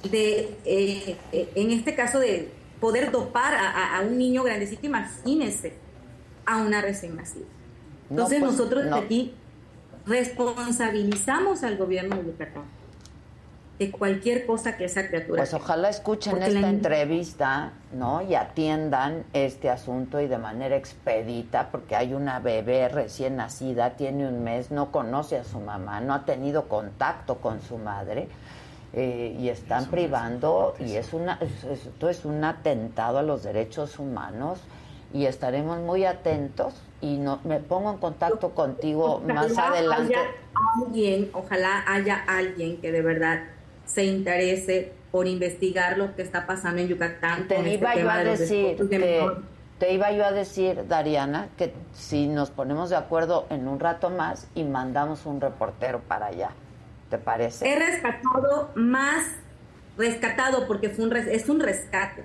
de, 0.04 0.58
eh, 0.66 1.18
eh, 1.32 1.52
en 1.56 1.72
este 1.72 1.96
caso, 1.96 2.20
de 2.20 2.52
poder 2.80 3.12
dopar 3.12 3.54
a, 3.56 4.02
un 4.02 4.18
niño 4.18 4.44
grandecito, 4.44 4.86
imagínese, 4.86 5.74
a 6.46 6.58
una 6.58 6.82
recién 6.82 7.16
nacida. 7.16 7.46
No, 8.10 8.24
Entonces 8.24 8.40
pues, 8.40 8.52
nosotros 8.52 8.86
no. 8.86 8.98
aquí 8.98 9.34
responsabilizamos 10.06 11.64
al 11.64 11.78
gobierno 11.78 12.18
de 12.18 12.26
Yucatán 12.26 12.64
de 13.80 13.90
cualquier 13.90 14.46
cosa 14.46 14.78
que 14.78 14.86
esa 14.86 15.08
criatura 15.08 15.38
Pues 15.42 15.54
ojalá 15.54 15.90
escuchen 15.90 16.42
esta 16.44 16.60
la- 16.62 16.70
entrevista, 16.70 17.74
¿no? 17.92 18.22
Y 18.22 18.36
atiendan 18.36 19.24
este 19.34 19.70
asunto 19.70 20.22
y 20.22 20.28
de 20.28 20.38
manera 20.38 20.76
expedita, 20.76 21.70
porque 21.72 21.96
hay 21.96 22.14
una 22.14 22.40
bebé 22.40 22.88
recién 22.88 23.36
nacida, 23.38 23.96
tiene 23.96 24.28
un 24.28 24.44
mes, 24.44 24.70
no 24.70 24.92
conoce 24.92 25.38
a 25.38 25.44
su 25.44 25.60
mamá, 25.60 26.02
no 26.02 26.14
ha 26.14 26.24
tenido 26.24 26.68
contacto 26.68 27.38
con 27.38 27.62
su 27.62 27.78
madre. 27.78 28.28
Eh, 28.94 29.36
y 29.40 29.49
están 29.49 29.88
privando, 29.88 30.76
y 30.80 30.95
es 30.95 31.14
una, 31.14 31.40
es- 31.41 31.64
esto 31.64 32.10
es 32.10 32.26
un 32.26 32.44
atentado 32.44 33.18
a 33.18 33.24
los 33.24 33.44
derechos 33.44 33.98
humanos, 33.99 34.60
y 35.14 35.26
estaremos 35.26 35.80
muy 35.80 36.06
atentos, 36.06 36.74
y 37.02 37.18
no, 37.18 37.40
me 37.44 37.60
pongo 37.60 37.91
en 37.91 37.98
contacto 37.98 38.52
contigo 38.52 39.22
más 39.28 39.57
adelante. 39.57 40.15
haya 40.15 40.28
alguien, 40.86 41.30
ojalá 41.34 41.84
haya 41.88 42.24
alguien 42.28 42.78
que 42.78 42.91
de 42.91 43.02
verdad 43.02 43.44
se 43.86 44.06
interese 44.06 44.91
por 45.11 45.28
investigar 45.28 45.98
lo 45.98 46.15
que 46.15 46.22
está 46.24 46.48
pasando 46.48 46.82
en 46.82 46.88
Yucatán. 46.88 47.48
Te 47.48 47.56
con 47.56 47.65
este 47.68 47.78
iba 47.80 47.94
yo 47.94 47.99
tema 47.99 48.14
a 48.15 48.24
decir, 48.24 48.78
de 48.78 48.98
que, 48.98 49.30
te 49.78 49.94
iba 49.94 50.11
yo 50.11 50.26
a 50.26 50.32
decir, 50.32 50.88
Dariana, 50.88 51.49
que 51.57 51.74
si 51.94 52.28
nos 52.28 52.49
ponemos 52.49 52.90
de 52.90 52.95
acuerdo 52.95 53.45
en 53.49 53.68
un 53.68 53.80
rato 53.80 54.10
más 54.10 54.48
y 54.56 54.64
mandamos 54.64 55.26
un 55.26 55.41
reportero 55.41 55.99
para 56.07 56.28
allá, 56.28 56.52
¿te 57.14 57.19
parece? 57.19 57.72
He 57.72 57.77
rescatado 57.77 58.72
más, 58.73 59.23
rescatado 59.99 60.65
porque 60.65 60.90
fue 60.90 61.06
un 61.06 61.11
res- 61.11 61.27
es 61.27 61.48
un 61.48 61.60
rescate, 61.60 62.23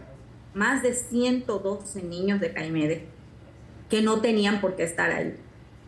más 0.54 0.82
de 0.82 0.94
112 0.94 2.02
niños 2.04 2.40
de 2.40 2.54
Caimede 2.54 3.04
que 3.90 4.00
no 4.00 4.20
tenían 4.22 4.62
por 4.62 4.76
qué 4.76 4.84
estar 4.84 5.10
ahí. 5.10 5.36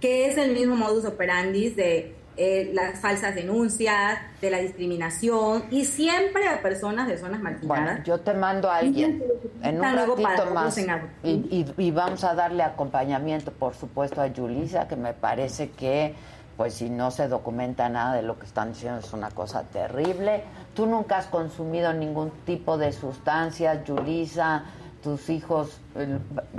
Que 0.03 0.27
es 0.29 0.37
el 0.37 0.53
mismo 0.53 0.77
modus 0.77 1.07
operandi 1.07 1.71
de 1.71 2.15
eh, 2.37 2.71
las 2.75 3.01
falsas 3.01 3.35
denuncias, 3.35 4.19
de 4.43 4.51
la 4.51 4.59
discriminación 4.59 5.65
y 5.71 5.87
siempre 5.87 6.47
a 6.47 6.61
personas 6.61 7.09
de 7.09 7.17
zonas 7.17 7.41
marginadas. 7.41 7.85
Bueno, 7.85 8.05
yo 8.05 8.21
te 8.21 8.35
mando 8.35 8.71
a 8.71 8.77
alguien 8.77 9.23
en 9.63 9.77
un 9.77 9.83
ratito 9.83 10.47
más 10.53 10.79
y 11.23 11.91
vamos 11.91 12.23
a 12.25 12.35
darle 12.35 12.63
acompañamiento, 12.63 13.51
por 13.51 13.75
supuesto, 13.75 14.21
a 14.21 14.27
Yulisa, 14.27 14.89
que 14.89 14.97
me 14.97 15.15
parece 15.15 15.71
que, 15.71 16.15
pues 16.61 16.75
si 16.75 16.91
no 16.91 17.11
se 17.11 17.27
documenta 17.27 17.89
nada 17.89 18.13
de 18.13 18.21
lo 18.21 18.39
que 18.39 18.45
están 18.45 18.75
diciendo 18.75 18.99
es 18.99 19.15
una 19.15 19.31
cosa 19.31 19.63
terrible. 19.63 20.45
Tú 20.75 20.85
nunca 20.85 21.17
has 21.17 21.25
consumido 21.25 21.95
ningún 21.95 22.31
tipo 22.45 22.77
de 22.77 22.93
sustancias, 22.93 23.83
Yulisa. 23.87 24.65
Tus 25.03 25.31
hijos 25.31 25.81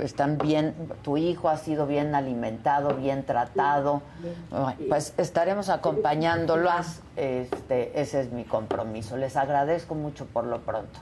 están 0.00 0.38
bien, 0.38 0.74
tu 1.02 1.18
hijo 1.18 1.48
ha 1.48 1.56
sido 1.56 1.86
bien 1.86 2.16
alimentado, 2.16 2.96
bien 2.96 3.24
tratado. 3.24 4.02
Pues 4.88 5.14
estaremos 5.18 5.68
acompañándolas. 5.68 7.00
Este, 7.14 8.00
ese 8.00 8.22
es 8.22 8.32
mi 8.32 8.42
compromiso. 8.42 9.16
Les 9.16 9.36
agradezco 9.36 9.94
mucho 9.94 10.26
por 10.26 10.46
lo 10.46 10.62
pronto. 10.62 10.98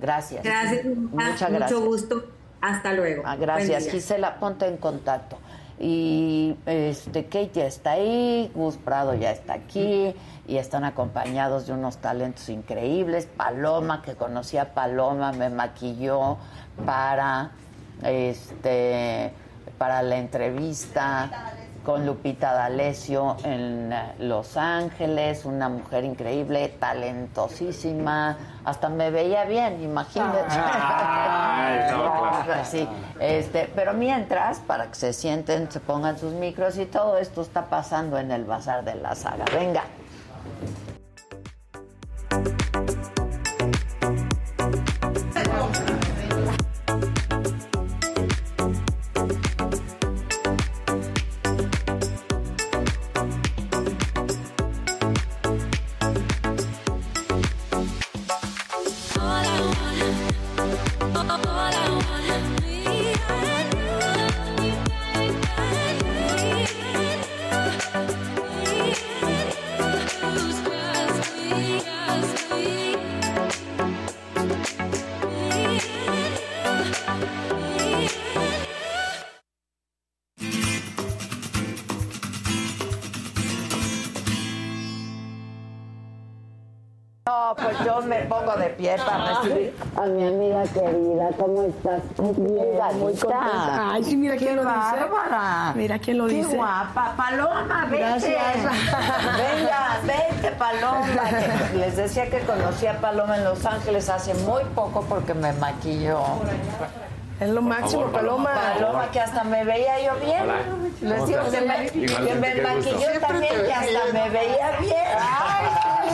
Gracias. 0.00 0.42
Gracias, 0.42 0.84
Muchas 0.84 1.42
mucho 1.42 1.58
gracias. 1.58 1.80
gusto. 1.80 2.24
Hasta 2.60 2.92
luego. 2.92 3.22
Ah, 3.24 3.36
gracias. 3.36 3.88
Gisela, 3.88 4.40
ponte 4.40 4.66
en 4.66 4.78
contacto. 4.78 5.38
Y 5.78 6.56
este 6.64 7.24
Kate 7.24 7.50
ya 7.54 7.66
está 7.66 7.92
ahí, 7.92 8.50
Gus 8.54 8.76
Prado 8.78 9.14
ya 9.14 9.30
está 9.30 9.54
aquí 9.54 10.14
y 10.48 10.56
están 10.56 10.84
acompañados 10.84 11.66
de 11.66 11.74
unos 11.74 11.98
talentos 11.98 12.48
increíbles. 12.48 13.26
Paloma, 13.26 14.00
que 14.00 14.14
conocí 14.14 14.56
a 14.56 14.72
Paloma, 14.72 15.32
me 15.32 15.50
maquilló 15.50 16.38
para 16.84 17.50
este 18.02 19.32
para 19.78 20.00
la 20.02 20.16
entrevista 20.16 21.30
con 21.86 22.04
Lupita 22.04 22.52
D'Alessio 22.52 23.36
en 23.44 23.92
eh, 23.92 24.14
Los 24.18 24.56
Ángeles, 24.56 25.44
una 25.44 25.68
mujer 25.68 26.02
increíble, 26.02 26.74
talentosísima, 26.80 28.36
hasta 28.64 28.88
me 28.88 29.12
veía 29.12 29.44
bien, 29.44 29.80
imagínate. 29.80 30.46
Ay, 30.50 31.92
no, 31.92 32.42
claro. 32.44 32.64
Sí, 32.64 32.88
este, 33.20 33.70
pero 33.72 33.92
mientras, 33.94 34.58
para 34.58 34.88
que 34.88 34.96
se 34.96 35.12
sienten, 35.12 35.70
se 35.70 35.78
pongan 35.78 36.18
sus 36.18 36.32
micros 36.32 36.76
y 36.76 36.86
todo 36.86 37.18
esto 37.18 37.42
está 37.42 37.66
pasando 37.66 38.18
en 38.18 38.32
el 38.32 38.44
Bazar 38.44 38.82
de 38.82 38.96
la 38.96 39.14
Saga. 39.14 39.44
Venga. 39.54 39.84
Yo 87.86 88.00
me 88.02 88.16
pongo 88.26 88.52
de 88.56 88.66
pie 88.70 88.96
para 88.98 89.40
recibir 89.40 89.74
a 89.96 90.00
mi 90.02 90.26
amiga 90.26 90.62
querida. 90.74 91.28
¿Cómo 91.38 91.62
estás? 91.62 92.02
Bien, 92.36 92.98
muy 92.98 93.12
contenta. 93.14 93.90
Ay, 93.92 94.04
sí, 94.04 94.16
mira 94.16 94.34
Qué 94.36 94.44
quién 94.46 94.56
lo 94.56 94.62
dice. 94.62 94.74
bárbara. 94.74 95.72
Mira 95.74 95.98
quién 95.98 96.18
lo 96.18 96.26
Qué 96.26 96.34
dice. 96.34 96.56
guapa. 96.56 97.14
Paloma, 97.16 97.82
vente. 97.90 97.98
Gracias. 97.98 98.62
Venga, 99.36 99.98
vente, 100.04 100.50
Paloma. 100.58 101.06
Que 101.72 101.76
Les 101.78 101.96
decía 101.96 102.28
que 102.30 102.40
conocí 102.40 102.86
a 102.86 103.00
Paloma 103.00 103.36
en 103.36 103.44
Los 103.44 103.64
Ángeles 103.64 104.08
hace 104.08 104.34
muy 104.34 104.62
poco 104.74 105.02
porque 105.08 105.34
me 105.34 105.52
maquilló. 105.54 106.20
Es 107.38 107.50
lo 107.50 107.60
máximo, 107.60 108.04
favor, 108.04 108.12
Paloma. 108.12 108.50
Paloma, 108.78 109.10
que 109.12 109.20
hasta 109.20 109.44
me 109.44 109.62
veía 109.62 110.00
yo 110.00 110.24
bien. 110.24 110.40
Hola. 110.42 110.54
Les 111.02 111.12
¿Cómo 111.20 111.26
digo 111.26 111.42
que 111.50 111.60
me, 111.60 111.86
que 111.90 112.34
me 112.34 112.52
qué 112.54 112.62
maquilló 112.62 113.20
también, 113.20 113.52
que 113.66 113.72
hasta 113.74 114.12
me 114.14 114.30
veía 114.30 114.70
bien. 114.80 114.94
Ay, 115.20 115.66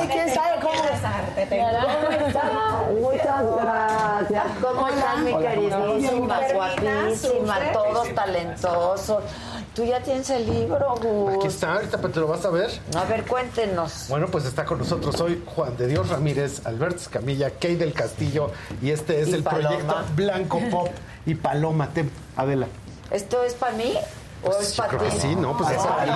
quién 0.09 0.35
sabe 0.35 0.61
cómo 0.61 0.73
¿Cómo 0.73 2.11
estás? 2.27 2.45
Muchas 3.01 3.45
gracias. 3.57 4.45
¿Cómo 4.61 4.89
estás, 4.89 5.19
mi 5.19 5.35
queridísima? 5.35 6.41
Guapísima, 6.53 7.59
todos 7.73 8.15
talentosos. 8.15 9.25
Tú 9.75 9.85
ya 9.85 10.01
tienes 10.03 10.29
el 10.31 10.47
libro, 10.47 10.95
Gus. 11.03 11.35
Aquí 11.35 11.47
está, 11.47 11.75
ahorita 11.75 11.99
te 11.99 12.21
lo 12.21 12.27
vas 12.27 12.45
a 12.45 12.51
ver. 12.51 12.71
A 12.95 13.05
ver, 13.05 13.25
cuéntenos. 13.25 14.07
Bueno, 14.09 14.27
pues 14.29 14.45
está 14.45 14.65
con 14.65 14.79
nosotros 14.79 15.19
hoy 15.21 15.43
Juan 15.47 15.77
de 15.77 15.87
Dios 15.87 16.09
Ramírez, 16.11 16.67
Alberto 16.67 16.97
Escamilla, 16.97 17.51
Kay 17.51 17.77
del 17.77 17.95
Castillo 17.95 18.51
y 18.83 18.91
este 18.91 19.21
es 19.23 19.29
Y 19.29 19.35
el 19.35 19.43
Paloma. 19.43 19.69
proyecto 19.69 19.97
Blanco 20.15 20.61
Pop 20.71 20.89
y 21.25 21.35
Paloma. 21.35 21.89
Te, 21.89 22.05
Adela. 22.37 22.67
¿Esto 23.11 23.43
es 23.45 23.55
para 23.55 23.73
mí 23.73 23.95
o 24.45 24.51
es 24.61 24.75
Yo 24.75 24.83
para 24.83 24.89
creo 24.99 25.03
ti? 25.11 25.15
que 25.17 25.21
sí, 25.21 25.37
¿no? 25.37 25.57
Pues 25.57 25.71
es 25.71 25.77
para 25.87 26.05
ti. 26.05 26.11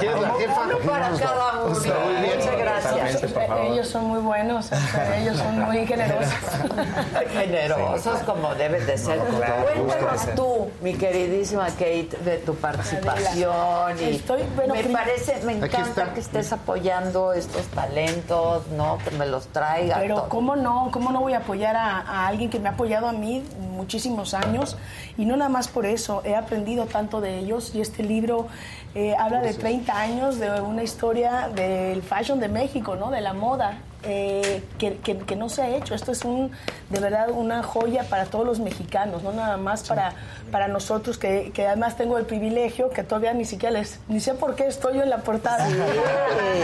¿Quién 0.00 0.12
es 0.12 0.20
la 0.20 0.34
jefa? 0.34 0.60
Uno 0.66 0.78
para 0.90 1.10
cada 1.10 1.62
uno. 1.64 1.70
Muy 1.74 1.80
bien. 2.22 2.38
Muchas 2.38 2.58
gracias. 2.58 3.22
Ellos 3.70 3.88
son 3.88 4.04
muy 4.06 4.20
buenos, 4.20 4.70
ellos 5.16 5.36
son 5.38 5.60
muy 5.60 5.86
generosos. 5.86 6.32
Generosos 7.32 8.18
como 8.24 8.54
deben 8.54 8.84
de 8.86 8.98
ser. 8.98 9.18
Claro, 9.18 9.64
Cuéntanos 9.86 10.34
tú, 10.34 10.70
mi 10.80 10.94
queridísima 10.94 11.66
Kate, 11.66 12.08
de 12.24 12.38
tu 12.38 12.54
participación. 12.54 13.98
Y 14.00 14.04
Estoy- 14.16 14.42
bueno, 14.56 14.74
me 14.74 14.80
prim- 14.82 14.92
parece, 14.92 15.40
me 15.44 15.52
encanta 15.54 16.12
que 16.14 16.20
estés 16.20 16.52
apoyando 16.52 17.32
estos 17.32 17.66
talentos, 17.68 18.66
¿no? 18.68 18.98
Que 19.04 19.10
me 19.12 19.26
los 19.26 19.46
traigas. 19.48 19.98
Pero 20.00 20.16
todo. 20.16 20.28
cómo 20.28 20.56
no, 20.56 20.88
cómo 20.92 21.10
no 21.12 21.20
voy 21.20 21.34
a 21.34 21.38
apoyar 21.38 21.76
a, 21.76 21.98
a 22.00 22.26
alguien 22.26 22.50
que 22.50 22.58
me 22.58 22.68
ha 22.68 22.72
apoyado 22.72 23.08
a 23.08 23.12
mí 23.12 23.44
muchísimos 23.72 24.34
años 24.34 24.76
y 25.16 25.24
no 25.24 25.36
nada 25.36 25.50
más 25.50 25.68
por 25.68 25.86
eso, 25.86 26.22
he 26.24 26.34
aprendido 26.34 26.86
tanto 26.86 27.20
de 27.20 27.38
ellos 27.38 27.74
y 27.74 27.80
este 27.80 28.02
libro 28.02 28.46
eh, 28.94 29.14
habla 29.18 29.40
de 29.40 29.54
30 29.54 29.98
años 29.98 30.38
de 30.38 30.60
una 30.60 30.82
historia 30.82 31.50
del 31.54 32.02
fashion 32.02 32.40
de 32.40 32.48
México, 32.48 32.96
¿no? 32.96 33.10
De 33.10 33.20
la 33.20 33.32
moda. 33.32 33.78
Eh, 34.04 34.62
que, 34.78 34.96
que- 34.98 35.18
que 35.18 35.36
no 35.36 35.48
se 35.48 35.62
ha 35.62 35.68
hecho. 35.76 35.94
Esto 35.94 36.12
es 36.12 36.24
un, 36.24 36.50
de 36.90 37.00
verdad 37.00 37.30
una 37.30 37.62
joya 37.62 38.04
para 38.04 38.24
todos 38.26 38.44
los 38.46 38.58
mexicanos, 38.60 39.22
no 39.22 39.32
nada 39.32 39.56
más 39.56 39.82
para, 39.88 40.12
para 40.50 40.68
nosotros, 40.68 41.18
que, 41.18 41.50
que 41.54 41.66
además 41.66 41.96
tengo 41.96 42.18
el 42.18 42.24
privilegio 42.26 42.90
que 42.90 43.02
todavía 43.04 43.32
ni 43.34 43.44
siquiera 43.44 43.78
les, 43.78 44.00
ni 44.08 44.20
sé 44.20 44.34
por 44.34 44.54
qué 44.54 44.66
estoy 44.66 44.96
yo 44.96 45.02
en 45.02 45.10
la 45.10 45.18
portada. 45.18 45.66
Sí. 45.68 45.76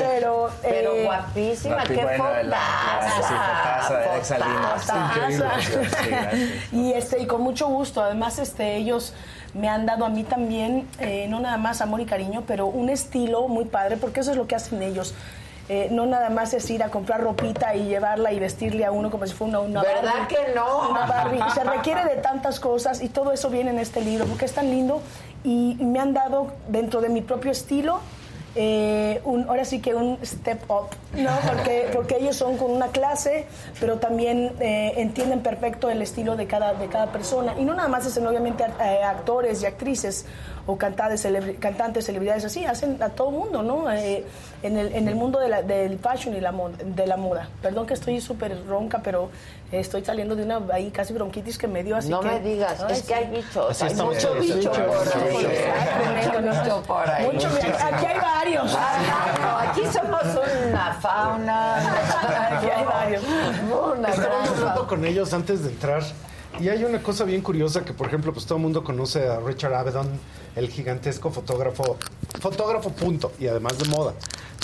Pero, 0.08 0.50
Pero 0.62 0.94
eh, 0.94 1.04
guapísima, 1.04 1.84
qué 1.84 2.06
y 6.72 6.92
este 6.92 7.22
y 7.22 7.26
con 7.26 7.42
mucho 7.42 7.68
gusto. 7.68 8.02
Además 8.02 8.38
este 8.38 8.76
ellos 8.76 9.12
me 9.54 9.68
han 9.68 9.86
dado 9.86 10.04
a 10.04 10.08
mí 10.10 10.24
también 10.24 10.86
eh, 11.00 11.26
no 11.28 11.40
nada 11.40 11.56
más 11.56 11.80
amor 11.80 12.00
y 12.00 12.04
cariño 12.04 12.44
pero 12.46 12.66
un 12.66 12.90
estilo 12.90 13.48
muy 13.48 13.64
padre 13.64 13.96
porque 13.96 14.20
eso 14.20 14.32
es 14.32 14.36
lo 14.36 14.46
que 14.46 14.54
hacen 14.54 14.82
ellos 14.82 15.14
Eh, 15.68 15.88
no 15.90 16.06
nada 16.06 16.30
más 16.30 16.54
es 16.54 16.68
ir 16.70 16.82
a 16.82 16.88
comprar 16.88 17.22
ropita 17.22 17.74
y 17.74 17.84
llevarla 17.84 18.32
y 18.32 18.40
vestirle 18.40 18.86
a 18.86 18.90
uno 18.90 19.10
como 19.10 19.26
si 19.26 19.34
fuera 19.34 19.58
una, 19.58 19.80
una 19.80 19.82
¿Verdad 19.82 20.14
Barbie. 20.20 20.34
que 20.34 20.54
no? 20.54 20.88
Una 20.90 21.06
Barbie. 21.06 21.40
Se 21.54 21.62
requiere 21.62 22.04
de 22.04 22.16
tantas 22.22 22.58
cosas 22.58 23.02
y 23.02 23.08
todo 23.10 23.32
eso 23.32 23.50
viene 23.50 23.70
en 23.70 23.78
este 23.78 24.00
libro 24.00 24.24
porque 24.24 24.46
es 24.46 24.52
tan 24.52 24.70
lindo 24.70 25.02
y 25.44 25.76
me 25.80 26.00
han 26.00 26.14
dado 26.14 26.52
dentro 26.68 27.02
de 27.02 27.10
mi 27.10 27.20
propio 27.20 27.50
estilo 27.50 28.00
eh, 28.54 29.20
un, 29.24 29.48
ahora 29.48 29.64
sí 29.64 29.80
que 29.80 29.94
un 29.94 30.18
step 30.24 30.68
up, 30.70 30.88
¿no? 31.16 31.30
Porque, 31.46 31.90
porque 31.94 32.16
ellos 32.16 32.34
son 32.34 32.56
con 32.56 32.70
una 32.70 32.88
clase, 32.88 33.46
pero 33.78 33.98
también 33.98 34.52
eh, 34.58 34.94
entienden 34.96 35.40
perfecto 35.40 35.90
el 35.90 36.02
estilo 36.02 36.34
de 36.34 36.46
cada, 36.46 36.74
de 36.74 36.88
cada 36.88 37.12
persona. 37.12 37.54
Y 37.58 37.64
no 37.64 37.74
nada 37.74 37.88
más 37.88 38.06
hacen 38.06 38.26
obviamente 38.26 38.64
eh, 38.64 39.02
actores 39.04 39.62
y 39.62 39.66
actrices 39.66 40.24
o 40.66 40.76
cantantes, 40.76 41.24
cantantes 41.60 42.06
celebridades 42.06 42.44
así, 42.44 42.64
hacen 42.64 43.00
a 43.02 43.10
todo 43.10 43.30
mundo, 43.30 43.62
¿no? 43.62 43.92
Eh, 43.92 44.24
en, 44.62 44.76
el, 44.76 44.94
en 44.94 45.08
el 45.08 45.14
mundo 45.14 45.38
de 45.38 45.48
la- 45.48 45.62
del 45.62 45.98
fashion 45.98 46.34
y 46.34 46.40
la 46.40 46.52
moda, 46.52 46.74
de 46.84 47.06
la 47.06 47.16
moda. 47.16 47.48
Perdón 47.62 47.86
que 47.86 47.94
estoy 47.94 48.20
súper 48.20 48.56
ronca, 48.66 49.00
pero 49.02 49.30
eh, 49.70 49.80
estoy 49.80 50.04
saliendo 50.04 50.34
de 50.36 50.42
una 50.44 50.60
ahí 50.72 50.90
casi 50.90 51.12
bronquitis 51.12 51.56
que 51.58 51.68
me 51.68 51.82
dio 51.84 51.96
así 51.96 52.08
No 52.08 52.20
que- 52.20 52.26
me 52.28 52.40
digas, 52.40 52.82
Ay, 52.86 52.92
es 52.92 53.02
que 53.02 53.14
hay 53.14 53.26
bichos, 53.26 53.82
hay 53.82 53.94
mucho 53.94 54.28
todos, 54.28 54.40
bicho 54.40 54.56
mucho, 54.56 54.72
por 56.86 57.08
ahí. 57.08 57.26
aquí 57.26 58.06
hay 58.06 58.18
varios. 58.20 58.74
Ah, 58.76 59.34
no, 59.40 59.70
aquí 59.70 59.80
somos 59.92 60.22
una 60.68 60.92
fauna. 60.94 61.76
Aquí 62.56 62.66
hay 62.74 62.84
varios. 62.84 63.22
Una 63.24 64.08
hablando 64.08 64.86
con 64.86 65.04
ellos 65.04 65.32
antes 65.32 65.62
de 65.64 65.70
entrar 65.70 66.02
y 66.60 66.68
hay 66.68 66.82
una 66.84 67.00
cosa 67.02 67.24
bien 67.24 67.40
curiosa 67.42 67.84
que, 67.84 67.92
por 67.92 68.06
ejemplo, 68.08 68.32
pues 68.32 68.44
todo 68.46 68.56
el 68.56 68.62
mundo 68.62 68.82
conoce 68.82 69.28
a 69.28 69.38
Richard 69.40 69.74
Avedon, 69.74 70.08
el 70.58 70.68
gigantesco 70.68 71.30
fotógrafo, 71.30 71.96
fotógrafo 72.40 72.90
punto, 72.90 73.32
y 73.38 73.46
además 73.46 73.78
de 73.78 73.88
moda. 73.88 74.14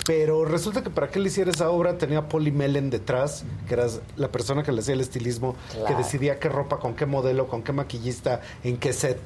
Pero 0.07 0.45
resulta 0.45 0.83
que 0.83 0.91
para 0.91 1.09
que 1.09 1.19
él 1.19 1.27
hiciera 1.27 1.51
esa 1.51 1.71
obra 1.71 1.97
tenía 1.97 2.19
a 2.19 2.29
Polly 2.29 2.53
Mellen 2.53 2.91
detrás, 2.91 3.45
que 3.67 3.75
era 3.75 3.87
la 4.17 4.29
persona 4.31 4.63
que 4.63 4.71
le 4.71 4.81
hacía 4.81 4.93
el 4.93 5.01
estilismo, 5.01 5.57
que 5.87 5.95
decidía 5.95 6.39
qué 6.39 6.51
ropa, 6.51 6.79
con 6.79 6.95
qué 6.95 7.07
modelo, 7.07 7.49
con 7.49 7.63
qué 7.63 7.73
maquillista, 7.73 8.43
en 8.65 8.77
qué 8.77 8.93
set. 8.93 9.19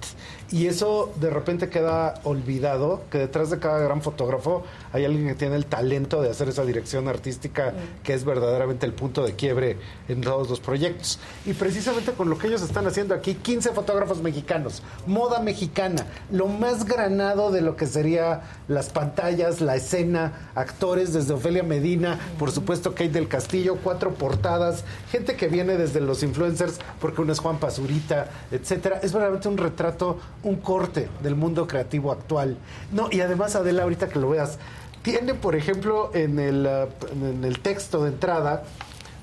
Y 0.51 0.67
eso 0.67 1.13
de 1.21 1.29
repente 1.29 1.69
queda 1.69 2.15
olvidado, 2.25 3.03
que 3.11 3.19
detrás 3.19 3.51
de 3.51 3.59
cada 3.59 3.79
gran 3.81 4.01
fotógrafo 4.01 4.65
hay 4.93 5.05
alguien 5.05 5.27
que 5.27 5.35
tiene 5.35 5.57
el 5.57 5.67
talento 5.67 6.23
de 6.23 6.31
hacer 6.31 6.49
esa 6.49 6.65
dirección 6.65 7.07
artística, 7.07 7.75
que 8.03 8.15
es 8.15 8.25
verdaderamente 8.25 8.87
el 8.87 8.95
punto 8.95 9.25
de 9.25 9.35
quiebre 9.35 9.77
en 10.09 10.23
todos 10.23 10.49
los 10.49 10.61
proyectos. 10.61 11.19
Y 11.45 11.53
precisamente 11.53 12.13
con 12.13 12.31
lo 12.31 12.39
que 12.39 12.47
ellos 12.47 12.63
están 12.63 12.87
haciendo 12.87 13.15
aquí, 13.15 13.35
15 13.35 13.73
fotógrafos 13.73 14.23
mexicanos, 14.23 14.83
moda 15.07 15.41
mexicana, 15.41 16.07
lo 16.31 16.47
más 16.47 16.87
granado 16.87 17.51
de 17.51 17.61
lo 17.61 17.77
que 17.77 17.87
sería 17.87 18.43
las 18.69 18.89
pantallas, 18.89 19.61
la 19.61 19.77
escena, 19.77 20.51
actores 20.55 21.13
desde 21.13 21.35
Ofelia 21.35 21.63
Medina, 21.63 22.19
por 22.39 22.53
supuesto 22.53 22.93
Kate 22.93 23.11
del 23.11 23.29
Castillo, 23.29 23.77
cuatro 23.83 24.15
portadas, 24.15 24.85
gente 25.11 25.37
que 25.37 25.49
viene 25.49 25.77
desde 25.77 26.01
los 26.01 26.23
influencers, 26.23 26.79
porque 27.01 27.21
uno 27.21 27.33
es 27.33 27.39
Juan 27.39 27.59
Pazurita, 27.59 28.31
etcétera. 28.51 29.01
Es 29.03 29.13
verdaderamente 29.13 29.49
un 29.49 29.59
retrato, 29.59 30.19
un 30.43 30.57
corte 30.57 31.09
del 31.23 31.35
mundo 31.35 31.67
creativo 31.67 32.13
actual. 32.13 32.57
No, 32.93 33.09
y 33.11 33.21
además 33.21 33.57
Adela, 33.57 33.83
ahorita 33.83 34.09
que 34.09 34.19
lo 34.19 34.31
veas, 34.31 34.59
tiene, 35.03 35.35
por 35.35 35.57
ejemplo, 35.57 36.11
en 36.15 36.39
el, 36.39 36.67
en 37.13 37.45
el 37.45 37.61
texto 37.61 38.03
de 38.05 38.11
entrada, 38.11 38.63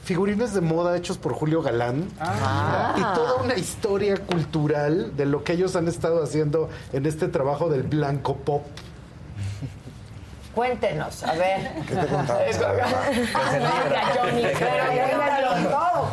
figurines 0.03 0.53
de 0.53 0.61
moda 0.61 0.95
hechos 0.98 1.18
por 1.18 1.34
Julio 1.34 1.61
Galán 1.61 2.08
Ah. 2.19 2.94
y 2.98 3.02
toda 3.16 3.35
una 3.42 3.56
historia 3.56 4.18
cultural 4.18 5.16
de 5.18 5.26
lo 5.26 5.44
que 5.44 5.53
ellos 5.53 5.76
han 5.76 5.88
estado 5.88 6.24
haciendo 6.24 6.69
en 6.94 7.06
este 7.06 7.27
trabajo 7.27 7.69
del 7.69 7.84
blanco 7.84 8.35
pop. 8.35 8.64
Cuéntenos, 10.53 11.22
a 11.24 11.34
ver. 11.34 11.72
¿Qué 11.85 11.95
te 11.95 12.08
contamos? 12.08 12.42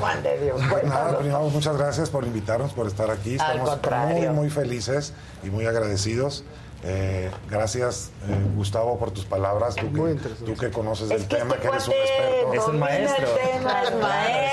Juan 0.02 0.22
de 0.22 0.38
Dios. 0.38 0.60
Nada, 0.84 1.16
primero, 1.16 1.40
muchas 1.50 1.76
gracias 1.76 2.10
por 2.10 2.24
invitarnos, 2.24 2.72
por 2.72 2.88
estar 2.88 3.08
aquí. 3.10 3.36
Al 3.38 3.58
Estamos 3.60 4.10
muy, 4.10 4.28
muy 4.30 4.50
felices 4.50 5.12
y 5.44 5.50
muy 5.50 5.64
agradecidos. 5.64 6.42
Eh, 6.84 7.30
gracias, 7.48 8.10
eh, 8.28 8.36
Gustavo, 8.56 8.98
por 8.98 9.12
tus 9.12 9.24
palabras. 9.24 9.76
Tú 9.76 9.92
que, 9.92 10.14
tú 10.44 10.56
que 10.56 10.72
conoces 10.72 11.08
el 11.12 11.28
tema, 11.28 11.56
que 11.56 11.68
eres 11.68 11.86
un 11.86 11.94
experto. 11.94 12.52
Es 12.52 12.66
un 12.66 12.78
maestro. 12.80 13.26
El 13.28 13.60
tema, 13.60 13.82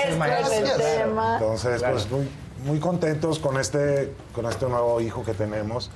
es 0.04 0.16
maestro 0.16 0.54
el 0.54 0.80
tema. 0.80 1.38
Entonces, 1.40 1.78
Claro. 1.80 1.94
pues 1.94 2.10
muy, 2.10 2.28
muy 2.64 2.78
contentos 2.78 3.40
con 3.40 3.58
este, 3.58 4.14
con 4.32 4.46
este 4.46 4.66
nuevo 4.66 5.00
hijo 5.00 5.24
que 5.24 5.34
tenemos, 5.34 5.90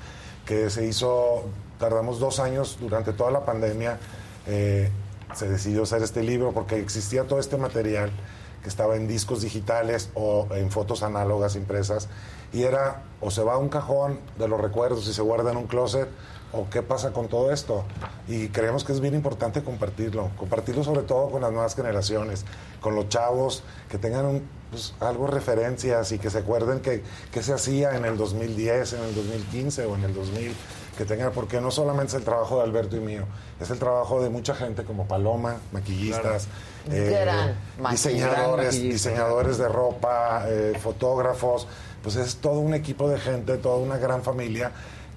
que 0.44 0.68
se 0.70 0.84
hizo, 0.84 1.44
tardamos 1.78 2.18
dos 2.18 2.40
años 2.40 2.78
durante 2.80 3.12
toda 3.12 3.30
la 3.30 3.44
pandemia, 3.44 3.98
eh, 4.48 4.90
se 5.34 5.48
decidió 5.48 5.84
hacer 5.84 6.02
este 6.02 6.24
libro 6.24 6.50
porque 6.50 6.80
existía 6.80 7.24
todo 7.24 7.38
este 7.38 7.56
material 7.56 8.10
que 8.64 8.68
estaba 8.70 8.96
en 8.96 9.06
discos 9.06 9.42
digitales 9.42 10.10
o 10.14 10.48
en 10.50 10.70
fotos 10.72 11.04
análogas 11.04 11.54
impresas 11.54 12.08
y 12.52 12.62
era 12.64 13.02
o 13.20 13.30
se 13.30 13.42
va 13.42 13.54
a 13.54 13.58
un 13.58 13.68
cajón 13.68 14.18
de 14.38 14.48
los 14.48 14.60
recuerdos 14.60 15.06
y 15.06 15.12
se 15.12 15.22
guarda 15.22 15.52
en 15.52 15.58
un 15.58 15.66
closet 15.66 16.08
o 16.52 16.68
qué 16.70 16.82
pasa 16.82 17.12
con 17.12 17.28
todo 17.28 17.52
esto. 17.52 17.84
Y 18.28 18.48
creemos 18.48 18.84
que 18.84 18.92
es 18.92 19.00
bien 19.00 19.14
importante 19.14 19.62
compartirlo, 19.62 20.30
compartirlo 20.36 20.84
sobre 20.84 21.02
todo 21.02 21.30
con 21.30 21.42
las 21.42 21.52
nuevas 21.52 21.74
generaciones, 21.74 22.44
con 22.80 22.94
los 22.94 23.08
chavos, 23.08 23.64
que 23.90 23.98
tengan 23.98 24.24
un, 24.24 24.48
pues, 24.70 24.94
algo 25.00 25.26
referencias 25.26 26.12
y 26.12 26.18
que 26.18 26.30
se 26.30 26.38
acuerden 26.38 26.80
que, 26.80 27.02
que 27.32 27.42
se 27.42 27.52
hacía 27.52 27.96
en 27.96 28.04
el 28.04 28.16
2010, 28.16 28.94
en 28.94 29.02
el 29.02 29.14
2015 29.14 29.86
o 29.86 29.96
en 29.96 30.04
el 30.04 30.14
2000, 30.14 30.54
que 30.96 31.04
tengan, 31.04 31.32
porque 31.32 31.60
no 31.60 31.70
solamente 31.70 32.12
es 32.12 32.14
el 32.14 32.24
trabajo 32.24 32.58
de 32.58 32.62
Alberto 32.62 32.96
y 32.96 33.00
mío, 33.00 33.24
es 33.60 33.70
el 33.70 33.78
trabajo 33.80 34.22
de 34.22 34.30
mucha 34.30 34.54
gente 34.54 34.84
como 34.84 35.08
Paloma, 35.08 35.56
maquillistas, 35.72 36.46
Gran 36.86 37.54
diseñadores, 37.90 38.80
diseñadores 38.80 39.58
de 39.58 39.68
ropa, 39.68 40.44
eh, 40.48 40.72
fotógrafos, 40.80 41.66
pues 42.02 42.16
es 42.16 42.36
todo 42.36 42.60
un 42.60 42.74
equipo 42.74 43.08
de 43.08 43.18
gente, 43.18 43.56
toda 43.56 43.78
una 43.78 43.96
gran 43.96 44.22
familia 44.22 44.72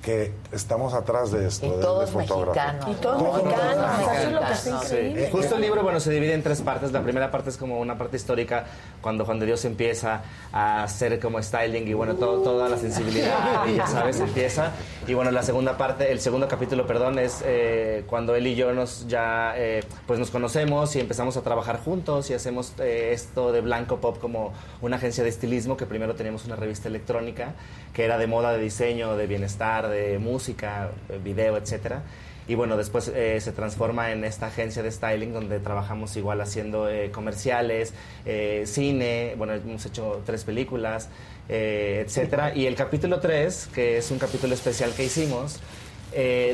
que 0.07 0.31
estamos 0.53 0.93
atrás 0.93 1.33
de 1.33 1.47
esto, 1.47 1.65
Y 1.65 1.81
todos 1.81 2.15
mexicanos. 2.15 2.87
Y 2.89 2.93
todos 3.01 3.21
mexicanos, 3.21 3.99
eso 3.99 4.27
es 4.27 4.31
lo 4.31 4.39
que. 4.39 4.87
Sí. 4.87 5.31
Justo 5.33 5.55
el 5.55 5.61
libro, 5.61 5.83
bueno, 5.83 5.99
se 5.99 6.11
divide 6.11 6.33
en 6.33 6.41
tres 6.41 6.61
partes. 6.61 6.93
La 6.93 7.01
primera 7.01 7.29
parte 7.29 7.49
es 7.49 7.57
como 7.57 7.81
una 7.81 7.97
parte 7.97 8.15
histórica, 8.15 8.63
cuando 9.01 9.25
Juan 9.25 9.37
de 9.39 9.47
Dios 9.47 9.65
empieza 9.65 10.21
a 10.53 10.83
hacer 10.83 11.19
como 11.19 11.43
styling 11.43 11.85
y 11.89 11.93
bueno, 11.93 12.15
todo, 12.15 12.41
toda 12.41 12.69
la 12.69 12.77
sensibilidad, 12.77 13.67
y 13.67 13.75
ya 13.75 13.85
sabes, 13.85 14.21
empieza. 14.21 14.71
Y 15.07 15.13
bueno, 15.13 15.29
la 15.31 15.43
segunda 15.43 15.77
parte, 15.77 16.09
el 16.09 16.21
segundo 16.21 16.47
capítulo, 16.47 16.87
perdón, 16.87 17.19
es 17.19 17.43
eh, 17.43 18.05
cuando 18.07 18.33
él 18.33 18.47
y 18.47 18.55
yo 18.55 18.71
nos 18.71 19.09
ya, 19.09 19.55
eh, 19.57 19.83
pues 20.05 20.19
nos 20.19 20.29
conocemos 20.29 20.95
y 20.95 21.01
empezamos 21.01 21.35
a 21.35 21.41
trabajar 21.41 21.81
juntos 21.81 22.29
y 22.29 22.33
hacemos 22.33 22.71
eh, 22.79 23.09
esto 23.11 23.51
de 23.51 23.59
Blanco 23.59 23.97
Pop 23.97 24.19
como 24.21 24.53
una 24.81 24.95
agencia 24.95 25.21
de 25.21 25.29
estilismo, 25.29 25.75
que 25.75 25.85
primero 25.85 26.15
teníamos 26.15 26.45
una 26.45 26.55
revista 26.55 26.87
electrónica, 26.87 27.55
que 27.97 28.05
era 28.05 28.19
de 28.19 28.27
moda, 28.27 28.53
de 28.53 28.59
diseño, 28.59 29.17
de 29.17 29.25
bienestar, 29.25 29.89
de 29.89 30.19
música, 30.19 30.91
video, 31.23 31.57
etcétera. 31.57 32.03
Y 32.47 32.53
bueno, 32.53 32.77
después 32.77 33.11
eh, 33.13 33.41
se 33.41 33.51
transforma 33.53 34.11
en 34.11 34.23
esta 34.23 34.45
agencia 34.45 34.83
de 34.83 34.91
styling 34.91 35.33
donde 35.33 35.59
trabajamos 35.59 36.15
igual 36.15 36.39
haciendo 36.39 36.87
eh, 36.87 37.09
comerciales, 37.09 37.95
eh, 38.23 38.65
cine, 38.67 39.33
bueno, 39.35 39.53
hemos 39.53 39.83
hecho 39.87 40.21
tres 40.27 40.43
películas, 40.43 41.09
etcétera. 41.49 42.55
Y 42.55 42.67
el 42.67 42.75
capítulo 42.75 43.19
3, 43.19 43.69
que 43.73 43.97
es 43.97 44.11
un 44.11 44.19
capítulo 44.19 44.53
especial 44.53 44.93
que 44.93 45.03
hicimos, 45.03 45.59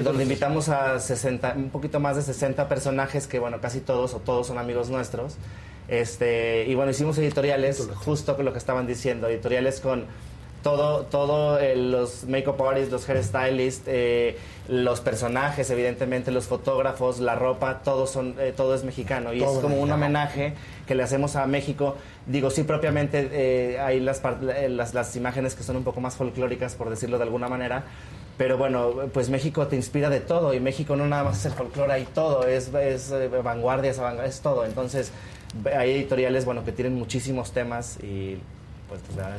donde 0.02 0.24
invitamos 0.24 0.70
a 0.70 0.98
60, 0.98 1.56
un 1.58 1.72
poquito 1.72 2.00
más 2.00 2.16
de 2.16 2.22
60 2.22 2.70
personajes 2.70 3.28
que, 3.28 3.40
bueno, 3.40 3.60
casi 3.60 3.82
todos 3.82 4.14
o 4.14 4.20
todos 4.20 4.48
son 4.48 4.60
amigos 4.60 4.90
nuestros. 4.90 5.36
Este, 5.90 6.66
y 6.70 6.76
bueno, 6.76 6.92
hicimos 6.92 7.18
editoriales, 7.18 7.86
justo 7.96 8.38
con 8.38 8.46
lo 8.46 8.54
que 8.54 8.60
estaban 8.60 8.88
diciendo, 8.88 9.28
editoriales 9.28 9.82
con 9.82 10.06
todo, 10.64 11.04
todo 11.04 11.60
eh, 11.60 11.76
los 11.76 12.24
make-up 12.24 12.60
artists, 12.64 12.92
los 12.92 13.08
hairstylists, 13.08 13.84
eh, 13.86 14.38
los 14.68 15.02
personajes, 15.02 15.70
evidentemente, 15.70 16.32
los 16.32 16.48
fotógrafos, 16.48 17.20
la 17.20 17.36
ropa, 17.36 17.82
todo, 17.84 18.08
son, 18.08 18.36
eh, 18.40 18.54
todo 18.56 18.74
es 18.74 18.84
mexicano. 18.84 19.34
Y 19.34 19.40
Todo 19.40 19.58
es 19.58 19.60
como 19.60 19.80
un 19.80 19.92
homenaje 19.92 20.54
que 20.88 20.96
le 20.96 21.04
hacemos 21.04 21.36
a 21.36 21.46
México. 21.46 21.98
Digo, 22.26 22.50
sí, 22.50 22.64
propiamente 22.64 23.30
eh, 23.32 23.80
hay 23.80 24.00
las, 24.00 24.22
las, 24.70 24.94
las 24.94 25.16
imágenes 25.16 25.54
que 25.54 25.64
son 25.64 25.76
un 25.76 25.84
poco 25.84 26.02
más 26.02 26.16
folclóricas, 26.16 26.76
por 26.76 26.90
decirlo 26.90 27.18
de 27.18 27.24
alguna 27.24 27.50
manera. 27.50 27.84
Pero 28.38 28.58
bueno, 28.58 28.94
pues 29.14 29.30
México 29.30 29.68
te 29.68 29.76
inspira 29.76 30.10
de 30.10 30.20
todo 30.20 30.56
y 30.56 30.60
México 30.60 30.96
no 30.96 31.06
nada 31.08 31.26
más 31.26 31.38
es 31.40 31.46
el 31.46 31.52
folclore, 31.52 31.94
hay 31.94 32.06
todo, 32.06 32.48
es, 32.48 32.74
es 32.74 33.14
vanguardia, 33.44 33.92
es, 33.92 34.02
es 34.26 34.40
todo. 34.40 34.66
Entonces, 34.66 35.12
hay 35.78 35.92
editoriales, 35.92 36.46
bueno, 36.46 36.64
que 36.66 36.72
tienen 36.72 36.96
muchísimos 36.96 37.52
temas 37.52 38.00
y 38.02 38.40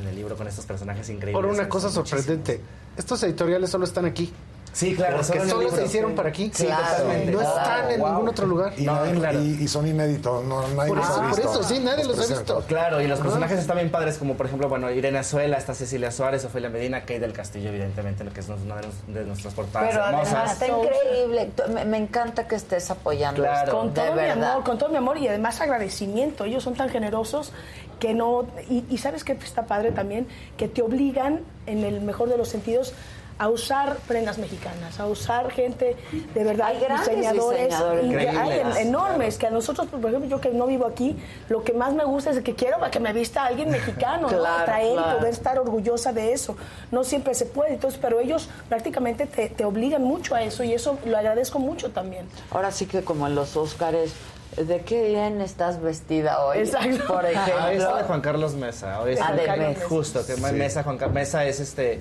en 0.00 0.06
el 0.08 0.14
libro 0.14 0.36
con 0.36 0.46
estos 0.48 0.64
personajes 0.66 1.08
increíbles. 1.08 1.34
Por 1.42 1.46
una 1.50 1.68
cosa 1.68 1.88
son 1.90 1.98
muchísimos. 2.02 2.24
sorprendente, 2.24 2.60
estos 2.96 3.22
editoriales 3.22 3.70
solo 3.70 3.84
están 3.84 4.04
aquí. 4.06 4.32
Sí, 4.72 4.96
claro, 4.96 5.18
Porque 5.18 5.38
solo 5.38 5.50
solo 5.50 5.70
se 5.70 5.84
hicieron 5.84 6.16
para 6.16 6.30
aquí. 6.30 6.50
Sí, 6.52 6.64
totalmente. 6.66 7.30
No 7.30 7.40
están 7.42 7.90
en 7.92 8.00
Wow. 8.00 8.08
ningún 8.10 8.28
otro 8.30 8.44
lugar. 8.48 8.72
Y, 8.76 8.82
nadie- 8.86 9.40
y- 9.40 9.62
y 9.62 9.68
son 9.68 9.86
inéditos, 9.86 10.44
no, 10.44 10.66
nadie 10.70 10.88
Por 10.88 10.96
los 10.96 11.06
eso- 11.08 11.14
ha 11.14 11.28
por 11.28 11.36
visto. 11.36 11.50
eso, 11.52 11.62
sí, 11.62 11.78
nadie 11.78 12.02
los 12.04 12.14
ha 12.14 12.16
presenta. 12.16 12.54
visto. 12.54 12.66
Claro, 12.66 13.00
y 13.00 13.06
los 13.06 13.20
personajes 13.20 13.60
están 13.60 13.76
bien 13.76 13.92
padres, 13.92 14.18
como 14.18 14.34
por 14.34 14.46
ejemplo, 14.46 14.68
bueno, 14.68 14.90
Irene 14.90 15.18
Azuela, 15.20 15.58
está 15.58 15.74
Cecilia 15.76 16.10
Suárez, 16.10 16.44
Ofelia 16.44 16.70
Medina, 16.70 17.02
Kate 17.02 17.20
del 17.20 17.32
Castillo, 17.32 17.68
evidentemente, 17.68 18.24
lo 18.24 18.32
que 18.32 18.40
es 18.40 18.48
una 18.48 18.74
de, 18.74 18.86
nos- 18.88 19.06
de 19.14 19.24
nuestras 19.24 19.54
portadas 19.54 19.90
Pero 19.92 20.02
además 20.02 20.52
está 20.54 20.66
increíble. 20.66 21.50
Me, 21.72 21.84
me 21.84 21.96
encanta 21.98 22.48
que 22.48 22.56
estés 22.56 22.90
apoyando 22.90 23.42
Claro. 23.42 23.70
Con 23.78 23.94
de 23.94 24.00
todo 24.00 24.10
mi 24.10 24.16
verdad. 24.22 24.50
amor, 24.54 24.64
con 24.64 24.76
todo 24.78 24.88
mi 24.88 24.96
amor 24.96 25.18
y 25.18 25.28
además 25.28 25.60
agradecimiento. 25.60 26.46
Ellos 26.46 26.64
son 26.64 26.74
tan 26.74 26.88
generosos 26.88 27.52
que 27.98 28.14
no. 28.14 28.46
Y, 28.68 28.84
y 28.88 28.98
sabes 28.98 29.24
que 29.24 29.32
está 29.32 29.66
padre 29.66 29.92
también, 29.92 30.26
que 30.56 30.68
te 30.68 30.82
obligan, 30.82 31.40
en 31.66 31.84
el 31.84 32.00
mejor 32.00 32.28
de 32.28 32.36
los 32.36 32.48
sentidos, 32.48 32.94
a 33.38 33.48
usar 33.48 33.96
prendas 34.06 34.38
mexicanas, 34.38 35.00
a 35.00 35.06
usar 35.06 35.50
gente 35.50 35.96
de 36.34 36.44
verdad, 36.44 36.68
Hay 36.68 36.80
grandes 36.80 37.08
diseñadores, 37.08 37.64
diseñadores 37.64 38.76
hay 38.76 38.86
enormes, 38.86 39.38
que 39.38 39.46
a 39.48 39.50
nosotros, 39.50 39.88
por 39.88 40.08
ejemplo, 40.08 40.28
yo 40.28 40.40
que 40.40 40.50
no 40.50 40.66
vivo 40.66 40.86
aquí, 40.86 41.16
lo 41.48 41.64
que 41.64 41.72
más 41.72 41.94
me 41.94 42.04
gusta 42.04 42.30
es 42.30 42.40
que 42.40 42.54
quiero 42.54 42.78
que 42.90 43.00
me 43.00 43.12
vista 43.12 43.44
alguien 43.44 43.70
mexicano, 43.70 44.30
¿no? 44.30 44.38
Claro, 44.38 44.64
traer 44.64 44.92
y 44.92 44.96
claro. 44.96 45.18
poder 45.18 45.32
estar 45.32 45.58
orgullosa 45.58 46.12
de 46.12 46.32
eso. 46.32 46.56
No 46.92 47.02
siempre 47.02 47.34
se 47.34 47.46
puede, 47.46 47.74
entonces, 47.74 47.98
pero 48.00 48.20
ellos 48.20 48.48
prácticamente 48.68 49.26
te, 49.26 49.48
te 49.48 49.64
obligan 49.64 50.02
mucho 50.04 50.34
a 50.34 50.42
eso 50.42 50.62
y 50.62 50.72
eso 50.72 50.98
lo 51.04 51.16
agradezco 51.16 51.58
mucho 51.58 51.90
también. 51.90 52.28
Ahora 52.50 52.70
sí 52.70 52.86
que 52.86 53.02
como 53.02 53.26
en 53.26 53.34
los 53.34 53.56
Óscares, 53.56 54.12
¿de 54.56 54.80
qué 54.82 55.08
bien 55.08 55.40
estás 55.40 55.80
vestida 55.80 56.44
hoy? 56.44 56.58
Exacto. 56.58 57.06
Por 57.06 57.24
Ah, 57.26 57.30
es 57.30 57.78
de 57.78 57.84
ejemplo. 57.84 58.06
Juan 58.06 58.20
Carlos 58.20 58.54
Mesa. 58.54 59.00
Hoy 59.00 59.14
es 59.14 59.20
Ah, 59.20 59.32
de 59.32 59.44
Carlos 59.44 59.68
Mesa. 59.68 59.88
Justo, 59.88 60.26
que 60.26 60.34
Sí. 60.34 60.40
Mesa, 60.54 60.82
Juan 60.82 60.98
Carlos 60.98 61.14
Mesa 61.14 61.44
es 61.46 61.60
este 61.60 62.00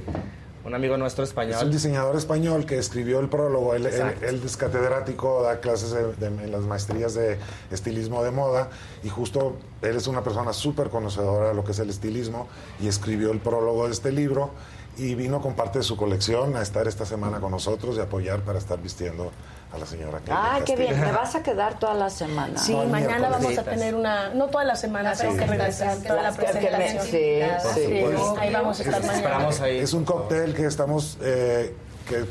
un 0.65 0.73
amigo 0.73 0.95
nuestro 0.95 1.25
español. 1.25 1.55
Es 1.57 1.61
un 1.63 1.71
diseñador 1.71 2.15
español 2.15 2.65
que 2.65 2.77
escribió 2.77 3.19
el 3.19 3.27
prólogo. 3.27 3.73
Él, 3.75 3.85
él- 3.85 4.15
él 4.21 4.41
es 4.45 4.55
catedrático, 4.55 5.43
da 5.43 5.59
clases 5.59 5.91
de- 5.91 6.13
de- 6.13 6.27
en 6.27 6.51
las 6.53 6.61
maestrías 6.61 7.13
de 7.15 7.37
estilismo 7.69 8.23
de 8.23 8.31
moda 8.31 8.69
y 9.03 9.09
justo 9.09 9.57
él 9.81 9.97
es 9.97 10.07
una 10.07 10.23
persona 10.23 10.53
súper 10.53 10.89
conocedora 10.89 11.49
de 11.49 11.53
lo 11.53 11.65
que 11.65 11.73
es 11.73 11.79
el 11.79 11.89
estilismo 11.89 12.47
y 12.79 12.87
escribió 12.87 13.31
el 13.31 13.39
prólogo 13.39 13.87
de 13.87 13.91
este 13.91 14.13
libro 14.13 14.51
y 14.95 15.15
vino 15.15 15.41
con 15.41 15.53
parte 15.55 15.79
de 15.79 15.83
su 15.83 15.97
colección 15.97 16.55
a 16.55 16.61
estar 16.61 16.87
esta 16.87 17.05
semana 17.05 17.41
con 17.41 17.51
nosotros 17.51 17.97
y 17.97 17.99
apoyar 17.99 18.39
para 18.43 18.57
estar 18.59 18.79
vistiendo 18.81 19.31
a 19.73 19.77
la 19.77 19.85
señora 19.85 20.19
del 20.19 20.63
qué 20.65 20.75
bien. 20.75 20.99
¿Te 21.01 21.11
vas 21.11 21.35
a 21.35 21.43
quedar 21.43 21.79
toda 21.79 21.93
la 21.95 22.09
semana? 22.09 22.57
Sí, 22.59 22.75
mañana 22.75 23.29
vamos 23.29 23.57
a 23.57 23.63
tener 23.63 23.95
una, 23.95 24.29
no 24.33 24.47
toda 24.47 24.63
la 24.63 24.75
semana, 24.75 25.13
tengo 25.13 25.35
que 25.35 25.45
regresar 25.47 25.97
toda 25.97 26.21
la 26.21 26.31
me- 26.31 26.37
presentación. 26.37 27.03
sí, 27.05 27.39
sí. 27.73 27.99
supuesto. 28.01 28.35
ahí 28.39 28.53
vamos 28.53 28.79
a 28.79 28.83
estar 28.83 29.01
Es- 29.01 29.07
mañana. 29.07 29.23
Esperamos 29.27 29.61
ahí. 29.61 29.77
Es 29.79 29.93
un 29.93 30.05
cóctel 30.05 30.53
que 30.53 30.65
estamos, 30.65 31.17
eh, 31.21 31.75
que 32.07 32.25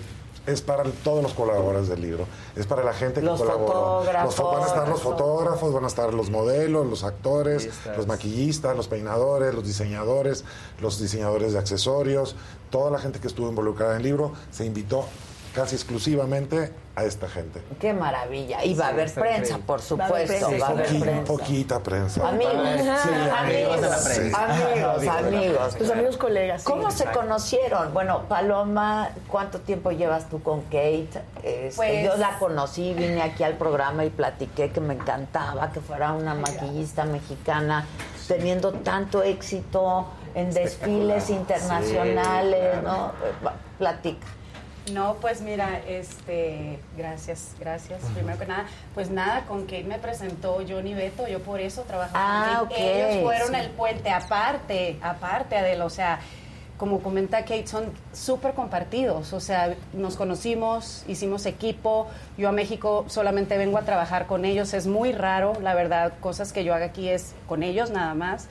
es 0.44 0.60
para 0.60 0.82
todos 1.04 1.22
los 1.22 1.34
colaboradores 1.34 1.88
del 1.88 2.00
libro. 2.00 2.26
Es 2.56 2.66
para 2.66 2.82
la 2.82 2.92
gente 2.92 3.20
que 3.20 3.26
Los 3.26 3.40
colaboró. 3.40 4.02
Los 4.24 4.36
fo- 4.36 4.52
van 4.52 4.62
a 4.62 4.66
estar 4.66 4.88
los 4.88 5.00
fotógrafos. 5.00 5.60
fotógrafos, 5.60 5.72
van 5.74 5.84
a 5.84 5.86
estar 5.86 6.14
los 6.14 6.30
modelos, 6.30 6.86
los 6.86 7.04
actores, 7.04 7.68
los 7.96 8.06
maquillistas, 8.08 8.76
los 8.76 8.88
peinadores, 8.88 9.54
los 9.54 9.64
diseñadores, 9.64 10.44
los 10.80 11.00
diseñadores 11.00 11.52
de 11.52 11.58
accesorios. 11.60 12.34
Toda 12.70 12.90
la 12.90 12.98
gente 12.98 13.20
que 13.20 13.28
estuvo 13.28 13.48
involucrada 13.48 13.92
en 13.92 13.98
el 13.98 14.02
libro 14.04 14.32
se 14.50 14.64
invitó 14.64 15.06
casi 15.55 15.74
exclusivamente 15.76 16.72
a 16.94 17.05
esta 17.05 17.28
gente. 17.28 17.62
Qué 17.81 17.92
maravilla. 17.94 18.64
Y 18.64 18.74
va 18.74 18.86
a 18.86 18.89
Sí, 18.89 18.92
haber 18.94 19.12
prensa, 19.12 19.39
increíble. 19.39 19.64
por 19.66 19.81
supuesto. 19.82 20.50
Va 20.60 20.66
a 20.66 20.70
haber 20.70 20.86
prensa. 21.00 21.24
poquita 21.24 21.82
prensa. 21.82 22.28
Amigos, 22.28 22.52
Sí, 22.55 22.89
amigos. 23.36 23.97
Sí. 24.02 24.20
amigos, 24.34 25.06
amigos. 25.08 25.76
Tus 25.76 25.90
amigos 25.90 26.16
colegas. 26.18 26.62
sí. 26.62 26.68
¿Cómo 26.70 26.90
se 26.90 27.05
conocieron? 27.06 27.92
Bueno, 27.94 28.22
Paloma, 28.28 29.10
¿cuánto 29.28 29.60
tiempo 29.60 29.90
llevas 29.90 30.28
tú 30.28 30.42
con 30.42 30.62
Kate? 30.62 31.08
Este, 31.42 31.72
Pues- 31.76 32.05
yo 32.05 32.16
la 32.18 32.39
conocí, 32.39 32.92
vine 32.94 33.22
aquí 33.22 33.42
al 33.42 33.55
programa 33.55 34.05
y 34.05 34.10
platiqué 34.10 34.70
que 34.70 34.81
me 34.81 34.94
encantaba 34.94 35.70
que 35.72 35.81
fuera 35.81 36.12
una 36.12 36.34
maquillista 36.34 37.05
mexicana 37.05 37.86
teniendo 38.28 38.72
tanto 38.72 39.22
éxito 39.22 40.06
en 40.34 40.52
desfiles 40.52 41.28
internacionales, 41.31 42.82
¿no? 42.82 43.12
Platica. 43.78 44.26
No, 44.90 45.14
pues 45.20 45.40
mira, 45.42 45.80
este, 45.86 46.78
gracias, 46.96 47.54
gracias. 47.60 48.00
Primero 48.14 48.36
que 48.38 48.46
nada, 48.46 48.66
pues 48.94 49.10
nada, 49.10 49.42
con 49.46 49.62
Kate 49.62 49.84
me 49.84 49.98
presentó 49.98 50.58
Johnny 50.68 50.92
Beto, 50.94 51.28
yo 51.28 51.40
por 51.40 51.60
eso 51.60 51.82
trabajo 51.82 52.10
Ah, 52.14 52.56
con 52.60 52.68
Kate. 52.70 53.12
Ellos 53.12 53.22
fueron 53.24 53.48
sí. 53.50 53.54
el 53.54 53.70
puente, 53.70 54.10
aparte, 54.10 54.98
aparte 55.00 55.56
Adela, 55.56 55.84
o 55.84 55.90
sea, 55.90 56.18
como 56.78 56.98
comenta 56.98 57.42
Kate, 57.42 57.68
son 57.68 57.92
súper 58.12 58.54
compartidos, 58.54 59.32
o 59.32 59.38
sea, 59.38 59.72
nos 59.92 60.16
conocimos, 60.16 61.04
hicimos 61.06 61.46
equipo, 61.46 62.08
yo 62.36 62.48
a 62.48 62.52
México 62.52 63.04
solamente 63.06 63.56
vengo 63.56 63.78
a 63.78 63.82
trabajar 63.82 64.26
con 64.26 64.44
ellos, 64.44 64.74
es 64.74 64.88
muy 64.88 65.12
raro, 65.12 65.52
la 65.62 65.74
verdad, 65.74 66.14
cosas 66.18 66.52
que 66.52 66.64
yo 66.64 66.74
haga 66.74 66.86
aquí 66.86 67.08
es 67.08 67.34
con 67.46 67.62
ellos 67.62 67.90
nada 67.90 68.14
más. 68.14 68.48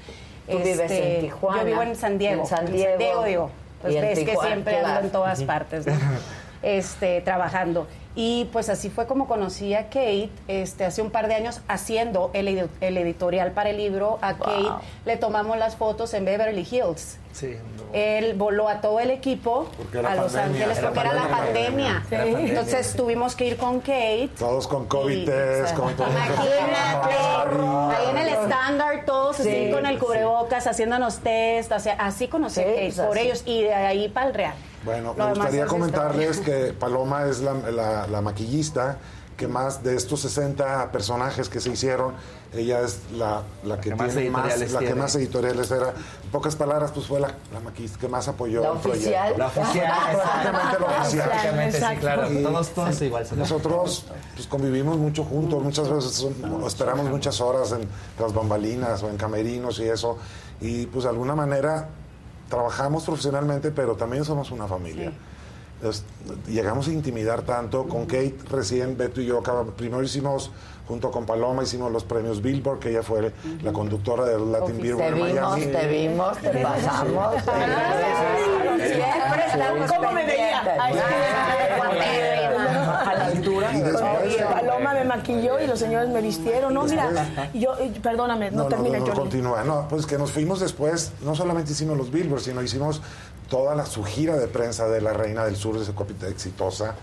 Tú 0.50 0.58
vives 0.60 0.80
en 0.80 0.84
Este, 0.92 1.18
Tijuana. 1.22 1.60
Yo 1.62 1.66
vivo 1.68 1.82
en 1.84 1.96
San 1.96 2.18
Diego. 2.18 2.42
En 2.44 2.48
San 2.48 2.66
Diego. 2.72 3.24
digo. 3.26 3.52
Pues 3.82 3.96
ves 3.96 4.20
que 4.20 4.36
siempre 4.38 4.80
claro. 4.80 4.88
ando 4.88 5.02
en 5.02 5.10
todas 5.12 5.44
partes, 5.44 5.88
¿no? 5.88 5.94
este, 6.62 7.22
trabajando. 7.22 7.88
Y 8.16 8.50
pues 8.52 8.70
así 8.70 8.90
fue 8.90 9.08
como 9.08 9.28
conocí 9.28 9.74
a 9.74 9.86
Kate, 9.86 10.30
este, 10.48 10.84
hace 10.84 11.02
un 11.02 11.12
par 11.12 11.28
de 11.28 11.36
años 11.36 11.62
haciendo 11.68 12.30
el, 12.34 12.70
el 12.82 12.98
editorial 12.98 13.52
para 13.52 13.70
el 13.70 13.78
libro. 13.78 14.20
A 14.22 14.38
Kate 14.38 14.86
le 15.06 15.18
tomamos 15.18 15.58
las 15.58 15.78
fotos 15.78 16.14
en 16.14 16.26
Beverly 16.26 16.68
Hills. 16.70 17.18
Sí. 17.34 17.56
Él 17.94 18.34
voló 18.36 18.68
a 18.70 18.80
todo 18.82 19.00
el 19.00 19.10
equipo 19.12 19.70
a 19.94 20.16
Los 20.16 20.32
pandemia. 20.34 20.44
Ángeles 20.44 20.78
Era 20.78 20.88
porque 20.88 21.00
era 21.08 21.14
la 21.14 21.22
pandemia. 21.30 21.34
pandemia. 21.38 22.04
Era 22.12 22.24
pandemia. 22.24 22.50
Entonces 22.50 22.94
tuvimos 22.96 23.36
que 23.36 23.46
ir 23.48 23.58
con 23.58 23.80
Kate. 23.80 24.30
Todos 24.38 24.68
con 24.68 24.86
COVID 24.88 25.18
Y, 25.18 25.26
test, 25.26 25.64
o 25.64 25.68
sea, 25.68 25.76
con 25.76 25.94
todo. 25.96 26.08
Imagínate, 26.10 27.96
ahí 27.96 28.10
en 28.10 28.18
el 28.18 28.28
estándar, 28.30 29.04
todos 29.06 29.40
así 29.40 29.50
Sí, 29.66 29.72
con 29.72 29.86
el 29.86 29.96
sí. 29.96 30.00
cubrebocas, 30.00 30.68
haciéndonos 30.68 31.20
test, 31.20 31.72
o 31.72 31.80
sea, 31.80 31.94
así 32.00 32.28
conocí 32.28 32.60
a 32.62 32.64
Sí, 32.64 32.70
Kate, 32.70 32.92
pues 32.96 33.08
por 33.08 33.18
así. 33.18 33.28
ellos, 33.28 33.44
y 33.46 33.64
de 33.64 33.74
ahí 33.74 34.10
para 34.10 34.28
el 34.28 34.34
Real. 34.34 34.54
Bueno, 34.84 35.14
Lo 35.18 35.24
me 35.26 35.30
gustaría 35.34 35.64
es 35.64 35.70
comentarles 35.70 36.38
historia. 36.40 36.68
que 36.68 36.74
Paloma 36.74 37.26
es 37.26 37.40
la, 37.42 37.54
la- 37.54 38.08
la 38.08 38.22
maquillista 38.22 38.98
que 39.42 39.48
más 39.48 39.82
de 39.84 39.96
estos 39.96 40.20
60 40.22 40.92
personajes 40.92 41.50
que 41.50 41.60
se 41.60 41.72
hicieron, 41.72 42.14
ella 42.54 42.82
es 42.82 43.00
la, 43.14 43.42
la 43.64 43.82
que, 43.82 43.90
que 43.90 43.96
más 43.96 44.14
tiene 44.14 44.30
más, 44.30 44.42
editoriales 44.46 44.72
la 44.74 44.80
que 44.80 44.86
tiene. 44.86 45.02
más 45.02 45.16
editoriales 45.16 45.72
era. 45.72 45.88
En 46.24 46.30
pocas 46.32 46.56
palabras, 46.56 46.92
pues 46.92 47.08
fue 47.08 47.20
la, 47.20 47.30
la 47.52 47.60
maquillista 47.60 47.98
que 47.98 48.08
más 48.08 48.28
apoyó 48.28 48.62
La 48.62 48.70
el 48.70 48.78
oficial. 48.78 49.34
proyecto. 49.34 49.38
La 49.40 49.48
oficial, 49.48 49.94
Prácticamente 50.12 50.80
la 50.80 51.02
oficial. 51.02 51.28
Prácticamente, 51.30 51.80
sí, 51.80 51.96
claro. 52.00 52.32
Y 52.32 52.44
Todos, 52.44 52.70
todos 52.70 53.02
igual. 53.02 53.28
Nosotros 53.36 54.06
pues, 54.36 54.46
convivimos 54.48 54.98
mucho 54.98 55.24
juntos, 55.24 55.64
muchas 55.64 55.90
veces 55.90 56.12
son- 56.12 56.64
esperamos 56.68 57.08
muchas 57.10 57.42
horas 57.42 57.72
en 57.72 57.88
las 58.20 58.32
bambalinas 58.34 59.02
o 59.02 59.10
en 59.10 59.18
camerinos 59.18 59.80
y 59.80 59.86
eso. 59.90 60.20
Y 60.62 60.86
pues 60.86 61.04
de 61.06 61.10
alguna 61.10 61.34
manera 61.36 61.90
trabajamos 62.48 63.04
profesionalmente, 63.06 63.72
pero 63.72 63.96
también 63.96 64.24
somos 64.24 64.52
una 64.52 64.68
familia. 64.68 65.12
Llegamos 66.48 66.88
a 66.88 66.92
intimidar 66.92 67.42
tanto. 67.42 67.88
Con 67.88 68.06
Kate 68.06 68.36
recién, 68.50 68.98
Beto 68.98 69.22
y 69.22 69.26
yo, 69.26 69.42
primero 69.76 70.04
hicimos, 70.04 70.52
junto 70.88 71.10
con 71.10 71.26
Paloma, 71.26 71.64
hicimos 71.64 71.92
los 71.92 72.04
premios 72.04 72.42
Billboard, 72.42 72.80
que 72.80 72.90
ella 72.92 73.04
fue 73.04 73.32
la 73.64 73.74
conductora 73.74 74.26
del 74.26 74.52
Latin 74.52 74.78
Te 74.78 74.84
vimos, 74.84 75.12
Miami. 75.20 75.66
te 75.66 75.88
vimos, 75.88 76.38
te 76.38 76.50
pasamos. 76.50 77.34
Siempre 77.44 79.46
estamos 79.48 79.92
¿Cómo 79.92 80.12
me 80.12 80.26
veía? 80.26 80.62
Y 83.66 84.42
Paloma 84.42 84.94
me 84.94 85.04
maquilló 85.06 85.60
y 85.60 85.68
los 85.68 85.80
señores 85.80 86.10
me 86.10 86.22
vistieron. 86.22 86.74
No, 86.74 86.84
mira, 86.86 87.10
yo, 87.54 87.78
eh, 87.80 87.92
perdóname, 88.02 88.52
no, 88.52 88.64
No, 88.64 88.70
termina, 88.70 89.00
no, 89.00 89.06
no, 89.08 89.14
continúa. 89.14 89.64
No, 89.64 89.88
pues 89.90 90.06
que 90.06 90.18
nos 90.18 90.32
fuimos 90.32 90.60
después, 90.60 91.12
no 91.22 91.36
solamente 91.36 91.72
hicimos 91.72 91.98
los 91.98 92.12
Billboards, 92.12 92.44
sino 92.46 92.62
hicimos 92.62 93.02
toda 93.50 93.76
la, 93.76 93.86
su 93.86 94.04
gira 94.04 94.36
de 94.38 94.48
prensa 94.48 94.88
de 94.88 95.02
La 95.02 95.14
Reina 95.14 95.46
del 95.46 95.56
Sur, 95.56 95.78
esa 95.78 95.94
copita 95.94 96.28
exitosa, 96.28 96.96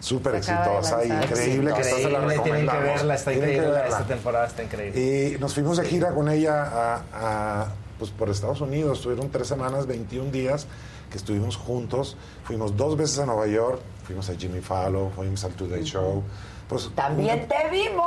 súper 0.00 0.32
de 0.32 0.38
exitosa, 0.38 1.04
increíble, 1.04 1.72
que 1.74 1.80
esta 1.80 1.96
se 1.96 2.08
la 2.10 2.18
Increíble, 2.20 2.42
tienen 2.42 2.66
que 2.66 2.72
recomendamos. 2.72 2.84
verla, 2.84 3.14
está 3.14 3.30
Tienen 3.30 3.48
que 3.50 3.54
increíble. 3.56 3.80
verla. 3.80 3.98
Esta 3.98 4.06
temporada 4.08 4.46
está 4.46 4.62
increíble. 4.62 5.34
Y 5.34 5.38
nos 5.38 5.54
fuimos 5.54 5.76
de 5.78 5.84
gira 5.84 6.10
con 6.14 6.28
ella 6.28 6.62
a, 6.64 7.02
a, 7.62 7.66
pues 7.98 8.10
por 8.10 8.30
Estados 8.30 8.60
Unidos, 8.60 8.98
estuvieron 8.98 9.30
tres 9.30 9.46
semanas, 9.48 9.86
21 9.86 10.30
días 10.30 10.66
que 11.10 11.18
estuvimos 11.18 11.56
juntos, 11.56 12.16
fuimos 12.44 12.76
dos 12.76 12.96
veces 12.96 13.18
a 13.18 13.26
Nueva 13.26 13.46
York, 13.46 13.80
fuimos 14.04 14.28
a 14.28 14.34
Jimmy 14.34 14.60
Fallon, 14.60 15.10
fuimos 15.12 15.44
al 15.44 15.52
Today 15.52 15.82
Show. 15.82 16.22
Pues, 16.68 16.90
También 16.94 17.46
te 17.48 17.68
vimos. 17.70 18.06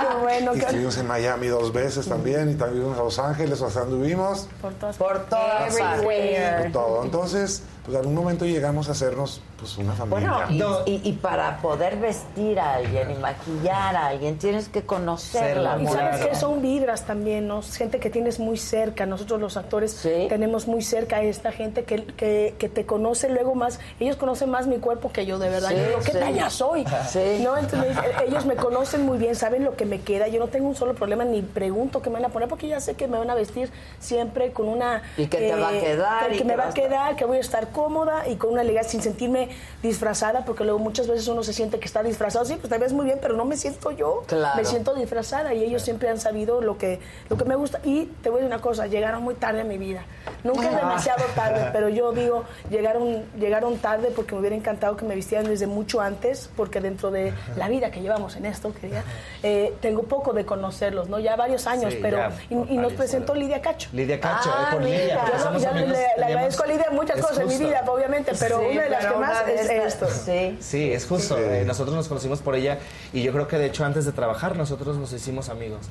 Qué 0.00 0.16
bueno, 0.22 0.54
y 0.54 0.58
que 0.58 0.64
estuvimos 0.64 0.96
en 0.96 1.06
Miami 1.06 1.48
dos 1.48 1.72
veces 1.72 2.08
también, 2.08 2.50
y 2.50 2.54
también 2.54 2.84
fuimos 2.84 2.98
a 2.98 3.02
Los 3.02 3.18
Ángeles, 3.18 3.60
o 3.60 3.68
sea, 3.70 3.82
anduvimos 3.82 4.48
por 4.62 4.72
todas 4.74 4.96
Por 4.96 5.26
todas 5.26 5.76
por 5.76 6.72
todo. 6.72 7.04
Entonces, 7.04 7.62
pues 7.86 7.94
en 7.94 8.00
algún 8.00 8.14
momento 8.16 8.44
llegamos 8.44 8.88
a 8.88 8.92
hacernos 8.92 9.40
pues 9.58 9.78
una 9.78 9.92
familia. 9.94 10.46
Bueno, 10.50 10.82
y, 10.84 10.90
y- 10.90 11.00
y 11.04 11.12
para 11.12 11.56
poder 11.58 11.96
vestir 11.96 12.58
a 12.60 12.74
alguien 12.74 13.10
y 13.10 13.14
maquillar 13.14 13.96
a 13.96 14.08
alguien, 14.08 14.36
tienes 14.38 14.68
que 14.68 14.82
conocerla. 14.82 15.78
Y 15.80 15.86
sabes 15.86 16.26
que 16.26 16.34
son 16.34 16.60
vibras 16.60 17.06
también, 17.06 17.46
¿no? 17.48 17.62
Gente 17.62 17.98
que 18.00 18.10
tienes 18.10 18.38
muy 18.38 18.58
cerca. 18.58 19.06
Nosotros 19.06 19.40
los 19.40 19.56
actores 19.56 19.98
tenemos 20.28 20.66
muy 20.66 20.82
cerca 20.82 21.16
a 21.16 21.22
esta 21.22 21.52
gente 21.52 21.84
que, 21.84 22.04
que, 22.04 22.54
que 22.58 22.68
te 22.68 22.84
conoce 22.84 23.28
luego 23.30 23.54
más. 23.54 23.80
Ellos 24.00 24.16
conocen 24.16 24.50
más 24.50 24.66
mi 24.66 24.76
cuerpo 24.78 25.10
que 25.12 25.24
yo, 25.24 25.38
de 25.38 25.48
verdad. 25.48 25.68
Sí, 25.70 25.76
yo 25.76 25.84
digo, 25.86 25.98
¿qué 26.04 26.12
sí. 26.12 26.18
talla 26.18 26.50
soy? 26.50 26.84
Sí. 27.08 27.40
¿No? 27.42 27.56
Entonces, 27.56 27.96
eh, 27.96 28.24
ellos 28.26 28.44
me 28.44 28.56
conocen 28.56 29.06
muy 29.06 29.16
bien, 29.16 29.34
saben 29.36 29.64
lo 29.64 29.76
que 29.76 29.86
me 29.86 30.00
queda. 30.00 30.28
Yo 30.28 30.38
no 30.40 30.48
tengo 30.48 30.68
un 30.68 30.74
solo 30.74 30.94
problema 30.94 31.24
ni 31.24 31.40
pregunto 31.40 32.02
qué 32.02 32.10
me 32.10 32.14
van 32.16 32.24
a 32.26 32.28
poner 32.30 32.48
porque 32.48 32.68
ya 32.68 32.80
sé 32.80 32.94
que 32.94 33.06
me 33.08 33.16
van 33.16 33.30
a 33.30 33.34
vestir 33.34 33.70
siempre 34.00 34.52
con 34.52 34.68
una... 34.68 34.98
eh, 35.16 35.22
Y 35.22 35.26
que 35.28 35.38
te 35.38 35.54
va 35.56 35.68
a 35.68 35.72
quedar, 35.72 36.26
Que, 36.28 36.34
y 36.34 36.38
que 36.38 36.38
que 36.38 36.44
me 36.44 36.56
va 36.56 36.68
a 36.68 36.74
quedar, 36.74 37.16
que 37.16 37.24
voy 37.24 37.36
a 37.38 37.40
estar 37.40 37.68
cómoda 37.80 38.26
y 38.26 38.36
con 38.36 38.52
una 38.54 38.62
elegancia 38.62 38.92
sin 38.92 39.02
sentirme 39.02 39.50
disfrazada 39.82 40.44
porque 40.46 40.64
luego 40.64 40.78
muchas 40.78 41.06
veces 41.08 41.28
uno 41.28 41.42
se 41.42 41.52
siente 41.52 41.78
que 41.78 41.84
está 41.84 42.02
disfrazado. 42.02 42.44
Sí, 42.46 42.56
pues 42.56 42.70
te 42.72 42.78
ves 42.78 42.94
muy 42.94 43.04
bien, 43.04 43.18
pero 43.20 43.36
no 43.36 43.44
me 43.44 43.56
siento 43.58 43.90
yo. 43.90 44.22
Claro. 44.26 44.56
Me 44.56 44.64
siento 44.64 44.94
disfrazada 44.94 45.52
y 45.52 45.62
ellos 45.62 45.82
siempre 45.82 46.08
han 46.08 46.18
sabido 46.18 46.62
lo 46.62 46.78
que, 46.78 47.00
lo 47.28 47.36
que 47.36 47.44
me 47.44 47.54
gusta. 47.54 47.80
Y 47.84 48.06
te 48.22 48.30
voy 48.30 48.38
a 48.38 48.42
decir 48.44 48.54
una 48.54 48.62
cosa, 48.62 48.86
llegaron 48.86 49.22
muy 49.22 49.34
tarde 49.34 49.60
a 49.60 49.64
mi 49.64 49.76
vida. 49.76 50.04
Nunca 50.42 50.68
es 50.68 50.74
Ah. 50.74 50.78
demasiado 50.78 51.24
tarde, 51.34 51.68
pero 51.74 51.88
yo 51.90 52.12
digo, 52.12 52.44
llegaron, 52.70 53.24
llegaron 53.38 53.76
tarde 53.78 54.10
porque 54.16 54.32
me 54.34 54.40
hubiera 54.40 54.56
encantado 54.56 54.96
que 54.96 55.04
me 55.04 55.14
vistieran 55.14 55.46
desde 55.46 55.66
mucho 55.66 56.00
antes, 56.00 56.48
porque 56.56 56.80
dentro 56.80 57.10
de 57.10 57.34
la 57.56 57.68
vida 57.68 57.90
que 57.90 58.00
llevamos 58.00 58.36
en 58.36 58.46
esto, 58.46 58.72
quería, 58.80 59.04
eh, 59.42 59.74
tengo 59.82 60.04
poco 60.04 60.32
de 60.32 60.46
conocerlos, 60.46 61.08
¿no? 61.10 61.18
Ya 61.18 61.36
varios 61.36 61.66
años, 61.66 61.92
Sí, 61.92 61.98
pero... 62.00 62.16
ya, 62.18 62.32
y, 62.48 62.54
y 62.54 62.78
nos 62.78 62.94
presentó 62.94 63.34
Lidia 63.34 63.60
Cacho. 63.60 63.90
Lidia 63.92 64.18
Cacho, 64.18 64.50
Ah, 64.52 64.70
eh, 64.72 64.78
mira. 64.80 64.96
Lidia. 64.98 65.20
porque 65.44 65.60
Yo 65.60 65.72
no- 65.72 65.80
le, 65.80 66.06
le 66.16 66.24
agradezco 66.24 66.62
a 66.64 66.66
Lidia 66.66 66.86
muchas 66.92 67.20
cosas 67.20 67.38
en 67.40 67.46
mi 67.48 67.54
justo. 67.54 67.65
Vida, 67.66 67.84
obviamente, 67.86 68.32
pero 68.38 68.60
Sí, 68.60 68.66
una 68.72 68.82
de 68.82 68.90
las 68.90 69.06
que 69.06 69.16
más 69.16 69.48
es 69.48 69.70
esto. 69.70 70.06
Sí. 70.08 70.56
Sí, 70.60 70.92
es 70.92 71.06
justo. 71.06 71.38
Eh, 71.38 71.64
nosotros 71.64 71.94
nos 71.94 72.08
conocimos 72.08 72.40
por 72.40 72.54
ella 72.54 72.78
y 73.12 73.22
yo 73.22 73.32
creo 73.32 73.48
que 73.48 73.58
de 73.58 73.66
hecho 73.66 73.84
antes 73.84 74.04
de 74.04 74.12
trabajar 74.12 74.56
nosotros 74.56 74.96
nos 74.96 75.12
hicimos 75.12 75.48
amigos. 75.48 75.86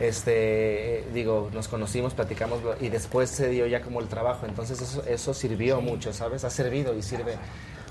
Este, 0.00 1.00
eh, 1.00 1.04
digo, 1.12 1.50
nos 1.52 1.68
conocimos, 1.68 2.14
platicamos 2.14 2.58
y 2.80 2.88
después 2.88 3.28
se 3.30 3.48
dio 3.48 3.66
ya 3.66 3.82
como 3.82 4.00
el 4.00 4.08
trabajo. 4.08 4.46
Entonces 4.46 4.80
eso, 4.80 5.02
eso 5.06 5.34
sirvió 5.34 5.80
mucho, 5.80 6.12
¿sabes? 6.12 6.42
Ha 6.44 6.50
servido 6.50 6.94
y 6.94 7.02
sirve 7.02 7.36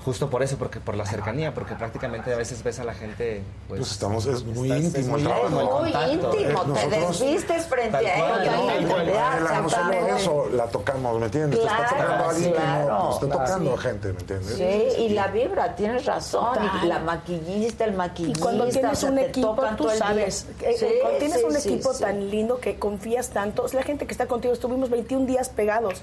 justo 0.04 0.30
por 0.30 0.42
eso, 0.42 0.56
porque 0.56 0.80
por 0.80 0.96
la 0.96 1.04
cercanía, 1.04 1.52
porque 1.52 1.74
prácticamente 1.74 2.32
a 2.32 2.36
veces 2.38 2.62
ves 2.64 2.78
a 2.80 2.84
la 2.84 2.94
gente. 2.94 3.42
Pues, 3.68 3.80
Pues 3.80 3.92
estamos, 3.92 4.24
es 4.24 4.42
muy 4.44 4.70
estás- 4.72 4.84
íntimo 4.84 4.98
es 4.98 5.04
el 5.04 5.10
muy 5.10 5.22
trabajo. 5.22 5.44
íntimo 5.44 5.60
el 5.60 5.66
Muy 5.82 5.92
contacto. 5.92 6.14
íntimo, 6.40 6.60
te 6.62 6.68
Nosotros- 6.68 7.20
desvistes 7.20 7.66
frente 7.66 7.96
a 7.98 8.00
ella. 8.00 8.56
no, 8.56 9.66
y 9.66 9.70
solo 9.70 9.92
eso, 10.16 10.48
la 10.54 10.66
tocamos, 10.68 11.18
¿me 11.18 11.26
entiendes? 11.26 11.60
te 11.60 11.66
está 11.66 11.76
Claro, 11.76 11.90
tocando 12.00 12.24
a 12.24 12.30
alguien 12.30 12.50
que 12.52 12.56
claro. 12.56 12.88
no, 12.88 13.08
te 13.08 13.12
está 13.12 13.26
Claro. 13.26 13.44
tocando 13.44 13.76
Sí. 13.76 13.82
gente, 13.88 14.12
¿me 14.14 14.20
entiendes? 14.20 14.54
Sí, 14.56 15.02
y 15.02 15.08
la 15.10 15.26
vibra, 15.26 15.74
tienes 15.76 16.06
razón. 16.06 16.58
Y 16.82 16.86
la 16.86 16.98
maquillista, 17.00 17.84
el 17.84 17.92
Y 17.92 17.96
maquillista. 17.96 18.40
cuando 18.42 18.68
tienes 18.68 18.92
o 18.92 18.96
sea, 18.96 19.10
un 19.10 19.18
equipo, 19.18 19.56
tú 19.76 19.90
sabes, 19.98 20.46
eh, 20.62 20.74
Sí, 20.78 20.86
cuando 21.02 21.18
tienes 21.18 21.38
sí, 21.40 21.44
un 21.44 21.54
sí, 21.56 21.68
equipo 21.74 21.92
sí. 22.00 22.04
tan 22.04 22.30
lindo 22.30 22.58
que 22.58 22.78
confías 22.78 23.30
tanto, 23.30 23.64
es 23.64 23.74
la 23.74 23.82
gente 23.82 24.06
que 24.06 24.12
está 24.12 24.26
contigo, 24.26 24.52
estuvimos 24.52 24.90
21 24.90 25.26
días 25.26 25.48
pegados, 25.48 26.02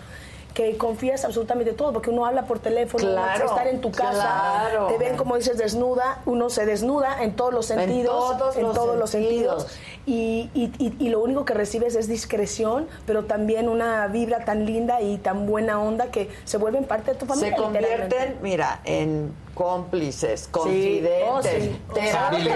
que 0.54 0.76
confías 0.78 1.24
absolutamente 1.24 1.74
todo, 1.74 1.94
porque 1.94 2.10
uno 2.10 2.26
habla 2.26 2.46
por 2.46 2.58
teléfono, 2.58 3.08
uno 3.12 3.46
estar 3.46 3.68
en 3.68 3.80
tu 3.80 3.92
casa, 3.92 4.70
claro. 4.70 4.88
te 4.88 4.98
ven 4.98 5.16
como 5.16 5.36
dices 5.36 5.58
desnuda, 5.58 6.22
uno 6.26 6.50
se 6.50 6.66
desnuda 6.66 7.22
en 7.24 7.36
todos 7.36 7.54
los 7.54 7.70
En 7.70 7.80
sentidos, 7.80 8.40
los 8.40 8.74
todos 8.74 8.98
los 8.98 9.10
sentidos. 9.10 9.68
Y, 10.08 10.50
y- 10.56 10.72
y- 10.80 10.96
y 11.00 11.10
lo 11.10 11.20
único 11.22 11.44
que 11.46 11.54
recibes 11.54 11.94
es 11.96 12.08
discreción, 12.08 12.88
pero 13.06 13.26
también 13.26 13.68
una 13.70 14.08
vibra 14.08 14.46
tan 14.46 14.66
linda 14.66 15.02
y 15.02 15.18
tan 15.18 15.46
buena 15.46 15.80
onda 15.80 16.08
que 16.12 16.30
se 16.46 16.58
vuelven 16.58 16.86
parte 16.86 17.12
de 17.12 17.18
tu 17.20 17.26
familia. 17.28 17.56
Se 17.56 17.62
convierten, 17.62 18.38
mira, 18.42 18.80
en 18.86 19.34
cómplices, 19.54 20.48
confidentes, 20.50 21.24
Oh, 21.30 21.42
sí. 21.44 21.82
terapeutas. 21.94 22.56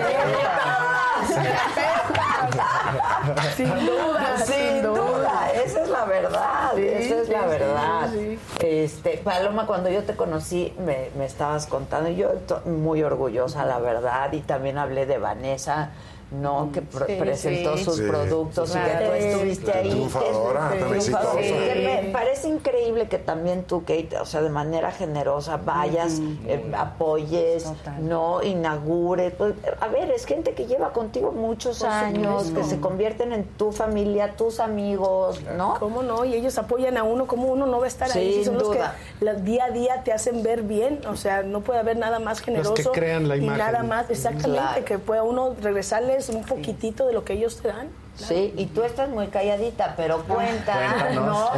Sin 3.55 3.69
duda, 3.85 4.37
sin, 4.37 4.55
sin 4.55 4.83
duda. 4.83 5.01
duda. 5.17 5.51
esa 5.63 5.81
es 5.83 5.89
la 5.89 6.05
verdad, 6.05 6.71
Sí, 6.75 6.87
esa 6.87 7.15
es 7.21 7.27
sí, 7.27 7.31
la 7.33 7.45
verdad. 7.45 8.09
sí. 8.13 8.39
Este, 8.59 9.17
Paloma, 9.23 9.67
cuando 9.67 9.89
yo 9.89 10.03
te 10.03 10.15
conocí, 10.15 10.73
me, 10.85 11.09
me 11.17 11.25
estabas 11.25 11.67
contando, 11.67 12.09
y 12.09 12.15
yo 12.15 12.29
to- 12.47 12.61
muy 12.65 13.03
orgullosa, 13.03 13.65
la 13.65 13.79
verdad, 13.79 14.31
y 14.33 14.39
también 14.39 14.77
hablé 14.77 15.05
de 15.05 15.17
Vanessa. 15.17 15.91
¿No? 16.31 16.69
Que 16.71 16.81
pr- 16.81 17.05
Sí, 17.07 17.15
presentó 17.19 17.77
sí. 17.77 17.83
sus 17.83 17.95
Sí, 17.97 18.03
productos 18.07 18.69
sí, 18.69 18.77
y 18.77 18.81
que 18.99 19.05
tú 19.05 19.11
estuviste 19.11 19.63
Claro. 19.65 19.79
ahí. 19.79 19.83
que 19.85 19.89
Triunfadora, 19.91 20.59
tan 20.69 20.77
triunfadora. 20.89 21.39
exitosa. 21.41 21.73
Que 21.73 22.01
me 22.05 22.09
parece 22.11 22.47
increíble 22.47 23.07
que 23.09 23.17
también 23.17 23.63
tú, 23.63 23.81
Kate, 23.81 24.17
o 24.21 24.25
sea, 24.25 24.41
de 24.41 24.49
manera 24.49 24.91
generosa 24.91 25.57
vayas, 25.57 26.19
eh, 26.47 26.71
apoyes, 26.77 27.65
no 27.99 28.41
inaugures. 28.43 29.33
Pues, 29.33 29.53
a 29.79 29.87
ver, 29.87 30.09
es 30.11 30.25
gente 30.25 30.53
que 30.53 30.65
lleva 30.67 30.93
contigo 30.93 31.31
muchos 31.31 31.79
Por 31.79 31.89
años, 31.89 32.43
supuesto. 32.47 32.61
que 32.69 32.75
se 32.75 32.79
convierten 32.81 33.33
en 33.33 33.43
tu 33.43 33.71
familia, 33.71 34.35
tus 34.37 34.59
amigos, 34.59 35.41
¿no? 35.57 35.75
¿Cómo 35.79 36.01
no? 36.03 36.23
Y 36.25 36.33
ellos 36.35 36.57
apoyan 36.57 36.97
a 36.97 37.03
uno, 37.03 37.27
como 37.27 37.47
uno 37.47 37.65
no 37.65 37.79
va 37.79 37.85
a 37.85 37.87
estar 37.87 38.11
ahí? 38.11 38.35
Si 38.35 38.45
son 38.45 38.57
los 38.57 38.69
que 38.69 38.79
la- 39.19 39.33
día 39.33 39.65
a 39.65 39.69
día 39.71 40.03
te 40.03 40.11
hacen 40.13 40.43
ver 40.43 40.63
bien, 40.63 41.01
o 41.09 41.15
sea, 41.15 41.43
no 41.43 41.61
puede 41.61 41.79
haber 41.79 41.97
nada 41.97 42.19
más 42.19 42.39
generoso. 42.39 42.73
que 42.75 42.83
crean 42.99 43.27
la 43.27 43.35
Y 43.37 43.43
imagen. 43.43 43.57
nada 43.57 43.83
más, 43.83 44.09
exactamente, 44.09 44.49
Claro. 44.61 44.85
que 44.85 44.97
pueda 44.99 45.23
uno 45.23 45.55
regresarles 45.61 46.20
un 46.29 46.43
poquitito 46.43 47.07
de 47.07 47.13
lo 47.13 47.23
que 47.23 47.33
ellos 47.33 47.57
te 47.57 47.69
dan. 47.69 47.89
Sí, 48.27 48.53
y 48.57 48.65
tú 48.67 48.83
estás 48.83 49.09
muy 49.09 49.27
calladita, 49.27 49.93
pero 49.97 50.23
cuenta, 50.23 50.73
Cuéntanos. 50.73 51.25
¿no? 51.25 51.49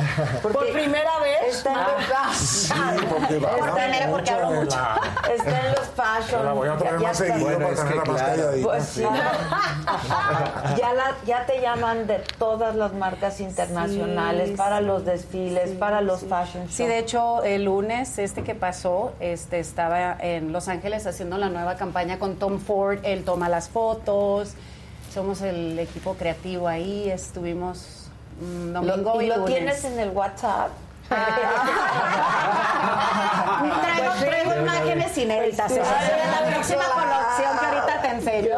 Por 0.41 0.71
primera 0.71 1.19
vez. 1.19 1.55
Está 1.55 1.71
en 1.73 1.77
los 1.79 2.37
Sí, 2.37 2.73
porque 3.09 3.39
va- 3.39 3.51
Está 3.51 3.63
hablamos 3.71 4.01
en- 4.01 4.09
mucho 4.09 4.33
la- 4.39 5.01
Está 5.33 5.65
en 5.65 5.71
los 5.71 5.87
fashion. 5.95 6.45
La 6.45 6.53
voy 6.53 6.67
a 6.69 6.77
ya- 6.77 6.91
ya 6.91 6.97
más 6.99 7.17
seguido 7.17 7.39
Bueno, 7.39 7.59
para 7.67 7.75
tenerla 7.75 8.03
más 8.05 8.21
claro. 8.21 8.35
calladita. 8.35 8.67
Pues 8.67 8.83
sí. 8.85 9.01
sí. 9.03 9.07
ya, 10.77 10.93
la- 10.93 11.15
ya 11.25 11.45
te 11.45 11.61
llaman 11.61 12.07
de 12.07 12.19
todas 12.37 12.75
las 12.75 12.93
marcas 12.93 13.39
internacionales 13.39 14.49
Sí, 14.49 14.55
para 14.55 14.79
sí, 14.79 14.85
los 14.85 15.05
desfiles, 15.05 15.69
sí, 15.71 15.75
para 15.75 16.01
los 16.01 16.21
sí. 16.21 16.27
fashion 16.27 16.63
shows. 16.63 16.73
Sí, 16.75 16.85
de 16.85 16.99
hecho, 16.99 17.43
el 17.43 17.65
lunes 17.65 18.17
este 18.19 18.43
que 18.43 18.55
pasó, 18.55 19.13
este 19.19 19.59
estaba 19.59 20.15
en 20.19 20.51
Los 20.51 20.67
Ángeles 20.67 21.05
haciendo 21.07 21.37
la 21.37 21.49
nueva 21.49 21.75
campaña 21.75 22.19
con 22.19 22.35
Tom 22.35 22.59
Ford. 22.59 22.99
Él 23.03 23.23
toma 23.23 23.49
las 23.49 23.69
fotos. 23.69 24.53
Somos 25.13 25.41
el 25.41 25.77
equipo 25.77 26.15
creativo 26.15 26.67
ahí. 26.67 27.09
Estuvimos 27.09 28.07
mm, 28.41 28.71
Lo- 28.73 28.81
domingo 28.81 29.21
y 29.21 29.25
y, 29.25 29.27
lo 29.29 29.37
lunes. 29.37 29.55
tienes 29.55 29.83
en 29.85 29.99
el 29.99 30.09
WhatsApp. 30.09 30.69
Traigo, 33.83 34.13
traigo 34.19 34.55
imágenes 34.61 35.17
inéditas. 35.17 35.71
o 35.71 35.75
sea, 35.75 35.83
Sí. 36.01 36.11
en 36.23 36.31
la 36.31 36.51
próxima 36.53 36.83
Sí, 37.37 37.43
aunque 37.47 37.65
ahorita 37.65 38.01
te 38.01 38.07
enseño. 38.09 38.55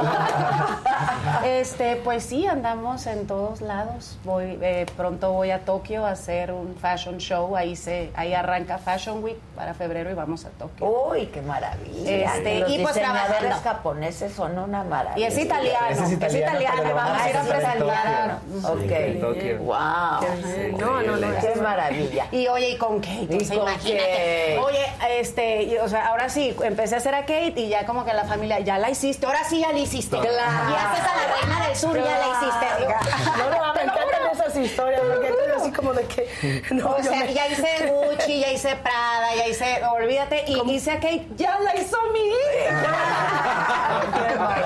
Este, 1.46 1.96
pues 1.98 2.24
sí, 2.24 2.48
andamos 2.48 3.06
en 3.08 3.28
todos 3.28 3.62
lados. 3.62 4.18
Voy, 4.24 4.58
eh, 4.62 4.86
pronto 4.98 5.32
voy 5.32 5.52
a 5.52 5.60
Tokio 5.64 6.06
a 6.06 6.12
hacer 6.12 6.52
un 6.52 6.76
fashion 6.76 7.18
show. 7.18 7.56
Ahí 7.56 7.76
se, 7.76 8.12
ahí 8.16 8.34
arranca 8.34 8.78
Fashion 8.78 9.24
Week 9.24 9.38
para 9.56 9.74
febrero 9.74 10.10
y 10.10 10.14
vamos 10.14 10.46
a 10.46 10.50
Tokio. 10.50 10.88
Uy, 11.10 11.28
qué 11.28 11.42
maravilla. 11.42 12.36
Este, 12.36 12.60
los 12.62 12.72
y 12.72 12.80
pues 12.80 12.96
trabajando. 12.96 13.56
japoneses 13.64 14.34
son 14.34 14.58
una 14.58 14.84
maravilla. 14.84 15.28
Y 15.28 15.32
es 15.32 15.38
italiano. 15.38 16.04
Es 16.06 16.12
italiano, 16.12 16.82
pero 16.84 16.96
Vamos 16.96 17.22
a 17.22 17.30
ir 17.30 17.38
a 17.38 17.42
presentar. 17.44 18.40
Tokio. 18.40 18.74
Ok. 18.74 18.80
Sí, 18.80 18.94
en 18.94 19.22
Tokio. 19.22 19.58
Wow. 19.60 20.80
No, 20.80 21.02
no, 21.04 21.18
no. 21.18 21.28
Qué 21.40 21.56
maravilla. 21.62 22.28
Y 22.32 22.48
oye, 22.48 22.70
y 22.72 22.78
con 22.78 23.00
Kate, 23.00 23.28
Y 23.30 23.38
o 23.38 23.46
sea, 23.46 23.58
con 23.58 23.68
imagínate. 23.70 24.06
Kate. 24.06 24.58
Oye, 24.60 24.86
este, 25.20 25.64
y, 25.64 25.78
o 25.78 25.88
sea, 25.88 26.08
ahora 26.08 26.30
sí, 26.30 26.56
empecé 26.64 26.96
a 26.96 26.98
hacer 26.98 27.14
a 27.16 27.22
Kate 27.22 27.54
y 27.58 27.70
ya 27.70 27.86
como 27.86 28.04
que 28.06 28.14
la 28.14 28.26
familia, 28.26 28.60
ya 28.60 28.78
la 28.78 28.90
hiciste, 28.90 29.26
ahora 29.26 29.44
sí 29.48 29.60
ya 29.60 29.72
la 29.72 29.80
hiciste. 29.80 30.18
Claro. 30.18 30.32
Y 30.32 30.74
haces 30.74 31.04
a 31.04 31.16
la 31.16 31.35
reina 31.42 31.68
del 31.68 31.76
sur, 31.76 31.96
ya 31.96 32.04
la 32.20 32.28
hiciste. 32.28 32.66
Digo, 32.80 32.94
No, 33.38 33.50
no, 33.68 33.74
me 33.74 33.82
encantan 33.82 34.28
esas 34.32 34.56
historias, 34.58 35.02
porque 35.02 35.28
es 35.28 35.62
así 35.62 35.72
como 35.72 35.94
de 35.94 36.04
que... 36.06 36.64
No, 36.72 36.92
o 36.92 37.04
sea, 37.04 37.12
me- 37.20 37.34
ya 37.34 37.48
hice 37.48 37.92
Gucci, 37.92 38.40
ya 38.42 38.52
hice 38.52 38.76
Prada, 38.78 39.36
ya 39.36 39.48
hice, 39.48 39.82
olvídate, 39.86 40.44
y 40.48 40.60
hice 40.72 40.92
a 40.92 40.96
Kate, 40.96 41.28
ya 41.36 41.60
la 41.60 41.76
hizo 41.76 41.98
mi 42.14 42.20
hija. 42.20 42.84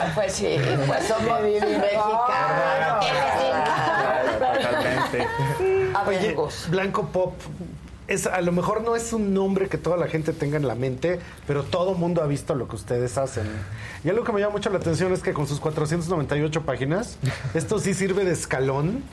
Pues 0.15 0.33
sí, 0.33 0.57
pues 0.87 1.07
somos 1.07 1.41
mexicanos. 1.41 3.05
Totalmente. 4.39 5.27
Oye. 6.07 6.35
Blanco 6.69 7.03
Pop. 7.07 7.33
Es, 8.09 8.25
a 8.25 8.41
lo 8.41 8.51
mejor 8.51 8.81
no 8.81 8.95
es 8.95 9.13
un 9.13 9.35
nombre 9.35 9.69
que 9.69 9.77
toda 9.77 9.95
la 9.95 10.07
gente 10.07 10.33
tenga 10.33 10.57
en 10.57 10.67
la 10.67 10.73
mente, 10.73 11.19
pero 11.45 11.63
todo 11.63 11.93
mundo 11.93 12.23
ha 12.23 12.25
visto 12.25 12.55
lo 12.55 12.67
que 12.67 12.75
ustedes 12.75 13.19
hacen. 13.19 13.45
Y 14.03 14.09
algo 14.09 14.23
que 14.23 14.31
me 14.31 14.39
llama 14.39 14.53
mucho 14.53 14.71
la 14.71 14.79
atención 14.79 15.13
es 15.13 15.21
que 15.21 15.31
con 15.31 15.45
sus 15.45 15.59
498 15.59 16.63
páginas, 16.63 17.17
esto 17.53 17.77
sí 17.77 17.93
sirve 17.93 18.25
de 18.25 18.31
escalón. 18.31 19.03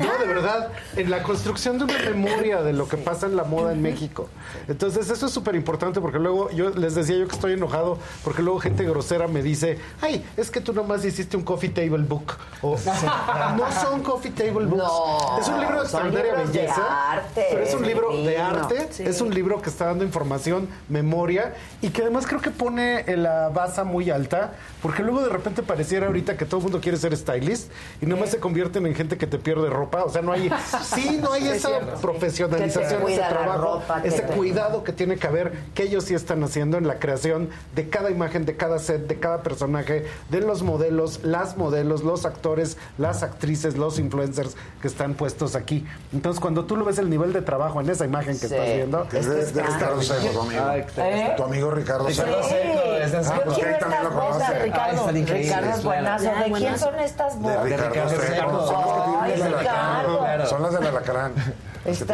No, 0.00 0.18
de 0.18 0.26
verdad, 0.26 0.72
en 0.96 1.10
la 1.10 1.22
construcción 1.22 1.78
de 1.78 1.84
una 1.84 1.98
memoria 2.10 2.60
de 2.62 2.72
lo 2.72 2.88
que 2.88 2.96
pasa 2.96 3.26
en 3.26 3.36
la 3.36 3.44
moda 3.44 3.72
en 3.72 3.82
México. 3.82 4.28
Entonces, 4.66 5.08
eso 5.10 5.26
es 5.26 5.32
súper 5.32 5.54
importante 5.54 6.00
porque 6.00 6.18
luego 6.18 6.50
yo 6.50 6.70
les 6.70 6.96
decía 6.96 7.16
yo 7.18 7.28
que 7.28 7.36
estoy 7.36 7.52
enojado 7.52 7.98
porque 8.24 8.42
luego 8.42 8.58
gente 8.58 8.82
grosera 8.82 9.28
me 9.28 9.42
dice, 9.42 9.78
ay, 10.00 10.24
es 10.36 10.50
que 10.50 10.60
tú 10.60 10.72
nomás 10.72 11.04
hiciste 11.04 11.36
un 11.36 11.44
coffee 11.44 11.70
table 11.70 12.02
book. 12.02 12.34
O, 12.62 12.76
no 13.56 13.72
son 13.80 14.02
coffee 14.02 14.32
table 14.32 14.66
books. 14.66 14.76
No, 14.82 15.38
es 15.38 15.46
un 15.46 15.60
libro 15.60 15.76
de 15.76 15.82
extraordinaria 15.82 16.34
de 16.34 16.44
belleza. 16.46 17.12
arte, 17.12 17.46
pero 17.50 17.62
es 17.62 17.74
un 17.74 17.86
libro 17.86 18.07
de 18.12 18.22
divino. 18.30 18.44
arte. 18.44 18.88
Sí. 18.90 19.02
Es 19.04 19.20
un 19.20 19.32
libro 19.34 19.60
que 19.62 19.70
está 19.70 19.86
dando 19.86 20.04
información, 20.04 20.68
memoria 20.88 21.54
y 21.82 21.88
que 21.90 22.02
además 22.02 22.26
creo 22.26 22.40
que 22.40 22.50
pone 22.50 23.04
la 23.16 23.48
base 23.50 23.82
muy 23.84 24.10
alta 24.10 24.52
porque 24.82 25.02
luego 25.02 25.20
de 25.22 25.28
repente 25.28 25.62
pareciera 25.62 26.06
ahorita 26.06 26.36
que 26.36 26.44
todo 26.44 26.58
el 26.58 26.62
mundo 26.64 26.80
quiere 26.80 26.96
ser 26.98 27.16
stylist 27.16 27.70
y 28.00 28.06
nomás 28.06 28.30
se 28.30 28.38
convierten 28.38 28.86
en 28.86 28.94
gente 28.94 29.16
que 29.18 29.26
te 29.26 29.38
pierde 29.38 29.68
ropa. 29.70 30.04
O 30.04 30.10
sea, 30.10 30.22
no 30.22 30.32
hay, 30.32 30.50
sí, 30.94 31.18
no 31.22 31.32
hay 31.32 31.42
Sí, 31.42 31.48
es 31.48 31.56
esa 31.58 31.68
cierto, 31.68 31.96
sí. 31.96 32.02
profesionalización, 32.02 33.02
ese 33.08 33.20
trabajo, 33.20 33.62
ropa, 33.80 34.00
ese 34.04 34.22
te- 34.22 34.34
cuidado 34.34 34.84
que 34.84 34.92
tiene 34.92 35.16
que 35.16 35.26
haber 35.26 35.52
que 35.74 35.84
ellos 35.84 36.04
sí 36.04 36.14
están 36.14 36.42
haciendo 36.42 36.78
en 36.78 36.86
la 36.86 36.98
creación 36.98 37.48
de 37.74 37.88
cada 37.88 38.10
imagen, 38.10 38.44
de 38.44 38.56
cada 38.56 38.78
set, 38.78 39.06
de 39.06 39.18
cada 39.18 39.42
personaje, 39.42 40.06
de 40.30 40.40
los 40.40 40.62
modelos, 40.62 41.20
las 41.24 41.56
modelos, 41.56 42.02
los 42.04 42.24
actores, 42.26 42.76
las 42.98 43.22
actrices, 43.22 43.76
los 43.76 43.98
influencers 43.98 44.56
que 44.80 44.88
están 44.88 45.14
puestos 45.14 45.54
aquí. 45.54 45.84
Entonces, 46.12 46.40
cuando 46.40 46.64
tú 46.64 46.76
lo 46.76 46.84
ves 46.84 46.98
el 46.98 47.10
nivel 47.10 47.32
de 47.32 47.42
trabajo 47.42 47.80
en 47.80 47.90
esa 47.98 48.04
imagen 48.04 48.38
que 48.38 48.46
Sí. 48.48 48.54
estás 48.54 48.66
viendo, 48.76 49.06
Es 49.12 49.54
de, 49.54 49.62
Ricardo 49.62 50.02
Seco, 50.02 50.28
tu 50.32 50.40
amigo. 50.40 50.70
¿Eh? 50.98 51.34
Tu 51.36 51.42
amigo 51.42 51.70
Ricardo 51.72 52.08
Seco. 52.10 52.42
Seco, 52.44 52.94
es 52.94 53.10
de 53.12 53.18
Ah, 53.18 53.24
Seco. 53.24 53.40
pues 53.44 53.56
Yo 53.56 53.78
también 53.80 54.04
lo 54.04 54.10
conoce. 54.10 54.54
Ricardo. 54.60 55.04
Ah, 55.08 55.10
Ricardo 55.12 55.70
es 55.70 55.82
buenazo. 55.82 56.24
¿De 56.24 56.52
quién 56.52 56.78
son 56.78 56.98
estas 57.00 57.34
De 57.34 57.40
botas? 57.40 57.64
Ricardo 57.64 57.88
Ricardo 57.88 58.10
Seco. 58.10 58.22
Seco. 58.22 58.66
Son 58.66 58.80
las 58.86 58.94
que 58.94 59.02
tienen 59.02 59.22
Ay, 59.22 59.32
el 59.32 59.42
alacrán. 59.42 60.46
Son 60.46 60.62
las 60.62 60.72
del 60.72 60.86
alacrán. 60.86 61.32
Sí. 61.84 62.04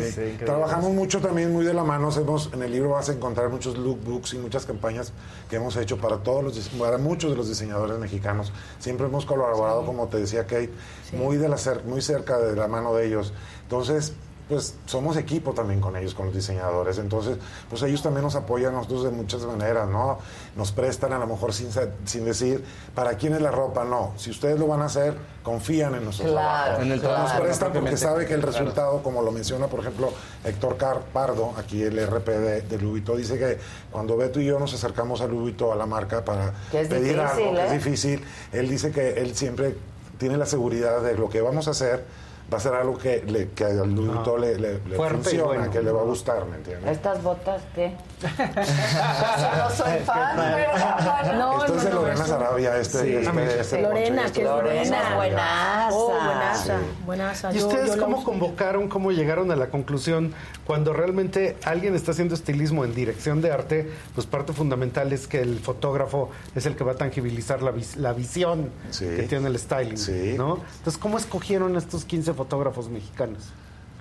Sí, 0.00 0.20
increíble. 0.20 0.46
Trabajamos 0.46 0.90
mucho 0.92 1.20
también 1.20 1.52
muy 1.52 1.64
de 1.64 1.74
la 1.74 1.84
mano. 1.84 2.08
Hacemos, 2.08 2.50
en 2.52 2.62
el 2.62 2.72
libro 2.72 2.90
vas 2.90 3.08
a 3.08 3.12
encontrar 3.12 3.48
muchos 3.50 3.76
lookbooks 3.78 4.34
y 4.34 4.38
muchas 4.38 4.66
campañas 4.66 5.12
que 5.50 5.56
hemos 5.56 5.76
hecho 5.76 5.98
para 5.98 6.18
todos 6.18 6.42
los 6.42 6.68
para 6.70 6.98
muchos 6.98 7.30
de 7.30 7.36
los 7.36 7.48
diseñadores 7.48 7.98
mexicanos. 7.98 8.52
Siempre 8.78 9.06
hemos 9.06 9.24
colaborado, 9.26 9.84
como 9.84 10.08
te 10.08 10.18
decía 10.18 10.42
Kate, 10.44 10.70
muy 11.12 11.36
de 11.36 11.48
la 11.48 11.56
cer- 11.56 11.84
muy 11.84 12.00
cerca 12.02 12.38
de 12.38 12.56
la 12.56 12.66
mano 12.68 12.94
de 12.94 13.06
ellos. 13.06 13.32
Entonces, 13.62 14.14
pues 14.48 14.74
somos 14.86 15.16
equipo 15.16 15.52
también 15.52 15.80
con 15.80 15.94
ellos, 15.96 16.14
con 16.14 16.26
los 16.26 16.34
diseñadores. 16.34 16.98
Entonces, 16.98 17.36
pues 17.68 17.82
ellos 17.82 18.02
también 18.02 18.24
nos 18.24 18.34
apoyan 18.34 18.74
a 18.74 18.78
nosotros 18.78 19.04
de 19.04 19.10
muchas 19.10 19.42
maneras, 19.42 19.88
¿no? 19.88 20.18
Nos 20.56 20.72
prestan 20.72 21.12
a 21.12 21.18
lo 21.18 21.26
mejor 21.26 21.52
sin, 21.52 21.68
sin 22.06 22.24
decir, 22.24 22.64
¿para 22.94 23.14
quién 23.16 23.34
es 23.34 23.42
la 23.42 23.50
ropa? 23.50 23.84
No. 23.84 24.12
Si 24.16 24.30
ustedes 24.30 24.58
lo 24.58 24.66
van 24.66 24.80
a 24.82 24.86
hacer, 24.86 25.14
confían 25.42 25.94
en 25.94 26.04
nuestro 26.04 26.26
Claro. 26.30 26.76
En 26.82 26.92
el 26.92 27.00
Nos 27.00 27.00
trabajo, 27.02 27.42
prestan 27.42 27.72
porque 27.72 27.96
sabe 27.96 28.26
que 28.26 28.34
el 28.34 28.40
Claro. 28.40 28.52
resultado, 28.58 29.02
como 29.02 29.22
lo 29.22 29.30
menciona, 29.32 29.66
por 29.66 29.80
ejemplo, 29.80 30.12
Héctor 30.44 30.76
Car 30.78 31.00
Pardo, 31.12 31.52
aquí 31.58 31.82
el 31.82 31.98
RP 32.06 32.28
de, 32.28 32.62
de 32.62 32.78
Louis 32.78 32.90
Vuitton, 33.04 33.16
dice 33.18 33.38
que 33.38 33.58
cuando 33.90 34.16
Beto 34.16 34.40
y 34.40 34.46
yo 34.46 34.58
nos 34.58 34.72
acercamos 34.72 35.20
a 35.20 35.26
Louis 35.26 35.40
Vuitton, 35.42 35.72
a 35.72 35.76
la 35.76 35.86
marca, 35.86 36.24
para 36.24 36.52
Que 36.70 36.84
pedir 36.86 37.16
difícil, 37.16 37.20
algo 37.20 37.54
que 37.54 37.60
¿eh? 37.60 37.66
es 37.66 37.72
difícil, 37.72 38.24
él 38.52 38.68
dice 38.68 38.90
que 38.92 39.20
él 39.20 39.36
siempre 39.36 39.76
tiene 40.18 40.36
la 40.36 40.46
seguridad 40.46 41.00
de 41.02 41.14
lo 41.14 41.28
que 41.28 41.40
vamos 41.40 41.68
a 41.68 41.72
hacer 41.72 42.04
va 42.52 42.56
a 42.56 42.60
ser 42.60 42.72
algo 42.74 42.96
que, 42.96 43.22
le, 43.26 43.50
que 43.50 43.64
al 43.64 43.94
Louis 43.94 44.08
Vuitton 44.14 44.40
le, 44.40 44.58
le- 44.58 44.78
le 44.86 44.96
y 44.96 44.98
funciona, 44.98 45.70
que 45.70 45.82
le 45.82 45.92
va 45.92 46.00
a 46.00 46.04
gustar, 46.04 46.46
¿me 46.46 46.56
entiendes? 46.56 46.90
¿Estas 46.92 47.22
botas 47.22 47.62
qué? 47.74 47.94
No 48.22 49.70
soy 49.70 49.98
fan, 50.04 50.36
pero... 50.36 51.34
No, 51.38 51.64
Esto 51.64 51.76
es 51.76 51.84
de 51.84 51.92
Lorena 51.92 52.26
Sarabia, 52.26 52.76
este, 52.78 52.98
Sí. 53.02 53.14
este, 53.26 53.60
este 53.60 53.82
Lorena, 53.82 54.22
poncho, 54.22 54.32
que 54.34 54.40
es 54.82 54.82
este 54.82 54.96
Lorena 55.04 55.14
buenaza. 55.16 55.88
Oh, 55.92 56.08
buenaza, 56.12 56.78
Sí. 56.78 56.84
buenaza. 57.06 57.52
¿Y 57.52 57.58
Yo- 57.58 57.66
ustedes 57.68 57.94
yo 57.96 58.02
cómo 58.02 58.24
convocaron, 58.24 58.88
cómo 58.88 59.12
llegaron 59.12 59.50
a 59.50 59.56
la 59.56 59.68
conclusión 59.68 60.32
cuando 60.66 60.92
realmente 60.92 61.56
alguien 61.64 61.94
está 61.94 62.12
haciendo 62.12 62.34
estilismo 62.34 62.84
en 62.84 62.94
dirección 62.94 63.40
de 63.40 63.52
arte? 63.52 63.90
Pues 64.14 64.26
parte 64.26 64.52
fundamental 64.52 65.12
es 65.12 65.26
que 65.26 65.40
el 65.40 65.58
fotógrafo 65.60 66.30
es 66.54 66.66
el 66.66 66.76
que 66.76 66.84
va 66.84 66.92
a 66.92 66.96
tangibilizar 66.96 67.62
la, 67.62 67.70
vis- 67.70 67.96
la 67.96 68.12
visión 68.12 68.70
Sí. 68.90 69.04
que 69.06 69.22
tiene 69.24 69.48
el 69.48 69.58
styling, 69.58 69.96
Sí. 69.98 70.34
¿no? 70.36 70.58
Entonces, 70.78 70.98
¿cómo 70.98 71.18
escogieron 71.18 71.76
estos 71.76 72.04
15 72.04 72.32
fotógrafos 72.34 72.88
mexicanos? 72.88 73.44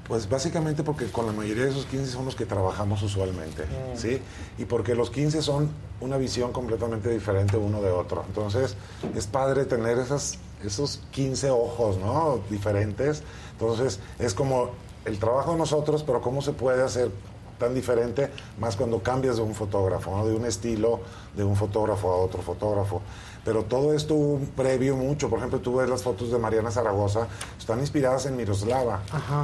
Pues 0.07 0.29
básicamente 0.29 0.83
porque 0.83 1.05
con 1.07 1.25
la 1.25 1.33
mayoría 1.33 1.65
de 1.65 1.71
esos 1.71 1.85
15 1.85 2.11
son 2.11 2.25
los 2.25 2.35
que 2.35 2.45
trabajamos 2.45 3.03
usualmente, 3.03 3.65
¿sí? 3.95 4.21
Y 4.57 4.65
porque 4.65 4.95
los 4.95 5.09
15 5.09 5.41
son 5.41 5.69
una 5.99 6.17
visión 6.17 6.53
completamente 6.53 7.09
diferente 7.09 7.57
uno 7.57 7.81
de 7.81 7.91
otro. 7.91 8.23
Entonces, 8.27 8.75
es 9.15 9.27
padre 9.27 9.65
tener 9.65 9.97
esas, 9.97 10.37
esos 10.63 11.01
15 11.11 11.49
ojos, 11.49 11.97
¿no? 11.97 12.39
Diferentes. 12.49 13.21
Entonces, 13.51 13.99
es 14.17 14.33
como 14.33 14.69
el 15.03 15.19
trabajo 15.19 15.51
de 15.51 15.57
nosotros, 15.57 16.03
pero 16.03 16.21
cómo 16.21 16.41
se 16.41 16.53
puede 16.53 16.83
hacer 16.83 17.11
tan 17.57 17.73
diferente, 17.73 18.29
más 18.59 18.75
cuando 18.75 19.01
cambias 19.01 19.37
de 19.37 19.41
un 19.41 19.55
fotógrafo, 19.55 20.15
¿no? 20.15 20.27
de 20.27 20.35
un 20.35 20.45
estilo 20.45 20.99
de 21.35 21.43
un 21.43 21.55
fotógrafo 21.55 22.11
a 22.11 22.17
otro 22.17 22.41
fotógrafo. 22.41 23.01
Pero 23.47 23.63
todo 23.63 23.93
esto 23.93 24.13
hubo 24.13 24.33
un 24.33 24.45
previo 24.47 24.97
mucho. 24.97 25.29
Por 25.29 25.39
ejemplo, 25.39 25.59
tú 25.59 25.77
ves 25.77 25.89
las 25.89 26.03
fotos 26.03 26.29
de 26.29 26.37
Mariana 26.37 26.69
Zaragoza, 26.69 27.27
están 27.57 27.79
inspiradas 27.79 28.25
en 28.25 28.35
Miroslava, 28.35 28.99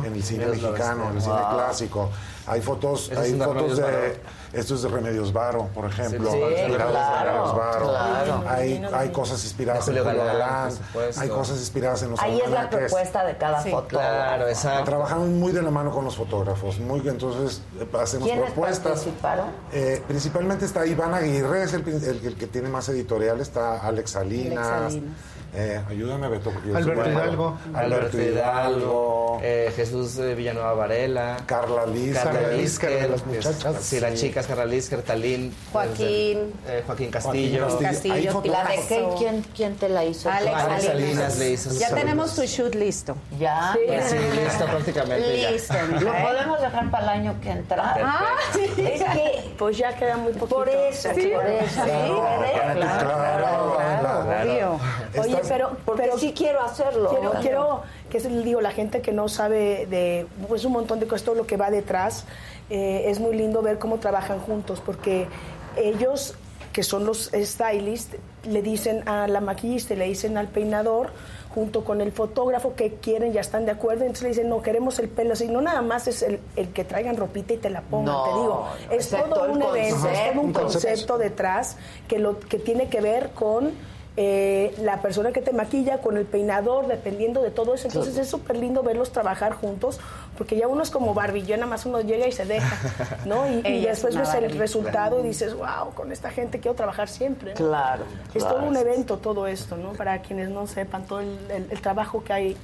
en 0.06 0.12
el 0.12 0.22
cine 0.22 0.46
Miroslava 0.46 0.74
mexicano, 0.74 1.10
en 1.10 1.16
el 1.16 1.22
cine 1.22 1.36
Wow. 1.36 1.54
clásico. 1.54 2.10
Hay 2.46 2.62
fotos, 2.62 3.10
hay 3.16 3.32
de 3.34 3.46
fotos 3.46 3.78
de, 3.78 4.18
esto 4.52 4.76
es 4.76 4.82
de 4.82 4.90
Remedios 4.90 5.32
Varo, 5.32 5.68
por 5.74 5.86
ejemplo, 5.86 6.30
Sí, 6.30 6.38
inspirados 6.38 6.92
claro, 6.92 7.20
en 7.20 7.26
Remedios 7.26 7.56
Varo. 7.58 7.90
claro. 7.90 8.44
Hay, 8.50 8.84
hay 8.94 9.10
cosas 9.12 9.44
inspiradas 9.44 9.88
en 9.88 9.98
Julio 9.98 10.14
Galán, 10.26 10.74
hay 11.18 11.30
cosas 11.30 11.58
inspiradas 11.60 12.04
en 12.04 12.12
los 12.12 12.20
Ahí 12.20 12.40
es 12.40 12.50
la 12.52 12.70
propuesta 12.70 13.24
de 13.26 13.38
cada 13.38 13.60
fotógrafo. 13.62 13.88
Claro, 13.88 14.48
exacto. 14.50 14.84
Trabajamos 14.84 15.30
muy 15.30 15.52
de 15.54 15.62
la 15.62 15.72
mano 15.72 15.92
con 15.92 16.04
los 16.04 16.16
fotógrafos, 16.18 16.80
muy 16.80 17.08
entonces 17.08 17.62
eh, 17.80 17.88
hacemos 18.02 18.28
¿Quiénes 18.28 18.46
propuestas. 18.52 18.92
participaron? 18.92 19.48
Eh, 19.72 20.04
principalmente 20.08 20.66
está 20.66 20.86
Iván 20.86 21.14
Aguirre, 21.14 21.64
es 21.64 21.74
el, 21.74 21.88
el- 21.88 22.26
el 22.26 22.36
que 22.36 22.48
tiene 22.48 22.68
más 22.70 22.90
editorial, 22.90 23.40
está 23.40 23.80
Alex 23.80 24.12
Salinas. 24.12 24.68
Alex 24.68 24.94
Salinas. 24.94 25.14
Eh, 25.56 25.80
ayúdame, 25.90 26.30
Beto. 26.30 26.50
porque 26.52 26.70
yo 26.70 26.74
soy 26.74 26.82
Alberto. 26.84 27.10
Hidalgo. 27.12 27.58
Alberto 27.76 28.22
Hidalgo. 28.22 29.40
eh, 29.44 29.72
Jesús 29.76 30.18
eh, 30.18 30.34
Villanueva 30.34 30.74
Varela, 30.74 31.38
Carla 31.46 31.86
Liz. 31.86 32.16
Carla 32.16 32.32
Carla 32.40 32.48
Lisker, 32.56 32.90
Lisker, 32.90 33.02
de 33.04 33.10
las 33.10 33.22
es- 33.22 33.28
muchachas. 33.28 33.84
sí, 33.84 34.00
las 34.00 34.14
chicas, 34.16 34.48
Carla 34.48 34.66
Lisker, 34.66 35.02
Talín, 35.04 35.54
Joaquín. 35.72 36.54
eh, 36.68 36.84
Joaquín 36.88 37.12
Castillo, 37.12 37.68
Joaquín 37.70 37.88
Castillo, 37.88 38.42
Hay 38.44 38.50
¿La 38.50 38.64
de? 38.64 39.10
¿Quién, 39.18 39.46
¿Quién 39.56 39.76
te 39.76 39.90
la 39.90 40.06
hizo? 40.06 40.30
Alex 40.32 40.56
Alex 40.56 40.84
Salinas. 40.86 41.10
Salinas 41.12 41.38
le 41.38 41.50
hizo 41.52 41.70
Ya 41.80 41.90
tenemos 41.94 42.36
tu 42.36 42.42
shoot 42.44 42.74
listo. 42.76 43.16
¿Ya? 43.40 43.76
Pues 43.88 44.06
sí, 44.10 44.18
listo 44.18 44.66
prácticamente 44.66 45.42
ya. 45.42 45.52
Listo. 45.52 45.74
Lo 46.02 46.14
¿eh? 46.14 46.24
podemos 46.24 46.62
dejar 46.62 46.90
para 46.90 47.04
el 47.04 47.10
año 47.22 47.36
que 47.42 47.52
entra. 47.52 47.96
Ah, 48.04 48.36
sí. 48.54 48.62
Es 48.82 49.04
que 49.04 49.54
Pues 49.58 49.78
ya 49.78 49.96
queda 49.96 50.18
muy 50.18 50.34
poquito. 50.34 50.56
por 50.56 50.70
eso, 50.70 51.10
Sí. 51.14 51.32
por 51.34 51.46
eso. 51.46 51.84
Claro, 51.84 52.76
claro, 52.76 53.78
claro. 53.78 54.24
Obvio. 54.44 54.80
Oye, 55.19 55.33
Estás- 55.33 55.48
pero, 55.48 55.72
pero 55.95 56.17
sí 56.17 56.33
quiero 56.35 56.61
hacerlo. 56.61 57.09
Quiero, 57.09 57.32
quiero 57.42 57.82
que 58.09 58.17
es, 58.17 58.43
digo, 58.43 58.61
la 58.61 58.72
gente 58.72 59.01
que 59.01 59.11
no 59.11 59.30
sabe 59.30 59.85
de 59.85 60.25
pues, 60.48 60.66
un 60.66 60.74
montón 60.74 61.00
de 61.00 61.08
cosas, 61.08 61.24
todo 61.24 61.35
lo 61.35 61.45
que 61.48 61.58
va 61.58 61.69
detrás, 61.69 62.25
eh, 62.69 63.06
es 63.08 63.19
muy 63.19 63.35
lindo 63.35 63.61
ver 63.61 63.80
cómo 63.80 64.00
trabajan 64.00 64.40
juntos, 64.40 64.82
porque 64.83 65.27
ellos 65.75 66.35
que 66.74 66.82
son 66.82 67.06
los 67.06 67.30
stylists, 67.32 68.17
le 68.45 68.64
dicen 68.64 69.08
a 69.08 69.27
la 69.27 69.40
maquillista, 69.42 69.93
le 69.93 70.06
dicen 70.06 70.38
al 70.38 70.48
peinador, 70.48 71.11
junto 71.53 71.85
con 71.85 72.01
el 72.01 72.11
fotógrafo 72.11 72.74
que 72.75 72.95
quieren, 72.95 73.32
ya 73.32 73.42
están 73.42 73.66
de 73.66 73.72
acuerdo, 73.72 74.01
entonces 74.01 74.24
le 74.24 74.30
dicen, 74.30 74.50
no, 74.50 74.64
queremos 74.64 74.98
el 74.98 75.08
pelo 75.08 75.33
así, 75.33 75.48
no 75.48 75.61
nada 75.61 75.83
más 75.83 76.08
es 76.08 76.24
el, 76.24 76.40
el 76.56 76.69
que 76.69 76.83
traigan 76.83 77.16
ropita 77.16 77.53
y 77.53 77.58
te 77.58 77.69
la 77.69 77.82
pongan, 77.82 78.06
No, 78.16 78.24
te 78.24 78.30
digo, 78.32 78.67
no, 78.90 78.95
es 78.95 79.09
todo 79.09 79.51
un 79.51 79.61
evento, 79.61 80.08
es 80.09 80.32
todo 80.33 80.42
un 80.42 80.51
concepto 80.51 81.17
detrás 81.19 81.77
que, 82.08 82.17
lo, 82.17 82.40
que 82.40 82.58
tiene 82.58 82.90
que 82.90 83.01
ver 83.01 83.30
con 83.30 83.72
eh, 84.16 84.75
la 84.80 85.01
persona 85.01 85.32
que 85.32 85.42
te 85.42 85.51
maquilla, 85.53 85.98
con 86.00 86.17
el 86.17 86.25
peinador, 86.25 86.88
dependiendo 86.88 87.42
de 87.42 87.50
todo 87.50 87.74
eso. 87.74 87.88
Entonces 87.88 88.16
es 88.17 88.27
súper 88.30 88.58
lindo 88.58 88.83
verlos 88.83 89.11
trabajar 89.11 89.53
juntos, 89.53 90.00
porque 90.38 90.56
ya 90.56 90.67
uno 90.67 90.83
es 90.83 90.92
como 90.92 91.14
Barbie, 91.16 91.42
nada 91.53 91.66
más 91.66 91.85
uno 91.88 92.00
llega 92.01 92.27
y 92.27 92.32
se 92.32 92.45
deja, 92.45 92.77
¿no? 93.25 93.50
Y, 93.50 93.82
después 93.85 94.16
ves 94.16 94.33
el 94.35 94.58
resultado 94.58 95.19
y 95.19 95.24
dices, 95.24 95.56
wow, 95.56 95.93
con 95.95 96.11
esta 96.11 96.30
gente 96.30 96.59
quiero 96.59 96.75
trabajar 96.75 97.09
siempre. 97.09 97.51
¿no? 97.51 97.56
Claro, 97.56 98.03
Es 98.33 98.43
claro. 98.43 98.58
todo 98.58 98.67
un 98.67 98.77
evento 98.77 99.17
todo 99.17 99.48
esto, 99.48 99.77
¿no? 99.77 99.93
Para 99.93 100.22
quienes 100.22 100.50
no 100.50 100.67
sepan 100.67 101.06
todo 101.06 101.19
el, 101.22 101.38
el- 101.50 101.67
el 101.72 101.82
trabajo 101.82 102.24
que 102.24 102.33
hay. 102.33 102.58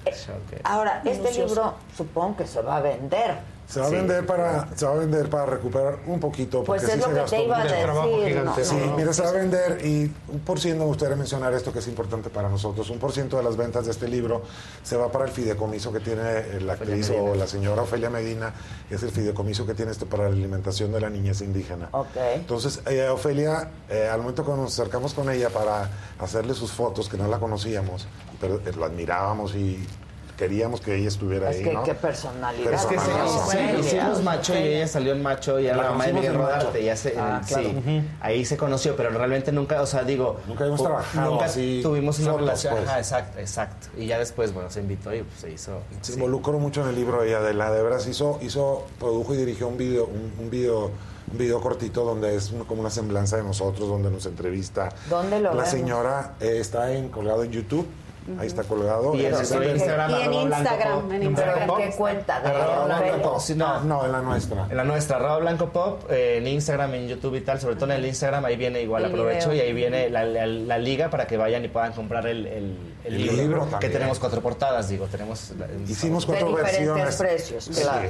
Ahora, 0.63 1.01
este 1.05 1.17
minucioso. 1.19 1.55
libro 1.55 1.73
supongo 1.95 2.37
que 2.37 2.47
se 2.47 2.61
va 2.61 2.77
a 2.77 2.81
vender. 2.81 3.58
Se 3.69 3.79
va 3.79 3.85
a 3.85 3.89
Sí. 3.89 3.95
vender 3.97 4.25
para 4.25 4.67
se 4.75 4.83
va 4.85 4.93
a 4.93 4.95
vender 4.95 5.29
para 5.29 5.45
recuperar 5.45 5.99
un 6.07 6.19
poquito 6.19 6.63
Pues 6.63 6.81
porque 6.81 6.85
es 6.87 6.91
sí 6.93 6.97
lo 6.99 7.05
se 7.05 7.09
que 7.11 7.15
gastó 7.19 7.35
te 7.35 7.43
iba 7.43 7.57
a 7.59 7.63
decir, 7.63 7.77
Trabajo 7.83 8.09
¿no? 8.09 8.25
gigante. 8.25 8.65
Sí, 8.65 8.75
No. 8.83 8.97
mira, 8.97 9.13
se 9.13 9.21
va 9.21 9.29
a 9.29 9.31
vender 9.33 9.85
y 9.85 10.11
un 10.27 10.39
por 10.39 10.59
ciento 10.59 10.79
me 10.79 10.87
gustaría 10.87 11.15
mencionar 11.15 11.53
esto 11.53 11.71
que 11.71 11.77
es 11.77 11.87
importante 11.87 12.31
para 12.31 12.49
nosotros. 12.49 12.89
Un 12.89 12.97
por 12.97 13.11
ciento 13.11 13.37
de 13.37 13.43
las 13.43 13.57
ventas 13.57 13.85
de 13.85 13.91
este 13.91 14.07
libro 14.07 14.41
se 14.81 14.97
va 14.97 15.11
para 15.11 15.25
el 15.25 15.31
fideicomiso 15.31 15.93
que 15.93 15.99
tiene 15.99 16.21
eh, 16.23 16.61
la 16.61 16.73
actriz 16.73 17.11
o 17.11 17.35
la 17.35 17.45
señora 17.45 17.83
Ofelia 17.83 18.09
Medina, 18.09 18.55
es 18.89 19.03
el 19.03 19.11
fideicomiso 19.11 19.67
que 19.67 19.75
tiene 19.75 19.91
este 19.91 20.07
para 20.07 20.23
la 20.23 20.29
alimentación 20.29 20.91
de 20.91 21.01
la 21.01 21.11
niñez 21.11 21.41
indígena. 21.41 21.89
Ok. 21.91 22.07
Entonces, 22.33 22.81
eh, 22.87 23.07
Ofelia, 23.09 23.69
eh, 23.87 24.09
al 24.11 24.21
momento 24.21 24.43
que 24.43 24.51
nos 24.51 24.73
acercamos 24.73 25.13
con 25.13 25.29
ella 25.29 25.49
para 25.51 25.91
hacerle 26.17 26.55
sus 26.55 26.71
fotos, 26.71 27.07
que 27.07 27.17
no 27.17 27.27
la 27.27 27.37
conocíamos, 27.37 28.07
pero 28.41 28.55
eh, 28.65 28.71
la 28.79 28.87
admirábamos 28.87 29.53
y 29.53 29.85
queríamos 30.39 30.79
que 30.79 30.95
ella 30.95 31.09
estuviera 31.09 31.49
Es 31.51 31.57
ahí, 31.57 31.63
que 31.65 31.73
¿no? 31.73 31.83
qué 31.83 31.93
personalidad. 31.93 32.73
Es 32.73 32.85
que 32.85 32.97
sí, 32.97 33.05
sí, 33.51 33.57
Sí, 33.57 33.79
hicimos 33.97 34.23
macho 34.23 34.53
y 34.55 34.63
ella 34.63 34.87
salió 34.87 35.11
en 35.11 35.21
macho 35.21 35.59
y 35.59 35.67
era 35.67 35.75
La 35.77 35.83
la 35.83 35.89
mamá 35.91 36.05
de 36.07 36.13
Miguel. 36.13 36.33
Rodarte. 36.35 36.83
Ya 36.83 36.95
se, 36.95 37.13
Ah, 37.19 37.41
sí, 37.45 38.01
ahí 38.21 38.45
se 38.45 38.55
conoció, 38.55 38.95
pero 38.95 39.09
realmente 39.09 39.51
nunca, 39.51 39.81
o 39.81 39.85
sea, 39.85 40.03
digo. 40.03 40.39
Nunca 40.47 40.63
habíamos 40.63 40.79
pu- 40.79 40.85
trabajado 40.85 41.31
Nunca 41.31 41.45
así, 41.45 41.81
tuvimos 41.83 42.17
una 42.19 42.27
fotos, 42.31 42.41
relación. 42.41 42.75
pues. 42.77 42.87
Ajá, 42.87 42.97
exacto, 42.99 43.39
exacto. 43.39 43.87
Y 43.97 44.05
ya 44.07 44.17
después, 44.17 44.53
bueno, 44.53 44.69
se 44.69 44.79
invitó 44.79 45.13
y 45.13 45.23
pues, 45.23 45.39
se 45.41 45.51
hizo. 45.51 45.79
Se 46.01 46.13
sí. 46.13 46.13
involucró 46.13 46.57
mucho 46.57 46.81
en 46.83 46.87
el 46.89 46.95
libro 46.95 47.21
ella 47.23 47.41
de 47.41 47.53
la 47.53 47.69
de 47.71 47.83
veras 47.83 48.07
hizo, 48.07 48.39
hizo, 48.41 48.85
produjo 48.97 49.33
y 49.33 49.37
dirigió 49.37 49.67
un 49.67 49.77
video, 49.77 50.05
un, 50.05 50.33
un 50.39 50.49
video, 50.49 50.91
un 51.31 51.37
video 51.37 51.59
cortito 51.61 52.05
donde 52.05 52.33
es 52.35 52.51
un- 52.51 52.63
como 52.63 52.79
una 52.79 52.89
semblanza 52.89 53.35
de 53.35 53.43
nosotros, 53.43 53.89
donde 53.89 54.09
nos 54.09 54.25
entrevista. 54.25 54.89
¿Dónde 55.09 55.37
lo 55.41 55.49
La 55.49 55.55
vemos? 55.63 55.69
señora 55.69 56.33
eh, 56.39 56.57
está 56.61 56.93
en, 56.93 57.09
colgado 57.09 57.43
en 57.43 57.51
YouTube, 57.51 57.85
ahí 58.39 58.47
está 58.47 58.63
colgado. 58.63 59.15
Y 59.15 59.25
en 59.25 59.33
Instagram, 59.33 60.11
Y 60.11 60.23
en 60.23 60.33
Instagram, 60.33 61.01
pop. 61.01 61.03
en 61.03 61.09
¿Pero 61.19 61.23
Instagram. 61.29 61.77
qué 61.77 61.89
cuenta? 61.97 62.39
¿De 62.41 62.47
Arroba 62.49 62.79
Ofelia? 62.85 63.11
Blanco 63.13 63.21
Pop. 63.31 63.39
Sí, 63.41 63.55
no. 63.55 63.79
no, 63.81 64.05
en 64.05 64.11
la 64.11 64.21
nuestra. 64.21 64.67
En 64.69 64.77
la 64.77 64.83
nuestra, 64.83 65.15
arroba 65.17 65.37
Blanco 65.39 65.69
Pop, 65.69 66.03
eh, 66.11 66.35
en 66.37 66.47
Instagram, 66.47 66.93
en 66.95 67.07
YouTube 67.07 67.35
y 67.35 67.41
tal, 67.41 67.59
sobre 67.59 67.75
todo 67.75 67.85
en 67.85 67.91
el 67.97 68.05
Instagram, 68.05 68.45
ahí 68.45 68.55
viene 68.55 68.81
igual, 68.81 69.05
El 69.05 69.11
aprovecho, 69.11 69.49
video. 69.49 69.63
y 69.63 69.67
ahí 69.67 69.73
viene 69.73 70.09
la, 70.09 70.23
la- 70.23 70.45
la 70.45 70.77
liga 70.77 71.09
para 71.09 71.25
que 71.27 71.37
vayan 71.37 71.63
y 71.65 71.67
puedan 71.69 71.93
comprar 71.93 72.27
el, 72.27 72.45
el- 72.47 72.77
el 73.05 73.13
El 73.15 73.17
libro, 73.21 73.35
libro 73.37 73.65
que 73.65 73.71
también. 73.71 73.91
tenemos 73.93 74.19
cuatro 74.19 74.41
portadas, 74.41 74.89
digo, 74.89 75.05
tenemos... 75.07 75.53
Hicimos 75.87 76.25
De 76.27 76.33
cuatro 76.33 76.49
diferentes 76.49 76.85
versiones. 76.87 77.15
precios, 77.15 77.63
Sí. 77.65 77.81
claro. 77.81 78.09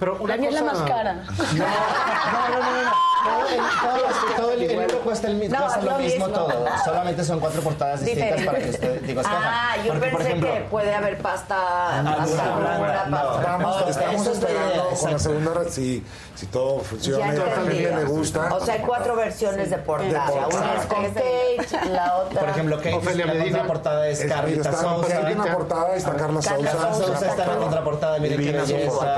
Pero 0.00 0.16
una 0.20 0.34
La 0.36 0.40
mía 0.40 0.48
es 0.50 0.54
la 0.54 0.60
cosa- 0.62 0.74
más 0.80 0.90
cara. 0.90 1.14
No, 1.54 2.48
no, 2.48 2.72
no, 2.72 2.82
no. 2.84 3.13
Todo 3.24 3.48
el, 3.48 3.56
todo- 3.56 4.36
todo 4.36 4.52
el- 4.52 4.62
el 4.62 4.68
libro 4.68 4.98
cuesta, 5.00 5.28
el, 5.28 5.50
No, 5.50 5.58
cuesta 5.58 5.78
es 5.78 5.84
lo 5.84 5.90
lo 5.92 5.98
mismo 5.98 6.26
mismo. 6.28 6.44
todo. 6.44 6.66
Solamente 6.84 7.24
son 7.24 7.40
cuatro 7.40 7.62
portadas 7.62 8.04
distintas 8.04 8.42
para 8.42 8.58
que 8.58 8.70
usted 8.70 9.00
digo, 9.02 9.20
escojan. 9.22 9.42
Ah, 9.44 9.76
yo 9.78 9.92
Porque, 9.92 10.00
pensé 10.00 10.12
por 10.16 10.20
ejemplo, 10.26 10.52
que 10.54 10.60
puede 10.62 10.94
haber 10.94 11.18
pasta, 11.18 11.56
Ah, 11.58 12.14
pasta 12.18 12.44
no, 12.44 12.56
dura, 12.56 12.74
no, 12.78 12.80
pasta- 12.86 13.06
no. 13.08 13.88
Estamos, 13.88 14.26
esperando 14.26 14.88
con 15.00 15.12
la 15.12 15.18
segunda, 15.18 15.52
si, 15.70 16.04
si 16.34 16.46
todo 16.46 16.80
funciona 16.80 17.18
y 17.32 17.36
Ya 17.36 17.42
a 17.42 17.46
la 17.46 17.54
entendí. 17.54 17.78
gente 17.78 17.96
le 17.96 18.04
gusta. 18.04 18.54
O 18.54 18.60
sea, 18.60 18.74
hay 18.74 18.80
cuatro 18.80 19.16
versiones 19.16 19.70
de 19.70 19.78
portada. 19.78 20.26
De 20.26 20.32
portada. 20.32 20.62
Una 20.64 20.80
es 20.80 20.86
con 20.86 21.04
Kate, 21.14 21.88
la 21.90 22.16
otra... 22.16 22.40
Por 22.40 22.48
ejemplo, 22.50 22.76
Kate, 22.78 22.94
Ofelia 22.94 23.26
la 23.26 23.42
contraportada 23.42 24.08
es 24.08 24.20
Es- 24.20 24.30
Carlita 24.32 24.68
está, 24.70 24.82
Sousa. 24.82 25.30
En 25.30 25.38
la 25.38 25.54
portada 25.54 25.94
está 25.96 26.12
Carla 26.16 26.42
Sousa. 26.42 26.70
Sousa 26.70 26.94
Sousa 26.94 27.26
está 27.28 27.44
en 27.44 27.50
la 27.50 27.56
contraportada, 27.56 28.18
miren 28.18 28.38
qué 28.38 28.52
belleza. 28.52 29.14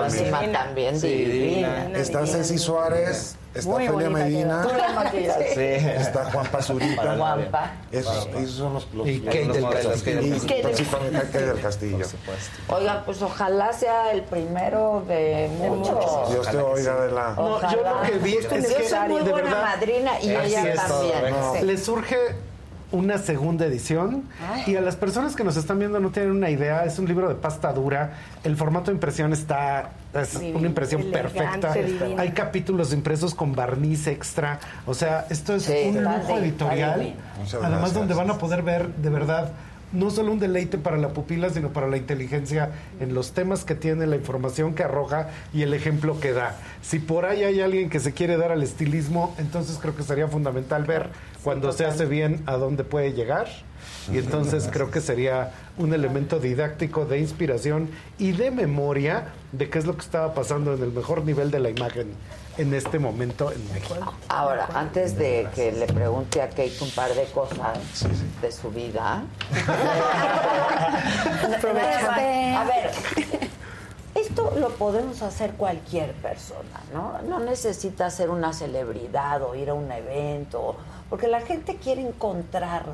también. 0.52 1.00
Sí, 1.00 1.08
divina. 1.24 1.88
Está 1.94 2.26
Ceci 2.26 2.58
Suárez, 2.58 3.36
está 3.54 3.70
Bonita 4.04 4.24
Medina. 4.24 4.66
Sí. 5.54 5.60
está 5.60 6.30
Juan 6.30 6.46
Pazurita. 6.46 7.16
Guapa. 7.16 7.70
Esos, 7.92 8.26
esos 8.36 8.50
son 8.50 8.74
los, 8.74 8.94
los, 8.94 9.06
Y 9.08 9.18
los- 9.20 9.34
Kate 9.34 9.46
los 9.46 9.54
del. 9.56 9.90
Castillo. 9.92 10.20
Y 10.22 10.30
Kate 10.40 10.54
del 10.54 10.62
principalmente 10.62 11.18
Kate 11.26 11.46
del 11.46 11.60
Castillo. 11.60 11.96
Por 11.98 12.06
supuesto. 12.06 12.74
Oigan, 12.74 13.02
pues 13.04 13.22
ojalá 13.22 13.72
sea 13.72 14.12
el 14.12 14.22
primero 14.22 15.02
de 15.06 15.50
muchos. 15.58 16.30
Dios 16.30 16.48
te 16.50 16.56
oiga 16.58 17.00
de 17.02 17.12
la... 17.12 17.30
No, 17.34 17.60
yo 17.72 17.82
lo 17.82 18.02
que 18.02 18.18
vi 18.18 18.34
es 18.36 18.46
que, 18.46 18.60
de 18.60 18.88
buena 19.08 19.32
verdad, 19.34 19.62
madrina 19.62 20.12
y 20.20 20.30
ella 20.30 20.74
también. 20.74 21.66
le 21.66 21.78
surge 21.78 22.16
una 22.96 23.18
segunda 23.18 23.66
edición. 23.66 24.24
Y 24.66 24.76
a 24.76 24.80
las 24.80 24.96
personas 24.96 25.36
que 25.36 25.44
nos 25.44 25.56
están 25.56 25.78
viendo 25.78 26.00
no 26.00 26.10
tienen 26.10 26.32
una 26.32 26.50
idea, 26.50 26.84
es 26.84 26.98
un 26.98 27.06
libro 27.06 27.28
de 27.28 27.34
pasta 27.36 27.72
dura, 27.72 28.12
el 28.44 28.56
formato 28.56 28.86
de 28.90 28.94
impresión 28.94 29.32
está 29.32 29.90
es 30.14 30.38
Divino, 30.40 30.58
una 30.58 30.68
impresión 30.68 31.02
elegante, 31.02 31.36
perfecta, 31.38 31.74
divino. 31.74 32.20
hay 32.22 32.30
capítulos 32.30 32.92
impresos 32.94 33.34
con 33.34 33.54
barniz 33.54 34.06
extra, 34.06 34.58
o 34.86 34.94
sea, 34.94 35.26
esto 35.28 35.54
es 35.54 35.64
Sí, 35.64 35.74
un 35.88 36.02
lujo 36.02 36.26
di- 36.38 36.44
editorial, 36.44 37.14
además 37.38 37.52
gracias. 37.52 37.94
donde 37.94 38.14
van 38.14 38.30
a 38.30 38.38
poder 38.38 38.62
ver 38.62 38.88
de 38.94 39.10
verdad 39.10 39.50
no 39.92 40.10
solo 40.10 40.32
un 40.32 40.38
deleite 40.38 40.78
para 40.78 40.96
la 40.96 41.10
pupila, 41.10 41.50
sino 41.50 41.72
para 41.72 41.88
la 41.88 41.96
inteligencia 41.96 42.70
en 43.00 43.14
los 43.14 43.32
temas 43.32 43.64
que 43.64 43.74
tiene, 43.74 44.06
la 44.06 44.16
información 44.16 44.74
que 44.74 44.82
arroja 44.82 45.28
y 45.52 45.62
el 45.62 45.74
ejemplo 45.74 46.20
que 46.20 46.32
da. 46.32 46.56
Si 46.82 46.98
por 46.98 47.24
ahí 47.24 47.44
hay 47.44 47.60
alguien 47.60 47.90
que 47.90 48.00
se 48.00 48.12
quiere 48.12 48.36
dar 48.36 48.52
al 48.52 48.62
estilismo, 48.62 49.34
entonces 49.38 49.78
creo 49.80 49.94
que 49.96 50.02
sería 50.02 50.28
fundamental 50.28 50.84
ver 50.84 51.10
cuando 51.42 51.72
se 51.72 51.84
hace 51.84 52.06
bien 52.06 52.42
a 52.46 52.56
dónde 52.56 52.84
puede 52.84 53.12
llegar. 53.12 53.46
Y 54.12 54.18
entonces 54.18 54.68
creo 54.72 54.90
que 54.90 55.00
sería 55.00 55.52
un 55.78 55.92
elemento 55.92 56.38
didáctico 56.38 57.04
de 57.04 57.18
inspiración 57.18 57.88
y 58.18 58.32
de 58.32 58.50
memoria 58.50 59.28
de 59.52 59.68
qué 59.68 59.78
es 59.78 59.86
lo 59.86 59.94
que 59.94 60.02
estaba 60.02 60.34
pasando 60.34 60.74
en 60.74 60.82
el 60.82 60.92
mejor 60.92 61.24
nivel 61.24 61.50
de 61.50 61.60
la 61.60 61.70
imagen 61.70 62.08
en 62.58 62.74
este 62.74 62.98
momento 62.98 63.52
en 63.52 63.72
México. 63.72 63.94
Ahora, 64.28 64.68
antes 64.74 65.16
de 65.16 65.48
que 65.54 65.72
le 65.72 65.86
pregunte 65.86 66.40
a 66.42 66.48
Kate 66.48 66.72
un 66.80 66.90
par 66.90 67.14
de 67.14 67.24
cosas 67.26 67.78
de 68.40 68.52
su 68.52 68.70
vida. 68.70 69.24
Este- 71.48 72.54
a 72.54 72.64
ver, 72.64 72.90
esto 74.14 74.52
lo 74.58 74.70
podemos 74.70 75.22
hacer 75.22 75.52
cualquier 75.52 76.12
persona, 76.14 76.80
¿no? 76.92 77.20
No 77.22 77.40
necesita 77.40 78.10
ser 78.10 78.30
una 78.30 78.52
celebridad 78.52 79.42
o 79.42 79.54
ir 79.54 79.70
a 79.70 79.74
un 79.74 79.90
evento, 79.92 80.76
porque 81.10 81.28
la 81.28 81.40
gente 81.40 81.76
quiere 81.76 82.02
encontrar 82.02 82.84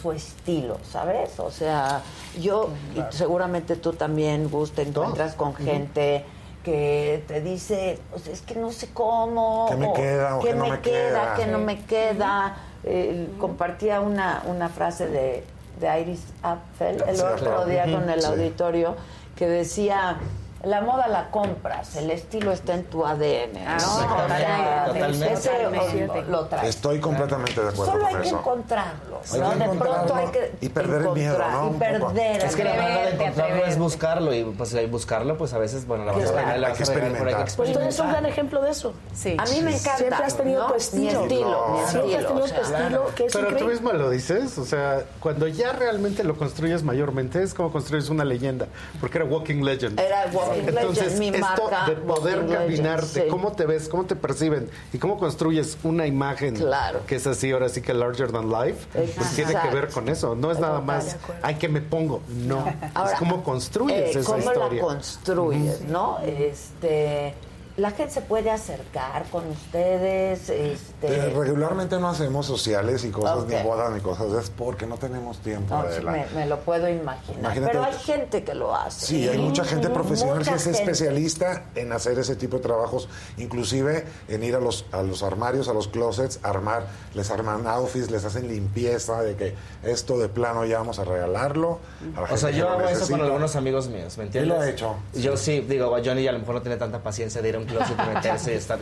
su 0.00 0.12
estilo, 0.12 0.78
¿sabes? 0.90 1.38
O 1.38 1.50
sea, 1.50 2.00
yo, 2.40 2.70
y 2.96 3.14
seguramente 3.14 3.76
tú 3.76 3.92
también, 3.92 4.50
Gus, 4.50 4.72
te 4.72 4.82
encuentras 4.82 5.34
con 5.34 5.54
gente 5.54 6.24
que 6.62 7.24
te 7.26 7.40
dice, 7.40 7.98
pues 8.10 8.26
es 8.28 8.42
que 8.42 8.54
no 8.54 8.70
sé 8.72 8.88
cómo, 8.92 9.66
¿Qué 9.68 9.76
me 9.76 9.92
queda 9.92 10.36
o 10.36 10.40
qué 10.40 10.48
qué 10.48 10.54
no 10.54 10.66
me 10.68 10.80
queda, 10.80 11.34
queda? 11.34 11.34
qué 11.36 11.46
no 11.46 11.58
me 11.58 11.84
queda. 11.84 12.56
Eh, 12.84 13.28
compartía 13.38 14.00
una, 14.00 14.42
una 14.46 14.68
frase 14.68 15.06
de, 15.06 15.44
de 15.80 16.00
Iris 16.00 16.24
Apfel 16.42 17.02
el 17.06 17.16
Sí, 17.16 17.22
otro 17.22 17.36
claro. 17.36 17.66
día 17.66 17.84
con 17.84 18.08
el 18.10 18.20
Sí. 18.20 18.26
auditorio 18.26 18.96
que 19.36 19.48
decía 19.48 20.16
la 20.64 20.80
moda 20.80 21.08
la 21.08 21.30
compras, 21.30 21.96
el 21.96 22.10
estilo 22.10 22.52
está 22.52 22.74
en 22.74 22.84
tu 22.84 23.04
ADN, 23.04 23.52
¿no? 23.54 23.60
Ah, 23.66 23.76
O 23.76 24.28
sea, 24.28 24.84
totalmente. 24.86 25.32
ese 25.32 25.48
Totalmente. 25.50 26.22
lo 26.30 26.44
traes. 26.46 26.68
Estoy 26.68 27.00
completamente 27.00 27.60
de 27.60 27.68
acuerdo 27.68 27.92
Solo 27.92 28.06
hay 28.06 28.12
con 28.14 28.22
que 28.22 28.28
eso. 28.28 28.38
encontrarlo. 28.38 29.20
Hay 29.32 29.40
¿no? 29.40 29.50
que 29.50 29.58
De 29.58 29.68
pronto 29.78 30.14
hay 30.14 30.26
que 30.28 30.52
y 30.60 30.68
perder 30.68 31.02
el 31.02 31.08
miedo, 31.10 31.38
¿no? 31.50 31.70
Y 31.74 31.78
perder 31.78 32.44
Es 32.44 32.56
que 32.56 32.64
la 32.64 32.74
manera 32.74 33.06
de 33.06 33.10
encontrarlo 33.12 33.64
es 33.66 33.78
buscarlo 33.78 34.34
y 34.34 34.44
pues 34.44 34.90
buscarlo 34.90 35.36
pues 35.38 35.52
a 35.52 35.58
veces 35.58 35.86
bueno 35.86 36.04
la 36.04 36.12
vas 36.12 36.30
a 36.30 36.32
la 36.32 36.50
Hay 36.52 36.60
vas 36.60 36.78
que 36.78 36.84
a 36.84 36.94
pegar, 36.94 37.12
pero 37.12 37.28
hay 37.28 37.34
que 37.34 37.40
experimentar. 37.42 37.56
Pues 37.56 37.72
tú 37.72 37.78
eres 37.80 37.98
un 37.98 38.08
gran 38.10 38.26
ejemplo 38.26 38.62
de 38.62 38.70
eso. 38.70 38.94
Sí. 39.14 39.36
A 39.38 39.44
mí 39.44 39.60
me 39.62 39.72
encanta. 39.74 39.96
Siempre 39.96 40.24
has 40.24 40.36
tenido 40.36 40.62
¿no? 40.62 40.68
tu 40.68 40.74
estilo. 40.74 41.02
Mi 41.26 41.32
estilo, 41.32 41.76
Siempre 41.88 42.16
has 42.16 42.26
tenido 42.26 42.44
o 42.44 42.46
sea, 42.48 42.56
tu 42.56 42.62
estilo, 42.62 43.06
que 43.14 43.26
es 43.26 43.32
Pero 43.32 43.56
tú 43.56 43.64
mismo 43.66 43.92
lo 43.92 44.10
dices, 44.10 44.58
o 44.58 44.64
sea, 44.64 45.02
cuando 45.20 45.48
ya 45.48 45.72
realmente 45.72 46.24
lo 46.24 46.36
construyes 46.36 46.82
mayormente, 46.82 47.42
es 47.42 47.54
como 47.54 47.72
construyes 47.72 48.08
una 48.10 48.24
leyenda, 48.24 48.66
porque 49.00 49.18
era 49.18 49.26
Walking 49.26 49.62
Legend. 49.62 49.98
Era 49.98 50.26
Walking 50.32 50.51
Entonces, 50.54 51.18
mi 51.18 51.28
esto 51.28 51.40
marca, 51.40 51.86
de 51.86 51.96
poder 51.96 52.38
Walking 52.40 52.52
caminar, 52.54 53.00
Legend, 53.00 53.14
de 53.14 53.22
sí. 53.24 53.28
cómo 53.28 53.52
te 53.52 53.66
ves, 53.66 53.88
cómo 53.88 54.04
te 54.04 54.16
perciben 54.16 54.68
y 54.92 54.98
cómo 54.98 55.18
construyes 55.18 55.78
una 55.82 56.06
imagen 56.06 56.54
Claro. 56.56 57.00
que 57.06 57.16
es 57.16 57.26
así, 57.26 57.50
ahora 57.52 57.68
sí 57.68 57.82
que 57.82 57.94
larger 57.94 58.32
than 58.32 58.50
life, 58.50 58.86
pues 58.92 59.34
tiene 59.34 59.54
que 59.54 59.68
ver 59.74 59.88
con 59.88 60.08
eso. 60.08 60.34
No 60.34 60.50
es 60.50 60.58
nada 60.58 60.80
más, 60.80 61.16
ay, 61.42 61.56
que 61.56 61.68
me 61.68 61.80
pongo. 61.80 62.22
No, 62.28 62.64
Ahora, 62.94 63.12
es 63.12 63.18
cómo 63.18 63.42
construyes 63.42 64.16
eh, 64.16 64.20
esa 64.20 64.30
cómo 64.32 64.38
historia. 64.38 64.74
la 64.74 64.80
construyes, 64.80 65.80
¿no? 65.82 66.18
Este 66.20 67.34
la 67.76 67.90
gente 67.90 68.12
se 68.12 68.20
puede 68.20 68.50
acercar 68.50 69.24
con 69.30 69.46
ustedes. 69.48 70.50
Este... 70.50 71.06
Eh, 71.06 71.30
regularmente 71.34 71.98
no 71.98 72.08
hacemos 72.08 72.44
sociales 72.46 73.04
y 73.04 73.10
cosas, 73.10 73.46
ni 73.46 73.56
bodas 73.62 73.90
ni 73.92 74.00
cosas, 74.00 74.32
es 74.32 74.50
porque 74.50 74.86
no 74.86 74.96
tenemos 74.98 75.38
tiempo. 75.38 75.74
No, 75.74 76.10
me, 76.10 76.26
me 76.34 76.46
lo 76.46 76.60
puedo 76.60 76.88
imaginar. 76.88 77.38
Imagínate- 77.40 77.72
Pero 77.72 77.84
hay 77.84 77.94
gente 77.94 78.44
que 78.44 78.54
lo 78.54 78.74
hace. 78.76 79.06
Sí, 79.06 79.28
hay 79.28 79.38
mucha 79.38 79.64
gente 79.64 79.88
profesional 79.90 80.38
Mucha 80.38 80.50
que 80.52 80.56
es 80.58 80.64
gente. 80.64 80.78
especialista 80.80 81.64
en 81.74 81.92
hacer 81.92 82.18
ese 82.18 82.36
tipo 82.36 82.56
de 82.58 82.62
trabajos, 82.62 83.08
inclusive 83.38 84.04
en 84.28 84.42
ir 84.42 84.54
a 84.54 84.60
los, 84.60 84.84
a 84.92 85.02
los 85.02 85.22
armarios, 85.22 85.68
a 85.68 85.72
los 85.72 85.88
closets, 85.88 86.40
armar, 86.42 86.86
les 87.14 87.30
arman 87.30 87.66
outfits, 87.66 88.10
les 88.10 88.24
hacen 88.24 88.48
limpieza 88.48 89.22
de 89.22 89.34
que 89.36 89.54
esto 89.82 90.18
de 90.18 90.28
plano 90.28 90.64
ya 90.64 90.78
vamos 90.78 90.98
a 90.98 91.04
regalarlo. 91.04 91.78
a 92.16 92.20
la 92.22 92.32
O 92.32 92.36
sea, 92.36 92.50
yo 92.50 92.68
hago 92.68 92.88
eso 92.88 93.08
con 93.08 93.20
algunos 93.22 93.56
amigos 93.56 93.88
míos, 93.88 94.18
¿me 94.18 94.24
entiendes? 94.24 94.42
Él 94.52 94.58
lo 94.58 94.60
ha 94.62 94.68
hecho, 94.68 94.96
Yo 95.14 95.36
sí, 95.36 95.60
digo, 95.60 95.96
Johnny 96.04 96.26
a 96.28 96.32
lo 96.32 96.38
mejor 96.38 96.56
no 96.56 96.62
tiene 96.62 96.76
tanta 96.76 97.02
paciencia 97.02 97.40
de 97.42 97.48
ir 97.48 97.56
a 97.56 97.61
un 97.62 97.68
closet 97.68 97.96
meterse 98.14 98.52
y 98.54 98.56
estar... 98.56 98.78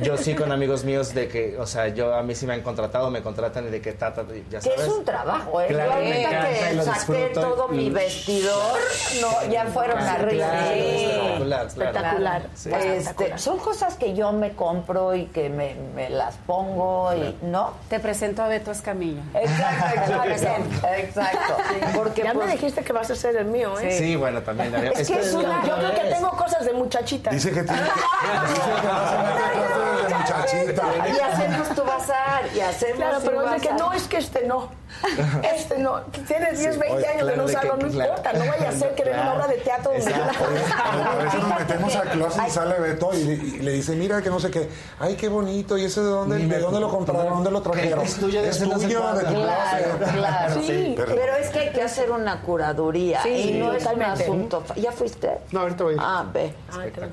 Yo 0.00 0.16
sí 0.16 0.34
con 0.34 0.52
amigos 0.52 0.84
míos 0.84 1.12
de 1.14 1.28
que, 1.28 1.56
o 1.58 1.66
sea, 1.66 1.88
yo 1.88 2.14
a 2.14 2.22
mí 2.22 2.34
sí 2.34 2.46
me 2.46 2.54
han 2.54 2.62
contratado, 2.62 3.10
me 3.10 3.20
contratan 3.22 3.66
y 3.66 3.70
de 3.70 3.80
que 3.80 3.92
ta, 3.92 4.12
ta, 4.14 4.22
ya 4.50 4.58
Que 4.60 4.70
sabes. 4.70 4.80
es 4.82 4.88
un 4.88 5.04
trabajo, 5.04 5.60
¿eh? 5.60 5.66
Claro, 5.68 5.92
Yo 5.92 5.98
me 5.98 6.04
ahorita 6.12 6.28
encanta 6.30 6.50
y 6.50 6.54
que 6.68 6.74
lo 6.74 6.82
saqué 6.84 7.30
todo 7.34 7.68
mi 7.68 7.90
vestidor, 7.90 8.78
no, 9.20 9.50
ya 9.50 9.66
fueron 9.66 9.98
Claro, 9.98 10.22
arriba. 10.24 10.46
claro, 10.48 10.72
Sí. 10.72 11.04
espectacular, 11.04 11.42
claro. 11.42 11.66
Espectacular. 11.66 12.42
Sí. 12.54 12.70
Este, 12.72 13.38
son 13.38 13.58
cosas 13.58 13.94
que 13.96 14.14
yo 14.14 14.32
me 14.32 14.52
compro 14.52 15.14
y 15.14 15.26
que 15.26 15.48
me, 15.48 15.74
me 15.94 16.10
las 16.10 16.36
pongo 16.46 17.12
y 17.14 17.36
no. 17.42 17.72
Te 17.88 17.98
presento 18.00 18.42
a 18.42 18.48
Beto 18.48 18.70
Escamilla. 18.70 19.22
Exacto, 19.34 20.22
exacto, 20.28 20.86
exacto. 20.96 21.56
Porque 21.94 22.22
ya 22.22 22.32
pues, 22.34 22.46
me 22.46 22.52
dijiste 22.52 22.82
que 22.84 22.92
vas 22.92 23.10
a 23.10 23.16
ser 23.16 23.36
el 23.36 23.46
mío, 23.46 23.78
¿eh? 23.80 23.96
Sí, 23.98 24.16
bueno, 24.16 24.40
también. 24.42 24.74
Es 24.96 25.08
que 25.08 25.18
es 25.20 25.32
una- 25.34 25.64
yo 25.66 25.74
creo 25.76 25.94
que 25.94 26.08
tengo 26.10 26.30
cosas 26.30 26.64
de 26.64 26.72
muchachita. 26.72 27.30
Dice 27.30 27.50
que 27.50 27.62
tiene 27.62 27.82
de 27.82 27.88
muchachita. 27.90 28.21
Y 31.14 31.20
hacemos 31.20 31.68
tu 31.74 31.82
bazar, 31.84 32.44
y 32.54 32.60
hacemos 32.60 32.96
Claro, 32.96 33.18
tu 33.20 33.26
pero 33.26 33.42
es 33.46 33.50
de 33.62 33.68
que 33.68 33.74
no, 33.74 33.92
es 33.92 34.02
que 34.08 34.16
este 34.18 34.46
no. 34.46 34.68
Este 35.42 35.78
no. 35.78 36.00
Tienes 36.26 36.58
10, 36.58 36.74
Sí, 36.74 36.80
20 36.80 36.96
oye, 36.96 37.06
años 37.08 37.26
de 37.26 37.32
claro, 37.32 37.36
no 37.36 37.46
de 37.48 37.52
usarlo, 37.54 37.78
que- 37.78 37.84
no 37.84 37.90
claro. 37.90 38.10
importa. 38.10 38.32
No 38.34 38.46
vaya 38.50 38.68
a 38.68 38.72
ser 38.72 38.94
que 38.94 39.04
venga 39.04 39.16
una 39.16 39.30
Claro. 39.32 39.44
obra 39.44 39.54
de 39.54 39.60
teatro 39.60 39.92
donde 39.92 40.14
A 40.14 41.14
veces 41.24 41.40
nos 41.42 41.58
metemos 41.58 41.96
al 41.96 42.08
closet 42.10 42.42
y 42.46 42.50
sale 42.50 42.78
Beto 42.78 43.10
y, 43.14 43.24
le- 43.24 43.32
y 43.34 43.50
le 43.60 43.72
dice, 43.72 43.96
mira 43.96 44.22
que 44.22 44.30
no 44.30 44.38
sé 44.38 44.50
qué, 44.50 44.68
ay 45.00 45.16
qué 45.16 45.28
bonito, 45.28 45.76
y 45.78 45.84
ese 45.86 46.00
de 46.02 46.06
dónde, 46.06 46.38
de 46.38 46.58
dónde 46.60 46.80
lo 46.80 46.90
compraron, 46.90 47.28
dónde 47.34 47.50
lo 47.50 47.62
trajeron. 47.62 48.00
Es 48.04 48.16
tuyo 48.16 48.42
de 48.42 48.48
es 48.50 48.60
no 48.60 48.74
tuyo 48.78 49.12
de 49.14 49.24
tu 49.24 49.32
Claro, 49.34 49.84
claro. 50.14 50.54
Sí, 50.62 50.94
pero, 50.96 51.14
pero- 51.14 51.36
es 51.36 51.48
que 51.50 51.58
hay 51.60 51.70
que 51.72 51.82
hacer 51.82 52.10
una 52.10 52.42
curaduría 52.42 53.22
Sí, 53.22 53.28
y 53.30 53.58
no 53.58 53.72
es 53.72 53.84
un 53.86 54.02
asunto. 54.02 54.62
¿Ya 54.76 54.92
fuiste? 54.92 55.38
No, 55.52 55.60
ahorita 55.60 55.84
voy 55.84 55.96
a. 55.98 56.02
Ah, 56.20 56.26
ve. 56.32 56.54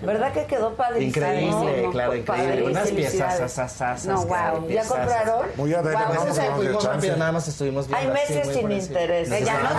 ¿Verdad 0.03 0.33
que 0.33 0.45
quedó 0.45 0.73
Increíble, 1.01 1.83
No, 1.83 1.91
claro, 1.91 2.15
increíble. 2.15 2.63
Unas 2.63 2.89
piezas, 2.89 3.39
asasas, 3.39 4.05
No, 4.05 4.25
wow. 4.25 4.67
¿Ya 4.69 4.83
compraron? 4.83 5.47
Muy 5.57 5.73
adentro, 5.73 7.17
nada 7.17 7.31
más 7.31 7.47
estuvimos 7.47 7.87
viendo. 7.87 8.07
Hay 8.07 8.13
meses 8.13 8.55
sin 8.55 8.71
interés. 8.71 9.29
Ya 9.45 9.59
no 9.61 9.69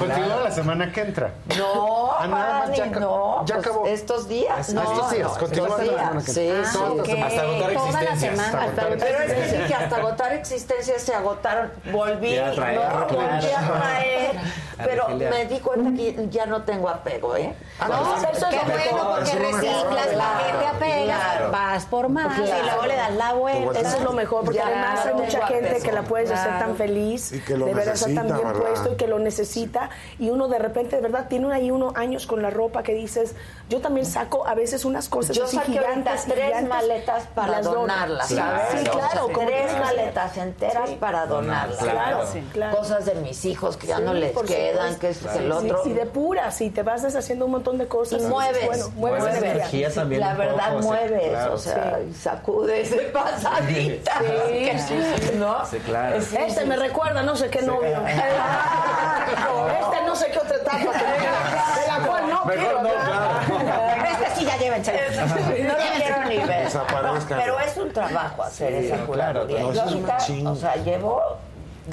Continúa 0.00 0.36
la 0.44 0.50
semana 0.50 0.92
que 0.92 1.00
entra. 1.02 1.30
No, 1.58 2.10
Ah, 2.18 2.26
nada 2.26 2.52
más, 2.52 2.62
Pani, 2.64 2.76
ya 2.76 2.84
acabó. 2.86 3.36
no, 3.40 3.46
Ya 3.46 3.54
pues, 3.56 3.66
acabó. 3.66 3.86
estos 3.86 4.28
días. 4.28 4.68
Ah, 4.70 4.72
No, 4.74 4.82
estos 4.82 5.10
días, 5.10 5.32
no, 5.32 5.38
continúa 5.38 5.68
la 5.68 5.76
semana 5.84 6.22
que 6.24 6.32
Sí, 6.32 6.48
entra. 6.48 6.64
sí. 6.70 6.78
Semana. 6.78 7.26
Hasta 7.26 7.40
agotar 7.42 7.72
Toda 7.72 7.92
la 7.92 8.00
existencias. 8.00 8.18
semana. 8.20 8.64
Hasta 8.64 8.82
agotar 8.82 8.98
Pero 8.98 9.04
es 9.04 9.08
que 9.08 9.22
existencias. 9.32 9.62
dije, 9.68 9.74
hasta 9.74 9.96
agotar 9.96 10.32
existencias 10.32 11.02
se 11.02 11.14
agotaron. 11.14 11.72
Volví, 11.92 12.34
Ya 12.34 12.50
traer, 12.52 12.76
no, 12.80 13.06
claro. 13.06 13.06
volví 13.08 13.52
a 13.52 13.72
traer. 13.78 14.36
A 14.80 14.82
Pero 14.84 15.08
me 15.10 15.44
di 15.44 15.58
cuenta 15.60 15.90
que 15.94 16.28
ya 16.30 16.46
no 16.46 16.62
tengo 16.62 16.88
apego, 16.88 17.36
¿eh? 17.36 17.54
No, 17.80 17.86
pero 17.86 18.32
eso 18.32 18.46
es 18.46 18.48
Qué 18.48 18.56
lo 18.56 18.62
bueno, 18.62 18.76
mejor. 18.94 19.16
porque 19.18 19.38
reciclas, 19.38 20.14
la 20.16 20.24
gente 20.46 20.66
apegas, 20.66 21.20
claro. 21.20 21.50
vas 21.50 21.84
por 21.86 22.08
más 22.08 22.38
y 22.38 22.42
luego 22.64 22.86
le 22.86 22.96
das 22.96 23.12
la 23.12 23.32
vuelta. 23.34 23.78
Eso 23.80 23.96
es 23.98 24.02
lo 24.02 24.12
mejor, 24.12 24.44
porque 24.44 24.56
Ya 24.58 24.66
además 24.68 25.00
hay 25.04 25.12
no 25.12 25.18
mucha 25.18 25.30
tengo 25.32 25.46
gente 25.48 25.68
apego. 25.70 25.84
que 25.84 25.92
la 25.92 26.02
puedes 26.02 26.30
hacer 26.30 26.48
Claro. 26.48 26.64
tan 26.66 26.76
feliz, 26.76 27.32
Y 27.32 27.40
que 27.40 27.56
lo 27.58 27.66
de 27.66 27.74
verdad 27.74 27.94
está 27.94 28.06
tan 28.06 28.26
bien 28.26 28.36
¿verdad? 28.38 28.54
puesto 28.54 28.92
y 28.92 28.96
que 28.96 29.06
lo 29.06 29.18
necesita. 29.18 29.89
Y 30.18 30.30
uno 30.30 30.48
de 30.48 30.58
repente, 30.58 30.96
de 30.96 31.02
verdad, 31.02 31.26
tiene 31.28 31.52
ahí 31.52 31.70
uno 31.70 31.92
años 31.96 32.26
con 32.26 32.42
la 32.42 32.50
ropa 32.50 32.82
que 32.82 32.94
dices, 32.94 33.34
yo 33.68 33.80
también 33.80 34.06
saco 34.06 34.46
a 34.46 34.54
veces 34.54 34.84
unas 34.84 35.08
cosas 35.08 35.36
Yo 35.36 35.44
así 35.44 35.56
saqué 35.56 35.72
gigantes 35.72 36.24
tres 36.24 36.44
gigantes 36.46 36.68
maletas 36.68 37.24
para 37.34 37.52
las 37.52 37.64
donarlas, 37.64 38.28
Sí, 38.28 38.34
¿sabes? 38.36 38.62
Sí, 38.78 38.84
claro. 38.84 39.28
como 39.32 39.46
tres 39.46 39.72
maletas 39.78 40.36
enteras 40.36 40.88
Sí. 40.90 40.96
para 41.00 41.26
donarlas. 41.26 41.78
Claro, 41.78 42.24
claro. 42.52 42.76
Cosas 42.76 43.04
de 43.06 43.14
mis 43.16 43.44
hijos 43.44 43.76
que 43.76 43.86
ya 43.86 43.96
Sí, 43.98 44.02
no 44.02 44.14
les 44.14 44.36
quedan, 44.36 44.96
que 44.98 45.08
es 45.10 45.16
Sí, 45.18 45.26
el 45.38 45.44
sí, 45.46 45.50
otro. 45.50 45.82
Y 45.86 45.92
de 45.92 46.06
puras, 46.06 46.60
y 46.60 46.70
te 46.70 46.82
vas 46.82 47.02
deshaciendo 47.02 47.44
un 47.46 47.52
montón 47.52 47.78
de 47.78 47.86
cosas. 47.88 48.22
Y 48.22 48.26
mueves. 48.26 48.66
Bueno, 48.66 48.90
mueves 48.96 49.20
Mueves 49.22 49.42
energía. 49.42 49.92
también 49.92 50.20
La 50.20 50.34
verdad 50.34 50.68
poco, 50.70 50.82
sí, 50.82 50.88
mueves, 50.88 51.28
claro. 51.30 51.54
o 51.54 51.58
sea, 51.58 51.98
sacudes 52.18 52.90
de 52.90 52.98
pasadita. 53.04 54.12
Sí, 54.48 54.70
sí, 54.88 55.02
sí. 55.22 55.30
¿No? 55.36 55.64
Sí, 55.66 55.78
claro. 55.78 56.16
Este 56.16 56.64
me 56.66 56.76
recuerda 56.76 57.22
no 57.22 57.36
sé 57.36 57.48
qué 57.50 57.62
novio. 57.62 58.00
Este 59.80 60.02
no 60.06 60.16
sé 60.16 60.30
qué 60.30 60.38
otra 60.38 60.56
etapa. 60.56 60.78
que 60.78 61.80
De 61.80 61.86
la 61.88 62.06
cual 62.06 62.28
no 62.30 62.44
Mejor 62.44 62.54
quiero 62.54 62.82
no, 62.82 62.88
hablar. 62.88 63.46
claro. 63.46 64.10
Este 64.10 64.26
sí 64.40 64.44
ya 64.44 64.56
lleva 64.56 64.76
en 64.76 64.84
serio. 64.84 65.00
No 65.20 65.72
lo 65.72 65.76
quiero 65.96 66.24
ni 66.28 66.38
ver. 66.38 66.64
Desaparezcan. 66.64 67.38
Pero 67.38 67.60
es 67.60 67.76
un 67.76 67.92
trabajo 67.92 68.42
hacer 68.42 68.72
esa 68.74 68.96
claro, 68.96 69.06
curaduría. 69.06 69.60
no, 69.60 69.72
Yo 69.72 69.82
ahorita, 69.82 70.50
o 70.50 70.56
sea, 70.56 70.76
llevo 70.76 71.22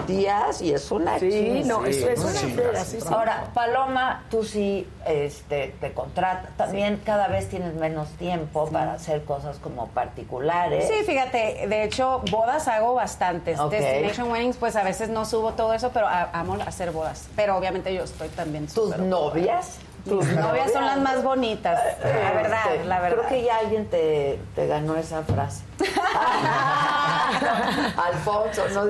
días 0.06 0.62
y 0.62 0.74
es 0.74 0.92
una 0.92 1.18
Sí, 1.20 1.64
no, 1.66 1.86
eso 1.86 2.10
es 2.10 2.20
una 2.20 2.32
sí. 2.32 3.00
sí. 3.02 3.08
Ahora, 3.10 3.48
Paloma, 3.54 4.24
tú 4.30 4.44
sí 4.44 4.88
este, 5.06 5.74
te 5.80 5.94
contratas. 5.94 6.56
También 6.58 7.02
cada 7.06 7.28
vez 7.28 7.50
tienes 7.50 7.74
menos 7.74 8.10
tiempo 8.12 8.70
para 8.70 8.94
hacer 8.94 9.24
cosas 9.24 9.58
como 9.58 9.88
particulares. 9.88 10.88
Sí, 10.88 11.04
fíjate, 11.06 11.66
de 11.68 11.84
hecho, 11.84 12.22
bodas 12.32 12.68
hago 12.68 12.94
bastantes. 12.96 13.58
Destination 13.70 14.30
Weddings, 14.32 14.58
pues 14.58 14.76
a 14.76 14.84
veces 14.84 15.10
no 15.10 15.26
subo 15.26 15.54
todo 15.54 15.74
eso, 15.74 15.92
pero 15.94 16.08
a- 16.08 16.30
amo 16.34 16.58
hacer 16.66 16.92
bodas. 16.92 17.28
Pero 17.36 17.56
obviamente 17.58 17.94
yo 17.94 18.04
estoy 18.04 18.30
también 18.30 18.68
¿Tus 18.68 18.98
novias? 18.98 19.78
Mis 20.16 20.36
novias 20.36 20.72
son 20.72 20.86
las 20.86 21.00
más 21.00 21.24
bonitas, 21.24 21.80
la 22.04 22.32
verdad, 22.34 22.74
Este, 22.74 22.86
la 22.86 23.00
verdad. 23.00 23.18
Creo 23.18 23.30
que 23.30 23.44
ya 23.44 23.58
alguien 23.58 23.86
te, 23.88 24.40
te 24.56 24.68
ganó 24.68 24.96
esa 24.96 25.24
frase. 25.24 25.64
Alfonso, 27.98 28.68
no. 28.74 28.82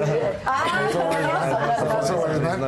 Ah, 0.46 0.82
Guzmán. 0.88 2.62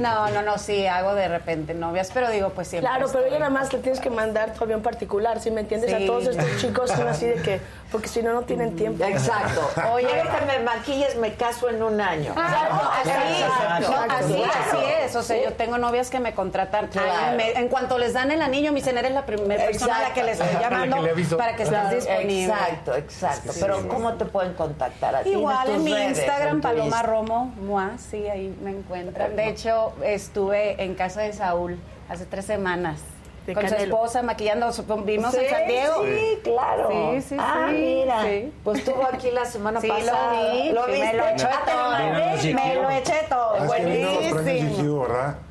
No, 0.00 0.28
no. 0.30 0.42
No, 0.42 0.58
sí, 0.58 0.86
hago 0.86 1.14
de 1.14 1.28
repente 1.28 1.74
novias, 1.74 2.10
pero 2.12 2.30
digo, 2.30 2.50
pues 2.50 2.68
siempre. 2.68 2.88
Claro, 2.90 3.08
pero 3.12 3.26
ella 3.26 3.38
nada 3.38 3.50
más 3.50 3.72
le 3.72 3.78
tienes 3.80 4.00
que 4.00 4.10
mandar 4.10 4.52
todavía 4.54 4.76
un 4.76 4.82
particular, 4.82 5.40
¿sí 5.40 5.50
me 5.50 5.60
entiendes? 5.60 5.90
Sí. 5.90 6.04
A 6.04 6.06
todos 6.06 6.26
estos 6.26 6.56
chicos 6.58 6.90
son 6.90 7.08
así 7.08 7.26
de 7.26 7.34
que, 7.34 7.60
porque 7.90 8.08
si 8.08 8.22
no, 8.22 8.32
no 8.34 8.42
tienen 8.42 8.76
tiempo. 8.76 9.02
Exacto. 9.04 9.68
Oye, 9.92 10.08
que 10.08 10.46
me 10.46 10.58
maquilles, 10.64 11.16
me 11.16 11.34
caso 11.34 11.68
en 11.70 11.82
un 11.82 12.00
año. 12.00 12.32
Ah, 12.36 13.00
así, 13.00 13.10
Exacto. 13.10 13.90
no, 13.90 14.12
así, 14.14 14.78
es. 15.04 15.16
O 15.16 15.22
sea, 15.22 15.42
yo 15.42 15.52
tengo 15.54 15.78
novias 15.78 16.10
que 16.10 16.20
me 16.20 16.34
contratan. 16.34 16.88
Claro. 16.88 17.10
Ay, 17.12 17.36
me- 17.36 17.50
en 17.52 17.68
cuanto 17.68 17.96
les 17.98 18.12
dan 18.12 18.30
el 18.30 18.42
anillo, 18.42 18.72
me 18.72 18.80
dicen, 18.80 18.98
eres 18.98 19.12
la 19.12 19.24
primera 19.24 19.64
persona 19.64 19.96
a 19.98 20.02
la 20.08 20.14
que 20.14 20.22
les 20.22 20.38
estoy 20.38 20.54
que 20.56 20.62
llamando 20.62 21.02
le 21.02 21.10
aviso. 21.10 21.36
para 21.38 21.56
que 21.56 21.62
estés 21.62 21.78
Claro, 21.80 21.96
disponible. 21.96 22.44
Exacto, 22.44 22.94
exacto. 22.96 23.52
Pero 23.60 23.88
¿cómo 23.88 24.14
te 24.14 24.24
pueden 24.26 24.54
contactar 24.54 25.16
a 25.16 25.22
ti? 25.22 25.30
Igual 25.30 25.70
en 25.70 25.84
mi 25.84 25.92
redes, 25.94 26.18
Instagram, 26.18 26.56
en 26.56 26.60
Paloma. 26.60 27.02
Romo, 27.02 27.54
Mua, 27.60 27.92
sí, 28.10 28.28
ahí 28.28 28.54
me 28.62 28.70
encuentran. 28.70 29.34
De 29.34 29.48
hecho, 29.48 29.94
estuve 30.04 30.82
en 30.82 30.94
casa 30.94 31.22
de 31.22 31.32
Saúl 31.32 31.78
hace 32.08 32.26
tres 32.26 32.44
semanas. 32.44 33.00
De 33.48 33.54
con 33.54 33.62
su 33.64 33.70
Canelo. 33.70 33.94
esposa 33.94 34.22
maquillando, 34.22 34.70
vimos 35.06 35.30
Sí, 35.32 35.38
en 35.42 35.50
San 35.50 35.66
Diego. 35.66 36.04
Sí, 36.04 36.38
claro. 36.44 36.88
Sí, 37.14 37.22
sí, 37.22 37.36
ah, 37.38 37.66
sí, 37.70 37.74
mira. 37.74 38.22
sí. 38.24 38.52
Pues 38.62 38.78
estuvo 38.80 39.06
aquí 39.10 39.30
la 39.30 39.46
semana 39.46 39.80
Sí, 39.80 39.88
pasada. 39.88 40.34
lo 40.34 40.52
vi, 40.52 40.70
¿Lo 40.70 40.84
sí, 40.84 40.90
viste? 40.92 41.06
me 41.06 41.14
lo 41.14 41.28
eché 41.28 41.46
Ah, 41.46 41.62
todo. 41.64 42.52
Me 42.52 42.74
lo 42.74 42.90
eché 42.90 43.14
todo, 43.26 43.54
Ah, 43.58 43.64
buenísimo. 43.64 44.38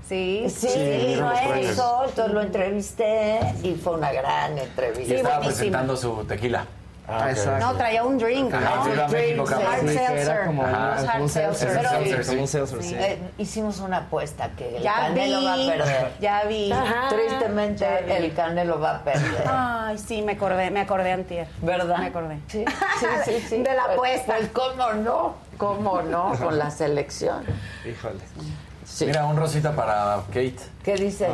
Sí, 0.08 0.46
Sí, 0.48 0.50
Sí, 0.50 1.18
premios. 1.18 1.72
eso, 1.72 2.04
entonces 2.08 2.34
lo 2.34 2.42
entrevisté 2.42 3.40
y 3.64 3.74
fue 3.74 3.94
una 3.96 4.12
gran 4.14 4.56
Y 4.58 4.62
entrevista. 4.62 5.16
estaba 5.16 5.38
buenísimo. 5.38 5.58
presentando 5.58 5.98
su 5.98 6.24
tequila. 6.26 6.66
Ah, 7.10 7.30
exacto. 7.32 7.66
No, 7.66 7.74
traía 7.76 8.04
un 8.04 8.18
drink, 8.18 8.54
Ajá, 8.54 8.76
¿no? 8.94 9.02
Hard 9.04 9.10
seltzer. 9.88 10.46
como, 10.46 10.64
hard 10.64 11.30
seltzer. 11.30 11.56
seltzer. 11.56 11.68
Pero- 11.78 11.90
Sí, 11.90 12.10
seltzer, 12.10 12.26
como 12.28 12.42
un 12.42 12.48
sí. 12.48 12.52
seltzer, 12.58 12.84
sí. 12.84 12.96
Eh, 12.96 13.20
hicimos 13.38 13.80
una 13.80 13.98
apuesta 13.98 14.50
que 14.58 14.76
el 14.78 14.84
Ya 14.84 14.94
Canelo 14.96 15.44
va 15.46 15.54
a 15.54 15.56
vi, 15.58 15.68
perder. 15.70 16.12
ya 16.20 16.44
vi. 16.44 16.72
Ajá. 16.72 17.08
Tristemente, 17.10 17.86
Ya 17.86 18.02
vi. 18.20 18.26
el 18.26 18.34
Canelo 18.34 18.80
va 18.82 18.96
a 18.98 19.04
perder. 19.04 19.44
Ay, 19.48 19.98
sí, 19.98 20.22
me 20.22 20.34
acordé, 20.34 20.70
me 20.70 20.82
acordé 20.82 21.14
antier. 21.14 21.48
¿Verdad? 21.62 21.98
Me 21.98 22.08
acordé. 22.08 22.40
Sí, 22.48 22.66
sí, 23.00 23.06
sí. 23.26 23.46
sí. 23.50 23.64
De 23.64 23.74
la 23.74 23.84
Pues- 23.96 24.22
apuesta. 24.22 24.36
Pues, 24.38 24.50
cómo 24.52 24.94
no, 24.94 25.36
cómo 25.58 26.02
no, 26.02 26.34
con 26.38 26.58
la 26.60 26.70
selección. 26.72 27.46
Híjole. 27.90 28.20
Sí. 28.86 29.06
Mira, 29.06 29.26
un 29.26 29.38
rosita 29.38 29.72
para 29.74 30.24
Kate. 30.28 30.58
¿Qué 30.84 30.96
dice? 30.96 31.30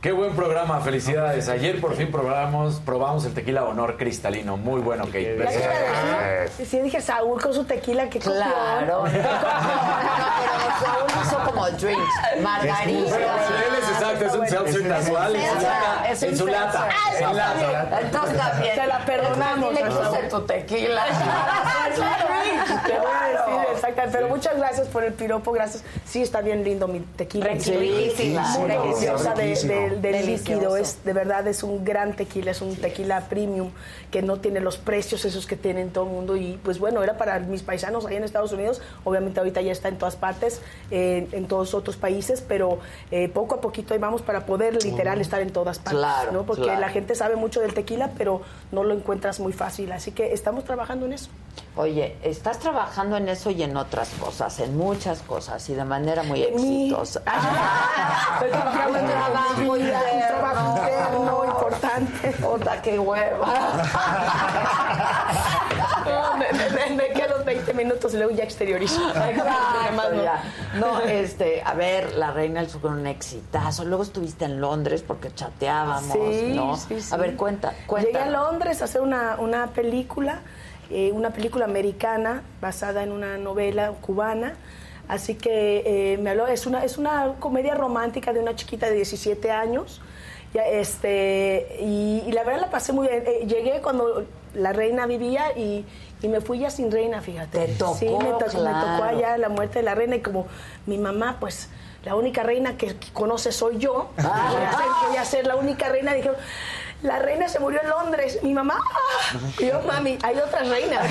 Qué 0.00 0.12
buen 0.12 0.34
programa, 0.34 0.80
felicidades. 0.80 1.50
Ayer 1.50 1.78
por 1.78 1.94
fin 1.94 2.10
probamos, 2.10 2.76
probamos 2.86 3.26
el 3.26 3.34
tequila 3.34 3.64
Honor 3.64 3.98
Cristalino. 3.98 4.56
Muy 4.56 4.80
bueno, 4.80 5.04
Kate. 5.04 5.36
Ya 5.38 5.46
te 5.46 5.58
iba 5.58 5.70
a 5.70 6.30
decir, 6.40 6.66
Sí, 6.66 6.80
dije 6.80 7.02
Saúl 7.02 7.38
con 7.38 7.52
su 7.52 7.64
tequila, 7.64 8.08
que 8.08 8.18
Claro. 8.18 9.04
No, 9.06 9.12
pero 9.12 9.28
Saúl 10.80 11.10
hizo 11.22 11.38
como 11.44 11.70
drinks. 11.72 12.14
Margarita. 12.40 13.10
Pero 13.10 13.26
él 13.26 13.82
es 13.82 13.88
exacto, 13.90 14.24
es 14.24 14.34
un 14.34 14.48
seltzer 14.48 14.88
casual 14.88 15.36
en 15.36 16.38
su 16.38 16.46
lata. 16.46 16.88
En 17.12 17.28
su 17.28 17.34
lata. 17.34 18.00
Entonces 18.00 18.38
también. 18.38 18.74
Se 18.76 18.86
la 18.86 19.04
perdonamos. 19.04 19.74
Le 19.74 19.84
¿no? 19.84 19.90
puse 19.90 20.22
tu 20.30 20.40
tequila. 20.46 21.04
Te 22.86 22.98
voy 22.98 23.10
a 23.12 23.26
decir, 23.28 23.72
exacto. 23.74 24.02
Pero 24.10 24.28
muchas 24.28 24.56
gracias 24.56 24.88
por 24.88 25.04
el 25.04 25.12
piropo, 25.12 25.52
gracias. 25.52 25.84
Sí, 26.06 26.22
está 26.22 26.40
bien 26.40 26.64
lindo 26.64 26.88
mi 26.88 27.00
tequila. 27.00 27.50
Sí, 27.58 27.74
riquísima, 27.74 28.48
Muy 28.56 28.70
deliciosa 28.70 29.34
de-. 29.34 29.89
Del- 29.96 30.26
líquido. 30.26 30.76
Es, 30.76 31.04
de 31.04 31.12
verdad 31.12 31.46
es 31.46 31.62
un 31.62 31.84
gran 31.84 32.14
tequila, 32.14 32.50
es 32.50 32.60
un 32.60 32.76
tequila 32.76 33.28
premium 33.28 33.70
que 34.10 34.22
no 34.22 34.38
tiene 34.38 34.60
los 34.60 34.76
precios 34.76 35.24
esos 35.24 35.46
que 35.46 35.56
tienen 35.56 35.90
todo 35.90 36.04
el 36.04 36.10
mundo. 36.10 36.36
Y 36.36 36.58
pues 36.62 36.78
bueno, 36.78 37.02
era 37.02 37.16
para 37.16 37.38
mis 37.40 37.62
paisanos 37.62 38.06
ahí 38.06 38.16
en 38.16 38.24
Estados 38.24 38.52
Unidos. 38.52 38.80
Obviamente 39.04 39.40
ahorita 39.40 39.60
ya 39.60 39.72
está 39.72 39.88
en 39.88 39.98
todas 39.98 40.16
partes, 40.16 40.60
eh, 40.90 41.28
en 41.32 41.46
todos 41.46 41.74
otros 41.74 41.96
países, 41.96 42.42
pero 42.46 42.78
eh, 43.10 43.28
poco 43.28 43.56
a 43.56 43.60
poquito 43.60 43.94
ahí 43.94 44.00
vamos 44.00 44.22
para 44.22 44.46
poder 44.46 44.82
literal 44.82 45.20
estar 45.20 45.40
en 45.40 45.52
todas 45.52 45.78
partes. 45.78 45.98
Claro, 45.98 46.32
¿no? 46.32 46.44
Porque 46.44 46.62
claro. 46.62 46.80
la 46.80 46.88
gente 46.88 47.14
sabe 47.14 47.36
mucho 47.36 47.60
del 47.60 47.74
tequila, 47.74 48.10
pero 48.16 48.42
no 48.72 48.84
lo 48.84 48.94
encuentras 48.94 49.40
muy 49.40 49.52
fácil. 49.52 49.92
Así 49.92 50.12
que 50.12 50.32
estamos 50.32 50.64
trabajando 50.64 51.06
en 51.06 51.14
eso. 51.14 51.30
Oye, 51.76 52.16
estás 52.22 52.58
trabajando 52.58 53.16
en 53.16 53.28
eso 53.28 53.50
y 53.50 53.62
en 53.62 53.76
otras 53.76 54.08
cosas, 54.20 54.58
en 54.60 54.76
muchas 54.76 55.20
cosas 55.22 55.68
y 55.68 55.74
de 55.74 55.84
manera 55.84 56.22
muy 56.22 56.42
exitosa. 56.42 57.22
Estoy 58.34 58.50
trabajando 58.50 58.98
en 58.98 59.04
Un 59.10 59.10
trabajo 59.10 59.76
mi 59.76 59.79
vida, 59.82 60.00
un 60.12 60.20
trabajo 60.20 60.76
interno 60.78 61.44
importante. 61.44 62.28
Puta, 62.32 62.82
qué 62.82 62.98
hueva. 62.98 63.46
No, 66.04 66.36
me, 66.36 66.46
me- 66.52 66.96
me 66.96 67.08
quedo 67.12 67.44
20 67.44 67.74
minutos 67.74 68.14
y 68.14 68.16
luego 68.16 68.32
ya 68.32 68.42
exteriorizo. 68.44 69.00
Exacto, 69.10 70.22
ya. 70.22 70.42
No, 70.78 71.00
este, 71.00 71.62
a 71.64 71.74
ver, 71.74 72.14
La 72.14 72.30
Reina 72.32 72.60
del 72.60 72.70
Sur 72.70 72.80
con 72.80 72.94
un 72.94 73.06
exitazo. 73.06 73.84
Luego 73.84 74.02
estuviste 74.02 74.44
en 74.46 74.60
Londres 74.60 75.04
porque 75.06 75.32
chateábamos, 75.34 76.12
Sí, 76.12 76.52
¿no? 76.54 76.76
sí, 76.76 77.00
sí. 77.00 77.14
A 77.14 77.16
ver, 77.16 77.36
cuenta, 77.36 77.72
cuenta. 77.86 78.08
Llegué 78.08 78.18
a 78.20 78.30
Londres 78.30 78.82
a 78.82 78.86
hacer 78.86 79.00
una, 79.02 79.36
una 79.38 79.68
película, 79.68 80.40
eh, 80.90 81.12
una 81.12 81.30
película 81.30 81.64
americana 81.66 82.42
basada 82.60 83.02
en 83.02 83.12
una 83.12 83.38
novela 83.38 83.92
cubana. 84.00 84.54
Así 85.10 85.34
que 85.34 85.82
eh, 86.14 86.18
me 86.18 86.30
habló, 86.30 86.46
es 86.46 86.66
una, 86.66 86.84
es 86.84 86.96
una 86.96 87.34
comedia 87.40 87.74
romántica 87.74 88.32
de 88.32 88.38
una 88.40 88.54
chiquita 88.54 88.86
de 88.86 88.94
17 88.94 89.50
años. 89.50 90.00
Ya, 90.54 90.62
este, 90.66 91.76
y, 91.80 92.22
y 92.26 92.32
la 92.32 92.44
verdad 92.44 92.60
la 92.62 92.70
pasé 92.70 92.92
muy 92.92 93.08
bien. 93.08 93.24
Eh, 93.26 93.46
llegué 93.46 93.80
cuando 93.82 94.24
la 94.54 94.72
reina 94.72 95.06
vivía 95.06 95.56
y, 95.56 95.84
y 96.22 96.28
me 96.28 96.40
fui 96.40 96.60
ya 96.60 96.70
sin 96.70 96.90
reina, 96.92 97.20
fíjate. 97.20 97.66
Te 97.66 97.72
tocó, 97.74 97.94
sí, 97.96 98.06
me, 98.06 98.12
tocó- 98.30 98.38
me 98.38 98.38
tocó 98.38 98.96
claro. 98.96 99.04
allá 99.04 99.36
la 99.38 99.48
muerte 99.48 99.80
de 99.80 99.84
la 99.84 99.94
reina 99.94 100.16
y 100.16 100.20
como 100.22 100.46
mi 100.86 100.96
mamá, 100.98 101.36
pues 101.40 101.68
la 102.04 102.14
única 102.14 102.42
reina 102.42 102.76
que 102.76 102.96
que 102.96 103.12
conoce 103.12 103.52
soy 103.52 103.78
yo, 103.78 104.10
Ah. 104.18 104.50
voy, 104.52 104.62
a 104.64 104.70
ser, 104.72 104.86
voy 105.08 105.16
a 105.18 105.24
ser 105.24 105.46
la 105.46 105.56
única 105.56 105.88
reina. 105.88 106.14
Dijeron, 106.14 106.36
la 107.02 107.18
reina 107.18 107.48
se 107.48 107.58
murió 107.60 107.80
en 107.82 107.88
Londres. 107.90 108.38
Mi 108.42 108.52
mamá, 108.54 108.76
¡ah! 108.80 109.36
y 109.58 109.66
yo, 109.66 109.80
mami, 109.86 110.18
hay 110.22 110.36
otras 110.36 110.68
reinas. 110.68 111.04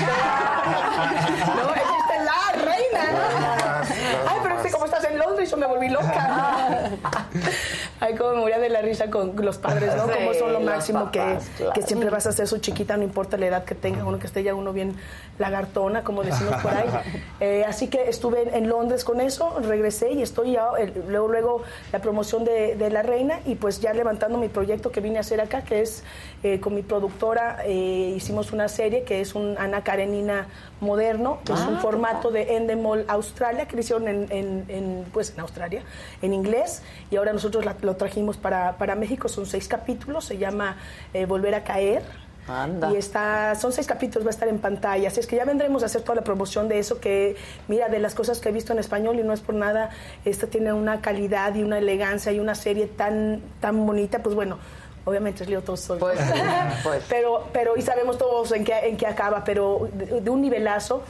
no, 1.56 1.74
existe 1.74 2.24
la 2.24 2.64
reina. 2.64 3.56
Ay, 3.92 4.38
como 4.70 4.84
estás 4.86 5.04
en 5.04 5.18
Londres, 5.18 5.50
yo 5.50 5.56
me 5.56 5.66
volví 5.66 5.88
loca. 5.88 6.90
Ay, 8.00 8.14
cómo 8.14 8.30
me 8.30 8.40
moría 8.40 8.58
de 8.58 8.70
la 8.70 8.80
risa 8.80 9.10
con 9.10 9.34
los 9.36 9.58
padres, 9.58 9.94
¿no? 9.94 10.06
Sí, 10.06 10.12
como 10.14 10.34
son 10.34 10.52
lo 10.54 10.60
máximo 10.60 11.04
papás, 11.06 11.44
que, 11.48 11.56
claro. 11.58 11.72
que 11.74 11.82
siempre 11.82 12.08
vas 12.08 12.26
a 12.26 12.32
ser 12.32 12.48
su 12.48 12.58
chiquita, 12.58 12.96
no 12.96 13.02
importa 13.02 13.36
la 13.36 13.46
edad 13.46 13.64
que 13.64 13.74
tenga, 13.74 14.04
uno 14.06 14.18
que 14.18 14.26
esté 14.26 14.42
ya 14.42 14.54
uno 14.54 14.72
bien 14.72 14.96
lagartona, 15.38 16.02
como 16.02 16.22
decimos 16.22 16.54
por 16.62 16.72
ahí. 16.74 16.88
Eh, 17.40 17.64
así 17.66 17.88
que 17.88 18.08
estuve 18.10 18.54
en, 18.56 18.68
Londres 18.68 19.02
con 19.02 19.18
eso, 19.20 19.58
regresé 19.62 20.12
y 20.12 20.20
estoy 20.22 20.52
ya, 20.52 20.68
el- 20.78 20.92
luego, 21.08 21.28
luego 21.28 21.62
la 21.90 21.98
promoción 22.00 22.44
de, 22.44 22.76
de 22.76 22.90
La 22.90 23.02
Reina 23.02 23.40
y 23.46 23.54
pues 23.54 23.80
ya 23.80 23.94
levantando 23.94 24.36
mi 24.36 24.48
proyecto 24.48 24.92
que 24.92 25.00
vine 25.00 25.16
a 25.16 25.20
hacer 25.22 25.40
acá, 25.40 25.62
que 25.62 25.80
es 25.80 26.04
eh, 26.42 26.60
con 26.60 26.74
mi 26.74 26.82
productora, 26.82 27.60
eh, 27.64 28.12
hicimos 28.14 28.52
una 28.52 28.68
serie 28.68 29.04
que 29.04 29.22
es 29.22 29.34
un 29.34 29.56
Ana 29.58 29.82
Karenina 29.82 30.48
moderno, 30.80 31.38
que 31.46 31.54
es 31.54 31.60
Ah, 31.60 31.68
un 31.68 31.76
qué 31.76 31.82
formato 31.82 32.30
de 32.30 32.56
Endemol 32.56 33.06
Australia, 33.08 33.66
que 33.66 33.80
hicieron 33.80 34.06
en, 34.06 34.26
en- 34.30 34.59
en, 34.68 35.04
pues, 35.12 35.30
en 35.34 35.40
Australia, 35.40 35.82
en 36.22 36.32
inglés, 36.34 36.82
y 37.10 37.16
ahora 37.16 37.32
nosotros 37.32 37.64
la- 37.64 37.76
lo 37.82 37.96
trajimos 37.96 38.36
para, 38.36 38.76
para 38.78 38.94
México, 38.94 39.28
son 39.28 39.46
seis 39.46 39.68
capítulos, 39.68 40.24
se 40.24 40.38
llama 40.38 40.76
eh, 41.14 41.26
Volver 41.26 41.54
a 41.54 41.64
Caer. 41.64 42.02
Anda. 42.48 42.90
Y 42.92 42.96
está, 42.96 43.54
son 43.54 43.72
seis 43.72 43.86
capítulos, 43.86 44.24
va 44.26 44.30
a 44.30 44.32
estar 44.32 44.48
en 44.48 44.58
pantalla. 44.58 45.06
Así 45.08 45.20
es 45.20 45.26
que 45.28 45.36
ya 45.36 45.44
vendremos 45.44 45.84
a 45.84 45.86
hacer 45.86 46.02
toda 46.02 46.16
la 46.16 46.22
promoción 46.24 46.68
de 46.68 46.80
eso, 46.80 46.98
que 46.98 47.36
mira, 47.68 47.88
de 47.88 48.00
las 48.00 48.14
cosas 48.16 48.40
que 48.40 48.48
he 48.48 48.52
visto 48.52 48.72
en 48.72 48.80
español 48.80 49.20
y 49.20 49.22
no 49.22 49.32
es 49.32 49.40
por 49.40 49.54
nada, 49.54 49.90
esta 50.24 50.48
tiene 50.48 50.72
una 50.72 51.00
calidad 51.00 51.54
y 51.54 51.62
una 51.62 51.78
elegancia 51.78 52.32
y 52.32 52.40
una 52.40 52.56
serie 52.56 52.86
tan, 52.86 53.40
tan 53.60 53.86
bonita, 53.86 54.20
pues 54.20 54.34
bueno. 54.34 54.58
Obviamente 55.04 55.44
es 55.44 55.48
Leo 55.50 55.62
Tolstoy. 55.62 55.98
Pues, 55.98 56.18
pues. 56.82 57.04
pero, 57.08 57.44
pero, 57.52 57.76
y 57.76 57.82
sabemos 57.82 58.18
todos 58.18 58.50
en 58.52 58.64
qué, 58.64 58.74
en 58.82 58.96
qué 58.96 59.06
acaba, 59.06 59.44
pero 59.44 59.88
de, 59.92 60.20
de 60.20 60.30
un 60.30 60.40
nivelazo. 60.42 61.02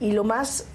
Y 0.00 0.12
lo 0.12 0.22
más 0.24 0.66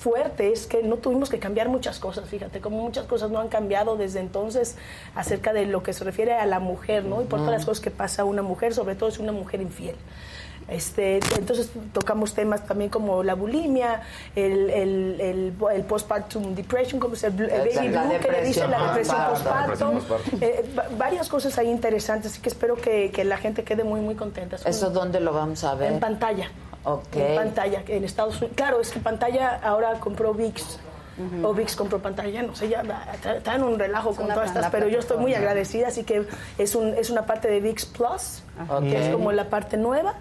fuerte 0.00 0.52
es 0.52 0.66
que 0.66 0.82
no 0.82 0.96
tuvimos 0.96 1.28
que 1.30 1.38
cambiar 1.38 1.68
muchas 1.68 1.98
cosas, 1.98 2.28
fíjate, 2.28 2.60
como 2.60 2.80
muchas 2.82 3.04
cosas 3.06 3.30
no 3.30 3.38
han 3.38 3.48
cambiado 3.48 3.96
desde 3.96 4.20
entonces 4.20 4.76
acerca 5.14 5.52
de 5.52 5.66
lo 5.66 5.82
que 5.82 5.92
se 5.92 6.04
refiere 6.04 6.32
a 6.34 6.46
la 6.46 6.58
mujer, 6.58 7.04
¿no? 7.04 7.20
Y 7.22 7.26
por 7.26 7.38
todas 7.40 7.52
las 7.52 7.64
cosas 7.66 7.80
que 7.82 7.90
pasa 7.90 8.22
a 8.22 8.24
una 8.24 8.42
mujer, 8.42 8.74
sobre 8.74 8.94
todo 8.94 9.10
si 9.10 9.20
una 9.22 9.32
mujer 9.32 9.60
infiel. 9.60 9.96
Este, 10.68 11.18
entonces 11.36 11.70
tocamos 11.92 12.34
temas 12.34 12.64
también 12.64 12.90
como 12.90 13.24
la 13.24 13.34
bulimia, 13.34 14.02
el, 14.36 14.70
el, 14.70 15.20
el, 15.20 15.54
el 15.74 15.82
postpartum 15.82 16.54
depression, 16.54 17.00
como 17.00 17.16
se 17.16 17.26
el, 17.26 17.32
baby 17.32 17.88
blue, 17.88 18.18
que 18.20 18.30
le 18.30 18.42
dicen 18.44 18.70
la 18.70 18.86
depresión 18.88 19.20
postpartum. 19.30 19.98
Eh, 20.40 20.64
va- 20.78 20.86
varias 20.96 21.28
cosas 21.28 21.58
ahí 21.58 21.68
interesantes, 21.68 22.32
así 22.32 22.40
que 22.40 22.50
espero 22.50 22.76
que, 22.76 23.10
que 23.10 23.24
la 23.24 23.36
gente 23.38 23.64
quede 23.64 23.82
muy, 23.82 24.00
muy 24.00 24.14
contenta. 24.14 24.56
Es 24.56 24.64
¿Eso 24.66 24.88
un- 24.88 24.94
dónde 24.94 25.18
lo 25.18 25.32
vamos 25.32 25.64
a 25.64 25.74
ver? 25.74 25.92
en 25.92 25.98
pantalla. 26.00 26.50
Ok. 26.84 27.16
En 27.16 27.36
pantalla, 27.36 27.82
en 27.86 28.04
Estados 28.04 28.36
Unidos. 28.38 28.52
Claro, 28.56 28.80
es 28.80 28.90
que 28.90 29.00
pantalla 29.00 29.60
ahora 29.62 29.92
compró 30.00 30.32
VIX. 30.34 30.78
O 31.44 31.52
VIX 31.52 31.76
compró 31.76 31.98
pantalla, 31.98 32.42
no 32.42 32.54
sé, 32.56 32.70
ya 32.70 32.82
está- 33.12 33.54
en 33.54 33.62
un 33.62 33.78
relajo 33.78 34.14
con 34.16 34.26
todas 34.36 34.48
estas, 34.48 34.70
pero 34.72 34.88
yo 34.88 34.98
estoy 35.00 35.18
muy 35.18 35.34
agradecida, 35.34 35.88
así 35.88 36.02
que 36.04 36.26
es, 36.56 36.74
un, 36.74 36.94
es 36.94 37.10
una 37.10 37.26
parte 37.26 37.46
de 37.48 37.60
VIX 37.60 37.84
Plus, 37.86 38.42
que 38.80 38.96
es 39.08 39.12
como 39.12 39.30
la 39.32 39.44
parte 39.50 39.76
nueva. 39.76 40.14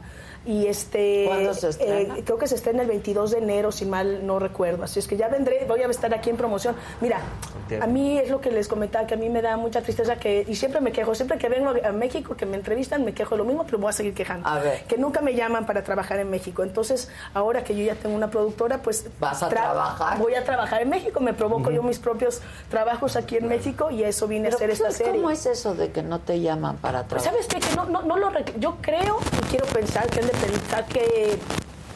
Y 0.46 0.68
este, 0.68 1.26
¿Cuándo 1.28 1.54
se 1.54 1.70
estrena? 1.70 2.18
eh, 2.18 2.24
creo 2.24 2.38
que 2.38 2.48
se 2.48 2.56
estrena 2.56 2.82
el 2.82 2.88
22 2.88 3.32
de 3.32 3.38
enero, 3.40 3.72
si 3.72 3.86
mal 3.86 4.26
no 4.26 4.40
recuerdo. 4.40 4.84
Así 4.84 4.98
es 5.00 5.08
que 5.08 5.18
ya 5.18 5.28
vendré, 5.28 5.66
voy 5.68 5.82
a 5.84 5.88
estar 5.88 6.14
aquí 6.14 6.30
en 6.30 6.38
promoción. 6.38 6.76
Mira, 7.02 7.20
Entiendo. 7.64 7.86
a 7.86 7.88
mí 7.90 8.18
es 8.18 8.30
lo 8.30 8.40
que 8.42 8.50
les 8.50 8.68
comentaba, 8.68 9.06
que 9.06 9.16
a 9.16 9.18
mí 9.18 9.30
me 9.30 9.42
da 9.42 9.58
mucha 9.58 9.82
tristeza 9.82 10.16
que, 10.16 10.46
y 10.48 10.56
siempre 10.56 10.80
me 10.82 10.92
quejo, 10.92 11.14
siempre 11.14 11.38
que 11.38 11.50
vengo 11.50 11.74
a 11.84 11.92
México, 11.92 12.36
que 12.36 12.46
me 12.46 12.56
entrevistan, 12.58 13.04
me 13.04 13.14
quejo 13.14 13.36
lo 13.36 13.44
mismo, 13.44 13.64
pero 13.66 13.80
voy 13.80 13.90
a 13.90 13.94
seguir 13.94 14.14
quejando. 14.14 14.48
A 14.48 14.60
ver. 14.60 14.84
Que 14.86 14.98
nunca 14.98 15.22
me 15.22 15.36
llaman 15.36 15.66
para 15.66 15.84
trabajar 15.84 16.20
en 16.20 16.30
México. 16.30 16.64
Entonces, 16.64 17.10
ahora 17.34 17.64
que 17.64 17.76
yo 17.76 17.84
ya 17.84 17.96
tengo 17.96 18.16
una 18.16 18.30
productora, 18.30 18.82
pues... 18.82 19.06
¿Vas 19.20 19.44
a 19.44 19.48
tra- 19.48 19.50
trabajar? 19.50 20.18
Voy 20.20 20.36
a 20.36 20.44
trabajar 20.46 20.82
en 20.82 20.90
México, 20.90 21.20
me 21.20 21.34
provoco 21.34 21.70
yo 21.70 21.84
mis 21.84 22.00
propios 22.00 22.42
trabajos 22.70 23.16
aquí 23.18 23.38
en 23.38 23.48
México 23.50 23.92
y 23.92 24.04
a 24.04 24.08
eso 24.08 24.28
vine 24.28 24.48
a 24.48 24.52
hacer 24.52 24.70
esta 24.70 24.86
pues, 24.86 24.96
serie. 24.98 25.14
¿Cómo 25.14 25.30
es 25.32 25.46
eso 25.46 25.76
de 25.76 25.92
que 25.92 26.02
no 26.02 26.20
te 26.20 26.40
llaman 26.40 26.78
para 26.78 27.04
trabajar? 27.04 27.34
¿Sabes 27.34 27.48
qué? 27.48 27.60
Que 27.60 27.76
no, 27.76 27.86
no, 27.86 28.04
no 28.04 28.18
lo 28.18 28.30
Yo 28.58 28.78
creo 28.82 29.18
y 29.38 29.46
quiero 29.50 29.66
pensar 29.68 30.08
que 30.08 30.29
de 30.32 30.48
pensar 30.48 30.86
que. 30.86 31.38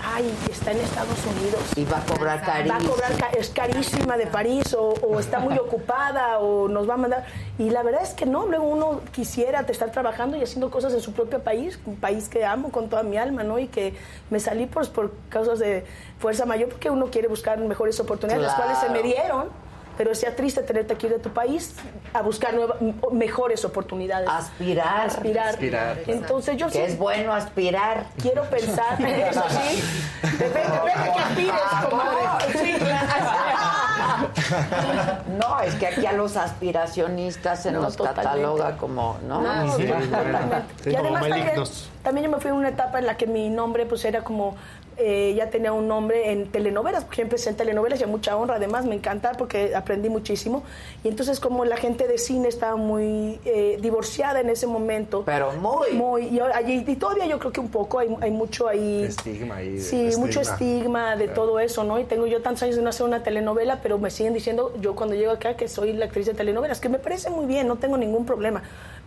Ay, 0.05 0.29
está 0.51 0.71
en 0.71 0.79
Estados 0.81 1.17
Unidos. 1.25 1.61
Y 1.77 1.85
va 1.85 1.99
a 1.99 2.05
cobrar 2.05 2.37
Va 2.39 2.43
a 2.43 2.45
carísimo. 2.45 2.91
cobrar, 2.93 3.13
es 3.37 3.49
carísima 3.51 4.17
de 4.17 4.27
París 4.27 4.73
o, 4.73 4.89
o 5.01 5.17
está 5.17 5.39
muy 5.39 5.57
ocupada 5.57 6.39
o 6.39 6.67
nos 6.67 6.89
va 6.89 6.95
a 6.95 6.97
mandar. 6.97 7.25
Y 7.57 7.69
la 7.69 7.83
verdad 7.83 8.03
es 8.03 8.09
que 8.09 8.25
no, 8.25 8.45
luego 8.45 8.65
uno 8.65 8.99
quisiera 9.13 9.61
estar 9.61 9.91
trabajando 9.91 10.35
y 10.35 10.43
haciendo 10.43 10.69
cosas 10.69 10.93
en 10.93 10.99
su 10.99 11.13
propio 11.13 11.41
país, 11.41 11.79
un 11.85 11.95
país 11.95 12.27
que 12.27 12.43
amo 12.43 12.69
con 12.69 12.89
toda 12.89 13.03
mi 13.03 13.15
alma, 13.15 13.43
¿no? 13.43 13.59
Y 13.59 13.67
que 13.69 13.93
me 14.29 14.41
salí 14.41 14.65
por, 14.65 14.89
por 14.91 15.13
causas 15.29 15.59
de 15.59 15.85
fuerza 16.19 16.45
mayor 16.45 16.67
porque 16.67 16.89
uno 16.89 17.05
quiere 17.09 17.29
buscar 17.29 17.57
mejores 17.59 17.97
oportunidades, 18.01 18.45
las 18.45 18.55
cuales 18.55 18.79
se 18.79 18.89
me 18.89 19.03
dieron. 19.03 19.62
Pero 19.97 20.15
sea 20.15 20.35
triste 20.35 20.61
tenerte 20.63 20.95
que 20.95 21.07
ir 21.07 21.13
de 21.13 21.19
tu 21.19 21.29
país 21.29 21.75
a 22.13 22.21
buscar 22.21 22.53
nueva- 22.53 22.75
m- 22.81 22.95
mejores 23.11 23.63
oportunidades. 23.65 24.27
Aspirar. 24.29 25.07
Aspirar. 25.07 25.49
Aspirar. 25.49 25.97
Entonces 26.07 26.57
yo 26.57 26.69
sí 26.69 26.79
es 26.79 26.97
bueno 26.97 27.31
aspirar. 27.33 28.05
quiero 28.21 28.43
pensar, 28.45 28.99
eso 29.01 29.43
sí, 29.49 29.83
depende, 30.37 30.51
depende 30.61 31.11
que 31.13 31.19
aspires, 31.19 31.61
comadre. 31.89 32.19
Sí, 32.53 32.75
No, 35.39 35.59
es 35.61 35.75
que 35.75 35.87
aquí 35.87 36.05
a 36.05 36.13
los 36.13 36.35
aspiracionistas 36.37 37.63
se 37.63 37.71
No, 37.71 37.81
nos 37.81 37.95
totalmente. 37.95 38.23
cataloga 38.29 38.77
como, 38.77 39.17
¿no? 39.27 39.41
No, 39.41 39.75
Sí, 39.77 39.85
totalmente. 39.85 40.91
y 40.91 40.95
además 40.95 41.21
también, 41.27 41.63
también 42.03 42.25
yo 42.25 42.31
me 42.31 42.41
fui 42.41 42.51
a 42.51 42.53
una 42.53 42.69
etapa 42.69 42.99
en 42.99 43.05
la 43.07 43.15
que 43.17 43.27
mi 43.27 43.49
nombre 43.49 43.85
pues 43.85 44.03
era 44.05 44.23
como 44.23 44.55
eh, 44.97 45.33
ya 45.35 45.49
tenía 45.49 45.73
un 45.73 45.87
nombre 45.87 46.31
en 46.31 46.47
telenovelas, 46.51 47.03
porque 47.05 47.21
empecé 47.21 47.49
en 47.49 47.55
telenovelas 47.55 47.99
y 47.99 48.03
a 48.03 48.07
mucha 48.07 48.35
honra, 48.37 48.55
además 48.55 48.85
me 48.85 48.95
encanta 48.95 49.31
porque 49.37 49.75
aprendí 49.75 50.09
muchísimo. 50.09 50.63
Y 51.03 51.07
entonces 51.09 51.39
como 51.39 51.65
la 51.65 51.77
gente 51.77 52.07
de 52.07 52.17
cine 52.17 52.47
estaba 52.47 52.75
muy 52.75 53.39
eh, 53.45 53.77
divorciada 53.81 54.39
en 54.41 54.49
ese 54.49 54.67
momento. 54.67 55.23
Pero 55.25 55.51
muy. 55.53 55.91
Muy, 55.93 56.23
y, 56.27 56.39
allí- 56.39 56.83
y 56.87 56.95
todavía 56.95 57.25
yo 57.25 57.39
creo 57.39 57.51
que 57.51 57.59
un 57.59 57.69
poco, 57.69 57.99
hay, 57.99 58.15
hay 58.21 58.31
mucho 58.31 58.67
ahí... 58.67 59.03
Estigma 59.03 59.57
ahí. 59.57 59.79
Sí, 59.79 60.09
mucho 60.17 60.41
estigma 60.41 61.15
de 61.15 61.27
todo 61.27 61.59
eso, 61.59 61.83
¿no? 61.83 61.99
Y 61.99 62.03
tengo 62.03 62.25
yo 62.27 62.41
tantos 62.41 62.63
años 62.63 62.75
de 62.75 62.81
no 62.81 62.89
hacer 62.89 63.05
una 63.05 63.23
telenovela, 63.23 63.79
pero 63.81 63.97
me 63.97 64.09
siguen 64.11 64.33
diciendo 64.33 64.73
yo 64.79 64.95
cuando 64.95 65.15
llego 65.15 65.31
acá 65.31 65.55
que 65.55 65.67
soy 65.67 65.93
la 65.93 66.05
actriz 66.05 66.25
de 66.25 66.33
telenovelas, 66.33 66.79
que 66.79 66.89
me 66.89 66.99
parece 66.99 67.29
muy 67.29 67.45
bien, 67.45 67.67
no 67.67 67.75
tengo 67.77 67.97
ningún 67.97 68.25
problema. 68.25 68.63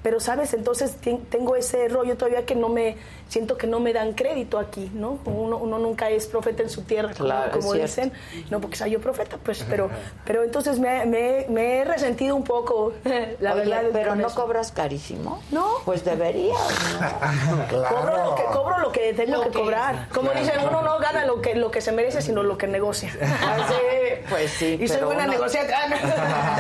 Pero, 0.06 0.20
¿sabes? 0.20 0.54
Entonces 0.54 0.92
ten- 1.00 1.24
tengo 1.24 1.56
ese 1.56 1.88
rollo 1.88 2.16
todavía 2.16 2.46
que 2.46 2.54
no 2.54 2.68
me, 2.68 2.96
siento 3.28 3.56
que 3.58 3.66
no 3.66 3.80
me 3.80 3.92
dan 3.92 4.12
crédito 4.12 4.56
aquí, 4.56 4.88
¿no? 4.94 5.18
Uno, 5.24 5.56
uno 5.56 5.80
nunca 5.80 6.10
es 6.10 6.28
profeta 6.28 6.62
en 6.62 6.70
su 6.70 6.82
tierra, 6.82 7.08
como, 7.12 7.24
Claro, 7.24 7.50
como 7.50 7.74
es 7.74 7.82
dicen. 7.82 8.12
No 8.48 8.60
porque 8.60 8.76
sea 8.76 8.86
yo 8.86 9.00
profeta, 9.00 9.36
pues, 9.42 9.64
pero, 9.68 9.90
pero 10.24 10.44
entonces 10.44 10.78
me, 10.78 11.04
me- 11.06 11.46
me 11.48 11.78
he 11.78 11.84
resentido 11.84 12.36
un 12.36 12.44
poco, 12.44 12.92
la 13.40 13.54
Oye, 13.54 13.64
verdad. 13.64 13.82
pero 13.92 14.14
no 14.14 14.28
eso. 14.28 14.36
cobras 14.40 14.70
carísimo. 14.70 15.42
No. 15.50 15.66
Pues 15.84 16.04
deberías, 16.04 16.56
¿no? 17.00 17.66
Cobro 17.88 18.24
lo 18.26 18.34
que 18.36 18.44
cobro 18.44 18.78
lo 18.78 18.92
que 18.92 19.12
tengo 19.12 19.42
que, 19.42 19.50
cobrar. 19.50 20.08
Como 20.14 20.30
dicen, 20.30 20.60
uno 20.68 20.82
no 20.82 21.00
gana 21.00 21.24
lo 21.26 21.40
que 21.42 21.56
lo 21.56 21.72
que 21.72 21.80
se 21.80 21.90
merece, 21.90 22.22
sino 22.22 22.44
lo 22.44 22.56
que 22.56 22.68
negocia. 22.68 23.10
Así, 23.20 23.74
Pues 24.30 24.52
sí, 24.52 24.78
y 24.80 24.86
soy 24.86 25.02
buena 25.02 25.24
uno- 25.24 25.32
negociadora. 25.32 25.78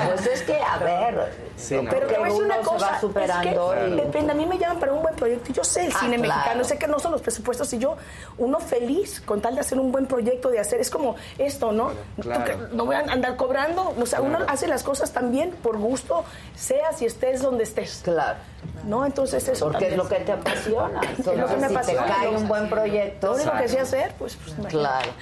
Pues 0.08 0.26
es 0.26 0.42
que, 0.42 0.58
a 0.60 0.78
ver, 0.78 1.46
Sí, 1.56 1.74
no. 1.74 1.88
Pero 1.90 2.08
uno 2.22 2.34
una 2.34 2.56
se 2.56 2.62
cosa, 2.64 2.90
va 2.90 2.98
es 3.42 3.96
depende, 3.96 4.32
a 4.32 4.34
mí 4.34 4.46
me 4.46 4.58
llaman 4.58 4.78
para 4.78 4.92
un 4.92 5.02
buen 5.02 5.14
proyecto, 5.14 5.50
y 5.50 5.54
yo 5.54 5.64
sé 5.64 5.86
el 5.86 5.92
Ah, 5.94 5.98
cine 6.00 6.16
claro. 6.16 6.34
mexicano, 6.34 6.64
sé 6.64 6.78
que 6.78 6.86
no 6.86 6.98
son 6.98 7.12
los 7.12 7.22
presupuestos, 7.22 7.72
y 7.72 7.78
yo, 7.78 7.96
uno 8.38 8.60
feliz 8.60 9.20
con 9.20 9.40
tal 9.40 9.54
de 9.54 9.60
hacer 9.60 9.78
un 9.78 9.92
buen 9.92 10.06
proyecto, 10.06 10.50
de 10.50 10.58
hacer, 10.60 10.80
es 10.80 10.90
como 10.90 11.16
esto, 11.38 11.72
¿no? 11.72 11.90
Claro. 12.20 12.68
No 12.72 12.86
voy 12.86 12.96
a 12.96 13.00
andar 13.00 13.36
cobrando, 13.36 13.94
o 14.00 14.06
sea, 14.06 14.20
uno 14.20 14.38
hace 14.48 14.66
las 14.68 14.82
cosas 14.82 15.12
también 15.12 15.50
por 15.50 15.78
gusto, 15.78 16.24
seas 16.54 17.00
y 17.02 17.06
estés 17.06 17.42
donde 17.42 17.64
estés. 17.64 18.00
Claro. 18.04 18.38
¿No? 18.84 19.06
Entonces 19.06 19.46
eso 19.48 19.66
Porque 19.66 19.86
es 19.88 19.96
también. 19.96 19.98
lo 19.98 20.08
que 20.08 20.24
te 20.24 20.32
apasiona. 20.32 21.00
Entonces, 21.16 21.38
lo 21.38 21.46
que 21.46 21.56
me 21.56 21.68
si 21.68 21.74
apasiona. 21.74 22.06
te 22.06 22.12
cae 22.12 22.28
un 22.28 22.48
buen 22.48 22.68
proyecto. 22.68 23.28
Lo 23.28 23.34
único 23.34 23.52
que 23.58 23.68
sé 23.68 23.78
hacer, 23.80 24.12
pues, 24.18 24.36
pues 24.36 24.56
imagínate. 24.58 24.70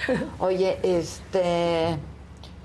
Claro. 0.07 0.21
Oye, 0.39 0.79
este. 0.83 1.97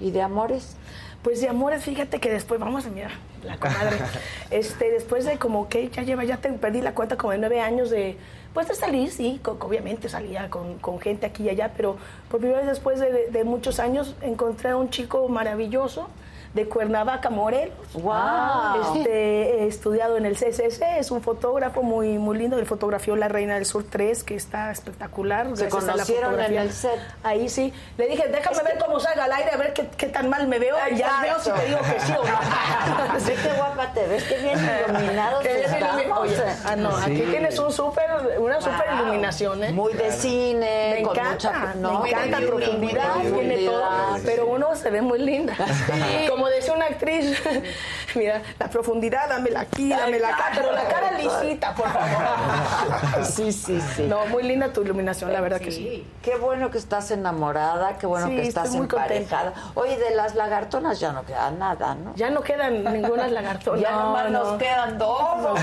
¿Y 0.00 0.10
de 0.10 0.22
amores? 0.22 0.76
Pues 1.22 1.40
de 1.42 1.48
amores, 1.48 1.84
fíjate 1.84 2.18
que 2.18 2.30
después, 2.30 2.58
vamos 2.58 2.86
a 2.86 2.88
mirar, 2.88 3.10
la 3.44 3.56
comadre. 3.56 3.96
este, 4.50 4.90
después 4.90 5.24
de 5.24 5.38
como 5.38 5.68
que 5.68 5.88
ya 5.88 6.02
lleva, 6.02 6.24
ya 6.24 6.36
te 6.38 6.50
perdí 6.52 6.80
la 6.80 6.94
cuenta 6.94 7.16
como 7.16 7.32
de 7.32 7.38
nueve 7.38 7.60
años 7.60 7.90
de, 7.90 8.16
pues 8.54 8.68
de 8.68 8.74
salir, 8.74 9.10
sí, 9.10 9.40
co- 9.42 9.56
obviamente 9.60 10.08
salía 10.08 10.50
con, 10.50 10.78
con 10.78 11.00
gente 11.00 11.26
aquí 11.26 11.44
y 11.44 11.48
allá, 11.50 11.72
pero 11.76 11.96
por 12.30 12.40
primera 12.40 12.60
vez 12.60 12.68
después 12.68 12.98
de, 13.00 13.28
de 13.30 13.44
muchos 13.44 13.78
años 13.80 14.14
encontré 14.22 14.70
a 14.70 14.76
un 14.76 14.90
chico 14.90 15.28
maravilloso 15.28 16.08
de 16.54 16.68
Cuernavaca, 16.68 17.30
Morelos. 17.30 17.74
¡Guau! 17.94 18.96
Este, 18.96 19.62
he 19.62 19.66
estudiado 19.68 20.16
en 20.16 20.26
el 20.26 20.34
CCC, 20.36 20.98
es 20.98 21.10
un 21.12 21.22
fotógrafo 21.22 21.82
muy, 21.82 22.18
muy 22.18 22.36
lindo, 22.38 22.58
él 22.58 22.66
fotografió 22.66 23.14
La 23.14 23.28
Reina 23.28 23.54
del 23.54 23.66
Sur 23.66 23.84
3, 23.88 24.24
que 24.24 24.34
está 24.34 24.70
espectacular. 24.72 25.46
Se 25.56 25.66
gracias 25.66 25.82
a 25.84 25.86
la 25.86 25.92
conocieron 25.92 26.40
en 26.40 26.54
el 26.58 26.72
set. 26.72 26.98
Ahí 27.22 27.48
sí. 27.48 27.72
Le 27.98 28.08
dije, 28.08 28.26
déjame 28.28 28.62
ver 28.64 28.78
cómo 28.84 28.98
salga 28.98 29.24
al 29.24 29.32
aire, 29.32 29.50
a 29.52 29.56
ver 29.56 29.72
qué, 29.74 29.86
qué 29.96 30.06
tan 30.06 30.28
mal 30.28 30.48
me 30.48 30.58
veo. 30.58 30.76
Y 30.90 30.96
ya 30.96 31.20
veo 31.22 31.38
si 31.38 31.50
te 31.52 31.66
digo 31.66 31.78
que 31.78 32.00
sí 32.00 32.12
o 32.18 32.24
no. 32.24 32.30
Ve 33.26 33.34
qué 33.34 33.52
guapa 33.56 33.92
te 33.92 34.06
ves, 34.08 34.24
qué 34.24 34.38
bien 34.38 34.58
iluminados 34.88 35.40
Que 35.44 35.54
bien 35.54 35.64
estamos. 35.70 36.02
ilumi- 36.02 36.18
Oye, 36.20 36.36
ah, 36.64 36.76
no, 36.76 36.96
aquí 36.96 37.16
Sí. 37.16 37.26
tienes 37.30 37.58
un 37.58 37.72
súper, 37.72 38.10
una 38.40 38.60
súper 38.60 38.86
Wow. 38.90 39.02
iluminación, 39.02 39.62
¿eh? 39.64 39.72
Muy 39.72 39.92
de 39.92 40.10
cine, 40.10 40.94
Me 40.96 41.02
con 41.02 41.16
encanta, 41.16 41.50
mucha- 41.50 41.74
no, 41.74 42.00
me 42.00 42.10
encanta 42.10 42.38
profundidad, 42.38 43.12
profundidad, 43.12 43.34
tiene 43.38 43.66
todo, 43.66 44.16
pero 44.24 44.46
uno 44.46 44.74
se 44.74 44.90
ve 44.90 45.00
muy 45.02 45.18
linda. 45.20 45.54
Como 46.28 46.39
decía 46.48 46.72
una 46.74 46.86
actriz, 46.86 47.40
mira, 48.14 48.42
la 48.58 48.68
profundidad, 48.68 49.28
dámela 49.28 49.60
aquí, 49.60 49.90
dámela 49.90 50.28
acá, 50.28 50.50
pero 50.54 50.72
la 50.72 50.84
cara 50.88 51.12
lisita, 51.12 51.74
por 51.74 51.88
favor. 51.88 53.24
Sí, 53.24 53.52
sí, 53.52 53.80
sí. 53.96 54.02
No, 54.08 54.26
muy 54.26 54.42
linda 54.42 54.72
tu 54.72 54.82
iluminación, 54.82 55.32
la 55.32 55.40
verdad 55.40 55.60
que 55.60 55.70
sí. 55.72 56.06
Qué 56.22 56.36
bueno 56.36 56.70
que 56.70 56.78
estás 56.78 57.10
enamorada, 57.10 57.96
qué 57.98 58.06
bueno 58.06 58.28
Sí, 58.28 58.36
que 58.36 58.42
estás 58.48 58.70
muy 58.70 58.88
contenta. 58.88 59.14
emparejada. 59.16 59.72
Oye, 59.74 59.98
de 59.98 60.14
las 60.14 60.34
lagartonas 60.34 60.98
ya 61.00 61.12
no 61.12 61.24
queda 61.24 61.50
nada, 61.50 61.94
¿no? 61.94 62.14
Ya 62.16 62.30
no 62.30 62.42
quedan 62.42 62.84
ninguna 62.84 63.28
lagartona. 63.28 63.80
Ya 63.80 63.92
no, 63.92 64.02
nomás 64.04 64.30
no. 64.30 64.44
nos 64.44 64.58
quedan 64.62 64.98
dos. 64.98 65.38
Nos. 65.42 65.60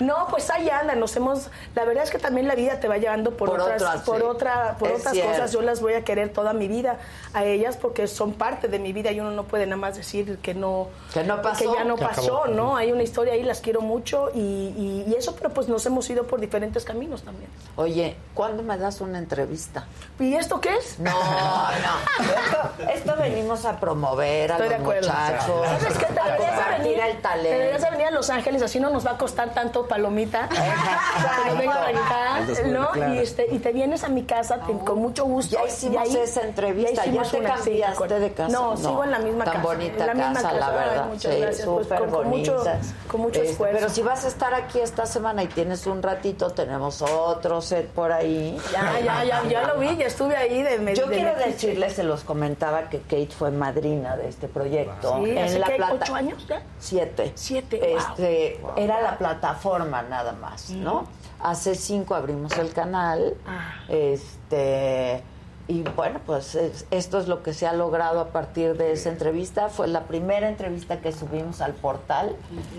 No, 0.00 0.26
pues 0.28 0.50
ahí 0.50 0.68
andan, 0.68 0.98
nos 1.00 1.14
hemos, 1.16 1.48
la 1.74 1.84
verdad 1.84 2.02
es 2.02 2.10
que 2.10 2.18
también 2.18 2.48
la 2.48 2.54
vida 2.56 2.80
te 2.80 2.88
va 2.88 2.96
llevando 2.98 3.36
por, 3.36 3.48
Por 3.50 3.60
otras, 3.60 3.80
otras, 3.82 4.02
por 4.02 4.16
sí. 4.18 4.22
otra, 4.24 4.76
por 4.78 4.88
Es 4.90 4.98
otras 5.00 5.12
cierto. 5.14 5.32
cosas. 5.32 5.52
Yo 5.52 5.62
las 5.62 5.80
voy 5.80 5.94
a 5.94 6.04
querer 6.04 6.32
toda 6.32 6.52
mi 6.52 6.66
vida 6.68 6.98
a 7.32 7.44
ellas 7.44 7.76
porque 7.76 8.06
son 8.08 8.32
parte 8.36 8.68
de 8.68 8.78
mi 8.78 8.92
vida 8.92 9.10
y 9.12 9.20
uno 9.20 9.30
no 9.32 9.44
puede 9.44 9.66
nada 9.66 9.76
más 9.76 9.96
decir 9.96 10.38
que 10.38 10.54
no, 10.54 10.88
Que 11.12 11.24
no 11.24 11.42
pasó. 11.42 11.58
que 11.72 11.78
ya 11.78 11.84
no 11.84 11.96
Que 11.96 12.04
pasó, 12.06 12.38
acabó. 12.42 12.54
¿no? 12.54 12.76
Hay 12.76 12.92
una 12.92 13.02
historia 13.02 13.32
ahí, 13.34 13.42
las 13.42 13.60
quiero 13.60 13.80
mucho 13.80 14.30
y, 14.34 14.38
y- 14.38 15.04
y 15.08 15.14
eso, 15.14 15.34
pero 15.36 15.50
pues 15.50 15.68
nos 15.68 15.84
hemos 15.86 16.08
ido 16.10 16.26
por 16.26 16.40
diferentes 16.40 16.84
caminos 16.84 17.22
también. 17.22 17.50
Oye, 17.76 18.16
¿cuándo 18.34 18.62
me 18.62 18.76
das 18.78 19.00
una 19.00 19.18
entrevista? 19.18 19.86
¿Y 20.18 20.34
esto 20.34 20.60
qué 20.60 20.74
es? 20.76 20.98
No, 20.98 21.10
no. 21.10 22.24
Esto, 22.24 22.92
esto 22.94 23.16
venimos 23.20 23.64
a 23.64 23.78
promover 23.78 24.52
a 24.52 24.54
Estoy 24.54 24.68
de 24.68 24.74
los 24.78 24.82
acuerdo. 24.82 25.08
muchachos, 25.08 25.66
¿Sabes 25.80 25.98
qué? 25.98 26.06
Te 26.06 26.20
a 26.20 26.24
deberías 26.24 26.38
de 26.38 26.46
compartir 26.56 26.82
venir, 26.82 27.00
el 27.00 27.16
te 27.16 27.22
talento. 27.22 27.50
deberías 27.50 27.82
de 27.82 27.90
venir 27.90 28.06
a 28.06 28.10
Los 28.10 28.30
Ángeles, 28.30 28.62
así 28.62 28.80
no 28.80 28.90
nos 28.90 29.06
va 29.06 29.12
a 29.12 29.18
costar 29.18 29.52
tanto 29.54 29.86
palomita. 29.86 30.48
A 30.50 32.40
es 32.48 32.62
muy 32.64 32.72
¿no? 32.72 32.90
claro. 32.90 33.14
Y, 33.14 33.18
este, 33.18 33.46
y 33.50 33.58
te 33.58 33.72
vienes 33.72 34.04
a 34.04 34.08
mi 34.08 34.24
casa 34.24 34.60
te- 34.60 34.72
con 34.78 34.98
mucho 34.98 35.24
gusto. 35.24 35.56
Ya 35.56 35.66
hicimos 35.66 36.08
Y 36.08 36.16
ahí- 36.16 36.22
esa 36.22 36.42
entrevista, 36.42 36.90
ya 36.90 36.96
ya, 36.96 37.06
hicimos 37.06 37.30
te 37.30 37.40
una, 37.40 37.48
cambiaste 37.54 38.18
de 38.20 38.25
casa. 38.32 38.52
No, 38.52 38.76
sigo 38.76 39.04
en 39.04 39.10
la 39.10 39.18
misma 39.18 39.44
tan 39.44 39.54
casa. 39.54 39.66
bonita 39.66 40.00
en 40.00 40.06
la 40.06 40.14
misma 40.14 40.34
casa, 40.34 40.52
la 40.52 40.66
Ay, 40.68 40.74
verdad. 40.88 41.06
muchas 41.06 41.34
sí, 41.34 41.40
gracias. 41.40 41.66
Pues, 41.68 41.82
súper 41.84 41.98
con, 42.00 42.10
con 42.10 42.28
mucho, 42.28 42.52
bonitas. 42.54 42.86
con 43.10 43.20
mucho 43.20 43.40
Este, 43.40 43.50
esfuerzo. 43.52 43.76
Pero 43.78 43.90
si 43.92 44.02
vas 44.02 44.24
a 44.24 44.28
estar 44.28 44.54
aquí 44.54 44.80
esta 44.80 45.06
semana 45.06 45.42
y 45.42 45.46
tienes 45.48 45.86
un 45.86 46.02
ratito, 46.02 46.50
tenemos 46.50 47.02
otro 47.02 47.60
set 47.62 47.88
por 47.88 48.12
ahí. 48.12 48.58
Ya, 48.72 48.98
ya, 49.00 49.24
ya, 49.24 49.44
ya 49.48 49.66
lo 49.66 49.78
vi, 49.78 49.96
ya 49.96 50.06
estuve 50.06 50.36
ahí 50.36 50.62
de 50.62 50.78
me- 50.78 50.94
Yo 50.94 51.06
de 51.06 51.16
quiero 51.16 51.34
decirles, 51.36 51.94
se 51.94 52.02
los 52.04 52.22
comentaba 52.24 52.88
que 52.88 53.00
Kate 53.00 53.28
fue 53.28 53.50
madrina 53.50 54.16
de 54.16 54.28
este 54.28 54.48
proyecto. 54.48 55.20
Sí, 55.24 55.36
hace 55.38 55.54
en 55.54 55.60
la 55.60 55.66
que 55.66 55.74
plata- 55.76 55.94
ocho 55.94 56.14
años 56.14 56.46
ya. 56.48 56.62
Siete. 56.78 57.32
Siete, 57.34 57.78
wow. 57.80 57.98
Este, 57.98 58.60
Era 58.76 59.00
la 59.02 59.18
plataforma 59.18 60.02
nada 60.02 60.32
más, 60.32 60.70
¿no? 60.70 61.06
Hace 61.42 61.74
cinco 61.74 62.14
abrimos 62.14 62.56
el 62.58 62.72
canal. 62.72 63.34
Ah. 63.46 63.74
Este. 63.88 65.22
Y 65.68 65.82
bueno, 65.82 66.20
pues 66.24 66.54
es- 66.54 66.86
esto 66.92 67.18
es 67.18 67.26
lo 67.26 67.42
que 67.42 67.52
se 67.52 67.66
ha 67.66 67.72
logrado 67.72 68.20
a 68.20 68.28
partir 68.28 68.76
de 68.76 68.92
esa 68.92 69.08
entrevista. 69.08 69.68
Fue 69.68 69.88
la 69.88 70.04
primera 70.04 70.48
entrevista 70.48 71.00
que 71.00 71.10
subimos 71.10 71.60
al 71.60 71.72
portal, 71.74 72.36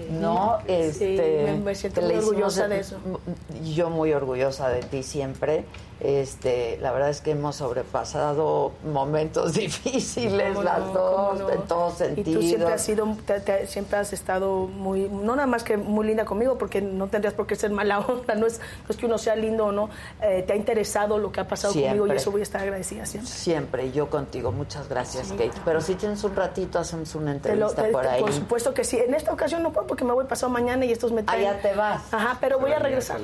¿no? 0.09 0.57
Sí, 0.65 0.71
Este, 0.73 1.57
me- 1.63 1.75
siento 1.75 1.99
que 1.99 2.07
muy 2.07 2.15
orgullosa 2.15 2.67
de 2.69 2.79
eso. 2.79 2.97
Yo 3.75 3.89
muy 3.89 4.13
orgullosa 4.13 4.69
de 4.69 4.81
ti 4.83 5.03
siempre. 5.03 5.65
Este, 5.99 6.77
la 6.79 6.91
verdad 6.91 7.09
es 7.09 7.21
que 7.21 7.31
hemos 7.31 7.55
sobrepasado 7.55 8.71
momentos 8.85 9.53
difíciles 9.55 10.49
¿Cómo 10.49 10.63
las 10.63 10.79
no? 10.79 10.93
dos, 10.93 11.51
en 11.51 11.61
todo 11.63 11.91
sentido. 11.91 12.29
Y 12.29 12.33
tú 12.35 12.41
siempre 12.47 12.73
has 12.73 12.81
sido, 12.83 13.17
te- 13.25 13.39
te- 13.39 13.65
siempre 13.67 13.97
has 13.97 14.13
estado 14.13 14.67
muy, 14.67 15.09
no 15.09 15.35
nada 15.35 15.47
más 15.47 15.63
que 15.63 15.75
muy 15.75 16.05
linda 16.05 16.23
conmigo, 16.25 16.57
porque 16.57 16.81
no 16.81 17.07
tendrías 17.07 17.33
por 17.33 17.47
qué 17.47 17.55
ser 17.55 17.71
mala 17.71 17.99
onda, 18.07 18.35
no 18.35 18.45
es, 18.45 18.59
no 18.59 18.89
es 18.89 18.97
que 18.97 19.05
uno 19.07 19.17
sea 19.17 19.35
lindo 19.35 19.65
o 19.65 19.71
no, 19.71 19.89
eh, 20.21 20.43
te 20.45 20.53
ha 20.53 20.55
interesado 20.55 21.17
lo 21.17 21.31
que 21.31 21.39
ha 21.39 21.47
pasado 21.47 21.73
conmigo 21.73 21.91
y 21.91 21.97
Siempre. 21.97 22.17
eso 22.17 22.31
voy 22.31 22.41
a 22.41 22.43
estar 22.43 22.61
agradecida 22.61 23.05
siempre. 23.05 23.31
Siempre, 23.31 23.91
yo 23.91 24.09
contigo. 24.09 24.51
Muchas 24.51 24.87
gracias, 24.89 25.29
Kate. 25.29 25.51
Pero 25.65 25.81
si 25.81 25.95
tienes 25.95 26.23
un 26.23 26.35
ratito, 26.35 26.77
hacemos 26.79 27.15
una 27.15 27.33
Te 27.39 27.55
lo- 27.55 27.67
entrevista 27.69 27.83
te- 27.83 27.89
por 27.91 28.07
ahí. 28.07 28.21
Por 28.21 28.33
supuesto 28.33 28.73
que 28.73 28.83
sí. 28.83 28.97
En 28.97 29.13
esta 29.15 29.33
ocasión 29.33 29.63
no 29.63 29.73
puedo 29.73 29.87
porque 29.87 30.03
me 30.05 30.13
voy 30.13 30.25
pasado 30.25 30.51
mañana 30.51 30.85
y 30.85 30.91
estos 30.91 31.11
me 31.11 31.21
Ah, 31.21 31.25
traen. 31.25 31.43
ya 31.43 31.59
te 31.61 31.73
vas. 31.73 32.13
Ajá, 32.13 32.37
pero 32.39 32.59
voy 32.59 32.71
a 32.71 32.79
regresar. 32.79 33.19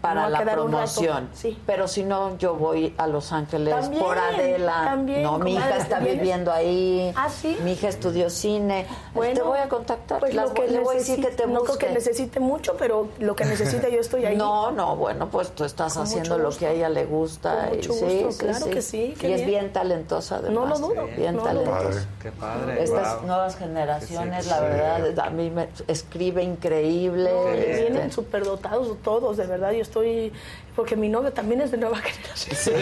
Para 0.00 0.28
la 0.30 0.40
promoción. 0.42 1.28
Sí. 1.34 1.58
Pero 1.66 1.88
si 1.88 2.04
no, 2.04 2.38
yo 2.38 2.54
voy 2.54 2.94
a 2.98 3.06
Los 3.06 3.32
Ángeles 3.32 3.74
También, 3.74 4.02
por 4.02 4.16
Adela. 4.16 4.82
también, 4.84 5.22
no, 5.22 5.38
mi 5.38 5.54
hija 5.54 5.76
está 5.76 5.98
¿vienes? 5.98 6.20
viviendo 6.20 6.52
ahí. 6.52 7.12
Ah, 7.16 7.28
sí. 7.28 7.56
Mi 7.64 7.72
hija 7.72 7.88
estudió 7.88 8.30
cine. 8.30 8.86
Bueno, 9.14 9.34
te 9.34 9.42
voy 9.42 9.58
a 9.58 9.68
contactar. 9.68 10.20
Pues 10.20 10.34
lo 10.34 10.54
que 10.54 10.68
le 10.68 10.80
voy 10.80 10.96
a 10.96 10.98
decir 10.98 11.16
que 11.16 11.22
necesite- 11.22 11.36
te 11.36 11.46
No 11.46 11.60
creo 11.62 11.64
que 11.78 11.86
busque. 11.86 11.90
necesite 11.90 12.40
mucho, 12.40 12.76
pero 12.76 13.08
lo 13.18 13.34
que 13.34 13.44
necesite 13.44 13.90
yo 13.90 14.00
estoy 14.00 14.24
ahí. 14.24 14.36
No, 14.36 14.70
no, 14.70 14.94
bueno, 14.96 15.28
pues 15.30 15.50
tú 15.50 15.64
estás 15.64 15.94
Con 15.94 16.02
haciendo 16.04 16.38
lo 16.38 16.50
que 16.50 16.66
a 16.66 16.70
ella 16.70 16.88
le 16.88 17.04
gusta. 17.04 17.64
Con 17.68 17.74
y 17.74 17.76
mucho 17.78 17.92
sí, 17.94 18.00
gusto, 18.24 18.30
sí, 18.32 18.38
claro 18.38 18.70
que 18.70 18.82
sí, 18.82 19.14
qué 19.18 19.28
y 19.28 19.32
es 19.32 19.38
bien. 19.38 19.50
bien 19.50 19.72
talentosa, 19.72 20.36
además. 20.36 20.54
No 20.54 20.66
lo 20.66 20.78
dudo, 20.94 21.06
Bien 21.16 21.34
no 21.36 21.42
talentosa. 21.42 22.06
Qué 22.22 22.30
padre. 22.32 22.82
Estas 22.84 23.16
wow. 23.18 23.26
nuevas 23.26 23.56
generaciones, 23.56 24.44
Sí, 24.44 24.50
la 24.50 24.56
sí. 24.58 24.62
verdad, 24.64 25.26
a 25.26 25.30
mí 25.30 25.50
me 25.50 25.68
escribe 25.88 26.42
increíble. 26.44 27.30
Y 27.32 27.58
este, 27.58 27.80
vienen 27.90 28.12
superdotados 28.12 28.96
todos, 29.02 29.36
de 29.36 29.46
verdad. 29.46 29.72
Yo 29.72 29.87
estoy. 29.88 30.32
Porque 30.76 30.94
mi 30.94 31.08
novio 31.08 31.32
también 31.32 31.60
es 31.60 31.70
de 31.72 31.76
nueva 31.78 31.96
generación. 31.98 32.76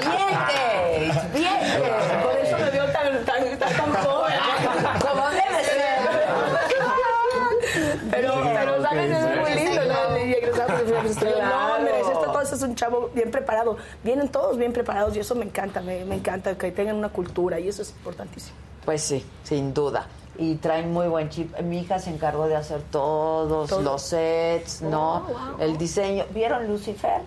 Bien, 0.00 0.28
Kate, 0.28 1.12
bien, 1.32 1.58
Kate. 1.58 2.22
Por 2.22 2.36
eso 2.36 2.58
me 2.58 2.70
veo 2.70 2.84
tan, 2.92 3.24
tan, 3.24 3.58
tan, 3.58 3.72
tan 3.76 3.92
joven. 4.04 4.38
Como 5.00 5.30
debe 5.30 5.60
Pero, 8.10 8.42
Bien, 8.42 8.54
pero 8.54 8.82
¿sabes? 8.82 9.10
Eso 9.10 9.28
es 9.28 9.40
muy 9.40 9.52
sí. 9.52 9.58
lindo. 9.64 9.84
¿no? 9.84 10.18
Y. 10.18 10.36
No, 11.40 11.76
esto 11.86 12.20
todo 12.20 12.40
eso 12.42 12.54
es 12.56 12.62
un 12.62 12.74
chavo 12.74 13.10
bien 13.14 13.30
preparado. 13.30 13.76
Vienen 14.04 14.28
todos 14.28 14.58
bien 14.58 14.72
preparados 14.72 15.16
y 15.16 15.20
eso 15.20 15.34
me 15.34 15.44
encanta, 15.44 15.80
me, 15.80 16.04
me 16.04 16.16
encanta 16.16 16.56
que 16.58 16.70
tengan 16.72 16.96
una 16.96 17.08
cultura 17.08 17.58
y 17.58 17.68
eso 17.68 17.82
es 17.82 17.90
importantísimo. 17.90 18.56
Pues 18.84 19.02
sí, 19.02 19.24
sin 19.44 19.72
duda. 19.72 20.06
Y 20.40 20.54
traen 20.56 20.90
muy 20.92 21.06
buen 21.06 21.28
chip. 21.28 21.54
Mi 21.60 21.80
hija 21.80 21.98
se 21.98 22.08
encargó 22.10 22.48
de 22.48 22.56
hacer 22.56 22.80
todos 22.90 23.68
Todo. 23.68 23.82
los 23.82 24.00
sets, 24.00 24.80
¿no? 24.80 25.16
Oh, 25.16 25.20
wow. 25.20 25.60
El 25.60 25.76
diseño. 25.76 26.24
¿Vieron 26.32 26.66
Lucifer? 26.66 27.20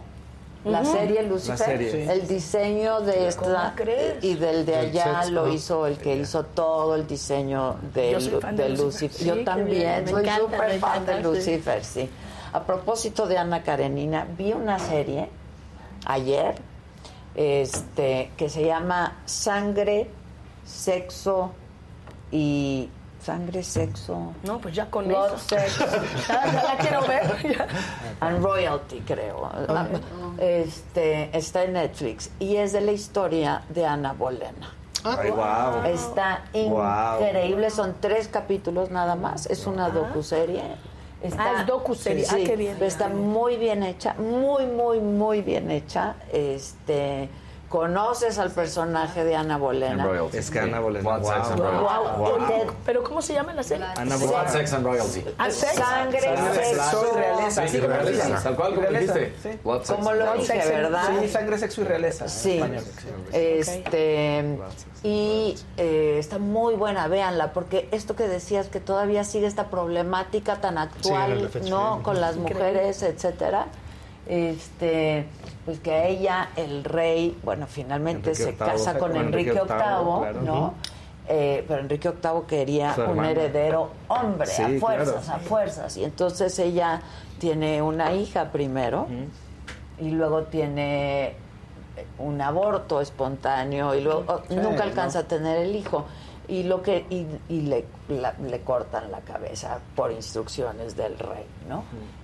La 0.65 0.83
serie 0.83 1.21
Lucifer. 1.23 1.59
La 1.59 1.65
serie. 1.65 1.91
Sí. 1.91 2.09
El 2.11 2.27
diseño 2.27 3.01
de 3.01 3.27
esta 3.27 3.41
¿Cómo 3.43 3.75
crees? 3.75 4.23
y 4.23 4.33
del 4.35 4.65
de 4.65 4.75
allá 4.77 5.25
lo 5.25 5.45
¿no? 5.45 5.53
hizo 5.53 5.85
el 5.85 5.97
que 5.97 6.15
hizo 6.15 6.43
todo 6.45 6.95
el 6.95 7.05
diseño 7.05 7.75
de, 7.93 8.11
Yo 8.13 8.19
soy 8.21 8.31
Lu- 8.31 8.41
fan 8.41 8.55
de 8.55 8.63
de 8.63 8.69
Lucifer. 8.69 8.85
Lucifer. 9.09 9.11
Sí, 9.19 9.25
Yo 9.39 9.43
también, 9.43 10.07
soy 10.07 10.25
súper 10.29 10.79
fan 10.79 11.05
de. 11.05 11.19
Lucifer, 11.21 11.83
sí. 11.83 12.09
A 12.53 12.63
propósito 12.63 13.27
de 13.27 13.37
Ana 13.37 13.61
Karenina, 13.61 14.25
vi 14.37 14.53
una 14.53 14.79
serie 14.79 15.29
ayer 16.05 16.55
este 17.35 18.31
que 18.37 18.49
se 18.49 18.65
llama 18.65 19.17
Sangre, 19.25 20.07
Sexo 20.65 21.51
y 22.31 22.89
Sangre, 23.23 23.63
Sexo. 23.63 24.33
No, 24.43 24.59
pues 24.59 24.75
ya 24.75 24.89
con 24.89 25.09
eso. 25.09 25.37
Sex 25.37 25.79
Ya, 26.27 26.45
ya 26.45 26.63
la 26.63 26.77
quiero 26.77 27.01
ver. 27.07 27.55
ya. 27.57 27.67
and 28.19 28.43
Royalty, 28.43 28.99
creo. 29.01 29.49
Ah, 29.69 29.87
Este 30.39 31.35
está 31.37 31.63
en 31.63 31.73
Netflix 31.73 32.29
y 32.39 32.57
es 32.57 32.73
de 32.73 32.81
la 32.81 32.91
historia 32.91 33.63
de 33.69 33.85
Ana 33.85 34.13
Bolena. 34.13 34.73
Ay, 35.05 35.29
guau. 35.31 35.83
Está 35.85 36.43
increíble, 36.53 37.69
son 37.69 37.95
tres 37.99 38.27
capítulos 38.29 38.89
nada 38.89 39.15
más, 39.15 39.45
es 39.47 39.65
una 39.67 39.89
docuserie. 39.89 40.63
Está, 41.21 41.43
Ah, 41.43 41.61
es 41.61 41.67
docuserie. 41.67 42.25
Ah, 42.29 42.35
qué 42.45 42.55
bien. 42.57 42.75
pero 42.77 42.85
Está 42.87 43.07
muy 43.09 43.55
bien 43.57 43.83
hecha, 43.83 44.13
muy, 44.15 44.65
muy, 44.65 44.99
muy 44.99 45.41
bien 45.41 45.71
hecha. 45.71 46.15
Este, 46.31 47.29
conoces 47.73 48.37
al 48.37 48.51
personaje 48.51 49.23
de 49.23 49.35
Ana 49.35 49.57
Bolena. 49.57 50.07
Es 50.31 50.51
que 50.51 50.59
Ana 50.59 50.79
Bolena. 50.79 51.17
Blood, 51.17 51.23
Sex 51.23 51.49
and 51.49 51.59
wow. 51.59 51.71
Royalty. 51.71 52.17
Wow. 52.19 52.37
Wow. 52.37 52.73
Pero 52.85 53.03
¿cómo 53.03 53.19
se 53.23 53.33
llama 53.33 53.51
la 53.53 53.63
serie? 53.63 53.83
Ana 53.97 54.15
Blood, 54.15 54.29
Bolena. 54.29 54.49
Sex 54.49 54.73
and 54.73 54.85
Royalty. 54.85 55.25
Ah. 55.39 55.49
Sangre, 55.49 56.21
Sangre, 56.21 56.65
sexo 56.65 57.09
y 57.11 57.17
realeza. 57.17 57.67
Sí, 57.67 57.79
realeza. 57.79 58.43
Tal 58.43 58.55
cual 58.55 58.75
como 58.75 58.87
dijiste. 58.89 59.33
Como 59.63 60.09
and 60.11 60.19
lo 60.19 60.25
Royalty. 60.27 60.53
dije, 60.53 60.69
¿verdad? 60.69 61.03
Sí, 61.19 61.29
sangre, 61.29 61.57
sexo 61.57 61.81
y 61.81 61.83
realeza. 61.85 62.27
Sí. 62.27 62.61
Este 63.31 64.45
y 65.01 65.55
eh, 65.77 66.17
está 66.19 66.37
muy 66.37 66.75
buena, 66.75 67.07
véanla, 67.07 67.53
porque 67.53 67.89
esto 67.91 68.15
que 68.15 68.27
decías 68.27 68.67
que 68.67 68.81
todavía 68.81 69.23
sigue 69.23 69.47
esta 69.47 69.71
problemática 69.71 70.61
tan 70.61 70.77
actual. 70.77 71.49
¿no? 71.67 72.03
Con 72.03 72.21
las 72.21 72.37
Increíble. 72.37 72.65
mujeres, 72.65 73.01
etcétera. 73.01 73.65
Este, 74.25 75.25
pues 75.65 75.79
que 75.79 75.91
a 75.93 76.07
ella, 76.07 76.49
el 76.55 76.83
rey, 76.83 77.37
bueno, 77.43 77.67
finalmente 77.67 78.29
Enrique 78.29 78.35
se 78.43 78.45
VIII, 78.51 78.57
casa 78.57 78.97
con 78.97 79.11
con 79.11 79.17
Enrique 79.21 79.49
Enrique 79.51 79.51
VIII, 79.51 79.77
VIII, 79.77 80.17
claro. 80.19 80.41
¿no? 80.41 80.73
Eh, 81.27 81.63
pero 81.67 81.79
Enrique 81.81 82.09
VIII 82.09 82.41
quería 82.47 82.95
un 83.07 83.23
heredero 83.23 83.89
hombre, 84.09 84.47
Sí, 84.47 84.61
a 84.61 84.79
fuerzas, 84.79 85.25
claro. 85.25 85.39
a 85.39 85.39
fuerzas. 85.39 85.97
Y 85.97 86.03
entonces 86.03 86.57
ella 86.59 87.01
tiene 87.39 87.81
una 87.81 88.13
hija 88.13 88.51
primero 88.51 89.07
y 89.99 90.09
luego 90.11 90.43
tiene 90.43 91.35
un 92.17 92.41
aborto 92.41 92.99
espontáneo 93.01 93.93
y 93.95 94.01
luego 94.01 94.41
Sí, 94.49 94.55
nunca 94.55 94.77
¿no? 94.77 94.83
alcanza 94.83 95.19
a 95.19 95.23
tener 95.23 95.57
el 95.59 95.75
hijo 95.75 96.05
y 96.47 96.63
lo 96.63 96.81
que 96.81 97.05
y, 97.09 97.25
y 97.47 97.61
le, 97.61 97.85
la- 98.09 98.33
le 98.41 98.59
cortan 98.61 99.09
la 99.11 99.19
cabeza 99.21 99.79
por 99.95 100.11
instrucciones 100.11 100.97
del 100.97 101.17
rey 101.19 101.45
no 101.69 101.83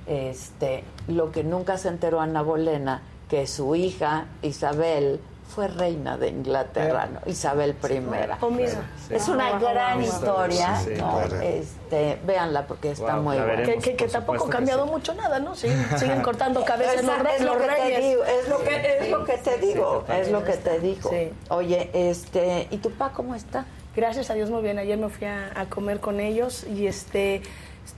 este 0.09 0.83
lo 1.07 1.31
que 1.31 1.43
nunca 1.43 1.77
se 1.77 1.87
enteró 1.89 2.19
Ana 2.21 2.41
Bolena 2.41 3.01
que 3.29 3.45
su 3.47 3.75
hija 3.75 4.25
Isabel 4.41 5.19
fue 5.47 5.67
reina 5.67 6.15
de 6.17 6.27
Inglaterra 6.29 7.07
¿no? 7.11 7.19
Isabel 7.29 7.75
I 7.83 7.99
Oh, 8.41 8.51
es 9.09 9.27
una 9.27 9.51
wow, 9.51 9.59
gran 9.59 10.01
historia 10.03 10.75
Sí, 10.77 10.91
sí, 10.93 11.01
¿no? 11.01 11.11
padre. 11.11 11.57
este 11.59 12.19
véanla 12.25 12.67
porque 12.67 12.91
está 12.91 13.15
Wow, 13.15 13.23
muy 13.23 13.37
buena 13.37 13.63
Que, 13.79 14.07
tampoco 14.07 14.45
ha 14.45 14.49
cambiado 14.49 14.85
sí. 14.85 14.91
mucho 14.91 15.13
nada, 15.15 15.39
¿no? 15.39 15.55
Siguen, 15.55 15.85
siguen 15.97 16.21
cortando 16.21 16.63
cabezas 16.65 17.03
los, 17.03 17.15
es 17.35 17.41
lo 17.41 17.55
los 17.55 17.63
que 17.63 17.67
te 17.67 17.83
reyes. 17.83 18.03
digo, 18.09 18.23
es 18.25 18.47
lo 18.49 18.59
que 18.59 18.97
es 18.99 19.09
lo 19.09 19.25
que 19.25 19.37
te 19.37 19.57
digo, 19.57 20.03
Sí, 20.07 20.13
es 20.13 20.31
lo 20.31 20.43
que 20.43 20.53
te 20.53 20.79
digo. 20.79 21.09
Sí. 21.09 21.29
Oye, 21.49 21.89
este, 21.93 22.67
¿y 22.69 22.77
tu 22.77 22.91
pa 22.91 23.11
cómo 23.11 23.33
está? 23.33 23.65
Gracias 23.95 24.29
a 24.29 24.35
Dios 24.35 24.51
muy 24.51 24.61
bien. 24.61 24.77
Ayer 24.77 24.97
me 24.99 25.09
fui 25.09 25.25
a, 25.25 25.51
a 25.59 25.65
comer 25.65 25.99
con 25.99 26.19
ellos 26.19 26.63
y 26.65 26.85
este 26.85 27.41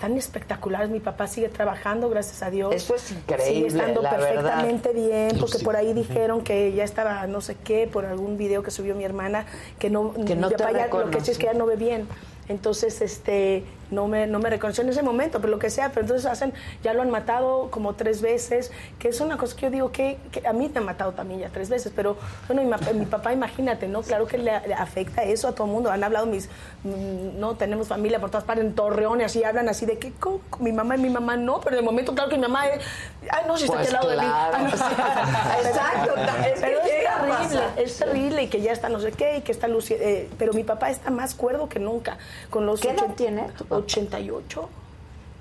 están 0.02 0.18
espectaculares. 0.18 0.90
Mi 0.90 1.00
papá 1.00 1.28
sigue 1.28 1.48
trabajando, 1.50 2.10
gracias 2.10 2.42
a 2.42 2.50
Dios. 2.50 2.74
Eso 2.74 2.96
es 2.96 3.12
increíble, 3.12 3.46
Sigue 3.54 3.68
estando 3.68 4.02
la 4.02 4.10
perfectamente 4.10 4.94
bien, 4.94 5.38
porque 5.40 5.60
sí. 5.60 5.64
por 5.64 5.76
ahí 5.76 5.94
dijeron 5.94 6.42
que 6.44 6.74
ya 6.74 6.84
estaba 6.84 7.28
no 7.28 7.40
sé 7.42 7.56
qué, 7.64 7.86
por 7.88 8.08
algún 8.08 8.36
video 8.36 8.64
que 8.64 8.72
subió 8.72 8.96
mi 8.96 9.04
hermana, 9.04 9.46
que 9.78 9.92
no, 9.92 10.12
Que 10.26 10.36
no 10.36 10.48
mi 10.48 10.56
te 10.56 10.64
papá 10.64 10.72
ya- 10.72 10.88
lo 10.88 11.12
que 11.12 11.22
sí 11.22 11.30
es 11.32 11.38
que 11.38 11.46
ya 11.46 11.54
no 11.54 11.68
ve 11.68 11.76
bien. 11.76 12.08
Entonces, 12.50 13.00
este, 13.02 13.64
no 13.92 14.08
me, 14.08 14.26
no 14.28 14.40
me 14.40 14.50
reconoció 14.50 14.84
en 14.84 14.90
ese 14.90 15.04
momento, 15.04 15.40
pero 15.40 15.52
lo 15.52 15.60
que 15.60 15.70
sea, 15.70 15.90
pero 15.90 16.02
entonces 16.02 16.26
hacen, 16.26 16.54
ya 16.84 16.94
lo 16.94 17.02
han 17.02 17.10
matado 17.12 17.70
como 17.72 17.94
tres 17.94 18.22
veces, 18.22 18.72
que 19.00 19.10
es 19.10 19.20
una 19.22 19.38
cosa 19.38 19.56
que 19.56 19.62
yo 19.68 19.70
digo 19.72 19.92
que, 19.92 20.18
que 20.32 20.48
a 20.48 20.54
mí 20.54 20.70
me 20.74 20.80
han 20.80 20.86
matado 20.86 21.12
también 21.12 21.42
ya 21.42 21.50
tres 21.50 21.70
veces, 21.70 21.92
pero 21.96 22.18
bueno, 22.48 22.64
mi, 22.64 22.94
mi 23.00 23.06
papá, 23.06 23.34
imagínate, 23.34 23.88
¿no? 23.88 24.02
Claro 24.02 24.26
que 24.28 24.38
le, 24.38 24.66
le 24.68 24.74
afecta 24.74 25.24
eso 25.24 25.48
a 25.50 25.52
todo 25.54 25.66
el 25.68 25.74
mundo. 25.74 25.92
Han 25.92 26.04
hablado 26.04 26.26
mis, 26.26 26.48
mm, 26.84 27.40
no, 27.40 27.56
tenemos 27.56 27.88
familia 27.88 28.20
por 28.20 28.30
todas 28.32 28.44
partes, 28.46 28.66
en 28.66 28.74
Torreón, 28.74 29.22
así 29.22 29.44
hablan 29.44 29.70
así 29.70 29.86
de 29.86 29.98
que 30.00 30.12
con, 30.14 30.40
con 30.50 30.64
mi 30.64 30.72
mamá 30.72 30.96
y 30.96 31.00
mi 31.00 31.10
mamá 31.10 31.36
no, 31.38 31.60
pero 31.62 31.76
de 31.76 31.82
momento, 31.82 32.14
claro 32.16 32.30
que 32.30 32.38
mi 32.38 32.44
mamá, 32.44 32.68
es, 32.68 32.84
ay, 33.30 33.44
no, 33.48 33.58
si 33.58 33.66
está 33.66 33.78
Pues 33.78 33.88
aquí 33.94 33.96
al 33.98 34.02
lado 34.02 34.10
de 34.10 34.18
mí. 34.18 34.32
Ay, 34.54 34.64
no. 34.64 34.72
Exacto, 35.70 36.14
es 36.46 36.60
pero 36.62 36.80
es 36.80 36.92
terrible, 36.92 37.62
es 37.78 37.98
terrible 37.98 38.44
y 38.44 38.48
que 38.48 38.62
ya 38.62 38.72
está 38.72 38.90
no 38.90 39.00
sé 39.00 39.12
qué 39.12 39.38
y 39.38 39.42
que 39.42 39.52
está 39.52 39.68
luci- 39.68 39.98
eh, 40.00 40.30
pero 40.38 40.54
mi 40.54 40.64
papá 40.64 40.90
está 40.90 41.10
más 41.12 41.36
cuerdo 41.36 41.68
que 41.70 41.80
nunca. 41.80 42.18
Con 42.50 42.66
los 42.66 42.80
¿Qué 42.82 42.92
edad 42.92 43.14
tiene? 43.16 43.48
88. 43.82 44.70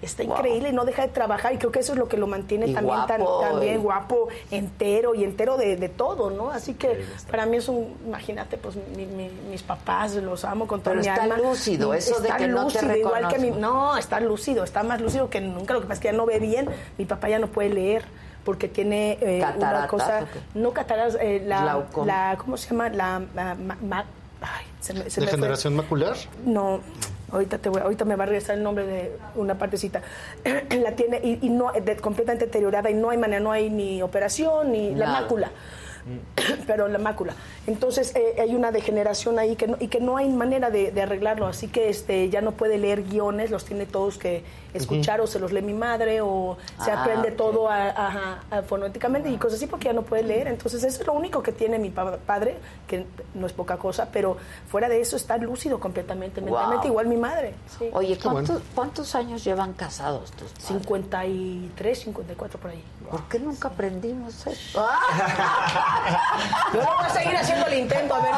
Está 0.03 0.23
Wow. 0.25 0.37
increíble 0.37 0.71
y 0.71 0.73
no 0.73 0.87
deja 0.87 1.03
de 1.03 1.09
trabajar 1.09 1.53
y 1.53 1.59
creo 1.59 1.71
que 1.71 1.81
eso 1.81 1.93
es 1.93 1.99
lo 1.99 2.09
que 2.09 2.17
lo 2.17 2.27
mantiene 2.27 2.69
Y 2.69 2.73
también 2.73 3.05
tan, 3.07 3.21
guapo, 3.21 3.41
también 3.43 3.75
y- 3.75 3.77
guapo, 3.83 4.29
entero 4.51 5.15
y 5.15 5.25
entero 5.25 5.59
de, 5.59 5.77
de 5.77 5.89
todo, 5.91 6.31
¿no? 6.31 6.51
Así 6.51 6.73
que 6.73 7.05
para 7.31 7.45
mí 7.45 7.59
es 7.59 7.69
un, 7.69 7.95
imagínate, 8.07 8.57
pues 8.57 8.77
mi- 8.97 9.05
mi- 9.05 9.29
mis 9.51 9.63
papás 9.63 10.15
los 10.15 10.47
amo 10.47 10.67
con 10.67 10.81
toda 10.81 10.93
Pero 10.97 11.03
mi 11.03 11.09
está 11.09 11.23
alma. 11.25 11.37
lúcido, 11.37 11.93
eso 11.93 12.19
de 12.19 12.29
está 12.29 12.39
que 12.39 12.49
no 12.49 12.67
te 12.69 12.81
lúcido, 12.81 12.97
igual 12.97 13.29
que 13.29 13.39
mi, 13.39 13.51
no, 13.51 13.99
está 13.99 14.21
lúcido, 14.21 14.65
está 14.65 14.83
más 14.83 15.03
lúcido 15.03 15.29
que 15.29 15.43
nunca. 15.43 15.75
Lo 15.75 15.81
que 15.83 15.87
pasa 15.87 15.95
es 15.99 16.01
que 16.01 16.09
ya 16.13 16.17
no 16.17 16.25
ve 16.25 16.39
bien. 16.39 16.71
Mi 16.97 17.05
papá 17.05 17.29
ya 17.29 17.39
no 17.39 17.49
puede 17.49 17.69
leer 17.69 18.03
porque 18.47 18.69
tiene 18.69 19.19
eh, 19.21 19.37
una 19.43 19.53
¿Cataratas 19.53 19.91
cosa, 19.91 20.21
no 20.55 20.73
cataratas, 20.73 21.19
eh, 21.21 21.43
la, 21.47 21.85
la, 22.07 22.39
¿cómo 22.39 22.57
se 22.57 22.71
llama? 22.71 22.89
La, 22.89 23.21
la- 23.35 23.55
ma- 23.55 23.77
ma- 23.83 24.07
ay, 24.41 24.65
se 24.81 24.95
me, 24.95 25.11
se 25.11 25.21
me 25.21 25.27
fue. 25.27 25.37
¿Degeneración 25.37 25.77
macular? 25.77 26.17
No, 26.47 26.81
ahorita, 27.33 27.59
te 27.59 27.69
voy, 27.69 27.81
ahorita 27.81 28.05
me 28.05 28.17
va 28.17 28.25
a 28.25 28.27
regresar 28.27 28.57
el 28.57 28.63
nombre 28.63 28.87
de 28.87 29.13
una 29.37 29.57
partecita. 29.59 30.03
la 30.83 30.93
tiene 30.93 31.21
y, 31.23 31.39
y 31.43 31.49
no, 31.51 31.73
de- 31.73 31.97
completamente 31.97 32.47
deteriorada 32.47 32.91
y 32.91 32.95
no 32.95 33.11
hay 33.11 33.19
manera, 33.19 33.41
no 33.41 33.53
hay 33.53 33.71
ni 33.71 34.03
operación 34.03 34.73
ni 34.73 34.95
la 34.95 35.07
Nada. 35.07 35.19
Mácula. 36.05 36.65
Pero 36.67 36.89
la 36.89 36.99
mácula. 36.99 37.35
Entonces 37.67 38.15
eh, 38.17 38.37
hay 38.41 38.55
una 38.55 38.73
degeneración 38.73 39.39
ahí 39.39 39.57
que 39.57 39.67
no, 39.69 39.77
y 39.81 39.89
que 39.89 40.01
no 40.01 40.17
hay 40.17 40.29
manera 40.29 40.71
de, 40.71 40.91
de 40.93 41.03
arreglarlo. 41.03 41.47
Así 41.47 41.69
que 41.69 41.89
este 41.89 42.29
ya 42.31 42.41
no 42.41 42.53
puede 42.53 42.79
leer 42.79 43.03
guiones, 43.05 43.51
los 43.51 43.65
tiene 43.65 43.87
todos 43.87 44.19
que 44.19 44.45
escuchar 44.73 45.21
o 45.21 45.27
se 45.27 45.41
los 45.41 45.53
lee 45.53 45.63
mi 45.63 45.73
madre 45.73 46.21
o 46.21 46.57
se 46.85 46.91
Ah, 46.93 47.03
aprende 47.03 47.33
todo 47.33 47.69
a- 47.69 47.89
a- 47.91 48.41
a- 48.51 48.63
fonéticamente 48.63 49.29
y 49.29 49.37
cosas 49.37 49.57
así 49.57 49.67
porque 49.67 49.87
ya 49.87 49.93
no 49.93 50.03
puede 50.03 50.23
leer. 50.23 50.47
Entonces 50.47 50.85
eso 50.85 51.01
es 51.01 51.07
lo 51.07 51.13
único 51.13 51.43
que 51.43 51.51
tiene 51.53 51.79
mi 51.79 51.91
pa- 51.91 52.19
padre, 52.19 52.57
que 52.87 53.05
no 53.35 53.47
es 53.47 53.53
poca 53.53 53.77
cosa, 53.79 54.09
pero 54.13 54.37
fuera 54.69 54.89
de 54.89 55.01
eso 55.01 55.17
está 55.17 55.37
lúcido 55.39 55.81
completamente, 55.81 56.41
Wow. 56.41 56.51
mentalmente, 56.51 56.87
igual 56.89 57.07
mi 57.09 57.17
madre. 57.17 57.55
sí. 57.79 57.91
Oye, 57.93 58.17
¿cuántos, 58.23 58.63
¿cuántos 58.75 59.15
años 59.15 59.43
llevan 59.45 59.73
casados 59.73 60.31
tus 60.33 60.51
padres? 60.51 60.65
53, 60.69 61.99
54 61.99 62.59
por 62.61 62.71
ahí. 62.71 62.83
¿Por 63.11 63.25
qué 63.25 63.41
nunca 63.41 63.69
aprendimos 63.69 64.47
eso? 64.47 64.87
No 66.73 66.81
voy 66.81 67.05
a 67.05 67.09
seguir 67.11 67.37
haciendo 67.37 67.67
el 67.67 67.75
intento, 67.75 68.15
a 68.15 68.21
ver. 68.21 68.33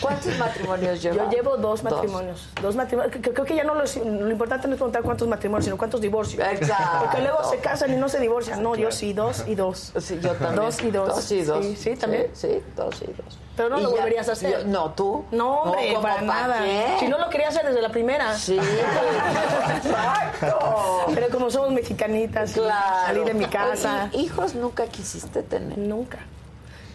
¿Cuántos 0.00 0.36
matrimonios 0.36 1.00
llevan? 1.00 1.30
Yo 1.30 1.30
llevo 1.30 1.56
dos 1.56 1.84
matrimonios. 1.84 2.48
Dos, 2.60 2.74
matrimonios. 2.74 3.16
Creo 3.22 3.44
que 3.44 3.54
ya 3.54 3.62
no 3.62 3.74
lo, 3.74 3.84
lo 3.84 4.30
importante 4.30 4.66
no 4.66 4.74
es 4.74 4.78
preguntar 4.78 5.02
cuántos 5.02 5.28
matrimonios, 5.28 5.66
sino 5.66 5.78
cuántos 5.78 6.00
divorcios. 6.00 6.44
Exacto. 6.46 7.04
Porque 7.04 7.20
luego 7.22 7.44
se 7.48 7.58
casan 7.58 7.92
y 7.92 7.96
no 7.96 8.08
se 8.08 8.18
divorcian. 8.18 8.62
No, 8.62 8.74
yo 8.74 8.90
sí, 8.90 9.12
dos 9.12 9.44
y 9.46 9.54
dos. 9.54 9.92
Sí, 9.98 10.18
yo 10.20 10.32
también. 10.32 10.56
Dos 10.56 10.82
y 10.82 10.90
dos. 10.90 11.08
Dos 11.08 11.32
y 11.32 11.42
dos. 11.42 11.64
Sí, 11.64 11.76
sí, 11.76 11.96
también. 11.96 12.30
Sí, 12.34 12.48
sí, 12.48 12.62
dos 12.74 13.02
y 13.02 13.12
dos. 13.12 13.38
Pero 13.56 13.68
no 13.68 13.78
lo 13.78 13.90
volverías 13.92 14.28
a 14.28 14.32
hacer. 14.32 14.50
yo- 14.62 14.66
no, 14.66 14.90
tú. 14.94 15.24
No, 15.30 15.62
hombre, 15.62 15.88
¿cómo 15.90 16.02
para 16.02 16.16
pa' 16.16 16.22
nada. 16.22 16.58
qué? 16.64 16.96
Si 16.98 17.06
no 17.08 17.18
lo 17.18 17.30
quería 17.30 17.48
hacer 17.48 17.64
desde 17.66 17.80
la 17.80 17.88
primera. 17.90 18.34
Sí, 18.36 18.58
exacto. 19.76 21.06
Pero 21.14 21.28
como 21.30 21.50
somos 21.50 21.70
mexicanitas, 21.72 22.52
Claro. 22.52 23.06
salí 23.06 23.24
de 23.24 23.34
mi 23.34 23.46
casa. 23.46 24.08
Oye, 24.12 24.22
¿Hijos 24.22 24.54
nunca 24.54 24.86
quisiste 24.86 25.42
tener? 25.42 25.78
Nunca. 25.78 26.18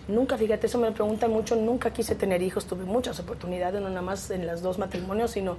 Nunca, 0.07 0.37
fíjate, 0.37 0.67
eso 0.67 0.77
me 0.79 0.87
lo 0.87 0.93
preguntan 0.93 1.31
mucho. 1.31 1.55
Nunca 1.55 1.91
quise 1.91 2.15
tener 2.15 2.41
hijos. 2.41 2.65
Tuve 2.65 2.83
muchas 2.83 3.19
oportunidades, 3.19 3.79
no 3.81 3.89
nada 3.89 4.01
más 4.01 4.29
en 4.31 4.47
los 4.47 4.61
dos 4.61 4.79
matrimonios, 4.79 5.31
sino. 5.31 5.57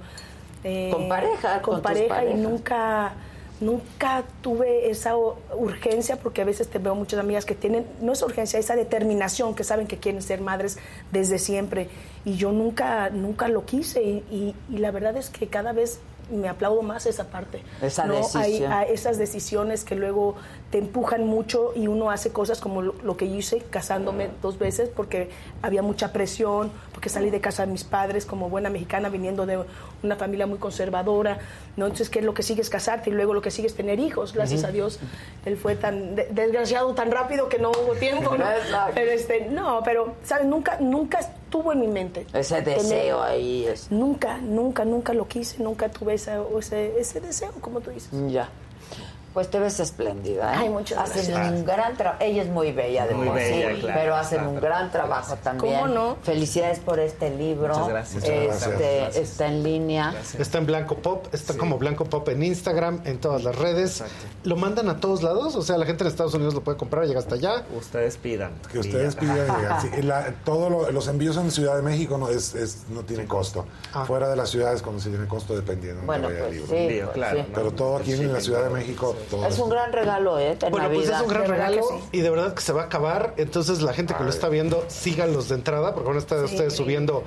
eh, 0.63 0.89
Con 0.93 1.07
pareja, 1.09 1.61
Con, 1.61 1.75
con 1.75 1.81
pareja 1.81 2.25
y 2.25 2.33
nunca. 2.35 3.13
Nunca 3.61 4.23
tuve 4.41 4.89
esa 4.89 5.15
urgencia, 5.55 6.17
porque 6.17 6.41
a 6.41 6.45
veces 6.45 6.67
te 6.67 6.79
veo 6.79 6.95
muchas 6.95 7.19
amigas 7.19 7.45
que 7.45 7.55
tienen, 7.55 7.85
no 8.01 8.13
esa 8.13 8.25
urgencia, 8.25 8.59
esa 8.59 8.75
determinación, 8.75 9.55
que 9.55 9.63
saben 9.63 9.87
que 9.87 9.97
quieren 9.97 10.21
ser 10.21 10.41
madres 10.41 10.77
desde 11.11 11.39
siempre. 11.39 11.87
Y 12.25 12.35
yo 12.35 12.51
nunca, 12.51 13.09
nunca 13.09 13.47
lo 13.47 13.65
quise. 13.65 14.03
Y, 14.03 14.17
y- 14.31 14.55
y 14.69 14.77
la 14.79 14.91
verdad 14.91 15.15
es 15.17 15.29
que 15.29 15.47
cada 15.47 15.71
vez 15.71 15.99
me 16.31 16.47
aplaudo 16.49 16.81
más 16.81 17.05
esa 17.05 17.25
parte. 17.29 17.61
Esa 17.81 18.05
¿no? 18.05 18.13
Hay 18.39 18.93
esas 18.93 19.17
decisiones 19.17 19.83
que 19.83 19.95
luego 19.95 20.35
te 20.71 20.77
empujan 20.77 21.27
mucho 21.27 21.73
y 21.75 21.87
uno 21.87 22.09
hace 22.11 22.31
cosas 22.31 22.61
como 22.61 22.81
lo, 22.81 22.95
lo 23.03 23.17
que 23.17 23.29
yo 23.29 23.35
hice 23.35 23.59
casándome 23.69 24.29
dos 24.41 24.57
veces 24.57 24.87
porque 24.89 25.29
había 25.61 25.81
mucha 25.81 26.13
presión, 26.13 26.71
porque 26.93 27.09
salí 27.09 27.29
de 27.29 27.41
casa 27.41 27.65
de 27.65 27.71
mis 27.73 27.83
padres 27.83 28.25
como 28.25 28.49
buena 28.49 28.69
mexicana 28.69 29.09
viniendo 29.09 29.45
de 29.45 29.59
una 30.01 30.15
familia 30.15 30.47
muy 30.47 30.59
conservadora, 30.59 31.39
¿no? 31.75 31.85
Entonces, 31.87 32.09
¿qué 32.09 32.19
es 32.19 32.25
lo 32.25 32.33
que 32.33 32.41
sigue 32.41 32.61
es 32.61 32.69
casarte 32.69 33.09
y 33.09 33.13
luego 33.13 33.33
lo 33.33 33.41
que 33.41 33.51
sigue 33.51 33.67
es 33.67 33.75
tener 33.75 33.99
hijos? 33.99 34.31
Gracias 34.33 34.63
a 34.63 34.71
Dios, 34.71 34.99
él 35.45 35.57
fue 35.57 35.75
tan 35.75 36.15
de- 36.15 36.27
desgraciado, 36.31 36.93
tan 36.95 37.11
rápido 37.11 37.49
que 37.49 37.59
no 37.59 37.71
hubo 37.71 37.93
tiempo, 37.95 38.37
¿no? 38.37 38.49
Exacto. 38.49 38.91
Pero 38.95 39.11
este, 39.11 39.47
no, 39.49 39.81
pero, 39.83 40.13
¿sabes? 40.23 40.45
Nunca, 40.45 40.77
nunca 40.79 41.19
estuvo 41.19 41.73
en 41.73 41.81
mi 41.81 41.87
mente. 41.87 42.25
Ese 42.33 42.61
tener- 42.61 42.79
deseo 42.81 43.21
ahí 43.21 43.65
es. 43.65 43.91
Nunca, 43.91 44.37
nunca, 44.37 44.85
nunca 44.85 45.13
lo 45.13 45.27
quise, 45.27 45.61
nunca 45.61 45.89
tuve 45.89 46.13
esa- 46.13 46.41
ese, 46.57 46.97
ese 46.97 47.19
deseo, 47.19 47.51
como 47.59 47.81
tú 47.81 47.89
dices. 47.91 48.09
Ya. 48.29 48.49
Pues 49.33 49.49
te 49.49 49.59
ves 49.59 49.79
espléndida. 49.79 50.53
¿eh? 50.53 50.57
Ay, 50.59 50.69
muchas 50.69 50.97
hacen 50.99 51.31
gracias. 51.33 51.53
un 51.59 51.65
gran 51.65 51.95
trabajo. 51.95 52.21
Ella 52.21 52.41
es 52.43 52.49
muy 52.49 52.73
bella 52.73 53.07
de 53.07 53.13
Muy 53.15 53.27
por 53.29 53.39
sí, 53.39 53.61
claro. 53.79 53.99
pero 54.01 54.15
hacen 54.15 54.37
Claro, 54.39 54.51
un 54.53 54.59
gran 54.59 54.91
trabajo 54.91 55.35
también. 55.37 55.73
¿Cómo 55.75 55.87
no? 55.87 56.17
Felicidades 56.21 56.79
por 56.79 56.99
este 56.99 57.29
libro. 57.29 57.69
Muchas 57.69 57.87
gracias. 57.87 58.23
Este, 58.23 58.41
Muchas 58.47 58.67
gracias. 58.67 59.15
Está 59.15 59.47
en 59.47 59.63
línea. 59.63 60.13
Está 60.37 60.57
en 60.57 60.65
Blanco 60.65 60.95
Pop, 60.97 61.27
está 61.33 61.57
como 61.57 61.77
Blanco 61.77 62.03
Pop 62.05 62.27
en 62.27 62.43
Instagram, 62.43 63.01
en 63.05 63.19
todas 63.19 63.43
las 63.43 63.55
redes. 63.55 64.03
¿Lo 64.43 64.57
mandan 64.57 64.89
a 64.89 64.99
todos 64.99 65.23
lados? 65.23 65.55
O 65.55 65.61
sea, 65.61 65.77
la 65.77 65.85
gente 65.85 66.03
en 66.03 66.09
Estados 66.09 66.33
Unidos 66.33 66.53
lo 66.53 66.61
puede 66.61 66.77
comprar, 66.77 67.05
llega 67.05 67.19
hasta 67.19 67.35
allá. 67.35 67.63
Ustedes 67.77 68.17
pidan. 68.17 68.51
Que 68.69 68.79
ustedes 68.79 69.15
pidan 69.15 69.37
llegar. 69.37 69.81
Sí, 69.81 69.87
y 69.97 70.01
la- 70.01 70.33
todo 70.43 70.69
lo- 70.69 70.91
los 70.91 71.07
envíos 71.07 71.37
en 71.37 71.51
Ciudad 71.51 71.77
de 71.77 71.83
México 71.83 72.17
no 72.17 72.27
es, 72.27 72.53
es- 72.53 72.79
no 72.89 73.03
tienen 73.03 73.27
costo. 73.27 73.65
Fuera 74.07 74.27
de 74.29 74.35
las 74.35 74.49
ciudades 74.49 74.81
cuando 74.81 75.01
se 75.01 75.09
tiene 75.09 75.25
costo 75.27 75.55
dependiendo 75.55 76.01
de 76.01 76.05
Bueno, 76.07 76.27
vaya 76.27 76.39
pues 76.47 76.57
el 76.57 76.67
sí, 76.67 76.73
libro. 76.89 77.05
pues 77.05 77.13
Claro. 77.15 77.45
Pero 77.55 77.71
todo 77.71 77.97
aquí 77.97 78.11
en 78.13 78.33
la 78.33 78.41
Ciudad 78.41 78.63
de 78.65 78.69
México, 78.71 79.15
todo 79.29 79.45
Es 79.45 79.57
un 79.59 79.69
gran 79.69 79.91
regalo, 79.93 80.39
¿eh? 80.39 80.57
Bueno, 80.69 80.89
pues 80.89 81.07
Navidad. 81.09 81.15
es 81.17 81.21
un 81.23 81.27
gran 81.29 81.47
regalo 81.47 81.81
sí. 81.83 81.95
y 82.17 82.21
de 82.21 82.29
verdad 82.29 82.53
que 82.53 82.61
se 82.61 82.73
va 82.73 82.83
a 82.83 82.85
acabar. 82.85 83.33
Entonces 83.37 83.81
la 83.81 83.93
gente 83.93 84.13
que 84.13 84.23
lo 84.23 84.29
está 84.29 84.49
viendo, 84.49 84.83
síganlos 84.87 85.49
de 85.49 85.55
entrada 85.55 85.93
porque 85.93 86.07
van 86.09 86.17
a 86.17 86.19
estar 86.19 86.43
ustedes 86.43 86.73
subiendo 86.75 87.23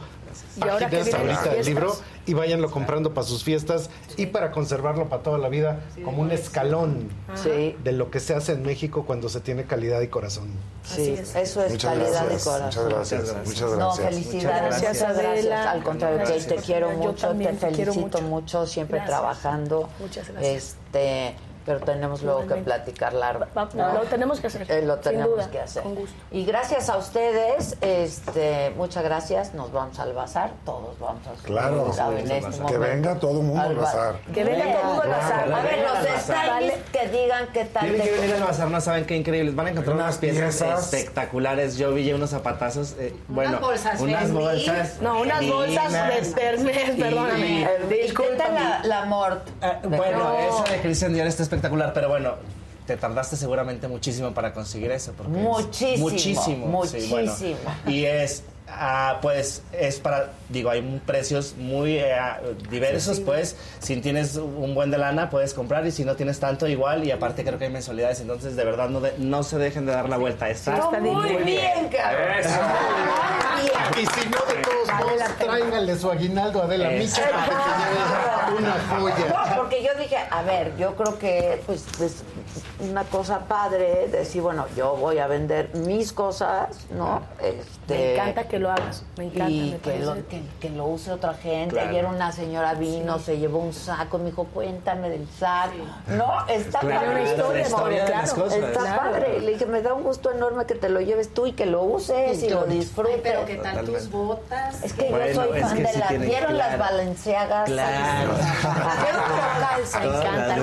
ahora 0.60 0.88
páginas 0.88 1.14
ahorita 1.14 1.50
del 1.54 1.66
libro 1.66 1.96
y 2.26 2.34
váyanlo 2.34 2.70
comprando 2.70 3.12
para 3.14 3.26
sus 3.26 3.44
fiestas 3.44 3.90
y 4.16 4.26
para 4.26 4.50
conservarlo 4.50 5.08
para 5.08 5.22
toda 5.22 5.38
la 5.38 5.48
vida 5.48 5.80
como 6.04 6.22
un 6.22 6.30
escalón 6.30 7.08
Sí. 7.34 7.76
de 7.84 7.92
lo 7.92 8.10
que 8.10 8.18
se 8.20 8.34
hace 8.34 8.52
en 8.52 8.62
México 8.62 9.04
cuando 9.06 9.28
se 9.28 9.40
tiene 9.40 9.64
calidad 9.64 10.00
y 10.00 10.08
corazón. 10.08 10.48
Sí, 10.84 11.12
eso 11.34 11.62
es 11.62 11.72
Muchas 11.72 11.90
calidad 11.92 12.10
gracias, 12.26 12.44
de 12.44 12.50
corazón. 12.50 12.64
muchas 12.84 12.88
gracias, 12.88 13.46
muchas 13.46 13.70
No, 13.70 13.76
gracias. 13.76 14.08
felicidades, 14.08 14.62
Muchas 14.64 14.82
gracias, 14.82 15.16
gracias. 15.18 15.66
Al 15.66 15.82
contrario, 15.82 16.18
Kate, 16.18 16.30
Gracias. 16.32 16.56
te 16.56 16.62
quiero 16.62 16.90
Yo 16.92 16.98
mucho, 16.98 17.28
te 17.34 17.52
felicito 17.54 17.94
mucho. 18.00 18.22
mucho, 18.22 18.66
siempre 18.66 18.98
Gracias. 18.98 19.18
trabajando. 19.18 19.88
Muchas 20.00 20.28
gracias. 20.30 20.54
Este, 20.64 21.34
pero 21.64 21.80
tenemos 21.80 22.22
luego 22.22 22.46
que 22.46 22.54
platicar 22.56 23.12
largo. 23.12 23.46
Va- 23.56 23.68
Lo 23.94 24.00
tenemos 24.02 24.40
que 24.40 24.46
hacer. 24.48 24.70
Eh, 24.70 24.82
lo 24.82 24.94
sin 24.94 25.02
tenemos 25.02 25.30
duda, 25.36 25.50
que 25.50 25.60
hacer. 25.60 25.82
Con 25.82 25.94
gusto. 25.94 26.14
Y 26.30 26.44
gracias 26.44 26.88
a 26.88 26.96
ustedes, 26.98 27.76
este, 27.80 28.70
muchas 28.76 29.02
gracias. 29.04 29.54
Nos 29.54 29.72
vamos 29.72 29.98
al 29.98 30.12
bazar, 30.12 30.50
todos 30.64 30.98
vamos 30.98 31.22
a 31.26 31.32
Claro, 31.44 31.86
en 32.18 32.30
este 32.30 32.40
que 32.50 32.56
momento. 32.62 32.78
venga 32.80 33.14
todo 33.18 33.40
el 33.40 33.46
mundo 33.46 33.60
al 33.62 33.68
Al 33.70 33.74
ba- 33.76 33.82
bazar. 33.82 34.14
Que 34.32 34.44
venga 34.44 34.64
todo 34.64 34.80
el 34.80 34.86
mundo 34.88 35.02
al 35.02 35.08
bazar. 35.10 35.52
A 35.52 35.62
ver, 35.62 35.78
los 35.78 36.20
stylists 36.22 36.90
que 36.92 37.08
digan 37.08 37.48
qué 37.52 37.64
tal. 37.64 37.82
Tienen 37.88 38.02
que 38.02 38.10
venir 38.12 38.34
al 38.36 38.42
bazar, 38.44 38.70
no 38.70 38.80
saben 38.80 39.04
qué 39.06 39.16
increíbles. 39.16 39.54
Van 39.54 39.66
a 39.66 39.70
encontrar 39.70 39.94
Unas 39.96 40.06
unas 40.06 40.18
piezas, 40.18 40.56
piezas. 40.56 40.92
espectaculares. 40.92 41.76
Yo 41.76 41.92
vi 41.92 42.04
ya 42.04 42.14
unos 42.14 42.30
zapatazos. 42.30 42.94
eh, 42.98 43.14
bueno, 43.28 43.58
bolsas 43.60 44.00
unas 44.00 44.30
bolsas. 44.32 45.00
No, 45.00 45.20
unas 45.20 45.46
bolsas 45.46 45.92
de 45.92 46.42
Hermes, 46.42 46.90
perdóname. 46.98 47.46
Y- 47.90 47.94
¿Y 48.06 48.14
qué 48.14 48.24
tal 48.36 48.54
la, 48.54 48.80
la 48.84 49.04
mort? 49.06 49.48
Ah, 49.62 49.78
bueno, 49.84 50.32
esa 50.38 50.72
de 50.72 50.80
Christian 50.80 51.12
Dior 51.14 51.26
está 51.26 51.42
espectacular, 51.54 51.92
pero 51.92 52.08
bueno, 52.08 52.34
te 52.86 52.96
tardaste 52.96 53.36
seguramente 53.36 53.88
muchísimo 53.88 54.32
para 54.34 54.52
conseguir 54.52 54.90
eso. 54.90 55.12
Porque 55.16 55.32
es 55.32 55.38
Muchísimo, 55.38 56.66
muchísimo. 56.66 56.84
sí, 56.86 57.06
bueno. 57.10 57.32
muchísimo. 57.32 57.56
y 57.86 58.04
es, 58.04 58.42
ah, 58.68 59.18
pues, 59.22 59.62
es 59.72 60.00
para, 60.00 60.32
digo, 60.50 60.68
hay 60.68 60.82
precios 61.06 61.54
muy 61.56 61.96
eh, 61.98 62.14
diversos, 62.70 63.20
pues, 63.20 63.56
si 63.78 63.96
tienes 64.02 64.36
un 64.36 64.74
buen 64.74 64.90
de 64.90 64.98
lana 64.98 65.30
puedes 65.30 65.54
comprar 65.54 65.86
y 65.86 65.92
si 65.92 66.04
no 66.04 66.14
tienes 66.16 66.38
tanto 66.40 66.66
igual 66.66 67.04
y 67.04 67.10
aparte 67.10 67.42
creo 67.42 67.58
que 67.58 67.64
hay 67.66 67.70
mensualidades, 67.72 68.20
entonces 68.20 68.54
de 68.54 68.64
verdad 68.64 68.90
no, 68.90 69.00
de- 69.00 69.14
no 69.18 69.42
se 69.44 69.56
dejen 69.56 69.86
de 69.86 69.92
dar 69.92 70.08
la 70.10 70.18
vuelta. 70.18 70.50
Está, 70.50 70.74
Está 70.74 71.00
muy 71.00 71.36
bien, 71.42 71.88
cabrón. 71.88 72.38
Eso. 72.38 72.50
Y 73.96 74.06
si 74.06 74.28
no, 74.28 74.38
de 74.54 74.60
todos 74.62 74.88
modos, 74.98 75.22
tráiganle 75.38 75.96
su 75.98 76.10
aguinaldo 76.10 76.60
a 76.60 76.64
Adela 76.64 76.90
Micha 76.90 77.22
para 77.30 77.46
que 77.46 78.52
lleve 78.52 78.58
una 78.58 78.74
joya. 78.98 79.33
Porque 79.56 79.82
yo 79.82 79.94
dije, 79.94 80.16
a 80.30 80.42
ver, 80.42 80.76
yo 80.76 80.94
creo 80.96 81.18
que 81.18 81.62
pues 81.66 81.84
es 82.00 82.22
una 82.80 83.04
cosa 83.04 83.40
padre 83.40 84.08
decir, 84.08 84.42
bueno, 84.42 84.66
yo 84.76 84.96
voy 84.96 85.18
a 85.18 85.26
vender 85.26 85.70
mis 85.74 86.12
cosas, 86.12 86.86
¿no? 86.90 87.22
Este, 87.40 87.94
Me 87.94 88.12
encanta 88.14 88.48
que 88.48 88.58
lo 88.58 88.70
hagas. 88.70 89.02
Me 89.16 89.24
encanta. 89.24 89.50
y 89.50 89.70
me 89.72 89.78
que 89.78 89.98
lo, 90.00 90.14
que, 90.28 90.42
que 90.60 90.70
lo 90.70 90.86
use 90.86 91.12
otra 91.12 91.34
gente. 91.34 91.74
Claro. 91.74 91.90
Ayer 91.90 92.04
una 92.06 92.32
señora 92.32 92.74
vino, 92.74 93.18
se 93.18 93.38
llevó 93.38 93.58
un 93.58 93.72
saco, 93.72 94.18
me 94.18 94.26
dijo, 94.26 94.44
cuéntame 94.44 95.08
del 95.10 95.26
saco. 95.38 95.72
No, 96.08 96.46
está 96.48 96.80
Claro, 96.80 97.06
padre. 97.06 97.24
la 97.24 97.30
historia 97.30 98.04
de 98.04 98.10
las 98.10 98.32
claro, 98.32 98.44
cosas. 98.48 98.58
Está 98.58 98.80
Claro. 98.80 99.00
padre. 99.12 99.40
Le 99.40 99.52
dije, 99.52 99.66
me 99.66 99.82
da 99.82 99.94
un 99.94 100.02
gusto 100.02 100.30
enorme 100.30 100.66
que 100.66 100.74
te 100.74 100.88
lo 100.88 101.00
lleves 101.00 101.32
tú 101.32 101.46
y 101.46 101.52
que 101.52 101.66
lo 101.66 101.82
uses 101.82 102.42
y, 102.42 102.50
lo 102.50 102.64
disfrutes. 102.64 103.20
pero 103.22 103.44
¿qué 103.46 103.56
tal 103.56 103.84
tus 103.84 104.10
botas? 104.10 104.82
Es 104.82 104.92
que 104.92 105.10
Bueno, 105.10 105.26
yo 105.26 105.34
soy 105.34 105.60
fan 105.60 105.76
que 105.76 105.82
de 105.82 105.88
sí 105.92 105.98
las. 105.98 106.20
¿Vieron 106.20 106.58
las 106.58 106.74
claro. 106.74 106.84
Valenciagas? 106.84 107.64
Claro. 107.70 108.30
¿Vieron 109.02 109.22
cómo 109.28 109.42
calza? 109.60 110.00
Me 110.00 110.06
encanta. 110.06 110.56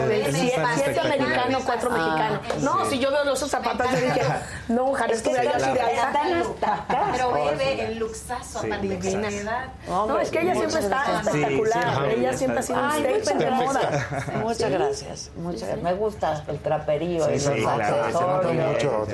Ah, 1.90 2.30
mexicanos. 2.40 2.64
No, 2.64 2.86
si 2.86 3.00
yo 3.00 3.12
veo 3.12 3.24
los 3.26 3.40
zapatos, 3.40 3.90
yo 3.92 3.98
dije, 3.98 4.22
no, 4.70 4.86
ojalá 4.92 5.14
estuviera 5.14 5.44
yo 5.44 5.52
así 5.56 5.72
de 5.72 5.82
alta. 5.82 6.86
Pero 7.12 7.32
ve, 7.34 7.42
Oh, 7.54 7.58
ve 7.58 7.86
el 7.86 8.00
luxazo, 8.00 8.60
aparte. 8.60 9.18
No, 9.88 10.20
es 10.20 10.30
que 10.30 10.42
ella 10.42 10.54
siempre 10.56 10.80
está 10.80 11.22
espectacular. 11.22 12.06
Ella 12.10 12.34
siempre 12.38 12.60
ha 12.60 12.64
sido 12.64 12.80
un 12.80 12.86
muchas 12.88 13.02
statement 13.24 13.42
de 13.42 13.52
moda. 13.52 13.80
gracias. 13.82 14.36
Muchas 14.38 14.70
gracias. 14.72 15.32
Muchas 15.36 15.62
gracias. 15.62 15.82
Me 15.84 15.94
gusta 15.94 16.44
el 16.48 16.60
traperío 16.60 17.30
y 17.30 17.34
los 17.34 17.48
accesorios. 17.48 18.54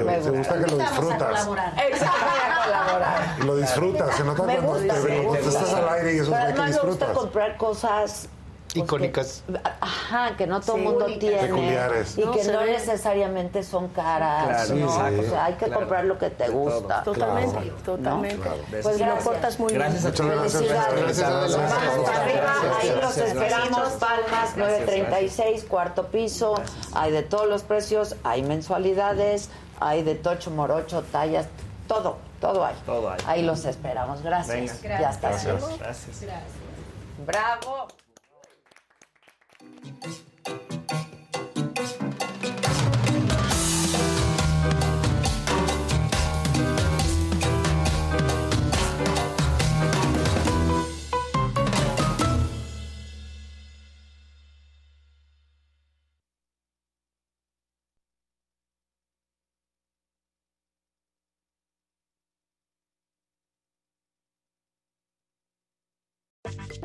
Me 0.05 0.19
gusta 0.19 0.53
que 0.55 0.71
lo 0.71 0.77
disfrutas. 0.77 1.47
Exacto, 1.77 2.17
voy 2.21 2.39
a 2.51 2.63
colaborar. 2.63 3.35
Y 3.39 3.43
lo 3.43 3.55
disfrutas, 3.55 4.15
se 4.15 4.23
nota 4.23 4.37
cuando, 4.43 4.53
te- 4.53 4.61
me 4.61 4.67
cuando 5.23 5.29
gusta. 5.33 5.49
estás 5.49 5.73
al 5.73 5.89
aire 5.89 6.13
y 6.15 6.19
eso 6.19 6.31
Pero 6.31 6.37
es 6.41 6.45
que 6.45 6.51
además 6.51 6.69
me 6.69 6.75
gusta 6.75 6.87
disfrutas. 6.87 7.09
comprar 7.17 7.57
cosas 7.57 8.27
Icónicas. 8.79 9.43
que- 9.47 9.59
ajá, 9.81 10.35
que 10.37 10.47
no 10.47 10.59
todo 10.61 10.75
el 10.77 10.81
Sí, 10.83 10.87
mundo 10.87 11.05
tiene. 11.19 11.37
Peculiares. 11.37 12.17
Y 12.17 12.21
No, 12.21 12.31
que 12.31 12.43
no 12.45 12.59
ve. 12.59 12.71
necesariamente 12.71 13.63
son 13.63 13.87
caras. 13.89 14.47
Claro, 14.47 14.75
¿no? 14.75 14.91
sí, 15.09 15.19
O 15.19 15.29
sea, 15.29 15.45
hay 15.45 15.53
que 15.53 15.65
claro. 15.65 15.79
comprar 15.81 16.05
lo 16.05 16.17
que 16.17 16.29
te 16.29 16.47
gusta. 16.49 17.03
Totalmente, 17.03 17.71
totalmente. 17.85 18.49
Pues 18.69 18.85
lo 18.85 19.05
gracias. 19.05 19.23
portas 19.23 19.59
muy 19.59 19.73
Gracias 19.73 20.05
a 20.05 20.09
bien. 20.09 20.15
ti. 20.15 20.23
Muchas 20.37 20.61
gracias. 20.61 20.91
Gracias. 20.91 21.29
Vamos 21.29 22.09
arriba, 22.09 22.53
ahí 22.79 22.89
los 22.89 22.97
Gracias, 22.97 23.27
esperamos, 23.27 23.69
gracias. 23.77 23.93
Palmas 23.99 24.57
936, 24.57 25.63
cuarto 25.65 26.07
piso, 26.07 26.55
hay 26.93 27.11
de 27.11 27.23
todos 27.23 27.47
los 27.47 27.63
precios, 27.63 28.15
hay 28.23 28.43
mensualidades, 28.43 29.49
hay 29.79 30.03
de 30.03 30.15
tocho, 30.15 30.51
morocho, 30.51 31.03
tallas, 31.11 31.45
todo, 31.87 32.17
todo 32.41 32.65
hay. 32.65 32.75
Todo 32.85 33.09
hay. 33.11 33.19
Ahí 33.25 33.41
los 33.43 33.65
esperamos, 33.65 34.21
gracias. 34.21 34.81
Venga. 34.81 34.99
Ya 34.99 35.09
está. 35.09 35.29
Gracias. 35.29 35.77
Gracias. 35.79 36.17
Bravo. 37.25 37.87
Música 39.87 40.26